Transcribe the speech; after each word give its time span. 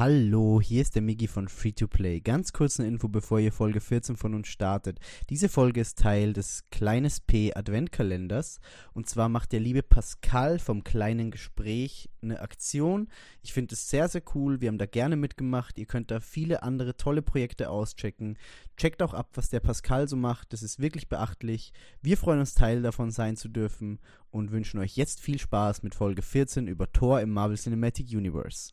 Hallo, 0.00 0.62
hier 0.62 0.80
ist 0.80 0.94
der 0.94 1.02
Migi 1.02 1.26
von 1.26 1.46
Free 1.46 1.72
to 1.72 1.86
Play. 1.86 2.20
Ganz 2.20 2.54
kurz 2.54 2.80
eine 2.80 2.88
Info, 2.88 3.06
bevor 3.06 3.38
ihr 3.38 3.52
Folge 3.52 3.82
14 3.82 4.16
von 4.16 4.32
uns 4.32 4.48
startet. 4.48 4.98
Diese 5.28 5.50
Folge 5.50 5.82
ist 5.82 5.98
Teil 5.98 6.32
des 6.32 6.64
Kleines 6.70 7.20
P 7.20 7.52
Adventkalenders. 7.54 8.60
Und 8.94 9.10
zwar 9.10 9.28
macht 9.28 9.52
der 9.52 9.60
liebe 9.60 9.82
Pascal 9.82 10.58
vom 10.58 10.84
kleinen 10.84 11.30
Gespräch 11.30 12.08
eine 12.22 12.40
Aktion. 12.40 13.08
Ich 13.42 13.52
finde 13.52 13.74
es 13.74 13.90
sehr, 13.90 14.08
sehr 14.08 14.22
cool. 14.34 14.62
Wir 14.62 14.68
haben 14.68 14.78
da 14.78 14.86
gerne 14.86 15.16
mitgemacht. 15.16 15.76
Ihr 15.76 15.84
könnt 15.84 16.10
da 16.10 16.20
viele 16.20 16.62
andere 16.62 16.96
tolle 16.96 17.20
Projekte 17.20 17.68
auschecken. 17.68 18.38
Checkt 18.78 19.02
auch 19.02 19.12
ab, 19.12 19.28
was 19.34 19.50
der 19.50 19.60
Pascal 19.60 20.08
so 20.08 20.16
macht. 20.16 20.54
Das 20.54 20.62
ist 20.62 20.80
wirklich 20.80 21.10
beachtlich. 21.10 21.74
Wir 22.00 22.16
freuen 22.16 22.40
uns, 22.40 22.54
Teil 22.54 22.80
davon 22.80 23.10
sein 23.10 23.36
zu 23.36 23.48
dürfen 23.50 23.98
und 24.30 24.50
wünschen 24.50 24.80
euch 24.80 24.96
jetzt 24.96 25.20
viel 25.20 25.38
Spaß 25.38 25.82
mit 25.82 25.94
Folge 25.94 26.22
14 26.22 26.68
über 26.68 26.90
Thor 26.90 27.20
im 27.20 27.34
Marvel 27.34 27.58
Cinematic 27.58 28.08
Universe. 28.12 28.72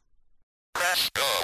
Press 0.77 1.09
go 1.15 1.36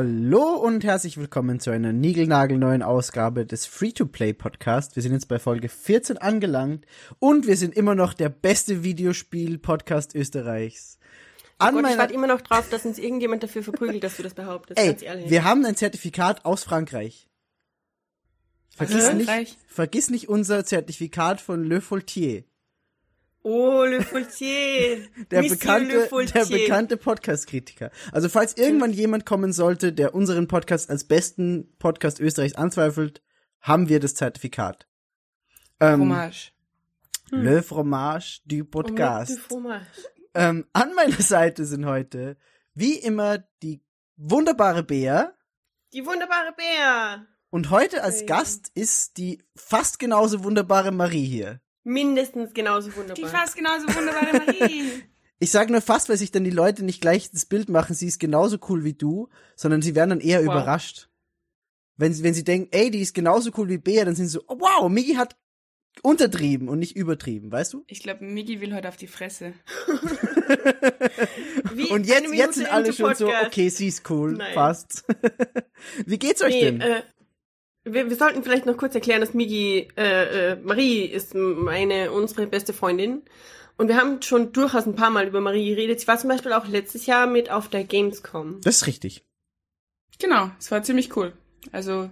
Hallo 0.00 0.54
und 0.54 0.84
herzlich 0.84 1.16
willkommen 1.16 1.58
zu 1.58 1.70
einer 1.70 1.92
niegelnagelneuen 1.92 2.84
Ausgabe 2.84 3.44
des 3.44 3.66
Free-to-Play 3.66 4.32
Podcast. 4.32 4.94
Wir 4.94 5.02
sind 5.02 5.10
jetzt 5.10 5.26
bei 5.26 5.40
Folge 5.40 5.68
14 5.68 6.18
angelangt 6.18 6.86
und 7.18 7.48
wir 7.48 7.56
sind 7.56 7.76
immer 7.76 7.96
noch 7.96 8.14
der 8.14 8.28
beste 8.28 8.84
Videospiel-Podcast 8.84 10.14
Österreichs. 10.14 11.00
An 11.58 11.74
Gott, 11.74 11.90
ich 11.90 11.98
warte 11.98 12.14
immer 12.14 12.28
noch 12.28 12.42
drauf, 12.42 12.68
dass 12.70 12.86
uns 12.86 13.00
irgendjemand 13.00 13.42
dafür 13.42 13.64
verprügelt, 13.64 14.04
dass 14.04 14.16
du 14.16 14.22
das 14.22 14.34
behauptest. 14.34 14.78
ey, 14.78 14.86
ganz 14.86 15.02
ehrlich. 15.02 15.30
wir 15.30 15.42
haben 15.42 15.66
ein 15.66 15.74
Zertifikat 15.74 16.44
aus 16.44 16.62
Frankreich. 16.62 17.28
Vergiss 18.76 19.04
Aha. 19.04 19.14
nicht, 19.14 19.26
Frankreich. 19.26 19.58
vergiss 19.66 20.10
nicht 20.10 20.28
unser 20.28 20.64
Zertifikat 20.64 21.40
von 21.40 21.64
Le 21.64 21.80
Faultier. 21.80 22.44
Oh, 23.48 23.84
Le 23.84 24.02
Faultier. 24.02 25.08
Der 25.30 25.42
Monsieur 25.42 25.58
bekannte, 25.58 25.96
Le 25.96 26.06
Faultier. 26.06 26.44
der 26.44 26.56
bekannte 26.56 26.96
Podcast-Kritiker. 26.96 27.90
Also 28.12 28.28
falls 28.28 28.56
irgendwann 28.56 28.92
jemand 28.92 29.26
kommen 29.26 29.52
sollte, 29.52 29.92
der 29.92 30.14
unseren 30.14 30.48
Podcast 30.48 30.90
als 30.90 31.04
besten 31.04 31.74
Podcast 31.78 32.20
Österreichs 32.20 32.54
anzweifelt, 32.54 33.22
haben 33.60 33.88
wir 33.88 34.00
das 34.00 34.14
Zertifikat. 34.14 34.86
Ähm, 35.80 36.00
Fromage. 36.00 36.52
Le 37.30 37.62
Fromage 37.62 38.40
du 38.44 38.64
Podcast. 38.64 39.32
Du 39.32 39.36
fromage. 39.36 39.86
Ähm, 40.34 40.66
an 40.72 40.94
meiner 40.94 41.20
Seite 41.20 41.64
sind 41.64 41.86
heute, 41.86 42.36
wie 42.74 42.94
immer, 42.94 43.38
die 43.62 43.82
wunderbare 44.16 44.82
Bea. 44.82 45.32
Die 45.92 46.04
wunderbare 46.04 46.52
Bär. 46.56 47.26
Und 47.50 47.70
heute 47.70 48.02
als 48.02 48.20
Hey. 48.20 48.26
Gast 48.26 48.70
ist 48.74 49.16
die 49.16 49.42
fast 49.56 49.98
genauso 49.98 50.44
wunderbare 50.44 50.92
Marie 50.92 51.24
hier. 51.24 51.60
Mindestens 51.88 52.52
genauso 52.54 52.90
Die 52.90 52.96
wunderbar. 52.96 53.30
fast 53.30 53.56
genauso 53.56 53.86
wunderbare 53.88 54.32
Marie. 54.46 54.90
Ich 55.40 55.52
sage 55.52 55.70
nur 55.70 55.80
fast, 55.80 56.08
weil 56.08 56.16
sich 56.16 56.32
dann 56.32 56.42
die 56.42 56.50
Leute 56.50 56.84
nicht 56.84 57.00
gleich 57.00 57.30
das 57.30 57.44
Bild 57.46 57.68
machen, 57.68 57.94
sie 57.94 58.08
ist 58.08 58.18
genauso 58.18 58.58
cool 58.68 58.82
wie 58.82 58.94
du, 58.94 59.28
sondern 59.54 59.82
sie 59.82 59.94
werden 59.94 60.10
dann 60.10 60.20
eher 60.20 60.40
Wow. 60.40 60.46
überrascht. 60.46 61.10
Wenn 61.96 62.12
sie, 62.12 62.24
wenn 62.24 62.34
sie 62.34 62.42
denken, 62.42 62.66
ey, 62.72 62.90
die 62.90 63.00
ist 63.00 63.14
genauso 63.14 63.52
cool 63.56 63.68
wie 63.68 63.78
Bea, 63.78 64.04
dann 64.04 64.16
sind 64.16 64.26
sie 64.26 64.32
so, 64.32 64.42
oh, 64.48 64.56
wow, 64.58 64.88
Migi 64.90 65.14
hat 65.14 65.36
untertrieben 66.02 66.68
und 66.68 66.80
nicht 66.80 66.96
übertrieben, 66.96 67.52
weißt 67.52 67.72
du? 67.72 67.84
Ich 67.86 68.02
glaube, 68.02 68.24
Migi 68.24 68.60
will 68.60 68.74
heute 68.74 68.88
auf 68.88 68.96
die 68.96 69.06
Fresse. 69.06 69.52
Wie 71.74 71.86
Und 71.90 72.06
jetzt, 72.06 72.32
jetzt 72.34 72.54
sind 72.56 72.72
alle 72.72 72.92
schon 72.92 73.14
so, 73.14 73.26
Podcast. 73.26 73.46
okay, 73.46 73.68
sie 73.68 73.88
ist 73.88 74.08
cool, 74.10 74.32
Nein. 74.32 74.54
passt. 74.54 75.04
wie 76.06 76.18
geht's 76.18 76.42
euch 76.42 76.54
Nee, 76.54 76.60
denn? 76.72 76.80
äh, 76.80 77.02
wir, 77.92 78.08
wir 78.08 78.16
sollten 78.16 78.42
vielleicht 78.42 78.66
noch 78.66 78.76
kurz 78.76 78.94
erklären, 78.94 79.20
dass 79.20 79.34
Migi, 79.34 79.88
äh, 79.96 80.52
äh, 80.52 80.56
Marie 80.56 81.04
ist 81.04 81.34
meine, 81.34 82.12
unsere 82.12 82.46
beste 82.46 82.72
Freundin. 82.72 83.22
Und 83.76 83.88
wir 83.88 83.96
haben 83.96 84.22
schon 84.22 84.52
durchaus 84.52 84.86
ein 84.86 84.96
paar 84.96 85.10
Mal 85.10 85.28
über 85.28 85.40
Marie 85.40 85.68
geredet. 85.70 86.00
Sie 86.00 86.08
war 86.08 86.18
zum 86.18 86.28
Beispiel 86.30 86.52
auch 86.52 86.66
letztes 86.66 87.06
Jahr 87.06 87.26
mit 87.26 87.50
auf 87.50 87.68
der 87.68 87.84
Gamescom. 87.84 88.60
das 88.62 88.76
ist 88.76 88.86
richtig. 88.86 89.24
Genau, 90.18 90.50
es 90.58 90.70
war 90.70 90.82
ziemlich 90.82 91.16
cool. 91.16 91.32
Also, 91.70 92.10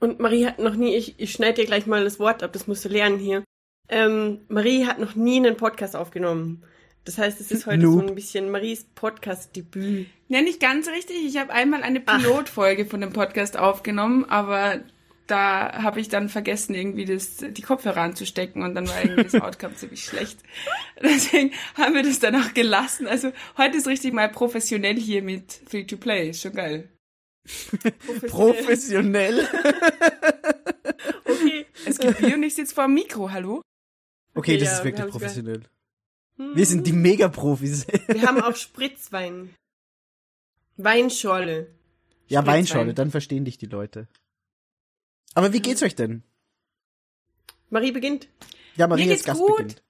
Und 0.00 0.20
Marie 0.20 0.46
hat 0.46 0.58
noch 0.58 0.74
nie, 0.74 0.94
ich, 0.96 1.20
ich 1.20 1.32
schneide 1.32 1.60
dir 1.60 1.66
gleich 1.66 1.86
mal 1.86 2.02
das 2.02 2.18
Wort 2.18 2.42
ab, 2.42 2.52
das 2.54 2.66
musst 2.66 2.84
du 2.84 2.88
lernen 2.88 3.18
hier. 3.18 3.44
Ähm, 3.90 4.40
Marie 4.48 4.86
hat 4.86 4.98
noch 4.98 5.14
nie 5.14 5.36
einen 5.36 5.56
Podcast 5.56 5.96
aufgenommen. 5.96 6.64
Das 7.04 7.18
heißt, 7.18 7.40
es 7.40 7.50
ist 7.50 7.66
heute 7.66 7.78
Noob. 7.78 8.02
so 8.02 8.08
ein 8.08 8.14
bisschen 8.14 8.50
Maries 8.50 8.84
Podcast-Debüt. 8.94 10.06
ja, 10.28 10.42
nicht 10.42 10.60
ganz 10.60 10.88
richtig. 10.88 11.16
Ich 11.24 11.38
habe 11.38 11.52
einmal 11.52 11.82
eine 11.82 12.02
Ach. 12.06 12.18
Pilotfolge 12.18 12.84
von 12.86 13.00
dem 13.00 13.12
Podcast 13.12 13.56
aufgenommen, 13.58 14.26
aber 14.26 14.80
da 15.26 15.82
habe 15.82 16.00
ich 16.00 16.08
dann 16.08 16.28
vergessen, 16.28 16.74
irgendwie 16.74 17.04
das, 17.04 17.36
die 17.38 17.62
Kopfhörer 17.62 18.00
anzustecken 18.00 18.62
und 18.62 18.74
dann 18.74 18.88
war 18.88 19.02
irgendwie 19.02 19.24
das 19.24 19.34
Outcome 19.40 19.76
ziemlich 19.76 20.04
schlecht. 20.04 20.40
Deswegen 21.02 21.52
haben 21.74 21.94
wir 21.94 22.02
das 22.02 22.18
dann 22.18 22.36
auch 22.36 22.52
gelassen. 22.52 23.06
Also, 23.06 23.32
heute 23.56 23.78
ist 23.78 23.86
richtig 23.86 24.12
mal 24.12 24.28
professionell 24.28 24.96
hier 24.96 25.22
mit 25.22 25.60
Free 25.68 25.84
to 25.84 25.96
Play. 25.96 26.30
Ist 26.30 26.42
schon 26.42 26.52
geil. 26.52 26.88
Professionell. 28.28 29.48
Okay. 31.24 31.66
Es 31.86 31.98
gibt 31.98 32.18
Bier 32.18 32.34
und 32.34 32.42
ich 32.42 32.54
sitze 32.54 32.74
vor 32.74 32.84
dem 32.84 32.94
Mikro, 32.94 33.30
hallo? 33.30 33.62
Okay, 34.34 34.58
das 34.58 34.68
ja, 34.68 34.74
ist 34.74 34.84
wir 34.84 34.92
wirklich 34.92 35.10
professionell. 35.10 35.62
Wir 36.54 36.66
sind 36.66 36.86
die 36.86 36.92
Mega-Profis. 36.92 37.86
Wir 38.08 38.22
haben 38.26 38.40
auch 38.40 38.56
Spritzwein. 38.56 39.54
Weinschorle. 40.76 41.68
ja, 42.28 42.40
Spritzwein. 42.40 42.46
Weinschorle, 42.46 42.94
dann 42.94 43.10
verstehen 43.10 43.44
dich 43.44 43.58
die 43.58 43.66
Leute. 43.66 44.08
Aber 45.34 45.52
wie 45.52 45.60
geht's 45.60 45.82
euch 45.82 45.94
denn? 45.94 46.22
Marie 47.68 47.92
beginnt. 47.92 48.28
Ja, 48.76 48.86
Marie 48.86 49.04
Mir 49.04 49.12
als 49.12 49.20
geht's 49.20 49.26
Gast 49.26 49.40
gut. 49.40 49.56
beginnt. 49.58 49.82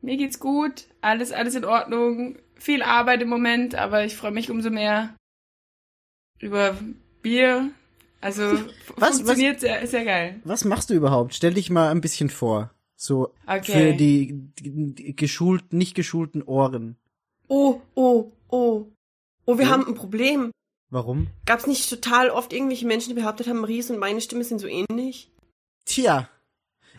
Mir 0.00 0.16
geht's 0.16 0.40
gut, 0.40 0.88
alles, 1.00 1.30
alles 1.30 1.54
in 1.54 1.64
Ordnung. 1.64 2.38
Viel 2.56 2.82
Arbeit 2.82 3.22
im 3.22 3.28
Moment, 3.28 3.74
aber 3.76 4.04
ich 4.04 4.16
freue 4.16 4.32
mich 4.32 4.50
umso 4.50 4.70
mehr 4.70 5.14
über 6.40 6.76
Bier. 7.22 7.70
Also 8.20 8.42
Was- 8.96 9.16
funktioniert 9.16 9.60
sehr, 9.60 9.86
sehr 9.86 10.04
geil. 10.04 10.40
Was 10.44 10.64
machst 10.64 10.90
du 10.90 10.94
überhaupt? 10.94 11.34
Stell 11.34 11.54
dich 11.54 11.70
mal 11.70 11.90
ein 11.90 12.00
bisschen 12.00 12.30
vor. 12.30 12.72
So 13.02 13.34
Okay. 13.48 13.72
für 13.72 13.94
die, 13.94 14.32
die, 14.60 14.94
die 14.94 15.16
geschult, 15.16 15.72
nicht 15.72 15.96
geschulten 15.96 16.40
Ohren. 16.42 16.96
Oh, 17.48 17.80
oh, 17.96 18.30
oh. 18.48 18.86
Oh, 19.44 19.58
wir 19.58 19.64
Ja? 19.64 19.70
haben 19.72 19.88
ein 19.88 19.96
Problem. 19.96 20.52
Warum? 20.88 21.26
Gab's 21.44 21.66
nicht 21.66 21.90
total 21.90 22.30
oft 22.30 22.52
irgendwelche 22.52 22.86
Menschen, 22.86 23.08
die 23.08 23.20
behauptet 23.20 23.48
haben, 23.48 23.58
Maries 23.60 23.90
und 23.90 23.98
meine 23.98 24.20
Stimme 24.20 24.44
sind 24.44 24.60
so 24.60 24.68
ähnlich? 24.68 25.32
Tja. 25.84 26.28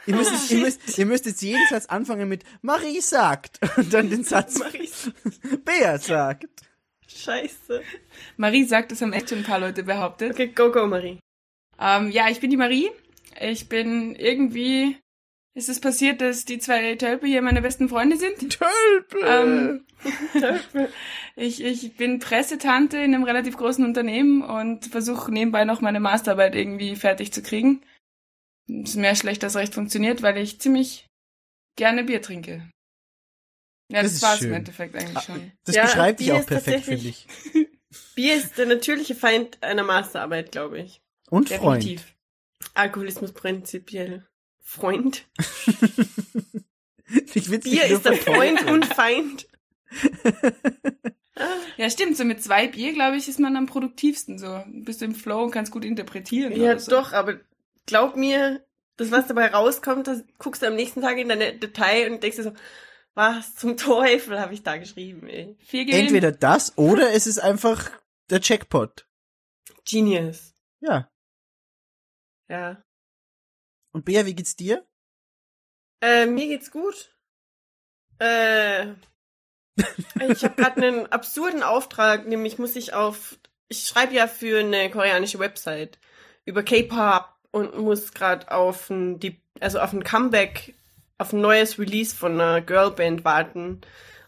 Ihr 0.06 0.16
müsst, 0.18 0.32
Ah, 0.34 0.40
ihr, 0.54 0.58
müsst, 0.60 0.98
ihr 0.98 1.06
müsst 1.06 1.26
jetzt 1.26 1.42
jeden 1.42 1.66
Satz 1.70 1.86
anfangen 1.86 2.28
mit 2.28 2.44
Marie 2.62 3.00
sagt 3.00 3.60
und 3.78 3.94
dann 3.94 4.10
den 4.10 4.26
Satz 4.26 4.60
Maries. 4.60 5.10
Bea 5.64 5.98
sagt. 6.00 6.48
Scheiße. 7.08 7.82
Marie 8.36 8.66
sagt, 8.66 8.92
das 8.92 9.02
haben 9.02 9.14
echt 9.14 9.30
schon 9.30 9.38
ein 9.38 9.44
paar 9.46 9.60
Leute 9.60 9.84
behauptet. 9.84 10.34
Okay, 10.34 10.48
go, 10.48 10.70
go, 10.70 10.86
Marie. 10.86 11.20
Ähm, 11.80 12.12
ja, 12.12 12.28
ich 12.30 12.42
bin 12.42 12.50
die 12.50 12.58
Marie. 12.58 12.90
Ich 13.40 13.70
bin 13.70 14.16
irgendwie, 14.16 14.98
ist 15.56 15.70
es 15.70 15.80
passiert, 15.80 16.22
dass 16.22 16.46
die 16.46 16.58
zwei 16.58 16.96
Tölpe 16.96 17.28
hier 17.28 17.42
meine 17.42 17.62
besten 17.62 17.90
Freunde 17.90 18.18
sind. 18.18 18.38
Tölpe. 18.60 19.20
Ähm, 19.26 19.86
ich, 21.36 21.64
ich 21.64 21.96
bin 21.96 22.20
Pressetante 22.20 22.98
in 22.98 23.14
einem 23.14 23.24
relativ 23.24 23.58
großen 23.58 23.86
Unternehmen 23.86 24.42
und 24.42 24.86
versuche 24.88 25.32
nebenbei 25.32 25.64
noch 25.66 25.82
meine 25.82 26.00
Masterarbeit 26.00 26.56
irgendwie 26.56 26.96
fertig 26.96 27.32
zu 27.32 27.44
kriegen. 27.44 27.82
Ist 28.68 28.96
mehr 28.96 29.16
schlecht 29.16 29.44
als 29.44 29.56
recht 29.56 29.74
funktioniert, 29.76 30.22
weil 30.22 30.38
ich 30.38 30.60
ziemlich 30.60 31.08
gerne 31.76 32.04
Bier 32.04 32.22
trinke. 32.22 32.70
Ja, 33.92 34.02
Das 34.02 34.04
das, 34.04 34.14
ist 34.14 34.22
war's 34.24 34.40
schön. 34.40 34.48
im 34.50 34.54
Endeffekt 34.56 34.96
eigentlich 34.96 35.24
schon. 35.24 35.52
das 35.66 35.76
Ja, 35.76 35.84
beschreibt 35.84 36.20
dich 36.20 36.32
auch 36.32 36.46
perfekt, 36.46 36.86
finde 36.86 37.10
ich. 37.10 37.28
Bier 38.16 38.36
ist 38.36 38.58
der 38.58 38.66
natürliche 38.66 39.14
Feind 39.14 39.62
einer 39.62 39.84
Masterarbeit, 39.84 40.52
glaube 40.52 40.80
ich. 40.80 41.02
Und 41.30 41.50
Freund. 41.50 41.84
Definitiv. 41.84 42.16
Alkoholismus 42.74 43.34
prinzipiell. 43.34 44.26
Freund. 44.64 45.28
Bier 47.34 47.86
ist 47.86 48.06
der. 48.06 48.16
Freund 48.16 48.66
und 48.70 48.86
Feind. 48.86 49.48
Ja, 51.78 51.90
stimmt. 51.90 52.16
So 52.16 52.26
mit 52.26 52.44
zwei 52.44 52.68
Bier, 52.68 52.94
glaube 52.94 53.18
ich, 53.18 53.28
ist 53.28 53.40
man 53.40 53.58
am 53.58 53.66
produktivsten. 53.66 54.38
So 54.38 54.64
bist 54.68 55.02
du 55.02 55.06
im 55.06 55.16
Flow 55.16 55.44
und 55.44 55.50
kannst 55.50 55.72
gut 55.72 55.84
interpretieren. 55.84 56.56
Ja, 56.56 56.78
so. 56.78 56.92
doch, 56.92 57.12
aber 57.14 57.40
glaub 57.88 58.16
mir, 58.16 58.64
das, 58.98 59.10
was 59.12 59.28
dabei 59.28 59.48
rauskommt, 59.48 60.08
das 60.08 60.24
guckst 60.38 60.62
du 60.62 60.68
am 60.68 60.76
nächsten 60.76 61.02
Tag 61.02 61.18
in 61.18 61.30
deine 61.30 61.58
Datei 61.58 62.10
und 62.10 62.22
denkst 62.22 62.38
dir 62.38 62.44
so, 62.44 62.54
Was 63.16 63.56
zum 63.56 63.78
Teufel 63.78 64.40
habe 64.40 64.54
ich 64.54 64.64
da 64.64 64.78
geschrieben, 64.78 65.28
ey? 65.28 65.58
Entweder 65.72 66.32
das 66.32 66.78
oder 66.78 67.12
es 67.14 67.28
ist 67.28 67.40
einfach 67.40 67.90
der 68.30 68.40
Jackpot. 68.42 69.08
Genius. 69.90 70.54
Ja. 70.82 71.10
Ja. 72.48 72.84
Und 73.94 74.06
Bea, 74.06 74.26
wie 74.26 74.36
geht's 74.36 74.56
dir? 74.56 74.86
Äh, 76.02 76.26
mir 76.26 76.48
geht's 76.48 76.72
gut. 76.72 77.16
Äh, 78.20 78.88
ich 80.30 80.44
habe 80.44 80.56
gerade 80.56 80.86
einen 80.86 81.06
absurden 81.08 81.64
Auftrag, 81.64 82.28
nämlich 82.28 82.58
muss 82.58 82.76
ich 82.76 82.94
auf, 82.94 83.40
ich 83.70 83.86
schreibe 83.86 84.14
ja 84.14 84.28
für 84.28 84.60
eine 84.60 84.90
koreanische 84.90 85.40
Website 85.40 86.00
über 86.46 86.64
K-Pop 86.64 87.30
und 87.52 87.78
muss 87.78 88.14
gerade 88.14 88.52
auf 88.52 88.90
ein, 88.90 89.20
also 89.60 89.80
auf 89.80 89.94
ein 89.94 90.04
Comeback, 90.04 90.76
auf 91.18 91.32
ein 91.32 91.42
neues 91.42 91.80
Release 91.80 92.16
von 92.16 92.34
einer 92.34 92.62
Girlband 92.62 93.24
warten 93.24 93.82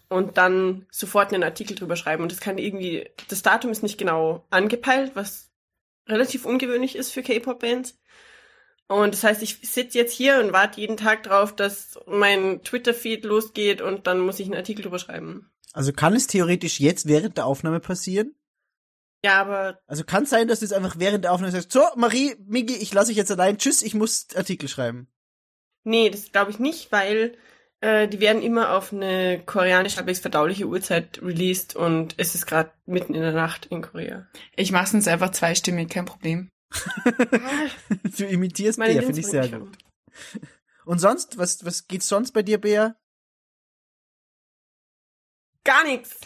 und 0.07 0.37
dann 0.37 0.85
sofort 0.91 1.33
einen 1.33 1.43
Artikel 1.43 1.75
drüber 1.75 1.95
schreiben. 1.95 2.23
Und 2.23 2.31
das 2.31 2.39
kann 2.39 2.57
irgendwie, 2.57 3.09
das 3.27 3.41
Datum 3.41 3.71
ist 3.71 3.83
nicht 3.83 3.97
genau 3.97 4.45
angepeilt, 4.49 5.11
was 5.15 5.51
relativ 6.07 6.45
ungewöhnlich 6.45 6.95
ist 6.95 7.11
für 7.11 7.23
K-Pop-Bands. 7.23 7.97
Und 8.87 9.13
das 9.15 9.23
heißt, 9.23 9.41
ich 9.41 9.57
sitze 9.63 9.97
jetzt 9.97 10.13
hier 10.13 10.39
und 10.39 10.53
warte 10.53 10.79
jeden 10.79 10.97
Tag 10.97 11.23
drauf, 11.23 11.55
dass 11.55 11.99
mein 12.05 12.61
Twitter-Feed 12.63 13.25
losgeht 13.25 13.81
und 13.81 14.05
dann 14.05 14.19
muss 14.19 14.39
ich 14.39 14.45
einen 14.45 14.55
Artikel 14.55 14.83
drüber 14.83 14.99
schreiben. 14.99 15.49
Also 15.73 15.91
kann 15.91 16.13
es 16.15 16.27
theoretisch 16.27 16.79
jetzt 16.79 17.07
während 17.07 17.37
der 17.37 17.47
Aufnahme 17.47 17.79
passieren? 17.79 18.35
Ja, 19.25 19.41
aber 19.41 19.79
Also 19.87 20.03
kann 20.03 20.23
es 20.23 20.29
sein, 20.29 20.47
dass 20.47 20.59
du 20.59 20.65
jetzt 20.65 20.73
einfach 20.73 20.99
während 20.99 21.23
der 21.23 21.33
Aufnahme 21.33 21.51
sagst, 21.51 21.71
so, 21.71 21.81
Marie, 21.95 22.35
Migi, 22.45 22.75
ich 22.75 22.93
lasse 22.93 23.07
dich 23.07 23.17
jetzt 23.17 23.31
allein, 23.31 23.57
tschüss, 23.57 23.81
ich 23.81 23.95
muss 23.95 24.27
Artikel 24.35 24.69
schreiben. 24.69 25.07
nee, 25.83 26.09
das 26.11 26.31
glaube 26.31 26.51
ich 26.51 26.59
nicht, 26.59 26.91
weil 26.91 27.35
äh, 27.81 28.07
die 28.07 28.19
werden 28.19 28.41
immer 28.43 28.71
auf 28.75 28.93
eine 28.93 29.41
koreanisch 29.43 29.97
halbwegs 29.97 30.19
verdauliche 30.19 30.65
Uhrzeit 30.67 31.19
released 31.23 31.75
und 31.75 32.13
es 32.17 32.35
ist 32.35 32.45
gerade 32.45 32.71
mitten 32.85 33.15
in 33.15 33.21
der 33.21 33.33
Nacht 33.33 33.65
in 33.65 33.81
Korea. 33.81 34.27
Ich 34.55 34.71
mach's 34.71 34.93
uns 34.93 35.07
einfach 35.07 35.31
zweistimmig, 35.31 35.89
kein 35.89 36.05
Problem. 36.05 36.49
Du 38.17 38.25
imitierst 38.25 38.77
Meine 38.77 38.93
Bea, 38.93 39.01
finde 39.01 39.19
ich 39.19 39.27
sehr 39.27 39.47
gut. 39.47 39.77
Und 40.85 40.99
sonst, 40.99 41.37
was, 41.37 41.65
was 41.65 41.87
geht's 41.87 42.07
sonst 42.07 42.31
bei 42.31 42.43
dir, 42.43 42.59
Bea? 42.59 42.95
Gar 45.63 45.83
nichts. 45.85 46.19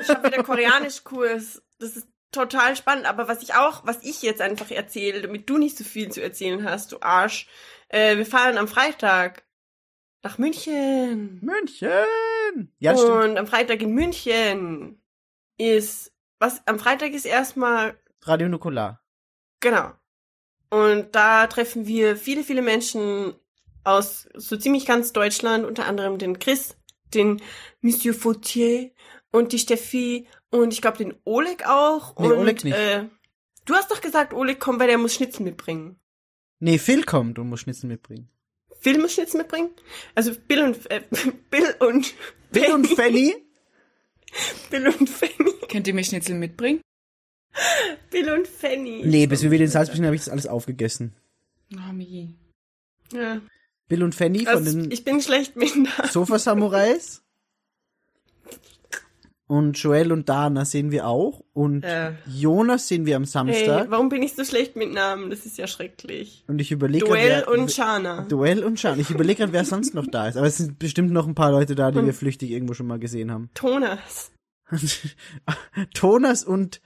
Ich 0.00 0.08
habe 0.08 0.28
wieder 0.28 0.42
Koreanischkurs. 0.42 1.62
Das 1.78 1.96
ist 1.96 2.08
total 2.30 2.76
spannend. 2.76 3.06
Aber 3.06 3.26
was 3.26 3.42
ich 3.42 3.54
auch, 3.54 3.86
was 3.86 4.02
ich 4.02 4.22
jetzt 4.22 4.40
einfach 4.40 4.70
erzähle, 4.70 5.22
damit 5.22 5.48
du 5.48 5.58
nicht 5.58 5.78
so 5.78 5.84
viel 5.84 6.10
zu 6.10 6.22
erzählen 6.22 6.64
hast, 6.64 6.92
du 6.92 7.00
Arsch. 7.00 7.48
Äh, 7.88 8.16
wir 8.16 8.26
fahren 8.26 8.58
am 8.58 8.68
Freitag 8.68 9.44
nach 10.22 10.38
München. 10.38 11.40
München! 11.42 12.72
Ja, 12.78 12.96
stimmt. 12.96 13.10
und 13.10 13.38
am 13.38 13.46
Freitag 13.46 13.82
in 13.82 13.92
München 13.92 15.02
ist, 15.58 16.12
was, 16.38 16.66
am 16.66 16.78
Freitag 16.78 17.12
ist 17.12 17.24
erstmal, 17.24 17.98
Radio 18.22 18.48
Nukular. 18.48 19.01
Genau. 19.62 19.92
Und 20.68 21.14
da 21.14 21.46
treffen 21.46 21.86
wir 21.86 22.16
viele, 22.16 22.44
viele 22.44 22.60
Menschen 22.60 23.34
aus 23.84 24.28
so 24.34 24.56
ziemlich 24.56 24.86
ganz 24.86 25.12
Deutschland, 25.12 25.64
unter 25.64 25.86
anderem 25.86 26.18
den 26.18 26.38
Chris, 26.38 26.76
den 27.14 27.40
Monsieur 27.80 28.14
Fautier 28.14 28.90
und 29.30 29.52
die 29.52 29.58
Steffi 29.58 30.26
und 30.50 30.72
ich 30.72 30.82
glaube 30.82 30.98
den 30.98 31.14
Oleg 31.24 31.66
auch. 31.66 32.16
Nee, 32.18 32.28
und, 32.28 32.38
Oleg 32.38 32.64
nicht. 32.64 32.76
Äh, 32.76 33.08
du 33.64 33.74
hast 33.74 33.90
doch 33.90 34.00
gesagt, 34.00 34.34
Oleg 34.34 34.60
kommt, 34.60 34.80
weil 34.80 34.88
der 34.88 34.98
muss 34.98 35.14
Schnitzel 35.14 35.44
mitbringen. 35.44 35.98
Nee, 36.60 36.78
Phil 36.78 37.04
kommt 37.04 37.38
und 37.38 37.48
muss 37.48 37.60
Schnitzel 37.60 37.88
mitbringen. 37.88 38.28
Phil 38.80 38.98
muss 38.98 39.14
Schnitzel 39.14 39.38
mitbringen? 39.38 39.70
Also 40.14 40.32
Bill 40.46 40.62
und, 40.62 40.90
äh, 40.90 41.02
Bill 41.50 41.74
und, 41.80 42.14
Bill 42.50 42.72
und 42.72 42.86
Fanny? 42.86 43.34
Bill 44.70 44.88
und 44.88 45.08
Fanny. 45.08 45.52
Könnt 45.70 45.86
ihr 45.86 45.94
mir 45.94 46.04
Schnitzel 46.04 46.36
mitbringen? 46.36 46.80
Bill 48.10 48.30
und 48.32 48.46
Fanny. 48.46 49.02
Nee, 49.04 49.26
bis 49.26 49.42
wir 49.42 49.50
wieder 49.50 49.64
in 49.64 49.70
Salzburg 49.70 49.96
sind, 49.96 50.06
habe 50.06 50.16
ich 50.16 50.22
das 50.22 50.30
alles 50.30 50.46
aufgegessen. 50.46 51.12
Oh, 51.74 51.92
Migi. 51.92 52.34
Ja. 53.12 53.40
Bill 53.88 54.02
und 54.02 54.14
Fanny 54.14 54.40
von 54.46 54.48
Also, 54.48 54.80
den 54.80 54.90
ich 54.90 55.04
bin 55.04 55.20
schlecht 55.20 55.56
mit 55.56 55.74
Namen. 55.76 56.08
Sofa-Samurais. 56.10 57.22
Und 59.46 59.76
Joel 59.76 60.12
und 60.12 60.30
Dana 60.30 60.64
sehen 60.64 60.90
wir 60.92 61.06
auch. 61.06 61.42
Und 61.52 61.84
Ja. 61.84 62.14
Jonas 62.26 62.88
sehen 62.88 63.04
wir 63.04 63.16
am 63.16 63.24
Hey, 63.24 63.30
Samstag. 63.30 63.90
warum 63.90 64.08
bin 64.08 64.22
ich 64.22 64.32
so 64.34 64.44
schlecht 64.44 64.76
mit 64.76 64.92
Namen? 64.94 65.28
Das 65.28 65.44
ist 65.44 65.58
ja 65.58 65.66
schrecklich. 65.66 66.42
und 66.46 66.58
ich 66.58 66.72
überlege 66.72 67.04
Duell 67.04 67.44
wer, 67.46 67.48
und 67.48 67.70
Shana. 67.70 68.22
Duell 68.22 68.64
und 68.64 68.80
Schan. 68.80 68.98
Ich 68.98 69.10
überlege 69.10 69.40
gerade, 69.40 69.52
wer 69.52 69.66
sonst 69.66 69.92
noch 69.92 70.06
da 70.06 70.28
ist. 70.28 70.38
Aber 70.38 70.46
es 70.46 70.56
sind 70.56 70.78
bestimmt 70.78 71.10
noch 71.12 71.26
ein 71.26 71.34
paar 71.34 71.50
Leute 71.50 71.74
da, 71.74 71.90
die 71.90 72.02
wir 72.02 72.14
flüchtig 72.14 72.50
irgendwo 72.50 72.72
schon 72.72 72.86
mal 72.86 72.98
gesehen 72.98 73.30
haben. 73.30 73.50
Tonas. 73.52 74.30
Tonas 75.94 76.44
und 76.44 76.80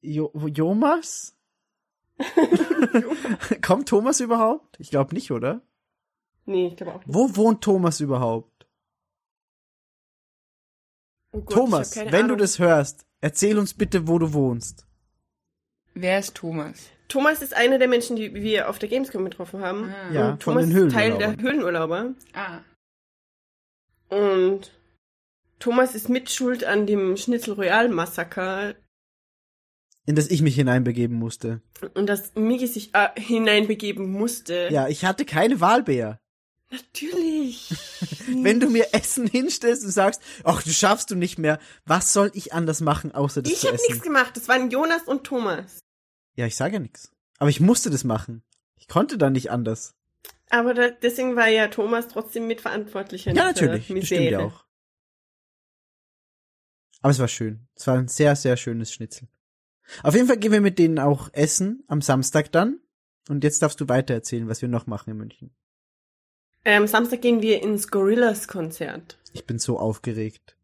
jo 0.00 0.32
Jomas? 0.46 1.36
Kommt 3.62 3.88
Thomas 3.88 4.20
überhaupt? 4.20 4.76
Ich 4.80 4.90
glaube 4.90 5.14
nicht, 5.14 5.30
oder? 5.30 5.62
Nee, 6.46 6.68
ich 6.68 6.76
glaube 6.76 6.94
auch 6.94 7.06
nicht. 7.06 7.14
Wo 7.14 7.36
wohnt 7.36 7.62
Thomas 7.62 8.00
überhaupt? 8.00 8.66
Oh 11.32 11.40
Gott, 11.42 11.54
Thomas, 11.54 11.96
wenn 11.96 12.14
Ahnung. 12.14 12.28
du 12.28 12.36
das 12.36 12.58
hörst, 12.58 13.06
erzähl 13.20 13.58
uns 13.58 13.74
bitte, 13.74 14.08
wo 14.08 14.18
du 14.18 14.32
wohnst. 14.32 14.86
Wer 15.94 16.18
ist 16.18 16.34
Thomas? 16.34 16.90
Thomas 17.08 17.42
ist 17.42 17.54
einer 17.54 17.78
der 17.78 17.88
Menschen, 17.88 18.16
die 18.16 18.34
wir 18.34 18.68
auf 18.68 18.78
der 18.78 18.88
Gamescom 18.88 19.24
getroffen 19.24 19.60
haben. 19.60 19.90
Ah. 19.92 20.12
Ja, 20.12 20.30
und 20.30 20.42
von 20.42 20.54
Thomas 20.54 20.68
den 20.68 20.86
ist 20.86 20.92
Teil 20.92 21.18
der. 21.18 21.36
Höhlenurlauber. 21.36 22.14
Ah. 22.34 22.60
Und 24.08 24.72
Thomas 25.58 25.94
ist 25.94 26.08
mitschuld 26.08 26.64
an 26.64 26.86
dem 26.86 27.16
Schnitzel 27.16 27.54
Royal 27.54 27.88
Massaker 27.88 28.74
In 30.08 30.14
das 30.16 30.28
ich 30.28 30.40
mich 30.40 30.54
hineinbegeben 30.54 31.18
musste. 31.18 31.60
und 31.92 32.06
dass 32.06 32.34
Migi 32.34 32.66
sich 32.66 32.94
äh, 32.94 33.08
hineinbegeben 33.20 34.10
musste. 34.10 34.68
Ja, 34.70 34.88
ich 34.88 35.04
hatte 35.04 35.26
keine 35.26 35.60
Wahl, 35.60 35.82
Bea. 35.82 36.18
Natürlich. 36.70 37.68
Wenn 38.42 38.58
du 38.58 38.70
mir 38.70 38.94
Essen 38.94 39.26
hinstellst 39.26 39.84
und 39.84 39.90
sagst, 39.90 40.22
ach, 40.44 40.62
du 40.62 40.70
schaffst 40.70 41.10
du 41.10 41.14
nicht 41.14 41.38
mehr, 41.38 41.58
was 41.84 42.14
soll 42.14 42.30
ich 42.32 42.54
anders 42.54 42.80
machen, 42.80 43.12
außer 43.14 43.42
das 43.42 43.52
ich 43.52 43.58
zu 43.60 43.66
habe 43.66 43.74
essen? 43.74 43.84
nichts 43.90 44.02
gemacht. 44.02 44.34
Das 44.34 44.48
waren 44.48 44.70
Jonas 44.70 45.02
und 45.02 45.24
Thomas. 45.24 45.80
Ja, 46.36 46.46
ich 46.46 46.56
sage 46.56 46.74
ja 46.76 46.80
nichts. 46.80 47.12
Aber 47.36 47.50
ich 47.50 47.60
musste 47.60 47.90
das 47.90 48.02
machen. 48.04 48.42
Ich 48.76 48.88
konnte 48.88 49.18
da 49.18 49.28
nicht 49.28 49.50
anders. 49.50 49.94
Aber 50.48 50.72
da, 50.72 50.88
deswegen 50.88 51.36
war 51.36 51.48
ja 51.48 51.68
Thomas 51.68 52.08
trotzdem 52.08 52.46
mitverantwortlich. 52.46 53.28
an 53.28 53.36
Ja, 53.36 53.44
natürlich. 53.44 53.88
Das 53.88 54.06
stimmt 54.06 54.08
ja 54.10 54.38
Misere. 54.38 54.44
auch. 54.44 54.64
Aber 57.02 57.10
es 57.10 57.18
war 57.18 57.28
schön. 57.28 57.68
Es 57.74 57.86
war 57.86 57.98
ein 57.98 58.08
sehr, 58.08 58.34
sehr 58.36 58.56
schönes 58.56 58.90
Schnitzel. 58.90 59.28
Auf 60.02 60.14
jeden 60.14 60.26
Fall 60.26 60.36
gehen 60.38 60.52
wir 60.52 60.60
mit 60.60 60.78
denen 60.78 60.98
auch 60.98 61.30
essen 61.32 61.84
am 61.88 62.02
Samstag 62.02 62.52
dann. 62.52 62.80
Und 63.28 63.44
jetzt 63.44 63.62
darfst 63.62 63.80
du 63.80 63.88
weiter 63.88 64.14
erzählen, 64.14 64.48
was 64.48 64.62
wir 64.62 64.68
noch 64.68 64.86
machen 64.86 65.10
in 65.10 65.16
München. 65.18 65.50
Ähm, 66.64 66.86
Samstag 66.86 67.20
gehen 67.22 67.42
wir 67.42 67.62
ins 67.62 67.88
Gorillas-Konzert. 67.88 69.18
Ich 69.32 69.46
bin 69.46 69.58
so 69.58 69.78
aufgeregt. 69.78 70.56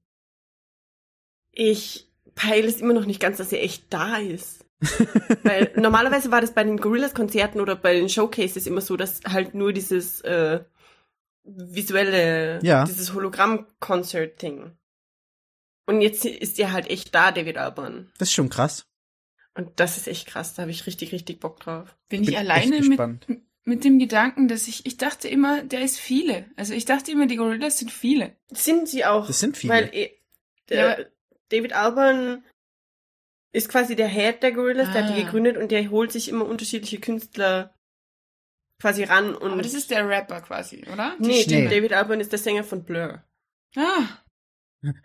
Ich 1.53 2.11
peile 2.35 2.67
es 2.67 2.81
immer 2.81 2.95
noch 2.95 3.07
nicht 3.07 3.21
ganz, 3.21 3.37
dass 3.39 3.53
er 3.53 3.63
echt 3.63 3.93
da 3.93 4.17
ist. 4.17 4.65
Weil 5.45 5.73
normalerweise 5.77 6.31
war 6.31 6.41
das 6.41 6.53
bei 6.53 6.65
den 6.65 6.79
Gorillas-Konzerten 6.79 7.61
oder 7.61 7.77
bei 7.77 7.95
den 7.95 8.09
Showcases 8.09 8.67
immer 8.67 8.81
so, 8.81 8.97
dass 8.97 9.21
halt 9.25 9.55
nur 9.55 9.73
dieses 9.73 10.21
äh, 10.23 10.61
visuelle, 11.45 12.61
Ja. 12.63 12.85
dieses 12.85 13.15
Hologramm-Concert-Ding. 13.15 14.73
Und 15.87 16.01
jetzt 16.01 16.25
ist 16.25 16.59
er 16.59 16.73
halt 16.73 16.89
echt 16.91 17.15
da, 17.15 17.31
David 17.31 17.59
Alban. 17.59 18.11
Das 18.19 18.29
ist 18.29 18.35
schon 18.35 18.49
krass. 18.49 18.87
Und 19.57 19.79
das 19.79 19.97
ist 19.97 20.09
echt 20.09 20.27
krass, 20.27 20.55
da 20.55 20.63
habe 20.63 20.71
ich 20.73 20.87
richtig, 20.87 21.13
richtig 21.13 21.39
Bock 21.41 21.61
drauf. 21.61 21.97
Bin 22.09 22.23
Bin 22.23 22.31
ich 22.33 22.39
alleine 22.39 22.81
mit, 22.81 23.01
mit 23.65 23.85
dem 23.85 23.99
Gedanken, 24.01 24.49
dass 24.49 24.67
ich, 24.67 24.85
ich 24.85 24.97
dachte 24.97 25.29
immer, 25.29 25.63
der 25.63 25.83
ist 25.83 25.99
viele. 26.01 26.47
Also 26.57 26.75
ich 26.75 26.85
dachte 26.85 27.13
immer, 27.13 27.27
die 27.27 27.37
Gorillas 27.37 27.79
sind 27.79 27.93
viele. 27.93 28.37
Sind 28.51 28.89
sie 28.89 29.05
auch. 29.05 29.27
Das 29.29 29.39
sind 29.41 29.57
viele. 29.57 29.73
Weil 29.73 29.91
eh, 29.95 30.11
der, 30.69 30.99
Ja. 31.01 31.07
David 31.51 31.73
Alban 31.73 32.45
ist 33.53 33.69
quasi 33.69 33.95
der 33.95 34.09
Head 34.09 34.43
der 34.43 34.51
Gorillas, 34.53 34.91
der 34.93 35.05
hat 35.07 35.17
die 35.17 35.21
Ah. 35.23 35.25
gegründet 35.25 35.57
und 35.57 35.71
der 35.71 35.89
holt 35.91 36.11
sich 36.11 36.29
immer 36.29 36.47
unterschiedliche 36.47 36.99
Künstler 36.99 37.73
quasi 38.81 39.05
ran 39.05 39.37
und 39.37 39.53
Aber 39.53 39.63
das 39.63 39.75
ist 39.75 39.91
der 39.93 40.09
Rapper 40.09 40.41
quasi, 40.41 40.85
oder? 40.93 41.15
Die 41.21 41.29
nee, 41.29 41.43
Stimme. 41.43 41.71
David 41.71 41.93
Alban 41.93 42.19
ist 42.19 42.33
der 42.33 42.41
Sänger 42.41 42.65
von 42.65 42.83
Blur 42.83 43.23
Ah, 43.77 44.03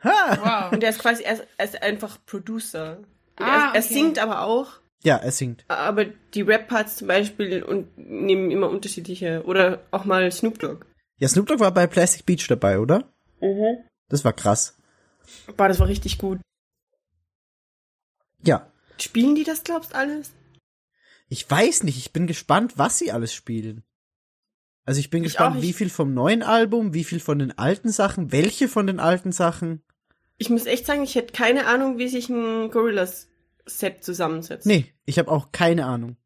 Ha! 0.03 0.63
wow. 0.65 0.71
und 0.73 0.81
der 0.81 0.89
ist 0.89 0.99
quasi 0.99 1.21
er 1.23 1.33
ist, 1.35 1.47
er 1.57 1.65
ist 1.65 1.81
einfach 1.83 2.17
Producer. 2.25 3.03
Ah, 3.39 3.69
er, 3.69 3.75
er 3.75 3.83
okay. 3.83 3.93
singt 3.93 4.19
aber 4.19 4.41
auch, 4.43 4.73
Ja, 5.03 5.15
er 5.17 5.31
singt. 5.31 5.65
aber 5.67 6.05
die 6.05 6.41
Rap-Parts 6.41 6.97
zum 6.97 7.07
Beispiel 7.07 7.63
und 7.63 7.97
nehmen 7.97 8.51
immer 8.51 8.69
unterschiedliche 8.69 9.43
oder 9.45 9.83
auch 9.91 10.05
mal 10.05 10.31
Snoop 10.31 10.59
Dogg. 10.59 10.85
Ja, 11.17 11.27
Snoop 11.27 11.47
Dogg 11.47 11.59
war 11.59 11.73
bei 11.73 11.87
Plastic 11.87 12.25
Beach 12.25 12.47
dabei, 12.47 12.79
oder? 12.79 13.11
Mhm. 13.41 13.77
Das 14.09 14.23
war 14.25 14.33
krass. 14.33 14.77
Boah, 15.57 15.67
das 15.67 15.79
war 15.79 15.87
richtig 15.87 16.17
gut. 16.17 16.39
Ja. 18.43 18.71
Spielen 18.99 19.35
die 19.35 19.43
das, 19.43 19.63
glaubst 19.63 19.95
alles? 19.95 20.31
Ich 21.29 21.49
weiß 21.49 21.83
nicht, 21.83 21.97
ich 21.97 22.11
bin 22.11 22.25
gespannt, 22.27 22.77
was 22.77 22.97
sie 22.97 23.11
alles 23.11 23.33
spielen. 23.33 23.83
Also 24.85 24.99
ich 24.99 25.09
bin 25.09 25.23
Ich 25.23 25.31
gespannt, 25.31 25.57
auch, 25.57 25.59
ich- 25.61 25.67
wie 25.67 25.73
viel 25.73 25.89
vom 25.89 26.13
neuen 26.13 26.41
Album, 26.41 26.93
wie 26.93 27.03
viel 27.03 27.19
von 27.19 27.37
den 27.39 27.55
alten 27.57 27.89
Sachen, 27.89 28.31
welche 28.31 28.67
von 28.67 28.87
den 28.87 28.99
alten 28.99 29.31
Sachen. 29.31 29.83
Ich 30.37 30.49
muss 30.49 30.65
echt 30.65 30.85
sagen, 30.85 31.03
ich 31.03 31.15
hätte 31.15 31.33
keine 31.33 31.67
Ahnung, 31.67 31.97
wie 31.97 32.07
sich 32.07 32.29
ein 32.29 32.71
Gorillas-Set 33.69 34.03
zusammensetzt. 34.03 34.65
Nee, 34.65 34.85
ich 35.05 35.19
habe 35.19 35.31
auch 35.31 35.51
keine 35.51 35.85
Ahnung. 35.85 36.17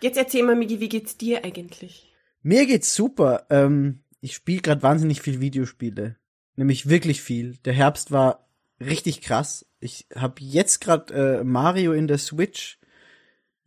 Jetzt 0.00 0.16
erzähl 0.18 0.44
mal, 0.44 0.56
Migi, 0.56 0.80
wie 0.80 0.88
geht's 0.88 1.16
dir 1.16 1.44
eigentlich? 1.44 2.12
Mir 2.42 2.66
geht's 2.66 2.94
super. 2.94 3.46
Ähm, 3.50 4.00
ich 4.20 4.34
spiele 4.34 4.62
gerade 4.62 4.82
wahnsinnig 4.82 5.22
viel 5.22 5.40
Videospiele. 5.40 6.16
Nämlich 6.56 6.88
wirklich 6.88 7.20
viel. 7.22 7.56
Der 7.64 7.72
Herbst 7.72 8.10
war 8.10 8.48
richtig 8.80 9.20
krass. 9.22 9.66
Ich 9.80 10.06
habe 10.14 10.34
jetzt 10.40 10.80
gerade 10.80 11.14
äh, 11.40 11.44
Mario 11.44 11.92
in 11.92 12.06
der 12.08 12.18
Switch. 12.18 12.78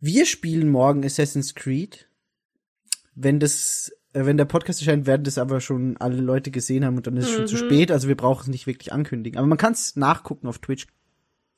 Wir 0.00 0.26
spielen 0.26 0.68
morgen 0.68 1.04
Assassin's 1.04 1.54
Creed. 1.54 2.08
Wenn 3.14 3.40
das, 3.40 3.92
äh, 4.14 4.24
wenn 4.24 4.38
der 4.38 4.46
Podcast 4.46 4.80
erscheint, 4.80 5.06
werden 5.06 5.24
das 5.24 5.38
aber 5.38 5.60
schon 5.60 5.96
alle 5.98 6.16
Leute 6.20 6.50
gesehen 6.50 6.84
haben 6.84 6.96
und 6.96 7.06
dann 7.06 7.16
ist 7.18 7.26
es 7.28 7.34
schon 7.34 7.46
zu 7.46 7.56
Mhm. 7.56 7.68
spät. 7.68 7.90
Also 7.90 8.08
wir 8.08 8.16
brauchen 8.16 8.42
es 8.42 8.48
nicht 8.48 8.66
wirklich 8.66 8.92
ankündigen. 8.92 9.38
Aber 9.38 9.46
man 9.46 9.58
kann 9.58 9.72
es 9.74 9.96
nachgucken 9.96 10.48
auf 10.48 10.58
Twitch. 10.58 10.86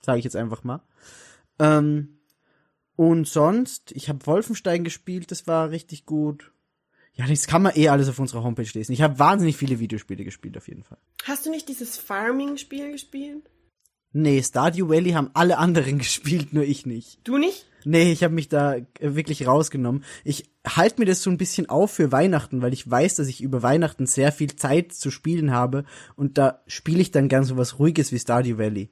Sage 0.02 0.19
ich 0.19 0.25
jetzt 0.25 0.37
einfach 0.37 0.64
mal. 0.64 0.83
Ähm, 1.58 2.18
und 2.96 3.26
sonst, 3.26 3.92
ich 3.92 4.08
habe 4.08 4.26
Wolfenstein 4.26 4.84
gespielt, 4.84 5.30
das 5.30 5.46
war 5.46 5.70
richtig 5.70 6.06
gut. 6.06 6.52
Ja, 7.14 7.26
das 7.26 7.46
kann 7.46 7.62
man 7.62 7.76
eh 7.76 7.88
alles 7.88 8.08
auf 8.08 8.18
unserer 8.18 8.42
Homepage 8.42 8.68
lesen. 8.73 8.92
Ich 8.92 9.02
habe 9.02 9.18
wahnsinnig 9.18 9.56
viele 9.56 9.78
Videospiele 9.78 10.25
gespielt, 10.25 10.56
auf 10.56 10.68
jeden 10.68 10.82
Fall. 10.82 10.99
Hast 11.25 11.46
du 11.46 11.50
nicht 11.50 11.68
dieses 11.68 11.96
Farming-Spiel 11.96 12.92
gespielt? 12.92 13.49
Nee, 14.12 14.42
Stardew 14.42 14.88
Valley 14.88 15.11
haben 15.11 15.30
alle 15.34 15.58
anderen 15.58 15.99
gespielt, 15.99 16.52
nur 16.52 16.64
ich 16.64 16.87
nicht. 16.87 17.18
Du 17.25 17.38
nicht? 17.38 17.66
Nee, 17.84 18.12
ich 18.12 18.25
habe 18.25 18.34
mich 18.34 18.49
da 18.49 18.76
äh, 18.76 18.84
wirklich 19.00 19.46
rausgenommen. 19.46 20.04
Ich 20.25 20.50
halte 20.66 21.00
mir 21.00 21.04
das 21.04 21.23
so 21.23 21.30
ein 21.30 21.37
bisschen 21.37 21.68
auf 21.68 21.90
für 21.92 22.12
Weihnachten, 22.12 22.62
weil 22.62 22.73
ich 22.73 22.90
weiß, 22.90 23.16
dass 23.16 23.28
ich 23.28 23.42
über 23.42 23.62
Weihnachten 23.62 24.06
sehr 24.06 24.32
viel 24.32 24.56
Zeit 24.56 24.92
zu 24.92 25.11
spielen 25.11 25.50
habe 25.50 25.84
und 26.16 26.38
da 26.38 26.62
spiele 26.66 27.00
ich 27.00 27.11
dann 27.11 27.28
gern 27.28 27.44
so 27.44 27.56
was 27.56 27.78
Ruhiges 27.78 28.11
wie 28.11 28.18
Stardew 28.18 28.56
Valley. 28.56 28.90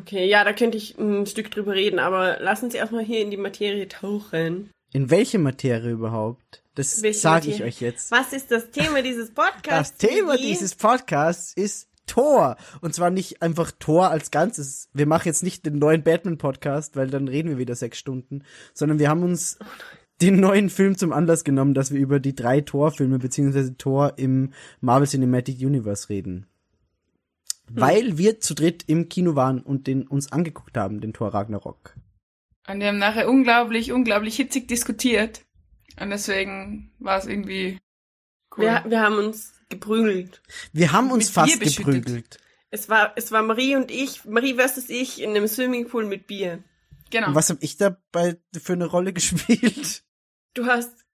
Okay, 0.00 0.28
ja, 0.28 0.44
da 0.44 0.52
könnte 0.52 0.76
ich 0.76 0.98
ein 0.98 1.26
Stück 1.26 1.50
drüber 1.50 1.74
reden, 1.74 1.98
aber 1.98 2.38
lass 2.40 2.62
uns 2.62 2.74
erstmal 2.74 3.04
hier 3.04 3.20
in 3.20 3.30
die 3.30 3.36
Materie 3.36 3.88
tauchen. 3.88 4.70
In 4.92 5.10
welche 5.10 5.38
Materie 5.38 5.90
überhaupt? 5.90 6.62
Das 6.74 7.00
sage 7.00 7.50
ich 7.50 7.62
euch 7.62 7.80
jetzt. 7.80 8.10
Was 8.10 8.32
ist 8.32 8.50
das 8.50 8.70
Thema 8.70 9.02
dieses 9.02 9.30
Podcasts? 9.30 9.96
Das 9.96 10.10
Thema 10.10 10.36
dieses 10.36 10.74
Podcasts 10.74 11.54
ist 11.54 11.88
Tor. 12.06 12.56
Und 12.80 12.94
zwar 12.94 13.10
nicht 13.10 13.42
einfach 13.42 13.72
Tor 13.78 14.10
als 14.10 14.30
Ganzes. 14.30 14.88
Wir 14.92 15.06
machen 15.06 15.26
jetzt 15.26 15.42
nicht 15.42 15.66
den 15.66 15.78
neuen 15.78 16.02
Batman-Podcast, 16.02 16.96
weil 16.96 17.08
dann 17.08 17.28
reden 17.28 17.48
wir 17.48 17.58
wieder 17.58 17.74
sechs 17.74 17.98
Stunden, 17.98 18.44
sondern 18.74 18.98
wir 18.98 19.08
haben 19.08 19.22
uns 19.22 19.58
den 20.20 20.40
neuen 20.40 20.70
Film 20.70 20.96
zum 20.96 21.12
Anlass 21.12 21.44
genommen, 21.44 21.74
dass 21.74 21.92
wir 21.92 22.00
über 22.00 22.20
die 22.20 22.34
drei 22.34 22.60
Tor-Filme 22.60 23.18
beziehungsweise 23.18 23.76
Tor 23.76 24.14
im 24.16 24.52
Marvel 24.80 25.08
Cinematic 25.08 25.58
Universe 25.60 26.08
reden. 26.08 26.46
Weil 27.68 28.16
wir 28.18 28.40
zu 28.40 28.54
dritt 28.54 28.84
im 28.86 29.08
Kino 29.08 29.34
waren 29.34 29.60
und 29.60 29.86
den 29.86 30.06
uns 30.06 30.30
angeguckt 30.32 30.76
haben, 30.76 31.00
den 31.00 31.12
Tor 31.12 31.34
Ragnarok. 31.34 31.94
Und 32.68 32.80
wir 32.80 32.88
haben 32.88 32.98
nachher 32.98 33.28
unglaublich, 33.28 33.92
unglaublich 33.92 34.36
hitzig 34.36 34.68
diskutiert. 34.68 35.42
Und 36.00 36.10
deswegen 36.10 36.92
war 36.98 37.18
es 37.18 37.26
irgendwie 37.26 37.78
cool. 38.56 38.64
Wir, 38.64 38.84
wir 38.86 39.00
haben 39.00 39.18
uns 39.18 39.54
geprügelt. 39.68 40.42
Wir 40.72 40.92
haben 40.92 41.10
uns 41.10 41.26
Mit 41.26 41.34
fast 41.34 41.60
geprügelt. 41.60 42.38
Es 42.70 42.88
war, 42.88 43.12
es 43.16 43.32
war 43.32 43.42
Marie 43.42 43.76
und 43.76 43.90
ich, 43.90 44.24
Marie 44.24 44.54
versus 44.54 44.88
ich 44.90 45.20
in 45.22 45.30
einem 45.30 45.46
Swimmingpool 45.48 46.04
mit 46.04 46.26
Bier. 46.26 46.62
genau. 47.10 47.28
Und 47.28 47.34
was 47.34 47.50
habe 47.50 47.60
ich 47.62 47.76
dabei 47.76 48.36
für 48.56 48.72
eine 48.74 48.86
Rolle 48.86 49.12
gespielt? 49.14 50.02
Du 50.54 50.66
hast, 50.66 51.04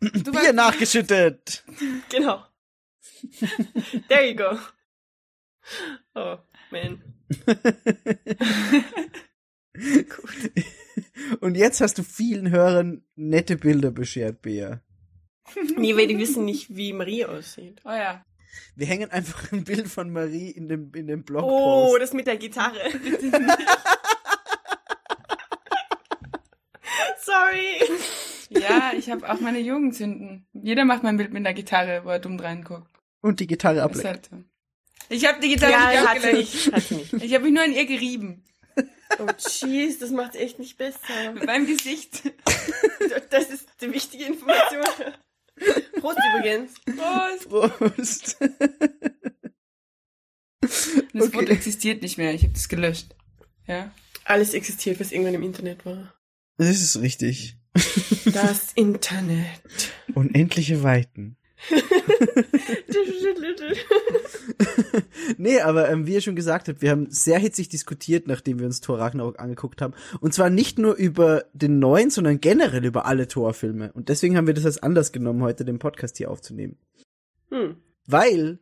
Du 0.00 0.10
Bier 0.10 0.32
warst- 0.32 0.46
genau. 0.50 0.62
nachgeschüttet. 0.62 1.64
There 4.08 4.28
you 4.30 4.36
go. 4.36 4.58
Oh, 6.14 6.36
man. 6.70 7.02
Und 11.40 11.56
jetzt 11.56 11.80
hast 11.80 11.98
du 11.98 12.04
vielen 12.04 12.50
Hörern 12.50 13.04
nette 13.16 13.56
Bilder 13.56 13.90
beschert, 13.90 14.42
Bea. 14.42 14.82
Nee, 15.76 15.96
weil 15.96 16.06
die 16.06 16.18
wissen 16.18 16.44
nicht, 16.44 16.74
wie 16.74 16.92
Marie 16.92 17.26
aussieht. 17.26 17.80
Oh 17.84 17.90
ja. 17.90 18.24
Wir 18.76 18.86
hängen 18.86 19.10
einfach 19.10 19.52
ein 19.52 19.64
Bild 19.64 19.88
von 19.88 20.10
Marie 20.10 20.50
in 20.50 20.68
dem, 20.68 20.92
in 20.94 21.06
dem 21.06 21.24
Blogpost. 21.24 21.92
Oh, 21.92 21.98
das 21.98 22.12
mit 22.12 22.26
der 22.26 22.36
Gitarre. 22.36 22.78
Sorry. 27.18 27.80
Ja, 28.50 28.92
ich 28.96 29.10
habe 29.10 29.28
auch 29.28 29.40
meine 29.40 29.58
Jugendsünden. 29.58 30.46
Jeder 30.52 30.84
macht 30.84 31.02
mein 31.02 31.16
Bild 31.16 31.32
mit 31.32 31.44
einer 31.44 31.54
Gitarre, 31.54 32.04
wo 32.04 32.10
er 32.10 32.20
dumm 32.20 32.38
reinguckt. 32.38 32.88
Und 33.20 33.40
die 33.40 33.46
Gitarre 33.46 33.82
ableckt. 33.82 34.30
Ich 35.08 35.26
habe 35.26 35.40
die 35.40 35.48
Gitarre 35.50 35.72
Ja, 35.72 35.90
nicht 35.90 36.24
hat 36.24 36.32
nicht. 36.32 36.72
Hat 36.72 36.90
nicht. 36.90 37.12
Ich 37.12 37.34
habe 37.34 37.44
mich 37.44 37.52
nur 37.54 37.62
an 37.62 37.72
ihr 37.72 37.86
gerieben. 37.86 38.42
Oh, 39.18 39.26
jeez, 39.60 39.98
das 39.98 40.10
macht's 40.10 40.34
echt 40.36 40.58
nicht 40.58 40.76
besser. 40.76 41.32
Mit 41.34 41.46
meinem 41.46 41.66
Gesicht. 41.66 42.22
Das 43.30 43.50
ist 43.50 43.66
die 43.80 43.92
wichtige 43.92 44.24
Information. 44.24 44.82
Prost 46.00 46.18
übrigens. 46.36 46.72
Prost. 46.96 47.48
Prost. 47.48 48.36
Das 50.60 50.96
Okay. 51.14 51.30
Foto 51.32 51.52
existiert 51.52 52.02
nicht 52.02 52.16
mehr. 52.18 52.32
Ich 52.34 52.42
habe 52.42 52.52
das 52.54 52.68
gelöscht. 52.68 53.14
Ja. 53.66 53.92
Alles 54.24 54.54
existiert, 54.54 54.98
was 55.00 55.12
irgendwann 55.12 55.34
im 55.34 55.42
Internet 55.42 55.84
war. 55.84 56.14
Das 56.56 56.68
ist 56.80 57.00
richtig. 57.00 57.56
Das 58.24 58.72
Internet. 58.74 59.92
Unendliche 60.14 60.82
Weiten. 60.82 61.36
Nee, 65.38 65.60
aber 65.60 65.90
ähm, 65.90 66.06
wie 66.06 66.14
ihr 66.14 66.20
schon 66.20 66.36
gesagt 66.36 66.68
habt, 66.68 66.82
wir 66.82 66.90
haben 66.90 67.10
sehr 67.10 67.38
hitzig 67.38 67.68
diskutiert, 67.68 68.26
nachdem 68.26 68.58
wir 68.58 68.66
uns 68.66 68.80
Thor 68.80 68.98
Ragnarok 68.98 69.40
angeguckt 69.40 69.82
haben. 69.82 69.94
Und 70.20 70.34
zwar 70.34 70.50
nicht 70.50 70.78
nur 70.78 70.94
über 70.94 71.44
den 71.52 71.78
neuen, 71.78 72.10
sondern 72.10 72.40
generell 72.40 72.84
über 72.84 73.06
alle 73.06 73.26
Thor-Filme. 73.26 73.92
Und 73.92 74.08
deswegen 74.08 74.36
haben 74.36 74.46
wir 74.46 74.54
das 74.54 74.66
als 74.66 74.82
Anlass 74.82 75.12
genommen, 75.12 75.42
heute 75.42 75.64
den 75.64 75.78
Podcast 75.78 76.18
hier 76.18 76.30
aufzunehmen. 76.30 76.76
Hm. 77.50 77.76
Weil 78.06 78.58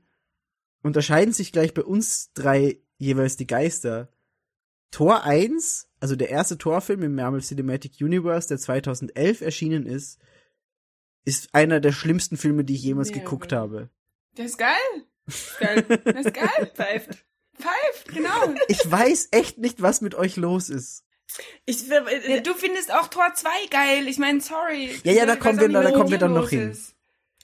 unterscheiden 0.83 1.33
sich 1.33 1.53
gleich 1.53 1.75
bei 1.75 1.83
uns 1.83 2.33
drei 2.35 2.79
jeweils 2.99 3.37
die 3.37 3.47
Geister. 3.47 4.09
Tor 4.91 5.25
1, 5.25 5.89
also 6.01 6.17
der 6.17 6.31
erste 6.31 6.59
Torfilm 6.59 7.03
im 7.03 7.15
Marvel 7.15 7.41
Cinematic 7.41 7.95
Universe, 8.01 8.49
der 8.49 8.59
2011 8.59 9.41
erschienen 9.41 9.87
ist, 9.87 10.19
ist 11.25 11.55
einer 11.55 11.81
der 11.81 11.93
schlimmsten 11.93 12.37
Filme, 12.37 12.65
die 12.65 12.75
ich 12.75 12.83
jemals 12.83 13.09
Mehrere. 13.09 13.25
geguckt 13.25 13.53
habe. 13.53 13.89
Der 14.37 14.47
ist 14.47 14.59
geil. 14.59 14.77
Geil. 15.61 15.83
Der 15.83 16.17
ist 16.17 16.35
geil. 16.35 16.71
Pfeift. 16.75 17.25
Pfeift, 17.59 18.09
genau. 18.13 18.55
Ich 18.69 18.79
weiß 18.91 19.29
echt 19.31 19.59
nicht, 19.59 19.83
was 19.83 20.01
mit 20.01 20.15
euch 20.15 20.37
los 20.37 20.69
ist. 20.69 21.05
Ich, 21.65 21.87
Ja, 21.89 22.41
du 22.41 22.55
findest 22.55 22.93
auch 22.93 23.09
Tor 23.09 23.33
2 23.35 23.49
geil. 23.71 24.09
Ich 24.09 24.19
meine, 24.19 24.41
sorry. 24.41 24.99
Ja, 25.05 25.13
ja, 25.13 25.27
da 25.27 25.37
kommen 25.37 25.61
wir- 25.61 25.69
da 25.69 25.91
kommen 25.93 26.11
wir 26.11 26.19
dann 26.19 26.35
noch 26.35 26.49
hin. 26.51 26.71
ist. 26.73 26.95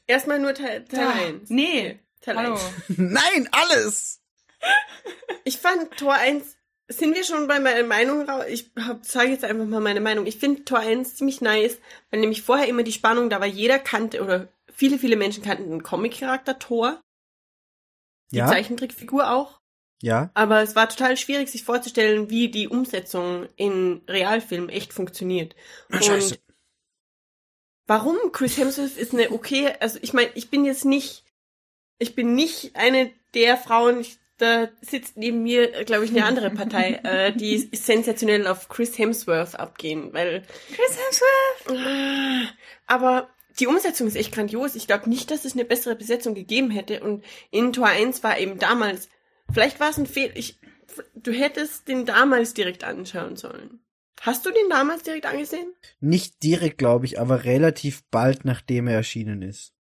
erstmal 0.07 0.39
nur 0.39 0.55
Teil, 0.55 0.85
Teil 0.87 1.01
Ja. 1.01 1.11
1. 1.13 1.51
Nee. 1.51 1.99
Teil 2.21 2.37
Hallo. 2.37 2.55
1. 2.55 2.63
Nein, 2.99 3.49
alles! 3.53 4.21
Ich 5.45 5.59
fand 5.59 5.97
Tor 5.97 6.15
1, 6.15 6.57
sind 6.89 7.15
wir 7.15 7.25
schon 7.25 7.47
bei 7.47 7.61
meiner 7.61 7.87
Meinung 7.87 8.29
raus? 8.29 8.45
Ich 8.49 8.71
sage 9.03 9.31
jetzt 9.31 9.45
einfach 9.45 9.67
mal 9.67 9.81
meine 9.81 10.01
Meinung. 10.01 10.27
Ich 10.27 10.39
finde 10.39 10.65
Tor 10.65 10.79
1 10.79 11.17
ziemlich 11.17 11.41
nice, 11.41 11.79
weil 12.11 12.21
nämlich 12.21 12.43
vorher 12.43 12.67
immer 12.67 12.83
die 12.83 12.93
Spannung 12.93 13.29
da 13.31 13.41
war, 13.41 13.47
jeder 13.47 13.79
kannte 13.79 14.23
oder 14.23 14.49
viele, 14.73 14.99
viele 14.99 15.17
Menschen 15.17 15.43
kannten 15.43 15.71
den 15.71 15.83
Comic-Charakter 15.83 16.59
Thor, 16.59 17.01
die 18.33 18.37
Ja, 18.37 18.47
Zeichentrickfigur 18.47 19.31
auch. 19.31 19.61
ja. 20.01 20.31
Aber 20.35 20.63
es 20.63 20.77
war 20.77 20.89
total 20.89 21.17
schwierig, 21.17 21.51
sich 21.51 21.65
vorzustellen, 21.65 22.31
wie 22.31 22.51
die 22.51 22.69
Umsetzung 22.69 23.49
in 23.57 24.03
Realfilm 24.09 24.69
echt 24.69 24.93
funktioniert. 24.93 25.55
Scheiße. 25.91 26.35
Und 26.37 26.43
warum 27.87 28.17
Chris 28.33 28.57
Hemsworth 28.57 28.97
ist 28.97 29.13
eine 29.13 29.31
okay, 29.33 29.73
also 29.81 29.99
ich 30.01 30.13
meine, 30.13 30.31
ich 30.35 30.51
bin 30.51 30.65
jetzt 30.65 30.85
nicht, 30.85 31.25
ich 31.99 32.15
bin 32.15 32.35
nicht 32.35 32.77
eine 32.77 33.13
der 33.35 33.57
Frauen, 33.57 34.01
ich, 34.01 34.19
da 34.39 34.69
sitzt 34.81 35.17
neben 35.17 35.43
mir, 35.43 35.85
glaube 35.85 36.05
ich, 36.05 36.11
eine 36.11 36.25
andere 36.25 36.51
Partei, 36.51 37.01
äh, 37.03 37.33
die 37.33 37.59
sensationell 37.73 38.47
auf 38.47 38.69
Chris 38.69 38.97
Hemsworth 38.97 39.57
abgehen, 39.57 40.13
weil, 40.13 40.43
Chris 40.69 40.97
Hemsworth. 40.97 41.87
Ah, 41.87 42.49
aber 42.87 43.29
die 43.59 43.67
Umsetzung 43.67 44.07
ist 44.07 44.17
echt 44.17 44.33
grandios. 44.33 44.77
Ich 44.77 44.87
glaube 44.87 45.09
nicht, 45.09 45.31
dass 45.31 45.45
es 45.45 45.55
eine 45.55 45.65
bessere 45.65 45.97
Besetzung 45.97 46.35
gegeben 46.35 46.71
hätte 46.71 47.01
und 47.01 47.25
in 47.51 47.73
Tor 47.73 47.89
1 47.89 48.23
war 48.23 48.39
eben 48.39 48.59
damals, 48.59 49.09
vielleicht 49.53 49.81
war 49.81 49.91
es 49.91 49.99
ein 49.99 50.07
Fehler, 50.07 50.37
ich, 50.37 50.59
du 51.15 51.33
hättest 51.33 51.89
den 51.89 52.07
damals 52.07 52.55
direkt 52.55 52.85
anschauen 52.85 53.37
sollen. 53.37 53.81
Hast 54.21 54.47
du 54.47 54.51
den 54.51 54.69
damals 54.69 55.03
direkt 55.03 55.27
angesehen? 55.27 55.73
Nicht 56.01 56.43
direkt, 56.43 56.79
glaube 56.79 57.07
ich, 57.07 57.21
aber 57.21 57.45
relativ 57.45 58.03
bald, 58.11 58.45
nachdem 58.45 58.89
er 58.89 58.95
erschienen 58.95 59.43
ist. 59.43 59.75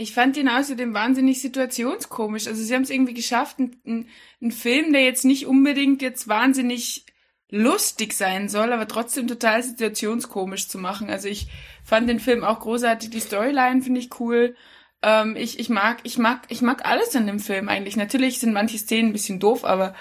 Ich 0.00 0.14
fand 0.14 0.36
ihn 0.36 0.48
außerdem 0.48 0.94
wahnsinnig 0.94 1.40
situationskomisch. 1.42 2.46
Also 2.46 2.62
sie 2.62 2.72
haben 2.74 2.82
es 2.82 2.90
irgendwie 2.90 3.14
geschafft, 3.14 3.58
einen, 3.58 4.08
einen 4.40 4.52
Film, 4.52 4.92
der 4.92 5.02
jetzt 5.02 5.24
nicht 5.24 5.46
unbedingt 5.46 6.02
jetzt 6.02 6.28
wahnsinnig 6.28 7.04
lustig 7.50 8.12
sein 8.12 8.48
soll, 8.48 8.72
aber 8.72 8.86
trotzdem 8.86 9.26
total 9.26 9.62
situationskomisch 9.62 10.68
zu 10.68 10.78
machen. 10.78 11.10
Also 11.10 11.28
ich 11.28 11.48
fand 11.82 12.08
den 12.08 12.20
Film 12.20 12.44
auch 12.44 12.60
großartig. 12.60 13.10
Die 13.10 13.20
Storyline 13.20 13.82
finde 13.82 13.98
ich 14.00 14.20
cool. 14.20 14.54
Ähm, 15.02 15.34
ich, 15.34 15.58
ich 15.58 15.68
mag, 15.68 15.98
ich 16.04 16.16
mag, 16.18 16.42
ich 16.48 16.62
mag 16.62 16.84
alles 16.84 17.16
an 17.16 17.26
dem 17.26 17.40
Film 17.40 17.68
eigentlich. 17.68 17.96
Natürlich 17.96 18.38
sind 18.38 18.52
manche 18.52 18.78
Szenen 18.78 19.10
ein 19.10 19.12
bisschen 19.12 19.40
doof, 19.40 19.64
aber, 19.64 19.94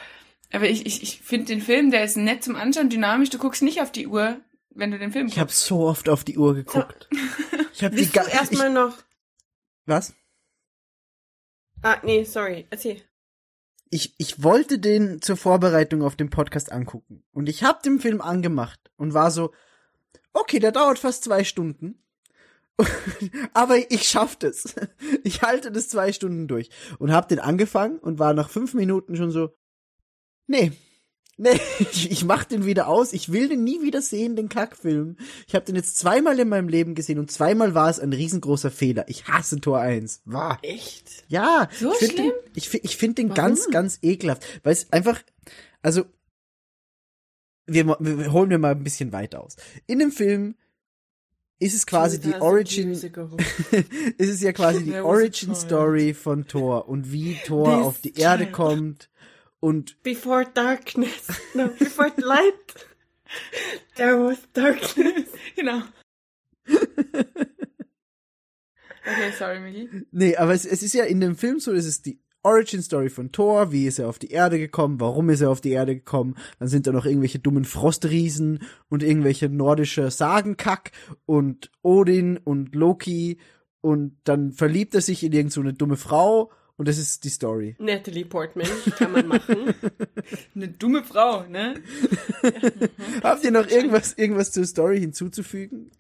aber 0.52 0.70
ich, 0.70 0.86
ich, 0.86 1.02
ich 1.02 1.22
finde 1.22 1.46
den 1.48 1.62
Film, 1.62 1.90
der 1.90 2.04
ist 2.04 2.18
nett 2.18 2.44
zum 2.44 2.56
Anschauen, 2.56 2.90
dynamisch. 2.90 3.30
Du 3.32 3.38
guckst 3.40 3.64
nicht 3.64 3.82
auf 3.82 3.92
die 3.92 4.06
Uhr, 4.08 4.38
wenn 4.72 4.92
du 4.92 5.00
den 5.00 5.12
Film 5.12 5.26
Ich 5.28 5.40
habe 5.40 5.48
guckst. 5.48 5.66
so 5.66 5.80
oft 5.88 6.08
auf 6.10 6.24
die 6.24 6.38
Uhr 6.38 6.54
geguckt. 6.54 7.08
Ich 7.74 7.84
habe 7.84 7.96
die 7.96 8.02
Willst 8.02 8.16
du 8.16 8.20
ga- 8.20 8.28
erstmal 8.28 8.70
noch. 8.70 8.94
Was? 9.88 10.14
Ah, 11.82 11.98
nee, 12.04 12.24
sorry. 12.24 12.68
Erzähl. 12.70 13.02
Ich, 13.90 14.14
ich 14.18 14.44
wollte 14.44 14.80
den 14.80 15.22
zur 15.22 15.38
Vorbereitung 15.38 16.02
auf 16.02 16.18
den 16.18 16.30
Podcast 16.30 16.72
angucken. 16.72 17.24
Und 17.32 17.48
ich 17.48 17.64
hab 17.64 17.82
den 17.84 18.00
Film 18.00 18.22
angemacht 18.22 18.92
und 18.98 19.14
war 19.14 19.32
so, 19.32 19.54
okay, 20.34 20.60
der 20.60 20.74
dauert 20.74 21.00
fast 21.00 21.24
zwei 21.24 21.44
Stunden. 21.46 22.04
Aber 23.54 23.78
ich 23.90 24.04
schaff 24.04 24.36
das. 24.36 24.76
Ich 25.24 25.42
halte 25.42 25.72
das 25.72 25.88
zwei 25.88 26.12
Stunden 26.12 26.48
durch. 26.48 26.70
Und 27.00 27.14
hab 27.14 27.30
den 27.30 27.40
angefangen 27.40 27.98
und 27.98 28.20
war 28.20 28.34
nach 28.34 28.50
fünf 28.50 28.74
Minuten 28.74 29.16
schon 29.16 29.32
so, 29.32 29.56
nee, 30.48 30.74
nee, 31.38 31.60
ich, 31.80 32.12
ich 32.12 32.26
mach 32.26 32.44
den 32.44 32.66
wieder 32.66 32.88
aus. 32.88 33.14
Ich 33.14 33.32
will 33.32 33.48
den 33.50 33.64
nie 33.64 33.82
wieder 33.82 34.02
sehen, 34.02 34.36
den 34.36 34.50
Kackfilm. 34.50 35.18
Ich 35.48 35.56
habe 35.56 35.66
den 35.66 35.76
jetzt 35.76 35.98
zweimal 35.98 36.38
in 36.40 36.50
meinem 36.50 36.68
Leben 36.68 36.96
gesehen 36.96 37.20
und 37.20 37.32
zweimal 37.32 37.74
war 37.74 37.90
es 37.90 38.00
ein 38.00 38.14
riesengroßer 38.14 38.72
Fehler. 38.72 39.06
Ich 39.08 39.28
hasse 39.28 39.60
Tor 39.62 39.80
1. 39.80 40.22
War. 40.26 40.60
Echt? 40.62 41.24
Ja, 41.28 41.70
So 41.80 41.92
ich 41.92 41.98
finde 42.00 42.16
den, 42.16 42.26
schlimm? 42.26 42.34
ich, 42.56 42.74
ich 42.84 42.98
find 42.98 43.18
den 43.18 43.30
Warum? 43.30 43.36
ganz, 43.36 43.68
ganz 43.70 44.00
ekelhaft, 44.02 44.44
weil 44.64 44.74
es 44.74 44.92
einfach, 44.92 45.22
also, 45.82 46.04
wir, 47.66 47.86
wir 48.00 48.32
holen 48.32 48.50
wir 48.50 48.60
mal 48.60 48.72
ein 48.72 48.84
bisschen 48.84 49.12
weit 49.12 49.36
aus. 49.36 49.56
In 49.88 50.00
dem 50.00 50.12
Film 50.12 50.56
ist 51.60 51.74
es 51.76 51.86
quasi 51.88 52.20
die 52.20 52.36
Origin, 52.36 52.92
ist 52.92 53.04
es 54.20 54.42
ja 54.42 54.54
quasi 54.54 54.84
die 54.86 54.94
Origin. 54.94 55.56
Story 55.56 56.14
von 56.14 56.48
Thor 56.48 56.88
und 56.88 57.12
wie 57.12 57.36
Thor 57.46 57.84
auf 57.84 58.00
die 58.00 58.14
Erde 58.16 58.52
kommt 58.52 59.10
und 59.60 60.02
Before 60.04 60.46
darkness. 60.54 61.28
No, 61.54 61.68
before 61.68 62.12
light. 62.18 62.88
There 63.96 64.18
was 64.24 64.40
darkness. 64.54 65.30
Genau. 65.56 65.82
Okay, 69.08 69.32
sorry, 69.38 69.60
Miki. 69.60 70.06
Nee, 70.12 70.36
aber 70.36 70.54
es, 70.54 70.66
es 70.66 70.84
ist 70.84 70.94
ja 70.94 71.06
in 71.06 71.22
dem 71.22 71.36
Film 71.36 71.60
so, 71.60 71.72
es 71.72 71.86
ist 71.86 72.06
die 72.06 72.20
Origin 72.44 72.82
Story 72.82 73.10
von 73.10 73.32
Thor, 73.32 73.72
wie 73.72 73.88
ist 73.88 74.00
er 74.00 74.08
auf 74.08 74.20
die 74.20 74.32
Erde 74.32 74.60
gekommen, 74.60 75.00
warum 75.00 75.30
ist 75.30 75.42
er 75.42 75.50
auf 75.50 75.62
die 75.62 75.72
Erde 75.72 75.96
gekommen, 75.96 76.36
dann 76.60 76.68
sind 76.68 76.88
da 76.88 76.92
noch 76.92 77.06
irgendwelche 77.06 77.40
dummen 77.40 77.66
Frostriesen 77.66 78.60
und 78.90 79.04
irgendwelche 79.04 79.50
nordische 79.50 80.12
Sagenkack 80.12 80.92
und 81.26 81.72
Odin 81.82 82.38
und 82.38 82.76
Loki 82.76 83.38
und 83.82 84.18
dann 84.24 84.52
verliebt 84.52 84.96
er 84.96 85.02
sich 85.02 85.24
in 85.24 85.34
irgend 85.34 85.52
so 85.52 85.62
eine 85.62 85.74
dumme 85.74 85.98
Frau 85.98 86.52
und 86.78 86.88
das 86.88 87.00
ist 87.00 87.24
die 87.24 87.30
Story. 87.30 87.76
Natalie 87.80 88.26
Portman. 88.26 88.68
Kann 88.98 89.12
man 89.12 89.28
machen. 89.28 89.74
Eine 90.56 90.68
dumme 90.68 91.04
Frau, 91.04 91.44
ne? 91.48 91.82
Habt 93.24 93.44
ihr 93.44 93.52
noch 93.52 93.68
irgendwas, 93.68 94.14
irgendwas 94.14 94.52
zur 94.52 94.66
Story 94.66 95.00
hinzuzufügen? 95.00 95.92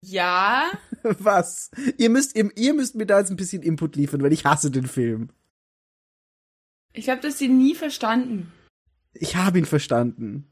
Ja. 0.00 0.72
Was? 1.02 1.70
Ihr 1.96 2.10
müsst, 2.10 2.36
ihr, 2.36 2.50
ihr 2.56 2.74
müsst 2.74 2.96
mir 2.96 3.06
da 3.06 3.20
jetzt 3.20 3.30
ein 3.30 3.36
bisschen 3.36 3.62
Input 3.62 3.94
liefern, 3.94 4.22
weil 4.22 4.32
ich 4.32 4.44
hasse 4.44 4.72
den 4.72 4.88
Film. 4.88 5.30
Ich 6.92 7.08
habe 7.08 7.20
das 7.20 7.38
sie 7.38 7.48
nie 7.48 7.76
verstanden. 7.76 8.52
Ich 9.12 9.36
habe 9.36 9.58
ihn 9.58 9.64
verstanden. 9.64 10.50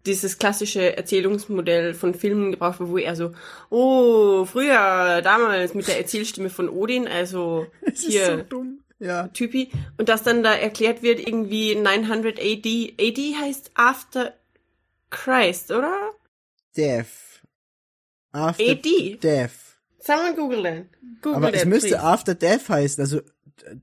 dieses 0.05 0.37
klassische 0.37 0.95
Erzählungsmodell 0.95 1.93
von 1.93 2.13
Filmen 2.13 2.51
gebraucht 2.51 2.79
wird, 2.79 2.89
wo 2.89 2.97
er 2.97 3.15
so, 3.15 3.33
oh, 3.69 4.45
früher, 4.45 5.21
damals 5.21 5.73
mit 5.73 5.87
der 5.87 5.97
Erzählstimme 5.97 6.49
von 6.49 6.69
Odin, 6.69 7.07
also 7.07 7.67
Es 7.81 7.99
ist 7.99 8.03
so 8.03 8.09
hier 8.09 8.37
dumm. 8.37 8.83
Ja. 8.99 9.27
Typi, 9.27 9.69
und 9.97 10.09
dass 10.09 10.23
dann 10.23 10.41
da 10.41 10.55
erklärt 10.55 11.03
wird, 11.03 11.19
irgendwie 11.19 11.75
900 11.75 12.39
AD, 12.39 12.95
AD 12.99 13.35
heißt 13.39 13.71
After 13.75 14.33
Christ, 15.11 15.71
oder? 15.71 16.13
Death. 16.75 17.43
After 18.31 18.63
AD. 18.63 19.19
Death. 19.21 19.76
Someone 20.07 20.35
google 20.35 20.63
that. 20.63 20.85
Google 21.21 21.35
Aber 21.35 21.53
es 21.53 21.65
müsste 21.65 21.89
please. 21.89 22.01
After 22.01 22.33
Death 22.33 22.69
heißen, 22.69 23.01
also 23.01 23.19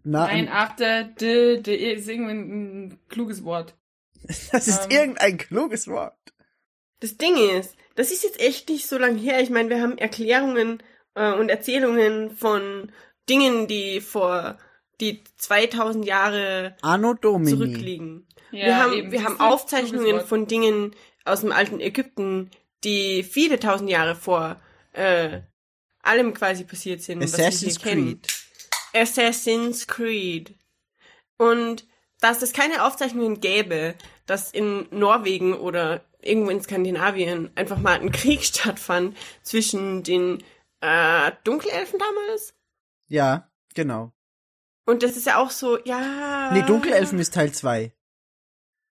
na, 0.04 0.26
nein, 0.26 0.48
after 0.48 1.10
the, 1.18 1.60
the 1.62 1.74
ist 1.74 2.08
irgendwie 2.08 2.32
ein, 2.32 2.98
kluges 3.10 3.44
Wort. 3.44 3.74
das 4.52 4.66
ist 4.66 4.87
ähm, 4.87 4.90
irgendein 4.90 5.37
kluges 5.37 5.87
Wort. 5.87 6.16
Das 7.00 7.18
Ding 7.18 7.37
ist, 7.37 7.76
das 7.94 8.10
ist 8.10 8.24
jetzt 8.24 8.40
echt 8.40 8.70
nicht 8.70 8.87
so 8.87 8.96
lang 8.96 9.18
her. 9.18 9.40
Ich 9.42 9.50
meine, 9.50 9.68
wir 9.68 9.82
haben 9.82 9.98
Erklärungen 9.98 10.82
äh, 11.14 11.34
und 11.34 11.50
Erzählungen 11.50 12.30
von 12.30 12.90
Dingen, 13.28 13.66
die 13.66 14.00
vor 14.00 14.58
die 15.02 15.24
2000 15.37 16.06
Jahre 16.06 16.74
Anno 16.80 17.12
Domini. 17.12 17.50
zurückliegen. 17.50 18.26
Ja, 18.50 18.64
wir 18.64 18.76
haben, 18.78 18.92
eben, 18.94 19.12
wir 19.12 19.24
haben? 19.24 19.40
Aufzeichnungen 19.40 20.22
von 20.22 20.46
Dingen 20.46 20.94
aus 21.26 21.42
dem 21.42 21.52
alten 21.52 21.80
Ägypten, 21.80 22.50
die 22.82 23.24
viele 23.24 23.60
tausend 23.60 23.90
Jahre 23.90 24.14
vor 24.14 24.58
äh, 24.92 25.40
allem 26.06 26.34
quasi 26.34 26.64
passiert 26.64 27.02
sind, 27.02 27.22
was 27.22 27.36
wir 27.36 27.46
Assassin's 27.46 27.82
hier 27.82 27.90
kennen. 27.90 28.20
Creed. 28.20 28.44
Assassin's 28.94 29.86
Creed. 29.86 30.54
Und 31.36 31.86
dass 32.20 32.42
es 32.42 32.52
keine 32.52 32.84
Aufzeichnungen 32.84 33.40
gäbe, 33.40 33.94
dass 34.26 34.50
in 34.50 34.86
Norwegen 34.90 35.54
oder 35.54 36.04
irgendwo 36.22 36.50
in 36.50 36.62
Skandinavien 36.62 37.50
einfach 37.54 37.78
mal 37.78 38.00
ein 38.00 38.12
Krieg 38.12 38.42
stattfand 38.44 39.16
zwischen 39.42 40.02
den 40.02 40.42
äh, 40.80 41.32
Dunkelelfen 41.44 41.98
damals. 41.98 42.54
Ja, 43.08 43.50
genau. 43.74 44.12
Und 44.86 45.02
das 45.02 45.16
ist 45.16 45.26
ja 45.26 45.38
auch 45.38 45.50
so, 45.50 45.78
ja. 45.84 46.50
Nee, 46.52 46.62
Dunkelelfen 46.62 47.18
ist 47.18 47.34
Teil 47.34 47.52
2. 47.52 47.92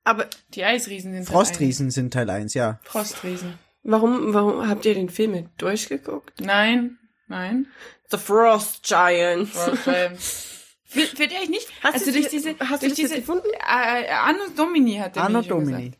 Aber 0.03 0.27
Die 0.49 0.63
Eisriesen 0.63 1.13
sind 1.13 1.25
Frostriesen 1.25 1.91
sind 1.91 2.13
Teil 2.13 2.29
1, 2.29 2.53
ja. 2.55 2.79
Frostriesen. 2.83 3.57
warum, 3.83 4.33
warum 4.33 4.67
habt 4.67 4.85
ihr 4.85 4.95
den 4.95 5.09
Film 5.09 5.31
mit 5.31 5.49
durchgeguckt? 5.57 6.41
Nein, 6.41 6.97
nein. 7.33 7.67
The 8.11 8.17
Frost 8.17 8.83
Giant. 8.83 9.49
Fehlt 9.49 11.17
fehlt 11.17 11.31
ihr 11.31 11.39
euch 11.41 11.49
nicht? 11.49 11.67
Hast 11.81 11.93
also 11.95 12.05
du 12.05 12.11
durch 12.11 12.23
das- 12.25 12.31
diese, 12.31 12.49
hast 12.59 12.83
du 12.83 12.87
durch 12.87 12.99
jetzt 12.99 13.11
diese, 13.11 13.15
gefunden? 13.15 13.47
Äh, 13.59 14.09
Anno 14.09 14.47
Domini 14.55 14.97
hat 14.97 15.15
der 15.15 15.23
Anno 15.23 15.41
Domini. 15.41 15.89
gesagt. 15.89 15.99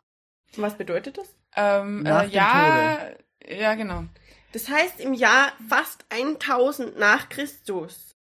Was 0.57 0.77
bedeutet 0.77 1.17
das? 1.17 1.27
Ähm, 1.55 2.03
Nach 2.03 2.23
äh, 2.23 2.27
dem 2.27 2.33
ja, 2.35 3.09
ja, 3.47 3.75
genau. 3.75 4.05
Das 4.51 4.69
heißt, 4.69 4.99
im 4.99 5.13
Jahr 5.15 5.51
fast 5.67 6.05
1000 6.09 6.97
nach 6.99 7.29
Christus 7.29 8.15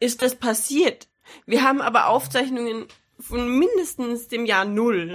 ist 0.00 0.22
das 0.22 0.34
passiert. 0.34 1.08
Wir 1.46 1.62
haben 1.62 1.80
aber 1.80 2.08
Aufzeichnungen 2.08 2.86
von 3.20 3.48
mindestens 3.58 4.26
dem 4.28 4.46
Jahr 4.46 4.64
Null. 4.64 5.14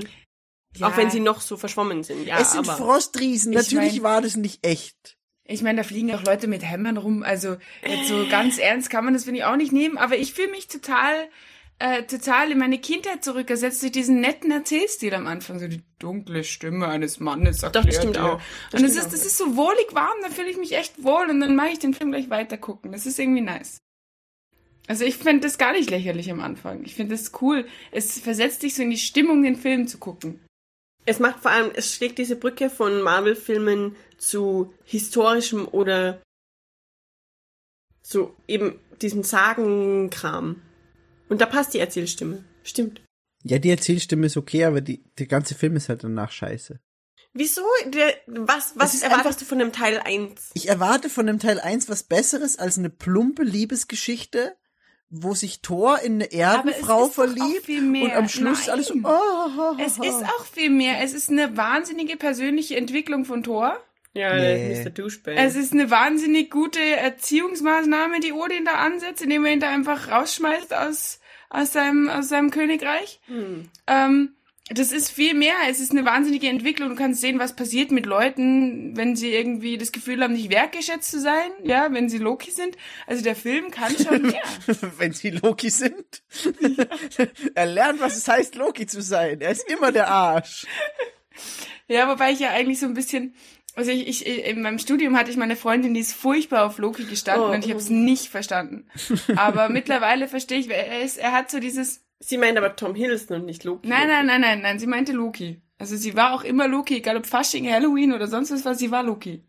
Ja, 0.78 0.88
Auch 0.88 0.98
wenn 0.98 1.12
sie 1.12 1.20
noch 1.20 1.42
so 1.42 1.58
verschwommen 1.58 2.04
sind. 2.04 2.26
Ja, 2.26 2.40
es 2.40 2.52
sind 2.54 2.68
aber 2.68 2.78
Frostriesen. 2.78 3.52
Ich 3.52 3.58
Natürlich 3.58 3.96
mein- 3.96 4.04
war 4.04 4.22
das 4.22 4.36
nicht 4.38 4.66
echt. 4.66 5.18
Ich 5.46 5.62
meine, 5.62 5.78
da 5.78 5.84
fliegen 5.84 6.14
auch 6.14 6.24
Leute 6.24 6.48
mit 6.48 6.64
Hämmern 6.64 6.98
rum. 6.98 7.24
Also 7.24 7.58
jetzt 7.86 8.08
so 8.08 8.26
ganz 8.30 8.58
ernst 8.58 8.90
kann 8.90 9.04
man 9.04 9.14
das 9.14 9.26
finde 9.26 9.40
ich 9.40 9.46
auch 9.46 9.58
nicht 9.58 9.74
nehmen. 9.74 9.98
Aber 9.98 10.18
ich 10.18 10.34
fühle 10.34 10.52
mich 10.52 10.68
total, 10.68 11.28
äh, 11.80 12.04
total 12.04 12.52
in 12.52 12.60
meine 12.60 12.78
Kindheit 12.78 13.24
zurückgesetzt 13.24 13.82
durch 13.82 13.92
diesen 13.92 14.22
netten 14.22 14.52
Erzählstil 14.52 15.14
am 15.14 15.28
Anfang. 15.28 15.60
So 15.60 15.68
die 15.68 15.84
dunkle 16.00 16.46
Stimme 16.46 16.88
eines 16.88 17.20
Mannes 17.20 17.62
erklärt 17.62 17.88
das 17.88 17.96
stimmt 17.96 18.18
auch. 18.18 18.40
Das 18.72 18.82
und 18.82 18.88
es 18.88 18.96
ist, 18.96 19.12
das 19.12 19.26
ist 19.26 19.38
so 19.38 19.58
wohlig 19.58 19.88
warm. 19.92 20.18
Da 20.22 20.30
fühle 20.30 20.50
ich 20.50 20.58
mich 20.58 20.78
echt 20.78 21.04
wohl 21.04 21.30
und 21.30 21.42
dann 21.42 21.56
mache 21.56 21.70
ich 21.70 21.80
den 21.80 21.94
Film 21.94 22.12
gleich 22.12 22.30
weiter 22.30 22.58
gucken. 22.58 22.94
Das 22.94 23.06
ist 23.06 23.20
irgendwie 23.20 23.42
nice. 23.42 23.80
Also 24.88 25.06
ich 25.06 25.18
finde 25.18 25.42
das 25.42 25.58
gar 25.58 25.74
nicht 25.74 25.90
lächerlich 25.90 26.30
am 26.32 26.42
Anfang. 26.42 26.84
Ich 26.84 26.96
finde 26.96 27.16
das 27.16 27.32
cool. 27.42 27.66
Es 27.92 28.20
versetzt 28.20 28.64
dich 28.64 28.76
so 28.76 28.84
in 28.84 28.90
die 28.90 28.98
Stimmung, 28.98 29.44
den 29.44 29.56
Film 29.56 29.88
zu 29.88 29.98
gucken. 29.98 30.40
Es 31.06 31.20
macht 31.20 31.40
vor 31.42 31.52
allem, 31.52 31.72
es 31.76 31.94
schlägt 31.94 32.18
diese 32.18 32.36
Brücke 32.36 32.70
von 32.70 33.02
Marvel-Filmen 33.02 33.96
zu 34.18 34.74
historischem 34.86 35.68
oder 35.68 36.22
zu 38.02 38.36
eben 38.48 38.80
diesem 39.02 39.24
Sagenkram. 39.24 40.62
Und 41.30 41.42
da 41.42 41.46
passt 41.46 41.74
die 41.74 41.80
Erzählstimme. 41.80 42.44
Stimmt. 42.64 43.02
Ja, 43.44 43.60
die 43.60 43.70
Erzählstimme 43.70 44.28
ist 44.28 44.38
okay, 44.38 44.66
aber 44.66 44.82
die, 44.82 45.04
der 45.18 45.26
ganze 45.28 45.56
Film 45.56 45.76
ist 45.76 45.90
halt 45.90 46.04
danach 46.04 46.32
scheiße. 46.32 46.80
Wieso? 47.34 47.64
Der, 47.88 48.14
was 48.28 48.74
was 48.76 49.02
erwartest 49.02 49.26
einfach- 49.28 49.40
du 49.40 49.46
von 49.46 49.60
dem 49.60 49.72
Teil 49.74 50.00
1? 50.00 50.52
Ich 50.54 50.70
erwarte 50.70 51.10
von 51.10 51.26
dem 51.26 51.40
Teil 51.40 51.60
1 51.60 51.90
was 51.90 52.04
Besseres 52.04 52.58
als 52.60 52.78
eine 52.78 52.90
plumpe 52.90 53.44
Liebesgeschichte, 53.44 54.56
wo 55.16 55.36
sich 55.36 55.62
Thor 55.62 56.00
in 56.00 56.16
eine 56.16 56.32
Erdenfrau 56.34 57.08
verliebt 57.08 57.66
viel 57.66 57.82
mehr. 57.82 58.04
und 58.06 58.12
am 58.14 58.30
Schluss 58.30 58.68
alles 58.68 58.88
so, 58.88 58.96
Nein. 58.96 59.06
ah, 59.06 59.76
Es 59.80 59.98
ist 60.00 60.24
auch 60.24 60.46
viel 60.46 60.70
mehr. 60.72 61.02
Es 61.04 61.14
ist 61.14 61.30
eine 61.30 61.56
wahnsinnige 61.56 62.18
persönliche 62.18 62.76
Entwicklung 62.78 63.24
von 63.26 63.44
Thor. 63.44 63.78
Ja, 64.16 64.34
Nee. 64.36 64.82
Mr. 64.84 64.90
Douchebag. 64.90 65.36
Es 65.38 65.56
ist 65.56 65.74
eine 65.74 65.90
wahnsinnig 65.92 66.50
gute 66.52 66.80
Erziehungsmaßnahme, 66.80 68.20
die 68.20 68.32
Odin 68.34 68.66
da 68.66 68.74
ansetzt, 68.74 69.22
indem 69.22 69.46
er 69.46 69.54
ihn 69.54 69.60
da 69.60 69.70
einfach 69.70 70.10
rausschmeißt 70.12 70.74
aus, 70.74 71.20
aus, 71.50 71.74
seinem, 71.74 72.10
aus 72.10 72.30
seinem 72.30 72.52
Königreich. 72.52 73.20
Ähm, 73.88 74.36
das 74.70 74.92
ist 74.94 75.10
viel 75.12 75.34
mehr. 75.34 75.56
Es 75.70 75.80
ist 75.82 75.92
eine 75.92 76.06
wahnsinnige 76.06 76.48
Entwicklung. 76.48 76.90
Du 76.90 76.96
kannst 76.96 77.20
sehen, 77.22 77.38
was 77.40 77.56
passiert 77.56 77.92
mit 77.92 78.06
Leuten, 78.06 78.96
wenn 78.96 79.16
sie 79.16 79.30
irgendwie 79.34 79.78
das 79.78 79.92
Gefühl 79.92 80.24
haben, 80.24 80.34
nicht 80.34 80.50
wertgeschätzt 80.52 81.12
zu 81.12 81.20
sein, 81.20 81.52
ja, 81.64 81.92
wenn 81.92 82.08
sie 82.10 82.18
Loki 82.18 82.50
sind. 82.52 82.78
Also 83.06 83.24
der 83.24 83.36
Film 83.36 83.72
kann 83.72 83.94
schon 83.98 84.22
mehr. 84.28 84.42
wenn 84.98 85.12
sie 85.14 85.32
Loki 85.32 85.70
sind. 85.70 86.24
er 87.56 87.66
lernt, 87.66 88.00
was 88.00 88.16
es 88.18 88.28
heißt, 88.28 88.56
Loki 88.56 88.86
zu 88.88 89.02
sein. 89.02 89.42
Er 89.42 89.52
ist 89.52 89.70
immer 89.70 89.92
der 89.92 90.08
Arsch. 90.10 90.66
Ja, 91.88 92.08
wobei 92.10 92.32
ich 92.32 92.40
ja 92.40 92.52
eigentlich 92.52 92.80
so 92.80 92.86
ein 92.86 92.94
bisschen, 92.94 93.36
also 93.76 93.92
ich, 93.92 94.26
ich 94.26 94.46
in 94.46 94.62
meinem 94.62 94.80
Studium 94.80 95.18
hatte 95.18 95.32
ich 95.32 95.38
meine 95.38 95.56
Freundin, 95.58 95.94
die 95.94 96.00
ist 96.00 96.14
furchtbar 96.14 96.66
auf 96.66 96.78
Loki 96.78 97.04
gestanden 97.04 97.50
Oh. 97.50 97.52
und 97.54 97.66
ich 97.66 97.70
habe 97.72 97.80
es 97.82 97.90
nicht 97.90 98.28
verstanden. 98.30 98.88
Aber 99.36 99.68
mittlerweile 99.70 100.28
verstehe 100.30 100.60
ich, 100.60 100.70
er 100.70 101.02
ist, 101.02 101.18
er 101.18 101.34
hat 101.34 101.52
so 101.52 101.60
dieses, 101.60 102.03
Sie 102.26 102.38
meint 102.38 102.58
aber 102.58 102.76
Tom 102.76 102.96
Hiddleston 102.96 103.42
und 103.42 103.46
nicht 103.46 103.64
Loki. 103.64 103.88
nein, 103.88 104.08
nein, 104.08 104.26
nein, 104.26 104.42
nein, 104.42 104.62
nein, 104.62 104.80
sie 104.80 104.88
meinte 104.88 105.12
Loki. 105.12 105.62
Also 105.78 105.98
sie 105.98 106.16
war 106.16 106.34
auch 106.34 106.44
immer 106.44 106.68
Loki, 106.68 106.98
egal 106.98 107.18
ob 107.18 107.26
Fasching, 107.26 107.70
Halloween 107.70 108.14
oder 108.14 108.28
sonst 108.28 108.52
was, 108.52 108.64
war, 108.64 108.76
sie 108.76 108.92
war 108.92 109.04
Loki. 109.04 109.44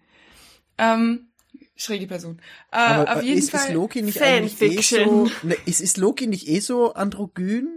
Ähm, 0.78 1.28
schräge 1.76 2.06
Person. 2.08 2.40
Äh, 2.72 2.76
Aber 2.76 3.16
auf 3.16 3.22
jeden 3.22 3.38
ist, 3.38 3.50
Fall. 3.50 3.68
ist 3.68 3.74
Loki 3.74 4.02
nicht 4.02 4.20
eigentlich 4.20 4.60
eh 4.60 4.80
so, 4.82 5.26
Fanfiction. 5.26 5.30
ne, 5.42 5.56
ist, 5.66 5.80
ist 5.80 5.96
Loki 5.98 6.26
nicht 6.26 6.48
eh 6.48 6.58
so 6.58 6.94
androgyn? 6.94 7.68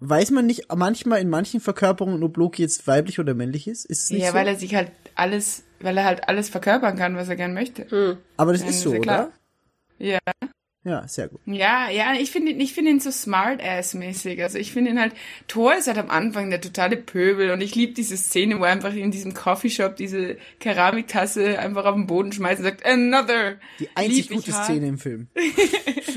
Weiß 0.00 0.30
man 0.30 0.46
nicht 0.46 0.66
manchmal 0.76 1.20
in 1.20 1.28
manchen 1.30 1.60
Verkörperungen, 1.60 2.22
ob 2.22 2.36
Loki 2.36 2.62
jetzt 2.62 2.86
weiblich 2.86 3.18
oder 3.18 3.34
männlich 3.34 3.66
ist? 3.66 3.84
Ist 3.86 4.04
es 4.04 4.10
nicht 4.10 4.22
ja, 4.22 4.28
so? 4.30 4.34
weil 4.34 4.46
er 4.46 4.56
sich 4.56 4.74
halt 4.74 4.92
alles, 5.14 5.64
weil 5.80 5.96
er 5.96 6.04
halt 6.04 6.28
alles 6.28 6.50
verkörpern 6.50 6.96
kann, 6.96 7.16
was 7.16 7.28
er 7.28 7.36
gern 7.36 7.54
möchte. 7.54 8.18
Aber 8.36 8.52
das 8.52 8.62
Ja, 8.62 8.68
ist 8.68 8.76
ist 8.76 8.82
so, 8.82 8.92
ja 8.92 9.00
klar. 9.00 9.32
oder? 9.98 10.06
Ja. 10.06 10.18
Ja, 10.88 11.06
sehr 11.06 11.28
gut. 11.28 11.40
Ja, 11.44 11.90
ja, 11.90 12.14
ich 12.14 12.30
finde 12.30 12.52
ihn, 12.52 12.60
ich 12.60 12.72
finde 12.72 12.92
ihn 12.92 13.00
so 13.00 13.10
smart-ass-mäßig. 13.10 14.42
Also 14.42 14.56
ich 14.56 14.72
finde 14.72 14.90
ihn 14.92 14.98
halt, 14.98 15.12
Thor 15.46 15.76
ist 15.76 15.86
halt 15.86 15.98
am 15.98 16.08
Anfang 16.08 16.48
der 16.48 16.62
totale 16.62 16.96
Pöbel 16.96 17.50
und 17.50 17.60
ich 17.60 17.74
liebe 17.74 17.92
diese 17.92 18.16
Szene, 18.16 18.58
wo 18.58 18.64
er 18.64 18.72
einfach 18.72 18.94
in 18.94 19.10
diesem 19.10 19.34
Coffeeshop 19.34 19.96
diese 19.96 20.38
Keramiktasse 20.60 21.58
einfach 21.58 21.84
auf 21.84 21.94
den 21.94 22.06
Boden 22.06 22.32
schmeißt 22.32 22.60
und 22.60 22.64
sagt, 22.64 22.86
another. 22.86 23.56
Die 23.78 23.90
einzig 23.94 24.30
gute 24.30 24.52
hart. 24.52 24.64
Szene 24.64 24.88
im 24.88 24.98
Film. 24.98 25.28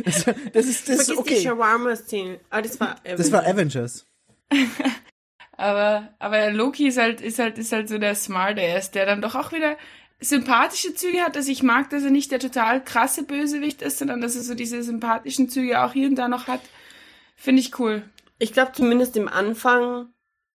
das, 0.05 0.23
das 0.53 0.65
ist, 0.65 0.87
das 0.87 0.99
ist 0.99 1.05
Vergiss 1.05 1.07
die 1.07 1.17
okay. 1.17 1.41
Shawarma-Szene. 1.41 2.39
Ah, 2.49 2.61
das 2.61 2.79
war... 2.79 2.95
Das 3.03 3.31
war 3.31 3.45
Avengers. 3.45 4.05
Aber, 5.57 6.09
aber 6.17 6.49
Loki 6.49 6.87
ist 6.87 6.97
halt, 6.97 7.21
ist 7.21 7.37
halt, 7.37 7.59
ist 7.59 7.71
halt 7.71 7.87
so 7.87 7.99
der 7.99 8.15
Smart-ass, 8.15 8.89
der 8.89 9.05
dann 9.05 9.21
doch 9.21 9.35
auch 9.35 9.51
wieder 9.51 9.77
sympathische 10.21 10.93
Züge 10.93 11.21
hat. 11.21 11.35
Also 11.35 11.51
ich 11.51 11.63
mag, 11.63 11.89
dass 11.89 12.03
er 12.03 12.11
nicht 12.11 12.31
der 12.31 12.39
total 12.39 12.83
krasse 12.83 13.23
Bösewicht 13.23 13.81
ist, 13.81 13.97
sondern 13.97 14.21
dass 14.21 14.35
er 14.35 14.43
so 14.43 14.53
diese 14.53 14.81
sympathischen 14.83 15.49
Züge 15.49 15.83
auch 15.83 15.93
hier 15.93 16.07
und 16.07 16.15
da 16.15 16.27
noch 16.27 16.47
hat. 16.47 16.61
Finde 17.35 17.61
ich 17.61 17.77
cool. 17.79 18.03
Ich 18.37 18.53
glaube 18.53 18.71
zumindest 18.73 19.17
im 19.17 19.27
Anfang 19.27 20.07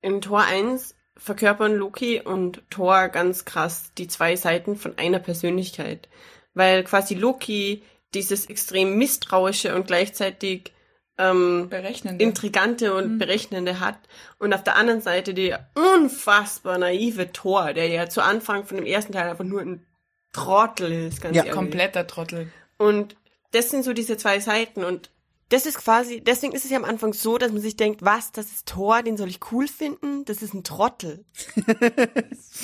in 0.01 0.21
Tor 0.21 0.43
1 0.43 0.95
verkörpern 1.17 1.73
Loki 1.73 2.21
und 2.21 2.61
Thor 2.69 3.09
ganz 3.09 3.45
krass 3.45 3.91
die 3.97 4.07
zwei 4.07 4.35
Seiten 4.35 4.75
von 4.75 4.97
einer 4.97 5.19
Persönlichkeit. 5.19 6.07
Weil 6.53 6.83
quasi 6.83 7.15
Loki 7.15 7.83
dieses 8.13 8.45
extrem 8.45 8.97
misstrauische 8.97 9.75
und 9.75 9.87
gleichzeitig 9.87 10.73
ähm, 11.17 11.67
Berechnend. 11.69 12.21
intrigante 12.21 12.93
und 12.93 13.17
berechnende 13.17 13.79
hat. 13.79 13.97
Und 14.39 14.53
auf 14.53 14.63
der 14.63 14.75
anderen 14.75 15.01
Seite 15.01 15.33
der 15.33 15.69
unfassbar 15.75 16.77
naive 16.77 17.31
Thor, 17.31 17.73
der 17.73 17.87
ja 17.87 18.09
zu 18.09 18.21
Anfang 18.21 18.65
von 18.65 18.77
dem 18.77 18.85
ersten 18.85 19.13
Teil 19.13 19.29
einfach 19.29 19.43
nur 19.45 19.61
ein 19.61 19.85
Trottel 20.33 20.91
ist, 20.91 21.21
ganz 21.21 21.35
Ja, 21.35 21.43
ehrlich. 21.43 21.55
Kompletter 21.55 22.07
Trottel. 22.07 22.51
Und 22.77 23.15
das 23.51 23.69
sind 23.69 23.83
so 23.83 23.93
diese 23.93 24.17
zwei 24.17 24.39
Seiten 24.39 24.83
und 24.83 25.09
das 25.49 25.67
ist 25.67 25.77
quasi, 25.77 26.21
deswegen 26.21 26.53
ist 26.53 26.65
es 26.65 26.71
ja 26.71 26.77
am 26.77 26.85
Anfang 26.85 27.13
so, 27.13 27.37
dass 27.37 27.51
man 27.51 27.61
sich 27.61 27.77
denkt, 27.77 28.03
was, 28.03 28.31
das 28.31 28.47
ist 28.47 28.65
Thor, 28.65 29.03
den 29.03 29.15
soll 29.15 29.29
ich 29.29 29.39
cool 29.51 29.67
finden? 29.67 30.25
Das 30.25 30.41
ist 30.41 30.55
ein 30.55 30.63
Trottel. 30.63 31.23
das 31.55 32.61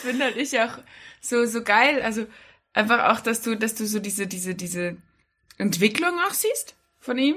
finde 0.00 0.24
halt 0.26 0.36
ich 0.36 0.60
auch 0.60 0.78
so, 1.20 1.44
so 1.46 1.62
geil. 1.62 2.00
Also 2.02 2.26
einfach 2.72 3.10
auch, 3.10 3.20
dass 3.20 3.42
du, 3.42 3.56
dass 3.56 3.74
du 3.74 3.84
so 3.84 3.98
diese, 3.98 4.28
diese, 4.28 4.54
diese 4.54 4.96
Entwicklung 5.60 6.12
auch 6.26 6.32
siehst 6.34 6.74
von 6.98 7.18
ihm. 7.18 7.36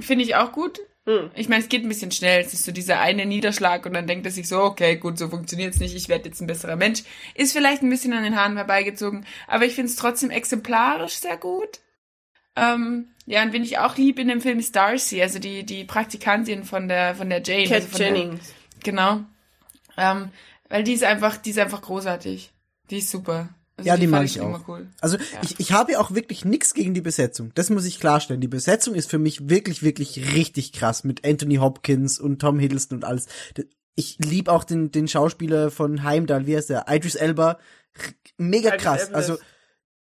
Finde 0.00 0.24
ich 0.24 0.34
auch 0.36 0.52
gut. 0.52 0.80
Hm. 1.04 1.30
Ich 1.34 1.48
meine, 1.48 1.62
es 1.62 1.68
geht 1.68 1.82
ein 1.82 1.88
bisschen 1.88 2.12
schnell. 2.12 2.40
Es 2.40 2.54
ist 2.54 2.64
so 2.64 2.72
dieser 2.72 3.00
eine 3.00 3.26
Niederschlag 3.26 3.84
und 3.86 3.92
dann 3.92 4.06
denkt 4.06 4.24
er 4.24 4.32
sich 4.32 4.48
so, 4.48 4.60
okay, 4.62 4.96
gut, 4.96 5.18
so 5.18 5.28
funktioniert's 5.28 5.80
nicht. 5.80 5.96
Ich 5.96 6.08
werde 6.08 6.28
jetzt 6.28 6.40
ein 6.40 6.46
besserer 6.46 6.76
Mensch. 6.76 7.02
Ist 7.34 7.52
vielleicht 7.52 7.82
ein 7.82 7.90
bisschen 7.90 8.12
an 8.12 8.22
den 8.22 8.36
Haaren 8.36 8.56
herbeigezogen, 8.56 9.26
aber 9.48 9.64
ich 9.64 9.74
finde 9.74 9.90
es 9.90 9.96
trotzdem 9.96 10.30
exemplarisch 10.30 11.14
sehr 11.14 11.36
gut. 11.36 11.80
Ähm, 12.54 13.08
ja, 13.26 13.42
und 13.42 13.52
wen 13.52 13.64
ich 13.64 13.78
auch 13.78 13.96
lieb 13.96 14.18
in 14.18 14.28
dem 14.28 14.40
Film 14.40 14.58
ist 14.58 14.76
Darcy, 14.76 15.22
also 15.22 15.38
die, 15.38 15.64
die 15.64 15.84
Praktikantin 15.84 16.64
von 16.64 16.86
der, 16.86 17.14
von 17.14 17.28
der 17.30 17.42
Jane. 17.42 17.64
Cat 17.64 17.74
also 17.76 17.88
von 17.88 17.98
der- 17.98 18.08
Jennings. 18.08 18.54
Genau. 18.84 19.20
Ähm, 19.96 20.30
weil 20.68 20.84
die 20.84 20.92
ist 20.92 21.04
einfach, 21.04 21.36
die 21.36 21.50
ist 21.50 21.58
einfach 21.58 21.82
großartig. 21.82 22.52
Die 22.90 22.98
ist 22.98 23.10
super. 23.10 23.48
Also 23.82 23.88
Ja, 23.88 23.96
die 23.96 24.06
mag 24.06 24.20
fand 24.20 24.30
ich 24.30 24.40
auch. 24.40 24.68
Cool. 24.68 24.86
Also 25.00 25.18
ich, 25.42 25.60
ich 25.60 25.72
habe 25.72 25.92
ja 25.92 26.00
auch 26.00 26.14
wirklich 26.14 26.44
nix 26.44 26.74
gegen 26.74 26.94
die 26.94 27.00
Besetzung. 27.00 27.52
Das 27.54 27.70
muss 27.70 27.84
ich 27.84 28.00
klarstellen. 28.00 28.40
Die 28.40 28.48
Besetzung 28.48 28.94
ist 28.94 29.10
für 29.10 29.18
mich 29.18 29.48
wirklich, 29.48 29.82
wirklich 29.82 30.34
richtig 30.34 30.72
krass 30.72 31.04
mit 31.04 31.26
Anthony 31.26 31.56
Hopkins 31.56 32.18
und 32.18 32.40
Tom 32.40 32.58
Hiddleston 32.58 32.98
und 32.98 33.04
alles. 33.04 33.26
Ich 33.94 34.18
lieb 34.18 34.48
auch 34.48 34.64
den, 34.64 34.90
den 34.90 35.08
Schauspieler 35.08 35.70
von 35.70 36.02
Heimdall, 36.02 36.46
wie 36.46 36.56
heißt 36.56 36.70
der? 36.70 36.86
Idris 36.88 37.14
Elba. 37.14 37.58
Mega 38.38 38.68
Idris 38.68 38.82
krass. 38.82 39.02
Elba 39.04 39.16
Also 39.16 39.38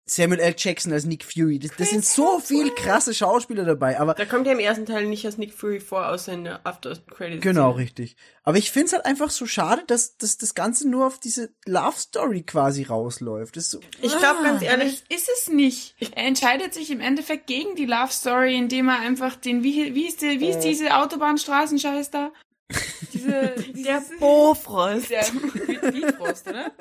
Samuel 0.06 0.40
L. 0.42 0.56
Jackson 0.58 0.92
als 0.92 1.06
Nick 1.06 1.24
Fury. 1.24 1.60
Das, 1.60 1.72
das 1.78 1.90
sind 1.92 2.04
so 2.04 2.40
viel 2.40 2.72
krasse 2.72 3.14
Schauspieler 3.14 3.64
dabei. 3.64 4.00
Aber 4.00 4.14
Da 4.14 4.26
kommt 4.26 4.46
ja 4.46 4.54
im 4.54 4.60
ersten 4.60 4.86
Teil 4.86 5.06
nicht 5.06 5.26
als 5.26 5.38
Nick 5.38 5.54
Fury 5.54 5.80
vor, 5.80 6.08
außer 6.08 6.34
in 6.34 6.44
der 6.44 6.66
After 6.66 6.96
Credits. 7.10 7.42
Genau, 7.42 7.72
richtig. 7.72 8.18
Aber 8.44 8.58
ich 8.58 8.72
find's 8.72 8.92
halt 8.94 9.06
einfach 9.06 9.30
so 9.30 9.46
schade, 9.46 9.84
dass, 9.88 10.18
dass 10.18 10.38
das 10.38 10.56
Ganze 10.56 10.90
nur 10.90 11.06
auf 11.08 11.20
diese 11.20 11.54
Love 11.66 11.98
Story 11.98 12.42
quasi 12.44 12.84
rausläuft. 12.84 13.62
So, 13.62 13.80
Ich 14.02 14.18
glaube 14.18 14.44
ganz 14.44 14.62
Aber 14.62 14.66
ehrlich, 14.66 15.04
ist 15.10 15.30
es 15.38 15.48
nicht. 15.48 15.96
Er 16.16 16.26
entscheidet 16.26 16.74
sich 16.74 16.92
im 16.92 17.00
Endeffekt 17.00 17.48
gegen 17.48 17.76
die 17.76 17.86
Love 17.86 18.12
Story, 18.12 18.58
indem 18.58 18.90
er 18.90 19.00
einfach 19.00 19.36
den, 19.36 19.64
wie, 19.64 19.94
wie 19.96 20.08
ist 20.08 20.22
die, 20.22 20.40
wie 20.40 20.50
ist 20.50 20.60
diese 20.60 20.96
Autobahnstraßenscheiß 20.96 22.12
da? 22.12 22.32
Diese, 23.14 23.54
der 23.76 24.02
Bofrost. 24.20 25.10
der 25.10 25.26
Bifrost, 25.92 26.48
oder? 26.48 26.72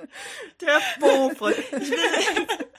Der 0.60 0.80
Bofrost. 1.00 1.58
Ich, 1.80 1.92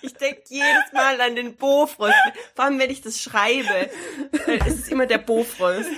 ich 0.02 0.14
denke 0.14 0.42
jedes 0.48 0.94
Mal 0.94 1.20
an 1.20 1.36
den 1.36 1.56
Bofrost. 1.56 2.14
Vor 2.56 2.66
allem, 2.66 2.80
wenn 2.80 2.90
ich 2.90 3.02
das 3.02 3.20
schreibe. 3.22 3.90
äh, 4.48 4.60
Es 4.66 4.76
ist 4.76 4.90
immer 4.92 5.06
der 5.06 5.18
Bofrost. 5.18 5.90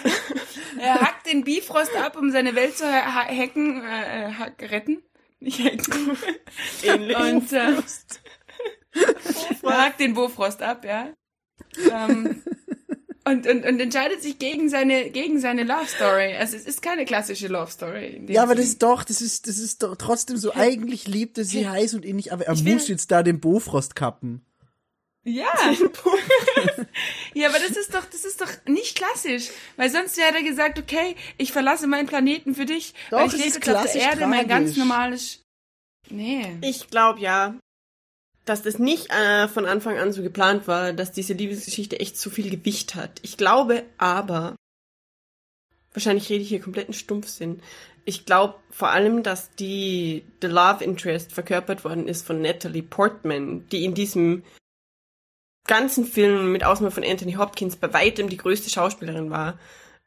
Er 0.80 0.96
hackt 1.02 1.28
den 1.28 1.44
Bifrost 1.44 1.96
ab, 1.96 2.18
um 2.18 2.32
seine 2.32 2.56
Welt 2.56 2.78
zu 2.78 2.86
ha 2.86 3.26
hacken, 3.28 3.84
äh, 3.86 4.28
äh, 4.30 4.34
hack- 4.34 4.62
retten. 4.72 5.04
Nicht 5.40 5.60
hacken. 5.60 6.18
Ähnlich. 6.84 7.18
Und 7.18 7.54
äh, 7.54 7.74
er 9.64 9.78
hackt 9.86 10.00
den 10.00 10.14
Bofrost 10.14 10.62
ab, 10.62 10.84
ja. 10.86 11.10
Ähm, 11.92 12.44
und, 13.26 13.48
und, 13.48 13.66
und 13.66 13.80
entscheidet 13.80 14.22
sich 14.22 14.38
gegen 14.40 14.70
seine, 14.70 15.10
gegen 15.10 15.40
seine 15.40 15.64
Love 15.64 15.88
Story. 15.88 16.36
Also 16.36 16.58
es 16.58 16.66
ist 16.66 16.82
keine 16.82 17.06
klassische 17.06 17.48
Love 17.48 17.72
Story. 17.72 18.22
ja, 18.28 18.44
aber 18.44 18.56
das 18.56 18.66
ist 18.66 18.84
doch, 18.84 19.04
das 19.04 19.22
ist, 19.22 19.48
das 19.48 19.58
ist 19.60 19.82
doch 19.84 19.96
trotzdem 19.96 20.38
so, 20.38 20.54
eigentlich 20.54 21.08
liebt 21.08 21.38
er 21.38 21.46
sie 21.46 21.68
heiß 21.68 21.94
und 21.94 22.06
ähnlich, 22.06 22.34
aber 22.34 22.46
er 22.48 22.54
Ich 22.54 22.66
will- 22.66 22.74
muss 22.74 22.88
jetzt 22.88 23.12
da 23.12 23.24
den 23.24 23.40
Bofrost 23.40 23.96
kappen. 23.96 24.46
Ja. 25.26 25.46
ja, 27.34 27.48
aber 27.48 27.60
das 27.60 27.78
ist 27.78 27.94
doch, 27.94 28.04
das 28.06 28.26
ist 28.26 28.42
doch 28.42 28.50
nicht 28.68 28.98
klassisch. 28.98 29.50
Weil 29.78 29.90
sonst 29.90 30.18
hätte 30.22 30.38
er 30.38 30.44
gesagt, 30.44 30.78
okay, 30.80 31.16
ich 31.38 31.52
verlasse 31.54 31.88
meinen 31.88 32.08
Planeten 32.08 32.56
für 32.56 32.66
dich, 32.66 32.94
Doch, 33.10 33.20
weil 33.20 33.28
ich 33.28 33.34
lebe 33.34 33.48
ist 33.48 33.56
jetzt 33.56 33.70
auf 33.70 33.74
der 33.74 33.74
klassisch 33.84 34.02
Erde, 34.04 34.28
mein 34.28 34.48
ganz 34.50 34.72
tragisch. 34.72 34.78
normales. 34.78 35.40
Nee. 36.10 36.58
Ich 36.62 36.90
glaube 36.90 37.22
ja, 37.22 37.56
dass 38.46 38.62
das 38.62 38.78
nicht 38.80 39.10
äh, 39.12 39.48
von 39.48 39.66
Anfang 39.66 39.98
an 39.98 40.12
so 40.12 40.22
geplant 40.22 40.68
war, 40.68 40.94
dass 40.94 41.12
diese 41.12 41.34
Liebesgeschichte 41.34 42.00
echt 42.00 42.18
zu 42.18 42.30
viel 42.30 42.50
Gewicht 42.50 42.96
hat. 42.96 43.20
Ich 43.22 43.38
glaube 43.38 43.84
aber, 43.98 44.56
wahrscheinlich 45.94 46.30
rede 46.30 46.44
ich 46.44 46.50
hier 46.50 46.62
kompletten 46.62 46.94
Stumpfsinn. 46.94 47.62
Ich 48.06 48.26
glaube 48.26 48.56
vor 48.70 48.90
allem, 48.90 49.24
dass 49.24 49.52
die 49.56 50.26
The 50.42 50.48
Love 50.48 50.84
Interest 50.84 51.32
verkörpert 51.32 51.86
worden 51.86 52.08
ist 52.08 52.26
von 52.26 52.42
Natalie 52.42 52.84
Portman, 52.84 53.68
die 53.70 53.86
in 53.86 53.94
diesem 53.94 54.44
ganzen 55.66 56.06
Film 56.06 56.52
mit 56.52 56.66
Ausnahme 56.66 56.92
von 56.92 57.06
Anthony 57.06 57.34
Hopkins 57.34 57.78
bei 57.78 57.94
weitem 57.94 58.28
die 58.28 58.36
größte 58.38 58.70
Schauspielerin 58.70 59.30
war. 59.30 59.58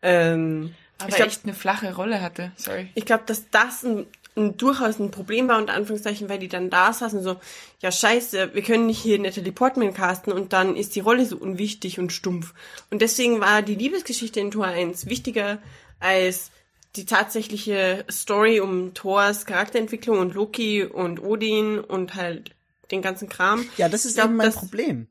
Ähm, 0.02 0.74
aber 0.98 1.08
ich 1.08 1.16
glaub- 1.16 1.28
echt 1.28 1.44
eine 1.44 1.54
flache 1.54 1.94
Rolle 1.94 2.20
hatte. 2.20 2.52
Sorry. 2.56 2.90
ich 2.94 3.06
glaube, 3.06 3.24
dass 3.26 3.48
das 3.50 3.82
ein 3.82 4.06
ein, 4.36 4.56
durchaus 4.56 4.98
ein 4.98 5.10
Problem 5.10 5.48
war, 5.48 5.58
unter 5.58 5.74
Anführungszeichen, 5.74 6.28
weil 6.28 6.38
die 6.38 6.48
dann 6.48 6.70
da 6.70 6.92
saßen 6.92 7.22
so, 7.22 7.36
ja 7.80 7.90
scheiße, 7.90 8.54
wir 8.54 8.62
können 8.62 8.86
nicht 8.86 9.00
hier 9.00 9.18
Natalie 9.18 9.52
Portman 9.52 9.94
casten 9.94 10.32
und 10.32 10.52
dann 10.52 10.76
ist 10.76 10.94
die 10.94 11.00
Rolle 11.00 11.26
so 11.26 11.36
unwichtig 11.36 11.98
und 11.98 12.12
stumpf. 12.12 12.54
Und 12.90 13.02
deswegen 13.02 13.40
war 13.40 13.62
die 13.62 13.74
Liebesgeschichte 13.74 14.40
in 14.40 14.50
Tor 14.50 14.66
1 14.66 15.06
wichtiger 15.06 15.58
als 16.00 16.50
die 16.96 17.06
tatsächliche 17.06 18.04
Story 18.10 18.60
um 18.60 18.94
Thors 18.94 19.46
Charakterentwicklung 19.46 20.18
und 20.18 20.34
Loki 20.34 20.84
und 20.84 21.22
Odin 21.22 21.78
und 21.78 22.14
halt 22.14 22.54
den 22.90 23.02
ganzen 23.02 23.28
Kram. 23.28 23.64
Ja, 23.76 23.88
das 23.88 24.04
ist 24.04 24.14
glaub, 24.14 24.26
eben 24.28 24.36
mein 24.36 24.52
Problem. 24.52 25.08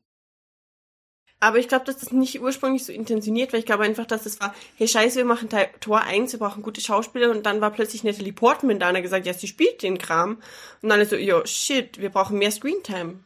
Aber 1.46 1.60
ich 1.60 1.68
glaube, 1.68 1.84
dass 1.84 1.98
das 1.98 2.10
nicht 2.10 2.40
ursprünglich 2.40 2.84
so 2.84 2.92
intentioniert 2.92 3.52
war. 3.52 3.60
Ich 3.60 3.66
glaube 3.66 3.84
einfach, 3.84 4.04
dass 4.04 4.26
es 4.26 4.40
war, 4.40 4.52
hey 4.74 4.88
scheiße, 4.88 5.18
wir 5.18 5.24
machen 5.24 5.48
Teil, 5.48 5.68
Tor 5.78 6.00
1, 6.00 6.32
wir 6.32 6.40
brauchen 6.40 6.60
gute 6.60 6.80
Schauspieler 6.80 7.30
und 7.30 7.46
dann 7.46 7.60
war 7.60 7.70
plötzlich 7.70 8.02
Natalie 8.02 8.32
Portman 8.32 8.80
da 8.80 8.88
und 8.88 8.96
hat 8.96 9.04
gesagt, 9.04 9.26
ja, 9.26 9.32
sie 9.32 9.46
spielt 9.46 9.80
den 9.84 9.96
Kram. 9.96 10.42
Und 10.82 10.88
dann 10.88 11.06
so, 11.06 11.14
yo, 11.14 11.46
shit, 11.46 12.00
wir 12.00 12.10
brauchen 12.10 12.38
mehr 12.38 12.50
Screentime. 12.50 13.20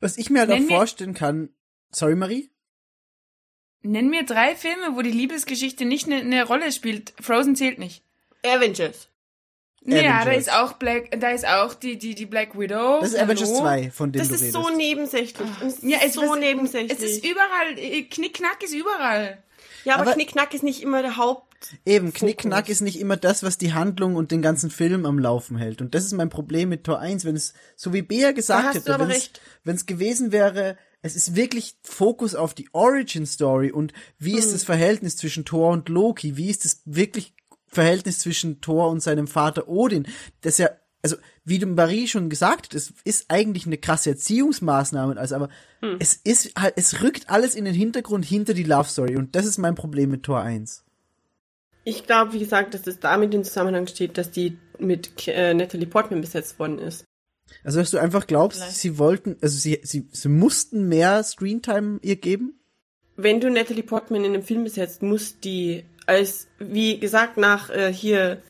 Was 0.00 0.16
ich 0.16 0.30
mir 0.30 0.46
halt 0.46 0.50
auch 0.50 0.66
vorstellen 0.66 1.12
kann. 1.12 1.50
Sorry, 1.90 2.16
Marie? 2.16 2.50
Nenn 3.82 4.08
mir 4.08 4.24
drei 4.24 4.56
Filme, 4.56 4.96
wo 4.96 5.02
die 5.02 5.10
Liebesgeschichte 5.10 5.84
nicht 5.84 6.06
eine 6.06 6.24
ne 6.24 6.42
Rolle 6.46 6.72
spielt. 6.72 7.12
Frozen 7.20 7.54
zählt 7.54 7.78
nicht. 7.78 8.02
Avengers. 8.42 9.09
Ja, 9.82 10.24
da 10.24 10.32
ist 10.32 10.52
auch 10.52 10.74
Black, 10.74 11.18
da 11.20 11.30
ist 11.30 11.46
auch 11.46 11.72
die, 11.74 11.96
die, 11.98 12.14
die 12.14 12.26
Black 12.26 12.58
Widow. 12.58 12.98
Das 13.00 13.12
ist 13.12 13.18
Hallo. 13.18 13.32
Avengers 13.32 13.54
2, 13.56 13.90
von 13.90 14.12
dem 14.12 14.18
Das 14.20 14.28
du 14.28 14.34
ist 14.34 14.52
so 14.52 14.68
nebensächlich. 14.76 15.48
Ist 15.66 15.82
Ja, 15.82 15.98
es 16.04 16.12
so 16.14 16.22
was- 16.22 16.38
nebensächlich. 16.38 16.92
Es 16.92 17.02
ist 17.02 17.24
überall, 17.24 17.78
äh, 17.78 18.02
Knickknack 18.02 18.62
ist 18.62 18.74
überall. 18.74 19.42
ja, 19.84 19.94
aber, 19.94 20.02
aber- 20.02 20.12
Knickknack 20.12 20.52
ist 20.54 20.62
nicht 20.62 20.82
immer 20.82 21.00
der 21.02 21.16
Haupt. 21.16 21.46
Eben. 21.84 22.12
Knickknack 22.14 22.68
ist 22.70 22.80
nicht 22.80 22.98
immer 23.00 23.16
das, 23.18 23.42
was 23.42 23.58
die 23.58 23.72
Handlung 23.74 24.16
und 24.16 24.30
den 24.32 24.40
ganzen 24.42 24.70
Film 24.70 25.04
am 25.06 25.18
Laufen 25.18 25.56
hält. 25.58 25.80
Und 25.82 25.94
das 25.94 26.04
ist 26.06 26.12
mein 26.12 26.30
Problem 26.30 26.68
mit 26.70 26.84
Tor 26.84 27.00
1. 27.00 27.24
Wenn 27.26 27.36
es, 27.36 27.52
so 27.76 27.92
wie 27.92 28.00
Bea 28.02 28.32
gesagt 28.32 28.74
hätte, 28.74 28.98
wenn 28.98 29.10
es, 29.10 29.30
wenn 29.64 29.76
es 29.76 29.84
gewesen 29.86 30.32
wäre, 30.32 30.78
es 31.02 31.16
ist 31.16 31.36
wirklich 31.36 31.76
Fokus 31.82 32.34
auf 32.34 32.54
die 32.54 32.68
Origin 32.72 33.26
Story 33.26 33.72
und 33.72 33.92
wie 34.18 34.32
Hm. 34.32 34.38
ist 34.38 34.54
das 34.54 34.64
Verhältnis 34.64 35.16
zwischen 35.18 35.44
Thor 35.44 35.72
und 35.72 35.88
Loki? 35.90 36.36
Wie 36.38 36.48
ist 36.50 36.64
das 36.64 36.80
wirklich 36.86 37.34
Verhältnis 37.70 38.18
zwischen 38.18 38.60
Thor 38.60 38.90
und 38.90 39.00
seinem 39.00 39.26
Vater 39.26 39.68
Odin? 39.68 40.06
Das 40.42 40.58
ja, 40.58 40.70
also, 41.02 41.16
wie 41.44 41.58
du 41.58 41.66
Marie 41.66 42.08
schon 42.08 42.28
gesagt 42.28 42.66
hat, 42.66 42.74
es 42.74 42.92
ist 43.04 43.26
eigentlich 43.28 43.66
eine 43.66 43.78
krasse 43.78 44.10
Erziehungsmaßnahme, 44.10 45.16
also, 45.16 45.34
aber 45.36 45.48
Hm. 45.80 45.96
es 45.98 46.14
ist 46.14 46.52
halt, 46.58 46.74
es 46.76 47.02
rückt 47.02 47.30
alles 47.30 47.54
in 47.54 47.64
den 47.64 47.74
Hintergrund 47.74 48.24
hinter 48.24 48.52
die 48.52 48.64
Love 48.64 48.88
Story 48.88 49.16
und 49.16 49.34
das 49.34 49.46
ist 49.46 49.56
mein 49.56 49.74
Problem 49.74 50.10
mit 50.10 50.24
Tor 50.24 50.42
1. 50.42 50.84
Ich 51.84 52.06
glaube, 52.06 52.34
wie 52.34 52.38
gesagt, 52.38 52.74
dass 52.74 52.86
es 52.86 53.00
damit 53.00 53.32
in 53.32 53.44
Zusammenhang 53.44 53.86
steht, 53.86 54.18
dass 54.18 54.30
die 54.30 54.58
mit 54.78 55.26
äh, 55.26 55.54
Natalie 55.54 55.86
Portman 55.86 56.20
besetzt 56.20 56.58
worden 56.58 56.78
ist. 56.78 57.04
Also, 57.64 57.80
dass 57.80 57.90
du 57.90 57.98
einfach 57.98 58.26
glaubst, 58.26 58.60
Vielleicht. 58.60 58.76
sie 58.76 58.98
wollten, 58.98 59.36
also 59.40 59.56
sie, 59.56 59.80
sie, 59.82 60.08
sie 60.12 60.28
mussten 60.28 60.88
mehr 60.88 61.22
Screentime 61.22 61.98
ihr 62.02 62.16
geben? 62.16 62.59
Wenn 63.22 63.40
du 63.40 63.50
Natalie 63.50 63.82
Portman 63.82 64.24
in 64.24 64.34
einem 64.34 64.42
Film 64.42 64.64
besetzt, 64.64 65.02
muss 65.02 65.40
die 65.40 65.84
als, 66.06 66.48
wie 66.58 66.98
gesagt, 66.98 67.36
nach 67.36 67.70
äh, 67.70 67.92
hier, 67.92 68.42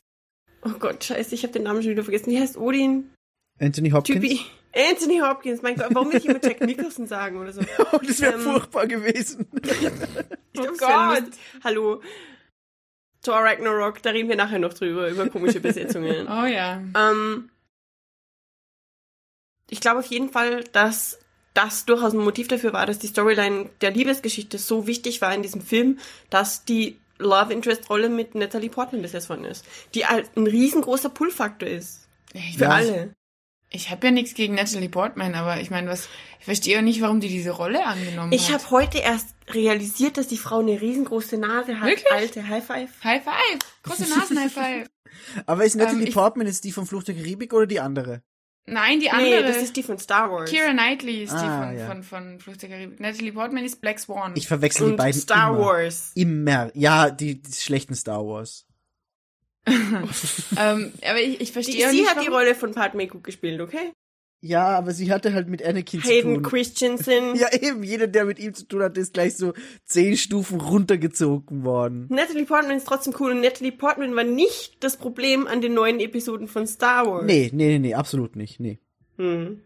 oh 0.63 0.71
Gott, 0.79 1.03
scheiße, 1.03 1.35
ich 1.35 1.43
habe 1.43 1.53
den 1.53 1.63
Namen 1.63 1.81
schon 1.83 1.91
wieder 1.91 2.03
vergessen. 2.03 2.31
Wie 2.31 2.39
heißt 2.39 2.57
Odin? 2.57 3.11
Anthony 3.59 3.89
Hopkins? 3.91 4.19
Typi. 4.21 4.39
Anthony 4.73 5.19
Hopkins, 5.19 5.61
mein 5.61 5.75
Gott, 5.75 5.93
warum 5.93 6.11
will 6.11 6.19
ich 6.19 6.25
immer 6.25 6.39
Jack 6.41 6.61
Nicholson 6.61 7.05
sagen 7.05 7.37
oder 7.37 7.51
so? 7.51 7.61
Oh, 7.91 7.97
das 7.97 8.21
wäre 8.21 8.35
Ähm, 8.35 8.39
furchtbar 8.41 8.87
gewesen. 8.87 9.47
Oh 10.57 10.67
Gott. 10.77 11.23
Hallo. 11.63 12.01
Thor 13.21 13.35
Ragnarok, 13.37 14.01
da 14.01 14.09
reden 14.09 14.27
wir 14.27 14.35
nachher 14.35 14.59
noch 14.59 14.73
drüber, 14.73 15.09
über 15.09 15.29
komische 15.29 15.61
Besetzungen. 15.61 16.27
Oh 16.27 16.45
ja. 16.45 16.81
Ähm, 16.95 17.49
ich 19.69 19.79
glaube 19.79 19.99
auf 19.99 20.05
jeden 20.07 20.29
Fall, 20.29 20.65
dass 20.73 21.19
das 21.53 21.85
durchaus 21.85 22.13
ein 22.13 22.19
Motiv 22.19 22.47
dafür 22.47 22.73
war, 22.73 22.85
dass 22.85 22.99
die 22.99 23.07
Storyline 23.07 23.69
der 23.81 23.91
Liebesgeschichte 23.91 24.57
so 24.57 24.87
wichtig 24.87 25.21
war 25.21 25.33
in 25.33 25.41
diesem 25.41 25.61
Film, 25.61 25.99
dass 26.29 26.63
die 26.65 26.97
Love 27.17 27.53
Interest 27.53 27.89
Rolle 27.89 28.09
mit 28.09 28.35
Natalie 28.35 28.69
Portman 28.69 29.01
besetzt 29.01 29.29
worden 29.29 29.45
ist, 29.45 29.65
die 29.93 30.05
halt 30.05 30.29
ein 30.35 30.47
riesengroßer 30.47 31.09
Pull-Faktor 31.09 31.67
ist 31.69 32.07
Ich, 32.33 32.57
für 32.57 32.69
alle. 32.69 33.13
ich 33.69 33.91
habe 33.91 34.07
ja 34.07 34.11
nichts 34.11 34.33
gegen 34.33 34.55
Natalie 34.55 34.89
Portman, 34.89 35.35
aber 35.35 35.61
ich 35.61 35.69
meine, 35.69 35.87
was, 35.89 36.07
ich 36.39 36.45
verstehe 36.45 36.79
auch 36.79 36.83
nicht, 36.83 37.01
warum 37.01 37.19
die 37.19 37.27
diese 37.27 37.51
Rolle 37.51 37.85
angenommen 37.85 38.31
Ich 38.31 38.51
hat. 38.51 38.63
habe 38.63 38.71
heute 38.71 38.97
erst 38.99 39.35
realisiert, 39.49 40.17
dass 40.17 40.27
die 40.27 40.37
Frau 40.37 40.59
eine 40.59 40.79
riesengroße 40.81 41.37
Nase 41.37 41.79
hat. 41.79 41.87
Wirklich? 41.87 42.11
Alte 42.11 42.47
High 42.47 42.65
Five. 42.65 42.89
High 43.03 43.23
Five! 43.23 43.59
Große 43.83 44.09
Nasen 44.09 44.39
High 44.39 44.51
Five! 44.53 44.87
Aber 45.45 45.65
ist 45.65 45.75
Natalie 45.75 46.01
Ähm, 46.03 46.07
ich- 46.07 46.13
Portman 46.13 46.47
jetzt 46.47 46.63
die 46.63 46.71
vom 46.71 46.87
Fluch 46.87 47.03
der 47.03 47.13
Karibik 47.15 47.53
oder 47.53 47.67
die 47.67 47.79
andere? 47.81 48.21
Nein, 48.67 48.99
die 48.99 49.05
Nee, 49.07 49.11
andere. 49.11 49.43
das 49.43 49.57
ist 49.63 49.75
die 49.75 49.83
von 49.83 49.97
Star 49.97 50.31
Wars. 50.31 50.49
Kira 50.49 50.71
Knightley 50.71 51.23
ist 51.23 51.33
die 51.33 51.37
Ah, 51.37 51.65
von, 51.67 51.77
ja. 51.77 51.87
von, 51.87 52.03
von 52.03 52.39
Flucht 52.39 52.61
der 52.61 52.69
Karibik. 52.69 52.99
Natalie 52.99 53.33
Portman 53.33 53.63
ist 53.65 53.81
Black 53.81 53.99
Swan. 53.99 54.33
Ich 54.35 54.47
verwechsel 54.47 54.85
die 54.85 54.91
und 54.91 54.97
beiden 54.97 55.19
Star 55.19 55.49
immer. 55.55 55.65
Wars. 55.65 56.11
Immer. 56.15 56.71
Ja, 56.75 57.09
die, 57.09 57.41
die 57.41 57.51
schlechten 57.53 57.95
Star 57.95 58.25
Wars. 58.25 58.67
ähm, 59.67 60.91
aber 61.03 61.19
ich, 61.21 61.39
ich 61.41 61.47
Die, 61.49 61.53
verstehe 61.53 61.85
auch 61.87 61.91
sie 61.91 62.01
nicht, 62.01 62.09
hat 62.09 62.17
die 62.21 62.27
warum- 62.27 62.33
Rolle 62.39 62.55
von 62.55 62.73
Padme 62.73 63.03
Cook 63.11 63.23
gespielt, 63.23 63.61
okay? 63.61 63.91
Ja, 64.43 64.69
aber 64.69 64.91
sie 64.91 65.11
hatte 65.11 65.33
halt 65.33 65.47
mit 65.47 65.63
Anakin 65.63 66.01
zu 66.01 66.09
Hayden 66.09 66.35
tun. 66.35 66.43
Christensen. 66.43 67.35
Ja, 67.35 67.53
eben, 67.53 67.83
jeder, 67.83 68.07
der 68.07 68.25
mit 68.25 68.39
ihm 68.39 68.55
zu 68.55 68.67
tun 68.67 68.81
hatte, 68.81 68.99
ist 68.99 69.13
gleich 69.13 69.37
so 69.37 69.53
zehn 69.85 70.17
Stufen 70.17 70.59
runtergezogen 70.59 71.63
worden. 71.63 72.07
Natalie 72.09 72.45
Portman 72.45 72.77
ist 72.77 72.87
trotzdem 72.87 73.13
cool 73.19 73.31
und 73.31 73.41
Natalie 73.41 73.71
Portman 73.71 74.15
war 74.15 74.23
nicht 74.23 74.83
das 74.83 74.97
Problem 74.97 75.45
an 75.45 75.61
den 75.61 75.75
neuen 75.75 75.99
Episoden 75.99 76.47
von 76.47 76.65
Star 76.65 77.05
Wars. 77.05 77.25
Nee, 77.25 77.51
nee, 77.53 77.67
nee, 77.67 77.79
nee, 77.79 77.93
absolut 77.93 78.35
nicht, 78.35 78.59
nee. 78.59 78.79
Hm. 79.17 79.61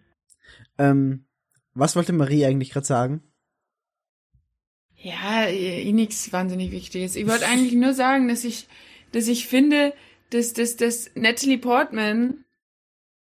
Ähm, 0.78 1.26
was 1.74 1.96
wollte 1.96 2.12
Marie 2.12 2.46
eigentlich 2.46 2.72
gerade 2.72 2.86
sagen? 2.86 3.24
Ja, 4.98 5.46
eh 5.46 5.84
eh 5.84 5.94
nichts 5.94 6.34
wahnsinnig 6.34 6.72
Wichtiges. 6.72 7.16
Ich 7.16 7.28
wollte 7.28 7.46
eigentlich 7.46 7.74
nur 7.74 7.94
sagen, 7.94 8.28
dass 8.28 8.44
ich, 8.44 8.68
dass 9.14 9.28
ich 9.30 9.48
finde, 9.48 9.94
dass, 10.32 10.52
dass, 10.52 10.76
dass 10.76 11.12
Natalie 11.16 11.60
Portman 11.60 12.44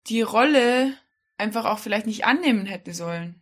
die 0.07 0.21
Rolle 0.21 0.93
einfach 1.39 1.65
auch 1.65 1.79
vielleicht 1.79 2.05
nicht 2.05 2.25
annehmen 2.25 2.65
hätte 2.65 2.93
sollen. 2.93 3.41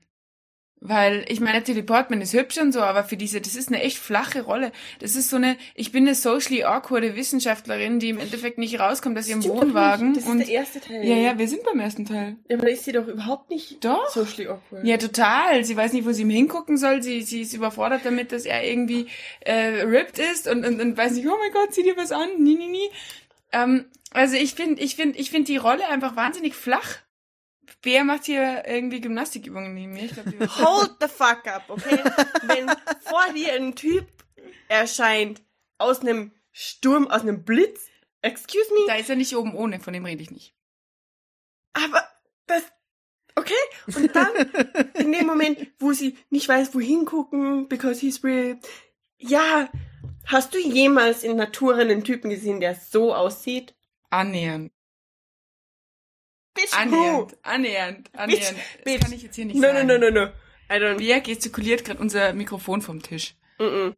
Weil, 0.80 1.26
ich 1.28 1.40
meine, 1.40 1.58
Natalie 1.58 1.82
Portman 1.82 2.22
ist 2.22 2.34
hübsch 2.34 2.60
und 2.60 2.72
so, 2.72 2.82
aber 2.82 3.04
für 3.04 3.18
diese, 3.18 3.42
das 3.42 3.56
ist 3.56 3.70
eine 3.70 3.82
echt 3.82 3.98
flache 3.98 4.44
Rolle. 4.44 4.72
Das 5.00 5.16
ist 5.16 5.30
so 5.30 5.38
eine, 5.38 5.58
ich 5.74 5.92
bin 5.92 6.06
eine 6.06 6.14
socially 6.14 6.66
awkwarde 6.66 7.16
Wissenschaftlerin, 7.16 7.98
die 7.98 8.10
im 8.10 8.20
Endeffekt 8.20 8.60
nicht 8.60 8.80
rauskommt 8.80 9.18
aus 9.18 9.28
ihrem 9.28 9.44
Wohnwagen. 9.44 10.14
Das 10.14 10.26
ist 10.26 10.30
und 10.30 10.38
der 10.38 10.50
erste 10.50 10.80
Teil. 10.80 11.04
ja, 11.04 11.16
ja, 11.16 11.40
wir 11.40 11.48
sind 11.48 11.64
beim 11.64 11.80
ersten 11.80 12.06
Teil. 12.06 12.36
Ja, 12.48 12.58
aber 12.58 12.68
da 12.68 12.72
ist 12.72 12.86
sie 12.86 12.92
doch 12.92 13.08
überhaupt 13.08 13.50
nicht 13.50 13.84
Doch. 13.84 14.08
socially 14.10 14.48
awkward. 14.50 14.86
Ja, 14.86 14.98
total. 14.98 15.66
Sie 15.66 15.76
weiß 15.76 15.94
nicht, 15.94 16.06
wo 16.06 16.12
sie 16.12 16.22
ihm 16.22 16.30
hingucken 16.30 16.78
soll. 16.78 17.02
Sie, 17.02 17.24
sie 17.24 17.42
ist 17.42 17.54
überfordert 17.54 18.02
damit, 18.04 18.32
dass 18.32 18.46
er 18.46 18.64
irgendwie 18.64 19.08
äh, 19.40 19.82
ripped 19.82 20.20
ist 20.20 20.48
und, 20.48 20.64
und, 20.64 20.80
und 20.80 20.96
weiß 20.96 21.14
nicht, 21.14 21.26
oh 21.28 21.38
mein 21.40 21.54
Gott, 21.54 21.74
zieh 21.74 21.84
dir 21.84 21.98
was 21.98 22.12
an. 22.12 22.30
Nie, 22.38 22.56
nie, 22.56 22.70
nie. 22.70 22.90
Ähm, 23.52 23.86
also 24.12 24.36
ich 24.36 24.54
finde, 24.54 24.80
ich 24.80 24.96
finde, 24.96 25.18
ich 25.18 25.32
finde 25.32 25.48
die 25.48 25.58
Rolle 25.58 25.88
einfach 25.88 26.16
wahnsinnig 26.16 26.54
flach. 26.54 27.00
Bea 27.88 28.04
macht 28.04 28.26
hier 28.26 28.66
irgendwie 28.68 29.00
Gymnastikübungen 29.00 29.74
neben 29.74 29.94
mir. 29.94 30.04
Ich 30.04 30.12
glaub, 30.12 30.26
die 30.26 30.40
Hold 30.62 30.98
the 31.00 31.08
fuck 31.08 31.48
up, 31.48 31.70
okay? 31.70 32.04
Wenn 32.44 32.68
vor 33.00 33.34
dir 33.34 33.54
ein 33.54 33.76
Typ 33.76 34.06
erscheint 34.68 35.42
aus 35.78 36.02
einem 36.02 36.34
Sturm, 36.52 37.08
aus 37.08 37.22
einem 37.22 37.46
Blitz, 37.46 37.88
excuse 38.22 38.70
me, 38.74 38.88
da 38.88 38.96
ist 38.96 39.10
er 39.10 39.16
nicht 39.16 39.34
oben 39.38 39.56
ohne, 39.56 39.80
von 39.80 39.94
dem 39.94 40.04
rede 40.04 40.22
ich 40.22 40.32
nicht. 40.32 40.54
aber 41.72 42.06
das, 42.46 42.64
okay? 43.36 43.54
Und 43.96 44.14
dann, 44.14 44.36
in 44.96 45.14
dem 45.14 45.26
Moment, 45.26 45.72
wo 45.80 45.94
sie 45.94 46.18
nicht 46.30 46.50
weiß, 46.50 46.76
wohin 46.76 47.06
gucken, 47.06 47.70
because 47.70 48.02
he's 48.02 48.22
real, 48.22 48.60
ja, 49.18 49.70
hast 50.26 50.54
du 50.54 50.58
jemals 50.58 51.24
in 51.24 51.38
Natur 51.38 51.78
einen 51.78 52.04
Typen 52.04 52.32
gesehen, 52.32 52.60
der 52.60 52.76
so 52.76 53.16
aussieht? 53.16 53.76
Annähernd. 54.10 54.74
Bitch, 56.58 56.74
who? 56.74 56.78
Annähernd. 56.78 57.38
Annähernd. 57.44 58.10
Annähernd. 58.14 58.58
Das 58.58 58.84
bitch. 58.84 59.02
kann 59.02 59.14
ich 59.14 59.24
jetzt 59.24 59.36
hier 59.36 59.46
nicht 59.46 59.56
No, 59.56 59.68
no, 59.70 59.74
sagen. 59.76 59.88
no, 59.88 59.98
no, 59.98 60.10
no. 60.10 60.26
I 60.70 60.74
don't, 60.74 60.98
Bea 60.98 61.20
gestikuliert 61.20 61.86
gerade 61.86 62.00
unser 62.02 62.34
Mikrofon 62.34 62.82
vom 62.82 63.02
Tisch. 63.02 63.36
Mm-mm. 63.60 63.94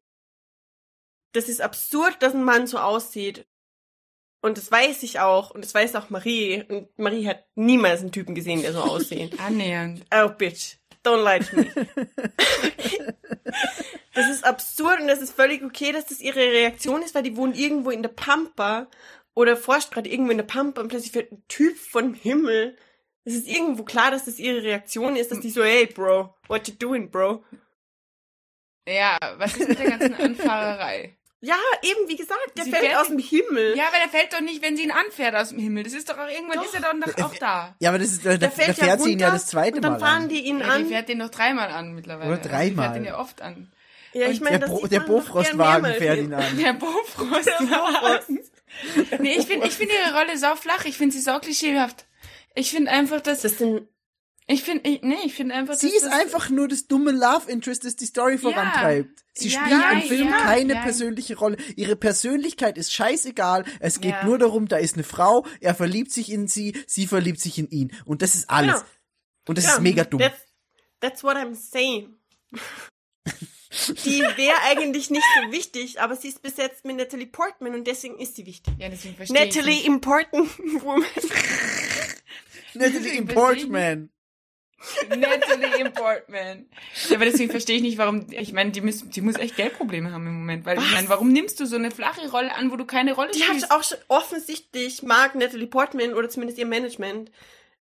Das 1.34 1.50
ist 1.50 1.62
absurd, 1.62 2.22
dass 2.22 2.34
ein 2.34 2.44
Mann 2.44 2.68
so 2.68 2.78
aussieht. 2.78 3.48
Und 4.42 4.58
das 4.58 4.72
weiß 4.72 5.04
ich 5.04 5.20
auch. 5.20 5.52
Und 5.52 5.64
das 5.66 5.74
weiß 5.74 5.96
auch 5.96 6.10
Marie. 6.10 6.64
Und 6.68 6.98
Marie 6.98 7.28
hat 7.28 7.46
niemals 7.56 8.02
einen 8.02 8.12
Typen 8.12 8.36
gesehen, 8.36 8.62
der 8.62 8.74
so 8.74 8.82
aussieht. 8.82 9.40
Annähernd. 9.46 10.06
oh, 10.14 10.30
bitch. 10.30 10.78
Don't 11.04 11.24
lie 11.24 11.40
to 11.40 11.56
me. 11.56 11.66
das 14.14 14.30
ist 14.30 14.44
absurd 14.44 15.00
und 15.00 15.08
das 15.08 15.22
ist 15.22 15.34
völlig 15.34 15.64
okay, 15.64 15.92
dass 15.94 16.08
das 16.08 16.20
ihre 16.20 16.40
Reaktion 16.40 17.02
ist, 17.02 17.16
weil 17.16 17.24
die 17.24 17.38
wohnen 17.38 17.54
irgendwo 17.54 17.90
in 17.90 18.02
der 18.02 18.10
Pampa 18.10 18.88
oder 19.34 19.56
forscht 19.58 19.92
gerade 19.92 20.10
irgendwo 20.10 20.32
in 20.32 20.38
der 20.38 20.46
Pampa 20.46 20.82
und 20.82 20.88
plötzlich 20.90 21.14
wird 21.14 21.32
ein 21.32 21.44
Typ 21.48 21.78
vom 21.78 22.14
Himmel. 22.14 22.78
Es 23.26 23.34
ist 23.36 23.48
irgendwo 23.48 23.84
klar, 23.84 24.12
dass 24.12 24.26
das 24.26 24.40
ihre 24.40 24.64
Reaktion 24.64 25.16
ist, 25.16 25.32
dass 25.32 25.40
die 25.40 25.50
so, 25.52 25.64
hey, 25.64 25.86
Bro, 25.86 26.34
what 26.48 26.68
you 26.68 26.74
doing, 26.74 27.10
Bro? 27.12 27.44
Ja, 28.88 29.18
was 29.38 29.56
ist 29.56 29.70
mit 29.70 29.78
der 29.80 29.90
ganzen 29.92 30.14
Anfahrerei? 30.16 31.16
Ja, 31.42 31.56
eben, 31.84 32.10
wie 32.10 32.18
gesagt, 32.18 32.40
der 32.58 32.66
Sie 32.66 32.72
fällt 32.72 32.84
fährt 32.86 32.98
aus 33.00 33.08
dem 33.08 33.20
Himmel. 33.20 33.78
Ja, 33.78 33.88
aber 33.88 33.98
der 34.04 34.10
fällt 34.10 34.34
doch 34.34 34.42
nicht, 34.42 34.62
wenn 34.62 34.76
sie 34.76 34.84
ihn 34.84 34.92
anfährt 34.92 35.36
aus 35.36 35.50
dem 35.50 35.60
Himmel. 35.60 35.84
Das 35.84 35.94
ist 35.94 36.10
doch 36.10 36.18
auch 36.18 36.28
irgendwann 36.28 36.58
Doch. 36.58 36.66
ist 36.66 36.74
er 36.74 36.82
dann 36.82 37.00
doch 37.00 37.18
auch 37.24 37.36
da. 37.36 37.76
Ja, 37.80 37.90
aber 37.92 38.00
das 38.00 38.10
ist, 38.10 38.26
da, 38.26 38.32
da, 38.32 38.38
der 38.38 38.50
da 38.50 38.56
fällt 38.56 38.78
ja 38.78 38.84
fährt 38.84 39.02
sie 39.02 39.12
ihn 39.14 39.20
ja 39.20 39.32
das 39.32 39.46
zweite 39.46 39.78
und 39.78 39.84
dann 39.84 39.94
Mal 39.94 40.00
fahren 40.00 40.24
an. 40.24 40.30
die 40.30 40.42
ihn 40.46 40.60
Ja, 40.60 40.66
die 40.66 40.72
an. 40.84 40.88
fährt 40.88 41.08
den 41.08 41.20
noch 41.20 41.30
dreimal 41.30 41.70
an 41.70 41.94
mittlerweile. 41.94 42.30
Oder 42.34 42.42
dreimal. 42.42 42.60
Also 42.60 42.72
die 42.72 42.76
fährt 42.76 42.96
den 42.96 43.06
ja 43.06 43.20
oft 43.20 43.42
an. 43.42 43.72
Ja, 44.12 44.28
ich 44.28 44.42
meine, 44.42 44.60
Der, 44.60 44.68
Bo 44.68 44.88
der 44.88 45.00
Bofrostwagen 45.02 45.94
fährt 45.94 46.18
ihn 46.20 46.34
an. 46.34 46.58
Der 46.58 46.74
Bofrost. 46.74 47.50
nee, 49.20 49.36
ich 49.38 49.46
finde 49.46 49.68
ich 49.68 49.74
finde 49.74 49.94
ihre 49.94 50.18
Rolle 50.18 50.38
sau 50.38 50.56
flach. 50.56 50.86
Ich 50.86 50.98
finde 50.98 51.16
sie 51.16 51.22
sau 51.22 51.40
klischeehaft. 51.40 52.06
Ich 52.56 52.72
finde 52.72 52.92
einfach, 52.92 53.22
dass 53.22 53.42
Das 53.42 53.58
sind, 53.58 53.88
ich 54.48 54.64
finde 54.64 54.90
nee, 54.90 55.18
ich 55.26 55.34
finde 55.36 55.54
einfach, 55.56 55.76
Sie 55.76 55.90
ist 55.90 56.08
einfach 56.08 56.50
nur 56.50 56.68
das 56.68 56.88
dumme 56.88 57.12
Love 57.12 57.50
Interest, 57.52 57.86
das 57.86 57.96
die 57.96 58.06
Story 58.08 58.38
vorantreibt. 58.38 59.24
Sie 59.34 59.50
Ja, 59.50 59.60
spielt 59.62 59.82
ja, 59.82 59.92
im 59.92 60.02
Film 60.02 60.30
ja, 60.30 60.38
keine 60.38 60.74
ja. 60.74 60.82
persönliche 60.82 61.38
Rolle. 61.38 61.58
Ihre 61.76 61.96
Persönlichkeit 61.96 62.78
ist 62.78 62.92
scheißegal. 62.94 63.64
Es 63.80 64.02
geht 64.02 64.12
Ja. 64.12 64.24
nur 64.26 64.38
darum, 64.40 64.68
da 64.68 64.78
ist 64.78 64.96
eine 64.96 65.04
Frau, 65.04 65.46
er 65.62 65.76
verliebt 65.76 66.12
sich 66.12 66.32
in 66.32 66.48
sie, 66.48 66.76
sie 66.88 67.06
verliebt 67.08 67.40
sich 67.40 67.58
in 67.60 67.70
ihn. 67.70 67.92
Und 68.06 68.22
das 68.22 68.36
ist 68.36 68.50
alles. 68.50 68.74
Genau. 68.74 68.86
Und 69.48 69.58
das 69.58 69.66
ja, 69.66 69.74
ist 69.74 69.82
mega 69.82 70.04
dumm. 70.04 70.20
That's, 70.20 70.46
that's 71.00 71.24
what 71.24 71.38
I'm 71.38 71.56
saying. 71.56 72.16
Die 73.72 74.22
wäre 74.22 74.58
eigentlich 74.64 75.12
nicht 75.12 75.26
so 75.36 75.52
wichtig, 75.52 76.02
aber 76.02 76.16
sie 76.16 76.30
ist 76.30 76.42
besetzt 76.42 76.86
mit 76.86 76.98
Natalie 76.98 77.28
Portman 77.28 77.76
und 77.76 77.86
deswegen 77.86 78.18
ist 78.18 78.36
sie 78.36 78.46
wichtig. 78.48 78.74
Ja, 78.80 78.90
deswegen 78.90 79.16
verstehe 79.16 79.46
ich 79.46 79.56
Natalie 79.56 79.76
nicht. 79.76 79.86
Important 79.86 80.50
Woman. 80.84 81.06
Natalie 82.74 83.00
Deswegen 83.00 83.28
Portman. 83.28 84.10
Natalie 85.10 85.82
Importman. 85.82 86.66
Ja, 87.10 87.16
aber 87.18 87.26
deswegen 87.26 87.52
verstehe 87.52 87.76
ich 87.76 87.82
nicht, 87.82 87.98
warum, 87.98 88.28
ich 88.32 88.54
meine, 88.54 88.72
die, 88.72 88.82
muss, 88.82 89.08
die 89.10 89.22
muss 89.22 89.36
echt 89.36 89.58
Geldprobleme 89.58 90.12
haben 90.12 90.26
im 90.26 90.40
Moment, 90.40 90.66
weil 90.66 90.78
ich 90.80 90.92
meine, 90.94 91.10
warum 91.10 91.32
nimmst 91.32 91.60
du 91.60 91.66
so 91.66 91.76
eine 91.76 91.92
flache 91.92 92.30
Rolle 92.32 92.56
an, 92.56 92.72
wo 92.72 92.76
du 92.78 92.86
keine 92.86 93.14
Rolle 93.14 93.32
Die 93.32 93.42
spielst? 93.42 93.70
hat 93.70 93.72
auch 93.78 93.84
schon 93.84 93.98
offensichtlich 94.08 95.04
mag 95.04 95.36
Natalie 95.36 95.68
Portman 95.68 96.14
oder 96.14 96.30
zumindest 96.30 96.58
ihr 96.60 96.66
Management 96.66 97.30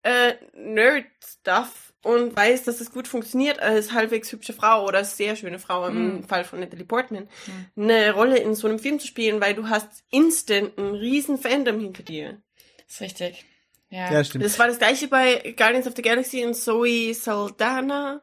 äh, 0.02 0.34
Nerd-Stuff 0.54 1.87
und 2.08 2.34
weiß, 2.34 2.64
dass 2.64 2.80
es 2.80 2.90
gut 2.90 3.06
funktioniert 3.06 3.60
als 3.60 3.92
halbwegs 3.92 4.32
hübsche 4.32 4.54
Frau 4.54 4.86
oder 4.86 5.04
sehr 5.04 5.36
schöne 5.36 5.58
Frau 5.58 5.86
im 5.86 6.24
Fall 6.24 6.44
von 6.44 6.60
Natalie 6.60 6.86
Portman 6.86 7.28
eine 7.76 8.12
Rolle 8.12 8.38
in 8.38 8.54
so 8.54 8.66
einem 8.66 8.78
Film 8.78 8.98
zu 8.98 9.06
spielen, 9.06 9.42
weil 9.42 9.54
du 9.54 9.68
hast 9.68 10.04
instant 10.10 10.78
einen 10.78 10.94
riesen 10.94 11.36
Fandom 11.36 11.78
hinter 11.78 12.02
dir. 12.02 12.40
ist 12.88 13.02
richtig. 13.02 13.44
Ja. 13.90 14.10
Ja, 14.10 14.24
stimmt. 14.24 14.44
Das 14.44 14.58
war 14.58 14.68
das 14.68 14.78
gleiche 14.78 15.08
bei 15.08 15.54
Guardians 15.56 15.86
of 15.86 15.94
the 15.96 16.02
Galaxy 16.02 16.46
und 16.46 16.54
Zoe 16.54 17.12
Saldana. 17.12 18.22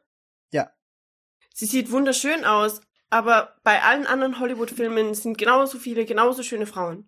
Ja. 0.52 0.72
Sie 1.54 1.68
sieht 1.68 1.92
wunderschön 1.92 2.44
aus, 2.44 2.82
aber 3.12 3.56
bei 3.64 3.84
allen 3.84 4.08
anderen 4.08 4.40
Hollywood-Filmen 4.40 5.14
sind 5.14 5.38
genauso 5.38 5.78
viele, 5.78 6.06
genauso 6.06 6.42
schöne 6.42 6.66
Frauen. 6.66 7.08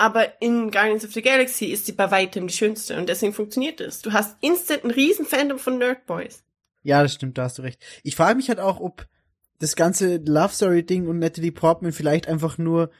Aber 0.00 0.40
in 0.40 0.70
Guardians 0.70 1.04
of 1.04 1.12
the 1.12 1.20
Galaxy 1.20 1.66
ist 1.66 1.84
sie 1.84 1.92
bei 1.92 2.10
weitem 2.10 2.46
die 2.46 2.54
schönste 2.54 2.96
und 2.96 3.06
deswegen 3.10 3.34
funktioniert 3.34 3.82
es. 3.82 4.00
Du 4.00 4.14
hast 4.14 4.34
instant 4.40 4.82
ein 4.82 4.90
riesen 4.90 5.26
Fandom 5.26 5.58
von 5.58 5.76
Nerdboys. 5.76 6.42
Ja, 6.82 7.02
das 7.02 7.12
stimmt, 7.12 7.36
da 7.36 7.42
hast 7.42 7.58
du 7.58 7.62
recht. 7.62 7.82
Ich 8.02 8.16
frage 8.16 8.36
mich 8.36 8.48
halt 8.48 8.60
auch, 8.60 8.80
ob 8.80 9.06
das 9.58 9.76
ganze 9.76 10.16
Love 10.16 10.54
Story 10.54 10.84
Ding 10.86 11.06
und 11.06 11.18
Natalie 11.18 11.52
Portman 11.52 11.92
vielleicht 11.92 12.28
einfach 12.28 12.56
nur 12.56 12.90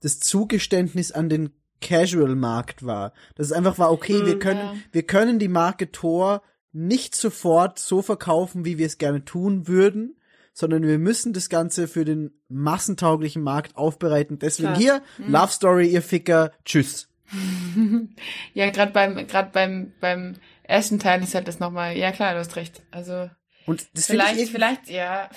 das 0.00 0.20
Zugeständnis 0.20 1.12
an 1.12 1.30
den 1.30 1.54
Casual 1.80 2.36
Markt 2.36 2.84
war. 2.84 3.14
Das 3.36 3.46
es 3.46 3.52
einfach 3.52 3.78
war, 3.78 3.90
okay, 3.90 4.26
wir 4.26 4.36
Mm, 4.36 4.40
können, 4.40 4.60
ja. 4.60 4.74
wir 4.92 5.02
können 5.04 5.38
die 5.38 5.48
Marke 5.48 5.90
Thor 5.90 6.42
nicht 6.72 7.14
sofort 7.14 7.78
so 7.78 8.02
verkaufen, 8.02 8.66
wie 8.66 8.76
wir 8.76 8.84
es 8.84 8.98
gerne 8.98 9.24
tun 9.24 9.66
würden, 9.66 10.19
sondern 10.60 10.82
wir 10.82 10.98
müssen 10.98 11.32
das 11.32 11.48
Ganze 11.48 11.88
für 11.88 12.04
den 12.04 12.32
massentauglichen 12.48 13.42
Markt 13.42 13.76
aufbereiten. 13.76 14.38
Deswegen 14.38 14.74
Klar. 14.74 14.78
hier, 14.78 15.02
Love 15.26 15.52
Story, 15.52 15.88
ihr 15.88 16.02
Ficker, 16.02 16.52
tschüss. 16.64 17.08
Ja, 18.54 18.70
gerade 18.70 18.92
beim, 18.92 19.26
gerade 19.26 19.50
beim, 19.52 19.92
beim 20.00 20.34
ersten 20.64 20.98
Teil 20.98 21.22
ist 21.22 21.34
halt 21.34 21.46
das 21.46 21.60
nochmal, 21.60 21.96
ja 21.96 22.10
klar, 22.12 22.32
du 22.34 22.40
hast 22.40 22.56
recht. 22.56 22.82
Also, 22.90 23.30
Und 23.66 23.86
das 23.94 24.06
vielleicht, 24.06 24.40
ich, 24.40 24.50
vielleicht, 24.50 24.88
ja. 24.88 25.30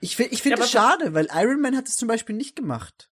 ich 0.00 0.16
finde, 0.16 0.32
ich 0.32 0.42
finde 0.42 0.62
es 0.62 0.70
schade, 0.70 1.14
weil 1.14 1.28
Iron 1.34 1.60
Man 1.60 1.76
hat 1.76 1.88
es 1.88 1.96
zum 1.96 2.08
Beispiel 2.08 2.36
nicht 2.36 2.54
gemacht. 2.54 3.10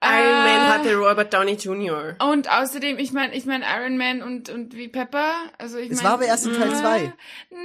Iron 0.00 0.44
Man 0.44 0.60
Ah. 0.60 0.74
hatte 0.74 0.94
Robert 0.94 1.34
Downey 1.34 1.54
Jr. 1.54 2.14
Und 2.22 2.48
außerdem, 2.48 2.98
ich 3.00 3.12
meine, 3.12 3.34
ich 3.34 3.46
meine 3.46 3.64
Iron 3.64 3.96
Man 3.98 4.22
und 4.22 4.48
und 4.48 4.76
wie 4.76 4.86
Pepper, 4.86 5.32
also 5.58 5.76
ich 5.78 5.90
Es 5.90 5.96
mein, 5.96 6.04
war 6.06 6.12
aber 6.14 6.24
erst 6.26 6.46
in 6.46 6.52
Teil 6.54 6.72
äh, 6.72 6.74
zwei. 6.76 7.12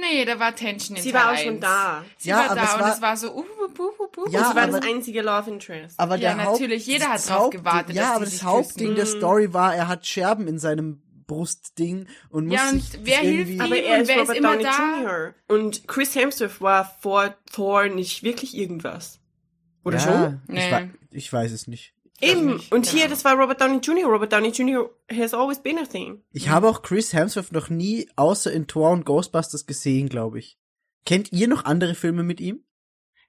Nee, 0.00 0.24
da 0.24 0.40
war 0.40 0.52
Tension 0.54 0.96
in 0.96 1.02
Sie 1.04 1.12
Teil 1.12 1.22
war 1.26 1.32
auch 1.32 1.36
schon 1.38 1.60
da. 1.60 2.04
Sie 2.18 2.30
Ja, 2.30 2.38
war 2.38 2.44
aber 2.50 2.54
da 2.56 2.64
es 2.64 2.74
und 2.74 2.80
war- 2.80 2.92
es 2.94 3.02
war 3.02 3.16
so 3.16 3.34
uh, 3.34 3.38
uh, 3.38 3.42
uh, 3.78 3.82
uh, 3.82 4.20
uh, 4.22 4.30
Ja, 4.30 4.48
sie 4.50 4.56
war 4.56 4.62
aber- 4.64 4.80
das 4.80 4.86
einzige 4.88 5.22
Love 5.22 5.48
Interest. 5.50 6.00
Aber 6.00 6.16
Ja, 6.16 6.34
der 6.34 6.44
Haupt, 6.44 6.60
natürlich, 6.60 6.86
jeder 6.88 7.06
hat 7.06 7.14
das 7.16 7.26
drauf 7.26 7.50
gewartet, 7.50 7.94
Ja, 7.94 8.02
dass 8.08 8.16
aber 8.16 8.24
das 8.24 8.42
Hauptding 8.42 8.94
küssen. 8.94 8.96
der 8.96 9.06
Story 9.06 9.52
war, 9.54 9.74
er 9.76 9.86
hat 9.86 10.04
Scherben 10.04 10.48
in 10.48 10.58
seinem 10.58 11.02
Brustding 11.28 12.08
und 12.30 12.48
muss 12.48 12.56
Ja, 12.56 12.68
und 12.68 12.80
sich 12.82 13.00
wer 13.04 13.22
irgendwie. 13.22 13.54
ihm? 13.54 13.60
Aber 13.60 13.70
und 13.70 13.76
er 13.76 14.00
ist 14.02 14.08
wer 14.08 14.16
ist 14.16 14.20
Robert 14.22 14.36
immer 14.36 14.50
Downey 14.52 14.62
da? 14.64 15.00
Jr. 15.02 15.34
Und 15.46 15.86
Chris 15.88 16.14
Hemsworth 16.16 16.60
war 16.60 16.84
vor 17.00 17.34
Thor 17.52 17.86
nicht 17.86 18.22
wirklich 18.24 18.56
irgendwas. 18.56 19.20
Oder 19.84 19.98
ja, 19.98 20.02
schon? 20.02 20.40
Ich, 20.48 20.54
Nee. 20.54 20.72
wei- 20.72 20.90
ich 21.12 21.32
weiß 21.32 21.52
es 21.52 21.66
nicht. 21.68 21.93
Eben. 22.20 22.54
nicht, 22.54 22.72
Und 22.72 22.82
genau. 22.86 22.96
hier, 22.96 23.08
das 23.08 23.24
war 23.24 23.34
Robert 23.34 23.60
Downey 23.60 23.78
Jr. 23.78 24.06
Robert 24.08 24.32
Downey 24.32 24.48
Jr. 24.48 24.88
has 25.10 25.34
always 25.34 25.58
been 25.58 25.78
a 25.78 25.84
thing. 25.84 26.22
Ich 26.32 26.48
habe 26.48 26.68
auch 26.68 26.82
Chris 26.82 27.12
Hemsworth 27.12 27.52
noch 27.52 27.70
nie 27.70 28.08
außer 28.16 28.52
in 28.52 28.66
Thor 28.66 28.90
und 28.90 29.04
Ghostbusters 29.04 29.66
gesehen, 29.66 30.08
glaube 30.08 30.38
ich. 30.38 30.58
Kennt 31.04 31.32
ihr 31.32 31.48
noch 31.48 31.64
andere 31.64 31.94
Filme 31.94 32.22
mit 32.22 32.40
ihm? 32.40 32.64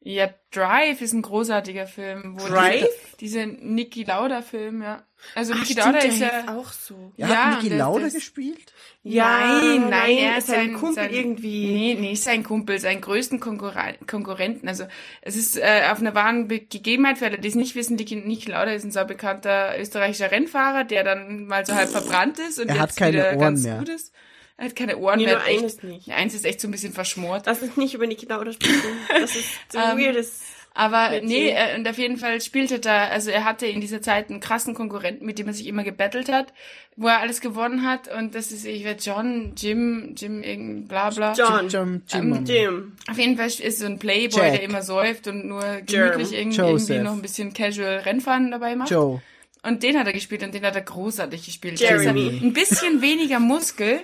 Ja, 0.07 0.29
Drive 0.51 1.01
ist 1.01 1.13
ein 1.13 1.23
großartiger 1.23 1.87
Film. 1.87 2.35
Wo 2.39 2.45
Drive? 2.47 2.83
Die, 3.13 3.17
diese 3.25 3.47
Niki 3.47 4.03
Lauda 4.03 4.43
Film, 4.43 4.83
ja. 4.83 5.01
Also 5.33 5.53
Ach, 5.55 5.59
Niki 5.59 5.73
Lauda 5.73 5.97
ist 5.97 6.19
ja, 6.19 6.55
auch 6.55 6.71
so. 6.71 7.11
Ja, 7.17 7.27
Ja, 7.27 7.35
hat 7.55 7.63
Niki 7.63 7.75
Lauda 7.75 8.03
das- 8.05 8.13
gespielt? 8.13 8.71
Nein, 9.01 9.89
nein, 9.89 10.17
er 10.17 10.37
ist 10.37 10.47
ist 10.49 10.53
ein 10.53 10.71
sein- 10.71 10.73
Kumpel 10.73 10.93
sein- 11.05 11.13
irgendwie. 11.13 11.73
Nee, 11.73 11.93
nicht 11.95 12.23
sein 12.23 12.43
Kumpel, 12.43 12.77
sein 12.79 13.01
größten 13.01 13.39
Konkurren 13.39 13.95
Konkurrenten. 14.07 14.67
Also 14.67 14.85
es 15.21 15.35
ist 15.35 15.57
äh, 15.57 15.87
auf 15.91 15.99
einer 15.99 16.13
wahren 16.13 16.47
Be 16.47 16.59
Gegebenheit, 16.59 17.17
für 17.17 17.25
alle, 17.25 17.39
die 17.39 17.47
es 17.47 17.55
nicht 17.55 17.73
wissen, 17.75 17.95
Niki, 17.95 18.15
Niki 18.15 18.51
Lauda 18.51 18.71
ist 18.73 18.83
ein 18.83 18.91
sehr 18.91 19.05
bekannter 19.05 19.73
österreichischer 19.79 20.29
Rennfahrer, 20.31 20.83
der 20.83 21.03
dann 21.03 21.45
mal 21.47 21.65
so 21.65 21.73
halb 21.73 21.89
verbrannt 21.89 22.37
ist 22.39 22.59
und 22.59 22.67
Er 22.69 22.75
jetzt 22.75 22.81
hat 22.81 22.95
keine 22.95 23.13
wieder 23.17 23.29
Ohren 23.29 23.39
ganz 23.39 23.63
mehr. 23.63 23.79
gut 23.79 23.89
ist. 23.89 24.13
Er 24.57 24.65
hat 24.65 24.75
keine 24.75 24.97
Ohren 24.97 25.17
Nee, 25.19 25.25
mehr. 25.25 25.35
nur 25.39 25.47
echt, 25.47 25.59
eines 25.59 25.83
nicht. 25.83 26.09
Eins 26.11 26.33
ist 26.33 26.45
echt 26.45 26.61
so 26.61 26.67
ein 26.67 26.71
bisschen 26.71 26.93
verschmort. 26.93 27.43
Lass 27.45 27.61
uns 27.61 27.75
nicht 27.77 27.93
über 27.93 28.07
Niki 28.07 28.25
Lauda 28.25 28.53
sprechen. 28.53 28.81
Das 29.09 29.35
ist 29.35 29.49
so 29.69 29.77
Ähm, 29.79 29.97
weirdes. 29.97 30.41
Aber 30.77 31.09
Mit 31.11 31.23
nee, 31.23 31.51
äh, 31.51 31.77
und 31.77 31.87
auf 31.87 31.97
jeden 31.97 32.17
Fall 32.17 32.41
spielte 32.41 32.79
da, 32.79 33.07
also 33.07 33.31
er 33.31 33.45
hatte 33.45 33.65
in 33.65 33.79
dieser 33.79 34.01
Zeit 34.01 34.29
einen 34.29 34.41
krassen 34.41 34.73
Konkurrenten, 34.73 35.25
mit 35.25 35.39
dem 35.39 35.47
er 35.47 35.53
sich 35.53 35.67
immer 35.67 35.83
gebettelt 35.85 36.29
hat, 36.29 36.53
wo 36.97 37.07
er 37.07 37.19
alles 37.21 37.39
gewonnen 37.39 37.85
hat. 37.89 38.13
Und 38.13 38.35
das 38.35 38.51
ist, 38.51 38.65
ich 38.65 38.83
weiß, 38.85 39.05
John, 39.05 39.53
Jim, 39.55 40.15
Jim, 40.17 40.43
irgend, 40.43 40.89
bla 40.89 41.11
bla. 41.11 41.31
John. 41.33 41.69
Jim, 41.69 42.01
Jim, 42.09 42.33
Ähm, 42.33 42.45
Jim. 42.45 42.91
Auf 43.09 43.17
jeden 43.17 43.37
Fall 43.37 43.47
ist 43.47 43.79
so 43.79 43.85
ein 43.85 43.99
Playboy, 43.99 44.37
Jack. 44.41 44.51
der 44.51 44.63
immer 44.63 44.81
säuft 44.81 45.27
und 45.29 45.45
nur 45.45 45.61
gemütlich 45.85 46.33
irgendwie, 46.33 46.57
Joseph. 46.57 46.89
irgendwie 46.89 47.03
noch 47.09 47.13
ein 47.13 47.21
bisschen 47.21 47.53
casual 47.53 47.99
Rennfahren 47.99 48.51
dabei 48.51 48.75
macht. 48.75 48.89
Joe. 48.91 49.21
Und 49.63 49.81
den 49.81 49.97
hat 49.97 50.07
er 50.07 50.13
gespielt 50.13 50.43
und 50.43 50.53
den 50.53 50.63
hat 50.65 50.75
er 50.75 50.81
großartig 50.81 51.45
gespielt. 51.45 51.79
Jeremy. 51.79 52.41
Ein 52.43 52.51
bisschen 52.51 53.01
weniger 53.01 53.39
Muskel, 53.39 54.01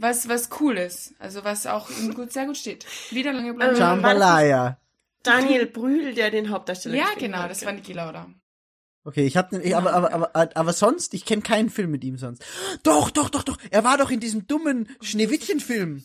was, 0.00 0.28
was 0.28 0.48
cool 0.60 0.76
ist. 0.76 1.14
Also 1.18 1.44
was 1.44 1.66
auch 1.66 1.90
ihm 1.90 2.14
gut, 2.14 2.32
sehr 2.32 2.46
gut 2.46 2.56
steht. 2.56 2.86
Wieder 3.10 3.32
lange 3.32 3.54
bleiben. 3.54 3.74
Ähm, 3.74 3.80
Jambalaya. 3.80 4.78
Daniel 5.22 5.66
Brühl, 5.66 6.14
der 6.14 6.30
den 6.30 6.50
Hauptdarsteller 6.50 6.96
ja, 6.96 7.08
genau, 7.18 7.38
hat. 7.38 7.50
das 7.50 7.64
war 7.64 7.72
Niki 7.72 7.92
Lauda. 7.92 8.28
Okay, 9.04 9.26
ich 9.26 9.36
hab 9.36 9.50
den, 9.50 9.62
ich, 9.62 9.74
aber, 9.74 9.92
aber, 9.92 10.12
aber, 10.12 10.50
aber 10.54 10.72
sonst, 10.72 11.14
ich 11.14 11.24
kenne 11.24 11.42
keinen 11.42 11.70
Film 11.70 11.90
mit 11.90 12.04
ihm 12.04 12.18
sonst. 12.18 12.44
Doch, 12.82 13.10
doch, 13.10 13.30
doch, 13.30 13.42
doch. 13.42 13.56
Er 13.70 13.84
war 13.84 13.98
doch 13.98 14.10
in 14.10 14.20
diesem 14.20 14.46
dummen 14.46 14.88
Schneewittchen-Film. 15.00 16.02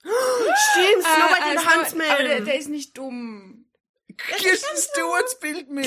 Stimmt, 0.00 1.02
Snow 1.02 1.30
White 1.30 1.42
and 1.42 1.60
the 1.60 1.66
also, 1.66 1.80
Huntsman. 1.80 2.06
Aber 2.10 2.22
der, 2.22 2.40
der 2.42 2.58
ist 2.58 2.68
nicht 2.68 2.96
dumm. 2.96 3.66
Kirsten 4.16 4.76
Stewart 4.76 5.30
spielt 5.30 5.70
mit. 5.70 5.86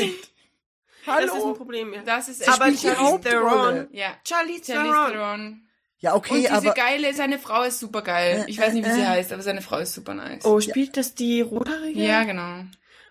das 1.06 1.26
ist 1.26 1.32
ein 1.32 1.42
Hallo. 1.42 1.54
Problem, 1.54 1.94
ja. 1.94 2.02
Das 2.04 2.28
ist 2.28 2.48
Aber 2.48 2.70
die 2.70 2.78
Charlize 2.78 3.00
Hauptrolle. 3.00 3.88
Theron. 3.88 3.88
Ja. 3.94 4.16
Charlie 4.24 4.60
Theron. 4.60 5.69
Ja, 6.02 6.12
Und 6.14 6.18
okay, 6.20 6.40
diese 6.42 6.54
aber 6.54 6.74
geile, 6.74 7.14
seine 7.14 7.40
Frau 7.40 7.64
ist 7.64 7.80
super 7.80 8.02
geil. 8.02 8.46
Ich 8.48 8.58
weiß 8.58 8.74
nicht, 8.74 8.86
wie 8.88 8.92
sie 8.92 9.00
äh, 9.02 9.04
äh. 9.04 9.08
heißt, 9.08 9.34
aber 9.34 9.42
seine 9.42 9.62
Frau 9.62 9.78
ist 9.80 9.94
super 9.94 10.14
nice. 10.14 10.46
Oh, 10.46 10.60
spielt 10.62 10.96
das 10.98 11.14
die 11.14 11.42
Rothaarige? 11.42 12.02
Ja, 12.02 12.24
genau. 12.24 12.64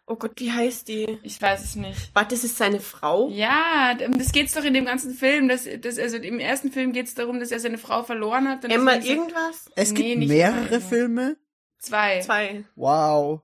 Oh 0.07 0.16
Gott, 0.16 0.32
wie 0.36 0.51
heißt 0.51 0.89
die? 0.89 1.18
Ich 1.22 1.41
weiß 1.43 1.62
es 1.62 1.76
nicht. 1.76 2.11
Warte, 2.14 2.34
das 2.34 2.43
ist 2.43 2.57
seine 2.57 2.80
Frau? 2.80 3.28
Ja, 3.28 3.93
das 3.95 4.32
geht's 4.32 4.55
doch 4.55 4.64
in 4.64 4.72
dem 4.72 4.86
ganzen 4.86 5.12
Film. 5.12 5.49
Das, 5.49 5.68
das, 5.82 5.99
also 5.99 6.16
im 6.16 6.39
ersten 6.41 6.72
Film 6.72 6.95
geht's 6.95 7.14
darum, 7.14 7.41
dass 7.41 7.51
er 7.51 7.61
seine 7.61 7.76
Frau 7.76 8.03
verloren 8.05 8.49
hat. 8.49 8.64
Dann 8.64 8.70
Emma 8.70 8.93
ist 8.93 9.07
irgendwas? 9.07 9.66
es 9.76 9.93
Nee, 9.93 10.03
gibt 10.03 10.18
nicht 10.20 10.28
mehrere 10.30 10.62
beide. 10.70 10.80
Filme. 10.80 11.36
Zwei. 11.78 12.20
Zwei. 12.20 12.64
Wow. 12.74 13.43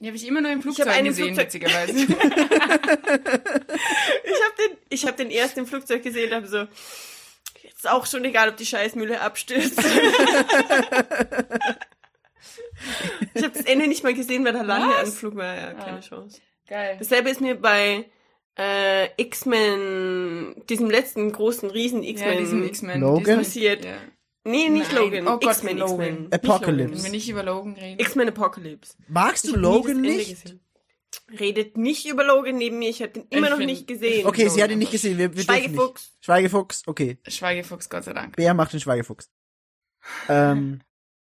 Die 0.00 0.06
habe 0.08 0.16
ich 0.16 0.26
immer 0.28 0.42
nur 0.42 0.50
im 0.50 0.60
Flugzeug 0.60 0.86
gesehen, 1.02 1.34
Flugzeug- 1.34 1.46
witzigerweise. 1.46 1.94
Ich 4.24 4.40
habe 4.42 4.54
den, 4.58 4.76
ich 4.90 5.06
hab 5.06 5.16
den 5.16 5.30
erst 5.30 5.56
im 5.58 5.66
Flugzeug 5.66 6.02
gesehen 6.02 6.28
und 6.30 6.36
habe 6.36 6.46
so, 6.48 6.66
ist 7.84 7.90
auch 7.90 8.06
schon 8.06 8.24
egal, 8.24 8.48
ob 8.48 8.56
die 8.56 8.66
Scheißmühle 8.66 9.20
abstürzt. 9.20 9.78
ich 13.34 13.42
habe 13.42 13.52
das 13.54 13.64
Ende 13.66 13.86
nicht 13.88 14.02
mal 14.04 14.14
gesehen, 14.14 14.44
weil 14.44 14.52
der? 14.52 14.62
Landeanflug 14.64 15.36
war. 15.36 15.54
Ja, 15.54 15.72
keine 15.74 15.98
Ah. 15.98 16.00
Chance. 16.00 16.40
Geil. 16.68 16.96
Dasselbe 16.98 17.30
ist 17.30 17.40
mir 17.40 17.54
bei 17.56 18.04
äh, 18.58 19.08
X-Men, 19.20 20.54
diesem 20.68 20.90
letzten 20.90 21.32
großen 21.32 21.70
riesen 21.70 22.02
Ja, 22.02 22.10
X-Men. 22.10 22.64
X-Men. 22.64 23.00
Logan? 23.00 23.38
passiert. 23.38 23.84
Ja. 23.84 23.96
nee, 24.44 24.68
nicht 24.68 24.92
Nein. 24.92 25.02
Logan. 25.02 25.26
Oh 25.28 25.38
Gott, 25.38 25.44
X-Men, 25.56 25.78
Logan. 25.78 26.00
X-Men. 26.00 26.22
Nicht 26.22 26.34
Apocalypse. 26.34 26.94
Wenn 26.96 27.02
wir 27.04 27.10
nicht 27.10 27.28
über 27.28 27.42
Logan 27.42 27.74
reden. 27.74 27.98
X-Men 28.00 28.28
Apocalypse. 28.28 28.94
Magst 29.08 29.44
Ich 29.46 29.52
du 29.52 29.56
Logan 29.58 30.00
nicht? 30.00 30.54
Redet 31.38 31.76
nicht 31.76 32.06
über 32.06 32.24
Logan 32.24 32.56
neben 32.56 32.78
mir, 32.78 32.88
ich 32.90 33.02
habe 33.02 33.12
den 33.12 33.26
immer 33.28 33.46
Ich 33.46 33.50
noch 33.50 33.56
find- 33.58 33.70
nicht 33.70 33.86
gesehen. 33.86 34.26
Okay, 34.26 34.48
sie 34.48 34.62
hat 34.62 34.70
ihn 34.70 34.74
Logan. 34.74 34.78
nicht 34.80 34.92
gesehen. 34.92 35.18
Wir, 35.18 35.34
wir 35.36 35.44
dürfen 35.44 35.52
nicht. 35.54 35.64
Schweigefuchs. 35.64 36.12
Schweigefuchs, 36.20 36.82
okay. 36.86 37.18
Schweigefuchs, 37.28 37.88
Gott 37.90 38.04
sei 38.04 38.12
Dank. 38.12 38.36
Bär 38.36 38.54
macht 38.54 38.72
den 38.72 38.80
Schweigefuchs. 38.80 39.30
Ähm, 40.28 40.80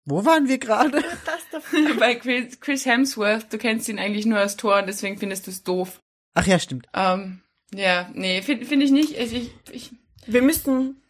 wo 0.06 0.24
waren 0.26 0.48
wir 0.48 0.58
gerade? 0.58 1.04
Bei 2.00 2.16
Chris, 2.16 2.60
Chris 2.60 2.86
Hemsworth, 2.86 3.52
du 3.52 3.58
kennst 3.58 3.90
ihn 3.90 4.00
eigentlich 4.00 4.26
nur 4.26 4.40
als 4.40 4.58
Tor 4.58 4.78
und 4.80 4.88
deswegen 4.88 5.18
findest 5.18 5.48
du 5.48 5.52
es 5.52 5.64
doof. 5.64 6.02
Ach 6.34 6.46
ja, 6.46 6.60
stimmt. 6.60 6.88
Ähm, 6.94 7.42
ja, 7.74 8.10
nee, 8.14 8.42
finde 8.42 8.66
find 8.66 8.84
ich 8.84 8.92
nicht. 8.92 9.18
Ich, 9.18 9.34
ich, 9.34 9.52
ich, 9.72 9.92
Wir 10.26 10.42
müssen. 10.42 11.02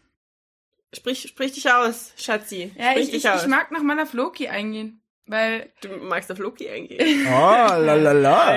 Sprich, 0.95 1.23
sprich 1.27 1.51
dich 1.51 1.69
aus, 1.71 2.13
Schatzi. 2.17 2.71
ja, 2.77 2.91
sprich 2.91 3.05
ich, 3.05 3.11
dich 3.11 3.25
ich, 3.25 3.29
aus. 3.29 3.41
ich 3.43 3.47
mag 3.49 3.71
noch 3.71 3.83
mal 3.83 3.99
auf 3.99 4.13
Loki 4.13 4.47
eingehen. 4.47 5.01
Weil, 5.27 5.69
du 5.81 5.89
magst 5.89 6.31
auf 6.31 6.39
Loki 6.39 6.69
eingehen. 6.69 7.27
Oh, 7.27 7.29
lalala. 7.29 8.55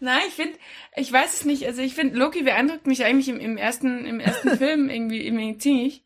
nein, 0.00 0.22
ich 0.28 0.34
finde, 0.34 0.56
ich 0.96 1.12
weiß 1.12 1.34
es 1.34 1.44
nicht, 1.44 1.66
also 1.66 1.82
ich 1.82 1.94
finde, 1.94 2.16
Loki 2.16 2.44
beeindruckt 2.44 2.86
mich 2.86 3.04
eigentlich 3.04 3.28
im, 3.28 3.40
im 3.40 3.56
ersten, 3.56 4.04
im 4.04 4.20
ersten 4.20 4.50
Film 4.58 4.88
irgendwie, 4.88 5.26
irgendwie 5.26 5.58
ziemlich. 5.58 6.04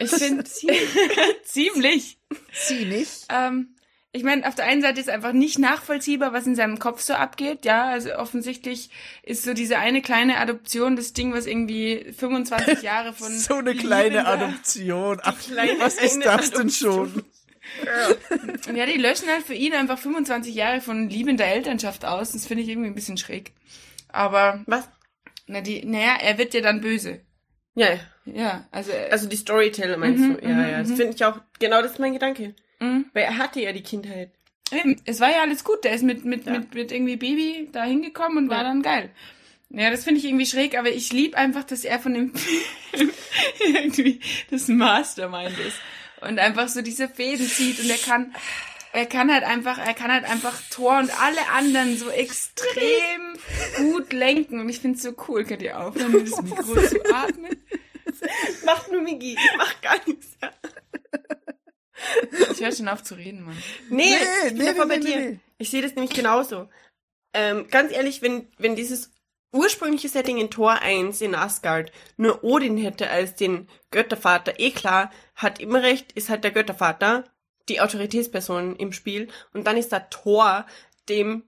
Ich 0.00 0.10
finde, 0.10 0.44
ziemlich. 0.44 2.18
Sie 2.52 2.84
nicht. 2.84 3.26
Ähm, 3.30 3.76
ich 4.10 4.22
meine, 4.22 4.46
auf 4.46 4.54
der 4.54 4.66
einen 4.66 4.82
Seite 4.82 5.00
ist 5.00 5.08
einfach 5.08 5.32
nicht 5.32 5.58
nachvollziehbar, 5.58 6.32
was 6.32 6.46
in 6.46 6.54
seinem 6.54 6.78
Kopf 6.78 7.00
so 7.00 7.14
abgeht. 7.14 7.64
Ja, 7.64 7.88
also 7.88 8.14
offensichtlich 8.14 8.90
ist 9.24 9.42
so 9.42 9.54
diese 9.54 9.78
eine 9.78 10.02
kleine 10.02 10.38
Adoption 10.38 10.94
das 10.94 11.14
Ding, 11.14 11.32
was 11.32 11.46
irgendwie 11.46 12.12
25 12.16 12.82
Jahre 12.82 13.12
von 13.12 13.36
So 13.36 13.54
eine 13.54 13.74
kleine 13.74 14.26
Adoption. 14.26 15.20
Ach, 15.22 15.36
kleine 15.38 15.80
was 15.80 15.94
ist 15.94 16.24
das 16.24 16.50
denn 16.50 16.60
Adoption. 16.60 17.12
schon? 17.12 17.24
Ja, 18.74 18.86
die 18.86 18.98
löschen 18.98 19.28
halt 19.28 19.44
für 19.44 19.54
ihn 19.54 19.72
einfach 19.74 19.98
25 19.98 20.54
Jahre 20.54 20.80
von 20.80 21.08
liebender 21.10 21.46
Elternschaft 21.46 22.04
aus. 22.04 22.32
Das 22.32 22.46
finde 22.46 22.62
ich 22.62 22.68
irgendwie 22.68 22.88
ein 22.88 22.94
bisschen 22.94 23.16
schräg. 23.18 23.52
Aber, 24.08 24.62
Was? 24.66 24.88
na, 25.46 25.60
die, 25.60 25.84
naja, 25.84 26.16
er 26.20 26.38
wird 26.38 26.54
ja 26.54 26.60
dann 26.60 26.80
böse. 26.80 27.20
Ja, 27.74 27.88
ja. 27.94 28.00
Ja, 28.26 28.66
also, 28.70 28.90
Also 29.10 29.28
die 29.28 29.36
Storyteller 29.36 29.96
meinst 29.98 30.22
Mhm, 30.22 30.36
du? 30.36 30.42
Ja, 30.48 30.54
mhm, 30.54 30.60
ja. 30.70 30.78
Das 30.78 30.88
mhm. 30.90 30.96
finde 30.96 31.14
ich 31.14 31.24
auch, 31.24 31.38
genau 31.58 31.82
das 31.82 31.92
ist 31.92 31.98
mein 31.98 32.12
Gedanke. 32.14 32.54
mhm. 32.80 33.06
Weil 33.12 33.24
er 33.24 33.36
hatte 33.38 33.60
ja 33.60 33.72
die 33.72 33.82
Kindheit. 33.82 34.30
Eben, 34.72 35.00
es 35.04 35.20
war 35.20 35.30
ja 35.30 35.42
alles 35.42 35.62
gut. 35.64 35.84
Der 35.84 35.92
ist 35.92 36.02
mit, 36.04 36.24
mit, 36.24 36.46
Ja. 36.46 36.52
mit, 36.52 36.74
mit 36.74 36.90
irgendwie 36.92 37.16
Baby 37.16 37.68
da 37.72 37.84
hingekommen 37.84 38.38
und 38.38 38.48
war 38.50 38.58
Ja. 38.58 38.62
dann 38.64 38.82
geil. 38.82 39.10
Ja, 39.70 39.90
das 39.90 40.04
finde 40.04 40.20
ich 40.20 40.26
irgendwie 40.26 40.46
schräg, 40.46 40.78
aber 40.78 40.88
ich 40.90 41.12
lieb 41.12 41.34
einfach, 41.36 41.64
dass 41.64 41.84
er 41.84 41.98
von 41.98 42.14
dem 42.14 42.32
irgendwie 43.66 44.20
das 44.50 44.68
Mastermind 44.68 45.58
ist. 45.58 45.76
Und 46.28 46.38
einfach 46.38 46.68
so 46.68 46.82
diese 46.82 47.08
Fäden 47.08 47.46
zieht 47.46 47.80
und 47.80 47.90
er 47.90 47.98
kann, 47.98 48.34
er 48.92 49.06
kann 49.06 49.32
halt 49.32 49.44
einfach, 49.44 49.78
er 49.78 49.94
kann 49.94 50.12
halt 50.12 50.24
einfach 50.24 50.60
Thor 50.70 50.98
und 50.98 51.10
alle 51.22 51.48
anderen 51.52 51.96
so 51.98 52.10
extrem 52.10 53.36
gut 53.76 54.12
lenken. 54.12 54.60
Und 54.60 54.68
ich 54.68 54.80
finde 54.80 54.96
es 54.96 55.02
so 55.02 55.12
cool. 55.28 55.44
Könnt 55.44 55.62
ihr 55.62 55.78
aufhören, 55.80 56.12
mit 56.12 56.30
das 56.30 56.42
Mikro 56.42 56.74
zu 56.80 57.04
atmen? 57.14 57.64
Macht 58.64 58.90
nur 58.90 59.02
Migi, 59.02 59.34
ich 59.34 59.56
mach 59.56 59.80
gar 59.80 59.96
nichts. 60.06 60.28
Ja. 60.40 60.50
Ich 62.52 62.60
höre 62.60 62.72
schon 62.72 62.88
auf 62.88 63.02
zu 63.02 63.14
reden, 63.14 63.42
Mann. 63.44 63.56
Nee, 63.88 64.10
Nee, 64.10 64.16
ich 64.48 64.48
bin 64.54 64.58
nee, 64.58 64.64
davon 64.66 64.88
nee, 64.88 64.94
bei 64.94 65.00
nee, 65.00 65.06
dir. 65.06 65.30
nee. 65.30 65.40
Ich 65.58 65.70
sehe 65.70 65.82
das 65.82 65.94
nämlich 65.94 66.12
genauso. 66.12 66.68
Ähm, 67.32 67.66
ganz 67.70 67.92
ehrlich, 67.92 68.22
wenn, 68.22 68.48
wenn 68.58 68.76
dieses 68.76 69.10
ursprüngliche 69.52 70.08
Setting 70.08 70.38
in 70.38 70.50
Tor 70.50 70.80
1 70.82 71.20
in 71.20 71.34
Asgard 71.34 71.92
nur 72.16 72.42
Odin 72.44 72.76
hätte 72.76 73.08
als 73.10 73.34
den 73.36 73.68
Göttervater, 73.90 74.58
eh 74.58 74.70
klar, 74.72 75.10
hat 75.34 75.60
immer 75.60 75.82
recht, 75.82 76.12
ist 76.12 76.28
halt 76.28 76.44
der 76.44 76.50
Göttervater 76.52 77.24
die 77.68 77.80
Autoritätsperson 77.80 78.76
im 78.76 78.92
Spiel 78.92 79.28
und 79.52 79.66
dann 79.66 79.76
ist 79.76 79.92
da 79.92 80.00
Thor, 80.00 80.66
dem 81.08 81.44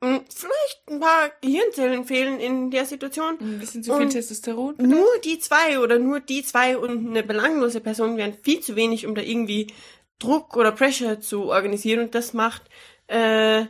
mh, 0.00 0.20
vielleicht 0.34 0.82
ein 0.88 1.00
paar 1.00 1.30
Gehirnzellen 1.40 2.04
fehlen 2.04 2.38
in 2.38 2.70
der 2.70 2.86
Situation. 2.86 3.36
Ein 3.40 3.58
bisschen 3.58 3.82
zu 3.82 3.92
viel 3.94 4.06
Und 4.06 4.10
Testosteron. 4.10 4.76
Nur 4.78 5.08
die 5.24 5.38
zwei 5.38 5.80
oder 5.80 5.98
nur 5.98 6.20
die 6.20 6.44
zwei 6.44 6.78
und 6.78 7.08
eine 7.08 7.22
belanglose 7.22 7.80
Person 7.80 8.16
wären 8.16 8.34
viel 8.42 8.60
zu 8.60 8.76
wenig, 8.76 9.06
um 9.06 9.14
da 9.14 9.22
irgendwie 9.22 9.72
Druck 10.18 10.56
oder 10.56 10.72
Pressure 10.72 11.20
zu 11.20 11.46
organisieren 11.50 12.04
und 12.04 12.14
das 12.14 12.32
macht 12.32 12.62
äh, 13.08 13.64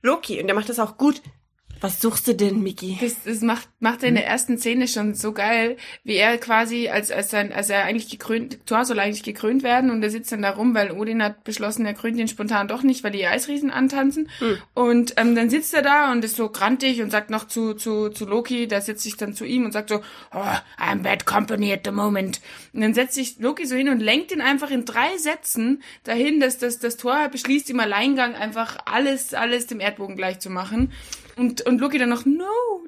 Loki 0.00 0.40
und 0.40 0.46
der 0.46 0.54
macht 0.56 0.68
das 0.68 0.80
auch 0.80 0.96
gut. 0.96 1.20
Was 1.82 2.00
suchst 2.00 2.28
du 2.28 2.34
denn, 2.34 2.62
Mickey? 2.62 2.96
Das, 3.00 3.24
das 3.24 3.40
macht, 3.40 3.68
macht 3.80 4.04
er 4.04 4.10
in 4.10 4.14
der 4.14 4.24
ersten 4.24 4.56
Szene 4.56 4.86
schon 4.86 5.14
so 5.14 5.32
geil, 5.32 5.76
wie 6.04 6.14
er 6.14 6.38
quasi, 6.38 6.88
als, 6.88 7.10
als, 7.10 7.30
sein, 7.30 7.52
als 7.52 7.70
er 7.70 7.84
eigentlich 7.84 8.08
gekrönt, 8.08 8.64
Thor 8.66 8.84
soll 8.84 9.00
eigentlich 9.00 9.24
gekrönt 9.24 9.64
werden 9.64 9.90
und 9.90 10.00
er 10.00 10.10
sitzt 10.10 10.30
dann 10.30 10.42
da 10.42 10.50
rum, 10.50 10.76
weil 10.76 10.92
Odin 10.92 11.20
hat 11.20 11.42
beschlossen, 11.42 11.84
er 11.84 11.94
krönt 11.94 12.18
ihn 12.18 12.28
spontan 12.28 12.68
doch 12.68 12.84
nicht, 12.84 13.02
weil 13.02 13.10
die 13.10 13.26
Eisriesen 13.26 13.72
antanzen. 13.72 14.30
Hm. 14.38 14.58
Und 14.74 15.14
ähm, 15.16 15.34
dann 15.34 15.50
sitzt 15.50 15.74
er 15.74 15.82
da 15.82 16.12
und 16.12 16.24
ist 16.24 16.36
so 16.36 16.50
grantig 16.50 17.02
und 17.02 17.10
sagt 17.10 17.30
noch 17.30 17.48
zu, 17.48 17.74
zu, 17.74 18.10
zu 18.10 18.26
Loki, 18.26 18.68
da 18.68 18.80
setzt 18.80 19.02
sich 19.02 19.16
dann 19.16 19.34
zu 19.34 19.44
ihm 19.44 19.64
und 19.64 19.72
sagt 19.72 19.88
so, 19.88 20.02
oh, 20.32 20.80
I'm 20.80 21.02
bad 21.02 21.26
company 21.26 21.72
at 21.72 21.80
the 21.84 21.90
moment. 21.90 22.40
Und 22.72 22.82
dann 22.82 22.94
setzt 22.94 23.14
sich 23.14 23.40
Loki 23.40 23.66
so 23.66 23.74
hin 23.74 23.88
und 23.88 23.98
lenkt 23.98 24.30
ihn 24.30 24.40
einfach 24.40 24.70
in 24.70 24.84
drei 24.84 25.18
Sätzen 25.18 25.82
dahin, 26.04 26.38
dass 26.38 26.58
das, 26.58 26.78
das 26.78 26.96
Tor 26.96 27.28
beschließt, 27.28 27.70
im 27.70 27.80
Alleingang 27.80 28.36
einfach 28.36 28.78
alles, 28.84 29.34
alles 29.34 29.66
dem 29.66 29.80
Erdbogen 29.80 30.14
gleich 30.14 30.38
zu 30.38 30.48
machen. 30.48 30.92
Und, 31.36 31.62
und 31.62 31.80
Loki 31.80 31.98
dann 31.98 32.10
noch, 32.10 32.24
no, 32.24 32.44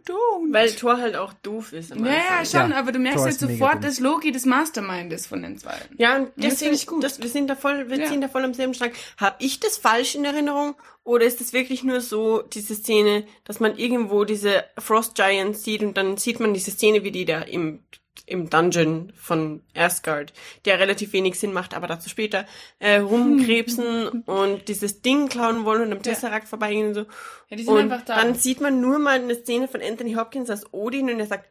don't. 0.06 0.52
Weil 0.52 0.72
Thor 0.72 0.98
halt 0.98 1.16
auch 1.16 1.32
doof 1.32 1.72
ist. 1.72 1.92
am 1.92 2.04
Ja, 2.04 2.12
ja, 2.12 2.44
schon, 2.44 2.70
Ja, 2.70 2.76
aber 2.78 2.92
du 2.92 2.98
merkst 2.98 3.16
Thor 3.18 3.26
halt 3.26 3.38
sofort, 3.38 3.82
dass 3.84 4.00
Loki 4.00 4.32
das 4.32 4.44
Mastermind 4.44 5.12
ist 5.12 5.26
von 5.26 5.42
den 5.42 5.56
zwei. 5.58 5.74
Ja, 5.96 6.16
und 6.16 6.26
das 6.28 6.32
deswegen, 6.36 6.56
finde 6.58 6.74
ich 6.74 6.86
gut. 6.86 7.04
Das, 7.04 7.20
wir 7.22 7.28
sind 7.28 7.48
da 7.48 7.56
voll, 7.56 7.88
wir 7.88 7.98
Ja. 7.98 8.06
ziehen 8.06 8.20
da 8.20 8.28
voll 8.28 8.44
am 8.44 8.54
selben 8.54 8.74
Strang. 8.74 8.92
Hab 9.18 9.42
ich 9.42 9.60
das 9.60 9.78
falsch 9.78 10.14
in 10.14 10.24
Erinnerung? 10.24 10.74
Oder 11.04 11.24
ist 11.26 11.40
das 11.40 11.52
wirklich 11.52 11.84
nur 11.84 12.00
so, 12.00 12.42
diese 12.42 12.74
Szene, 12.74 13.26
dass 13.44 13.60
man 13.60 13.76
irgendwo 13.76 14.24
diese 14.24 14.64
Frost 14.78 15.14
Giants 15.14 15.62
sieht 15.64 15.82
und 15.82 15.96
dann 15.96 16.16
sieht 16.16 16.40
man 16.40 16.54
diese 16.54 16.70
Szene, 16.70 17.04
wie 17.04 17.10
die 17.10 17.24
da 17.24 17.40
im, 17.40 17.80
im 18.26 18.48
Dungeon 18.50 19.12
von 19.16 19.62
Asgard, 19.74 20.32
der 20.64 20.78
relativ 20.78 21.12
wenig 21.12 21.38
Sinn 21.38 21.52
macht, 21.52 21.74
aber 21.74 21.86
dazu 21.86 22.08
später, 22.08 22.46
äh, 22.78 22.96
rumkrebsen 22.96 24.08
und 24.26 24.68
dieses 24.68 25.02
Ding 25.02 25.28
klauen 25.28 25.64
wollen 25.64 25.82
und 25.82 25.92
am 25.92 26.02
Tesseract 26.02 26.48
vorbeigehen 26.48 26.88
und 26.88 26.94
so. 26.94 27.06
Ja, 27.50 27.56
die 27.56 27.64
sind 27.64 27.72
Und 27.74 27.92
einfach 27.92 28.04
da. 28.04 28.16
dann 28.16 28.34
sieht 28.34 28.60
man 28.60 28.80
nur 28.80 28.98
mal 28.98 29.20
eine 29.20 29.34
Szene 29.34 29.68
von 29.68 29.82
Anthony 29.82 30.14
Hopkins 30.14 30.48
als 30.50 30.72
Odin 30.72 31.10
und 31.10 31.20
er 31.20 31.26
sagt, 31.26 31.50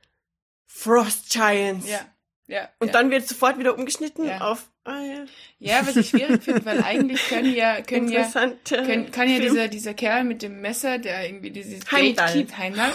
Frost 0.65 1.30
Giants. 1.30 1.88
ja, 1.88 1.99
ja. 2.47 2.69
Und 2.80 2.88
ja. 2.88 2.93
dann 2.93 3.11
wird 3.11 3.28
sofort 3.28 3.59
wieder 3.59 3.78
umgeschnitten 3.78 4.26
Ja. 4.26 4.39
auf, 4.41 4.69
ah 4.84 4.99
ja, 5.01 5.26
Ja, 5.59 5.88
was 5.88 5.95
ich 5.95 6.09
schwierig 6.09 6.43
finde, 6.43 6.65
weil 6.65 6.84
eigentlich 6.84 7.28
können 7.28 7.53
ja, 7.53 7.82
können 7.82 8.09
ja, 8.09 8.28
können, 8.65 9.11
kann 9.11 9.30
ja 9.30 9.36
Film. 9.36 9.41
dieser, 9.41 9.67
dieser 9.67 9.93
Kerl 9.93 10.24
mit 10.24 10.41
dem 10.41 10.61
Messer, 10.61 10.97
der 10.97 11.26
irgendwie 11.28 11.51
dieses 11.51 11.89
Heimdall. 11.91 12.26
Gatekeep, 12.28 12.57
Heimdall, 12.57 12.93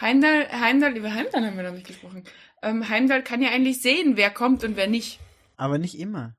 Heimdall, 0.00 0.48
Heimdall, 0.52 0.96
über 0.96 1.12
Heimdall 1.12 1.44
haben 1.44 1.56
wir 1.56 1.64
noch 1.64 1.72
nicht 1.72 1.86
gesprochen. 1.88 2.22
Ähm, 2.62 2.88
Heimdall 2.88 3.22
kann 3.22 3.42
ja 3.42 3.50
eigentlich 3.50 3.80
sehen, 3.82 4.16
wer 4.16 4.30
kommt 4.30 4.64
und 4.64 4.76
wer 4.76 4.86
nicht. 4.86 5.18
Aber 5.56 5.78
nicht 5.78 5.98
immer. 5.98 6.34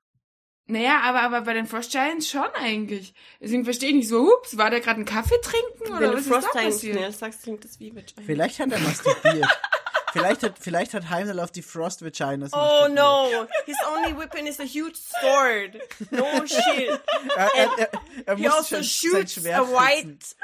Naja, 0.66 1.02
aber, 1.04 1.22
aber 1.22 1.42
bei 1.42 1.54
den 1.54 1.66
Frost 1.66 1.92
Giants 1.92 2.30
schon 2.30 2.48
eigentlich. 2.54 3.14
Deswegen 3.42 3.64
verstehe 3.64 3.90
ich 3.90 3.96
nicht 3.96 4.08
so, 4.08 4.32
ups, 4.38 4.56
war 4.56 4.70
der 4.70 4.82
gerade 4.82 4.98
einen 4.98 5.06
Kaffee 5.06 5.40
trinken 5.42 5.94
oder 5.94 6.00
Wenn 6.02 6.12
du 6.12 6.18
was 6.18 6.28
Frost 6.28 6.46
ist 6.46 6.54
da 6.54 6.60
Giants 6.60 6.76
passiert? 6.78 6.98
schnell 6.98 7.12
sagst, 7.12 7.44
klingt 7.44 7.64
das 7.64 7.80
wie 7.80 7.96
Vagina. 7.96 8.22
Vielleicht 8.26 8.60
hat 8.60 8.72
er 8.72 8.80
masturbiert. 8.80 9.48
vielleicht 10.14 10.44
hat, 10.44 10.54
vielleicht 10.60 10.94
hat 10.94 11.10
Heimdall 11.10 11.40
auf 11.40 11.50
die 11.52 11.64
Frost 11.64 12.04
Vaginas 12.06 12.52
Oh 12.54 12.88
no, 12.88 13.48
his 13.66 13.78
only 13.96 14.16
weapon 14.16 14.46
is 14.46 14.60
a 14.60 14.64
huge 14.64 14.96
sword. 14.96 15.80
No 16.12 16.46
shit. 16.46 17.00
Er, 17.36 17.50
er, 17.56 17.70
er, 17.80 17.90
er 18.26 18.36
He 18.36 18.44
muss 18.44 18.54
also 18.54 18.84
shoots 18.84 19.34
Schwert 19.34 19.58
a 19.60 19.64
white 19.64 20.36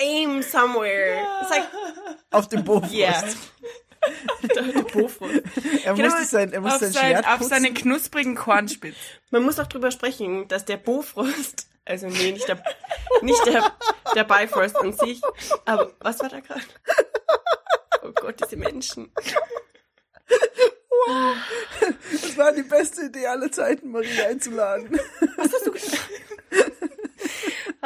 aim 0.00 0.42
somewhere. 0.42 1.16
It's 1.40 1.50
like, 1.50 1.66
auf 2.30 2.48
dem 2.48 2.62
Bofrost. 2.62 2.92
yeah. 2.92 3.22
Bofrost. 4.92 5.34
Er 5.84 5.94
Genau, 5.94 6.08
musste 6.08 6.24
sein, 6.24 6.52
er 6.52 6.58
Auf, 6.60 6.64
musste 6.64 6.86
sein 6.86 6.92
sein, 6.92 7.10
Schwert 7.10 7.26
auf 7.26 7.38
putzen. 7.38 7.48
seine 7.50 7.74
knusprigen 7.74 8.34
Kornspitzen. 8.34 9.00
Man 9.30 9.42
muss 9.42 9.58
auch 9.58 9.66
drüber 9.66 9.90
sprechen, 9.90 10.48
dass 10.48 10.64
der 10.64 10.76
Bofrost, 10.76 11.68
also 11.84 12.06
nee, 12.08 12.32
nicht 12.32 12.48
der, 12.48 12.62
nicht 13.22 13.44
der, 13.46 13.72
der 14.14 14.24
Bifrost 14.24 14.76
an 14.76 14.92
sich, 14.92 15.20
aber 15.64 15.92
was 16.00 16.20
war 16.20 16.28
da 16.28 16.40
gerade? 16.40 16.62
Oh 18.02 18.12
Gott, 18.12 18.40
diese 18.42 18.56
Menschen. 18.56 19.12
Das 22.12 22.36
war 22.36 22.52
die 22.52 22.62
beste 22.62 23.02
Idee 23.06 23.26
aller 23.26 23.50
Zeiten, 23.52 23.90
Marie 23.90 24.20
einzuladen. 24.22 24.98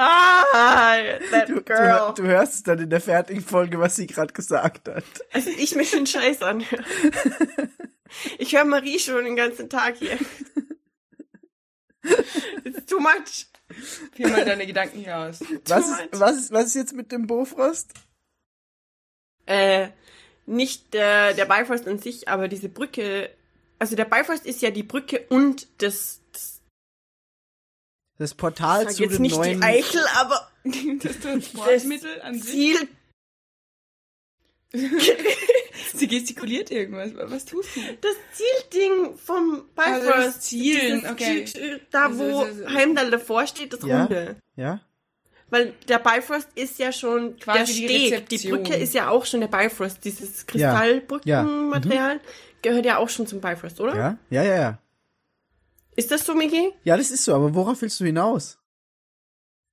Ah, 0.03 0.96
that 1.30 1.48
Du, 1.48 1.55
du, 1.57 1.62
girl. 1.62 2.14
du 2.14 2.22
hörst 2.24 2.55
es 2.55 2.62
dann 2.62 2.78
in 2.78 2.88
der 2.90 3.01
fertigen 3.01 3.42
Folge, 3.42 3.78
was 3.78 3.96
sie 3.96 4.07
gerade 4.07 4.32
gesagt 4.32 4.88
hat. 4.88 5.05
Also 5.32 5.51
ich 5.51 5.74
mir 5.74 5.84
den 5.84 6.07
Scheiß 6.07 6.42
anhöre. 6.42 6.84
Ich 8.38 8.55
höre 8.57 8.64
Marie 8.64 8.98
schon 8.98 9.24
den 9.24 9.36
ganzen 9.36 9.68
Tag 9.68 9.96
hier. 9.96 10.18
It's 12.64 12.86
too 12.86 12.98
much. 12.98 13.46
Führ 14.16 14.28
mal 14.28 14.44
deine 14.44 14.66
Gedanken 14.66 14.98
hier 14.98 15.16
aus. 15.18 15.40
Was 15.66 15.88
ist, 15.88 16.09
was, 16.12 16.36
ist, 16.36 16.53
was 16.53 16.66
ist 16.66 16.74
jetzt 16.74 16.92
mit 16.94 17.12
dem 17.12 17.26
Bofrost? 17.26 17.92
äh, 19.46 19.88
nicht 20.46 20.94
der, 20.94 21.34
der 21.34 21.44
Bifrost 21.44 21.86
an 21.86 21.98
sich, 21.98 22.28
aber 22.28 22.48
diese 22.48 22.68
Brücke, 22.68 23.30
also 23.78 23.94
der 23.96 24.05
Bifrost 24.05 24.46
ist 24.46 24.62
ja 24.62 24.70
die 24.70 24.82
Brücke 24.82 25.24
und 25.28 25.68
das, 25.82 26.20
das 28.21 28.31
Das 28.31 28.35
Portal 28.37 28.85
sag 28.85 28.93
zu 28.95 29.03
jetzt 29.03 29.14
den 29.14 29.23
nicht 29.23 29.37
neuen. 29.37 29.61
die 29.61 29.66
Eichel, 29.66 30.03
aber 30.16 30.49
Das 31.03 31.18
Transportmittel 31.21 32.21
an 32.23 32.35
sich. 32.41 32.51
Ziel, 32.53 32.89
Sie 35.95 36.07
gestikuliert 36.07 36.71
irgendwas. 36.71 37.11
Was 37.31 37.45
tust 37.45 37.75
du? 37.75 37.81
das 38.01 38.14
Zielding 38.33 39.16
vom 39.16 39.64
Also 39.75 40.07
Bifrost. 40.07 40.27
das 40.29 40.41
Zielen, 40.41 40.97
Dieses 41.01 41.11
okay. 41.11 41.45
Ziel- 41.47 41.81
Da, 41.91 42.07
Also, 42.07 42.18
wo 42.21 42.25
also, 42.41 42.64
also. 42.64 42.75
Heimdall 42.79 43.11
davor 43.11 43.47
steht, 43.49 43.73
das 43.73 43.81
Ja. 43.85 44.05
Runde. 44.05 44.37
Ja? 44.57 44.81
Weil 45.49 45.75
der 45.89 45.99
Bifrost 45.99 46.47
ist 46.55 46.79
ja 46.79 46.93
schon, 46.93 47.37
Quasi 47.39 47.57
der 47.59 47.64
die 47.64 47.73
Steg, 47.73 47.89
die 48.29 48.37
Rezeption. 48.37 48.62
Brücke 48.62 48.77
ist 48.77 48.95
ja 48.95 49.09
auch 49.09 49.27
schon 49.27 49.41
der 49.41 49.49
Bifrost. 49.49 50.05
Dieses 50.05 50.43
Ja. 50.43 50.47
Kristallbrückenmaterial 50.47 52.21
gehört 52.62 52.85
ja 52.87 52.99
auch 52.99 53.09
schon 53.09 53.27
zum 53.27 53.41
Bifrost, 53.41 53.81
oder? 53.81 53.97
Ja? 53.97 54.18
Ja, 54.31 54.43
ja, 54.45 54.55
ja. 54.55 54.79
Ist 56.01 56.11
das 56.11 56.24
so, 56.24 56.34
Miki? 56.34 56.72
Ja, 56.82 56.96
das 56.96 57.11
ist 57.11 57.26
so, 57.26 57.34
aber 57.34 57.55
worauf 57.55 57.82
willst 57.82 58.01
du 58.01 58.07
hinaus? 58.07 58.59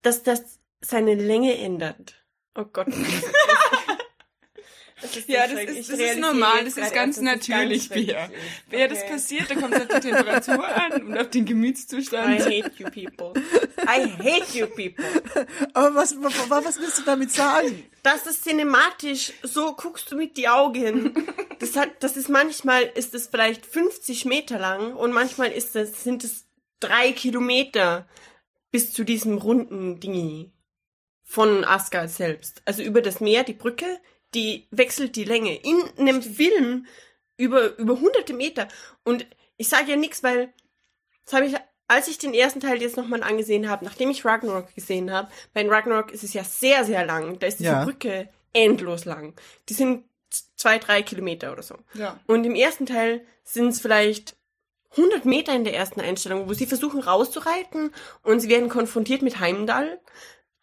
Dass 0.01 0.23
das 0.23 0.59
seine 0.81 1.15
Länge 1.15 1.57
ändert. 1.57 2.15
Oh 2.53 2.65
Gott. 2.65 2.87
Das 5.01 5.15
ist 5.15 5.29
Ja, 5.29 5.47
das 5.47 5.61
ist, 5.63 5.91
das 5.91 5.99
ist 5.99 6.17
normal, 6.19 6.65
das 6.65 6.75
ist 6.77 6.93
ganz 6.93 7.21
natürlich, 7.21 7.89
Bea. 7.89 8.25
ist. 8.25 8.33
Wer 8.69 8.87
das 8.87 8.99
Okay. 8.99 9.09
passiert, 9.11 9.49
da 9.51 9.55
kommt 9.55 9.75
es 9.75 9.81
auf 9.81 9.87
die 9.99 10.09
Temperatur 10.09 10.67
an 10.75 11.03
und 11.03 11.17
auf 11.17 11.29
den 11.29 11.43
I 11.43 11.45
Gemütszustand. 11.45 12.39
hate 12.41 12.71
you 12.77 12.89
people. 12.89 13.33
I 13.83 14.09
hate 14.17 14.57
you 14.57 14.65
people. 14.67 15.05
Aber 15.73 15.93
was, 15.95 16.15
was, 16.21 16.49
was 16.49 16.79
willst 16.79 16.97
du 16.97 17.03
damit 17.03 17.31
sagen? 17.31 17.83
Das 18.01 18.25
ist 18.25 18.43
cinematisch. 18.43 19.33
So 19.43 19.75
guckst 19.75 20.11
du 20.11 20.15
mit 20.15 20.35
die 20.37 20.47
Augen. 20.47 21.13
Das 21.59 21.75
hat, 21.75 22.01
das 22.03 22.17
ist 22.17 22.29
manchmal 22.29 22.83
ist 22.83 23.13
es 23.13 23.27
vielleicht 23.27 23.65
50 23.65 24.25
Meter 24.25 24.57
lang 24.59 24.93
und 24.93 25.11
manchmal 25.11 25.51
ist 25.51 25.75
es, 25.75 26.03
sind 26.03 26.23
es 26.23 26.45
drei 26.79 27.11
Kilometer 27.11 28.07
bis 28.71 28.93
zu 28.93 29.03
diesem 29.03 29.37
runden 29.37 29.99
Dingi 29.99 30.51
von 31.23 31.65
Asgard 31.65 32.09
selbst. 32.09 32.61
Also 32.65 32.81
über 32.83 33.01
das 33.01 33.19
Meer, 33.19 33.43
die 33.43 33.53
Brücke, 33.53 33.85
die 34.33 34.67
wechselt 34.71 35.15
die 35.15 35.23
Länge 35.23 35.55
in 35.55 35.81
einem 35.97 36.21
Film 36.21 36.85
über, 37.37 37.77
über 37.77 37.99
hunderte 37.99 38.33
Meter. 38.33 38.67
Und 39.03 39.25
ich 39.57 39.69
sage 39.69 39.91
ja 39.91 39.95
nichts, 39.95 40.23
weil 40.23 40.53
das 41.25 41.33
habe 41.33 41.45
ich, 41.45 41.55
als 41.87 42.07
ich 42.07 42.17
den 42.17 42.33
ersten 42.33 42.59
Teil 42.59 42.81
jetzt 42.81 42.97
nochmal 42.97 43.23
angesehen 43.23 43.69
habe, 43.69 43.85
nachdem 43.85 44.09
ich 44.09 44.25
Ragnarok 44.25 44.73
gesehen 44.75 45.11
habe, 45.11 45.29
bei 45.53 45.67
Ragnarok 45.67 46.11
ist 46.11 46.23
es 46.23 46.33
ja 46.33 46.43
sehr, 46.43 46.83
sehr 46.83 47.05
lang. 47.05 47.39
Da 47.39 47.47
ist 47.47 47.59
diese 47.59 47.69
Ja. 47.71 47.83
Brücke 47.83 48.29
endlos 48.53 49.05
lang. 49.05 49.33
Die 49.69 49.73
sind 49.73 50.05
zwei, 50.55 50.77
drei 50.77 51.01
Kilometer 51.03 51.51
oder 51.51 51.63
so. 51.63 51.77
Ja. 51.93 52.19
Und 52.27 52.45
im 52.45 52.55
ersten 52.55 52.85
Teil 52.85 53.25
sind 53.43 53.69
es 53.69 53.79
vielleicht 53.79 54.35
100 54.91 55.25
Meter 55.25 55.53
in 55.53 55.63
der 55.63 55.75
ersten 55.75 56.01
Einstellung, 56.01 56.49
wo 56.49 56.53
sie 56.53 56.65
versuchen 56.65 57.01
rauszureiten 57.01 57.93
und 58.23 58.39
sie 58.39 58.49
werden 58.49 58.69
konfrontiert 58.69 59.21
mit 59.21 59.39
Heimdall. 59.39 59.99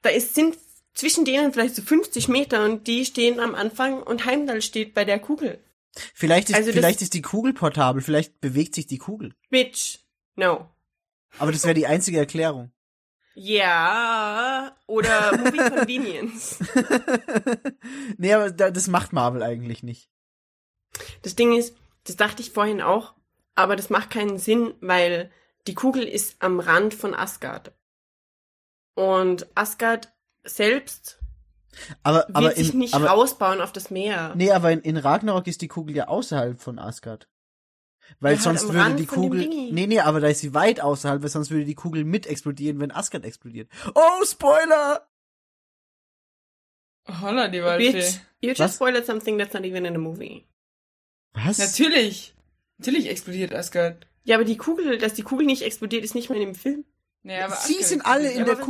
Da 0.02 0.10
ist, 0.10 0.34
sind 0.34 0.56
zwischen 0.95 1.24
denen 1.24 1.53
vielleicht 1.53 1.74
so 1.76 1.82
50 1.82 2.28
Meter 2.28 2.64
und 2.64 2.86
die 2.86 3.05
stehen 3.05 3.40
am 3.40 3.55
Anfang 3.55 4.03
und 4.03 4.24
Heimdall 4.26 4.62
steht 4.62 4.95
bei 4.95 5.05
der 5.05 5.18
Kugel. 5.18 5.62
Vielleicht 6.14 6.51
ist, 6.51 6.57
Also 6.57 6.72
vielleicht 6.72 7.03
ist 7.03 7.14
die 7.14 7.22
Kugel 7.22 7.53
portabel, 7.53 8.03
vielleicht 8.03 8.40
bewegt 8.40 8.74
sich 8.74 8.86
die 8.86 8.99
Kugel. 8.99 9.34
Bitch. 9.51 9.99
No. 10.36 10.68
Aber 11.38 11.53
das 11.53 11.64
wäre 11.64 11.74
die 11.74 11.86
einzige 11.86 12.18
Erklärung. 12.18 12.72
Ja, 13.36 14.76
oder 14.86 15.36
Movie 15.36 15.59
Convenience. 15.70 16.59
nee, 18.16 18.32
aber 18.32 18.51
da- 18.51 18.70
das 18.70 18.86
macht 18.88 19.12
Marvel 19.12 19.42
eigentlich 19.42 19.82
nicht. 19.82 20.09
Das 21.22 21.34
Ding 21.34 21.57
ist, 21.57 21.76
das 22.05 22.16
dachte 22.16 22.42
ich 22.42 22.51
vorhin 22.53 22.80
auch, 22.80 23.14
aber 23.57 23.74
das 23.76 23.90
macht 23.90 24.11
keinen 24.11 24.38
Sinn, 24.38 24.74
weil 24.80 25.30
die 25.66 25.74
Kugel 25.74 26.05
ist 26.05 26.36
am 26.40 26.61
Rand 26.61 26.95
von 26.95 27.14
Asgard. 27.14 27.72
Und 28.95 29.47
Asgard 29.57 30.12
selbst 30.45 31.18
Aber, 32.03 32.18
wird 32.26 32.36
aber, 32.36 32.51
sich 32.55 32.72
in, 32.72 32.78
nicht 32.78 32.95
aber, 32.95 33.07
rausbauen 33.07 33.61
auf 33.61 33.72
das 33.72 33.90
Meer. 33.90 34.32
nee, 34.36 34.51
aber 34.51 34.70
in, 34.72 34.80
in 34.80 34.97
Ragnarok 34.97 35.47
ist 35.47 35.61
die 35.62 35.68
Kugel 35.68 35.97
ja 35.97 36.09
außerhalb 36.09 36.61
von 36.61 36.78
Asgard. 36.78 37.28
Weil 38.20 38.32
Ja, 38.34 38.36
halt 38.36 38.42
sonst 38.45 38.62
am 38.64 38.68
würde 38.68 38.78
Rand 38.80 39.01
die 39.01 39.07
Kugel, 39.07 39.49
nee, 39.49 39.86
nee, 39.86 39.99
aber 40.01 40.20
da 40.20 40.28
ist 40.28 40.40
sie 40.40 40.53
weit 40.53 40.80
außerhalb, 40.80 41.22
weil 41.22 41.28
sonst 41.30 41.51
würde 41.51 41.64
die 41.64 41.74
Kugel 41.74 42.05
mit 42.05 42.26
explodieren, 42.26 42.78
wenn 42.78 42.90
Asgard 42.90 43.24
explodiert. 43.24 43.70
Oh, 43.95 44.24
Spoiler! 44.24 45.09
Holla, 47.20 47.49
die 47.49 47.59
Bitch, 47.61 47.64
Waldfee. 47.95 48.20
you 48.40 48.49
just 48.51 48.61
Was? 48.61 48.74
spoiled 48.76 49.05
something 49.07 49.38
that's 49.38 49.53
not 49.55 49.64
even 49.64 49.84
in 49.84 49.95
a 49.95 49.99
movie. 49.99 50.47
Was? 51.32 51.59
Natürlich. 51.59 52.34
Natürlich 52.78 53.09
explodiert 53.09 53.55
Asgard. 53.55 54.07
Ja, 54.24 54.36
aber 54.36 54.45
die 54.45 54.57
Kugel, 54.57 54.99
dass 54.99 55.14
die 55.14 55.22
Kugel 55.22 55.47
nicht 55.47 55.62
explodiert, 55.62 56.05
ist 56.05 56.14
nicht 56.14 56.28
mal 56.30 56.36
in 56.36 56.42
dem 56.42 56.55
Film. 56.55 56.84
Naja, 57.22 57.47
aber 57.47 57.57
Sie 57.57 57.74
Asgard 57.74 57.88
sind 57.88 58.07
alle 58.07 58.30
in 58.32 58.45
der 58.45 58.55
aber- 58.57 58.64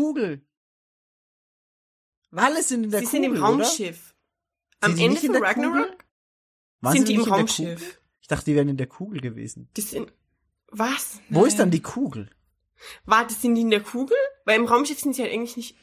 Kugel. 2.35 2.45
Alle 2.45 2.63
sind 2.63 2.85
in 2.85 2.91
der 2.91 3.01
sie 3.01 3.07
Kugel, 3.07 3.21
sind 3.21 3.25
im 3.25 3.33
oder? 3.33 3.41
Raumschiff. 3.43 4.15
Am 4.81 4.91
Sind 4.91 4.99
die 4.99 5.05
Ende 5.07 5.21
von 5.21 5.33
der 5.33 5.41
Kugel? 5.41 5.49
Ragnarok 5.49 6.05
sind 6.93 7.09
die 7.09 7.15
im 7.15 7.23
Raumschiff. 7.23 7.81
Kugel? 7.81 7.95
Ich 8.21 8.29
dachte, 8.29 8.45
die 8.47 8.55
wären 8.57 8.69
in 8.69 8.77
der 8.77 8.87
Kugel 8.87 9.21
gewesen. 9.21 9.69
Die 9.77 9.81
sind. 9.83 10.13
Was? 10.71 11.21
Wo 11.29 11.45
ist 11.45 11.53
Nein. 11.53 11.59
dann 11.59 11.71
die 11.71 11.83
Kugel? 11.83 12.31
Warte, 13.05 13.33
sind 13.35 13.55
die 13.55 13.61
in 13.63 13.71
der 13.71 13.83
Kugel? 13.83 14.17
Weil 14.45 14.59
im 14.61 14.67
Raumschiff 14.67 14.99
sind 15.01 15.15
sie 15.15 15.23
ja 15.23 15.29
eigentlich 15.31 15.57
nicht. 15.57 15.77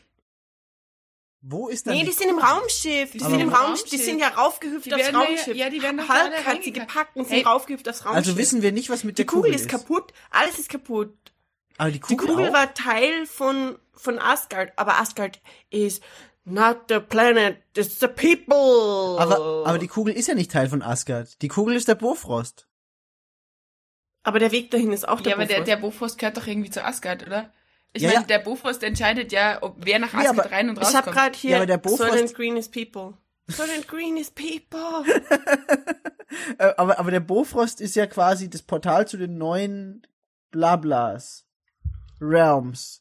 Wo 1.44 1.70
ist 1.70 1.88
dann 1.88 1.96
Nee, 1.96 2.02
die 2.02 2.08
die 2.08 2.12
sind 2.12 2.30
im 2.30 2.38
Raumschiff. 2.38 3.12
Die 3.12 3.18
Die 3.18 3.24
sind 3.24 3.40
im 3.40 3.50
Raumschiff. 3.50 3.90
Die 3.90 3.96
Raumschiff. 3.96 4.06
sind 4.06 4.20
ja 4.20 4.28
raufgehüpft 4.30 4.86
Die 4.86 4.94
aufs 4.94 5.04
werden 5.06 5.14
ja- 5.16 5.22
Raumschiff. 5.28 5.56
ja, 5.56 5.70
die 5.72 5.82
werden 5.82 5.98
doch 5.98 6.10
Hulk 6.10 6.46
hat 6.46 6.64
sie 6.64 6.72
gepackt 6.72 7.16
und 7.16 7.28
Hey, 7.30 7.38
sind 7.40 7.48
raufgehüpft 7.48 7.90
aufs 7.90 8.06
Raumschiff. 8.06 8.18
Also 8.28 8.38
wissen 8.38 8.62
wir 8.62 8.72
nicht, 8.72 8.90
was 8.92 9.04
mit 9.04 9.18
die 9.18 9.24
der 9.24 9.26
Kugel 9.26 9.52
Kugel 9.52 9.56
ist 9.56 9.68
kaputt. 9.70 10.14
Alles 10.30 10.60
ist 10.60 10.70
kaputt. 10.70 11.16
Aber 11.78 11.88
die 11.90 11.94
Die 11.94 12.00
Kugel, 12.00 12.28
Kugel 12.28 12.50
auch? 12.50 12.54
war 12.54 12.74
Teil 12.76 13.26
von, 13.26 13.80
von 13.94 14.20
Asgard. 14.20 14.74
Aber 14.78 15.00
Asgard 15.00 15.42
is 15.72 16.00
not 16.44 16.84
the 16.90 17.00
planet, 17.00 17.58
it's 17.76 18.00
the 18.00 18.08
people. 18.08 19.20
aber, 19.20 19.64
aber 19.68 19.78
die 19.78 19.88
Kugel 19.88 20.14
ist 20.14 20.28
ja 20.28 20.34
nicht 20.36 20.52
Teil 20.52 20.70
von 20.70 20.82
Asgard. 20.82 21.42
Die 21.42 21.48
Kugel 21.48 21.76
ist 21.76 21.88
der 21.88 21.96
Bofrost. 21.96 22.68
aber 24.24 24.40
der 24.40 24.52
Weg 24.52 24.72
dahin 24.72 24.92
ist 24.94 25.08
auch 25.08 25.22
der 25.22 25.32
Ja, 25.32 25.36
aber 25.38 25.46
der, 25.46 25.62
der 25.62 25.78
Bofrost 25.78 26.18
gehört 26.18 26.38
doch 26.38 26.48
irgendwie 26.48 26.70
zu 26.70 26.84
Asgard, 26.84 27.26
oder? 27.26 27.52
Ich 27.94 28.02
Ja, 28.04 28.10
meine, 28.10 28.22
ja. 28.22 28.28
der 28.28 28.40
Bofrost 28.40 28.84
entscheidet 28.84 29.32
ja, 29.32 29.58
ob 29.62 29.76
wer 29.80 30.00
nach 30.00 30.14
Asgard 30.14 30.40
aber 30.40 30.52
rein 30.52 30.70
und 30.70 30.78
Ich 30.78 30.84
rauskommt. 30.86 31.06
hab 31.08 31.14
gerade 31.14 31.38
hier 31.38 31.52
Ja, 31.52 31.58
aber 31.58 31.66
der 31.66 31.78
Bofrost- 31.78 31.98
Soylent 32.10 32.34
Green 32.36 32.56
is 32.58 32.70
people. 32.70 33.14
Soylent 33.48 33.88
Green 33.88 34.18
is 34.18 34.32
people. 34.32 35.04
Äh, 36.58 36.74
aber, 36.78 36.98
aber 36.98 37.12
der 37.12 37.20
Bofrost 37.20 37.82
ist 37.82 37.94
ja 37.98 38.08
quasi 38.08 38.50
das 38.50 38.62
Portal 38.62 39.06
zu 39.06 39.18
den 39.18 39.38
neuen 39.38 40.08
Blablas. 40.50 41.46
Realms. 42.22 43.01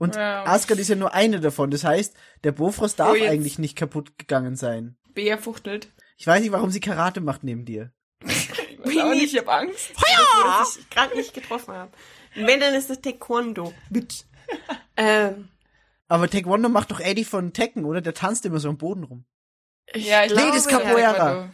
Und 0.00 0.16
Realms. 0.16 0.48
Asgard 0.48 0.80
ist 0.80 0.88
ja 0.88 0.96
nur 0.96 1.12
eine 1.12 1.40
davon. 1.40 1.70
Das 1.70 1.84
heißt, 1.84 2.16
der 2.42 2.52
Bofrost 2.52 2.98
darf 2.98 3.16
Oh, 3.20 3.24
eigentlich 3.24 3.58
nicht 3.58 3.76
kaputt 3.76 4.16
gegangen 4.18 4.56
sein. 4.56 4.96
Bea 5.12 5.36
fuchtelt. 5.36 5.88
Ich 6.16 6.26
weiß 6.26 6.40
nicht, 6.40 6.52
warum 6.52 6.70
sie 6.70 6.80
Karate 6.80 7.20
macht 7.20 7.44
neben 7.44 7.66
dir. 7.66 7.92
Ich 8.24 8.48
weiß 8.82 8.96
auch 8.96 9.10
nicht, 9.10 9.32
ich 9.34 9.38
hab 9.38 9.48
Angst. 9.48 9.92
Feuer! 9.94 10.16
Das 10.60 10.76
ich 10.78 10.88
gerade 10.90 11.14
nicht 11.16 11.34
getroffen 11.34 11.74
habe. 11.74 11.92
Wenn, 12.34 12.60
dann 12.60 12.74
ist 12.74 12.88
das 12.88 13.00
Taekwondo. 13.02 13.74
Bitch. 13.90 14.22
ähm, 14.96 15.48
Aber 16.08 16.28
Taekwondo 16.30 16.68
macht 16.70 16.90
doch 16.90 17.00
Eddie 17.00 17.24
von 17.24 17.52
Tekken, 17.52 17.84
oder? 17.84 18.00
Der 18.00 18.14
tanzt 18.14 18.46
immer 18.46 18.58
so 18.58 18.68
am 18.70 18.78
Boden 18.78 19.04
rum. 19.04 19.24
ich 19.92 20.06
Ja, 20.06 20.24
ich 20.24 20.30
Nee, 20.30 20.36
glaube, 20.36 20.52
das 20.52 20.64
ist 20.66 20.70
ja. 20.70 20.78
Capoeira. 20.78 21.50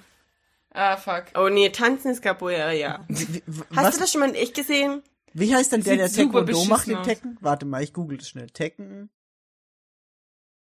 Ah, 0.70 0.96
fuck. 0.96 1.24
Oh 1.36 1.48
nee, 1.48 1.70
tanzen 1.70 2.12
ist 2.12 2.22
Capoeira, 2.22 2.70
ja. 2.72 3.04
Wie, 3.08 3.42
Hast 3.74 3.84
was, 3.86 3.94
du 3.94 4.00
das 4.02 4.12
schon 4.12 4.20
mal 4.20 4.28
in 4.28 4.34
echt 4.36 4.54
gesehen? 4.54 5.02
Wie 5.38 5.54
heißt 5.54 5.72
denn 5.72 5.82
der, 5.82 5.96
der 5.96 6.10
Taekwondo 6.12 6.64
macht 6.64 6.90
aus. 6.92 7.06
Tekken? 7.06 7.36
Warte 7.40 7.66
mal, 7.66 7.82
ich 7.82 7.92
google 7.92 8.18
das 8.18 8.28
schnell. 8.28 8.48
Tekken. 8.50 9.10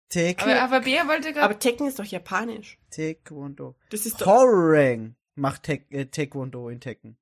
Tekken. 0.08 0.50
Aber, 0.50 0.62
aber 0.62 0.80
Bea 0.80 1.06
wollte 1.06 1.32
gerade. 1.32 1.42
Aber 1.44 1.58
Tekken 1.58 1.86
ist 1.86 1.98
doch 1.98 2.04
japanisch. 2.04 2.78
Taekwondo. 2.90 3.76
Das 3.90 4.06
ist 4.06 4.20
doch 4.20 4.26
Horrang 4.26 5.14
macht 5.36 5.62
Tek 5.62 5.86
äh, 5.90 6.06
Taekwondo 6.06 6.68
in 6.68 6.80
Tekken. 6.80 7.16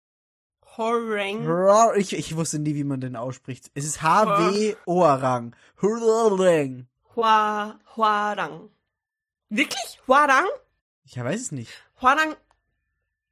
Horrang. 0.76 1.45
Hurra- 1.47 1.95
Ich, 1.97 2.12
ich 2.14 2.34
wusste 2.36 2.59
nie, 2.59 2.74
wie 2.74 2.84
man 2.84 3.01
den 3.01 3.16
ausspricht. 3.16 3.70
Es 3.74 3.84
ist 3.84 4.03
H-W-O-Rang. 4.03 5.55
Hurrang. 5.80 6.86
Hua, 7.14 7.78
Huarang. 7.97 8.70
Wirklich? 9.51 10.01
Huarang? 10.07 10.47
Ich 11.05 11.16
weiß 11.16 11.41
es 11.41 11.53
nicht. 11.53 11.70
Huarang, 12.01 12.34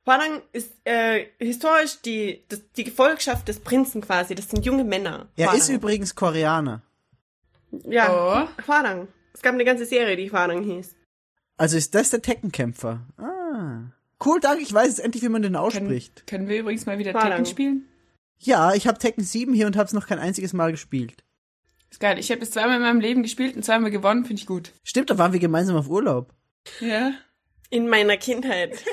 Huarang 0.06 0.40
ist 0.52 0.72
äh, 0.84 1.26
historisch 1.38 2.00
die, 2.02 2.44
das, 2.48 2.60
die 2.76 2.84
Gefolgschaft 2.84 3.48
des 3.48 3.58
Prinzen 3.60 4.00
quasi. 4.02 4.34
Das 4.34 4.48
sind 4.48 4.64
junge 4.64 4.84
Männer. 4.84 5.28
Er 5.36 5.46
Hwarang. 5.46 5.58
ist 5.58 5.68
übrigens 5.68 6.14
Koreaner. 6.14 6.82
Ja, 7.88 8.08
Oh. 8.10 8.66
Huarang. 8.68 9.08
Es 9.34 9.42
gab 9.42 9.54
eine 9.54 9.64
ganze 9.64 9.84
Serie, 9.84 10.16
die 10.16 10.30
Huarang 10.30 10.62
hieß. 10.62 10.94
Also 11.58 11.76
ist 11.76 11.94
das 11.94 12.10
der 12.10 12.22
Tekkenkämpfer. 12.22 13.00
Ah. 13.18 13.80
Cool, 14.24 14.40
danke. 14.40 14.62
Ich 14.62 14.72
weiß 14.72 14.88
jetzt 14.88 15.00
endlich, 15.00 15.22
wie 15.22 15.28
man 15.28 15.42
den 15.42 15.52
können, 15.52 15.64
ausspricht. 15.64 16.26
können 16.26 16.48
wir 16.48 16.60
übrigens 16.60 16.86
mal 16.86 16.98
wieder 16.98 17.12
War 17.12 17.22
Tekken 17.28 17.44
spielen? 17.46 17.88
Ja, 18.38 18.74
ich 18.74 18.86
habe 18.86 18.98
Tekken 18.98 19.24
7 19.24 19.52
hier 19.54 19.66
und 19.66 19.76
habe 19.76 19.86
es 19.86 19.92
noch 19.92 20.06
kein 20.06 20.18
einziges 20.18 20.52
Mal 20.52 20.70
gespielt. 20.70 21.24
Ist 21.90 22.00
geil. 22.00 22.18
Ich 22.18 22.30
habe 22.30 22.40
es 22.42 22.50
zweimal 22.50 22.76
in 22.76 22.82
meinem 22.82 23.00
Leben 23.00 23.22
gespielt 23.22 23.56
und 23.56 23.64
zweimal 23.64 23.90
gewonnen, 23.90 24.24
finde 24.24 24.40
ich 24.40 24.46
gut. 24.46 24.72
Stimmt, 24.84 25.10
da 25.10 25.18
waren 25.18 25.32
wir 25.32 25.40
gemeinsam 25.40 25.76
auf 25.76 25.88
Urlaub. 25.88 26.32
Ja. 26.80 27.12
In 27.70 27.88
meiner 27.88 28.16
Kindheit. 28.16 28.72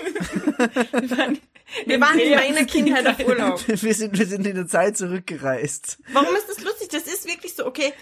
Wir 0.95 1.17
waren, 1.17 1.39
Wir 1.85 2.01
waren 2.01 2.19
in 2.19 2.31
meiner 2.35 2.65
Kindheit 2.65 3.07
auf 3.07 3.25
Urlaub. 3.27 3.61
Wir 3.67 3.93
sind, 3.95 4.17
wir 4.17 4.25
sind 4.27 4.45
in 4.45 4.55
der 4.55 4.67
Zeit 4.67 4.95
zurückgereist. 4.97 5.97
Warum 6.11 6.35
ist 6.35 6.47
das 6.49 6.61
lustig? 6.63 6.89
Das 6.89 7.03
ist 7.03 7.27
wirklich 7.27 7.55
so, 7.55 7.65
okay. 7.65 7.93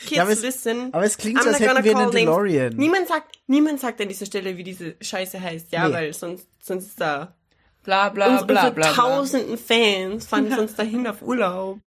Kids, 0.00 0.10
Ja, 0.12 0.22
aber 0.22 0.32
es- 0.32 0.42
listen. 0.42 0.94
aber 0.94 1.04
es 1.04 1.16
klingt 1.18 1.38
I'm 1.38 1.42
so, 1.42 1.48
als 1.48 1.58
not 1.60 1.68
hätten 1.68 1.82
gonna 1.82 1.84
wir 1.84 1.96
einen. 1.98 2.10
DeLorean. 2.12 2.76
Niemand 2.76 3.08
sagt, 3.08 3.36
niemand 3.48 3.80
sagt 3.80 4.00
an 4.00 4.08
dieser 4.08 4.26
Stelle, 4.26 4.56
wie 4.56 4.62
diese 4.64 4.96
Scheiße 5.00 5.40
heißt, 5.40 5.72
ja, 5.72 5.88
Nee. 5.88 5.94
weil 5.94 6.12
sonst, 6.14 6.46
sonst 6.62 6.86
ist 6.86 7.00
da. 7.00 7.36
bla 7.82 8.08
bla 8.10 8.26
Uns, 8.38 8.46
bla 8.46 8.56
unsere 8.66 8.72
bla. 8.74 8.92
bla. 8.92 9.02
tausenden 9.02 9.58
Fans 9.58 10.26
fahren 10.26 10.50
sonst 10.54 10.78
dahin 10.78 11.06
auf 11.06 11.22
Urlaub. 11.22 11.80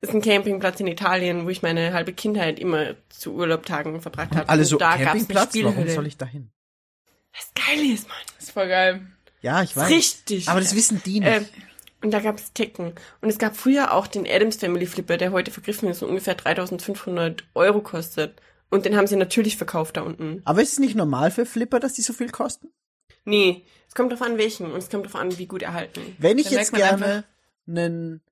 Das 0.00 0.10
ist 0.10 0.14
ein 0.16 0.22
Campingplatz 0.22 0.80
in 0.80 0.86
Italien, 0.86 1.44
wo 1.44 1.50
ich 1.50 1.60
meine 1.62 1.92
halbe 1.92 2.12
Kindheit 2.14 2.58
immer 2.58 2.94
zu 3.10 3.34
Urlaubtagen 3.34 4.00
verbracht 4.00 4.34
habe. 4.34 4.50
Und 4.50 4.64
so, 4.64 4.78
da 4.78 4.96
Campingplatz? 4.96 5.54
Warum 5.62 5.88
soll 5.88 6.06
ich 6.06 6.16
da 6.16 6.24
hin? 6.26 6.50
Was 7.34 7.52
geil 7.54 7.90
ist, 7.90 8.08
Mann. 8.08 8.16
Das 8.36 8.44
ist 8.44 8.50
voll 8.52 8.68
geil. 8.68 9.06
Ja, 9.42 9.62
ich 9.62 9.76
weiß. 9.76 9.88
Richtig. 9.88 10.48
Aber 10.48 10.60
das 10.60 10.74
wissen 10.74 11.02
die 11.04 11.20
nicht. 11.20 11.28
Ähm, 11.30 11.46
und 12.02 12.12
da 12.12 12.20
gab 12.20 12.38
es 12.38 12.52
Tekken. 12.52 12.94
Und 13.20 13.28
es 13.28 13.38
gab 13.38 13.56
früher 13.56 13.92
auch 13.92 14.06
den 14.06 14.26
Adams 14.26 14.56
Family 14.56 14.86
Flipper, 14.86 15.16
der 15.16 15.32
heute 15.32 15.50
vergriffen 15.50 15.88
ist 15.88 16.02
und 16.02 16.08
ungefähr 16.08 16.34
3500 16.34 17.44
Euro 17.54 17.80
kostet. 17.80 18.40
Und 18.70 18.84
den 18.84 18.96
haben 18.96 19.06
sie 19.06 19.16
natürlich 19.16 19.56
verkauft 19.56 19.96
da 19.96 20.02
unten. 20.02 20.42
Aber 20.44 20.62
ist 20.62 20.72
es 20.72 20.78
nicht 20.78 20.94
normal 20.94 21.30
für 21.30 21.44
Flipper, 21.44 21.80
dass 21.80 21.94
die 21.94 22.02
so 22.02 22.12
viel 22.12 22.30
kosten? 22.30 22.68
Nee, 23.24 23.64
es 23.88 23.94
kommt 23.94 24.12
drauf 24.12 24.22
an, 24.22 24.38
welchen. 24.38 24.70
Und 24.70 24.78
es 24.78 24.88
kommt 24.88 25.06
drauf 25.06 25.16
an, 25.16 25.36
wie 25.38 25.46
gut 25.46 25.62
erhalten. 25.62 26.00
Wenn 26.18 26.38
ich 26.38 26.48
Da 26.48 26.56
jetzt 26.56 26.72
gerne 26.72 27.24
einen, 27.66 28.22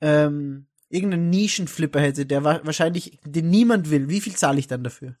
ähm, 0.00 0.66
irgendeinen 0.88 1.28
Nischenflipper 1.30 2.00
hätte, 2.00 2.24
der 2.24 2.44
wa 2.44 2.60
wahrscheinlich, 2.62 3.18
den 3.24 3.50
niemand 3.50 3.90
will, 3.90 4.08
wie 4.08 4.20
viel 4.20 4.36
zahle 4.36 4.58
ich 4.58 4.68
dann 4.68 4.84
dafür? 4.84 5.16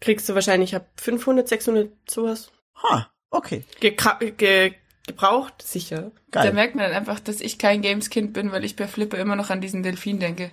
Kriegst 0.00 0.28
du 0.28 0.34
wahrscheinlich 0.34 0.74
ab 0.74 0.86
500, 0.96 1.48
600 1.48 1.92
sowas. 2.08 2.50
Ha, 2.82 3.10
okay, 3.30 3.64
Gekra 3.80 4.14
ge 4.14 4.74
gebraucht, 5.06 5.62
sicher. 5.62 6.12
Da 6.30 6.44
geil. 6.44 6.52
merkt 6.52 6.74
man 6.74 6.84
dann 6.84 6.94
einfach, 6.94 7.20
dass 7.20 7.40
ich 7.40 7.58
kein 7.58 7.82
Gameskind 7.82 8.32
bin, 8.32 8.52
weil 8.52 8.64
ich 8.64 8.76
bei 8.76 8.86
Flipper 8.86 9.18
immer 9.18 9.34
noch 9.36 9.50
an 9.50 9.60
diesen 9.60 9.82
Delfin 9.82 10.20
denke. 10.20 10.52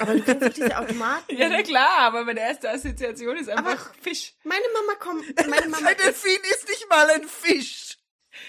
Aber 0.00 0.14
du 0.14 0.22
kennst 0.22 0.46
doch 0.46 0.52
diese 0.52 0.78
Automaten. 0.78 1.24
Ja, 1.36 1.48
na 1.48 1.62
klar, 1.62 1.98
aber 2.00 2.24
meine 2.24 2.40
erste 2.40 2.70
Assoziation 2.70 3.36
ist 3.36 3.48
einfach 3.48 3.94
Fisch. 4.00 4.34
Meine 4.44 4.64
Mama 4.74 4.94
kommt, 4.98 5.24
meine 5.48 5.68
Mama 5.68 5.88
Ein 5.88 5.96
Delfin 5.96 6.40
ist 6.50 6.68
nicht 6.68 6.88
mal 6.88 7.08
ein 7.10 7.24
Fisch. 7.24 7.96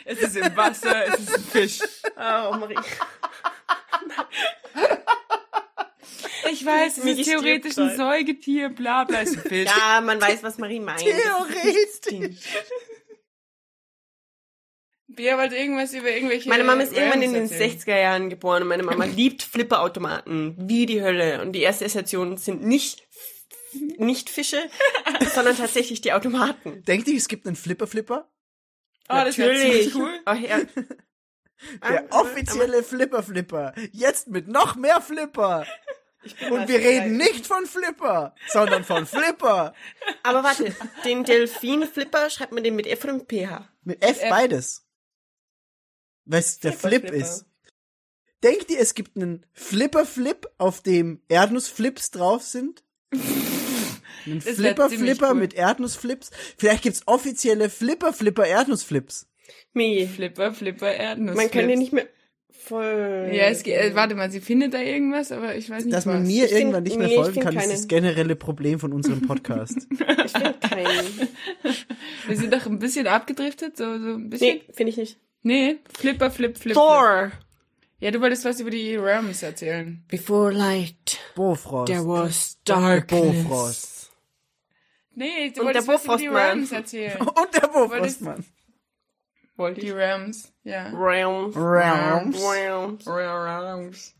Es 0.05 0.19
ist 0.19 0.37
im 0.37 0.55
Wasser, 0.55 1.07
es 1.07 1.19
ist 1.19 1.35
ein 1.35 1.43
Fisch. 1.43 1.79
Oh, 2.15 2.55
Marie. 2.55 2.75
Ich 6.51 6.65
weiß, 6.65 6.97
es 6.97 7.05
ist 7.05 7.23
theoretisch 7.25 7.77
ein. 7.77 7.95
Säugetier, 7.95 8.69
bla 8.69 9.03
bla, 9.03 9.21
ist 9.21 9.37
ein 9.37 9.43
Fisch. 9.43 9.69
Ja, 9.79 10.01
man 10.01 10.21
weiß, 10.21 10.43
was 10.43 10.57
Marie 10.57 10.79
meint. 10.79 10.99
Theoretisch. 10.99 12.37
Bea 15.07 15.37
wollte 15.37 15.55
irgendwas 15.55 15.93
über 15.93 16.09
irgendwelche. 16.11 16.49
Meine 16.49 16.63
Mama 16.63 16.83
ist 16.83 16.93
irgendwann 16.93 17.21
in 17.21 17.33
den 17.33 17.41
Rams 17.41 17.51
erzählen. 17.51 17.79
60er 17.79 17.99
Jahren 17.99 18.29
geboren 18.29 18.61
und 18.61 18.69
meine 18.69 18.83
Mama 18.83 19.05
liebt 19.15 19.41
Flipperautomaten 19.41 20.55
wie 20.57 20.85
die 20.85 21.01
Hölle. 21.01 21.41
Und 21.41 21.53
die 21.53 21.61
erste 21.61 21.85
Assoziation 21.85 22.37
sind 22.37 22.63
nicht, 22.63 23.07
nicht 23.97 24.29
Fische, 24.29 24.61
sondern 25.33 25.57
tatsächlich 25.57 26.01
die 26.01 26.13
Automaten. 26.13 26.83
Denkt 26.85 27.07
ihr, 27.07 27.17
es 27.17 27.27
gibt 27.27 27.47
einen 27.47 27.55
Flipper-Flipper? 27.55 28.29
Oh, 29.09 29.21
das 29.25 29.37
wäre 29.39 29.55
ziemlich 29.55 29.95
cool. 29.95 30.19
Oh, 30.27 30.33
ja. 30.33 30.59
Der 31.89 32.07
offizielle 32.11 32.83
Flipper-Flipper. 32.83 33.73
Jetzt 33.91 34.27
mit 34.27 34.47
noch 34.47 34.75
mehr 34.75 35.01
Flipper. 35.01 35.65
Und 36.49 36.67
wir 36.67 36.79
reden 36.79 37.17
nicht 37.17 37.47
von 37.47 37.65
Flipper, 37.65 38.35
sondern 38.47 38.83
von 38.83 39.05
Flipper. 39.05 39.73
Aber 40.23 40.43
warte, 40.43 40.75
den 41.05 41.23
Delfin-Flipper 41.23 42.29
schreibt 42.29 42.51
man 42.51 42.63
den 42.63 42.75
mit 42.75 42.87
F 42.87 43.05
mit 43.05 43.27
PH? 43.27 43.69
Mit 43.83 44.03
F 44.03 44.21
F. 44.21 44.29
beides. 44.29 44.85
Weil's 46.25 46.59
der 46.59 46.73
Flip 46.73 47.01
Flipper. 47.01 47.15
ist. 47.15 47.45
Denkt 48.43 48.69
ihr, 48.69 48.79
es 48.79 48.93
gibt 48.93 49.17
einen 49.17 49.45
Flipper-Flip, 49.53 50.47
auf 50.57 50.81
dem 50.81 51.21
Erdnussflips 51.27 52.11
drauf 52.11 52.43
sind? 52.43 52.83
Ein 54.25 54.35
Das 54.35 54.45
wär 54.45 54.75
Flipper-Flipper 54.75 55.33
mit 55.33 55.53
Erdnussflips? 55.53 56.29
Vielleicht 56.57 56.83
gibt's 56.83 57.03
offizielle 57.07 57.69
Flipper-Flipper-Erdnussflips. 57.69 59.27
Nee. 59.73 60.07
Flipper, 60.07 60.53
Flipper, 60.53 60.93
Erdnuss. 60.93 61.35
Man 61.35 61.49
kann 61.49 61.67
den 61.67 61.79
nicht 61.79 61.93
mehr 61.93 62.07
voll. 62.59 63.29
Ja, 63.33 63.45
es 63.45 63.63
geht, 63.63 63.75
äh, 63.75 63.95
warte 63.95 64.15
mal, 64.15 64.29
sie 64.29 64.41
findet 64.41 64.73
da 64.73 64.79
irgendwas, 64.81 65.31
aber 65.31 65.55
ich 65.55 65.69
weiß 65.69 65.85
nicht 65.85 65.93
Dass 65.95 66.05
was. 66.05 66.13
man 66.13 66.23
mir 66.27 66.43
Ich 66.45 66.49
find- 66.51 66.59
irgendwann 66.61 66.83
nicht 66.83 66.97
mehr 66.97 67.07
nee, 67.07 67.15
folgen 67.15 67.33
find 67.33 67.45
kann, 67.45 67.53
ist 67.55 67.61
keinen. 67.61 67.71
das 67.71 67.87
generelle 67.87 68.35
Problem 68.35 68.79
von 68.79 68.93
unserem 68.93 69.21
Podcast. 69.21 69.87
Ich 70.25 70.31
finde 70.31 70.53
keinen. 70.61 71.27
Wir 72.27 72.37
sind 72.37 72.53
doch 72.53 72.65
ein 72.67 72.77
bisschen 72.77 73.07
abgedriftet, 73.07 73.75
so, 73.77 73.83
so 73.97 74.13
ein 74.13 74.29
bisschen. 74.29 74.57
Nee, 74.57 74.73
finde 74.73 74.91
ich 74.91 74.97
nicht. 74.97 75.17
Nee, 75.41 75.77
Flipper, 75.97 76.29
Flip, 76.29 76.51
Flip. 76.55 76.61
Flip. 76.61 76.73
Thor. 76.75 77.31
Ja, 77.99 78.11
du 78.11 78.21
wolltest 78.21 78.45
was 78.45 78.59
über 78.59 78.69
die 78.69 78.95
Rams 78.95 79.41
erzählen. 79.43 80.03
Before 80.07 80.51
light, 80.51 81.17
Bofrost. 81.35 81.87
there 81.91 82.05
was 82.07 82.57
darkness. 82.63 83.43
Bofrost. 83.43 84.11
Nee, 85.15 85.49
du 85.53 85.61
Und 85.61 85.65
wolltest 85.67 85.87
der 85.87 85.93
was 85.95 86.03
über 86.05 86.17
die. 86.17 86.27
Rams 86.27 86.71
erzählen. 86.71 87.17
Und 87.21 87.53
der 87.55 87.67
Bofrostmann. 87.67 88.45
Wollte 89.59 89.81
Die 89.81 89.87
ich. 89.87 89.93
Rams, 89.93 90.51
ja. 90.63 90.87
Realms. 90.89 91.55
Realms. 91.55 93.05
Rams. 93.05 94.15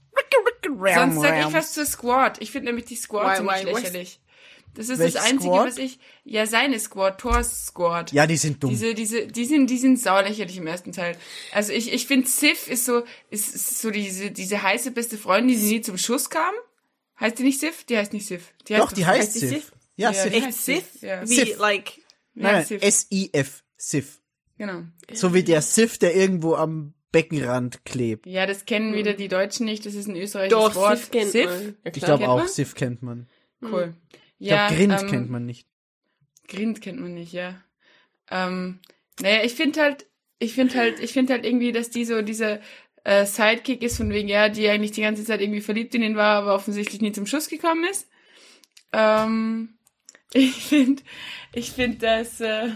Realm, 0.67 1.11
Sonst 1.13 1.21
sag 1.21 1.47
ich 1.47 1.53
was 1.53 1.73
zur 1.73 1.85
Squad. 1.85 2.41
Ich 2.41 2.51
finde 2.51 2.67
nämlich 2.67 2.85
die 2.85 2.95
Squad 2.95 3.37
ziemlich 3.37 3.63
lächerlich. 3.63 4.19
Das 4.75 4.89
ist 4.89 4.99
Welche 4.99 5.17
das 5.17 5.23
Einzige, 5.25 5.51
Squad? 5.53 5.67
was 5.67 5.77
ich. 5.77 5.99
Ja, 6.23 6.45
seine 6.45 6.79
Squad, 6.79 7.19
Thors 7.19 7.65
Squad. 7.67 8.11
Ja, 8.11 8.27
die 8.27 8.37
sind 8.37 8.61
dumm. 8.63 8.69
Diese, 8.69 8.93
diese, 8.93 9.25
die 9.27 9.45
sind, 9.45 9.67
die 9.69 9.77
sind 9.79 9.99
saulächerlich 9.99 10.57
im 10.57 10.67
ersten 10.67 10.91
Teil. 10.91 11.17
Also 11.53 11.73
ich, 11.73 11.91
ich 11.91 12.05
finde, 12.05 12.27
Sif 12.27 12.67
ist 12.67 12.85
so, 12.85 13.03
ist, 13.31 13.55
ist 13.55 13.81
so 13.81 13.89
diese, 13.89 14.29
diese 14.31 14.61
heiße 14.61 14.91
beste 14.91 15.17
Freundin, 15.17 15.57
die 15.59 15.65
nie 15.65 15.81
zum 15.81 15.97
Schuss 15.97 16.29
kam. 16.29 16.53
Heißt 17.19 17.39
die 17.39 17.43
nicht 17.43 17.59
Sif? 17.59 17.83
Die 17.85 17.97
heißt 17.97 18.13
nicht 18.13 18.27
Sif. 18.27 18.53
Die 18.67 18.75
Doch, 18.75 18.91
die 18.91 19.05
heißt 19.05 19.21
heißt 19.21 19.33
Sif. 19.39 19.49
Sif? 19.49 19.71
Ja, 19.95 20.11
Ja, 20.11 20.21
Sif. 20.23 20.31
die 20.31 20.37
Echt 20.37 20.45
heißt 20.47 20.65
Sif? 20.65 20.91
Sif, 20.93 21.01
ja. 21.01 21.21
Wie, 21.23 21.35
Sif. 21.35 21.57
like, 21.57 21.93
Nein, 22.35 22.53
nein, 22.55 22.65
Sif. 22.65 22.83
S-I-F. 22.83 23.63
Sif. 23.75 24.18
Genau. 24.59 24.83
So 25.13 25.33
wie 25.33 25.43
der 25.43 25.61
Sif, 25.61 25.97
der 25.97 26.15
irgendwo 26.15 26.53
am 26.53 26.93
Beckenrand 27.11 27.85
klebt. 27.85 28.27
Ja, 28.27 28.45
das 28.45 28.65
kennen 28.65 28.93
wieder 28.93 29.13
die 29.13 29.29
Deutschen 29.29 29.65
nicht. 29.65 29.85
Das 29.85 29.95
ist 29.95 30.07
ein 30.07 30.15
österreichisches 30.17 30.63
doch, 30.63 30.75
Wort. 30.75 30.97
Sif 30.99 31.11
kennt 31.11 31.31
Sif? 31.31 31.45
man. 31.45 31.75
Ja, 31.83 31.91
Ich 31.95 32.03
glaube 32.03 32.19
kennt 32.19 32.29
auch, 32.29 32.37
man? 32.39 32.47
Sif 32.47 32.75
kennt 32.75 33.01
man. 33.01 33.27
Cool. 33.61 33.95
Ich 34.37 34.47
Ja, 34.49 34.67
glaube, 34.67 34.75
Grind 34.75 35.01
ähm, 35.01 35.07
kennt 35.07 35.29
man 35.31 35.45
nicht. 35.45 35.67
Grind 36.49 36.81
kennt 36.81 36.99
man 36.99 37.13
nicht, 37.13 37.31
ja. 37.33 37.61
Ähm, 38.29 38.79
naja, 39.21 39.43
ich 39.43 39.55
finde 39.55 39.81
halt, 39.81 40.05
ich 40.39 40.53
finde 40.53 40.75
halt, 40.75 40.99
ich 40.99 41.13
finde 41.13 41.33
halt 41.33 41.45
irgendwie, 41.45 41.71
dass 41.71 41.89
die 41.89 42.05
so 42.05 42.21
dieser 42.21 42.59
äh, 43.05 43.25
Sidekick 43.25 43.81
ist, 43.81 43.97
von 43.97 44.11
wegen, 44.11 44.27
ja, 44.27 44.49
die 44.49 44.67
eigentlich 44.69 44.91
die 44.91 45.01
ganze 45.01 45.23
Zeit 45.23 45.41
irgendwie 45.41 45.61
verliebt 45.61 45.95
in 45.95 46.03
ihn 46.03 46.15
war, 46.17 46.35
aber 46.41 46.53
offensichtlich 46.53 47.01
nie 47.01 47.13
zum 47.13 47.25
Schuss 47.25 47.47
gekommen 47.47 47.85
ist. 47.89 48.09
Ähm, 48.91 49.77
ich 50.33 50.51
finde, 50.65 51.01
ich 51.53 51.71
finde, 51.71 51.97
dass, 51.97 52.41
äh, 52.41 52.69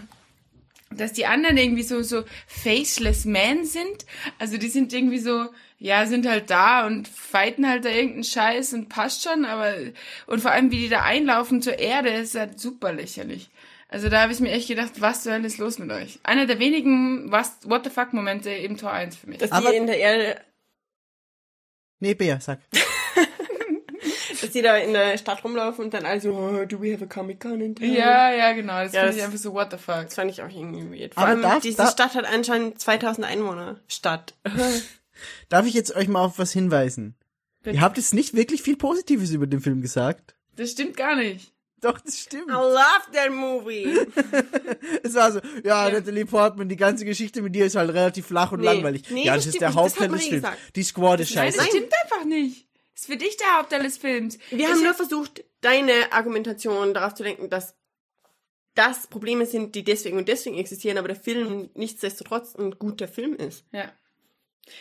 dass 0.97 1.13
die 1.13 1.25
anderen 1.25 1.57
irgendwie 1.57 1.83
so, 1.83 2.01
so 2.03 2.23
faceless 2.47 3.25
men 3.25 3.65
sind. 3.65 4.05
Also 4.39 4.57
die 4.57 4.69
sind 4.69 4.91
irgendwie 4.93 5.19
so, 5.19 5.47
ja, 5.77 6.05
sind 6.05 6.25
halt 6.27 6.49
da 6.49 6.85
und 6.87 7.07
fighten 7.07 7.67
halt 7.67 7.85
da 7.85 7.89
irgendeinen 7.89 8.23
Scheiß 8.23 8.73
und 8.73 8.89
passt 8.89 9.23
schon, 9.23 9.45
aber, 9.45 9.73
und 10.27 10.39
vor 10.41 10.51
allem, 10.51 10.71
wie 10.71 10.77
die 10.79 10.89
da 10.89 11.03
einlaufen 11.03 11.61
zur 11.61 11.77
Erde, 11.79 12.09
ist 12.09 12.35
halt 12.35 12.59
super 12.59 12.93
lächerlich. 12.93 13.49
Also 13.89 14.09
da 14.09 14.21
habe 14.23 14.33
ich 14.33 14.39
mir 14.39 14.51
echt 14.51 14.67
gedacht, 14.69 14.93
was 15.01 15.21
zur 15.23 15.33
Hölle 15.33 15.45
ist 15.45 15.59
los 15.59 15.77
mit 15.77 15.91
euch? 15.91 16.19
Einer 16.23 16.45
der 16.47 16.57
wenigen 16.59 17.31
was, 17.31 17.57
What 17.65 17.83
the 17.83 17.89
fuck 17.91 18.11
Momente 18.13 18.49
im 18.49 18.75
Tor 18.77 18.91
1 18.91 19.15
für 19.17 19.27
mich. 19.27 19.37
Dass 19.37 19.51
Aber- 19.51 19.69
die 19.71 19.77
in 19.77 19.85
der 19.87 19.99
Erde, 19.99 20.41
Nee, 21.99 22.15
Bea, 22.15 22.39
sag. 22.41 22.59
Die 24.53 24.61
da 24.61 24.77
in 24.77 24.93
der 24.93 25.17
Stadt 25.17 25.43
rumlaufen 25.43 25.85
und 25.85 25.93
dann 25.93 26.05
alle 26.05 26.21
so, 26.21 26.31
oh, 26.31 26.65
do 26.65 26.81
we 26.81 26.93
have 26.93 27.03
a 27.03 27.07
Comic 27.07 27.39
Con 27.39 27.59
in 27.61 27.75
town? 27.75 27.91
Ja, 27.93 28.31
ja, 28.31 28.53
genau. 28.53 28.83
Das 28.83 28.93
Ja, 28.93 29.01
finde 29.03 29.17
ich 29.17 29.23
einfach 29.23 29.37
so, 29.39 29.53
what 29.53 29.69
the 29.71 29.77
fuck. 29.77 30.03
Das 30.05 30.15
fand 30.15 30.31
ich 30.31 30.41
auch 30.41 30.49
irgendwie 30.49 30.99
weird. 30.99 31.13
Vor 31.13 31.23
Aber 31.23 31.31
allem, 31.31 31.41
darf- 31.41 31.61
diese 31.61 31.77
darf- 31.77 31.91
Stadt 31.91 32.15
hat 32.15 32.25
anscheinend 32.25 32.79
2000 32.79 33.25
Einwohner. 33.27 33.79
Stadt. 33.87 34.33
Darf 35.49 35.65
ich 35.65 35.73
jetzt 35.73 35.95
euch 35.95 36.07
mal 36.07 36.21
auf 36.23 36.39
was 36.39 36.51
hinweisen? 36.51 37.15
Bitte. 37.61 37.75
Ihr 37.77 37.81
habt 37.81 37.97
jetzt 37.97 38.13
nicht 38.13 38.33
wirklich 38.33 38.61
viel 38.61 38.75
Positives 38.75 39.31
über 39.31 39.47
den 39.47 39.61
Film 39.61 39.81
gesagt. 39.81 40.35
Das 40.55 40.71
stimmt 40.71 40.97
gar 40.97 41.15
nicht. 41.15 41.51
Doch, 41.81 41.99
das 41.99 42.17
stimmt. 42.19 42.47
I 42.49 42.53
love 42.53 43.11
that 43.13 43.31
movie. 43.31 43.99
Es 45.03 45.13
war 45.15 45.31
so, 45.33 45.39
ja, 45.63 45.89
Natalie 45.89 46.25
Portman, 46.25 46.69
die 46.69 46.75
ganze 46.77 47.03
Geschichte 47.05 47.41
mit 47.41 47.53
dir 47.55 47.65
ist 47.65 47.75
halt 47.75 47.89
relativ 47.93 48.27
flach 48.27 48.51
und 48.53 48.61
Nee. 48.61 48.65
langweilig. 48.67 49.03
Nee, 49.09 49.25
ja, 49.25 49.35
das 49.35 49.45
das 49.45 49.53
ist 49.55 49.61
der 49.61 49.73
Hauptteil 49.73 50.07
des 50.09 50.25
Films. 50.27 50.47
Die 50.75 50.83
Squad 50.83 51.19
ist 51.19 51.35
Nein, 51.35 51.45
scheiße. 51.51 51.57
das 51.57 51.67
stimmt 51.67 51.91
einfach 52.03 52.25
nicht. 52.25 52.67
Ist 52.95 53.07
für 53.07 53.17
dich 53.17 53.37
der 53.37 53.57
Hauptteil 53.57 53.83
des 53.83 53.97
Films. 53.97 54.37
Wir 54.51 54.69
haben 54.69 54.83
nur 54.83 54.93
versucht, 54.93 55.43
deine 55.61 56.11
Argumentation 56.11 56.93
darauf 56.93 57.13
zu 57.15 57.23
lenken, 57.23 57.49
dass 57.49 57.75
das 58.75 59.07
Probleme 59.07 59.45
sind, 59.45 59.75
die 59.75 59.83
deswegen 59.83 60.17
und 60.17 60.27
deswegen 60.27 60.57
existieren, 60.57 60.97
aber 60.97 61.07
der 61.07 61.17
Film 61.17 61.69
nichtsdestotrotz 61.75 62.55
ein 62.55 62.71
guter 62.77 63.07
Film 63.07 63.35
ist. 63.35 63.65
Ja. 63.71 63.91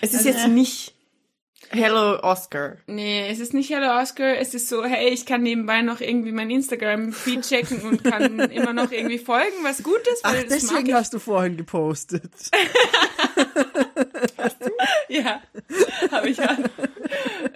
Es 0.01 0.13
ist 0.13 0.19
Also, 0.19 0.29
jetzt 0.31 0.45
äh, 0.45 0.49
nicht 0.49 0.95
Hello 1.71 2.19
Oscar. 2.23 2.77
Nee, 2.87 3.29
es 3.31 3.39
ist 3.39 3.55
nicht 3.55 3.71
Hello 3.71 4.01
Oscar, 4.01 4.37
es 4.39 4.53
ist 4.55 4.69
so, 4.69 4.85
hey, 4.85 5.11
ich 5.11 5.27
kann 5.27 5.43
nebenbei 5.43 5.83
noch 5.83 6.01
irgendwie 6.01 6.33
mein 6.33 6.51
Instagram-Feed 6.51 7.43
checken 7.43 7.83
und 7.83 8.03
kann 8.05 8.41
immer 8.51 8.73
noch 8.73 8.91
irgendwie 8.91 9.19
folgen, 9.19 9.63
was 9.63 9.83
gut 9.83 10.01
ist, 10.13 10.21
Ach, 10.25 10.35
deswegen 10.49 10.87
ich. 10.89 10.95
hast 10.95 11.15
du 11.15 11.19
vorhin 11.19 11.57
gepostet. 11.57 12.31
Ja, 15.09 15.43
habe 16.11 16.31
ich 16.31 16.39
ja. 16.39 16.57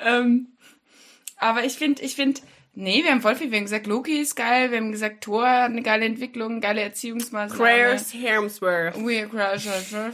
Ähm, 0.05 0.49
aber 1.37 1.65
ich 1.65 1.75
finde, 1.75 2.03
ich 2.03 2.15
finde, 2.17 2.41
nee, 2.75 3.03
wir 3.05 3.11
haben 3.11 3.21
voll 3.21 3.35
viel, 3.37 3.51
wir 3.51 3.59
haben 3.59 3.65
gesagt, 3.65 3.87
Loki 3.87 4.19
ist 4.21 4.35
geil, 4.37 4.71
wir 4.71 4.79
haben 4.79 4.93
gesagt, 4.93 5.23
Thor 5.25 5.47
hat 5.49 5.71
eine 5.71 5.83
geile 5.83 6.05
Entwicklung, 6.07 6.61
geile 6.61 6.81
Erziehungsmaßnahme. 6.83 7.63
Prayers 7.63 8.13
Helmsworth. 8.15 8.97
We 9.05 9.29
Crash 9.29 9.67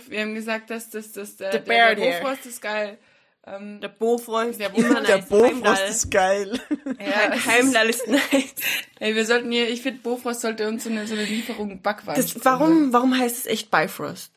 Wir 0.08 0.20
haben 0.22 0.34
gesagt, 0.34 0.70
dass 0.70 0.90
das, 0.90 1.12
das, 1.12 1.36
der, 1.36 1.52
The 1.52 1.58
der, 1.60 1.94
der. 1.94 2.20
Bofrost 2.20 2.46
ist 2.46 2.60
geil. 2.62 2.98
Ähm, 3.44 3.80
Der 3.80 3.88
Bofrost. 3.88 4.60
Der 4.60 4.70
Bofrost- 4.72 5.06
Der 5.08 5.16
nice. 5.16 5.26
Bofrost 5.28 5.52
Heimdall. 5.64 5.88
ist 5.88 6.10
geil. 6.12 6.60
ja, 7.00 7.44
Heimdall 7.46 7.88
ist 7.90 8.06
nice. 8.06 8.54
Ey, 9.00 9.16
wir 9.16 9.24
sollten 9.26 9.50
hier, 9.50 9.68
ich 9.68 9.82
finde, 9.82 10.00
Bofrost 10.00 10.42
sollte 10.42 10.68
uns 10.68 10.84
so 10.84 10.90
eine, 10.90 11.08
so 11.08 11.14
eine 11.14 11.24
Lieferung 11.24 11.82
Backwaren. 11.82 12.20
Das, 12.20 12.44
warum, 12.44 12.92
warum 12.92 13.18
heißt 13.18 13.36
es 13.38 13.46
echt 13.46 13.70
Bifrost? 13.70 14.30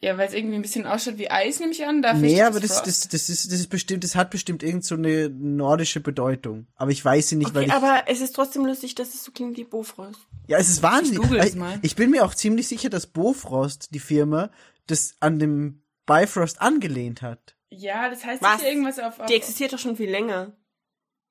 Ja, 0.00 0.16
weil 0.16 0.28
es 0.28 0.34
irgendwie 0.34 0.54
ein 0.54 0.62
bisschen 0.62 0.86
ausschaut 0.86 1.18
wie 1.18 1.28
Eis, 1.28 1.58
nehme 1.58 1.72
ich 1.72 1.84
an. 1.84 2.02
Dafür 2.02 2.20
Nee, 2.20 2.34
steht 2.34 2.42
aber 2.44 2.60
das, 2.60 2.82
das, 2.84 3.08
das 3.08 3.28
ist, 3.28 3.50
das 3.50 3.58
ist 3.58 3.66
bestimmt, 3.68 4.04
das 4.04 4.14
hat 4.14 4.30
bestimmt 4.30 4.62
irgend 4.62 4.84
so 4.84 4.94
eine 4.94 5.28
nordische 5.28 5.98
Bedeutung. 6.00 6.68
Aber 6.76 6.92
ich 6.92 7.04
weiß 7.04 7.28
sie 7.30 7.34
nicht, 7.36 7.52
weil 7.52 7.62
Okay, 7.64 7.70
ich, 7.70 7.72
aber 7.84 8.04
es 8.06 8.20
ist 8.20 8.36
trotzdem 8.36 8.64
lustig, 8.64 8.94
dass 8.94 9.12
es 9.14 9.24
so 9.24 9.32
klingt 9.32 9.56
wie 9.56 9.64
Bofrost. 9.64 10.20
ja, 10.46 10.56
es 10.58 10.68
ist 10.68 10.84
wahnsinnig. 10.84 11.28
Ich 11.32 11.38
es 11.38 11.46
ich, 11.48 11.54
mal. 11.56 11.78
ich 11.82 11.96
bin 11.96 12.10
mir 12.10 12.24
auch 12.24 12.34
ziemlich 12.34 12.68
sicher, 12.68 12.90
dass 12.90 13.08
Bofrost, 13.08 13.92
die 13.92 13.98
Firma, 13.98 14.50
das 14.86 15.16
an 15.18 15.40
dem 15.40 15.82
Bifrost 16.06 16.60
angelehnt 16.60 17.20
hat. 17.22 17.56
Ja, 17.70 18.08
das 18.08 18.24
heißt 18.24 18.40
Was? 18.40 18.62
irgendwas 18.62 19.00
auf, 19.00 19.18
auf 19.18 19.26
Die 19.26 19.34
existiert 19.34 19.72
doch 19.72 19.78
schon 19.80 19.96
viel 19.96 20.10
länger. 20.10 20.52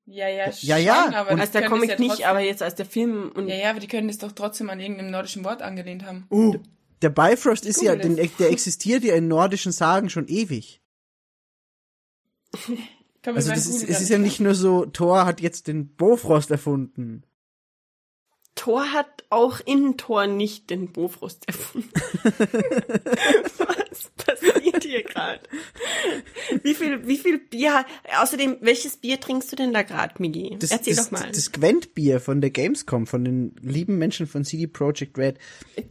Ja, 0.05 0.28
ja, 0.28 0.49
Ja, 0.59 0.78
ja. 0.78 1.03
schon, 1.05 1.13
aber 1.15 1.32
Und- 1.32 1.39
Als 1.39 1.51
der 1.51 1.68
Comic 1.70 1.89
ja 1.91 1.99
nicht, 1.99 2.26
aber 2.28 2.41
jetzt 2.41 2.61
als 2.61 2.76
der 2.76 2.86
Film 2.86 3.32
und 3.34 3.47
Ja, 3.47 3.55
ja, 3.55 3.70
aber 3.72 3.80
die 3.80 3.88
können 3.88 4.07
das 4.09 4.18
doch 4.18 4.32
trotzdem 4.34 4.70
an 4.70 4.80
irgendeinem 4.80 5.11
nordischen 5.11 5.43
Wort 5.45 5.61
angelehnt 5.61 6.05
haben. 6.05 6.28
Uh, 6.30 6.57
der 7.01 7.09
Bifrost 7.09 7.65
ist 7.65 7.81
ja, 7.81 7.95
den, 7.95 8.15
der 8.15 8.49
existiert 8.49 9.03
ja 9.03 9.15
in 9.15 9.27
nordischen 9.27 9.71
Sagen 9.71 10.09
schon 10.09 10.27
ewig. 10.27 10.81
Also 13.25 13.49
das 13.49 13.67
ist, 13.67 13.83
es 13.83 13.99
ist 13.99 14.07
ja 14.07 14.17
nicht 14.17 14.39
nur 14.39 14.55
so, 14.55 14.85
Thor 14.85 15.25
hat 15.25 15.41
jetzt 15.41 15.67
den 15.67 15.89
Bofrost 15.95 16.49
erfunden. 16.49 17.23
Thor 18.57 18.91
hat 18.91 19.23
auch 19.29 19.59
in 19.65 19.95
Thor 19.97 20.27
nicht 20.27 20.69
den 20.69 20.91
Bofrost 20.91 21.47
erfunden. 21.47 21.89
Was 23.57 24.09
passiert 24.17 24.83
hier 24.83 25.03
gerade? 25.03 25.39
Wie 26.63 26.73
viel, 26.73 27.07
wie 27.07 27.17
viel 27.17 27.39
Bier, 27.39 27.85
außerdem, 28.19 28.57
welches 28.61 28.97
Bier 28.97 29.19
trinkst 29.19 29.51
du 29.51 29.55
denn 29.55 29.73
da 29.73 29.83
gerade, 29.83 30.15
Migi? 30.19 30.57
Das, 30.59 30.71
Erzähl 30.71 30.95
das, 30.95 31.05
doch 31.09 31.19
mal. 31.19 31.31
Das 31.31 31.51
Gwent-Bier 31.51 32.19
von 32.19 32.41
der 32.41 32.49
Gamescom, 32.49 33.07
von 33.07 33.23
den 33.23 33.55
lieben 33.61 33.97
Menschen 33.97 34.27
von 34.27 34.43
CD 34.43 34.67
Projekt 34.67 35.17
Red. 35.17 35.37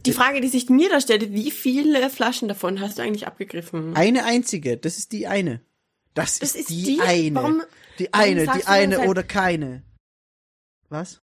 Die 0.05 0.13
Frage, 0.13 0.41
die 0.41 0.47
sich 0.49 0.69
mir 0.69 0.89
da 0.89 1.01
stellte, 1.01 1.31
wie 1.33 1.51
viele 1.51 2.09
Flaschen 2.09 2.47
davon 2.47 2.79
hast 2.79 2.97
du 2.97 3.01
eigentlich 3.01 3.27
abgegriffen? 3.27 3.95
Eine 3.95 4.25
einzige, 4.25 4.77
das 4.77 4.97
ist 4.97 5.11
die 5.11 5.27
eine. 5.27 5.61
Das, 6.13 6.39
Das 6.39 6.55
ist, 6.55 6.61
ist 6.61 6.69
die, 6.69 6.99
eine. 7.01 7.35
Warum- 7.35 7.63
die 7.99 8.13
eine, 8.13 8.41
die 8.47 8.65
eine 8.67 8.95
seit- 8.97 9.07
oder 9.07 9.23
keine. 9.23 9.83
Was? 10.89 11.21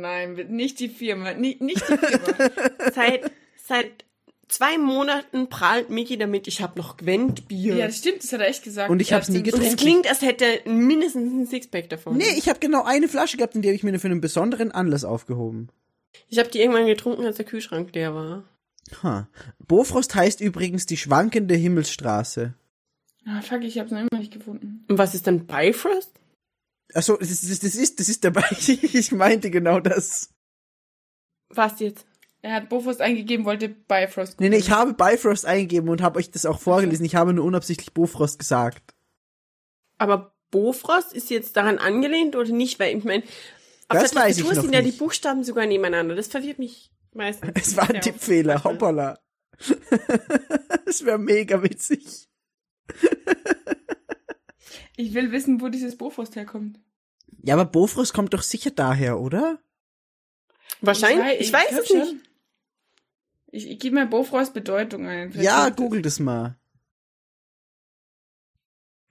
Nein, 0.00 0.34
nicht 0.50 0.78
die 0.80 0.88
Firma, 0.88 1.34
nicht, 1.34 1.60
nicht 1.60 1.82
die 1.88 1.96
Firma. 1.96 2.50
Seit, 2.94 3.30
seit 3.56 4.04
zwei 4.48 4.78
Monaten 4.78 5.48
prahlt 5.48 5.90
Migi 5.90 6.16
damit, 6.18 6.46
ich 6.48 6.62
habe 6.62 6.78
noch 6.78 6.96
Gwent-Bier. 6.96 7.76
ja, 7.76 7.86
das 7.86 7.98
stimmt, 7.98 8.22
das 8.22 8.32
hat 8.32 8.40
er 8.40 8.48
echt 8.48 8.62
gesagt. 8.62 8.90
Und 8.90 9.00
ich 9.00 9.10
Ja, 9.10 9.16
hab's 9.16 9.28
nie 9.28 9.40
stimmt. 9.40 9.54
Und 9.54 9.60
es 9.62 9.70
getrunken. 9.70 9.82
klingt, 10.02 10.08
als 10.08 10.22
hätte 10.22 10.44
er 10.64 10.70
mindestens 10.72 11.32
ein 11.32 11.46
Sixpack 11.46 11.88
davon. 11.88 12.16
Nee, 12.16 12.24
ich 12.36 12.48
habe 12.48 12.58
genau 12.60 12.84
eine 12.84 13.08
Flasche 13.08 13.36
gehabt 13.36 13.54
und 13.56 13.62
die 13.62 13.68
habe 13.68 13.74
ich 13.76 13.82
mir 13.82 13.90
nur 13.90 14.00
für 14.00 14.08
einen 14.08 14.20
besonderen 14.20 14.70
Anlass 14.72 15.04
aufgehoben. 15.04 15.68
Ich 16.28 16.38
habe 16.38 16.48
die 16.48 16.60
irgendwann 16.60 16.86
getrunken, 16.86 17.24
als 17.26 17.36
der 17.36 17.44
Kühlschrank 17.44 17.94
leer 17.94 18.14
war. 18.14 18.44
Ha. 19.02 19.28
Bofrost 19.66 20.14
heißt 20.14 20.40
übrigens 20.40 20.86
die 20.86 20.96
schwankende 20.96 21.54
Himmelsstraße. 21.56 22.54
Ah, 23.26 23.40
fuck, 23.42 23.64
ich 23.64 23.78
hab's 23.80 23.90
noch 23.90 23.98
immer 24.00 24.20
nicht 24.20 24.32
gefunden. 24.32 24.84
Und 24.88 24.96
was 24.98 25.14
ist 25.14 25.26
denn 25.26 25.46
Bifrost? 25.46 26.12
Achso, 26.94 27.16
das, 27.16 27.30
ist- 27.30 27.50
das, 27.50 27.58
das 27.60 27.74
ist, 27.74 28.00
das 28.00 28.08
ist 28.08 28.24
dabei. 28.24 28.44
Ich 28.58 29.12
meinte 29.12 29.50
genau 29.50 29.80
das. 29.80 30.30
Was 31.48 31.78
jetzt? 31.80 32.06
Er 32.42 32.54
hat 32.54 32.68
Bofrost 32.68 33.00
eingegeben, 33.00 33.44
wollte 33.44 33.68
Bifrost 33.68 34.38
Nee, 34.40 34.48
nee, 34.50 34.56
ich 34.58 34.66
googeln. 34.66 34.78
habe 34.78 34.94
Bifrost 34.94 35.46
eingegeben 35.46 35.88
und 35.88 36.00
habe 36.02 36.18
euch 36.18 36.30
das 36.30 36.46
auch 36.46 36.60
vorgelesen. 36.60 37.04
Ich 37.04 37.16
habe 37.16 37.32
nur 37.32 37.44
unabsichtlich 37.44 37.92
Bofrost 37.92 38.38
gesagt. 38.38 38.94
Aber 39.98 40.34
Bofrost 40.52 41.12
ist 41.12 41.30
jetzt 41.30 41.56
daran 41.56 41.78
angelehnt 41.78 42.36
oder 42.36 42.50
nicht? 42.50 42.78
Weil 42.78 42.96
ich 42.98 43.04
meine, 43.04 43.24
auf 43.88 43.98
Das 44.00 44.10
der 44.12 44.22
weiß 44.22 44.36
ich 44.38 44.42
Tastatur 44.44 44.54
noch 44.54 44.62
sind 44.62 44.74
ja 44.74 44.82
die. 44.82 44.92
Buchstaben 44.92 45.42
sogar 45.44 45.66
nebeneinander. 45.66 46.14
Das 46.14 46.28
verwirrt 46.28 46.58
mich 46.60 46.92
meistens. 47.12 47.50
Es 47.56 47.76
war 47.76 47.90
ein 47.90 48.00
Tippfehler, 48.00 48.62
hoppala. 48.62 49.18
Es 50.86 51.04
wäre 51.04 51.18
mega 51.18 51.60
witzig. 51.62 52.28
Ich 54.96 55.14
will 55.14 55.30
wissen, 55.32 55.60
wo 55.60 55.68
dieses 55.68 55.96
Bofrost 55.96 56.36
herkommt. 56.36 56.78
Ja, 57.42 57.54
aber 57.54 57.64
Bofrost 57.66 58.14
kommt 58.14 58.32
doch 58.34 58.42
sicher 58.42 58.70
daher, 58.70 59.20
oder? 59.20 59.58
Wahrscheinlich. 60.80 61.40
Ich 61.40 61.52
weiß, 61.52 61.68
glaub 61.68 61.82
es 61.82 61.90
nicht. 61.92 62.06
schon. 62.08 62.20
Ich, 63.52 63.70
ich 63.70 63.78
gebe 63.78 63.94
mal 63.96 64.06
Bofrost 64.06 64.52
Bedeutung 64.54 65.06
ein. 65.06 65.30
Vielleicht 65.32 65.44
Ja, 65.46 65.64
hilft 65.64 65.78
das. 65.78 65.84
google 65.84 66.02
das 66.02 66.18
mal. 66.18 66.56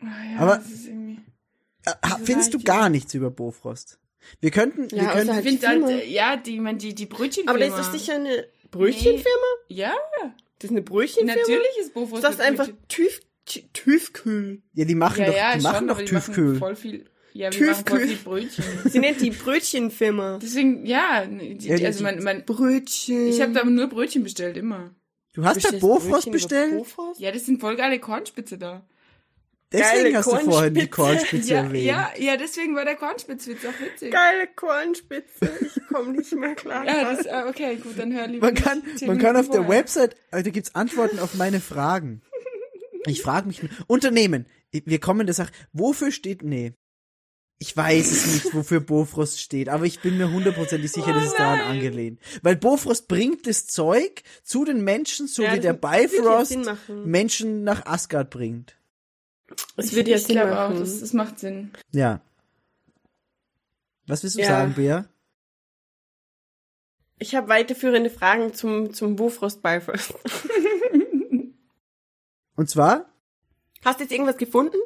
Ah, 0.02 0.06
ja, 0.34 0.40
Aber- 0.40 0.58
das. 0.58 0.86
Äh, 0.88 2.24
Findest 2.24 2.54
du 2.54 2.58
ich 2.58 2.66
gar 2.66 2.90
nichts 2.90 3.14
über 3.14 3.30
Bofrost? 3.30 4.00
Wir 4.40 4.50
könnten, 4.50 4.90
wir 4.92 4.98
Ja, 4.98 5.12
könnten, 5.14 5.30
außer 5.30 5.40
Ich 5.40 5.46
finde 5.48 5.68
Firma. 5.68 5.88
halt, 5.88 6.02
äh, 6.04 6.08
ja, 6.10 6.36
die, 6.36 6.60
man, 6.60 6.78
die, 6.80 6.96
die 6.96 7.06
Brötchenfirma. 7.06 7.52
Aber 7.52 7.60
das 7.60 7.80
ist 7.80 7.92
sicher 7.92 8.16
eine 8.16 8.48
Brötchenfirma? 8.72 9.46
Ja, 9.68 9.94
Das 10.58 10.66
ist 10.66 10.72
eine 10.72 10.82
Brötchenfirma? 10.82 11.40
natürlich 11.40 11.78
ist 11.80 11.94
Bofrost 11.94 12.24
Das 12.24 12.34
ist 12.36 12.40
eine 12.42 12.50
einfach 12.50 12.66
Brötchen- 12.68 12.88
Tüf, 12.88 13.22
Tü- 13.48 13.64
Tüfkühl. 13.74 14.62
ja, 14.74 14.86
die 14.86 14.96
machen 14.96 15.20
ja, 15.22 15.26
doch, 15.28 15.36
ja, 15.36 15.54
die 15.56 15.62
schon, 15.62 15.72
machen 15.72 15.90
aber 15.90 16.00
doch 16.02 16.06
die 16.08 16.14
machen 16.14 16.34
Tüfkühl. 16.34 16.56
voll 16.58 16.76
viel, 16.76 17.06
ja, 17.34 17.50
die 17.50 17.62
machen 17.62 17.86
voll 17.86 18.00
Tüfkühl. 18.00 18.08
viel 18.08 18.18
Brötchen. 18.26 18.64
Sie 18.92 19.00
nennt 19.00 19.22
die 19.22 19.30
Brötchenfirma. 19.32 20.40
Deswegen, 20.42 20.86
ja, 20.86 21.26
die, 21.26 21.58
Ja, 21.68 21.76
die- 21.76 21.86
also 21.86 22.04
mein, 22.04 22.24
mein, 22.24 22.44
Brötchen. 22.46 23.28
ich 23.28 23.42
habe 23.42 23.52
da 23.54 23.64
nur 23.64 23.88
Brötchen 23.88 24.24
bestellt, 24.24 24.58
immer. 24.58 24.96
Du 25.34 25.44
hast 25.44 25.62
bei 25.64 25.78
Brötchen 25.78 26.10
über 26.10 26.32
bestellt? 26.32 26.72
Bofrost? 26.78 27.20
Ja, 27.20 27.32
das 27.32 27.46
sind 27.46 27.60
voll 27.60 27.76
geile 27.76 28.00
Kornspitze 28.00 28.58
da. 28.58 28.86
Deswegen 29.72 30.04
Geile 30.14 30.18
hast 30.18 30.32
du 30.32 30.38
vorhin 30.52 30.74
die 30.76 30.88
Kornspitze. 30.88 31.50
Ja, 31.54 31.64
erwähnt. 31.64 31.86
ja, 31.86 32.12
ja, 32.18 32.38
deswegen 32.38 32.76
war 32.76 32.86
der 32.86 32.96
Kornspitzwitz 32.96 33.66
auch 33.66 33.80
witzig. 33.84 34.12
Geile 34.12 34.48
Kornspitze. 34.56 35.50
Ich 35.60 35.88
komme 35.94 36.12
nicht 36.14 36.32
mehr 36.34 36.56
klar. 36.56 36.86
Ja, 36.86 37.14
das, 37.14 37.28
ah, 37.28 37.50
okay, 37.50 37.76
gut, 37.76 37.98
dann 37.98 38.14
hör 38.14 38.28
lieber 38.28 38.46
Man 38.46 38.56
kann, 38.56 38.82
man 39.06 39.18
kann 39.18 39.36
auf 39.36 39.50
der 39.50 39.64
vorher. 39.64 39.80
Website, 39.82 40.16
also 40.32 40.46
da 40.46 40.52
gibt's 40.52 40.74
Antworten 40.76 41.20
auf 41.20 41.34
meine 41.34 41.60
Fragen. 41.60 42.22
Ich 43.06 43.22
frage 43.22 43.48
mich, 43.48 43.62
Unternehmen, 43.88 44.46
wir 44.72 45.00
kommen 45.00 45.26
der 45.28 45.36
Sache, 45.36 45.52
wofür 45.74 46.12
steht, 46.12 46.44
nee. 46.44 46.74
Ich 47.58 47.76
weiß 47.76 48.12
es 48.12 48.34
nicht, 48.34 48.54
wofür 48.54 48.82
Bofrost 48.82 49.40
steht, 49.40 49.70
aber 49.70 49.86
ich 49.86 50.02
bin 50.02 50.18
mir 50.18 50.30
hundertprozentig 50.30 50.92
sicher, 50.92 51.14
dass 51.14 51.24
es 51.28 51.34
Oh 51.34 51.38
daran 51.38 51.62
angelehnt. 51.62 52.20
Weil 52.42 52.58
Bofrost 52.58 53.08
bringt 53.08 53.48
das 53.48 53.66
Zeug 53.68 54.24
zu 54.44 54.66
den 54.66 54.84
Menschen, 54.84 55.28
so 55.28 55.44
Ja, 55.44 55.54
wie 55.54 55.62
der 55.62 55.82
wird 55.82 55.82
Bifrost 55.82 56.58
machen. 56.66 57.10
Menschen 57.10 57.64
nach 57.64 57.86
Asgard 57.86 58.30
bringt. 58.30 58.76
Es 59.78 59.94
würde 59.96 60.12
ja 60.12 60.18
ich 60.18 60.24
Sinn 60.24 60.36
glaube 60.36 60.52
auch, 60.60 60.70
machen. 60.70 60.80
das, 60.82 61.00
das 61.00 61.14
macht 61.14 61.40
Sinn. 61.40 61.72
Ja. 61.94 62.20
Was 64.08 64.24
willst 64.24 64.36
du 64.36 64.42
Ja. 64.42 64.48
sagen, 64.48 64.74
Bea? 64.74 65.06
Ich 67.18 67.36
habe 67.36 67.48
weiterführende 67.48 68.10
Fragen 68.10 68.54
zum, 68.54 68.94
zum 68.94 69.16
Bofrost 69.16 69.62
Bifrost. 69.62 70.14
Und 72.56 72.70
zwar 72.70 73.12
Hast 73.84 74.00
du 74.00 74.04
jetzt 74.04 74.12
irgendwas 74.12 74.38
gefunden? 74.38 74.78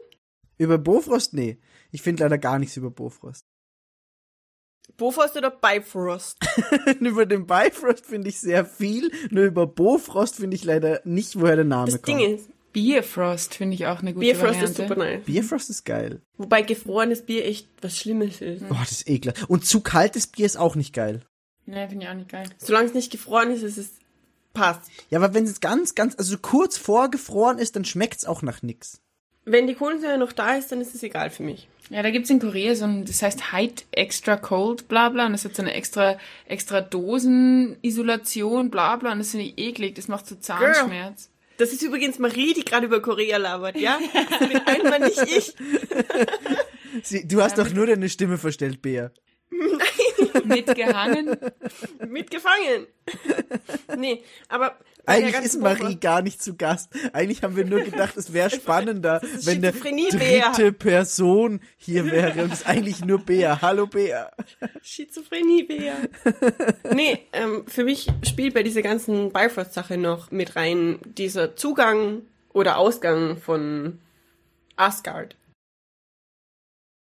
über 0.57 0.77
Bofrost? 0.77 1.33
Nee. 1.33 1.57
Ich 1.91 2.01
finde 2.01 2.23
leider 2.23 2.37
gar 2.37 2.59
nichts 2.59 2.75
über 2.77 2.91
Bofrost. 2.91 3.45
Bofrost 4.97 5.37
oder 5.37 5.51
Bifrost? 5.51 6.37
über 6.99 7.25
den 7.25 7.45
Bifrost 7.47 8.05
finde 8.05 8.29
ich 8.29 8.39
sehr 8.39 8.65
viel, 8.65 9.11
nur 9.29 9.45
über 9.45 9.67
Bofrost 9.67 10.35
finde 10.37 10.55
ich 10.55 10.63
leider 10.63 11.01
nicht, 11.05 11.39
woher 11.39 11.55
der 11.55 11.65
Name 11.65 11.91
Das 11.91 12.01
kommt. 12.01 12.19
Ding 12.19 12.35
ist, 12.35 12.49
Bierfrost 12.73 13.55
finde 13.55 13.75
ich 13.75 13.85
auch 13.87 13.99
eine 13.99 14.13
gute 14.13 14.25
Bierfrost 14.25 14.55
Variante. 14.55 14.65
ist 14.71 14.77
super 14.77 14.95
nice. 14.95 15.25
Bierfrost 15.25 15.69
ist 15.69 15.85
geil. 15.85 16.21
Wobei 16.37 16.61
gefrorenes 16.61 17.25
Bier 17.25 17.45
echt 17.45 17.67
was 17.81 17.97
Schlimmes 17.97 18.41
ist. 18.41 18.63
Oh, 18.69 18.75
das 18.79 18.91
ist 18.91 19.09
eklig. 19.09 19.33
Und 19.47 19.65
zu 19.65 19.81
kaltes 19.81 20.27
Bier 20.27 20.45
ist 20.45 20.57
auch 20.57 20.75
nicht 20.75 20.93
geil. 20.93 21.21
Nee, 21.65 21.87
finde 21.87 22.05
ich 22.05 22.11
auch 22.11 22.15
nicht 22.15 22.29
geil. 22.29 22.49
Solange 22.57 22.87
es 22.87 22.93
nicht 22.93 23.11
gefroren 23.11 23.51
ist, 23.51 23.63
ist 23.63 23.77
es 23.77 23.91
passt. 24.53 24.89
Ja, 25.09 25.19
aber 25.19 25.33
wenn 25.33 25.45
es 25.45 25.59
ganz, 25.59 25.95
ganz, 25.95 26.15
also 26.17 26.37
kurz 26.37 26.77
vorgefroren 26.77 27.57
ist, 27.57 27.75
dann 27.75 27.85
schmeckt's 27.85 28.25
auch 28.25 28.41
nach 28.41 28.61
nix. 28.61 29.01
Wenn 29.45 29.67
die 29.67 29.75
Kohlensäure 29.75 30.17
noch 30.17 30.31
da 30.31 30.55
ist, 30.55 30.71
dann 30.71 30.81
ist 30.81 30.93
es 30.93 31.03
egal 31.03 31.29
für 31.29 31.43
mich. 31.43 31.67
Ja, 31.89 32.03
da 32.03 32.11
gibt's 32.11 32.29
in 32.29 32.39
Korea 32.39 32.75
so 32.75 32.85
ein, 32.85 33.05
das 33.05 33.21
heißt 33.23 33.51
Height 33.51 33.85
Extra 33.91 34.37
Cold, 34.37 34.87
bla 34.87 35.09
bla, 35.09 35.25
und 35.25 35.31
das 35.31 35.43
hat 35.43 35.55
so 35.55 35.63
eine 35.63 35.73
extra, 35.73 36.19
extra 36.45 36.81
Dosen-Isolation, 36.81 38.69
bla 38.69 38.95
bla, 38.97 39.13
und 39.13 39.19
das 39.19 39.31
finde 39.31 39.47
ich 39.47 39.57
eklig, 39.57 39.95
das 39.95 40.07
macht 40.07 40.27
so 40.27 40.35
Zahnschmerz. 40.35 41.29
Das 41.57 41.73
ist 41.73 41.81
übrigens 41.81 42.19
Marie, 42.19 42.53
die 42.53 42.63
gerade 42.63 42.85
über 42.85 43.01
Korea 43.01 43.37
labert, 43.37 43.77
ja? 43.77 43.99
Das 44.13 44.47
bin 44.47 44.61
einmal 44.65 44.99
nicht 44.99 45.21
ich. 45.23 45.55
Sie, 47.03 47.27
du 47.27 47.41
hast 47.41 47.57
doch 47.57 47.69
nur 47.71 47.87
deine 47.87 48.07
Stimme 48.07 48.37
verstellt, 48.37 48.81
Bea. 48.81 49.11
Mitgehangen. 50.45 51.37
Mitgefangen. 52.07 52.87
nee, 53.97 54.23
aber 54.47 54.75
Eigentlich 55.05 55.35
ist 55.43 55.59
Marie 55.59 55.81
Woche- 55.83 55.95
gar 55.97 56.21
nicht 56.21 56.41
zu 56.41 56.55
Gast. 56.55 56.89
Eigentlich 57.13 57.41
haben 57.43 57.55
wir 57.55 57.65
nur 57.65 57.81
gedacht, 57.81 58.15
es 58.15 58.31
wäre 58.33 58.49
spannender, 58.55 59.21
wenn 59.43 59.57
eine 59.65 59.71
dritte 59.71 60.71
Person 60.71 61.61
hier 61.77 62.05
wäre 62.11 62.43
und 62.43 62.53
es 62.53 62.59
ist 62.61 62.67
eigentlich 62.67 63.03
nur 63.03 63.19
Bea. 63.19 63.59
Hallo 63.61 63.87
Bea. 63.87 64.31
Schizophrenie, 64.83 65.63
Bea. 65.63 65.95
nee, 66.93 67.19
ähm, 67.33 67.63
für 67.67 67.83
mich 67.83 68.07
spielt 68.27 68.53
bei 68.53 68.61
dieser 68.63 68.81
ganzen 68.83 69.31
Bifrost-Sache 69.31 69.97
noch 69.97 70.29
mit 70.31 70.55
rein 70.55 70.99
dieser 71.17 71.55
Zugang 71.55 72.21
oder 72.53 72.77
Ausgang 72.77 73.37
von 73.37 73.99
Asgard. 74.75 75.35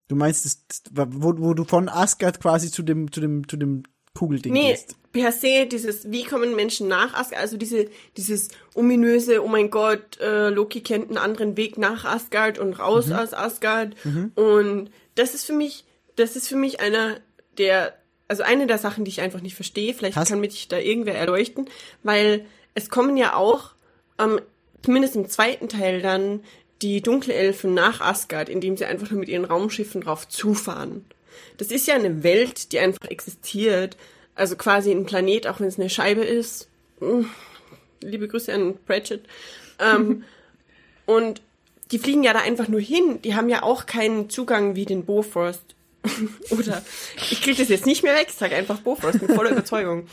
Du 0.07 0.15
meinst, 0.15 0.45
das, 0.45 0.83
wo, 0.91 1.33
wo 1.37 1.53
du 1.53 1.63
von 1.65 1.89
Asgard 1.89 2.39
quasi 2.39 2.71
zu 2.71 2.81
dem, 2.83 3.11
zu 3.11 3.19
dem, 3.19 3.47
zu 3.47 3.57
dem 3.57 3.83
Kugelding 4.17 4.53
Nee, 4.53 4.71
gehst. 4.71 4.95
per 5.11 5.31
se 5.31 5.67
dieses, 5.67 6.09
wie 6.11 6.23
kommen 6.23 6.55
Menschen 6.55 6.87
nach 6.87 7.13
Asgard, 7.13 7.41
also 7.41 7.57
diese, 7.57 7.87
dieses 8.15 8.49
ominöse, 8.73 9.43
oh 9.43 9.47
mein 9.47 9.69
Gott, 9.69 10.17
äh, 10.19 10.49
Loki 10.49 10.81
kennt 10.81 11.09
einen 11.09 11.17
anderen 11.17 11.55
Weg 11.57 11.77
nach 11.77 12.05
Asgard 12.05 12.57
und 12.57 12.73
raus 12.79 13.11
aus 13.11 13.33
Asgard. 13.33 13.95
Und 14.35 14.89
das 15.15 15.35
ist 15.35 15.45
für 15.45 15.53
mich, 15.53 15.85
das 16.15 16.35
ist 16.35 16.47
für 16.47 16.55
mich 16.55 16.79
einer 16.79 17.17
der, 17.57 17.93
also 18.27 18.43
eine 18.43 18.65
der 18.65 18.77
Sachen, 18.77 19.03
die 19.05 19.09
ich 19.09 19.21
einfach 19.21 19.41
nicht 19.41 19.55
verstehe. 19.55 19.93
Vielleicht 19.93 20.15
Hast- 20.17 20.29
kann 20.29 20.39
mich 20.39 20.67
da 20.67 20.79
irgendwer 20.79 21.15
erleuchten, 21.15 21.65
weil 22.03 22.45
es 22.73 22.89
kommen 22.89 23.17
ja 23.17 23.35
auch, 23.35 23.71
ähm, 24.19 24.39
zumindest 24.83 25.15
im 25.15 25.27
zweiten 25.29 25.67
Teil 25.69 26.01
dann, 26.01 26.41
die 26.81 27.01
Dunkelelfen 27.01 27.73
nach 27.73 28.01
Asgard, 28.01 28.49
indem 28.49 28.77
sie 28.77 28.85
einfach 28.85 29.09
nur 29.09 29.19
mit 29.19 29.29
ihren 29.29 29.45
Raumschiffen 29.45 30.01
drauf 30.01 30.27
zufahren. 30.27 31.05
Das 31.57 31.71
ist 31.71 31.87
ja 31.87 31.95
eine 31.95 32.23
Welt, 32.23 32.71
die 32.71 32.79
einfach 32.79 33.09
existiert. 33.09 33.97
Also 34.35 34.55
quasi 34.55 34.91
ein 34.91 35.05
Planet, 35.05 35.47
auch 35.47 35.59
wenn 35.59 35.67
es 35.67 35.79
eine 35.79 35.89
Scheibe 35.89 36.23
ist. 36.23 36.67
Mm, 36.99 37.25
Liebe 38.01 38.27
Grüße 38.27 38.53
an 38.53 38.75
Pratchett. 38.85 39.21
Ähm, 39.79 40.23
und 41.05 41.41
die 41.91 41.99
fliegen 41.99 42.23
ja 42.23 42.33
da 42.33 42.39
einfach 42.39 42.67
nur 42.67 42.81
hin. 42.81 43.21
Die 43.23 43.35
haben 43.35 43.49
ja 43.49 43.63
auch 43.63 43.85
keinen 43.85 44.29
Zugang 44.29 44.75
wie 44.75 44.85
den 44.85 45.05
Bofrost. 45.05 45.63
Oder 46.51 46.83
ich 47.31 47.41
krieg 47.41 47.57
das 47.57 47.69
jetzt 47.69 47.85
nicht 47.85 48.03
mehr 48.03 48.15
weg, 48.15 48.27
ich 48.29 48.35
sag 48.35 48.53
einfach 48.53 48.79
Bofrost 48.79 49.21
mit 49.21 49.31
voller 49.31 49.51
Überzeugung. 49.53 50.07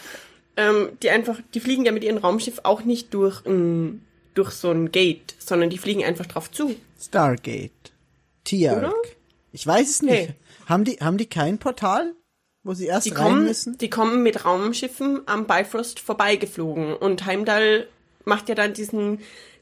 Ähm, 0.57 0.91
die 1.03 1.11
einfach, 1.11 1.41
die 1.53 1.61
fliegen 1.61 1.85
ja 1.85 1.93
mit 1.93 2.05
ihrem 2.05 2.19
Raumschiff 2.19 2.61
auch 2.63 2.85
nicht 2.85 3.13
durch 3.13 3.45
ein, 3.45 4.05
durch 4.35 4.51
so 4.53 4.71
ein 4.71 4.91
Gate, 4.93 5.35
sondern 5.39 5.71
die 5.71 5.79
fliegen 5.79 6.05
einfach 6.05 6.27
drauf 6.27 6.51
zu. 6.51 6.75
Stargate. 7.01 7.71
Tiark. 8.45 8.93
Ich 9.53 9.67
weiß 9.67 9.89
es 9.89 10.03
nicht. 10.03 10.29
Nee. 10.29 10.35
Haben 10.67 10.85
die, 10.85 10.97
haben 10.97 11.19
die 11.19 11.27
kein 11.27 11.59
Portal, 11.59 12.15
wo 12.63 12.75
sie 12.75 12.87
erst 12.87 13.07
Die 13.07 13.11
rein 13.11 13.23
kommen, 13.25 13.45
müssen? 13.45 13.79
die 13.79 13.91
kommen 13.91 14.23
mit 14.23 14.45
Raumschiffen 14.45 15.23
am 15.27 15.47
Bifrost 15.47 16.01
vorbeigeflogen 16.01 16.95
und 16.95 17.25
Heimdall 17.27 17.87
macht 18.25 18.49
ja 18.49 18.55
dann 18.55 18.73
diesen 18.75 19.21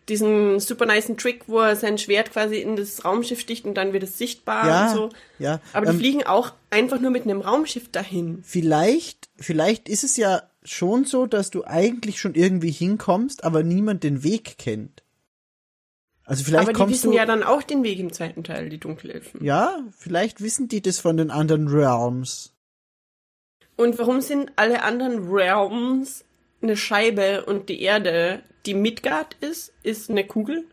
diesen 0.08 0.58
super 0.58 0.84
niceen 0.84 1.16
Trick, 1.16 1.42
wo 1.46 1.60
er 1.60 1.76
sein 1.76 1.96
Schwert 1.96 2.32
quasi 2.32 2.56
in 2.56 2.74
das 2.74 3.04
Raumschiff 3.04 3.38
sticht 3.38 3.64
und 3.66 3.74
dann 3.74 3.92
wird 3.92 4.02
es 4.02 4.18
sichtbar 4.18 4.66
Ja, 4.66 4.90
und 4.90 4.96
so. 4.96 5.08
ja. 5.38 5.60
Aber 5.72 5.86
die 5.86 5.92
Ähm, 5.92 5.98
fliegen 5.98 6.22
auch 6.24 6.52
einfach 6.70 6.98
nur 6.98 7.12
mit 7.12 7.22
einem 7.22 7.40
Raumschiff 7.40 7.88
dahin. 7.92 8.42
Vielleicht, 8.44 9.28
vielleicht 9.36 9.88
ist 9.88 10.02
es 10.02 10.16
ja 10.16 10.42
schon 10.64 11.04
so, 11.04 11.26
dass 11.26 11.50
du 11.50 11.64
eigentlich 11.64 12.20
schon 12.20 12.34
irgendwie 12.34 12.70
hinkommst, 12.70 13.44
aber 13.44 13.62
niemand 13.62 14.04
den 14.04 14.22
Weg 14.22 14.58
kennt. 14.58 15.02
Also 16.24 16.44
vielleicht 16.44 16.62
Aber 16.62 16.72
die 16.72 16.78
kommst 16.78 16.94
wissen 16.94 17.10
du, 17.10 17.16
ja 17.16 17.26
dann 17.26 17.42
auch 17.42 17.62
den 17.62 17.82
Weg 17.82 17.98
im 17.98 18.12
zweiten 18.12 18.44
Teil, 18.44 18.68
die 18.68 18.78
Dunkelelfen. 18.78 19.44
ja, 19.44 19.80
vielleicht 19.96 20.40
wissen 20.40 20.68
die 20.68 20.80
das 20.80 21.00
von 21.00 21.16
den 21.16 21.30
anderen 21.30 21.68
Realms. 21.68 22.52
Und 23.76 23.98
warum 23.98 24.20
sind 24.20 24.52
alle 24.56 24.82
anderen 24.82 25.28
Realms 25.28 26.24
eine 26.62 26.76
Scheibe 26.76 27.44
und 27.44 27.68
die 27.68 27.82
Erde, 27.82 28.42
die 28.66 28.74
Midgard 28.74 29.34
ist, 29.40 29.72
ist 29.82 30.10
eine 30.10 30.24
Kugel? 30.24 30.64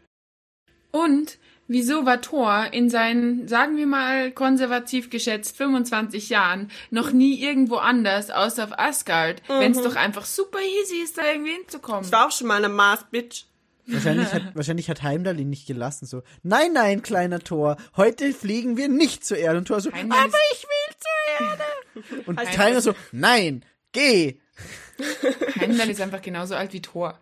Und 0.92 1.40
wieso 1.70 2.06
war 2.06 2.20
Thor 2.22 2.68
in 2.74 2.90
seinen, 2.90 3.48
sagen 3.48 3.78
wir 3.78 3.88
mal, 3.88 4.32
konservativ 4.32 5.10
geschätzt 5.10 5.56
25 5.56 6.28
Jahren 6.28 6.70
noch 6.90 7.12
nie 7.14 7.42
irgendwo 7.42 7.76
anders 7.78 8.30
außer 8.32 8.66
auf 8.66 8.78
Asgard, 8.78 9.42
wenn 9.48 9.72
es 9.72 9.82
doch 9.82 9.96
einfach 9.96 10.26
super 10.26 10.60
easy 10.60 10.98
ist, 11.02 11.18
da 11.18 11.22
irgendwie 11.32 11.54
hinzukommen? 11.54 12.04
Ich 12.04 12.12
war 12.12 12.28
auch 12.28 12.32
schon 12.32 12.48
mal 12.48 12.58
eine 12.58 12.68
Mars, 12.70 13.06
Bitch. 13.10 13.46
Wahrscheinlich 13.92 14.32
hat, 14.34 14.56
wahrscheinlich 14.56 14.90
hat 14.90 15.02
Heimdall 15.02 15.40
ihn 15.40 15.50
nicht 15.50 15.66
gelassen, 15.66 16.06
so. 16.06 16.22
Nein, 16.44 16.74
nein, 16.74 17.02
kleiner 17.02 17.40
Thor, 17.40 17.78
heute 17.98 18.34
fliegen 18.34 18.78
wir 18.78 18.88
nicht 18.88 19.26
zur 19.26 19.38
Erde. 19.38 19.58
Und 19.60 19.68
Thor 19.68 19.80
so, 19.82 19.92
Heimdall 19.92 20.20
aber 20.26 20.38
ich 20.52 20.64
will 20.64 20.96
zur 21.00 21.48
Erde. 21.48 22.24
Und 22.28 22.40
Timer 22.52 22.72
das- 22.74 22.84
so, 22.84 22.94
nein, 23.12 23.64
geh. 23.92 24.36
Heimdall 25.60 25.90
ist 25.90 26.02
einfach 26.02 26.22
genauso 26.22 26.56
alt 26.56 26.74
wie 26.74 26.82
Thor. 26.82 27.18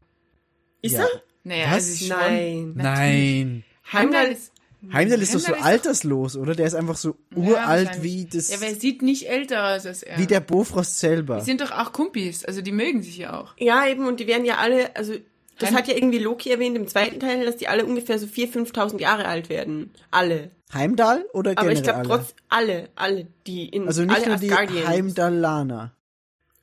Ist 0.81 0.93
Ja. 0.93 1.03
er? 1.03 1.21
Naja, 1.43 1.65
Was? 1.67 1.73
also 1.73 2.05
schon. 2.05 2.17
Nein. 2.17 2.73
Nein. 2.75 3.63
Heimdall 3.93 4.27
ist, 4.27 4.51
Heimdall 4.93 5.21
ist 5.21 5.33
doch 5.33 5.39
so 5.39 5.47
Heimdall 5.47 5.55
ist 5.55 5.61
doch- 5.61 5.65
alterslos, 5.65 6.35
oder? 6.37 6.55
Der 6.55 6.67
ist 6.67 6.73
einfach 6.75 6.97
so 6.97 7.15
Ja, 7.31 7.37
uralt 7.37 7.87
wahrscheinlich. 7.87 8.03
wie 8.03 8.25
das, 8.25 8.49
Ja, 8.49 8.57
aber 8.57 8.67
er 8.67 8.75
sieht 8.75 9.01
nicht 9.01 9.27
älter 9.29 9.75
aus 9.75 9.85
als 9.85 10.03
er. 10.03 10.17
wie 10.19 10.27
der 10.27 10.39
Bofrost 10.39 10.99
selber. 10.99 11.39
Die 11.39 11.45
sind 11.45 11.61
doch 11.61 11.71
auch 11.71 11.91
Kumpis, 11.93 12.45
also 12.45 12.61
die 12.61 12.71
mögen 12.71 13.01
sich 13.01 13.17
ja 13.17 13.39
auch. 13.39 13.53
Ja, 13.57 13.87
eben, 13.87 14.07
und 14.07 14.19
die 14.19 14.27
werden 14.27 14.45
ja 14.45 14.57
alle, 14.57 14.95
also, 14.95 15.13
das 15.59 15.69
Heim- 15.69 15.75
hat 15.77 15.87
ja 15.87 15.95
irgendwie 15.95 16.19
Loki 16.19 16.51
erwähnt 16.51 16.75
im 16.77 16.87
zweiten 16.87 17.19
Teil, 17.19 17.43
dass 17.45 17.57
die 17.57 17.67
alle 17.67 17.85
ungefähr 17.85 18.19
so 18.19 18.27
4.000, 18.27 18.51
5.000 18.67 18.99
Jahre 19.01 19.25
alt 19.27 19.49
werden. 19.49 19.91
Alle. 20.11 20.51
Heimdall 20.73 21.25
oder 21.33 21.51
Aber 21.51 21.61
generell 21.61 21.77
ich 21.77 21.83
glaube 21.83 22.03
trotz, 22.07 22.35
alle, 22.49 22.89
alle, 22.95 23.25
die 23.47 23.67
in, 23.69 23.87
Also 23.87 24.03
nicht 24.03 24.15
alle 24.15 24.27
nur 24.27 24.35
die 24.37 24.51
Asgardians. 24.51 24.87
Heimdallaner. 24.87 25.93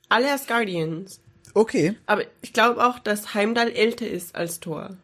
alle 0.09 0.31
Asgardians. 0.31 1.19
Okay. 1.53 1.95
Aber 2.05 2.23
ich 2.41 2.53
glaube 2.53 2.85
auch, 2.85 2.99
dass 2.99 3.33
Heimdall 3.33 3.69
älter 3.71 4.07
ist 4.07 4.35
als 4.35 4.59
Thor. 4.59 4.97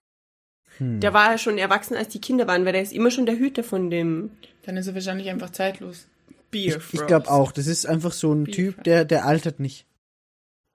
Hm. 0.78 0.99
Der 0.99 1.13
war 1.13 1.32
ja 1.32 1.38
schon 1.38 1.57
erwachsen, 1.57 1.95
als 1.95 2.09
die 2.09 2.22
Kinder 2.22 2.47
waren, 2.47 2.65
weil 2.65 2.74
der 2.74 2.82
ist 2.82 2.93
immer 2.93 3.11
schon 3.11 3.26
der 3.26 3.38
Hüter 3.38 3.63
von 3.63 3.89
dem 3.89 4.32
Dann 4.65 4.78
ist 4.78 4.88
er 4.88 4.93
wahrscheinlich 4.95 5.30
einfach 5.30 5.49
zeitlos. 5.51 6.07
Ich, 6.30 6.36
Bierfrost. 6.51 6.93
ich 6.93 7.07
glaube 7.07 7.30
auch. 7.32 7.51
Das 7.51 7.67
ist 7.67 7.86
einfach 7.86 8.11
so 8.11 8.34
ein 8.34 8.45
Typ, 8.45 8.84
der, 8.84 9.05
der 9.05 9.26
altert 9.26 9.59
nicht. 9.59 9.86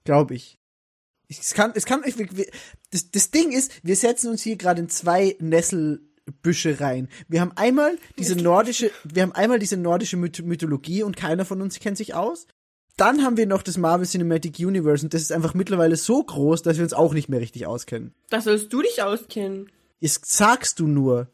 Glaube 0.05 0.35
ich. 0.35 0.59
Ich- 1.29 1.41
Es 1.41 1.55
kann, 1.55 1.73
es 1.75 1.85
kann, 1.87 2.03
ich, 2.05 2.17
wir- 2.19 2.47
das, 2.93 3.11
das 3.11 3.31
Ding 3.31 3.53
ist, 3.53 3.73
wir 3.83 3.97
setzen 3.97 4.31
uns 4.31 4.43
hier 4.43 4.57
gerade 4.57 4.81
in 4.81 4.89
zwei 4.89 5.37
Nesselbüsche 5.41 6.81
rein. 6.81 7.09
Wir 7.29 7.41
haben 7.41 7.53
einmal 7.57 7.99
diese 8.19 8.37
nordische, 8.37 8.91
wir 9.05 9.23
haben 9.23 9.33
einmal 9.33 9.59
diese 9.59 9.77
nordische 9.77 10.17
Myth 10.17 10.43
Mythologie 10.45 11.03
und 11.03 11.17
keiner 11.17 11.45
von 11.45 11.61
uns 11.63 11.79
kennt 11.81 11.99
sich 11.99 12.15
aus. 12.15 12.47
Dann 12.97 13.23
haben 13.25 13.37
wir 13.37 13.47
noch 13.47 13.63
das 13.63 13.77
Marvel 13.77 14.07
Cinematic 14.07 14.59
Universe 14.59 15.05
und 15.05 15.13
das 15.13 15.21
ist 15.21 15.33
einfach 15.33 15.53
mittlerweile 15.53 15.97
so 15.97 16.23
groß, 16.23 16.63
dass 16.63 16.79
wir 16.79 16.85
uns 16.85 16.95
auch 16.95 17.13
nicht 17.13 17.29
mehr 17.29 17.41
richtig 17.41 17.67
auskennen. 17.67 18.15
Da 18.31 18.41
sollst 18.41 18.73
du 18.73 18.81
dich 18.81 19.03
auskennen. 19.03 19.71
Das 20.01 20.21
sagst 20.25 20.79
du 20.81 20.87
nur. 20.87 21.29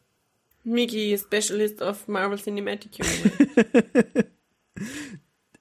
Miki, 0.64 1.18
Specialist 1.18 1.82
of 1.82 2.06
Marvel 2.08 2.38
Cinematic 2.38 2.92
Universe. 3.00 4.24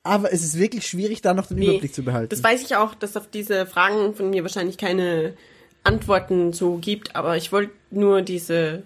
Aber 0.03 0.33
es 0.33 0.43
ist 0.43 0.57
wirklich 0.57 0.87
schwierig, 0.87 1.21
da 1.21 1.33
noch 1.33 1.47
den 1.47 1.57
Nee, 1.59 1.67
Überblick 1.69 1.93
zu 1.93 2.03
behalten. 2.03 2.29
Das 2.29 2.43
weiß 2.43 2.63
ich 2.63 2.75
auch, 2.75 2.95
dass 2.95 3.15
auf 3.17 3.29
diese 3.29 3.65
Fragen 3.67 4.15
von 4.15 4.29
mir 4.31 4.41
wahrscheinlich 4.41 4.77
keine 4.77 5.35
Antworten 5.83 6.53
so 6.53 6.77
gibt, 6.77 7.15
aber 7.15 7.37
ich 7.37 7.51
wollte 7.51 7.73
nur 7.91 8.21
diese, 8.23 8.83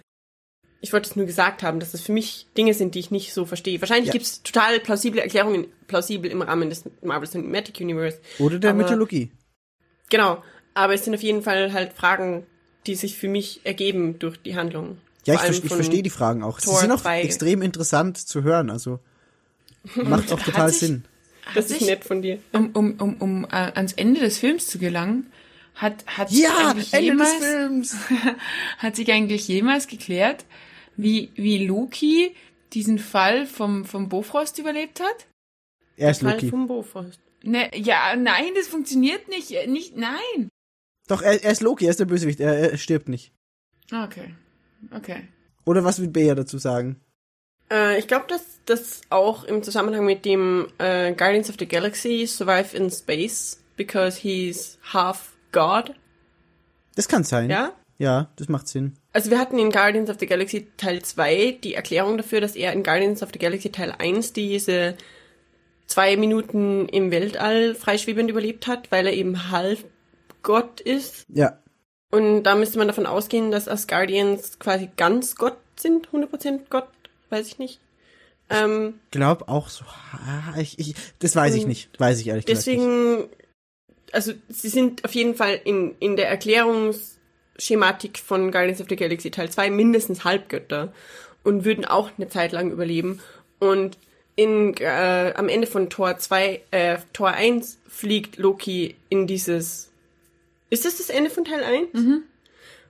ich 0.82 0.91
wollte 0.91 1.09
es 1.09 1.16
nur 1.16 1.26
gesagt 1.26 1.63
haben, 1.63 1.80
dass 1.80 1.91
das 1.93 2.01
für 2.01 2.11
mich 2.11 2.47
Dinge 2.57 2.74
sind, 2.74 2.95
die 2.95 2.99
ich 2.99 3.11
nicht 3.11 3.34
so 3.34 3.45
verstehe. 3.45 3.80
Wahrscheinlich 3.82 4.07
Ja. 4.07 4.11
gibt's 4.13 4.43
total 4.43 4.80
plausible 4.82 5.22
Erklärungen, 5.22 5.68
plausibel 5.88 6.30
im 6.30 6.41
Rahmen 6.41 6.70
des 6.70 6.84
Marvel 7.01 7.30
Cinematic 7.30 7.80
Universe. 7.80 8.20
Oder 8.39 8.59
der 8.59 8.72
aber- 8.72 8.80
Mythologie. 8.84 9.32
Genau, 10.09 10.43
aber 10.74 10.93
es 10.93 11.05
sind 11.05 11.13
auf 11.16 11.24
jeden 11.24 11.41
Fall 11.43 11.72
halt 11.72 11.93
Fragen, 11.93 12.45
die 12.88 12.95
sich 12.95 13.17
für 13.17 13.27
mich 13.27 13.61
ergeben 13.63 14.19
durch 14.19 14.38
die 14.38 14.55
Handlung. 14.55 14.97
Ja, 15.25 15.33
ich, 15.36 15.39
Vor 15.41 15.47
ver- 15.49 15.53
ich 15.63 15.67
von 15.69 15.77
verstehe 15.77 16.03
die 16.03 16.09
Fragen 16.09 16.43
auch. 16.43 16.59
Sie 16.59 16.65
Tor 16.65 16.79
sind 16.79 16.91
auch 16.91 17.01
2. 17.01 17.21
extrem 17.21 17.61
interessant 17.61 18.17
zu 18.17 18.43
hören, 18.43 18.69
also 18.69 18.99
macht 19.95 20.31
auch 20.31 20.39
total 20.41 20.69
sich- 20.69 20.79
Sinn. 20.79 21.05
Das 21.53 21.69
ist 21.69 21.79
sich- 21.79 21.88
nett 21.88 22.03
von 22.03 22.21
dir. 22.21 22.39
Um, 22.53 22.71
um, 22.73 22.91
um, 22.99 23.13
um 23.17 23.43
äh, 23.45 23.49
ans 23.75 23.93
Ende 23.93 24.19
des 24.19 24.39
Films 24.39 24.67
zu 24.67 24.79
gelangen, 24.79 25.31
hat, 25.75 26.05
hat 26.07 26.29
sich 26.29 26.39
Ja, 26.39 26.69
eigentlich 26.69 26.93
Ende 26.93 27.05
jemals, 27.05 27.39
des 27.39 27.47
Films. 27.47 27.95
hat 28.77 28.95
sich 28.95 29.11
eigentlich 29.11 29.47
jemals 29.47 29.88
geklärt, 29.88 30.45
wie, 30.97 31.29
wie 31.36 31.65
Loki 31.65 32.33
diesen 32.73 32.97
Fall 32.99 33.45
vom, 33.45 33.86
vom 33.86 34.09
Bofrost 34.09 34.57
überlebt 34.59 34.99
hat? 35.01 35.25
Er 35.97 36.11
ist 36.11 36.21
Fall 36.21 36.33
Loki. 36.33 36.49
vom 36.49 36.67
Bofrost. 36.67 37.19
Ne, 37.43 37.69
ja, 37.77 38.15
nein, 38.15 38.45
das 38.55 38.67
funktioniert 38.67 39.27
nicht. 39.29 39.51
äh, 39.51 39.67
nicht 39.67 39.95
nein. 39.97 40.49
Doch, 41.08 41.22
er, 41.22 41.43
er 41.43 41.51
ist 41.51 41.62
Loki, 41.62 41.86
er 41.86 41.91
ist 41.91 41.99
der 41.99 42.06
Bösewicht, 42.06 42.39
er, 42.39 42.72
er 42.72 42.78
stirbt 42.78 43.10
nicht. 43.10 43.32
Ah, 43.91 44.06
Okay. 44.06 44.34
Okay. 44.91 45.28
Oder 45.66 45.84
was 45.84 45.99
will 45.99 46.10
Bea 46.10 46.36
dazu 46.36 46.58
sagen? 46.60 47.01
Äh, 47.72 47.97
ich 47.97 48.08
glaube, 48.08 48.26
dass 48.28 48.60
das 48.66 49.01
auch 49.10 49.43
im 49.43 49.64
Zusammenhang 49.64 50.06
mit 50.06 50.26
dem 50.26 50.68
äh, 50.78 51.14
Guardians 51.14 51.49
of 51.49 51.56
the 51.58 51.68
Galaxy 51.68 52.28
Survive 52.28 52.76
in 52.78 52.91
Space 52.91 53.60
because 53.76 54.20
he's 54.20 54.78
half 54.93 55.34
God. 55.51 55.93
Das 56.95 57.08
kann 57.08 57.24
sein. 57.24 57.49
Ja? 57.49 57.74
ja, 57.97 58.30
das 58.36 58.47
macht 58.47 58.68
Sinn. 58.68 58.93
Also 59.12 59.32
wir 59.32 59.39
hatten 59.39 59.58
in 59.58 59.72
Guardians 59.72 60.10
of 60.10 60.18
the 60.20 60.28
Galaxy 60.28 60.68
Teil 60.78 61.01
2 61.01 61.60
die 61.64 61.74
Erklärung 61.74 62.18
dafür, 62.18 62.41
dass 62.41 62.56
er 62.56 62.74
in 62.74 62.84
Guardians 62.84 63.24
of 63.24 63.30
the 63.34 63.39
Galaxy 63.39 63.72
Teil 63.72 63.93
1 63.97 64.34
diese 64.34 64.95
zwei 65.88 66.18
Minuten 66.18 66.88
im 66.89 67.12
Weltall 67.12 67.76
freischwebend 67.76 68.30
überlebt 68.30 68.68
hat, 68.68 68.91
weil 68.91 69.08
er 69.08 69.14
eben 69.14 69.49
Halbgott 70.46 70.82
ist. 70.82 71.26
Ja, 71.30 71.60
Und 72.12 72.43
da 72.43 72.56
müsste 72.56 72.78
man 72.78 72.88
davon 72.88 73.06
ausgehen, 73.06 73.52
dass 73.52 73.68
Asgardians 73.68 74.60
quasi 74.60 74.89
ganz 74.96 75.36
Gott 75.36 75.58
sind, 75.76 76.10
100% 76.10 76.62
Gott, 76.70 76.88
weiß 77.30 77.48
ich 77.48 77.60
nicht. 77.60 77.80
Ähm, 78.50 79.00
glaub 79.10 79.50
auch 79.50 79.70
so. 79.70 79.86
Ich, 80.58 80.78
ich, 80.78 80.93
das 81.20 81.36
weiß 81.36 81.56
ich 81.56 81.66
nicht. 81.66 81.89
Weiß 82.00 82.20
ich 82.20 82.28
ehrlich 82.28 82.46
gesagt 82.46 82.68
nicht. 82.68 82.78
deswegen, 82.78 83.30
also 84.12 84.34
sie 84.50 84.70
sind 84.70 85.04
auf 85.04 85.16
jeden 85.16 85.34
Fall 85.34 85.60
in, 85.64 85.96
in 86.00 86.16
der 86.16 86.30
Erklärungsschematik 86.30 88.20
von 88.20 88.52
Guardians 88.52 88.82
of 88.82 88.88
the 88.88 88.96
Galaxy 88.96 89.32
Teil 89.32 89.50
2 89.50 89.72
mindestens 89.72 90.24
Halbgötter 90.24 90.93
und 91.43 91.66
würden 91.66 91.86
auch 91.86 92.12
eine 92.18 92.30
Zeit 92.30 92.52
lang 92.52 92.70
überleben. 92.72 93.20
Und 93.58 93.98
in, 94.36 94.76
äh, 94.78 95.34
am 95.36 95.50
Ende 95.50 95.66
von 95.66 95.89
Tor 95.89 96.20
2, 96.20 96.62
äh, 96.70 96.98
Tor 97.14 97.32
1 97.32 97.80
fliegt 97.88 98.38
Loki 98.38 98.96
in 99.10 99.26
dieses. 99.26 99.89
Ist 100.70 100.86
das 100.86 100.97
das 100.97 101.09
Ende 101.09 101.30
von 101.30 101.45
Teil 101.45 101.63
1? 101.63 101.89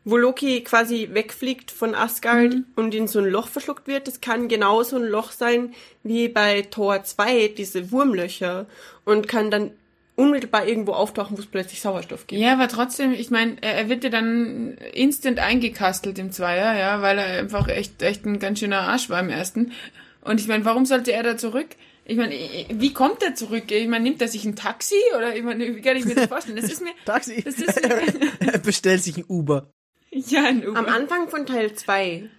Wo 0.03 0.17
Loki 0.17 0.61
quasi 0.63 1.09
wegfliegt 1.13 1.71
von 1.71 1.95
Asgard 1.95 2.57
und 2.75 2.93
in 2.93 3.07
so 3.07 3.19
ein 3.19 3.25
Loch 3.25 3.47
verschluckt 3.47 3.87
wird. 3.87 4.07
Das 4.07 4.21
kann 4.21 4.47
genauso 4.47 4.97
ein 4.97 5.05
Loch 5.05 5.31
sein 5.31 5.73
wie 6.03 6.27
bei 6.27 6.61
Tor 6.61 7.03
2, 7.03 7.49
diese 7.49 7.91
Wurmlöcher. 7.91 8.67
Und 9.03 9.27
kann 9.27 9.49
dann 9.49 9.71
unmittelbar 10.15 10.67
irgendwo 10.67 10.93
auftauchen, 10.93 11.37
wo 11.37 11.41
es 11.41 11.47
plötzlich 11.47 11.81
Sauerstoff 11.81 12.27
gibt. 12.27 12.41
Ja, 12.41 12.53
aber 12.53 12.67
trotzdem, 12.67 13.11
ich 13.11 13.31
meine, 13.31 13.57
er, 13.61 13.73
er 13.75 13.89
wird 13.89 14.03
ja 14.03 14.09
dann 14.09 14.77
instant 14.93 15.39
eingekastelt 15.39 16.17
im 16.19 16.31
Zweier, 16.31 16.77
ja, 16.77 17.01
weil 17.01 17.17
er 17.17 17.39
einfach 17.39 17.67
echt, 17.67 18.01
echt 18.01 18.25
ein 18.25 18.39
ganz 18.39 18.59
schöner 18.59 18.81
Arsch 18.81 19.09
war 19.09 19.19
im 19.19 19.29
ersten. 19.29 19.73
Und 20.21 20.39
ich 20.39 20.47
meine, 20.47 20.65
warum 20.65 20.85
sollte 20.85 21.11
er 21.11 21.23
da 21.23 21.37
zurück? 21.37 21.67
Ich 22.07 22.17
meine, 22.17 22.35
wie 22.69 22.93
kommt 22.93 23.23
er 23.23 23.33
zurück? 23.33 23.71
Ich 23.71 23.87
meine, 23.87 24.03
nimmt 24.03 24.21
er 24.21 24.27
sich 24.27 24.45
ein 24.45 24.55
Taxi 24.55 24.95
oder 25.17 25.35
ich 25.35 25.43
meine, 25.43 25.75
wie 25.75 25.81
kann 25.81 25.97
ich 25.97 26.05
mir 26.05 26.13
das 26.15 26.27
vorstellen? 26.27 26.55
Das 26.57 26.71
ist 26.71 26.81
mir 26.83 26.91
Taxi. 27.05 27.41
Das 27.43 27.55
ist- 27.55 27.77
er 28.39 28.59
bestellt 28.59 29.03
sich 29.03 29.17
ein 29.17 29.25
Uber. 29.27 29.71
ja 30.11 30.43
ein 30.45 30.67
Uber. 30.67 30.77
Am 30.77 30.85
Anfang 30.85 31.29
von 31.29 31.45
Teil 31.47 31.73
2. 31.73 32.29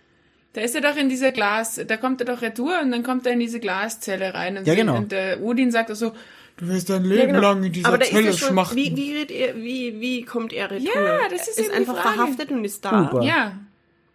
Da 0.52 0.60
ist 0.62 0.74
er 0.74 0.80
doch 0.80 0.96
in 0.96 1.08
dieser 1.08 1.32
Glas, 1.32 1.80
da 1.86 1.96
kommt 1.98 2.20
er 2.22 2.26
doch 2.26 2.40
retour 2.42 2.80
und 2.80 2.90
dann 2.92 3.02
kommt 3.02 3.26
er 3.26 3.32
in 3.32 3.40
diese 3.40 3.60
Glaszelle 3.60 4.32
rein. 4.34 4.56
Und 4.56 4.66
Ja, 4.66 4.74
genau. 4.74 4.96
Und 4.96 5.12
der 5.12 5.42
Odin 5.42 5.70
sagt 5.70 5.90
auch 5.90 5.96
so, 5.96 6.12
du 6.56 6.68
wirst 6.68 6.88
dein 6.88 7.04
Ja, 7.04 7.10
Leben 7.10 7.26
genau. 7.34 7.40
lang 7.52 7.62
in 7.64 7.72
dieser 7.72 7.88
Aber 7.88 7.98
da 7.98 8.06
Zelle 8.06 8.32
schon, 8.32 8.50
schmachten. 8.50 8.76
wie, 8.76 8.96
wie, 8.96 9.34
er, 9.34 9.56
wie, 9.56 10.00
wie 10.00 10.22
kommt 10.22 10.52
er 10.54 10.70
retour? 10.70 10.94
Ja, 10.94 11.28
das 11.28 11.48
ist 11.48 11.58
Er 11.58 11.64
ist 11.66 11.72
einfach 11.74 11.96
Frage. 12.00 12.14
verhaftet 12.16 12.50
und 12.52 12.64
ist 12.64 12.82
da. 12.84 13.02
Uber. 13.10 13.22
Ja, 13.22 13.52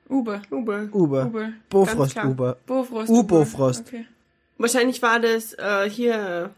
Uber. 0.09 0.41
Uber. 0.49 0.89
Uber. 0.93 1.25
Uber. 1.27 1.53
Bofrost. 1.69 2.17
Uber. 2.23 2.57
Bofrost. 2.65 3.09
U-Bofrost. 3.09 3.83
Okay. 3.87 4.05
Wahrscheinlich 4.61 5.01
war 5.01 5.19
das 5.19 5.53
äh, 5.53 5.89
hier 5.89 6.53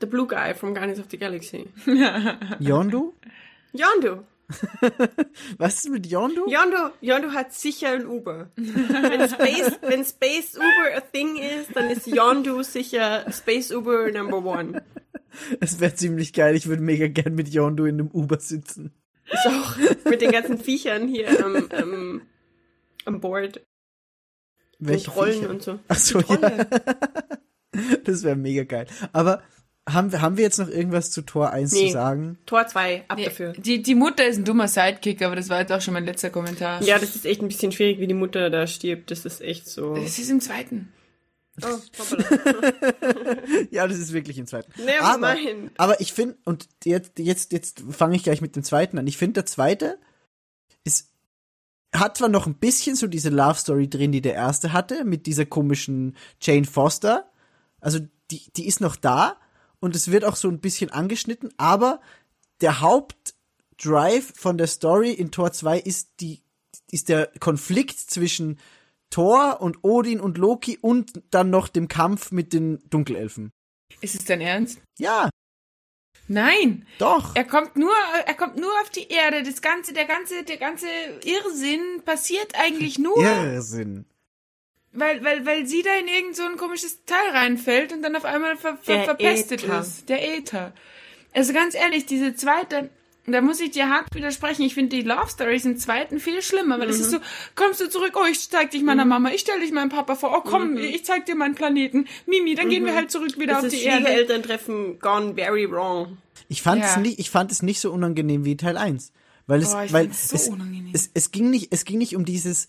The 0.00 0.06
Blue 0.06 0.26
Guy 0.26 0.54
from 0.54 0.74
Guardians 0.74 0.98
of 0.98 1.06
the 1.10 1.18
Galaxy. 1.18 1.68
Yondu? 2.58 3.14
Yondu. 3.72 4.24
Was 5.58 5.76
ist 5.76 5.90
mit 5.90 6.06
Yondu? 6.08 6.48
Yondu, 6.48 6.90
Yondu 7.00 7.32
hat 7.32 7.52
sicher 7.52 7.90
ein 7.92 8.06
Uber. 8.06 8.50
wenn, 8.56 9.28
Space, 9.28 9.78
wenn 9.82 10.04
Space 10.04 10.56
Uber 10.56 10.96
a 10.96 11.00
thing 11.00 11.36
ist, 11.36 11.74
dann 11.74 11.88
ist 11.88 12.08
Yondu 12.08 12.62
sicher 12.64 13.30
Space 13.30 13.70
Uber 13.70 14.10
Number 14.10 14.44
One. 14.44 14.82
Es 15.60 15.78
wäre 15.78 15.94
ziemlich 15.94 16.32
geil. 16.32 16.56
Ich 16.56 16.66
würde 16.66 16.82
mega 16.82 17.06
gern 17.06 17.36
mit 17.36 17.48
Yondu 17.48 17.84
in 17.84 18.00
einem 18.00 18.10
Uber 18.12 18.40
sitzen. 18.40 18.92
Ist 19.30 19.46
auch 19.46 19.76
mit 20.04 20.20
den 20.20 20.32
ganzen 20.32 20.58
Viechern 20.58 21.06
hier 21.06 21.44
am, 21.44 21.68
am, 21.70 22.22
am 23.04 23.20
Board. 23.20 23.62
Welche 24.86 25.10
und 25.10 25.16
Rollen 25.16 25.32
Viecher? 25.34 25.50
und 25.50 25.62
so. 25.62 25.78
Ach 25.88 25.98
so, 25.98 26.20
ja. 26.20 26.66
Das 28.04 28.22
wäre 28.22 28.36
mega 28.36 28.64
geil. 28.64 28.86
Aber 29.14 29.42
haben 29.88 30.12
wir, 30.12 30.20
haben 30.20 30.36
wir 30.36 30.44
jetzt 30.44 30.58
noch 30.58 30.68
irgendwas 30.68 31.10
zu 31.10 31.22
Tor 31.22 31.50
1 31.50 31.72
Nee. 31.72 31.86
zu 31.86 31.92
sagen? 31.94 32.38
Tor 32.46 32.66
2, 32.66 33.04
ab 33.08 33.16
Nee, 33.16 33.24
dafür. 33.24 33.52
Die, 33.54 33.82
die 33.82 33.94
Mutter 33.94 34.26
ist 34.26 34.36
ein 34.36 34.44
dummer 34.44 34.68
Sidekick, 34.68 35.22
aber 35.22 35.36
das 35.36 35.48
war 35.48 35.60
jetzt 35.60 35.72
auch 35.72 35.80
schon 35.80 35.94
mein 35.94 36.04
letzter 36.04 36.28
Kommentar. 36.30 36.82
Ja, 36.82 36.98
das 36.98 37.16
ist 37.16 37.24
echt 37.24 37.40
ein 37.40 37.48
bisschen 37.48 37.72
schwierig, 37.72 37.98
wie 37.98 38.06
die 38.06 38.14
Mutter 38.14 38.50
da 38.50 38.66
stirbt. 38.66 39.10
Das 39.10 39.24
ist 39.24 39.40
echt 39.40 39.66
so. 39.68 39.96
Es 39.96 40.18
ist 40.18 40.30
im 40.30 40.40
zweiten. 40.40 40.92
Oh. 41.62 41.66
Ja, 43.70 43.86
das 43.86 43.98
ist 43.98 44.12
wirklich 44.12 44.38
im 44.38 44.46
zweiten. 44.46 44.72
Never 44.84 45.04
aber, 45.04 45.34
mind. 45.34 45.72
aber 45.78 46.00
ich 46.00 46.12
finde, 46.12 46.36
und 46.44 46.68
jetzt, 46.84 47.18
jetzt, 47.18 47.52
jetzt 47.52 47.82
fange 47.90 48.16
ich 48.16 48.22
gleich 48.22 48.40
mit 48.40 48.56
dem 48.56 48.62
zweiten 48.62 48.98
an. 48.98 49.06
Ich 49.06 49.16
finde, 49.16 49.34
der 49.34 49.46
zweite 49.46 49.98
ist, 50.84 51.11
hat 51.94 52.16
zwar 52.16 52.28
noch 52.28 52.46
ein 52.46 52.54
bisschen 52.54 52.96
so 52.96 53.06
diese 53.06 53.28
Love 53.28 53.58
Story 53.58 53.88
drin, 53.88 54.12
die 54.12 54.22
der 54.22 54.34
erste 54.34 54.72
hatte, 54.72 55.04
mit 55.04 55.26
dieser 55.26 55.46
komischen 55.46 56.16
Jane 56.40 56.64
Foster. 56.64 57.30
Also, 57.80 58.00
die, 58.30 58.50
die 58.56 58.66
ist 58.66 58.80
noch 58.80 58.96
da 58.96 59.36
und 59.80 59.94
es 59.94 60.10
wird 60.10 60.24
auch 60.24 60.36
so 60.36 60.48
ein 60.48 60.60
bisschen 60.60 60.90
angeschnitten, 60.90 61.52
aber 61.58 62.00
der 62.60 62.80
Hauptdrive 62.80 64.32
von 64.34 64.56
der 64.56 64.68
Story 64.68 65.12
in 65.12 65.30
Tor 65.30 65.52
2 65.52 65.80
ist 65.80 66.20
die, 66.20 66.42
ist 66.90 67.08
der 67.08 67.26
Konflikt 67.40 67.98
zwischen 67.98 68.58
Thor 69.10 69.60
und 69.60 69.84
Odin 69.84 70.20
und 70.20 70.38
Loki 70.38 70.78
und 70.80 71.22
dann 71.30 71.50
noch 71.50 71.68
dem 71.68 71.88
Kampf 71.88 72.32
mit 72.32 72.52
den 72.52 72.82
Dunkelelfen. 72.88 73.50
Ist 74.00 74.14
es 74.14 74.24
dein 74.24 74.40
Ernst? 74.40 74.80
Ja, 74.98 75.28
Nein! 76.28 76.86
doch. 76.98 77.34
Er 77.34 77.44
kommt 77.44 77.76
nur, 77.76 77.92
er 78.26 78.34
kommt 78.34 78.56
nur 78.56 78.70
auf 78.80 78.90
die 78.90 79.08
Erde. 79.08 79.42
Das 79.42 79.60
ganze, 79.60 79.92
der 79.92 80.04
ganze, 80.06 80.44
der 80.44 80.56
ganze 80.56 80.86
Irrsinn 81.24 82.02
passiert 82.04 82.52
eigentlich 82.54 82.98
nur, 82.98 83.18
Irrsinn. 83.22 84.04
weil, 84.92 85.22
weil, 85.24 85.44
weil 85.44 85.66
sie 85.66 85.82
da 85.82 85.94
in 85.96 86.08
irgend 86.08 86.36
so 86.36 86.44
ein 86.44 86.56
komisches 86.56 87.04
Teil 87.04 87.30
reinfällt 87.32 87.92
und 87.92 88.02
dann 88.02 88.16
auf 88.16 88.24
einmal 88.24 88.56
ver, 88.56 88.76
ver, 88.80 88.94
Der 88.96 89.04
verpestet 89.04 89.64
Äther. 89.64 89.80
ist. 89.80 90.08
Der 90.08 90.36
Äther. 90.38 90.72
Also 91.34 91.52
ganz 91.52 91.74
ehrlich, 91.74 92.06
diese 92.06 92.34
zweite, 92.34 92.90
da 93.26 93.40
muss 93.40 93.60
ich 93.60 93.70
dir 93.70 93.88
hart 93.88 94.14
widersprechen. 94.14 94.62
Ich 94.62 94.74
finde 94.74 94.96
die 94.96 95.02
Love 95.02 95.28
Stories 95.30 95.64
im 95.64 95.76
zweiten 95.76 96.18
viel 96.18 96.42
schlimmer, 96.42 96.78
weil 96.80 96.88
es 96.90 96.98
ist 97.00 97.10
so, 97.10 97.18
kommst 97.54 97.80
du 97.80 97.88
zurück, 97.88 98.12
oh, 98.16 98.24
ich 98.30 98.48
zeig 98.50 98.70
dich 98.72 98.82
meiner 98.82 99.04
Mama, 99.04 99.30
ich 99.30 99.42
stell 99.42 99.60
dich 99.60 99.72
meinem 99.72 99.90
Papa 99.90 100.14
vor, 100.16 100.34
oh 100.36 100.40
komm, 100.48 100.76
ich 100.76 101.04
zeig 101.04 101.26
dir 101.26 101.34
meinen 101.36 101.54
Planeten. 101.54 102.06
Mimi, 102.26 102.54
dann 102.54 102.68
gehen 102.68 102.84
wir 102.84 102.94
halt 102.94 103.10
zurück 103.10 103.38
wieder 103.38 103.54
Das 103.54 103.58
auf 103.60 103.64
ist 103.66 103.76
die 103.76 103.82
Erde. 103.84 104.06
Schwiegerelterntreffen 104.06 104.98
gone 104.98 105.34
very 105.34 105.70
wrong. 105.70 106.18
Ich 106.48 106.62
fand 106.62 106.82
es 106.84 106.96
Ja. 106.96 107.00
nicht, 107.00 107.18
ich 107.18 107.30
fand 107.30 107.52
es 107.52 107.62
nicht 107.62 107.80
so 107.80 107.92
unangenehm 107.92 108.44
wie 108.44 108.56
Teil 108.56 108.76
1. 108.76 109.12
Weil 109.46 109.60
es, 109.62 109.74
Oh, 109.74 109.80
ich 109.82 109.92
weil 109.92 110.12
so 110.12 110.34
es, 110.36 110.48
unangenehm. 110.48 110.90
es, 110.92 111.10
es 111.14 111.30
ging 111.30 111.50
nicht, 111.50 111.72
es 111.72 111.84
ging 111.84 111.98
nicht 111.98 112.14
um 112.16 112.24
dieses, 112.24 112.66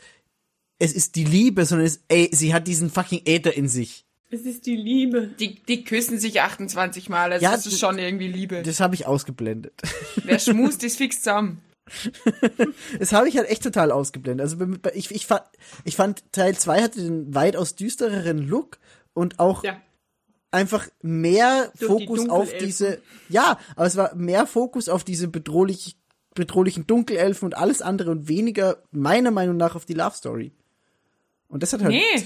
es 0.80 0.94
ist 0.94 1.16
die 1.16 1.24
Liebe, 1.26 1.66
sondern 1.66 1.86
es, 1.88 2.04
ey, 2.08 2.30
sie 2.32 2.54
hat 2.54 2.68
diesen 2.68 2.90
fucking 2.90 3.22
Äther 3.26 3.54
in 3.56 3.68
sich. 3.68 4.03
Es 4.34 4.46
ist 4.48 4.66
die 4.66 4.76
Liebe. 4.76 5.28
Die, 5.40 5.56
die 5.64 5.84
küssen 5.84 6.18
sich 6.18 6.42
28 6.42 7.08
Mal, 7.08 7.32
also 7.34 7.44
Ja, 7.44 7.52
das 7.52 7.68
ist 7.68 7.80
schon 7.80 8.00
irgendwie 8.00 8.28
Liebe. 8.28 8.64
Das 8.64 8.80
habe 8.80 8.96
ich 8.96 9.06
ausgeblendet. 9.06 9.74
Wer 10.24 10.40
schmust, 10.40 10.84
ist 10.84 10.98
fix 10.98 11.18
zusammen. 11.22 11.62
Das 13.00 13.12
habe 13.12 13.28
ich 13.30 13.38
halt 13.38 13.50
echt 13.50 13.62
total 13.64 13.92
ausgeblendet. 13.92 14.42
Also 14.44 14.58
ich, 14.94 15.12
ich, 15.12 15.28
fand, 15.28 15.44
ich 15.84 15.96
fand 15.96 16.24
Teil 16.32 16.56
2 16.58 16.82
hatte 16.82 17.02
den 17.02 17.36
weitaus 17.36 17.76
düstereren 17.76 18.40
Look 18.40 18.80
und 19.14 19.40
auch 19.40 19.64
Ja. 19.64 19.80
einfach 20.52 20.88
mehr 21.02 21.72
Durch 21.78 22.00
die 22.00 22.06
Fokus 22.08 22.20
auf 22.22 22.26
Dunkelelfen. 22.50 22.66
diese, 22.66 23.02
ja, 23.30 23.60
aber 23.76 23.86
es 23.86 23.96
war 23.98 24.16
mehr 24.16 24.48
Fokus 24.48 24.90
auf 24.90 25.04
diese 25.04 25.28
bedrohlich, 25.28 25.98
bedrohlichen 26.34 26.88
Dunkelelfen 26.88 27.46
und 27.46 27.58
alles 27.58 27.82
andere 27.82 28.12
und 28.12 28.28
weniger, 28.28 28.78
meiner 28.92 29.32
Meinung 29.32 29.58
nach, 29.58 29.76
auf 29.76 29.86
die 29.86 29.94
Love 29.94 30.16
Story. 30.16 30.52
Und 31.50 31.62
das 31.62 31.74
hat 31.74 31.84
halt, 31.84 31.94
Nee. 31.94 32.24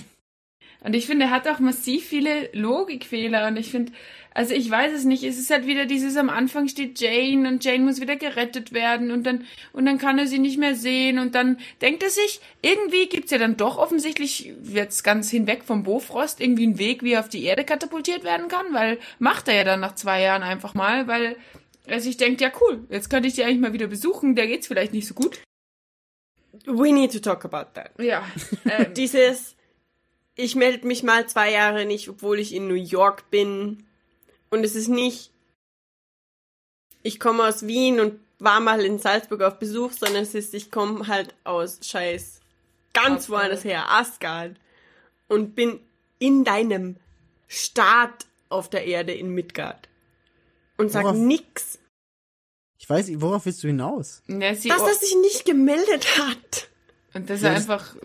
Und 0.82 0.96
ich 0.96 1.06
finde, 1.08 1.26
er 1.26 1.32
hat 1.32 1.48
auch 1.48 1.60
massiv 1.60 2.06
viele 2.06 2.50
Logikfehler. 2.54 3.48
Und 3.48 3.58
ich 3.58 3.72
finde, 3.72 3.92
also 4.34 4.54
ich 4.54 4.70
weiß 4.70 4.94
es 4.94 5.04
nicht, 5.06 5.24
es 5.24 5.40
ist 5.40 5.50
halt 5.50 5.66
wieder 5.66 5.86
dieses 5.86 6.16
am 6.16 6.30
Anfang 6.30 6.68
steht 6.68 7.00
Jane 7.00 7.50
und 7.50 7.66
Jane 7.66 7.84
muss 7.84 8.00
wieder 8.00 8.16
gerettet 8.16 8.72
werden. 8.72 9.12
Und 9.12 9.26
dann 9.26 9.46
und 9.74 9.86
dann 9.86 9.98
kann 9.98 10.20
er 10.20 10.28
sie 10.28 10.40
nicht 10.40 10.60
mehr 10.60 10.76
sehen. 10.76 11.18
Und 11.18 11.34
dann 11.34 11.58
denkt 11.82 12.04
er 12.04 12.10
sich, 12.10 12.40
irgendwie 12.62 13.08
gibt's 13.08 13.32
ja 13.32 13.40
dann 13.40 13.58
doch 13.58 13.78
offensichtlich 13.78 14.54
jetzt 14.64 15.04
ganz 15.04 15.32
hinweg 15.32 15.64
vom 15.64 15.84
Bofrost 15.84 16.40
irgendwie 16.40 16.66
einen 16.66 16.80
Weg, 16.80 17.02
wie 17.02 17.14
er 17.14 17.22
auf 17.22 17.30
die 17.30 17.44
Erde 17.44 17.64
katapultiert 17.64 18.24
werden 18.24 18.48
kann, 18.48 18.74
weil 18.74 19.00
macht 19.18 19.48
er 19.48 19.56
ja 19.56 19.64
dann 19.64 19.80
nach 19.80 19.96
zwei 19.96 20.22
Jahren 20.22 20.44
einfach 20.44 20.76
mal, 20.76 21.08
weil 21.08 21.36
er 21.88 22.00
sich 22.00 22.18
denkt, 22.18 22.42
ja 22.42 22.52
cool, 22.62 22.86
jetzt 22.90 23.10
könnte 23.10 23.28
ich 23.28 23.34
die 23.34 23.44
eigentlich 23.44 23.60
mal 23.60 23.74
wieder 23.74 23.88
besuchen, 23.88 24.36
der 24.36 24.48
geht's 24.48 24.68
vielleicht 24.68 24.94
nicht 24.94 25.08
so 25.08 25.14
gut. 25.14 25.40
We 26.66 26.92
need 26.92 27.12
to 27.14 27.20
talk 27.20 27.46
about 27.46 27.72
that. 27.74 27.92
Ja. 27.98 28.24
Ähm, 28.66 28.94
Dieses, 28.94 29.57
ich 30.38 30.56
melde 30.56 30.88
mich 30.88 31.04
mal 31.04 31.28
zwei 31.28 31.52
Jahre 31.52 31.86
nicht, 31.86 32.08
obwohl 32.10 32.40
ich 32.40 32.54
in 32.54 32.68
New 32.68 32.76
York 32.76 33.30
bin. 33.30 33.86
Und 34.50 34.64
es 34.64 34.76
ist 34.76 34.88
nicht, 34.88 35.32
ich 37.04 37.20
komme 37.20 37.46
aus 37.46 37.68
Wien 37.68 38.00
und 38.00 38.20
war 38.40 38.60
mal 38.60 38.86
in 38.86 39.00
Salzburg 39.00 39.42
auf 39.42 39.60
Besuch, 39.60 39.92
sondern 39.94 40.24
es 40.24 40.36
ist, 40.36 40.54
ich 40.54 40.70
komme 40.72 41.08
halt 41.08 41.34
aus 41.44 41.80
Scheiß 41.82 42.40
ganz 42.94 43.24
Asgard. 43.24 43.30
woanders 43.30 43.64
her, 43.64 43.92
Asgard. 43.92 44.56
Und 45.28 45.56
bin 45.56 45.80
in 46.20 46.44
deinem 46.44 46.98
Staat 47.48 48.26
auf 48.50 48.70
der 48.70 48.86
Erde 48.86 49.14
in 49.14 49.30
Midgard. 49.34 49.90
Und 50.78 50.92
sag 50.92 51.04
Worauf- 51.04 51.18
nix. 51.18 51.80
Ich 52.80 52.88
weiß 52.88 53.08
nicht, 53.08 53.20
worauf 53.22 53.46
willst 53.46 53.64
du 53.64 53.68
hinaus? 53.68 54.22
Ja, 54.28 54.54
sie, 54.54 54.70
Dass 54.70 54.82
er 54.84 54.94
sich 54.94 55.16
nicht 55.22 55.46
gemeldet 55.46 56.18
hat. 56.20 56.70
und 57.14 57.30
dass 57.30 57.42
Ja, 57.42 57.50
er 57.50 57.56
einfach, 57.56 57.96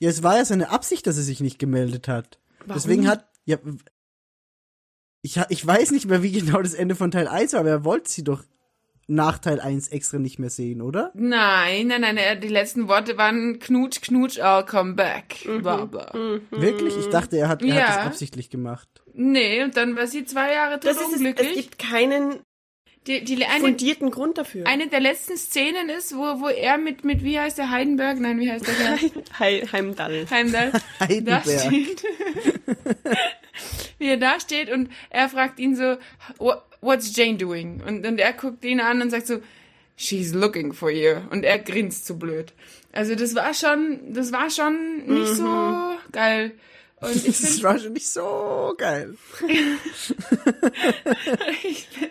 Ja, 0.00 0.08
es 0.10 0.22
war 0.22 0.36
ja 0.38 0.44
seine 0.44 0.70
Absicht, 0.70 1.06
dass 1.06 1.16
er 1.18 1.22
sich 1.22 1.40
nicht 1.40 1.58
gemeldet 1.58 2.08
hat. 2.08 2.38
Warum? 2.60 2.74
Deswegen 2.74 3.06
hat, 3.08 3.28
ja, 3.44 3.58
ich, 5.22 5.38
ich 5.50 5.66
weiß 5.66 5.90
nicht 5.90 6.06
mehr, 6.06 6.22
wie 6.22 6.32
genau 6.32 6.62
das 6.62 6.74
Ende 6.74 6.94
von 6.96 7.10
Teil 7.10 7.28
1 7.28 7.52
war, 7.52 7.60
aber 7.60 7.68
er 7.70 7.84
wollte 7.84 8.10
sie 8.10 8.24
doch 8.24 8.42
nach 9.06 9.38
Teil 9.38 9.60
1 9.60 9.88
extra 9.88 10.18
nicht 10.18 10.38
mehr 10.38 10.50
sehen, 10.50 10.80
oder? 10.80 11.10
nein, 11.14 11.88
nein, 11.88 12.00
nein, 12.00 12.16
er- 12.16 12.36
die 12.36 12.48
letzten 12.48 12.86
Worte 12.88 13.18
waren 13.18 13.58
Knutsch, 13.58 14.00
Knutsch, 14.02 14.38
I'll 14.38 14.64
come 14.64 14.94
back. 14.94 15.40
Blah, 15.44 15.84
blah. 15.86 16.12
Wirklich? 16.50 16.96
Ich 16.96 17.08
dachte, 17.08 17.36
er 17.36 17.48
hat, 17.48 17.62
er 17.62 17.74
hat 17.74 17.80
Ja. 17.90 17.96
das 17.96 18.06
absichtlich 18.06 18.50
gemacht. 18.50 18.88
Nee, 19.12 19.64
und 19.64 19.76
dann 19.76 19.96
war 19.96 20.06
sie 20.06 20.24
zwei 20.24 20.52
Jahre 20.52 20.74
tot 20.80 20.84
Das 20.90 20.96
ist 20.96 21.02
es, 21.08 21.12
es 21.14 21.16
unglücklich. 21.18 21.54
gibt 21.54 21.78
keinen 21.78 22.40
die, 23.18 23.36
die, 23.36 23.44
eine, 23.44 23.60
fundierten 23.60 24.10
Grund 24.10 24.38
dafür. 24.38 24.66
eine 24.66 24.86
der 24.88 25.00
letzten 25.00 25.36
Szenen 25.36 25.88
ist, 25.88 26.14
wo, 26.14 26.40
wo 26.40 26.48
er 26.48 26.78
mit, 26.78 27.04
mit, 27.04 27.24
wie 27.24 27.38
heißt 27.38 27.58
der, 27.58 27.70
Heidenberg? 27.70 28.18
Nein, 28.20 28.38
wie 28.40 28.50
heißt 28.50 28.66
der? 28.66 28.98
Hei- 29.38 29.66
Heimdall. 29.72 30.26
Heimdall. 30.30 30.72
da 30.98 31.06
Heidenberg. 31.06 31.42
steht. 31.44 32.02
wie 33.98 34.08
er 34.08 34.16
da 34.16 34.38
steht 34.40 34.70
und 34.70 34.90
er 35.10 35.28
fragt 35.28 35.58
ihn 35.58 35.76
so, 35.76 35.96
"What- 36.38 36.62
what's 36.80 37.14
Jane 37.16 37.36
doing? 37.36 37.82
Und, 37.86 38.06
und 38.06 38.18
er 38.18 38.32
guckt 38.32 38.64
ihn 38.64 38.80
an 38.80 39.02
und 39.02 39.10
sagt 39.10 39.26
so, 39.26 39.38
she's 39.96 40.32
looking 40.32 40.72
for 40.72 40.90
you. 40.90 41.16
Und 41.30 41.44
er 41.44 41.58
grinst 41.58 42.06
so 42.06 42.16
blöd. 42.16 42.52
Also 42.92 43.14
das 43.14 43.34
war 43.34 43.52
schon, 43.54 44.00
das 44.14 44.32
war 44.32 44.48
schon 44.50 45.04
nicht 45.06 45.34
so 45.34 45.94
geil. 46.12 46.52
Und 47.00 47.14
ich 47.24 47.24
Das 47.24 47.36
finde, 47.36 47.62
war 47.64 47.78
schon 47.78 47.92
nicht 47.92 48.08
so 48.08 48.74
geil. 48.78 49.14
ich 51.62 51.88
find, 51.88 52.10